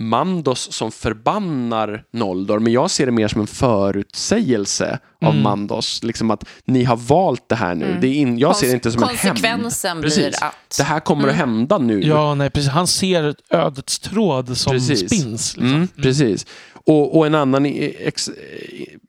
Mandos 0.00 0.72
som 0.72 0.92
förbannar 0.92 2.04
Noldor, 2.12 2.58
men 2.58 2.72
jag 2.72 2.90
ser 2.90 3.06
det 3.06 3.12
mer 3.12 3.28
som 3.28 3.40
en 3.40 3.46
förutsägelse 3.46 4.98
av 5.22 5.30
Mm. 5.30 5.42
Mandos. 5.42 6.02
Liksom 6.02 6.30
att 6.30 6.44
ni 6.64 6.84
har 6.84 6.96
valt 6.96 7.48
det 7.48 7.54
här 7.54 7.74
nu. 7.74 7.86
Mm. 7.86 8.00
Det 8.00 8.06
är 8.06 8.14
in, 8.14 8.38
jag 8.38 8.56
ser 8.56 8.66
det 8.66 8.72
inte 8.72 8.92
som 8.92 9.02
en 9.02 9.08
hämnd. 9.08 9.20
Konsekvensen 9.20 10.00
blir 10.00 10.44
att... 10.44 10.76
Det 10.76 10.82
här 10.82 11.00
kommer 11.00 11.28
att 11.28 11.34
hända 11.34 11.78
nu. 11.78 12.02
Ja, 12.02 12.34
nej, 12.34 12.50
precis. 12.50 12.70
Han 12.70 12.86
ser 12.86 13.34
ödets 13.50 13.98
tråd 13.98 14.56
som 14.56 14.72
Precis. 14.72 14.98
spins. 14.98 15.56
Liksom. 15.56 15.74
Mm, 15.74 15.88
precis. 15.88 16.46
Och, 16.72 17.16
och 17.18 17.26
en 17.26 17.34
annan 17.34 17.66
ex, 17.66 18.30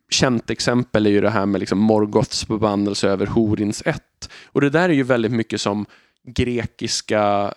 känt 0.10 0.50
exempel 0.50 1.06
är 1.06 1.12
ju 1.12 1.22
det 1.22 1.30
här 1.30 1.46
med 1.46 1.60
liksom 1.60 1.78
Morgoths 1.80 2.46
förbannelse 2.46 3.10
över 3.10 3.26
Horins 3.28 3.84
ett. 3.86 4.30
Och 4.46 4.62
det 4.62 4.70
där 4.70 4.90
är 4.90 4.94
ju 4.94 5.04
väldigt 5.04 5.32
mycket 5.32 5.62
som 5.62 5.86
grekiska 6.28 7.54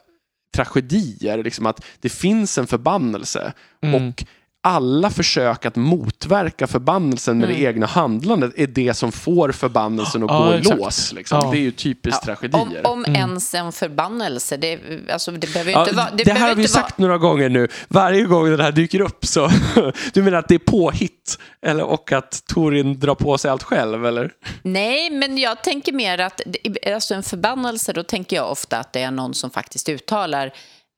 tragedier, 0.55 1.43
liksom 1.45 1.67
att 1.67 1.85
det 2.01 2.09
finns 2.09 2.59
en 2.59 2.67
förbannelse 2.67 3.53
Mm. 3.83 3.95
och 4.09 4.25
alla 4.65 5.11
försök 5.11 5.67
att 5.67 5.77
motverka 5.77 6.67
förbannelsen 6.67 7.39
med 7.39 7.49
Mm. 7.49 7.61
det 7.61 7.67
egna 7.69 7.87
handlandet 7.87 8.53
är 8.57 8.67
det 8.67 8.95
som 8.95 9.13
får 9.13 9.53
förbannelsen 9.53 10.23
att 10.23 10.31
Ja, 10.31 10.45
gå 10.47 10.55
i 10.55 10.59
exakt. 10.59 10.79
lås. 10.81 11.13
Liksom. 11.13 11.41
Ja. 11.45 11.51
Det 11.51 11.57
är 11.59 11.61
ju 11.61 11.71
typiskt 11.71 12.21
Ja, 12.27 12.35
tragedier. 12.37 12.87
Om, 12.87 12.93
om 12.93 13.05
Mm. 13.05 13.17
ens 13.17 13.55
en 13.55 13.73
förbannelse. 13.73 14.57
Det, 14.57 14.79
alltså, 15.13 15.31
det 15.31 15.53
behöver 15.53 15.71
ju 15.71 15.77
Ja, 15.77 15.83
inte 15.85 15.97
vara... 15.97 16.11
det, 16.11 16.25
behöver 16.25 16.41
här 16.41 16.49
har 16.49 16.55
vi 16.57 16.69
sagt 16.69 16.99
några 16.99 17.19
gånger 17.19 17.49
nu. 17.49 17.69
Varje 17.89 18.23
gång 18.25 18.51
det 18.57 18.63
här 18.63 18.73
dyker 18.73 19.01
upp 19.01 19.27
så... 19.27 19.51
du 20.13 20.23
menar 20.23 20.39
att 20.39 20.49
det 20.49 20.55
är 20.55 20.59
påhitt? 20.59 21.39
Eller, 21.67 21.85
och 21.85 22.13
att 22.13 22.43
Torin 22.47 23.01
drar 23.01 23.15
på 23.15 23.39
sig 23.39 23.51
allt 23.51 23.63
själv, 23.63 24.07
eller? 24.07 24.31
Nej, 24.63 25.11
men 25.11 25.39
jag 25.39 25.63
tänker 25.65 25.93
mer 25.93 26.19
att 26.21 26.41
det- 26.47 26.93
alltså 26.95 27.15
en 27.15 27.23
förbannelse, 27.23 27.93
då 27.93 28.03
tänker 28.03 28.37
jag 28.37 28.51
ofta 28.51 28.79
att 28.79 28.93
det 28.93 29.01
är 29.01 29.11
någon 29.11 29.35
som 29.35 29.51
faktiskt 29.51 29.89
uttalar 29.89 30.47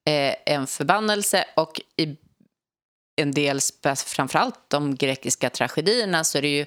eh, 0.09 0.55
en 0.55 0.67
förbannelse 0.67 1.45
och 1.57 1.81
i 1.97 2.17
en 3.17 3.31
del, 3.33 3.59
framförallt 4.07 4.59
de 4.69 4.95
grekiska 4.95 5.51
tragedierna, 5.51 6.25
så 6.25 6.39
är 6.39 6.43
det 6.43 6.57
ju, 6.57 6.67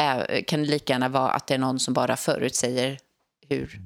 eh, 0.00 0.42
kan 0.46 0.62
det 0.62 0.68
lika 0.68 0.92
gärna 0.92 1.08
vara 1.08 1.30
att 1.30 1.46
det 1.46 1.54
är 1.54 1.58
någon 1.58 1.78
som 1.78 1.94
bara 1.94 2.16
förutsäger 2.16 2.98
hur 3.48 3.80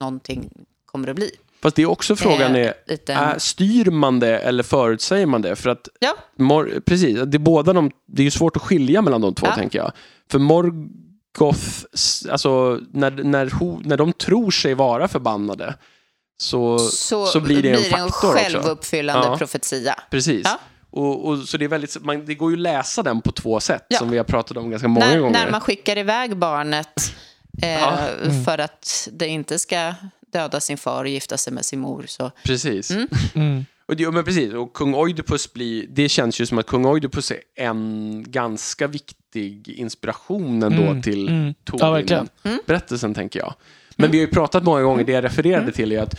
någonting 0.00 0.50
kommer 0.86 1.08
att 1.08 1.16
bli. 1.16 1.30
Fast 1.62 1.76
det 1.76 1.82
är 1.82 1.86
också 1.86 2.16
frågan 2.16 2.56
Eh, 2.56 2.66
är, 2.66 2.74
lite- 2.86 3.12
är, 3.12 3.38
styr 3.38 3.90
man 3.90 4.20
det 4.20 4.38
eller 4.38 4.62
förutsäger 4.62 5.26
man 5.26 5.42
det? 5.42 5.56
För 5.56 5.70
att, 5.70 5.88
Ja, 6.00 6.14
Mor- 6.36 6.80
precis, 6.86 7.18
det 7.26 7.36
är, 7.36 7.38
båda 7.38 7.72
de, 7.72 7.90
det 8.06 8.22
är 8.22 8.24
ju 8.24 8.30
svårt 8.30 8.56
att 8.56 8.62
skilja 8.62 9.02
mellan 9.02 9.20
de 9.20 9.34
två, 9.34 9.46
Ja. 9.46 9.54
tänker 9.54 9.78
jag. 9.78 9.92
För 10.30 10.38
Morgoth, 10.38 11.84
alltså 12.30 12.80
när, 12.92 13.10
när, 13.10 13.46
ho- 13.46 13.82
när 13.84 13.96
de 13.96 14.12
tror 14.12 14.50
sig 14.50 14.74
vara 14.74 15.08
förbannade, 15.08 15.74
så, 16.42 16.78
så, 16.78 17.26
så, 17.26 17.40
blir 17.40 17.62
det 17.62 17.70
en 17.70 17.90
faktor 17.90 18.06
också. 18.08 18.26
självuppfyllande 18.32 19.26
Ja. 19.26 19.36
profetia. 19.38 19.94
Precis. 20.10 20.42
Ja. 20.44 20.58
Och, 20.90 21.28
och, 21.28 21.38
så 21.38 21.56
det, 21.56 21.64
är 21.64 21.68
väldigt, 21.68 22.04
man, 22.04 22.24
det 22.24 22.34
går 22.34 22.50
ju 22.50 22.56
att 22.56 22.60
läsa 22.62 23.02
den 23.02 23.20
på 23.20 23.32
två 23.32 23.60
sätt, 23.60 23.84
Ja. 23.88 23.98
som 23.98 24.10
vi 24.10 24.16
har 24.16 24.24
pratat 24.24 24.56
om 24.56 24.70
ganska 24.70 24.88
många 24.88 25.06
när, 25.06 25.18
gånger. 25.18 25.32
när 25.32 25.50
man 25.50 25.60
skickar 25.60 25.98
iväg 25.98 26.36
barnet 26.36 27.14
eh, 27.62 27.70
Ja. 27.80 27.98
Mm. 28.24 28.44
för 28.44 28.58
att 28.58 29.08
det 29.12 29.28
inte 29.28 29.58
ska 29.58 29.94
döda 30.32 30.60
sin 30.60 30.78
far 30.78 31.04
och 31.04 31.10
gifta 31.10 31.36
sig 31.38 31.52
med 31.52 31.64
sin 31.64 31.80
mor. 31.80 32.04
Så. 32.08 32.30
Precis. 32.44 32.90
Mm. 32.90 33.08
Mm. 33.34 33.64
Och 33.86 33.96
det, 33.96 34.02
ja, 34.02 34.10
men 34.10 34.24
precis. 34.24 34.52
Och 34.54 34.72
kung 34.72 34.94
Oidipus 34.94 35.52
blir, 35.52 35.86
det 35.90 36.08
känns 36.08 36.40
ju 36.40 36.46
som 36.46 36.58
att 36.58 36.66
kung 36.66 36.86
Oidipus 36.86 37.30
är 37.30 37.38
en 37.56 38.24
ganska 38.28 38.86
viktig 38.86 39.68
inspiration 39.68 40.62
ändå 40.62 40.82
Mm, 40.82 41.02
till 41.02 41.28
mm. 41.28 41.46
Ja, 41.46 41.54
Torin. 41.78 41.92
verkligen. 41.92 42.28
Mm. 42.42 42.58
berättelsen 42.66 43.14
tänker 43.14 43.40
jag. 43.40 43.54
Men 44.02 44.10
vi 44.10 44.18
har 44.18 44.26
ju 44.26 44.32
pratat 44.32 44.64
många 44.64 44.82
gånger, 44.82 45.04
det 45.04 45.12
jag 45.12 45.24
refererade 45.24 45.72
till 45.72 45.92
är 45.92 46.02
att 46.02 46.14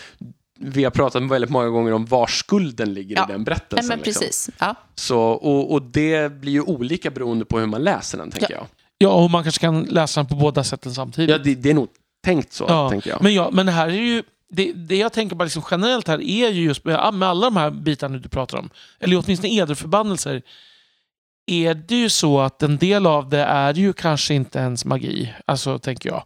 vi 0.60 0.84
har 0.84 0.92
pratat 0.92 1.24
väldigt 1.24 1.50
många 1.50 1.68
gånger 1.70 1.94
om 1.94 2.06
var 2.06 2.28
skulden 2.28 2.94
ligger 2.94 3.16
Ja. 3.16 3.26
i 3.30 3.32
den 3.32 3.44
berättelsen. 3.44 3.88
men 3.88 4.00
liksom. 4.00 4.22
precis. 4.22 4.50
Ja. 4.60 4.76
Så, 4.96 5.20
och, 5.20 5.72
och 5.72 5.82
det 5.82 6.32
blir 6.34 6.52
ju 6.52 6.62
olika 6.62 7.12
beroende 7.12 7.46
på 7.46 7.60
hur 7.60 7.66
man 7.68 7.84
läser 7.84 8.18
den, 8.18 8.32
tänker 8.32 8.54
jag. 8.54 8.66
Ja, 8.98 9.10
och 9.10 9.32
man 9.32 9.44
kanske 9.44 9.62
kan 9.62 9.82
läsa 9.84 10.20
den 10.20 10.28
på 10.30 10.36
båda 10.36 10.64
sätten 10.64 10.94
samtidigt. 10.94 11.30
Ja, 11.30 11.38
det, 11.38 11.56
det 11.56 11.70
är 11.70 11.74
nog 11.74 11.88
tänkt 12.26 12.54
så, 12.54 12.66
Ja, 12.68 12.90
tänker 12.90 13.10
jag. 13.10 13.22
Men, 13.22 13.34
ja, 13.34 13.50
men 13.54 13.66
det 13.66 13.72
här 13.72 13.88
är 13.88 13.92
ju... 13.94 14.24
Det, 14.50 14.72
det 14.74 14.98
jag 14.98 15.14
tänker 15.14 15.36
på 15.36 15.44
liksom 15.44 15.64
generellt 15.72 16.08
här 16.08 16.22
är 16.22 16.50
ju 16.50 16.64
just 16.64 16.86
med, 16.86 17.14
med 17.14 17.30
alla 17.30 17.46
de 17.46 17.58
här 17.58 17.72
bitarna 17.72 18.18
du 18.18 18.30
pratar 18.30 18.58
om, 18.58 18.70
eller 19.00 19.24
åtminstone 19.24 19.54
ederförbannelser, 19.54 20.42
är 21.46 21.74
det 21.74 21.96
ju 21.96 22.10
så 22.10 22.40
att 22.40 22.64
en 22.64 22.78
del 22.78 23.06
av 23.08 23.30
det 23.30 23.40
är 23.44 23.74
ju 23.74 23.94
kanske 23.94 24.34
inte 24.34 24.60
ens 24.60 24.86
magi. 24.86 25.34
Alltså, 25.46 25.80
tänker 25.80 26.10
jag. 26.10 26.24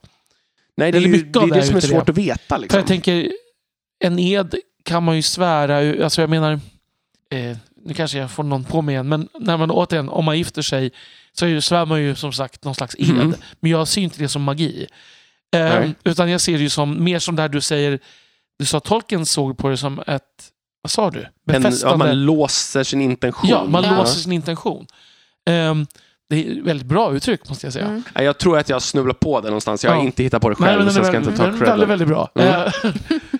Nej, 0.77 0.91
det 0.91 0.97
är 0.97 0.99
eller 0.99 1.07
ju 1.09 1.17
mycket 1.17 1.33
det, 1.33 1.39
av 1.39 1.45
är 1.45 1.49
det 1.49 1.55
det 1.55 1.61
är 1.61 1.67
som 1.67 1.75
är 1.75 1.79
svårt 1.81 2.05
det. 2.05 2.11
att 2.11 2.17
veta. 2.17 2.55
För 2.55 2.57
Liksom. 2.61 2.77
jag 2.79 2.87
tänker, 2.87 3.31
en 3.99 4.19
ed 4.19 4.55
kan 4.83 5.03
man 5.03 5.15
ju 5.15 5.21
svära, 5.21 6.03
alltså 6.03 6.21
jag 6.21 6.29
menar, 6.29 6.51
eh, 7.31 7.57
nu 7.85 7.93
kanske 7.93 8.17
jag 8.17 8.31
får 8.31 8.43
någon 8.43 8.63
på 8.63 8.81
mig 8.81 8.93
igen, 8.93 9.07
men 9.09 9.27
när 9.39 9.57
man 9.57 9.71
återigen, 9.71 10.09
om 10.09 10.25
man 10.25 10.37
gifter 10.37 10.61
sig 10.61 10.91
så 11.33 11.45
är 11.45 11.49
ju, 11.49 11.61
svär 11.61 11.85
man 11.85 12.01
ju 12.01 12.15
som 12.15 12.33
sagt 12.33 12.63
någon 12.63 12.75
slags 12.75 12.95
ed. 12.99 13.09
Mm. 13.09 13.33
Men 13.59 13.71
jag 13.71 13.87
ser 13.87 14.01
inte 14.01 14.19
det 14.19 14.27
som 14.29 14.43
magi. 14.43 14.87
Eh, 15.55 15.89
utan 16.03 16.29
jag 16.31 16.41
ser 16.41 16.53
det 16.53 16.59
ju 16.63 16.69
som, 16.69 17.03
mer 17.03 17.19
som 17.19 17.35
det 17.35 17.41
här 17.41 17.49
du 17.49 17.61
säger, 17.61 17.99
du 18.59 18.65
sa 18.65 18.79
tolken 18.79 19.25
såg 19.25 19.57
på 19.57 19.69
det 19.69 19.77
som 19.77 19.99
ett, 20.07 20.23
vad 20.81 20.91
sa 20.91 21.11
du? 21.11 21.19
en, 21.19 21.25
ja, 21.45 21.59
Befästande. 21.59 21.97
man 22.05 22.25
låser 22.25 22.83
sin 22.83 23.01
intention. 23.01 23.49
ja, 23.49 23.65
man 23.65 23.83
Ja. 23.83 23.97
låser 23.97 24.19
sin 24.19 24.31
intention. 24.31 24.87
Ehm, 25.45 25.87
det 26.29 26.47
är 26.47 26.51
ett 26.59 26.65
väldigt 26.65 26.87
bra 26.87 27.13
uttryck 27.13 27.49
måste 27.49 27.65
jag 27.65 27.73
säga. 27.73 27.85
Mm. 27.85 28.03
Ja, 28.15 28.21
Jag 28.23 28.37
tror 28.37 28.57
att 28.57 28.69
jag 28.69 28.81
snubblar 28.81 29.13
på 29.13 29.41
det 29.41 29.47
någonstans. 29.47 29.83
Jag 29.83 29.91
har 29.91 29.97
Ja. 29.97 30.03
inte 30.05 30.23
hittat 30.23 30.41
på 30.41 30.49
det 30.49 30.55
själv, 30.55 30.89
så 30.89 30.99
jag 30.99 31.05
ska 31.05 31.17
inte 31.17 31.31
ta 31.37 31.43
väldigt, 31.43 31.61
credden. 31.63 31.87
väldigt 31.89 32.07
bra. 32.07 32.31
Mm. 32.35 32.49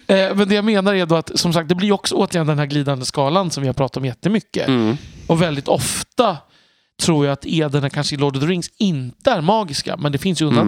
Eh, 0.07 0.15
eh, 0.30 0.35
men 0.35 0.47
det 0.49 0.55
jag 0.55 0.65
menar 0.65 0.93
är 0.93 1.05
då 1.05 1.15
att 1.15 1.39
som 1.39 1.53
sagt, 1.53 1.69
det 1.69 1.76
blir 1.76 1.91
också 1.91 2.15
återigen 2.15 2.47
den 2.47 2.59
här 2.59 2.65
glidande 2.65 3.05
skalan 3.05 3.51
som 3.51 3.61
vi 3.64 3.68
har 3.69 3.73
pratat 3.73 3.97
om 3.97 4.05
jättemycket. 4.05 4.68
Mm. 4.68 4.97
Och 5.27 5.41
väldigt 5.41 5.68
ofta 5.68 6.38
tror 7.01 7.26
jag 7.26 7.34
att 7.34 7.45
ederna 7.45 7.89
kanske 7.89 8.15
i 8.15 8.18
Lord 8.18 8.35
of 8.35 8.41
the 8.41 8.47
Rings 8.47 8.69
inte 8.77 9.31
är 9.31 9.41
magiska, 9.41 9.97
men 9.97 10.11
det 10.11 10.18
finns 10.18 10.41
ju 10.41 10.47
Mm. 10.47 10.68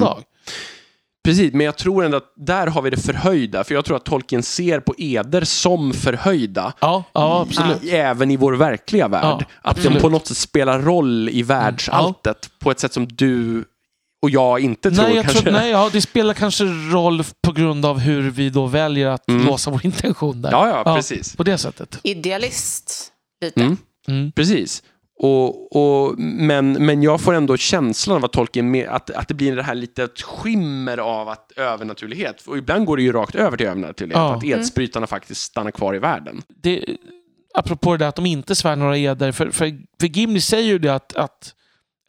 Precis, 1.25 1.53
men 1.53 1.65
jag 1.65 1.77
tror 1.77 2.05
ändå 2.05 2.17
att 2.17 2.33
där 2.35 2.67
har 2.67 2.81
vi 2.81 2.89
det 2.89 2.97
förhöjda. 2.97 3.63
För 3.63 3.75
jag 3.75 3.85
tror 3.85 3.97
att 3.97 4.05
Tolkien 4.05 4.43
ser 4.43 4.79
på 4.79 4.93
eder 4.97 5.43
som 5.43 5.93
förhöjda. 5.93 6.73
Ja, 6.79 7.03
ja 7.13 7.41
absolut. 7.49 7.83
i- 7.83 7.89
Även 7.91 8.31
i 8.31 8.37
vår 8.37 8.53
verkliga 8.53 9.07
värld. 9.07 9.23
Ja, 9.23 9.41
att 9.61 9.75
de. 9.81 9.87
Mm. 9.87 10.01
på 10.01 10.09
något 10.09 10.27
sätt 10.27 10.37
spelar 10.37 10.79
roll 10.81 11.29
i 11.29 11.43
världsalltet 11.43 12.49
på 12.59 12.71
ett 12.71 12.79
sätt 12.79 12.93
som 12.93 13.07
du 13.07 13.63
och 14.21 14.29
jag 14.29 14.59
inte 14.59 14.91
tror 14.91 15.03
Nej, 15.07 15.15
jag 15.15 15.25
kanske. 15.25 15.41
tror, 15.43 15.53
nej 15.53 15.71
ja, 15.71 15.89
det 15.93 16.01
spelar 16.01 16.33
kanske 16.33 16.63
roll 16.91 17.23
på 17.47 17.51
grund 17.51 17.85
av 17.85 17.99
hur 17.99 18.29
vi 18.31 18.49
då 18.49 18.65
väljer 18.65 19.07
att 19.07 19.27
Mm. 19.29 19.45
låsa 19.45 19.71
vår 19.71 19.85
intention 19.85 20.41
där. 20.41 20.51
Ja, 20.51 20.83
ja, 20.85 20.95
precis. 20.95 21.35
På 21.35 21.43
det 21.43 21.57
sättet. 21.57 21.99
Idealist, 22.03 23.11
lite. 23.45 23.61
Mm. 23.61 23.77
Mm. 24.07 24.31
Precis. 24.31 24.83
Och, 25.21 25.75
och, 25.75 26.19
men, 26.19 26.71
men 26.85 27.03
jag 27.03 27.21
får 27.21 27.33
ändå 27.33 27.57
känslan 27.57 28.17
av 28.17 28.25
att 28.25 28.33
Tolkien, 28.33 28.71
med, 28.71 28.87
att, 28.87 29.09
att 29.09 29.27
det 29.27 29.33
blir 29.33 29.55
det 29.55 29.63
här 29.63 29.75
lite 29.75 30.07
skimmer 30.23 30.97
av 30.97 31.29
att 31.29 31.51
övernaturlighet. 31.55 32.47
Och 32.47 32.57
ibland 32.57 32.85
går 32.85 32.97
det 32.97 33.03
ju 33.03 33.11
rakt 33.11 33.35
över 33.35 33.57
till 33.57 33.65
övernaturlighet. 33.65 34.17
Ja. 34.19 34.35
Att 34.35 34.43
edsbrytarna 34.43 35.07
faktiskt 35.07 35.41
stannar 35.41 35.71
kvar 35.71 35.95
i 35.95 35.99
världen. 35.99 36.41
det, 36.63 36.85
apropå 37.53 37.91
det 37.91 37.97
där 37.97 38.07
att 38.07 38.15
de 38.15 38.25
inte 38.25 38.55
svär 38.55 38.75
några 38.75 38.97
eder, 38.97 39.31
för, 39.31 39.49
för, 39.51 39.77
för 39.99 40.07
Gimli 40.07 40.41
säger 40.41 40.67
ju 40.67 40.79
det 40.79 40.93
att, 40.95 41.15
att 41.15 41.53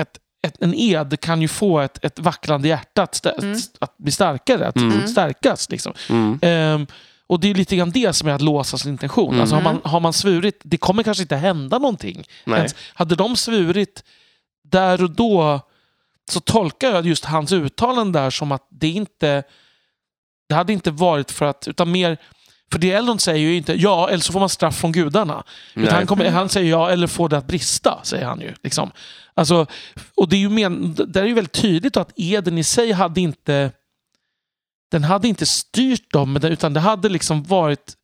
ett, 0.03 0.19
ett, 0.47 0.62
en 0.62 0.74
ed 0.74 1.20
kan 1.20 1.43
ju 1.43 1.49
få 1.49 1.81
ett, 1.81 2.05
ett 2.05 2.19
vacklande 2.19 2.69
hjärta 2.69 3.03
att, 3.03 3.15
stä, 3.15 3.35
Mm. 3.43 3.59
att 3.78 3.97
bli 3.99 4.12
starkare, 4.12 4.66
att 4.66 4.77
Mm. 4.77 5.07
stärkas. 5.07 5.70
Liksom. 5.70 5.93
Mm. 6.11 6.87
Och 7.31 7.40
det 7.40 7.51
är 7.51 7.55
lite 7.55 7.77
grann 7.77 7.90
det 7.90 8.12
som 8.12 8.28
är 8.28 8.32
att 8.32 8.40
låsa 8.40 8.78
sin 8.78 8.93
intention. 8.93 9.28
Mm. 9.28 9.40
Alltså 9.40 9.55
har, 9.55 9.62
man, 9.62 9.81
har 9.85 10.01
man 10.01 10.12
svurit, 10.12 10.61
det 10.65 10.77
kommer 10.77 11.02
kanske 11.02 11.23
inte 11.23 11.36
hända 11.36 11.78
någonting. 11.78 12.24
Ens. 12.47 12.74
Hade 12.94 13.15
de 13.15 13.36
svurit 13.36 14.05
där 14.65 15.02
och 15.02 15.11
då 15.11 15.61
så 16.31 16.40
tolkar 16.40 16.90
jag 16.90 17.07
just 17.07 17.24
hans 17.24 17.52
uttalande 17.52 18.19
där 18.19 18.31
som 18.31 18.52
att 18.52 18.66
det 18.70 18.89
inte 18.89 19.43
det 20.48 20.55
hade 20.55 20.73
inte 20.73 20.90
varit 20.90 21.31
för 21.31 21.47
att, 21.47 21.69
utan 21.69 21.90
mer 21.90 22.19
för 22.73 22.78
det 22.78 22.93
Eldon 22.93 23.19
säger 23.19 23.39
ju 23.39 23.57
inte 23.57 23.74
ja, 23.74 24.09
eller 24.09 24.23
så 24.23 24.32
får 24.32 24.40
man 24.40 24.48
straff 24.48 24.78
från 24.78 24.93
gudarna. 24.93 25.44
Han, 25.90 26.07
kommer, 26.07 26.31
han 26.31 26.48
säger 26.48 26.70
ja, 26.70 26.90
eller 26.90 27.07
får 27.07 27.28
det 27.28 27.39
att 27.39 27.47
brista, 27.47 28.01
säger 28.02 28.27
han 28.27 28.40
ju. 28.40 28.55
Liksom. 28.62 28.90
Alltså, 29.35 29.66
och 30.15 30.28
det 30.28 30.36
är 30.36 30.40
ju 30.40 30.48
men, 30.48 30.94
det 30.94 31.20
är 31.20 31.24
ju 31.24 31.35
väldigt 31.35 31.52
tydligt 31.62 31.97
att 31.97 32.12
eden 32.16 32.59
i 32.59 32.65
sig 32.65 32.93
hade 32.93 33.20
inte 33.20 33.70
den 34.91 35.05
hade 35.05 35.29
inte 35.29 35.47
styrt 35.47 36.12
dem, 36.12 36.37
utan 36.43 36.73
det 36.75 36.81
hade 36.81 37.09
liksom 37.09 37.43
varit 37.43 37.97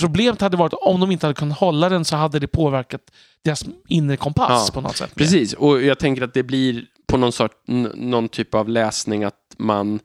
Problemet 0.00 0.40
hade 0.40 0.56
varit 0.56 0.72
om 0.72 1.00
de 1.00 1.10
inte 1.10 1.26
hade 1.26 1.34
kunnat 1.34 1.58
hålla 1.58 1.88
den 1.88 2.04
så 2.04 2.16
hade 2.16 2.38
det 2.38 2.46
påverkat 2.46 3.00
deras 3.44 3.64
inre 3.88 4.16
kompass 4.16 4.64
Ja, 4.68 4.74
på 4.74 4.80
något 4.80 4.96
sätt. 4.96 5.14
Precis, 5.14 5.52
och 5.52 5.82
jag 5.82 5.98
tänker 5.98 6.22
att 6.22 6.34
det 6.34 6.42
blir 6.42 6.84
på 7.08 7.16
någon, 7.16 7.32
sort, 7.32 7.52
någon 7.94 8.28
typ 8.28 8.54
av 8.54 8.68
läsning 8.68 9.24
att 9.24 9.34
man, 9.58 10.00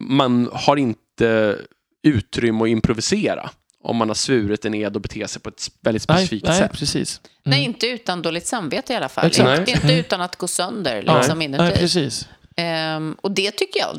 man 0.00 0.48
har 0.52 0.76
inte 0.76 1.58
utrymme 2.02 2.62
att 2.64 2.68
improvisera 2.68 3.50
om 3.82 3.96
man 3.96 4.08
har 4.08 4.14
svurit 4.14 4.64
en 4.64 4.74
ed 4.74 4.96
och 4.96 5.02
beter 5.02 5.26
sig 5.26 5.42
på 5.42 5.48
ett 5.48 5.70
väldigt 5.82 6.08
Nej, 6.08 6.16
specifikt 6.18 6.46
nej 6.46 6.58
sätt. 6.58 6.72
precis. 6.72 7.20
Mm. 7.24 7.30
Nej, 7.58 7.64
inte 7.64 7.86
utan 7.86 8.22
dåligt 8.22 8.46
samvete 8.46 8.92
i 8.92 8.96
alla 8.96 9.08
fall. 9.08 9.26
Exakt. 9.26 9.68
Inte, 9.68 9.92
utan 9.92 10.20
att 10.20 10.36
gå 10.36 10.46
sönder 10.48 11.02
liksom 11.02 11.38
nej, 11.38 11.44
inuti. 11.44 11.76
precis. 11.78 12.28
Ehm, 12.56 13.16
och 13.20 13.30
det 13.32 13.50
tycker 13.50 13.80
jag 13.80 13.96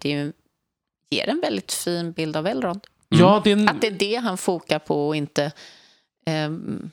det 0.00 0.12
är 0.12 0.16
ju- 0.24 0.32
ger 1.12 1.28
en 1.28 1.40
väldigt 1.40 1.72
fin 1.72 2.12
bild 2.12 2.36
av 2.36 2.46
Elrond. 2.46 2.80
Ja, 3.08 3.40
det 3.44 3.52
en, 3.52 3.68
Att 3.68 3.80
det 3.80 3.86
är 3.86 3.90
det 3.90 4.14
han 4.16 4.38
fokar 4.38 4.78
på 4.78 5.08
och 5.08 5.16
inte, 5.16 5.52
ehm, 6.26 6.90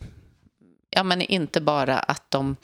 ja, 0.90 1.04
men 1.04 1.22
inte 1.22 1.62
bara 1.62 2.00
att 2.00 2.32
de 2.32 2.56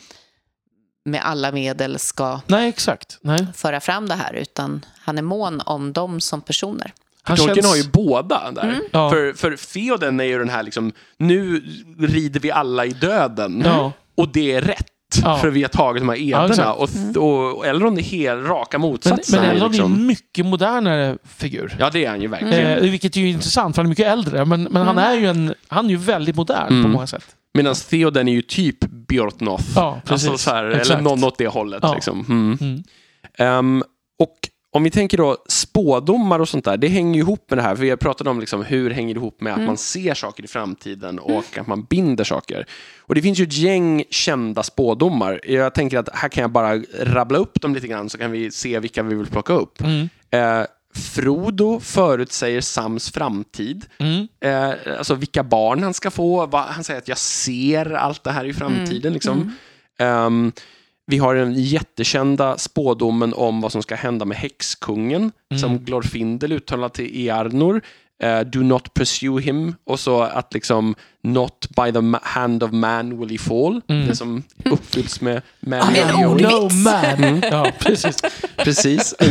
med 1.05 1.21
alla 1.25 1.51
medel 1.51 1.99
ska 1.99 2.41
nej, 2.47 2.69
exakt. 2.69 3.17
Nej. 3.21 3.47
föra 3.53 3.79
fram 3.79 4.07
det 4.07 4.15
här, 4.15 4.33
utan 4.33 4.85
han 4.99 5.17
är 5.17 5.21
mån 5.21 5.61
om 5.61 5.93
dem 5.93 6.21
som 6.21 6.41
personer. 6.41 6.93
Han 7.21 7.37
Tolkien 7.37 7.55
känns- 7.55 7.67
har 7.67 7.75
ju 7.75 7.89
båda 7.91 8.51
där. 8.51 8.63
Mm. 8.63 8.81
Ja. 8.91 9.09
För, 9.09 9.33
för 9.33 9.73
Theoden 9.73 10.19
är 10.19 10.23
ju 10.23 10.39
den 10.39 10.49
här 10.49 10.63
liksom, 10.63 10.91
nu 11.17 11.63
rider 11.99 12.39
vi 12.39 12.51
alla 12.51 12.85
i 12.85 12.91
döden. 12.91 13.61
Ja. 13.65 13.91
Och 14.15 14.27
det 14.29 14.51
är 14.51 14.61
rätt. 14.61 14.91
Ja. 15.23 15.37
För 15.37 15.49
vi 15.49 15.61
har 15.61 15.69
tagit 15.69 16.01
de 16.01 16.09
här 16.09 16.15
Ja, 16.15 16.37
ederna. 16.45 16.53
exakt. 16.73 17.17
och, 17.17 17.23
och, 17.23 17.57
och 17.57 17.65
Elrond 17.65 17.97
är 17.99 18.03
helt 18.03 18.47
raka 18.47 18.77
Men, 18.79 18.89
motsatsen. 18.89 19.41
men 19.41 19.49
Elrond 19.49 19.63
är 19.73 19.77
liksom. 19.77 19.93
en 19.93 20.05
mycket 20.05 20.45
modernare 20.45 21.17
figur. 21.23 21.75
Ja, 21.79 21.89
det 21.89 22.05
är 22.05 22.09
han 22.09 22.21
ju 22.21 22.27
verkligen. 22.27 22.77
Eh, 22.83 22.89
vilket 22.91 23.15
är 23.17 23.21
ju 23.21 23.29
intressant, 23.29 23.75
för 23.75 23.81
han 23.81 23.87
är 23.87 23.89
mycket 23.89 24.07
äldre. 24.07 24.45
Men, 24.45 24.63
men 24.63 24.87
han 24.87 24.97
är 24.97 25.13
ju 25.15 25.27
en, 25.27 25.53
han 25.67 25.85
är 25.85 25.89
ju 25.89 25.97
väldigt 25.97 26.35
modern 26.35 26.67
på 26.67 26.73
Mm. 26.73 26.91
många 26.91 27.07
sätt. 27.07 27.25
Medan 27.53 27.75
Theoden 27.75 28.27
är 28.27 28.31
ju 28.33 28.41
typ 28.41 28.77
Bjortnoth. 29.07 29.63
Ja, 29.75 30.01
precis. 30.05 30.29
Alltså 30.29 30.49
så 30.49 30.55
här, 30.55 30.63
eller 30.65 31.01
någon 31.01 31.23
åt 31.23 31.37
det 31.37 31.47
hållet. 31.47 31.79
Ja. 31.81 31.93
Liksom. 31.93 32.25
Mm. 32.29 32.57
Mm. 32.61 32.83
Ehm, 33.37 33.83
och 34.19 34.35
om 34.75 34.83
vi 34.83 34.91
tänker 34.91 35.17
då 35.17 35.37
spådomar 35.47 36.39
och 36.39 36.49
sånt 36.49 36.65
där, 36.65 36.77
det 36.77 36.87
hänger 36.87 37.13
ju 37.13 37.19
ihop 37.19 37.49
med 37.49 37.57
det 37.57 37.61
här. 37.61 37.75
För 37.75 37.83
vi 37.83 37.89
har 37.89 37.97
pratat 37.97 38.27
om 38.27 38.39
liksom 38.39 38.63
hur 38.63 38.91
hänger 38.91 39.13
det 39.13 39.17
ihop 39.17 39.41
med 39.41 39.53
att 39.53 39.61
man 39.61 39.77
ser 39.77 40.13
saker 40.13 40.43
i 40.43 40.47
framtiden 40.47 41.19
och 41.19 41.57
att 41.57 41.67
man 41.67 41.83
binder 41.83 42.23
saker. 42.23 42.65
Och 42.99 43.15
det 43.15 43.21
finns 43.21 43.39
ju 43.39 43.43
ett 43.43 43.57
gäng 43.57 44.03
kända 44.09 44.63
spådomar. 44.63 45.39
Jag 45.43 45.73
tänker 45.73 45.97
att 45.97 46.09
här 46.13 46.29
kan 46.29 46.41
jag 46.41 46.51
bara 46.51 46.77
rabbla 46.99 47.37
upp 47.37 47.61
dem 47.61 47.75
lite 47.75 47.87
grann 47.87 48.09
så 48.09 48.17
kan 48.17 48.31
vi 48.31 48.51
se 48.51 48.79
vilka 48.79 49.03
vi 49.03 49.15
vill 49.15 49.27
plocka 49.27 49.53
upp. 49.53 49.81
Mm. 49.81 50.09
Eh, 50.31 50.65
Frodo 50.95 51.79
förutsäger 51.79 52.61
Sams 52.61 53.11
framtid. 53.11 53.85
Mm. 53.97 54.27
Eh, 54.39 54.97
alltså 54.97 55.15
vilka 55.15 55.43
barn 55.43 55.83
han 55.83 55.93
ska 55.93 56.11
få. 56.11 56.45
Va, 56.45 56.65
han 56.69 56.83
säger 56.83 56.97
att 56.97 57.07
jag 57.07 57.17
ser 57.17 57.93
allt 57.93 58.23
det 58.23 58.31
här 58.31 58.45
i 58.45 58.53
framtiden. 58.53 59.13
Liksom. 59.13 59.55
Ehm, 59.99 60.51
vi 61.07 61.17
har 61.17 61.35
den 61.35 61.53
jättekända 61.53 62.57
spådomen 62.57 63.33
om 63.33 63.61
vad 63.61 63.71
som 63.71 63.83
ska 63.83 63.95
hända 63.95 64.25
med 64.25 64.37
häxkungen 64.37 65.31
som 65.59 65.79
Glorfindel 65.79 66.51
uttalar 66.51 66.89
till 66.89 67.27
Earnor. 67.29 67.81
Eh, 68.23 68.39
do 68.39 68.59
not 68.59 68.93
pursue 68.93 69.41
him. 69.41 69.75
Och 69.83 69.99
så 69.99 70.21
att 70.21 70.53
liksom 70.53 70.95
not 71.23 71.67
by 71.75 71.91
the 71.91 72.19
hand 72.21 72.63
of 72.63 72.71
man 72.71 73.19
will 73.19 73.29
he 73.29 73.37
fall. 73.37 73.81
Det 73.87 74.15
som 74.15 74.43
uppfylls 74.65 75.21
med 75.21 75.35
En 75.35 75.69
Mary 75.69 76.25
ordvits. 76.25 76.51
No 76.51 76.69
man! 76.69 77.41
Ja, 77.51 77.71
precis. 77.79 78.17
Precis. 78.57 79.15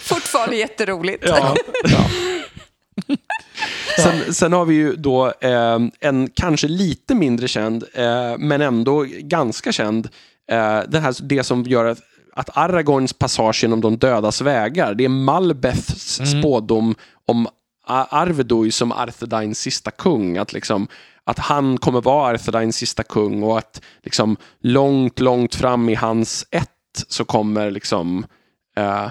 Fortfarande 0.00 0.56
jätteroligt. 0.56 1.24
Ja. 1.26 1.56
Sen, 4.02 4.34
sen 4.34 4.52
har 4.52 4.64
vi 4.64 4.74
ju 4.74 4.96
då 4.96 5.26
eh, 5.40 5.78
en 6.00 6.30
kanske 6.34 6.68
lite 6.68 7.14
mindre 7.14 7.48
känd, 7.48 7.84
eh, 7.94 8.38
men 8.38 8.60
ändå 8.60 9.06
ganska 9.20 9.72
känd, 9.72 10.08
eh, 10.50 10.80
det, 10.88 10.98
här, 11.00 11.16
det 11.22 11.44
som 11.44 11.62
gör 11.62 11.84
att, 11.84 11.98
att 12.32 12.56
Aragorns 12.56 13.12
passage 13.12 13.62
genom 13.62 13.80
de 13.80 13.96
dödas 13.98 14.40
vägar, 14.40 14.94
det 14.94 15.04
är 15.04 15.08
Malbeths 15.08 16.20
spådom 16.38 16.94
om 17.26 17.46
A- 17.86 18.06
Arvedoy 18.10 18.70
som 18.70 18.92
Arthedains 18.92 19.58
sista 19.58 19.90
kung. 19.90 20.36
Att, 20.38 20.52
liksom, 20.52 20.88
att 21.24 21.38
han 21.38 21.78
kommer 21.78 22.00
vara 22.00 22.34
Arthedains 22.34 22.76
sista 22.76 23.02
kung 23.02 23.42
och 23.42 23.58
att 23.58 23.80
liksom, 24.02 24.36
långt, 24.62 25.20
långt 25.20 25.54
fram 25.54 25.88
i 25.88 25.94
hans 25.94 26.46
ett 26.50 26.68
så 27.08 27.24
kommer 27.24 27.70
liksom, 27.70 28.26
eh, 28.76 29.06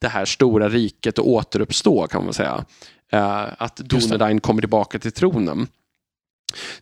det 0.00 0.08
här 0.08 0.24
stora 0.24 0.68
riket 0.68 1.18
att 1.18 1.24
återuppstå 1.24 2.06
kan 2.06 2.24
man 2.24 2.34
säga. 2.34 2.64
Eh, 3.12 3.46
att. 3.58 3.76
Dunedain 3.76 4.40
kommer 4.40 4.62
tillbaka 4.62 4.98
till 4.98 5.12
tronen. 5.12 5.66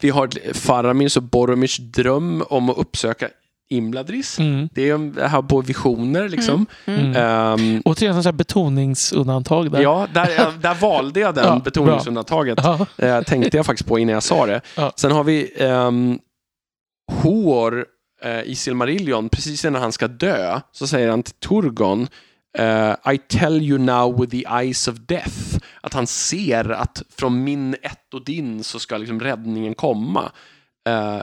Vi 0.01 0.11
har 0.11 0.55
Faramirs 0.55 1.17
och 1.17 1.23
Boromirs 1.23 1.79
dröm 1.79 2.45
om 2.49 2.71
att 2.71 2.79
uppsöka 2.79 3.29
Imladris. 3.73 4.39
Mm. 4.39 4.69
Det 4.73 4.91
är 4.91 4.99
det 4.99 5.29
här 5.29 5.43
på 5.43 5.61
visioner 5.61 6.29
liksom. 6.29 6.67
Mm. 6.85 7.17
Ehm, 7.17 7.83
Återigen 7.85 8.17
en 8.17 8.23
sån 8.23 8.33
här 8.33 8.37
betoningsundantag 8.37 9.73
där. 9.73 9.81
ja, 9.81 10.07
där, 10.15 10.53
där 10.61 10.75
valde 10.75 11.21
jag 11.21 11.35
den 11.35 11.45
Ja, 11.47 11.61
betoningsundantaget. 11.65 12.59
Ja. 12.63 12.87
Eh, 12.99 13.23
tänkte 13.23 13.57
jag 13.57 13.67
faktiskt 13.67 13.89
på 13.89 13.99
innan 13.99 14.15
jag 14.15 14.23
sa 14.23 14.47
det. 14.47 14.61
Ja. 14.77 14.93
Sen 14.97 15.13
har 15.13 15.25
vi 15.25 15.55
um, 15.61 16.19
Hor 17.13 17.87
eh, 18.23 18.43
i 18.43 18.55
Silmarillion, 18.55 19.29
precis 19.29 19.65
innan 19.65 19.83
han 19.83 19.93
ska 19.93 20.09
dö, 20.09 20.61
så 20.73 20.87
säger 20.87 21.11
han 21.11 21.23
till 21.23 21.35
Turgon 21.35 22.09
eh, 22.59 23.13
I 23.13 23.19
tell 23.29 23.63
you 23.63 23.79
now 23.79 24.21
with 24.21 24.31
the 24.31 24.45
eyes 24.49 24.89
of 24.89 24.97
death. 24.99 25.59
Att 25.81 25.95
han 25.95 26.07
ser 26.07 26.69
att 26.71 27.03
från 27.17 27.45
min 27.45 27.75
ett 27.83 28.15
och 28.15 28.25
din 28.25 28.65
så 28.65 28.79
ska 28.79 28.97
liksom 28.97 29.21
räddningen 29.21 29.75
komma. 29.75 30.33
Eh, 30.89 31.23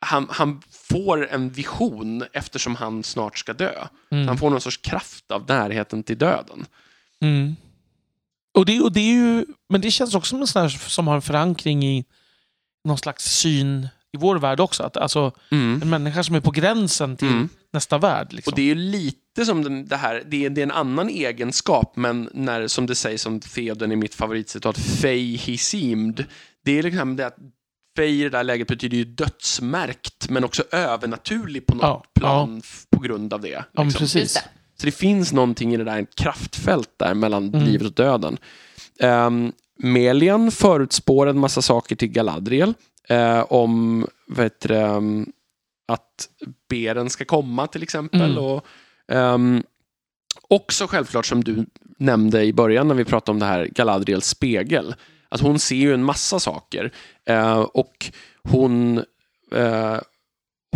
han, 0.00 0.26
han 0.30 0.62
får 0.70 1.28
en 1.28 1.50
vision 1.50 2.24
eftersom 2.32 2.76
han 2.76 3.02
snart 3.02 3.38
ska 3.38 3.52
dö. 3.52 3.86
Mm. 4.10 4.28
Han 4.28 4.38
får 4.38 4.50
någon 4.50 4.60
sorts 4.60 4.76
kraft 4.76 5.30
av 5.30 5.44
närheten 5.48 6.02
till 6.02 6.18
döden. 6.18 6.66
Mm. 7.20 7.56
Och, 8.54 8.66
det, 8.66 8.80
och 8.80 8.92
det 8.92 9.00
är 9.00 9.12
ju, 9.14 9.46
men 9.68 9.80
det 9.80 9.90
känns 9.90 10.14
också 10.14 10.28
som 10.30 10.40
en 10.40 10.46
sån 10.46 10.62
här 10.62 10.68
som 10.68 11.08
har 11.08 11.14
en 11.14 11.22
förankring 11.22 11.84
i 11.84 12.04
någon 12.84 12.98
slags 12.98 13.24
syn 13.24 13.88
i 14.12 14.16
vår 14.16 14.36
värld 14.36 14.60
också. 14.60 14.82
Att, 14.82 14.96
alltså, 14.96 15.32
en 15.50 15.90
människa 15.90 16.24
som 16.24 16.34
är 16.34 16.40
på 16.40 16.50
gränsen 16.50 17.16
till 17.16 17.28
Mm. 17.28 17.48
nästa 17.72 17.98
värld. 17.98 18.32
Liksom. 18.32 18.50
Och 18.52 18.56
det 18.56 18.62
är 18.62 18.66
ju 18.66 18.74
lite 18.74 19.18
som 19.44 19.64
den, 19.64 19.86
det 19.86 19.96
här, 19.96 20.22
det 20.26 20.44
är, 20.44 20.50
det 20.50 20.60
är 20.60 20.62
en 20.62 20.70
annan 20.70 21.08
egenskap, 21.08 21.96
men 21.96 22.30
när, 22.34 22.66
som 22.68 22.86
det 22.86 22.94
sägs 22.94 23.26
om 23.26 23.40
Theoden 23.40 23.92
i 23.92 23.96
mitt 23.96 24.14
favoritcitat, 24.14 24.78
Fey 24.78 25.36
he 25.36 25.56
seemed. 25.58 26.24
Det 26.64 26.78
är 26.78 26.82
liksom 26.82 27.16
det 27.16 27.26
att 27.26 27.36
Fey 27.96 28.20
i 28.20 28.22
det 28.22 28.28
där 28.30 28.44
läget 28.44 28.68
betyder 28.68 28.96
ju 28.96 29.04
dödsmärkt, 29.04 30.28
men 30.30 30.44
också 30.44 30.62
övernaturlig 30.72 31.66
på 31.66 31.74
något 31.74 31.82
Ja, 31.84 32.04
plan 32.14 32.60
f- 32.64 32.84
på 32.90 33.00
grund 33.00 33.32
av 33.34 33.40
det. 33.40 33.48
ja, 33.48 33.62
liksom. 33.84 33.84
Just 33.84 33.98
precis. 33.98 34.32
Så 34.80 34.86
det 34.86 34.92
finns 34.92 35.32
någonting 35.32 35.74
i 35.74 35.76
det 35.76 35.84
där, 35.84 36.02
ett 36.02 36.14
kraftfält 36.14 36.90
där 36.96 37.14
mellan 37.14 37.48
Mm. 37.54 37.62
livet 37.66 37.86
och 37.86 37.92
döden. 37.94 38.36
Um, 39.02 39.52
Melian 39.82 40.50
förutspår 40.50 41.26
en 41.26 41.38
massa 41.38 41.62
saker 41.62 41.96
till 41.96 42.08
Galadriel 42.08 42.74
eh, 43.08 43.40
om 43.52 44.06
vad 44.26 44.44
heter 44.46 44.68
det, 44.68 44.82
um, 44.84 45.32
att 45.88 46.28
Beren 46.68 47.10
ska 47.10 47.24
komma 47.24 47.66
till 47.66 47.82
exempel. 47.82 48.20
Mm. 48.30 48.38
Och, 48.44 48.66
ehm, 49.08 49.62
också 50.48 50.86
självklart 50.86 51.26
som 51.26 51.44
du 51.44 51.66
nämnde 51.98 52.44
i 52.44 52.52
början 52.52 52.88
när 52.88 52.94
vi 52.94 53.04
pratade 53.04 53.30
om 53.30 53.38
det 53.38 53.46
här 53.46 53.64
Galadriels 53.66 54.28
spegel. 54.28 54.94
Att 55.28 55.40
hon 55.40 55.58
ser 55.58 55.76
ju 55.76 55.94
en 55.94 56.04
massa 56.04 56.40
saker 56.40 56.92
eh, 57.24 57.58
och 57.58 58.12
hon 58.42 58.98
eh, 59.52 59.98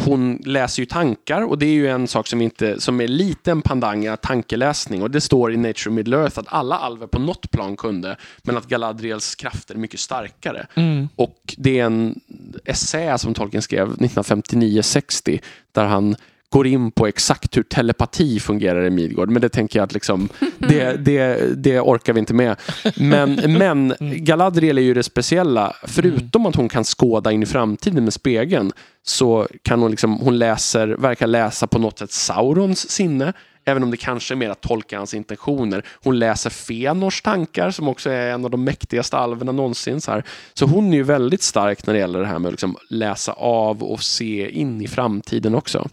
hon 0.00 0.36
läser 0.44 0.82
ju 0.82 0.86
tankar 0.86 1.42
och 1.42 1.58
det 1.58 1.66
är 1.66 1.72
ju 1.72 1.88
en 1.88 2.08
sak 2.08 2.26
som, 2.26 2.40
inte, 2.40 2.80
som 2.80 3.00
är 3.00 3.08
lite 3.08 3.50
en 3.50 3.62
pandanga 3.62 4.16
tankeläsning 4.16 5.02
och 5.02 5.10
det 5.10 5.20
står 5.20 5.52
i 5.52 5.56
Nature 5.56 5.90
Middle 5.90 6.16
Earth 6.16 6.38
att 6.38 6.46
alla 6.48 6.78
alver 6.78 7.06
på 7.06 7.18
något 7.18 7.50
plan 7.50 7.76
kunde 7.76 8.16
men 8.42 8.56
att 8.56 8.68
Galadriels 8.68 9.34
krafter 9.34 9.74
är 9.74 9.78
mycket 9.78 10.00
starkare. 10.00 10.66
Mm. 10.74 11.08
Och 11.16 11.54
det 11.58 11.80
är 11.80 11.84
en 11.84 12.20
essä 12.64 13.18
som 13.18 13.34
Tolkien 13.34 13.62
skrev 13.62 13.96
1959-60 13.96 15.40
där 15.72 15.84
han 15.84 16.16
går 16.52 16.66
in 16.66 16.90
på 16.90 17.06
exakt 17.06 17.56
hur 17.56 17.62
telepati 17.62 18.40
fungerar 18.40 18.84
i 18.84 18.90
Midgård. 18.90 19.30
Men 19.30 19.42
det 19.42 19.48
tänker 19.48 19.78
jag 19.78 19.84
att 19.84 19.92
liksom, 19.92 20.28
det, 20.58 21.04
det, 21.04 21.52
det 21.56 21.80
orkar 21.80 22.12
vi 22.12 22.20
inte 22.20 22.34
med. 22.34 22.56
Men, 22.96 23.34
men 23.58 23.94
Galadriel 24.00 24.78
är 24.78 24.82
ju 24.82 24.94
det 24.94 25.02
speciella. 25.02 25.76
Förutom 25.82 26.46
att 26.46 26.56
hon 26.56 26.68
kan 26.68 26.84
skåda 26.84 27.32
in 27.32 27.42
i 27.42 27.46
framtiden 27.46 28.04
med 28.04 28.12
spegeln 28.12 28.72
så 29.02 29.46
kan 29.62 29.82
hon, 29.82 29.90
liksom, 29.90 30.16
hon 30.16 30.38
läser, 30.38 30.88
verkar 30.88 31.26
läsa 31.26 31.66
på 31.66 31.78
något 31.78 31.98
sätt 31.98 32.12
Saurons 32.12 32.90
sinne. 32.90 33.32
Även 33.64 33.82
om 33.82 33.90
det 33.90 33.96
kanske 33.96 34.34
är 34.34 34.36
mer 34.36 34.50
att 34.50 34.60
tolka 34.60 34.98
hans 34.98 35.14
intentioner. 35.14 35.86
Hon 36.04 36.18
läser 36.18 36.50
Fëanors 36.50 37.22
tankar 37.22 37.70
som 37.70 37.88
också 37.88 38.10
är 38.10 38.30
en 38.30 38.44
av 38.44 38.50
de 38.50 38.64
mäktigaste 38.64 39.16
alverna 39.16 39.52
någonsin. 39.52 40.00
Så, 40.00 40.10
här. 40.10 40.24
så 40.54 40.66
hon 40.66 40.92
är 40.92 40.96
ju 40.96 41.02
väldigt 41.02 41.42
stark 41.42 41.86
när 41.86 41.94
det 41.94 42.00
gäller 42.00 42.20
det 42.20 42.26
här 42.26 42.38
med 42.38 42.48
att 42.48 42.52
liksom 42.52 42.76
läsa 42.88 43.32
av 43.32 43.82
och 43.82 44.02
se 44.02 44.50
in 44.50 44.80
i 44.80 44.88
framtiden 44.88 45.54
också. 45.54 45.88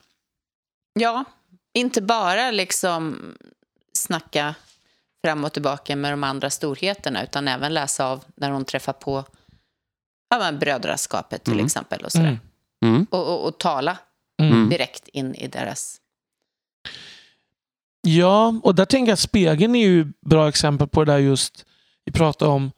Ja, 0.93 1.23
inte 1.73 2.01
bara 2.01 2.51
liksom 2.51 3.21
snacka 3.93 4.55
fram 5.25 5.43
och 5.43 5.53
tillbaka 5.53 5.95
med 5.95 6.13
de 6.13 6.23
andra 6.23 6.49
storheterna 6.49 7.23
utan 7.23 7.47
även 7.47 7.73
läsa 7.73 8.05
av 8.05 8.23
när 8.35 8.51
hon 8.51 8.65
träffar 8.65 8.93
på 8.93 9.23
ja, 10.29 10.37
men 10.39 10.59
brödraskapet 10.59 11.43
till 11.43 11.53
Mm. 11.53 11.65
exempel 11.65 12.01
och, 12.05 12.11
sådär. 12.11 12.25
Mm. 12.27 12.39
Mm. 12.95 13.07
Och, 13.09 13.27
och, 13.27 13.47
och 13.47 13.57
tala 13.57 13.97
Mm. 14.41 14.53
Mm. 14.53 14.69
direkt 14.69 15.07
in 15.07 15.35
i 15.35 15.47
deras... 15.47 16.01
Ja, 18.01 18.59
och 18.63 18.75
där 18.75 18.85
tänker 18.85 19.11
jag 19.11 19.19
spegeln 19.19 19.75
är 19.75 19.85
ju 19.87 20.07
bra 20.25 20.49
exempel 20.49 20.87
på 20.87 21.05
det 21.05 21.11
där 21.11 21.19
just 21.19 21.65
vi 22.05 22.11
pratade 22.11 22.51
om. 22.51 22.71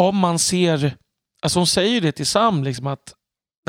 Om 0.00 0.16
man 0.16 0.38
ser, 0.38 0.96
alltså 1.42 1.58
hon 1.58 1.66
säger 1.66 1.90
ju 1.90 2.00
det 2.00 2.12
till 2.12 2.26
Sam, 2.26 2.64
liksom 2.64 2.86
att 2.86 3.14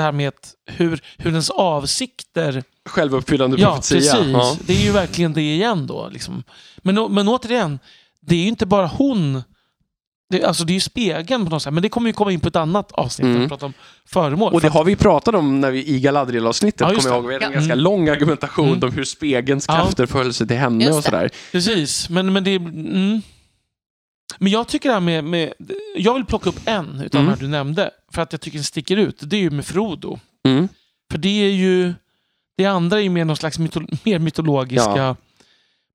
det 0.01 0.05
här 0.05 0.11
med 0.11 0.27
att 0.27 0.53
hur, 0.65 1.01
hur 1.17 1.29
ens 1.31 1.49
avsikter 1.49 2.63
Självuppfyllande 2.89 3.57
Ja, 3.61 3.75
profetia. 3.75 3.97
precis. 3.97 4.31
Ja. 4.33 4.57
Det 4.65 4.73
är 4.73 4.83
ju 4.83 4.91
verkligen 4.91 5.33
det 5.33 5.41
igen 5.41 5.87
då. 5.87 6.09
Liksom. 6.11 6.43
Men, 6.77 7.13
men 7.13 7.27
återigen, 7.27 7.79
det 8.21 8.35
är 8.35 8.39
ju 8.39 8.47
inte 8.47 8.65
bara 8.65 8.87
hon. 8.87 9.43
Det, 10.29 10.43
alltså 10.43 10.63
det 10.63 10.71
är 10.71 10.75
ju 10.75 10.79
spegeln 10.79 11.45
på 11.45 11.51
något 11.51 11.63
sätt. 11.63 11.73
Men 11.73 11.83
det 11.83 11.89
kommer 11.89 12.09
ju 12.09 12.13
komma 12.13 12.31
in 12.31 12.39
på 12.39 12.47
ett 12.47 12.55
annat 12.55 12.91
avsnitt 12.91 13.23
Mm. 13.25 13.33
när 13.35 13.41
vi 13.41 13.49
pratar 13.49 13.67
om 13.67 13.73
föremål. 14.05 14.53
Och 14.53 14.61
det 14.61 14.69
har 14.69 14.83
vi 14.83 14.95
pratat 14.95 15.35
om 15.35 15.59
när 15.61 15.71
vi, 15.71 15.87
i 15.87 15.99
Galadriel-avsnittet, 15.99 16.81
Ja, 16.81 16.87
kommer 16.87 17.09
jag 17.09 17.15
ihåg. 17.17 17.27
Vi 17.27 17.33
hade 17.33 17.45
en 17.45 17.51
Ja. 17.51 17.55
ganska 17.57 17.73
Mm. 17.73 17.83
lång 17.83 18.09
argumentation 18.09 18.67
Mm. 18.67 18.83
om 18.83 18.91
hur 18.91 19.03
spegelns 19.03 19.65
Ja. 19.67 19.73
krafter 19.75 20.05
förhöll 20.05 20.33
sig 20.33 20.47
till 20.47 20.57
henne 20.57 20.83
Just 20.85 20.95
och 20.95 21.01
det. 21.01 21.09
sådär. 21.09 21.29
Precis, 21.51 22.09
men, 22.09 22.33
men 22.33 22.43
det... 22.43 22.55
Mm. 22.55 23.21
Men 24.41 24.51
jag 24.51 24.67
tycker 24.67 24.89
det 24.89 24.93
här 24.93 24.99
med, 25.01 25.23
med... 25.23 25.53
Jag 25.95 26.13
vill 26.13 26.25
plocka 26.25 26.49
upp 26.49 26.59
en 26.65 27.01
utav 27.05 27.21
Mm. 27.21 27.25
de 27.25 27.27
här 27.27 27.35
du 27.35 27.47
nämnde. 27.47 27.91
För 28.11 28.21
att 28.21 28.31
jag 28.33 28.41
tycker 28.41 28.57
den 28.57 28.63
sticker 28.63 28.97
ut. 28.97 29.17
Det 29.21 29.35
är 29.35 29.41
ju 29.41 29.49
med 29.49 29.65
Frodo. 29.65 30.19
Mm. 30.47 30.67
För 31.11 31.17
det 31.17 31.43
är 31.45 31.49
ju... 31.51 31.93
Det 32.57 32.65
andra 32.65 32.97
är 32.97 33.01
ju 33.03 33.09
mer 33.09 33.25
någon 33.25 33.37
slags 33.37 33.59
myto, 33.59 33.81
mer 34.03 34.19
mytologiska... 34.19 34.97
Ja. 34.97 35.15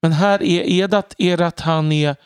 Men 0.03 0.13
här 0.13 0.43
är, 0.43 0.63
är, 0.63 0.89
det 0.89 0.99
att, 0.99 1.15
är 1.19 1.37
det 1.37 1.47
att 1.47 1.61
han 1.61 1.93
är 1.93 2.17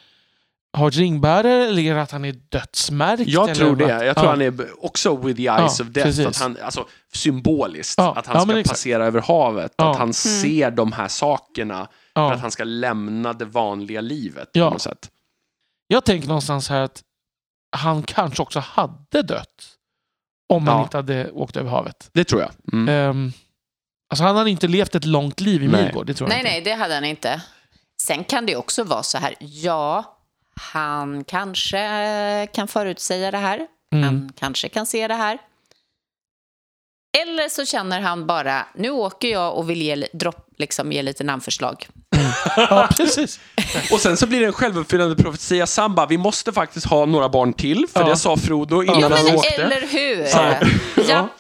har 0.73 0.91
ringbärare 0.91 1.67
eller 1.67 1.83
är 1.83 1.95
det 1.95 2.03
att 2.03 2.11
han 2.11 2.25
är 2.25 2.35
dödsmärkt? 2.49 3.23
Jag 3.27 3.45
eller 3.45 3.55
tror 3.55 3.77
det. 3.77 3.85
vad? 3.85 4.07
Jag 4.07 4.17
tror 4.17 4.27
ja. 4.27 4.31
han 4.31 4.43
är 4.43 4.85
också 4.85 5.17
with 5.17 5.37
the 5.37 5.47
eyes 5.47 5.79
Ja, 5.79 5.85
of 5.85 5.91
death. 5.91 6.07
precis. 6.07 6.27
Att 6.27 6.37
han, 6.37 6.57
alltså, 6.63 6.87
symboliskt. 7.15 7.95
Ja, 7.99 8.15
Att 8.17 8.27
han 8.27 8.37
ja, 8.37 8.41
ska 8.43 8.59
exakt. 8.59 8.69
passera 8.69 9.07
över 9.07 9.21
havet. 9.21 9.73
Ja. 9.77 9.91
Att 9.91 9.97
han 9.99 10.13
ser 10.15 10.71
de 10.71 10.93
här 10.93 11.09
sakerna 11.09 11.89
för 12.15 12.33
att 12.33 12.41
han 12.41 12.51
ska 12.51 12.65
lämna 12.65 13.33
det 13.33 13.45
vanliga 13.45 14.01
livet. 14.01 14.49
Ja. 14.53 14.67
På 14.69 14.73
något 14.73 14.83
sätt. 14.83 15.09
Jag 15.93 16.05
tänker 16.05 16.29
någonstans 16.29 16.69
här 16.69 16.81
att 16.81 17.03
han 17.77 18.03
kanske 18.03 18.43
också 18.43 18.59
hade 18.61 19.23
dött 19.23 19.77
om 20.49 20.67
han 20.69 20.77
Ja. 20.79 20.83
inte 20.83 20.97
hade 20.97 21.31
åkt 21.31 21.57
över 21.57 21.71
havet. 21.71 22.11
Det 22.13 22.25
tror 22.25 22.41
jag. 22.41 22.51
Mm. 22.73 23.11
Um, 23.11 23.33
alltså 24.11 24.25
han 24.25 24.37
hade 24.37 24.51
inte 24.51 24.69
levt 24.69 24.95
ett 24.95 25.05
långt 25.05 25.41
liv 25.41 25.63
i 25.63 25.69
Nej. 25.69 25.85
Midgård, 25.85 26.07
det 26.07 26.15
tror 26.15 26.31
jag 26.31 26.35
Nej, 26.35 26.39
inte. 26.39 26.51
nej, 26.51 26.61
det 26.61 26.83
hade 26.83 26.95
han 26.95 27.05
inte. 27.05 27.43
Sen 28.03 28.25
kan 28.25 28.47
det 28.47 28.57
också 28.57 28.85
vara 28.85 29.03
så 29.03 29.19
här, 29.19 29.35
ja, 29.39 30.19
han 30.55 31.25
kanske 31.25 32.47
kan 32.55 32.69
förutsäga 32.69 33.31
det 33.31 33.39
här. 33.39 33.67
Mm. 33.93 34.05
Han 34.05 34.33
kanske 34.37 34.69
kan 34.69 34.87
se 34.87 35.09
det 35.09 35.15
här. 35.15 35.39
Eller 37.19 37.49
så 37.49 37.65
känner 37.67 38.01
han 38.01 38.27
bara, 38.27 38.67
nu 38.75 38.91
åker 38.91 39.29
jag 39.29 39.57
och 39.57 39.71
vill 39.71 39.83
ge, 39.83 40.07
dropp, 40.13 40.50
liksom, 40.61 40.93
ge 40.93 41.03
lite 41.03 41.25
namnförslag. 41.25 41.87
Ja, 42.57 42.89
precis. 42.97 43.41
Och 43.93 44.01
sen 44.01 44.17
så 44.17 44.27
blir 44.27 44.41
det 44.41 44.47
en 44.47 44.53
självuppfyllande 44.53 45.17
profetia. 45.23 45.67
Samba, 45.67 46.07
vi 46.07 46.19
måste 46.19 46.53
faktiskt 46.53 46.87
ha 46.87 47.07
några 47.07 47.29
barn 47.29 47.53
till. 47.53 47.87
För 47.93 48.01
Ja. 48.01 48.07
det 48.09 48.17
sa 48.17 48.37
Frodo 48.37 48.83
innan 48.83 49.01
Ja, 49.01 49.09
han 49.17 49.25
men 49.25 49.37
åkte. 49.37 49.49
eller 49.63 49.81
hur? 49.91 50.27
Ja. 50.35 50.55
Japp, 51.09 51.31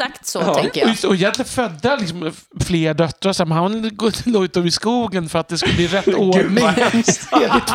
exakt 0.00 0.26
så 0.26 0.38
Ja. 0.38 0.54
tänker 0.54 0.80
jag. 0.80 0.90
Och, 0.90 1.08
och 1.08 1.14
egentligen 1.14 1.48
födde 1.48 1.88
han 1.88 1.98
liksom 1.98 2.32
fler 2.60 2.94
döttrar, 2.94 3.32
så 3.32 3.44
han 3.46 3.90
låg 4.24 4.44
ut 4.44 4.52
dem 4.52 4.66
i 4.66 4.70
skogen 4.70 5.28
för 5.28 5.38
att 5.38 5.48
det 5.48 5.58
skulle 5.58 5.74
bli 5.74 5.86
rätt 5.86 6.08
ordning 6.14 6.64
enligt, 6.92 7.28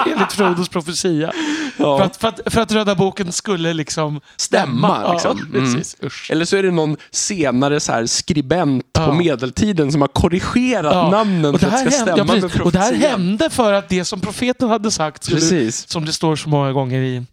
enligt 0.07 0.33
Frodos 0.33 0.69
profetia. 0.69 1.31
Ja. 1.77 1.97
För, 1.97 2.05
att, 2.05 2.17
för, 2.17 2.27
att, 2.27 2.41
för 2.53 2.61
att 2.61 2.71
Röda 2.71 2.95
boken 2.95 3.31
skulle 3.31 3.73
liksom 3.73 4.21
Stämma, 4.37 5.13
liksom. 5.13 5.49
Ja, 5.53 5.59
precis. 5.59 5.95
Usch. 6.03 6.31
Eller 6.31 6.45
så 6.45 6.57
är 6.57 6.63
det 6.63 6.71
någon 6.71 6.97
senare 7.11 7.79
så 7.79 7.91
här 7.91 8.05
skribent 8.05 8.85
Ja. 8.93 9.05
på 9.05 9.13
medeltiden 9.13 9.91
som 9.91 10.01
har 10.01 10.07
korrigerat 10.07 10.93
Ja. 10.93 11.09
namnen 11.09 11.53
Och 11.55 11.59
för 11.61 11.69
det, 11.71 11.77
att 11.77 11.85
det 11.85 11.91
ska 11.91 11.97
hände, 12.05 12.11
ja, 12.11 12.15
stämma 12.25 12.33
med 12.33 12.41
precis. 12.41 12.61
och 12.61 12.71
det 12.71 12.79
här 12.79 12.89
profetian. 12.91 13.11
hände 13.21 13.49
för 13.49 13.73
att 13.73 13.89
det 13.89 14.05
som 14.05 14.21
profeten 14.21 14.69
hade 14.69 14.91
sagt 14.91 15.23
skulle, 15.23 15.39
Precis, 15.39 15.89
som 15.89 16.05
det 16.05 16.13
står 16.13 16.35
så 16.35 16.49
många 16.49 16.71
gånger 16.71 16.99
i 17.01 17.25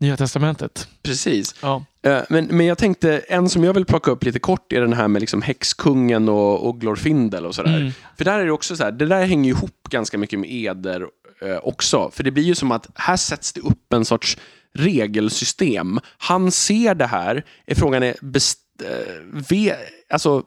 Nya 0.00 0.16
Testamentet. 0.16 0.88
precis. 1.02 1.54
Ja. 1.62 1.84
Eh, 2.02 2.22
Men, 2.28 2.44
men 2.44 2.66
jag 2.66 2.78
tänkte, 2.78 3.18
en 3.18 3.48
som 3.48 3.64
jag 3.64 3.74
vill 3.74 3.84
plocka 3.84 4.10
upp 4.10 4.24
lite 4.24 4.38
kort 4.38 4.72
är 4.72 4.80
den 4.80 4.92
här 4.92 5.08
med 5.08 5.20
liksom 5.20 5.42
häxkungen 5.42 6.28
och, 6.28 6.68
och 6.68 6.80
Glorfindel 6.80 7.46
och 7.46 7.54
sådär. 7.54 7.76
Mm. 7.76 7.92
För 8.16 8.24
där 8.24 8.38
är 8.38 8.44
det 8.44 8.52
också 8.52 8.76
så 8.76 8.84
här, 8.84 8.92
det 8.92 9.06
där 9.06 9.26
hänger 9.26 9.44
ju 9.44 9.56
ihop 9.56 9.88
ganska 9.90 10.18
mycket 10.18 10.38
med 10.38 10.50
eder 10.52 11.06
eh, 11.42 11.56
också. 11.62 12.10
För 12.12 12.22
det 12.24 12.30
blir 12.30 12.44
ju 12.44 12.54
som 12.54 12.72
att 12.72 12.86
här 12.94 13.16
sätts 13.16 13.52
det 13.52 13.60
upp 13.60 13.92
en 13.92 14.04
sorts 14.04 14.38
regelsystem. 14.74 16.00
Han 16.18 16.50
ser 16.50 16.94
det 16.94 17.06
här. 17.06 17.44
Är 17.66 17.74
frågan 17.74 18.02
är, 18.02 18.14
best, 18.20 18.58
eh, 18.84 19.14
ve, 19.50 19.74
alltså, 20.10 20.42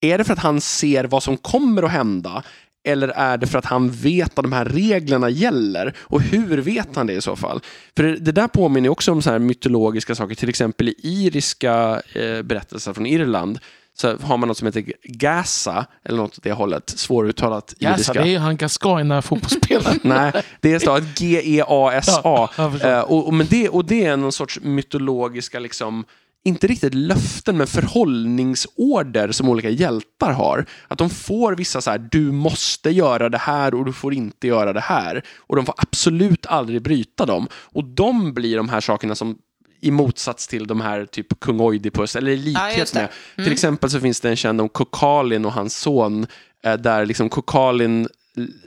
är 0.00 0.18
det 0.18 0.24
för 0.24 0.32
att 0.32 0.38
han 0.38 0.60
ser 0.60 1.04
vad 1.04 1.22
som 1.22 1.36
kommer 1.36 1.82
att 1.82 1.90
hända? 1.90 2.42
Eller 2.84 3.08
är 3.08 3.36
det 3.36 3.46
för 3.46 3.58
att 3.58 3.64
han 3.64 3.90
vet 3.90 4.38
att 4.38 4.44
de 4.44 4.52
här 4.52 4.64
reglerna 4.64 5.30
gäller? 5.30 5.94
Och 5.98 6.20
hur 6.20 6.58
vet 6.58 6.96
han 6.96 7.06
det 7.06 7.12
i 7.12 7.20
så 7.20 7.36
fall? 7.36 7.60
För 7.96 8.02
det, 8.02 8.32
där 8.32 8.48
påminner 8.48 8.88
också 8.88 9.12
om 9.12 9.22
så 9.22 9.30
här 9.30 9.38
mytologiska 9.38 10.14
saker, 10.14 10.34
till 10.34 10.48
exempel 10.48 10.88
i 10.88 10.94
iriska 11.02 12.02
eh, 12.12 12.42
berättelser 12.42 12.92
från 12.92 13.06
Irland 13.06 13.58
så 14.00 14.16
har 14.16 14.36
man 14.36 14.48
något 14.48 14.58
som 14.58 14.66
heter 14.66 14.84
Gaza, 15.02 15.86
eller 16.04 16.18
något 16.18 16.38
åt 16.38 16.44
det 16.44 16.52
hållet, 16.52 16.90
svåruttalat 16.90 17.74
Gasa, 17.78 17.90
jiddiska. 17.90 18.12
det 18.12 18.28
är 18.28 18.30
ju 18.30 18.38
han 18.38 18.56
Gascoigne, 18.56 19.22
fotbollsspelaren. 19.22 19.98
Nej, 20.02 20.32
det 20.60 20.74
är 20.74 20.78
stavat 20.78 21.18
G-E-A-S-A. 21.18 22.50
Ja. 22.56 22.78
Eh, 22.80 23.00
och, 23.00 23.26
och, 23.26 23.34
men 23.34 23.46
det, 23.50 23.68
och 23.68 23.84
det 23.84 24.04
är 24.04 24.16
någon 24.16 24.32
sorts 24.32 24.60
mytologiska, 24.62 25.58
liksom, 25.58 26.04
inte 26.48 26.66
riktigt 26.66 26.94
löften, 26.94 27.56
men 27.56 27.66
förhållningsorder 27.66 29.32
som 29.32 29.48
olika 29.48 29.70
hjältar 29.70 30.32
har. 30.32 30.66
Att 30.88 30.98
de 30.98 31.10
får 31.10 31.54
vissa 31.56 31.80
så 31.80 31.90
här, 31.90 32.08
du 32.10 32.32
måste 32.32 32.90
göra 32.90 33.28
det 33.28 33.38
här 33.38 33.74
och 33.74 33.84
du 33.84 33.92
får 33.92 34.14
inte 34.14 34.46
göra 34.46 34.72
det 34.72 34.80
här. 34.80 35.22
Och 35.38 35.56
de 35.56 35.66
får 35.66 35.74
absolut 35.78 36.46
aldrig 36.46 36.82
bryta 36.82 37.26
dem. 37.26 37.48
Och 37.54 37.84
de 37.84 38.34
blir 38.34 38.56
de 38.56 38.68
här 38.68 38.80
sakerna 38.80 39.14
som 39.14 39.38
i 39.80 39.90
motsats 39.90 40.48
till 40.48 40.66
de 40.66 40.80
här 40.80 41.04
typ 41.06 41.40
kung 41.40 41.60
Oidipus, 41.60 42.16
eller 42.16 42.30
i 42.30 42.52
Ja, 42.52 42.68
likhet 42.68 42.92
det. 42.92 43.08
med. 43.36 43.44
Till 43.44 43.52
exempel 43.52 43.90
så 43.90 44.00
finns 44.00 44.20
det 44.20 44.28
en 44.28 44.36
känd 44.36 44.60
om 44.60 44.68
Kokalin 44.68 45.44
och 45.44 45.52
hans 45.52 45.76
son, 45.78 46.26
eh, 46.64 46.74
där 46.74 47.06
liksom 47.06 47.28
Kokalin 47.28 48.08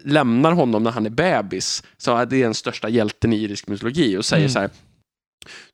lämnar 0.05 0.51
honom 0.51 0.83
när 0.83 0.91
han 0.91 1.05
är 1.05 1.09
bebis. 1.09 1.83
Så 1.97 2.25
det 2.25 2.37
är 2.37 2.43
den 2.43 2.53
största 2.53 2.89
hjälten 2.89 3.33
i 3.33 3.35
irisk 3.43 3.67
mytologi 3.67 4.17
och 4.17 4.25
säger 4.25 4.41
Mm. 4.43 4.53
så 4.53 4.59
här 4.59 4.69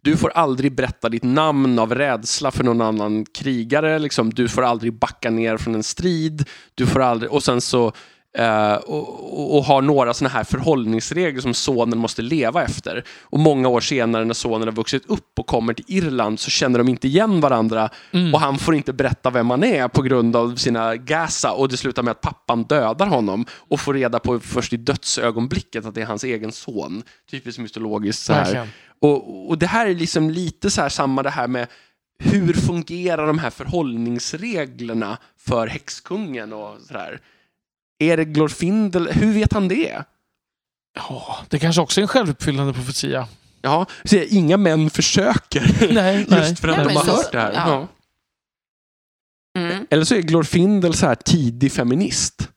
du 0.01 0.17
får 0.17 0.29
aldrig 0.29 0.75
berätta 0.75 1.09
ditt 1.09 1.23
namn 1.23 1.79
av 1.79 1.95
rädsla 1.95 2.51
för 2.51 2.63
någon 2.63 2.81
annan 2.81 3.25
krigare. 3.25 3.99
Liksom. 3.99 4.29
Du 4.29 4.47
får 4.47 4.61
aldrig 4.63 4.93
backa 4.93 5.29
ner 5.29 5.57
från 5.57 5.75
en 5.75 5.83
strid. 5.83 6.45
Du 6.75 6.85
får 6.87 6.99
aldrig... 7.01 7.31
Och 7.31 7.43
sen 7.43 7.61
så... 7.61 7.91
eh, 8.37 8.73
och, 8.73 9.57
och, 9.57 9.63
har 9.63 9.81
några 9.81 10.13
såna 10.13 10.29
här 10.29 10.43
förhållningsregler 10.43 11.41
som 11.41 11.53
sonen 11.53 11.99
måste 11.99 12.21
leva 12.21 12.63
efter. 12.63 13.03
Och 13.21 13.39
många 13.39 13.67
år 13.67 13.81
senare 13.81 14.25
när 14.25 14.33
sonen 14.33 14.67
har 14.67 14.75
vuxit 14.75 15.05
upp 15.05 15.39
och 15.39 15.47
kommer 15.47 15.73
till 15.73 15.85
Irland 15.87 16.39
så 16.39 16.49
känner 16.49 16.79
de 16.79 16.89
inte 16.89 17.07
igen 17.07 17.41
varandra 17.41 17.89
Mm. 18.11 18.33
och 18.33 18.39
han 18.39 18.57
får 18.57 18.75
inte 18.75 18.93
berätta 18.93 19.29
vem 19.29 19.49
han 19.49 19.63
är 19.63 19.87
på 19.87 20.01
grund 20.01 20.35
av 20.35 20.55
sina 20.55 20.95
gasa 20.95 21.51
och 21.51 21.69
det 21.69 21.77
slutar 21.77 22.03
med 22.03 22.11
att 22.11 22.21
pappan 22.21 22.63
dödar 22.63 23.05
honom 23.07 23.45
och 23.51 23.79
får 23.79 23.93
reda 23.93 24.19
på 24.19 24.39
först 24.39 24.73
i 24.73 24.77
dödsögonblicket 24.77 25.85
att 25.85 25.95
det 25.95 26.01
är 26.01 26.05
hans 26.05 26.23
egen 26.23 26.51
son. 26.51 27.03
Typiskt 27.31 27.59
mytologiskt 27.61 28.23
så 28.25 28.33
här. 28.33 28.67
Och, 29.01 29.49
och 29.49 29.57
det 29.57 29.67
här 29.67 29.87
är 29.87 29.95
liksom 29.95 30.29
lite 30.29 30.71
så 30.71 30.81
här 30.81 30.89
samma 30.89 31.23
det 31.23 31.29
här 31.29 31.47
med 31.47 31.67
hur 32.19 32.53
fungerar 32.53 33.27
de 33.27 33.39
här 33.39 33.49
förhållningsreglerna 33.49 35.17
för 35.37 35.67
häxkungen 35.67 36.53
och 36.53 36.81
sådär. 36.81 37.21
Är 37.99 38.17
det 38.17 38.25
Glorfindel? 38.25 39.07
Hur 39.11 39.33
vet 39.33 39.53
han 39.53 39.67
det? 39.67 40.03
Ja, 40.95 41.37
det 41.49 41.59
kanske 41.59 41.81
också 41.81 41.99
är 41.99 42.01
en 42.01 42.07
självuppfyllande 42.07 42.73
profetia. 42.73 43.27
Ja, 43.61 43.85
så 44.03 44.15
inga 44.15 44.57
män 44.57 44.89
försöker. 44.89 45.93
Nej, 45.93 46.25
nej. 46.29 46.39
Just 46.49 46.59
för 46.61 46.67
att 46.67 46.77
Nej, 46.77 46.85
de 46.87 46.95
har 46.95 47.05
så- 47.05 47.11
hört 47.15 47.31
det 47.31 47.39
här. 47.39 47.53
ja. 47.53 47.69
Ja. 47.69 47.87
Mm. 49.61 49.87
Eller 49.89 50.03
så 50.03 50.15
är 50.15 50.21
Glorfindel 50.21 50.93
så 50.93 51.05
här 51.05 51.15
tidig 51.15 51.71
feminist. 51.71 52.49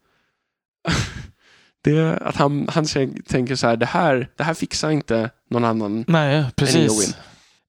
Det, 1.84 2.16
att 2.16 2.36
han, 2.36 2.68
han 2.72 2.84
tän- 2.84 3.22
tänker 3.28 3.56
så 3.56 3.66
här, 3.66 3.76
det 3.76 3.86
här, 3.86 4.28
det 4.36 4.44
här 4.44 4.54
fixar 4.54 4.90
inte 4.90 5.30
någon 5.50 5.64
annan. 5.64 6.04
Nej, 6.08 6.44
precis. 6.56 7.16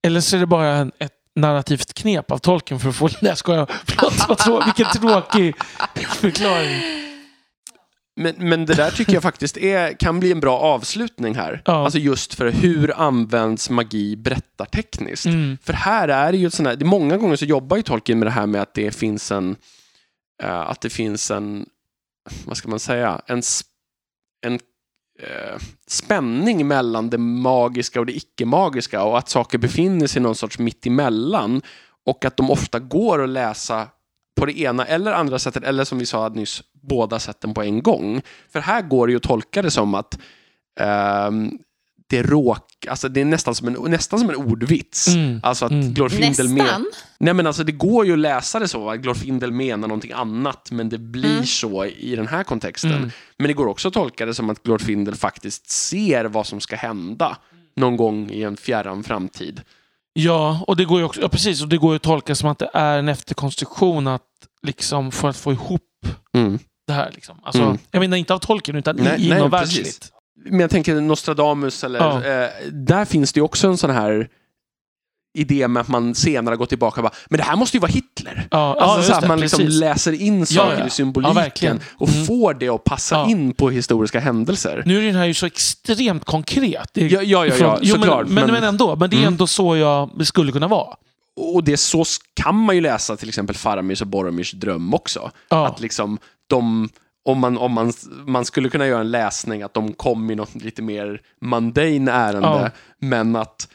Eller 0.08 0.22
så 0.22 0.36
är 0.36 0.40
det 0.40 0.46
bara 0.46 0.68
en, 0.76 0.92
ett 1.00 1.12
narrativt 1.36 1.94
knep 1.94 2.32
av 2.32 2.38
tolken 2.38 2.80
för 2.80 2.90
att 2.90 2.96
få... 2.96 3.10
Nej, 3.22 3.36
skojar. 3.36 3.72
Förlåt, 3.86 4.30
vad 4.30 4.38
trå- 4.38 4.66
vilken 4.66 4.86
tråkig 4.86 5.56
förklaring. 6.10 6.82
Men, 8.16 8.36
men 8.38 8.66
det 8.66 8.74
där 8.74 8.92
tycker 8.92 9.14
jag 9.14 9.24
faktiskt 9.24 9.58
är, 9.58 9.94
kan 10.00 10.20
bli 10.20 10.32
en 10.32 10.40
bra 10.40 10.60
avslutning 10.60 11.36
här. 11.36 11.62
Ja. 11.66 11.84
Alltså 11.84 12.00
just 12.00 12.34
för 12.34 12.50
hur 12.52 13.00
används 13.02 13.70
magi 13.70 14.16
berättartekniskt. 14.16 15.26
Mm. 15.26 15.58
För 15.64 15.74
här 15.74 16.08
är 16.08 16.32
det 16.32 16.38
ju 16.38 16.48
ett 16.48 16.54
sånt 16.54 16.70
här, 16.70 16.76
det 16.76 16.86
många 16.86 17.18
gånger 17.18 17.36
så 17.36 17.46
jobbar 17.46 17.78
ju 17.78 17.84
Tolkien 17.84 18.20
med 18.20 18.28
det 18.28 18.32
här 18.32 18.46
med 18.48 18.62
att 18.62 18.74
det 18.74 18.92
finns 18.96 19.32
en, 19.32 19.56
eh, 20.44 20.60
att 20.60 20.82
det 20.82 20.90
finns 20.90 21.32
en, 21.32 21.66
vad 22.46 22.58
ska 22.58 22.70
man 22.70 22.80
säga, 22.80 23.22
en, 23.28 23.42
sp- 23.42 23.64
en 24.42 24.54
eh, 25.20 25.62
spänning 25.88 26.68
mellan 26.68 27.10
det 27.10 27.18
magiska 27.18 28.00
och 28.00 28.06
det 28.06 28.16
icke-magiska 28.16 29.04
och 29.04 29.18
att 29.18 29.30
saker 29.30 29.58
befinner 29.58 30.08
sig 30.08 30.22
någon 30.22 30.36
sorts 30.36 30.60
mittemellan 30.60 31.62
och 32.06 32.26
att 32.26 32.38
de 32.38 32.52
ofta 32.52 32.80
går 32.80 33.24
att 33.24 33.30
läsa 33.30 33.88
på 34.40 34.46
det 34.46 34.60
ena 34.60 34.86
eller 34.86 35.12
andra 35.12 35.40
sättet, 35.40 35.64
eller 35.64 35.84
som 35.84 35.98
vi 35.98 36.06
sa 36.06 36.30
nyss, 36.30 36.64
båda 36.74 37.20
sätten 37.20 37.54
på 37.54 37.62
en 37.64 37.82
gång. 37.82 38.22
För 38.50 38.60
här 38.60 38.82
går 38.82 39.08
det 39.08 39.12
ju 39.12 39.18
att 39.18 39.24
tolka 39.24 39.62
det 39.62 39.72
som 39.72 39.96
att 39.96 40.20
ehm, 40.80 41.60
det 42.12 42.24
råk, 42.24 42.86
alltså 42.90 43.10
det 43.10 43.22
är 43.22 43.26
nästan 43.26 43.56
som 43.56 43.68
en, 43.68 43.92
nästan 43.92 44.20
som 44.20 44.30
en 44.30 44.36
ordvits. 44.36 45.08
Mm. 45.08 45.40
Alltså 45.44 45.66
att 45.66 45.72
Mm. 45.72 45.94
Glorfindel 45.94 46.48
men, 46.48 46.58
Nästan. 46.58 46.86
Nej 47.20 47.34
men 47.34 47.48
alltså 47.48 47.64
det 47.64 47.72
går 47.72 48.06
ju 48.06 48.14
att 48.14 48.20
läsa 48.20 48.60
det 48.60 48.68
så, 48.68 48.90
att 48.90 49.00
Glorfindel 49.00 49.52
menar 49.52 49.88
någonting 49.88 50.12
annat, 50.12 50.72
men 50.72 50.90
det 50.90 50.98
blir 50.98 51.32
Mm. 51.32 51.46
så 51.46 51.86
i 51.86 52.16
den 52.16 52.28
här 52.28 52.44
kontexten. 52.44 52.94
Mm. 52.94 53.12
Men 53.38 53.48
det 53.48 53.54
går 53.54 53.68
också 53.68 53.88
att 53.88 53.94
tolka 53.94 54.26
det 54.26 54.34
som 54.34 54.50
att 54.50 54.64
Glorfindel 54.64 55.16
faktiskt 55.16 55.70
ser 55.70 56.26
vad 56.26 56.48
som 56.48 56.60
ska 56.62 56.76
hända 56.76 57.38
någon 57.76 57.98
gång 57.98 58.30
i 58.32 58.44
en 58.44 58.58
fjärran 58.58 59.04
framtid. 59.04 59.62
Ja, 60.14 60.64
och 60.68 60.76
det 60.78 60.86
går 60.86 61.00
ju 61.00 61.06
också, 61.06 61.22
ja, 61.22 61.30
precis. 61.30 61.62
Och 61.62 61.68
det 61.68 61.78
går 61.78 61.92
ju 61.92 61.96
att 61.96 62.02
tolka 62.02 62.36
som 62.36 62.50
att 62.50 62.60
det 62.60 62.70
är 62.74 62.98
en 63.00 63.10
efterkonstruktion 63.10 64.08
att 64.08 64.22
liksom 64.68 65.12
för 65.12 65.30
att 65.30 65.38
få 65.38 65.52
ihop 65.52 65.82
Mm. 66.34 66.60
det 66.88 66.94
här. 66.94 67.12
Liksom. 67.16 67.38
Alltså, 67.44 67.62
Mm. 67.62 67.78
Jag 67.92 68.00
menar 68.00 68.18
inte 68.18 68.34
av 68.34 68.40
tolken 68.40 68.76
utan 68.76 68.96
Nej, 68.96 69.06
i, 69.26 69.30
nej, 69.30 69.38
inom 69.38 69.52
precis. 69.52 70.00
Men 70.46 70.60
jag 70.60 70.70
tänker 70.70 71.02
Nostradamus, 71.02 71.84
eller, 71.84 72.00
Ja. 72.00 72.24
eh, 72.26 72.50
där 72.72 73.06
finns 73.06 73.34
det 73.34 73.38
ju 73.38 73.44
också 73.44 73.68
en 73.68 73.78
sån 73.78 73.90
här 73.90 74.28
idé 75.38 75.68
med 75.68 75.82
att 75.82 75.88
man 75.88 76.16
senare 76.16 76.56
går 76.56 76.66
tillbaka 76.66 77.02
och 77.02 77.04
bara, 77.04 77.14
men 77.30 77.38
det 77.38 77.44
här 77.44 77.56
måste 77.56 77.78
ju 77.78 77.82
vara 77.82 77.92
Hitler. 77.92 78.48
Ja, 78.52 78.76
ja, 78.80 78.82
Alltså 78.84 78.98
just 78.98 79.08
så 79.10 79.16
att 79.16 79.22
det, 79.22 79.28
man 79.28 79.40
liksom 79.40 79.60
precis. 79.60 79.80
läser 79.80 80.22
in 80.22 80.46
saker 80.46 80.80
ja. 80.80 80.88
i 80.88 80.90
symboliken 80.90 81.80
Ja, 81.82 81.96
och 81.98 82.10
Mm. 82.10 82.26
får 82.26 82.54
det 82.54 82.70
att 82.70 82.84
passa 82.84 83.16
Ja. 83.16 83.30
in 83.30 83.54
på 83.54 83.70
historiska 83.70 84.20
händelser. 84.20 84.84
Nu 84.86 84.98
är 84.98 85.06
den 85.06 85.16
här 85.16 85.26
ju 85.26 85.34
så 85.34 85.46
extremt 85.46 86.26
konkret. 86.26 86.90
Ja, 86.94 87.04
ja, 87.22 87.46
ja, 87.46 87.56
ja 87.60 87.80
jo, 87.82 87.96
såklart. 87.96 88.26
men, 88.28 88.34
men, 88.36 88.52
men 88.54 88.64
ändå, 88.64 88.96
men 88.96 89.10
det 89.10 89.16
är 89.16 89.18
Mm. 89.18 89.34
ändå 89.34 89.48
så 89.48 89.78
jag 89.78 90.26
skulle 90.28 90.52
kunna 90.52 90.68
vara. 90.68 90.96
Och 91.54 91.64
det 91.64 91.78
så 91.78 92.04
kan 92.34 92.56
man 92.56 92.76
ju 92.76 92.82
läsa 92.82 93.16
till 93.18 93.30
exempel 93.30 93.56
Faramirs 93.56 94.02
och 94.02 94.08
Boromirs 94.08 94.52
dröm 94.52 94.94
också. 94.94 95.32
Ja. 95.50 95.68
Att 95.68 95.80
liksom 95.82 96.18
de, 96.48 96.90
om 97.26 97.40
man, 97.40 97.58
om 97.58 97.72
man, 97.72 97.94
man 98.26 98.46
skulle 98.46 98.70
kunna 98.70 98.88
göra 98.88 99.02
en 99.02 99.12
läsning 99.12 99.62
att 99.64 99.74
de 99.74 99.94
kom 99.94 100.32
i 100.32 100.36
något 100.36 100.56
lite 100.56 100.82
mer 100.82 101.22
mundane 101.42 102.12
ärende, 102.12 102.48
Ja. 102.48 102.70
men 103.00 103.36
att 103.36 103.68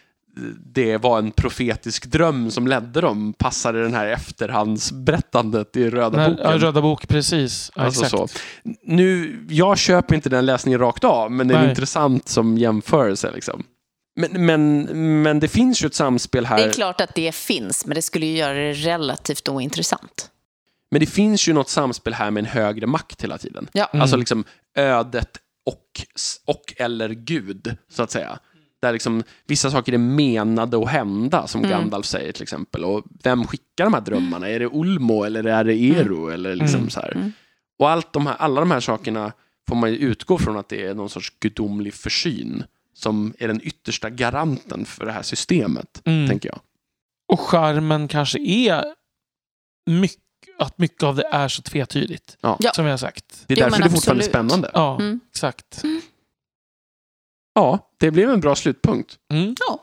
det 0.74 0.96
var 0.96 1.18
en 1.18 1.30
profetisk 1.30 2.06
dröm 2.06 2.50
som 2.50 2.66
ledde 2.66 3.00
dem, 3.00 3.32
passade 3.32 3.82
den 3.82 3.94
här 3.94 4.06
efterhandsberättandet 4.06 5.76
i 5.76 5.90
Röda 5.90 6.16
När, 6.18 6.30
boken. 6.30 6.44
ja, 6.50 6.58
Röda 6.58 6.82
bok, 6.82 7.08
precis. 7.08 7.72
Ja, 7.76 7.82
Alltså 7.82 8.04
exakt. 8.04 8.30
så. 8.32 8.38
Nu, 8.82 9.38
jag 9.48 9.78
köper 9.78 10.14
inte 10.14 10.28
den 10.28 10.46
läsningen 10.46 10.80
rakt 10.80 11.04
av, 11.04 11.32
men 11.32 11.48
det 11.48 11.54
är 11.54 11.60
Nej. 11.60 11.68
intressant 11.70 12.28
som 12.28 12.58
jämförelse. 12.58 13.30
Liksom. 13.34 13.64
Men, 14.20 14.46
men, 14.46 14.82
men 15.22 15.40
det 15.40 15.48
finns 15.48 15.82
ju 15.82 15.86
ett 15.86 15.94
samspel 15.94 16.46
här. 16.46 16.56
Det 16.58 16.64
är 16.64 16.72
klart 16.72 17.00
att 17.00 17.14
det 17.14 17.34
finns, 17.34 17.86
men 17.86 17.94
det 17.94 18.02
skulle 18.02 18.26
ju 18.26 18.36
göra 18.36 18.54
det 18.54 18.72
relativt 18.72 19.48
ointressant. 19.48 20.30
Men 20.96 21.00
det 21.00 21.06
finns 21.06 21.48
ju 21.48 21.52
något 21.52 21.68
samspel 21.68 22.14
här 22.14 22.30
med 22.30 22.40
en 22.40 22.50
högre 22.50 22.86
makt 22.86 23.22
hela 23.24 23.38
tiden. 23.38 23.68
Ja. 23.72 23.84
Mm. 23.92 24.02
Alltså 24.02 24.16
liksom 24.16 24.44
ödet 24.74 25.38
och, 25.66 26.00
och 26.54 26.74
eller 26.76 27.08
Gud, 27.08 27.76
så 27.88 28.02
att 28.02 28.10
säga. 28.10 28.38
Där 28.82 28.92
liksom 28.92 29.22
vissa 29.46 29.70
saker 29.70 29.92
är 29.92 29.98
menade 29.98 30.78
att 30.78 30.88
hända, 30.88 31.46
som 31.46 31.60
Mm. 31.64 31.70
Gandalf 31.70 32.06
säger 32.06 32.32
till 32.32 32.42
exempel. 32.42 32.84
Och 32.84 33.04
vem 33.22 33.46
skickar 33.46 33.84
de 33.84 33.94
här 33.94 34.00
drömmarna? 34.00 34.48
Är 34.48 34.58
det 34.60 34.66
Ulmo 34.72 35.24
eller 35.24 35.44
är 35.44 35.64
det 35.64 35.74
Eru? 35.74 36.30
Eller 36.32 36.54
liksom 36.54 36.78
Mm. 36.80 36.90
så 36.90 37.00
här. 37.00 37.12
Mm. 37.16 37.32
Och 37.78 37.90
allt 37.90 38.12
de 38.12 38.26
här, 38.26 38.34
alla 38.36 38.60
de 38.60 38.70
här 38.70 38.80
sakerna 38.80 39.32
får 39.68 39.76
man 39.76 39.90
ju 39.92 39.96
utgå 39.98 40.38
från 40.38 40.56
att 40.58 40.68
det 40.68 40.86
är 40.86 40.94
någon 40.94 41.10
sorts 41.10 41.32
gudomlig 41.40 41.94
försyn 41.94 42.64
som 42.94 43.34
är 43.38 43.48
den 43.48 43.60
yttersta 43.62 44.10
garanten 44.10 44.84
för 44.84 45.06
det 45.06 45.12
här 45.12 45.22
systemet, 45.22 46.02
Mm. 46.04 46.28
tänker 46.28 46.48
jag. 46.48 46.60
Och 47.32 47.40
charmen 47.40 48.08
kanske 48.08 48.38
är 48.40 48.84
mycket, 49.90 50.20
att 50.58 50.78
mycket 50.78 51.02
av 51.02 51.16
det 51.16 51.26
är 51.32 51.48
så 51.48 51.62
tvetydigt. 51.62 52.36
Ja. 52.40 52.58
Som 52.74 52.84
vi 52.84 52.90
har 52.90 52.98
sagt. 52.98 53.24
Det 53.46 53.54
är 53.54 53.58
Jo, 53.58 53.64
därför 53.64 53.70
men 53.70 53.80
det 53.80 53.86
är 53.86 53.96
fortfarande 53.96 54.24
absolut. 54.24 54.32
spännande. 54.48 54.70
Ja, 54.74 54.94
Mm. 55.00 55.20
exakt. 55.30 55.82
Ja, 57.54 57.78
det 58.00 58.10
blev 58.10 58.30
en 58.30 58.40
bra 58.40 58.54
slutpunkt. 58.54 59.14
Mm. 59.32 59.54
Ja. 59.68 59.82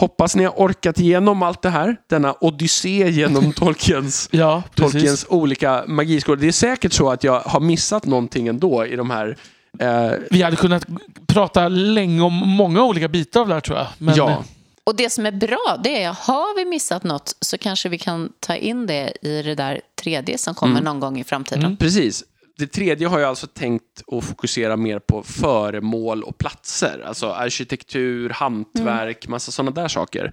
Hoppas 0.00 0.36
ni 0.36 0.44
har 0.44 0.52
orkat 0.52 0.98
igenom 1.00 1.42
allt 1.42 1.62
det 1.62 1.70
här, 1.70 1.96
denna 2.08 2.34
odyssé 2.40 3.10
genom 3.10 3.52
Tolkiens, 3.56 4.28
Ja. 4.32 4.62
Tolkiens 4.74 5.26
olika 5.28 5.84
magiskolor. 5.88 6.36
Det 6.36 6.48
är 6.48 6.52
säkert 6.52 6.92
så 6.92 7.10
att 7.10 7.24
jag 7.24 7.40
har 7.40 7.60
missat 7.60 8.06
någonting 8.06 8.48
ändå 8.48 8.86
i 8.86 8.96
de 8.96 9.10
här 9.10 9.36
Eh, 9.78 10.12
Vi 10.30 10.42
hade 10.42 10.56
kunnat 10.56 10.86
prata 11.26 11.68
länge 11.68 12.20
om 12.22 12.32
många 12.34 12.82
olika 12.84 13.08
bitar 13.08 13.40
av 13.40 13.48
det 13.48 13.54
här 13.54 13.60
tror 13.60 13.78
jag. 13.78 13.86
Men, 13.98 14.14
ja, 14.14 14.44
Och 14.86 14.96
det 14.96 15.10
som 15.10 15.26
är 15.26 15.32
bra, 15.32 15.80
det 15.84 16.02
är 16.02 16.12
har 16.12 16.56
vi 16.56 16.64
missat 16.64 17.04
något 17.04 17.36
så 17.40 17.58
kanske 17.58 17.88
vi 17.88 17.98
kan 17.98 18.32
ta 18.40 18.54
in 18.56 18.86
det 18.86 19.12
i 19.22 19.42
det 19.42 19.54
där 19.54 19.80
tredje 20.02 20.38
som 20.38 20.54
kommer 20.54 20.72
Mm. 20.72 20.84
någon 20.84 21.00
gång 21.00 21.20
i 21.20 21.24
framtiden. 21.24 21.64
Mm. 21.64 21.76
precis. 21.76 22.24
Det 22.58 22.66
tredje 22.66 23.08
har 23.08 23.18
jag 23.18 23.28
alltså 23.28 23.46
tänkt 23.46 24.02
att 24.12 24.24
fokusera 24.24 24.76
mer 24.76 24.98
på 24.98 25.22
föremål 25.22 26.22
och 26.22 26.38
platser. 26.38 27.04
Alltså 27.06 27.30
arkitektur, 27.30 28.30
hantverk, 28.30 29.28
massa 29.28 29.52
sådana 29.52 29.70
där 29.70 29.88
saker. 29.88 30.32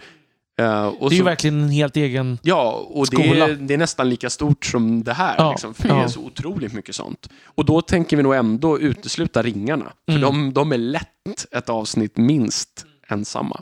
Och 0.99 1.09
det 1.09 1.13
är 1.13 1.17
ju 1.17 1.17
så- 1.17 1.23
verkligen 1.23 1.63
en 1.63 1.69
helt 1.69 1.97
egen... 1.97 2.39
Ja, 2.43 2.71
och 2.89 3.05
det 3.11 3.15
Skola. 3.23 3.47
är, 3.49 3.53
det 3.53 3.73
är 3.73 3.77
nästan 3.77 4.09
lika 4.09 4.29
stort 4.29 4.65
som 4.65 5.03
det 5.03 5.13
här. 5.13 5.35
Ja, 5.37 5.51
Liksom, 5.51 5.73
för 5.73 5.87
det 5.87 5.93
är 5.93 6.01
ja. 6.01 6.09
så 6.09 6.19
otroligt 6.19 6.73
mycket 6.73 6.95
sånt. 6.95 7.29
Och 7.45 7.65
då 7.65 7.81
tänker 7.81 8.17
vi 8.17 8.23
nog 8.23 8.35
ändå 8.35 8.79
utesluta 8.79 9.41
ringarna. 9.43 9.93
För 10.05 10.17
Mm. 10.17 10.21
de, 10.21 10.53
de 10.53 10.71
är 10.71 10.77
lätt 10.77 11.45
ett 11.51 11.69
avsnitt 11.69 12.17
minst 12.17 12.85
ensamma. 13.07 13.61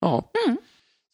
Ja. 0.00 0.30
Mm. 0.46 0.56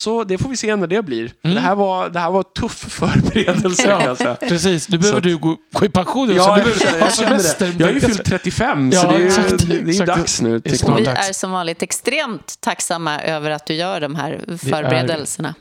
Så 0.02 0.24
det 0.24 0.38
får 0.38 0.48
vi 0.48 0.56
se 0.56 0.76
när 0.76 0.86
det 0.86 1.02
blir. 1.02 1.32
Mm. 1.42 1.54
Det, 1.54 1.60
här 1.60 1.74
var, 1.74 2.08
det 2.08 2.18
här 2.20 2.30
var 2.30 2.42
tuff 2.42 2.72
förberedelse 2.72 3.70
säga. 4.16 4.34
Precis, 4.40 4.88
nu 4.88 4.98
behöver 4.98 5.18
att- 5.18 5.24
du 5.24 5.36
gå, 5.38 5.56
gå 5.72 5.84
i 5.84 5.88
pension. 5.88 6.28
så 6.28 6.34
Ja, 6.34 6.54
du 6.56 6.60
jag, 6.70 6.78
behöver 6.78 6.98
jag 6.98 7.14
känner 7.14 7.58
det. 7.58 7.78
Jag 7.78 7.86
har 7.86 7.92
ju 7.94 8.00
fyllt 8.00 8.24
35, 8.24 8.92
så 8.92 8.96
Ja, 8.98 9.12
det 9.12 9.22
är, 9.22 9.26
exakt, 9.26 9.68
det 9.68 9.74
är 9.76 9.88
exakt. 9.88 10.06
dags 10.06 10.40
nu. 10.40 10.60
Vi 10.64 10.70
är 10.70 11.32
som 11.32 11.50
vanligt 11.50 11.82
extremt 11.82 12.60
tacksamma 12.60 13.20
över 13.22 13.50
att 13.50 13.66
du 13.66 13.74
gör 13.74 14.00
de 14.00 14.14
här 14.14 14.44
förberedelserna. 14.58 15.54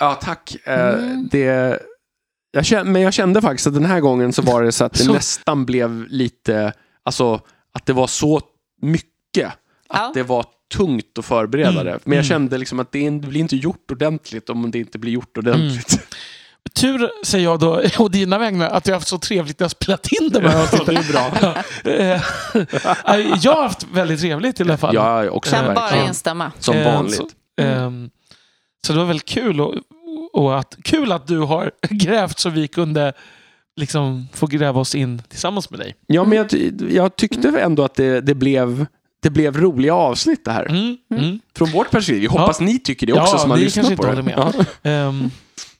Ja, 0.00 0.14
tack. 0.14 0.56
Eh, 0.64 0.88
Mm. 0.88 1.28
det, 1.32 1.78
jag 2.50 2.64
kände, 2.66 2.92
men 2.92 3.02
jag 3.02 3.12
kände 3.14 3.40
faktiskt 3.42 3.66
att 3.66 3.74
den 3.74 3.84
här 3.86 4.00
gången 4.00 4.32
så 4.32 4.42
var 4.42 4.62
det 4.62 4.72
så 4.72 4.84
att 4.84 4.92
det 4.92 4.98
Så- 5.04 5.12
nästan 5.12 5.64
blev 5.66 6.04
lite, 6.08 6.72
alltså 7.02 7.40
att 7.74 7.86
det 7.86 7.92
var 7.92 8.06
så 8.06 8.40
mycket. 8.82 9.46
Att 9.88 10.00
Ja. 10.00 10.10
det 10.14 10.22
var 10.22 10.44
tungt 10.74 11.18
att 11.18 11.24
förbereda 11.24 11.70
Mm, 11.70 11.84
det. 11.84 11.98
Men 12.04 12.16
jag 12.16 12.24
mm. 12.24 12.28
kände 12.28 12.58
liksom 12.58 12.80
att 12.80 12.92
det, 12.92 13.10
det 13.10 13.28
blir 13.28 13.40
inte 13.40 13.56
gjort 13.56 13.90
ordentligt 13.90 14.50
om 14.50 14.70
det 14.70 14.78
inte 14.78 14.98
blir 14.98 15.12
gjort 15.12 15.38
ordentligt. 15.38 16.00
Tur, 16.74 17.10
säger 17.24 17.44
jag 17.44 17.60
då, 17.60 17.82
och 17.98 18.10
dina 18.10 18.38
vägnar, 18.38 18.68
att 18.68 18.86
vi 18.86 18.92
har 18.92 18.96
haft 18.96 19.08
så 19.08 19.18
trevligt 19.18 19.60
när 19.60 19.64
jag 19.64 19.70
spelat 19.70 20.12
in 20.12 20.28
de 20.28 20.40
här 20.40 20.62
avsnitten. 20.62 20.94
det 20.94 21.00
är 21.00 21.12
bra. 21.12 21.54
Eh, 21.84 23.36
jag 23.42 23.52
har 23.52 23.62
haft 23.62 23.86
väldigt 23.92 24.20
trevligt 24.20 24.60
i 24.60 24.62
alla 24.62 24.76
fall. 24.76 24.94
Jag 24.94 25.24
är 25.24 25.30
också 25.30 25.54
Kan 25.54 25.74
bara 25.74 26.06
instämma. 26.06 26.52
Som 26.58 26.76
Eh, 26.76 26.94
vanligt. 26.94 27.14
Så, 27.16 27.28
så 28.86 28.92
det 28.92 28.98
var 28.98 29.06
väl 29.06 29.20
kul, 29.20 29.60
och, 29.60 29.74
och 30.32 30.58
att, 30.58 30.76
kul 30.84 31.12
att 31.12 31.26
du 31.26 31.38
har 31.38 31.70
grävt 31.90 32.38
så 32.38 32.50
vi 32.50 32.68
kunde 32.68 33.12
liksom 33.76 34.28
få 34.32 34.46
gräva 34.46 34.80
oss 34.80 34.94
in 34.94 35.22
tillsammans 35.28 35.70
med 35.70 35.80
dig. 35.80 35.94
Ja, 36.06 36.24
men 36.24 36.38
jag, 36.38 36.52
jag 36.90 37.16
tyckte 37.16 37.48
ändå 37.48 37.84
att 37.84 37.94
det, 37.94 38.20
det, 38.20 38.34
blev, 38.34 38.86
det 39.22 39.30
blev 39.30 39.56
roliga 39.60 39.94
avsnitt 39.94 40.44
det 40.44 40.50
här. 40.52 40.66
Mm, 40.66 40.96
mm. 41.10 41.40
Från 41.56 41.70
vårt 41.70 41.90
perspektiv. 41.90 42.20
Vi 42.20 42.26
hoppas 42.26 42.60
ni 42.60 42.78
tycker 42.78 43.06
det 43.06 43.12
också 43.12 43.34
Ja, 43.34 43.38
som 43.38 43.50
har 43.50 43.58
lyssnat 43.58 43.96
på 43.96 44.06
det. 44.06 44.22
med. 44.22 44.34
Ja. 44.36 44.52
Ehm, 44.90 45.30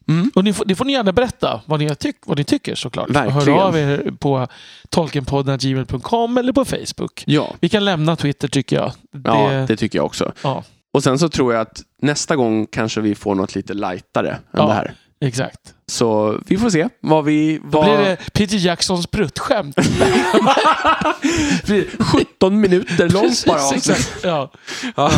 Mm. 0.09 0.31
och 0.35 0.45
ni 0.45 0.53
får, 0.53 0.65
det 0.65 0.75
får 0.75 0.85
ni 0.85 0.93
gärna 0.93 1.13
berätta 1.13 1.61
vad 1.67 1.81
ni, 1.81 1.95
tyck, 1.95 2.17
vad 2.27 2.39
ni 2.39 2.45
tycker 2.45 2.75
såklart. 2.75 3.11
Verkligen. 3.11 3.57
Hör 3.57 3.63
av 3.67 3.77
er 3.79 4.13
på 4.19 4.47
tolkenpodden.gmail.com 4.89 6.39
eller 6.39 6.53
på 6.53 6.65
Facebook. 6.65 7.25
ja. 7.27 7.55
Vi 7.61 7.69
kan 7.69 7.85
lämna 7.85 8.17
Twitter 8.17 8.49
tycker 8.49 8.77
jag. 8.77 8.93
Det, 9.13 9.31
Ja, 9.31 9.65
det 9.69 9.77
tycker 9.77 9.99
jag 9.99 10.07
också. 10.07 10.33
ja, 10.43 10.65
Och 10.93 11.03
sen 11.03 11.19
så 11.19 11.29
tror 11.29 11.53
jag 11.55 11.61
att 11.63 11.83
nästa 12.03 12.37
gång 12.37 12.67
kanske 12.67 13.01
vi 13.01 13.15
får 13.15 13.35
något 13.35 13.55
lite 13.55 13.75
lightare 13.75 14.31
än 14.31 14.37
Ja. 14.53 14.67
det 14.67 14.73
här. 14.75 14.95
Exakt. 15.21 15.75
Så 15.89 16.41
vi 16.47 16.59
får 16.59 16.71
se 16.71 16.89
vad 17.01 17.25
vi... 17.25 17.61
Då 17.65 17.79
Vad... 17.79 17.85
blir 17.85 17.99
det 17.99 18.17
Peter 18.33 18.57
Jacksons 18.57 19.07
pruttskämt. 19.07 19.77
blir 21.67 22.03
17 22.05 22.61
minuter 22.61 23.09
långt 23.09 23.45
bara. 23.47 23.59
Precis, 23.71 23.91
exakt. 23.91 24.25
Ja. 24.25 24.51
Ja. 24.97 25.11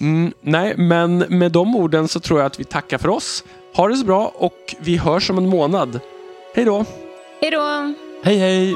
Mm, 0.00 0.32
nej, 0.40 0.74
men 0.76 1.18
med 1.18 1.52
de 1.52 1.76
orden 1.76 2.08
så 2.08 2.20
tror 2.20 2.40
jag 2.40 2.46
att 2.46 2.60
vi 2.60 2.64
tackar 2.64 2.98
för 2.98 3.08
oss. 3.08 3.44
Ha 3.74 3.88
det 3.88 3.96
så 3.96 4.04
bra 4.04 4.32
och 4.34 4.74
vi 4.80 4.96
hörs 4.96 5.30
om 5.30 5.38
en 5.38 5.48
månad. 5.48 6.00
Hej 6.54 6.64
då! 6.64 6.84
Hej 7.40 7.50
då! 7.50 7.94
Hej 8.24 8.38
hej! 8.38 8.74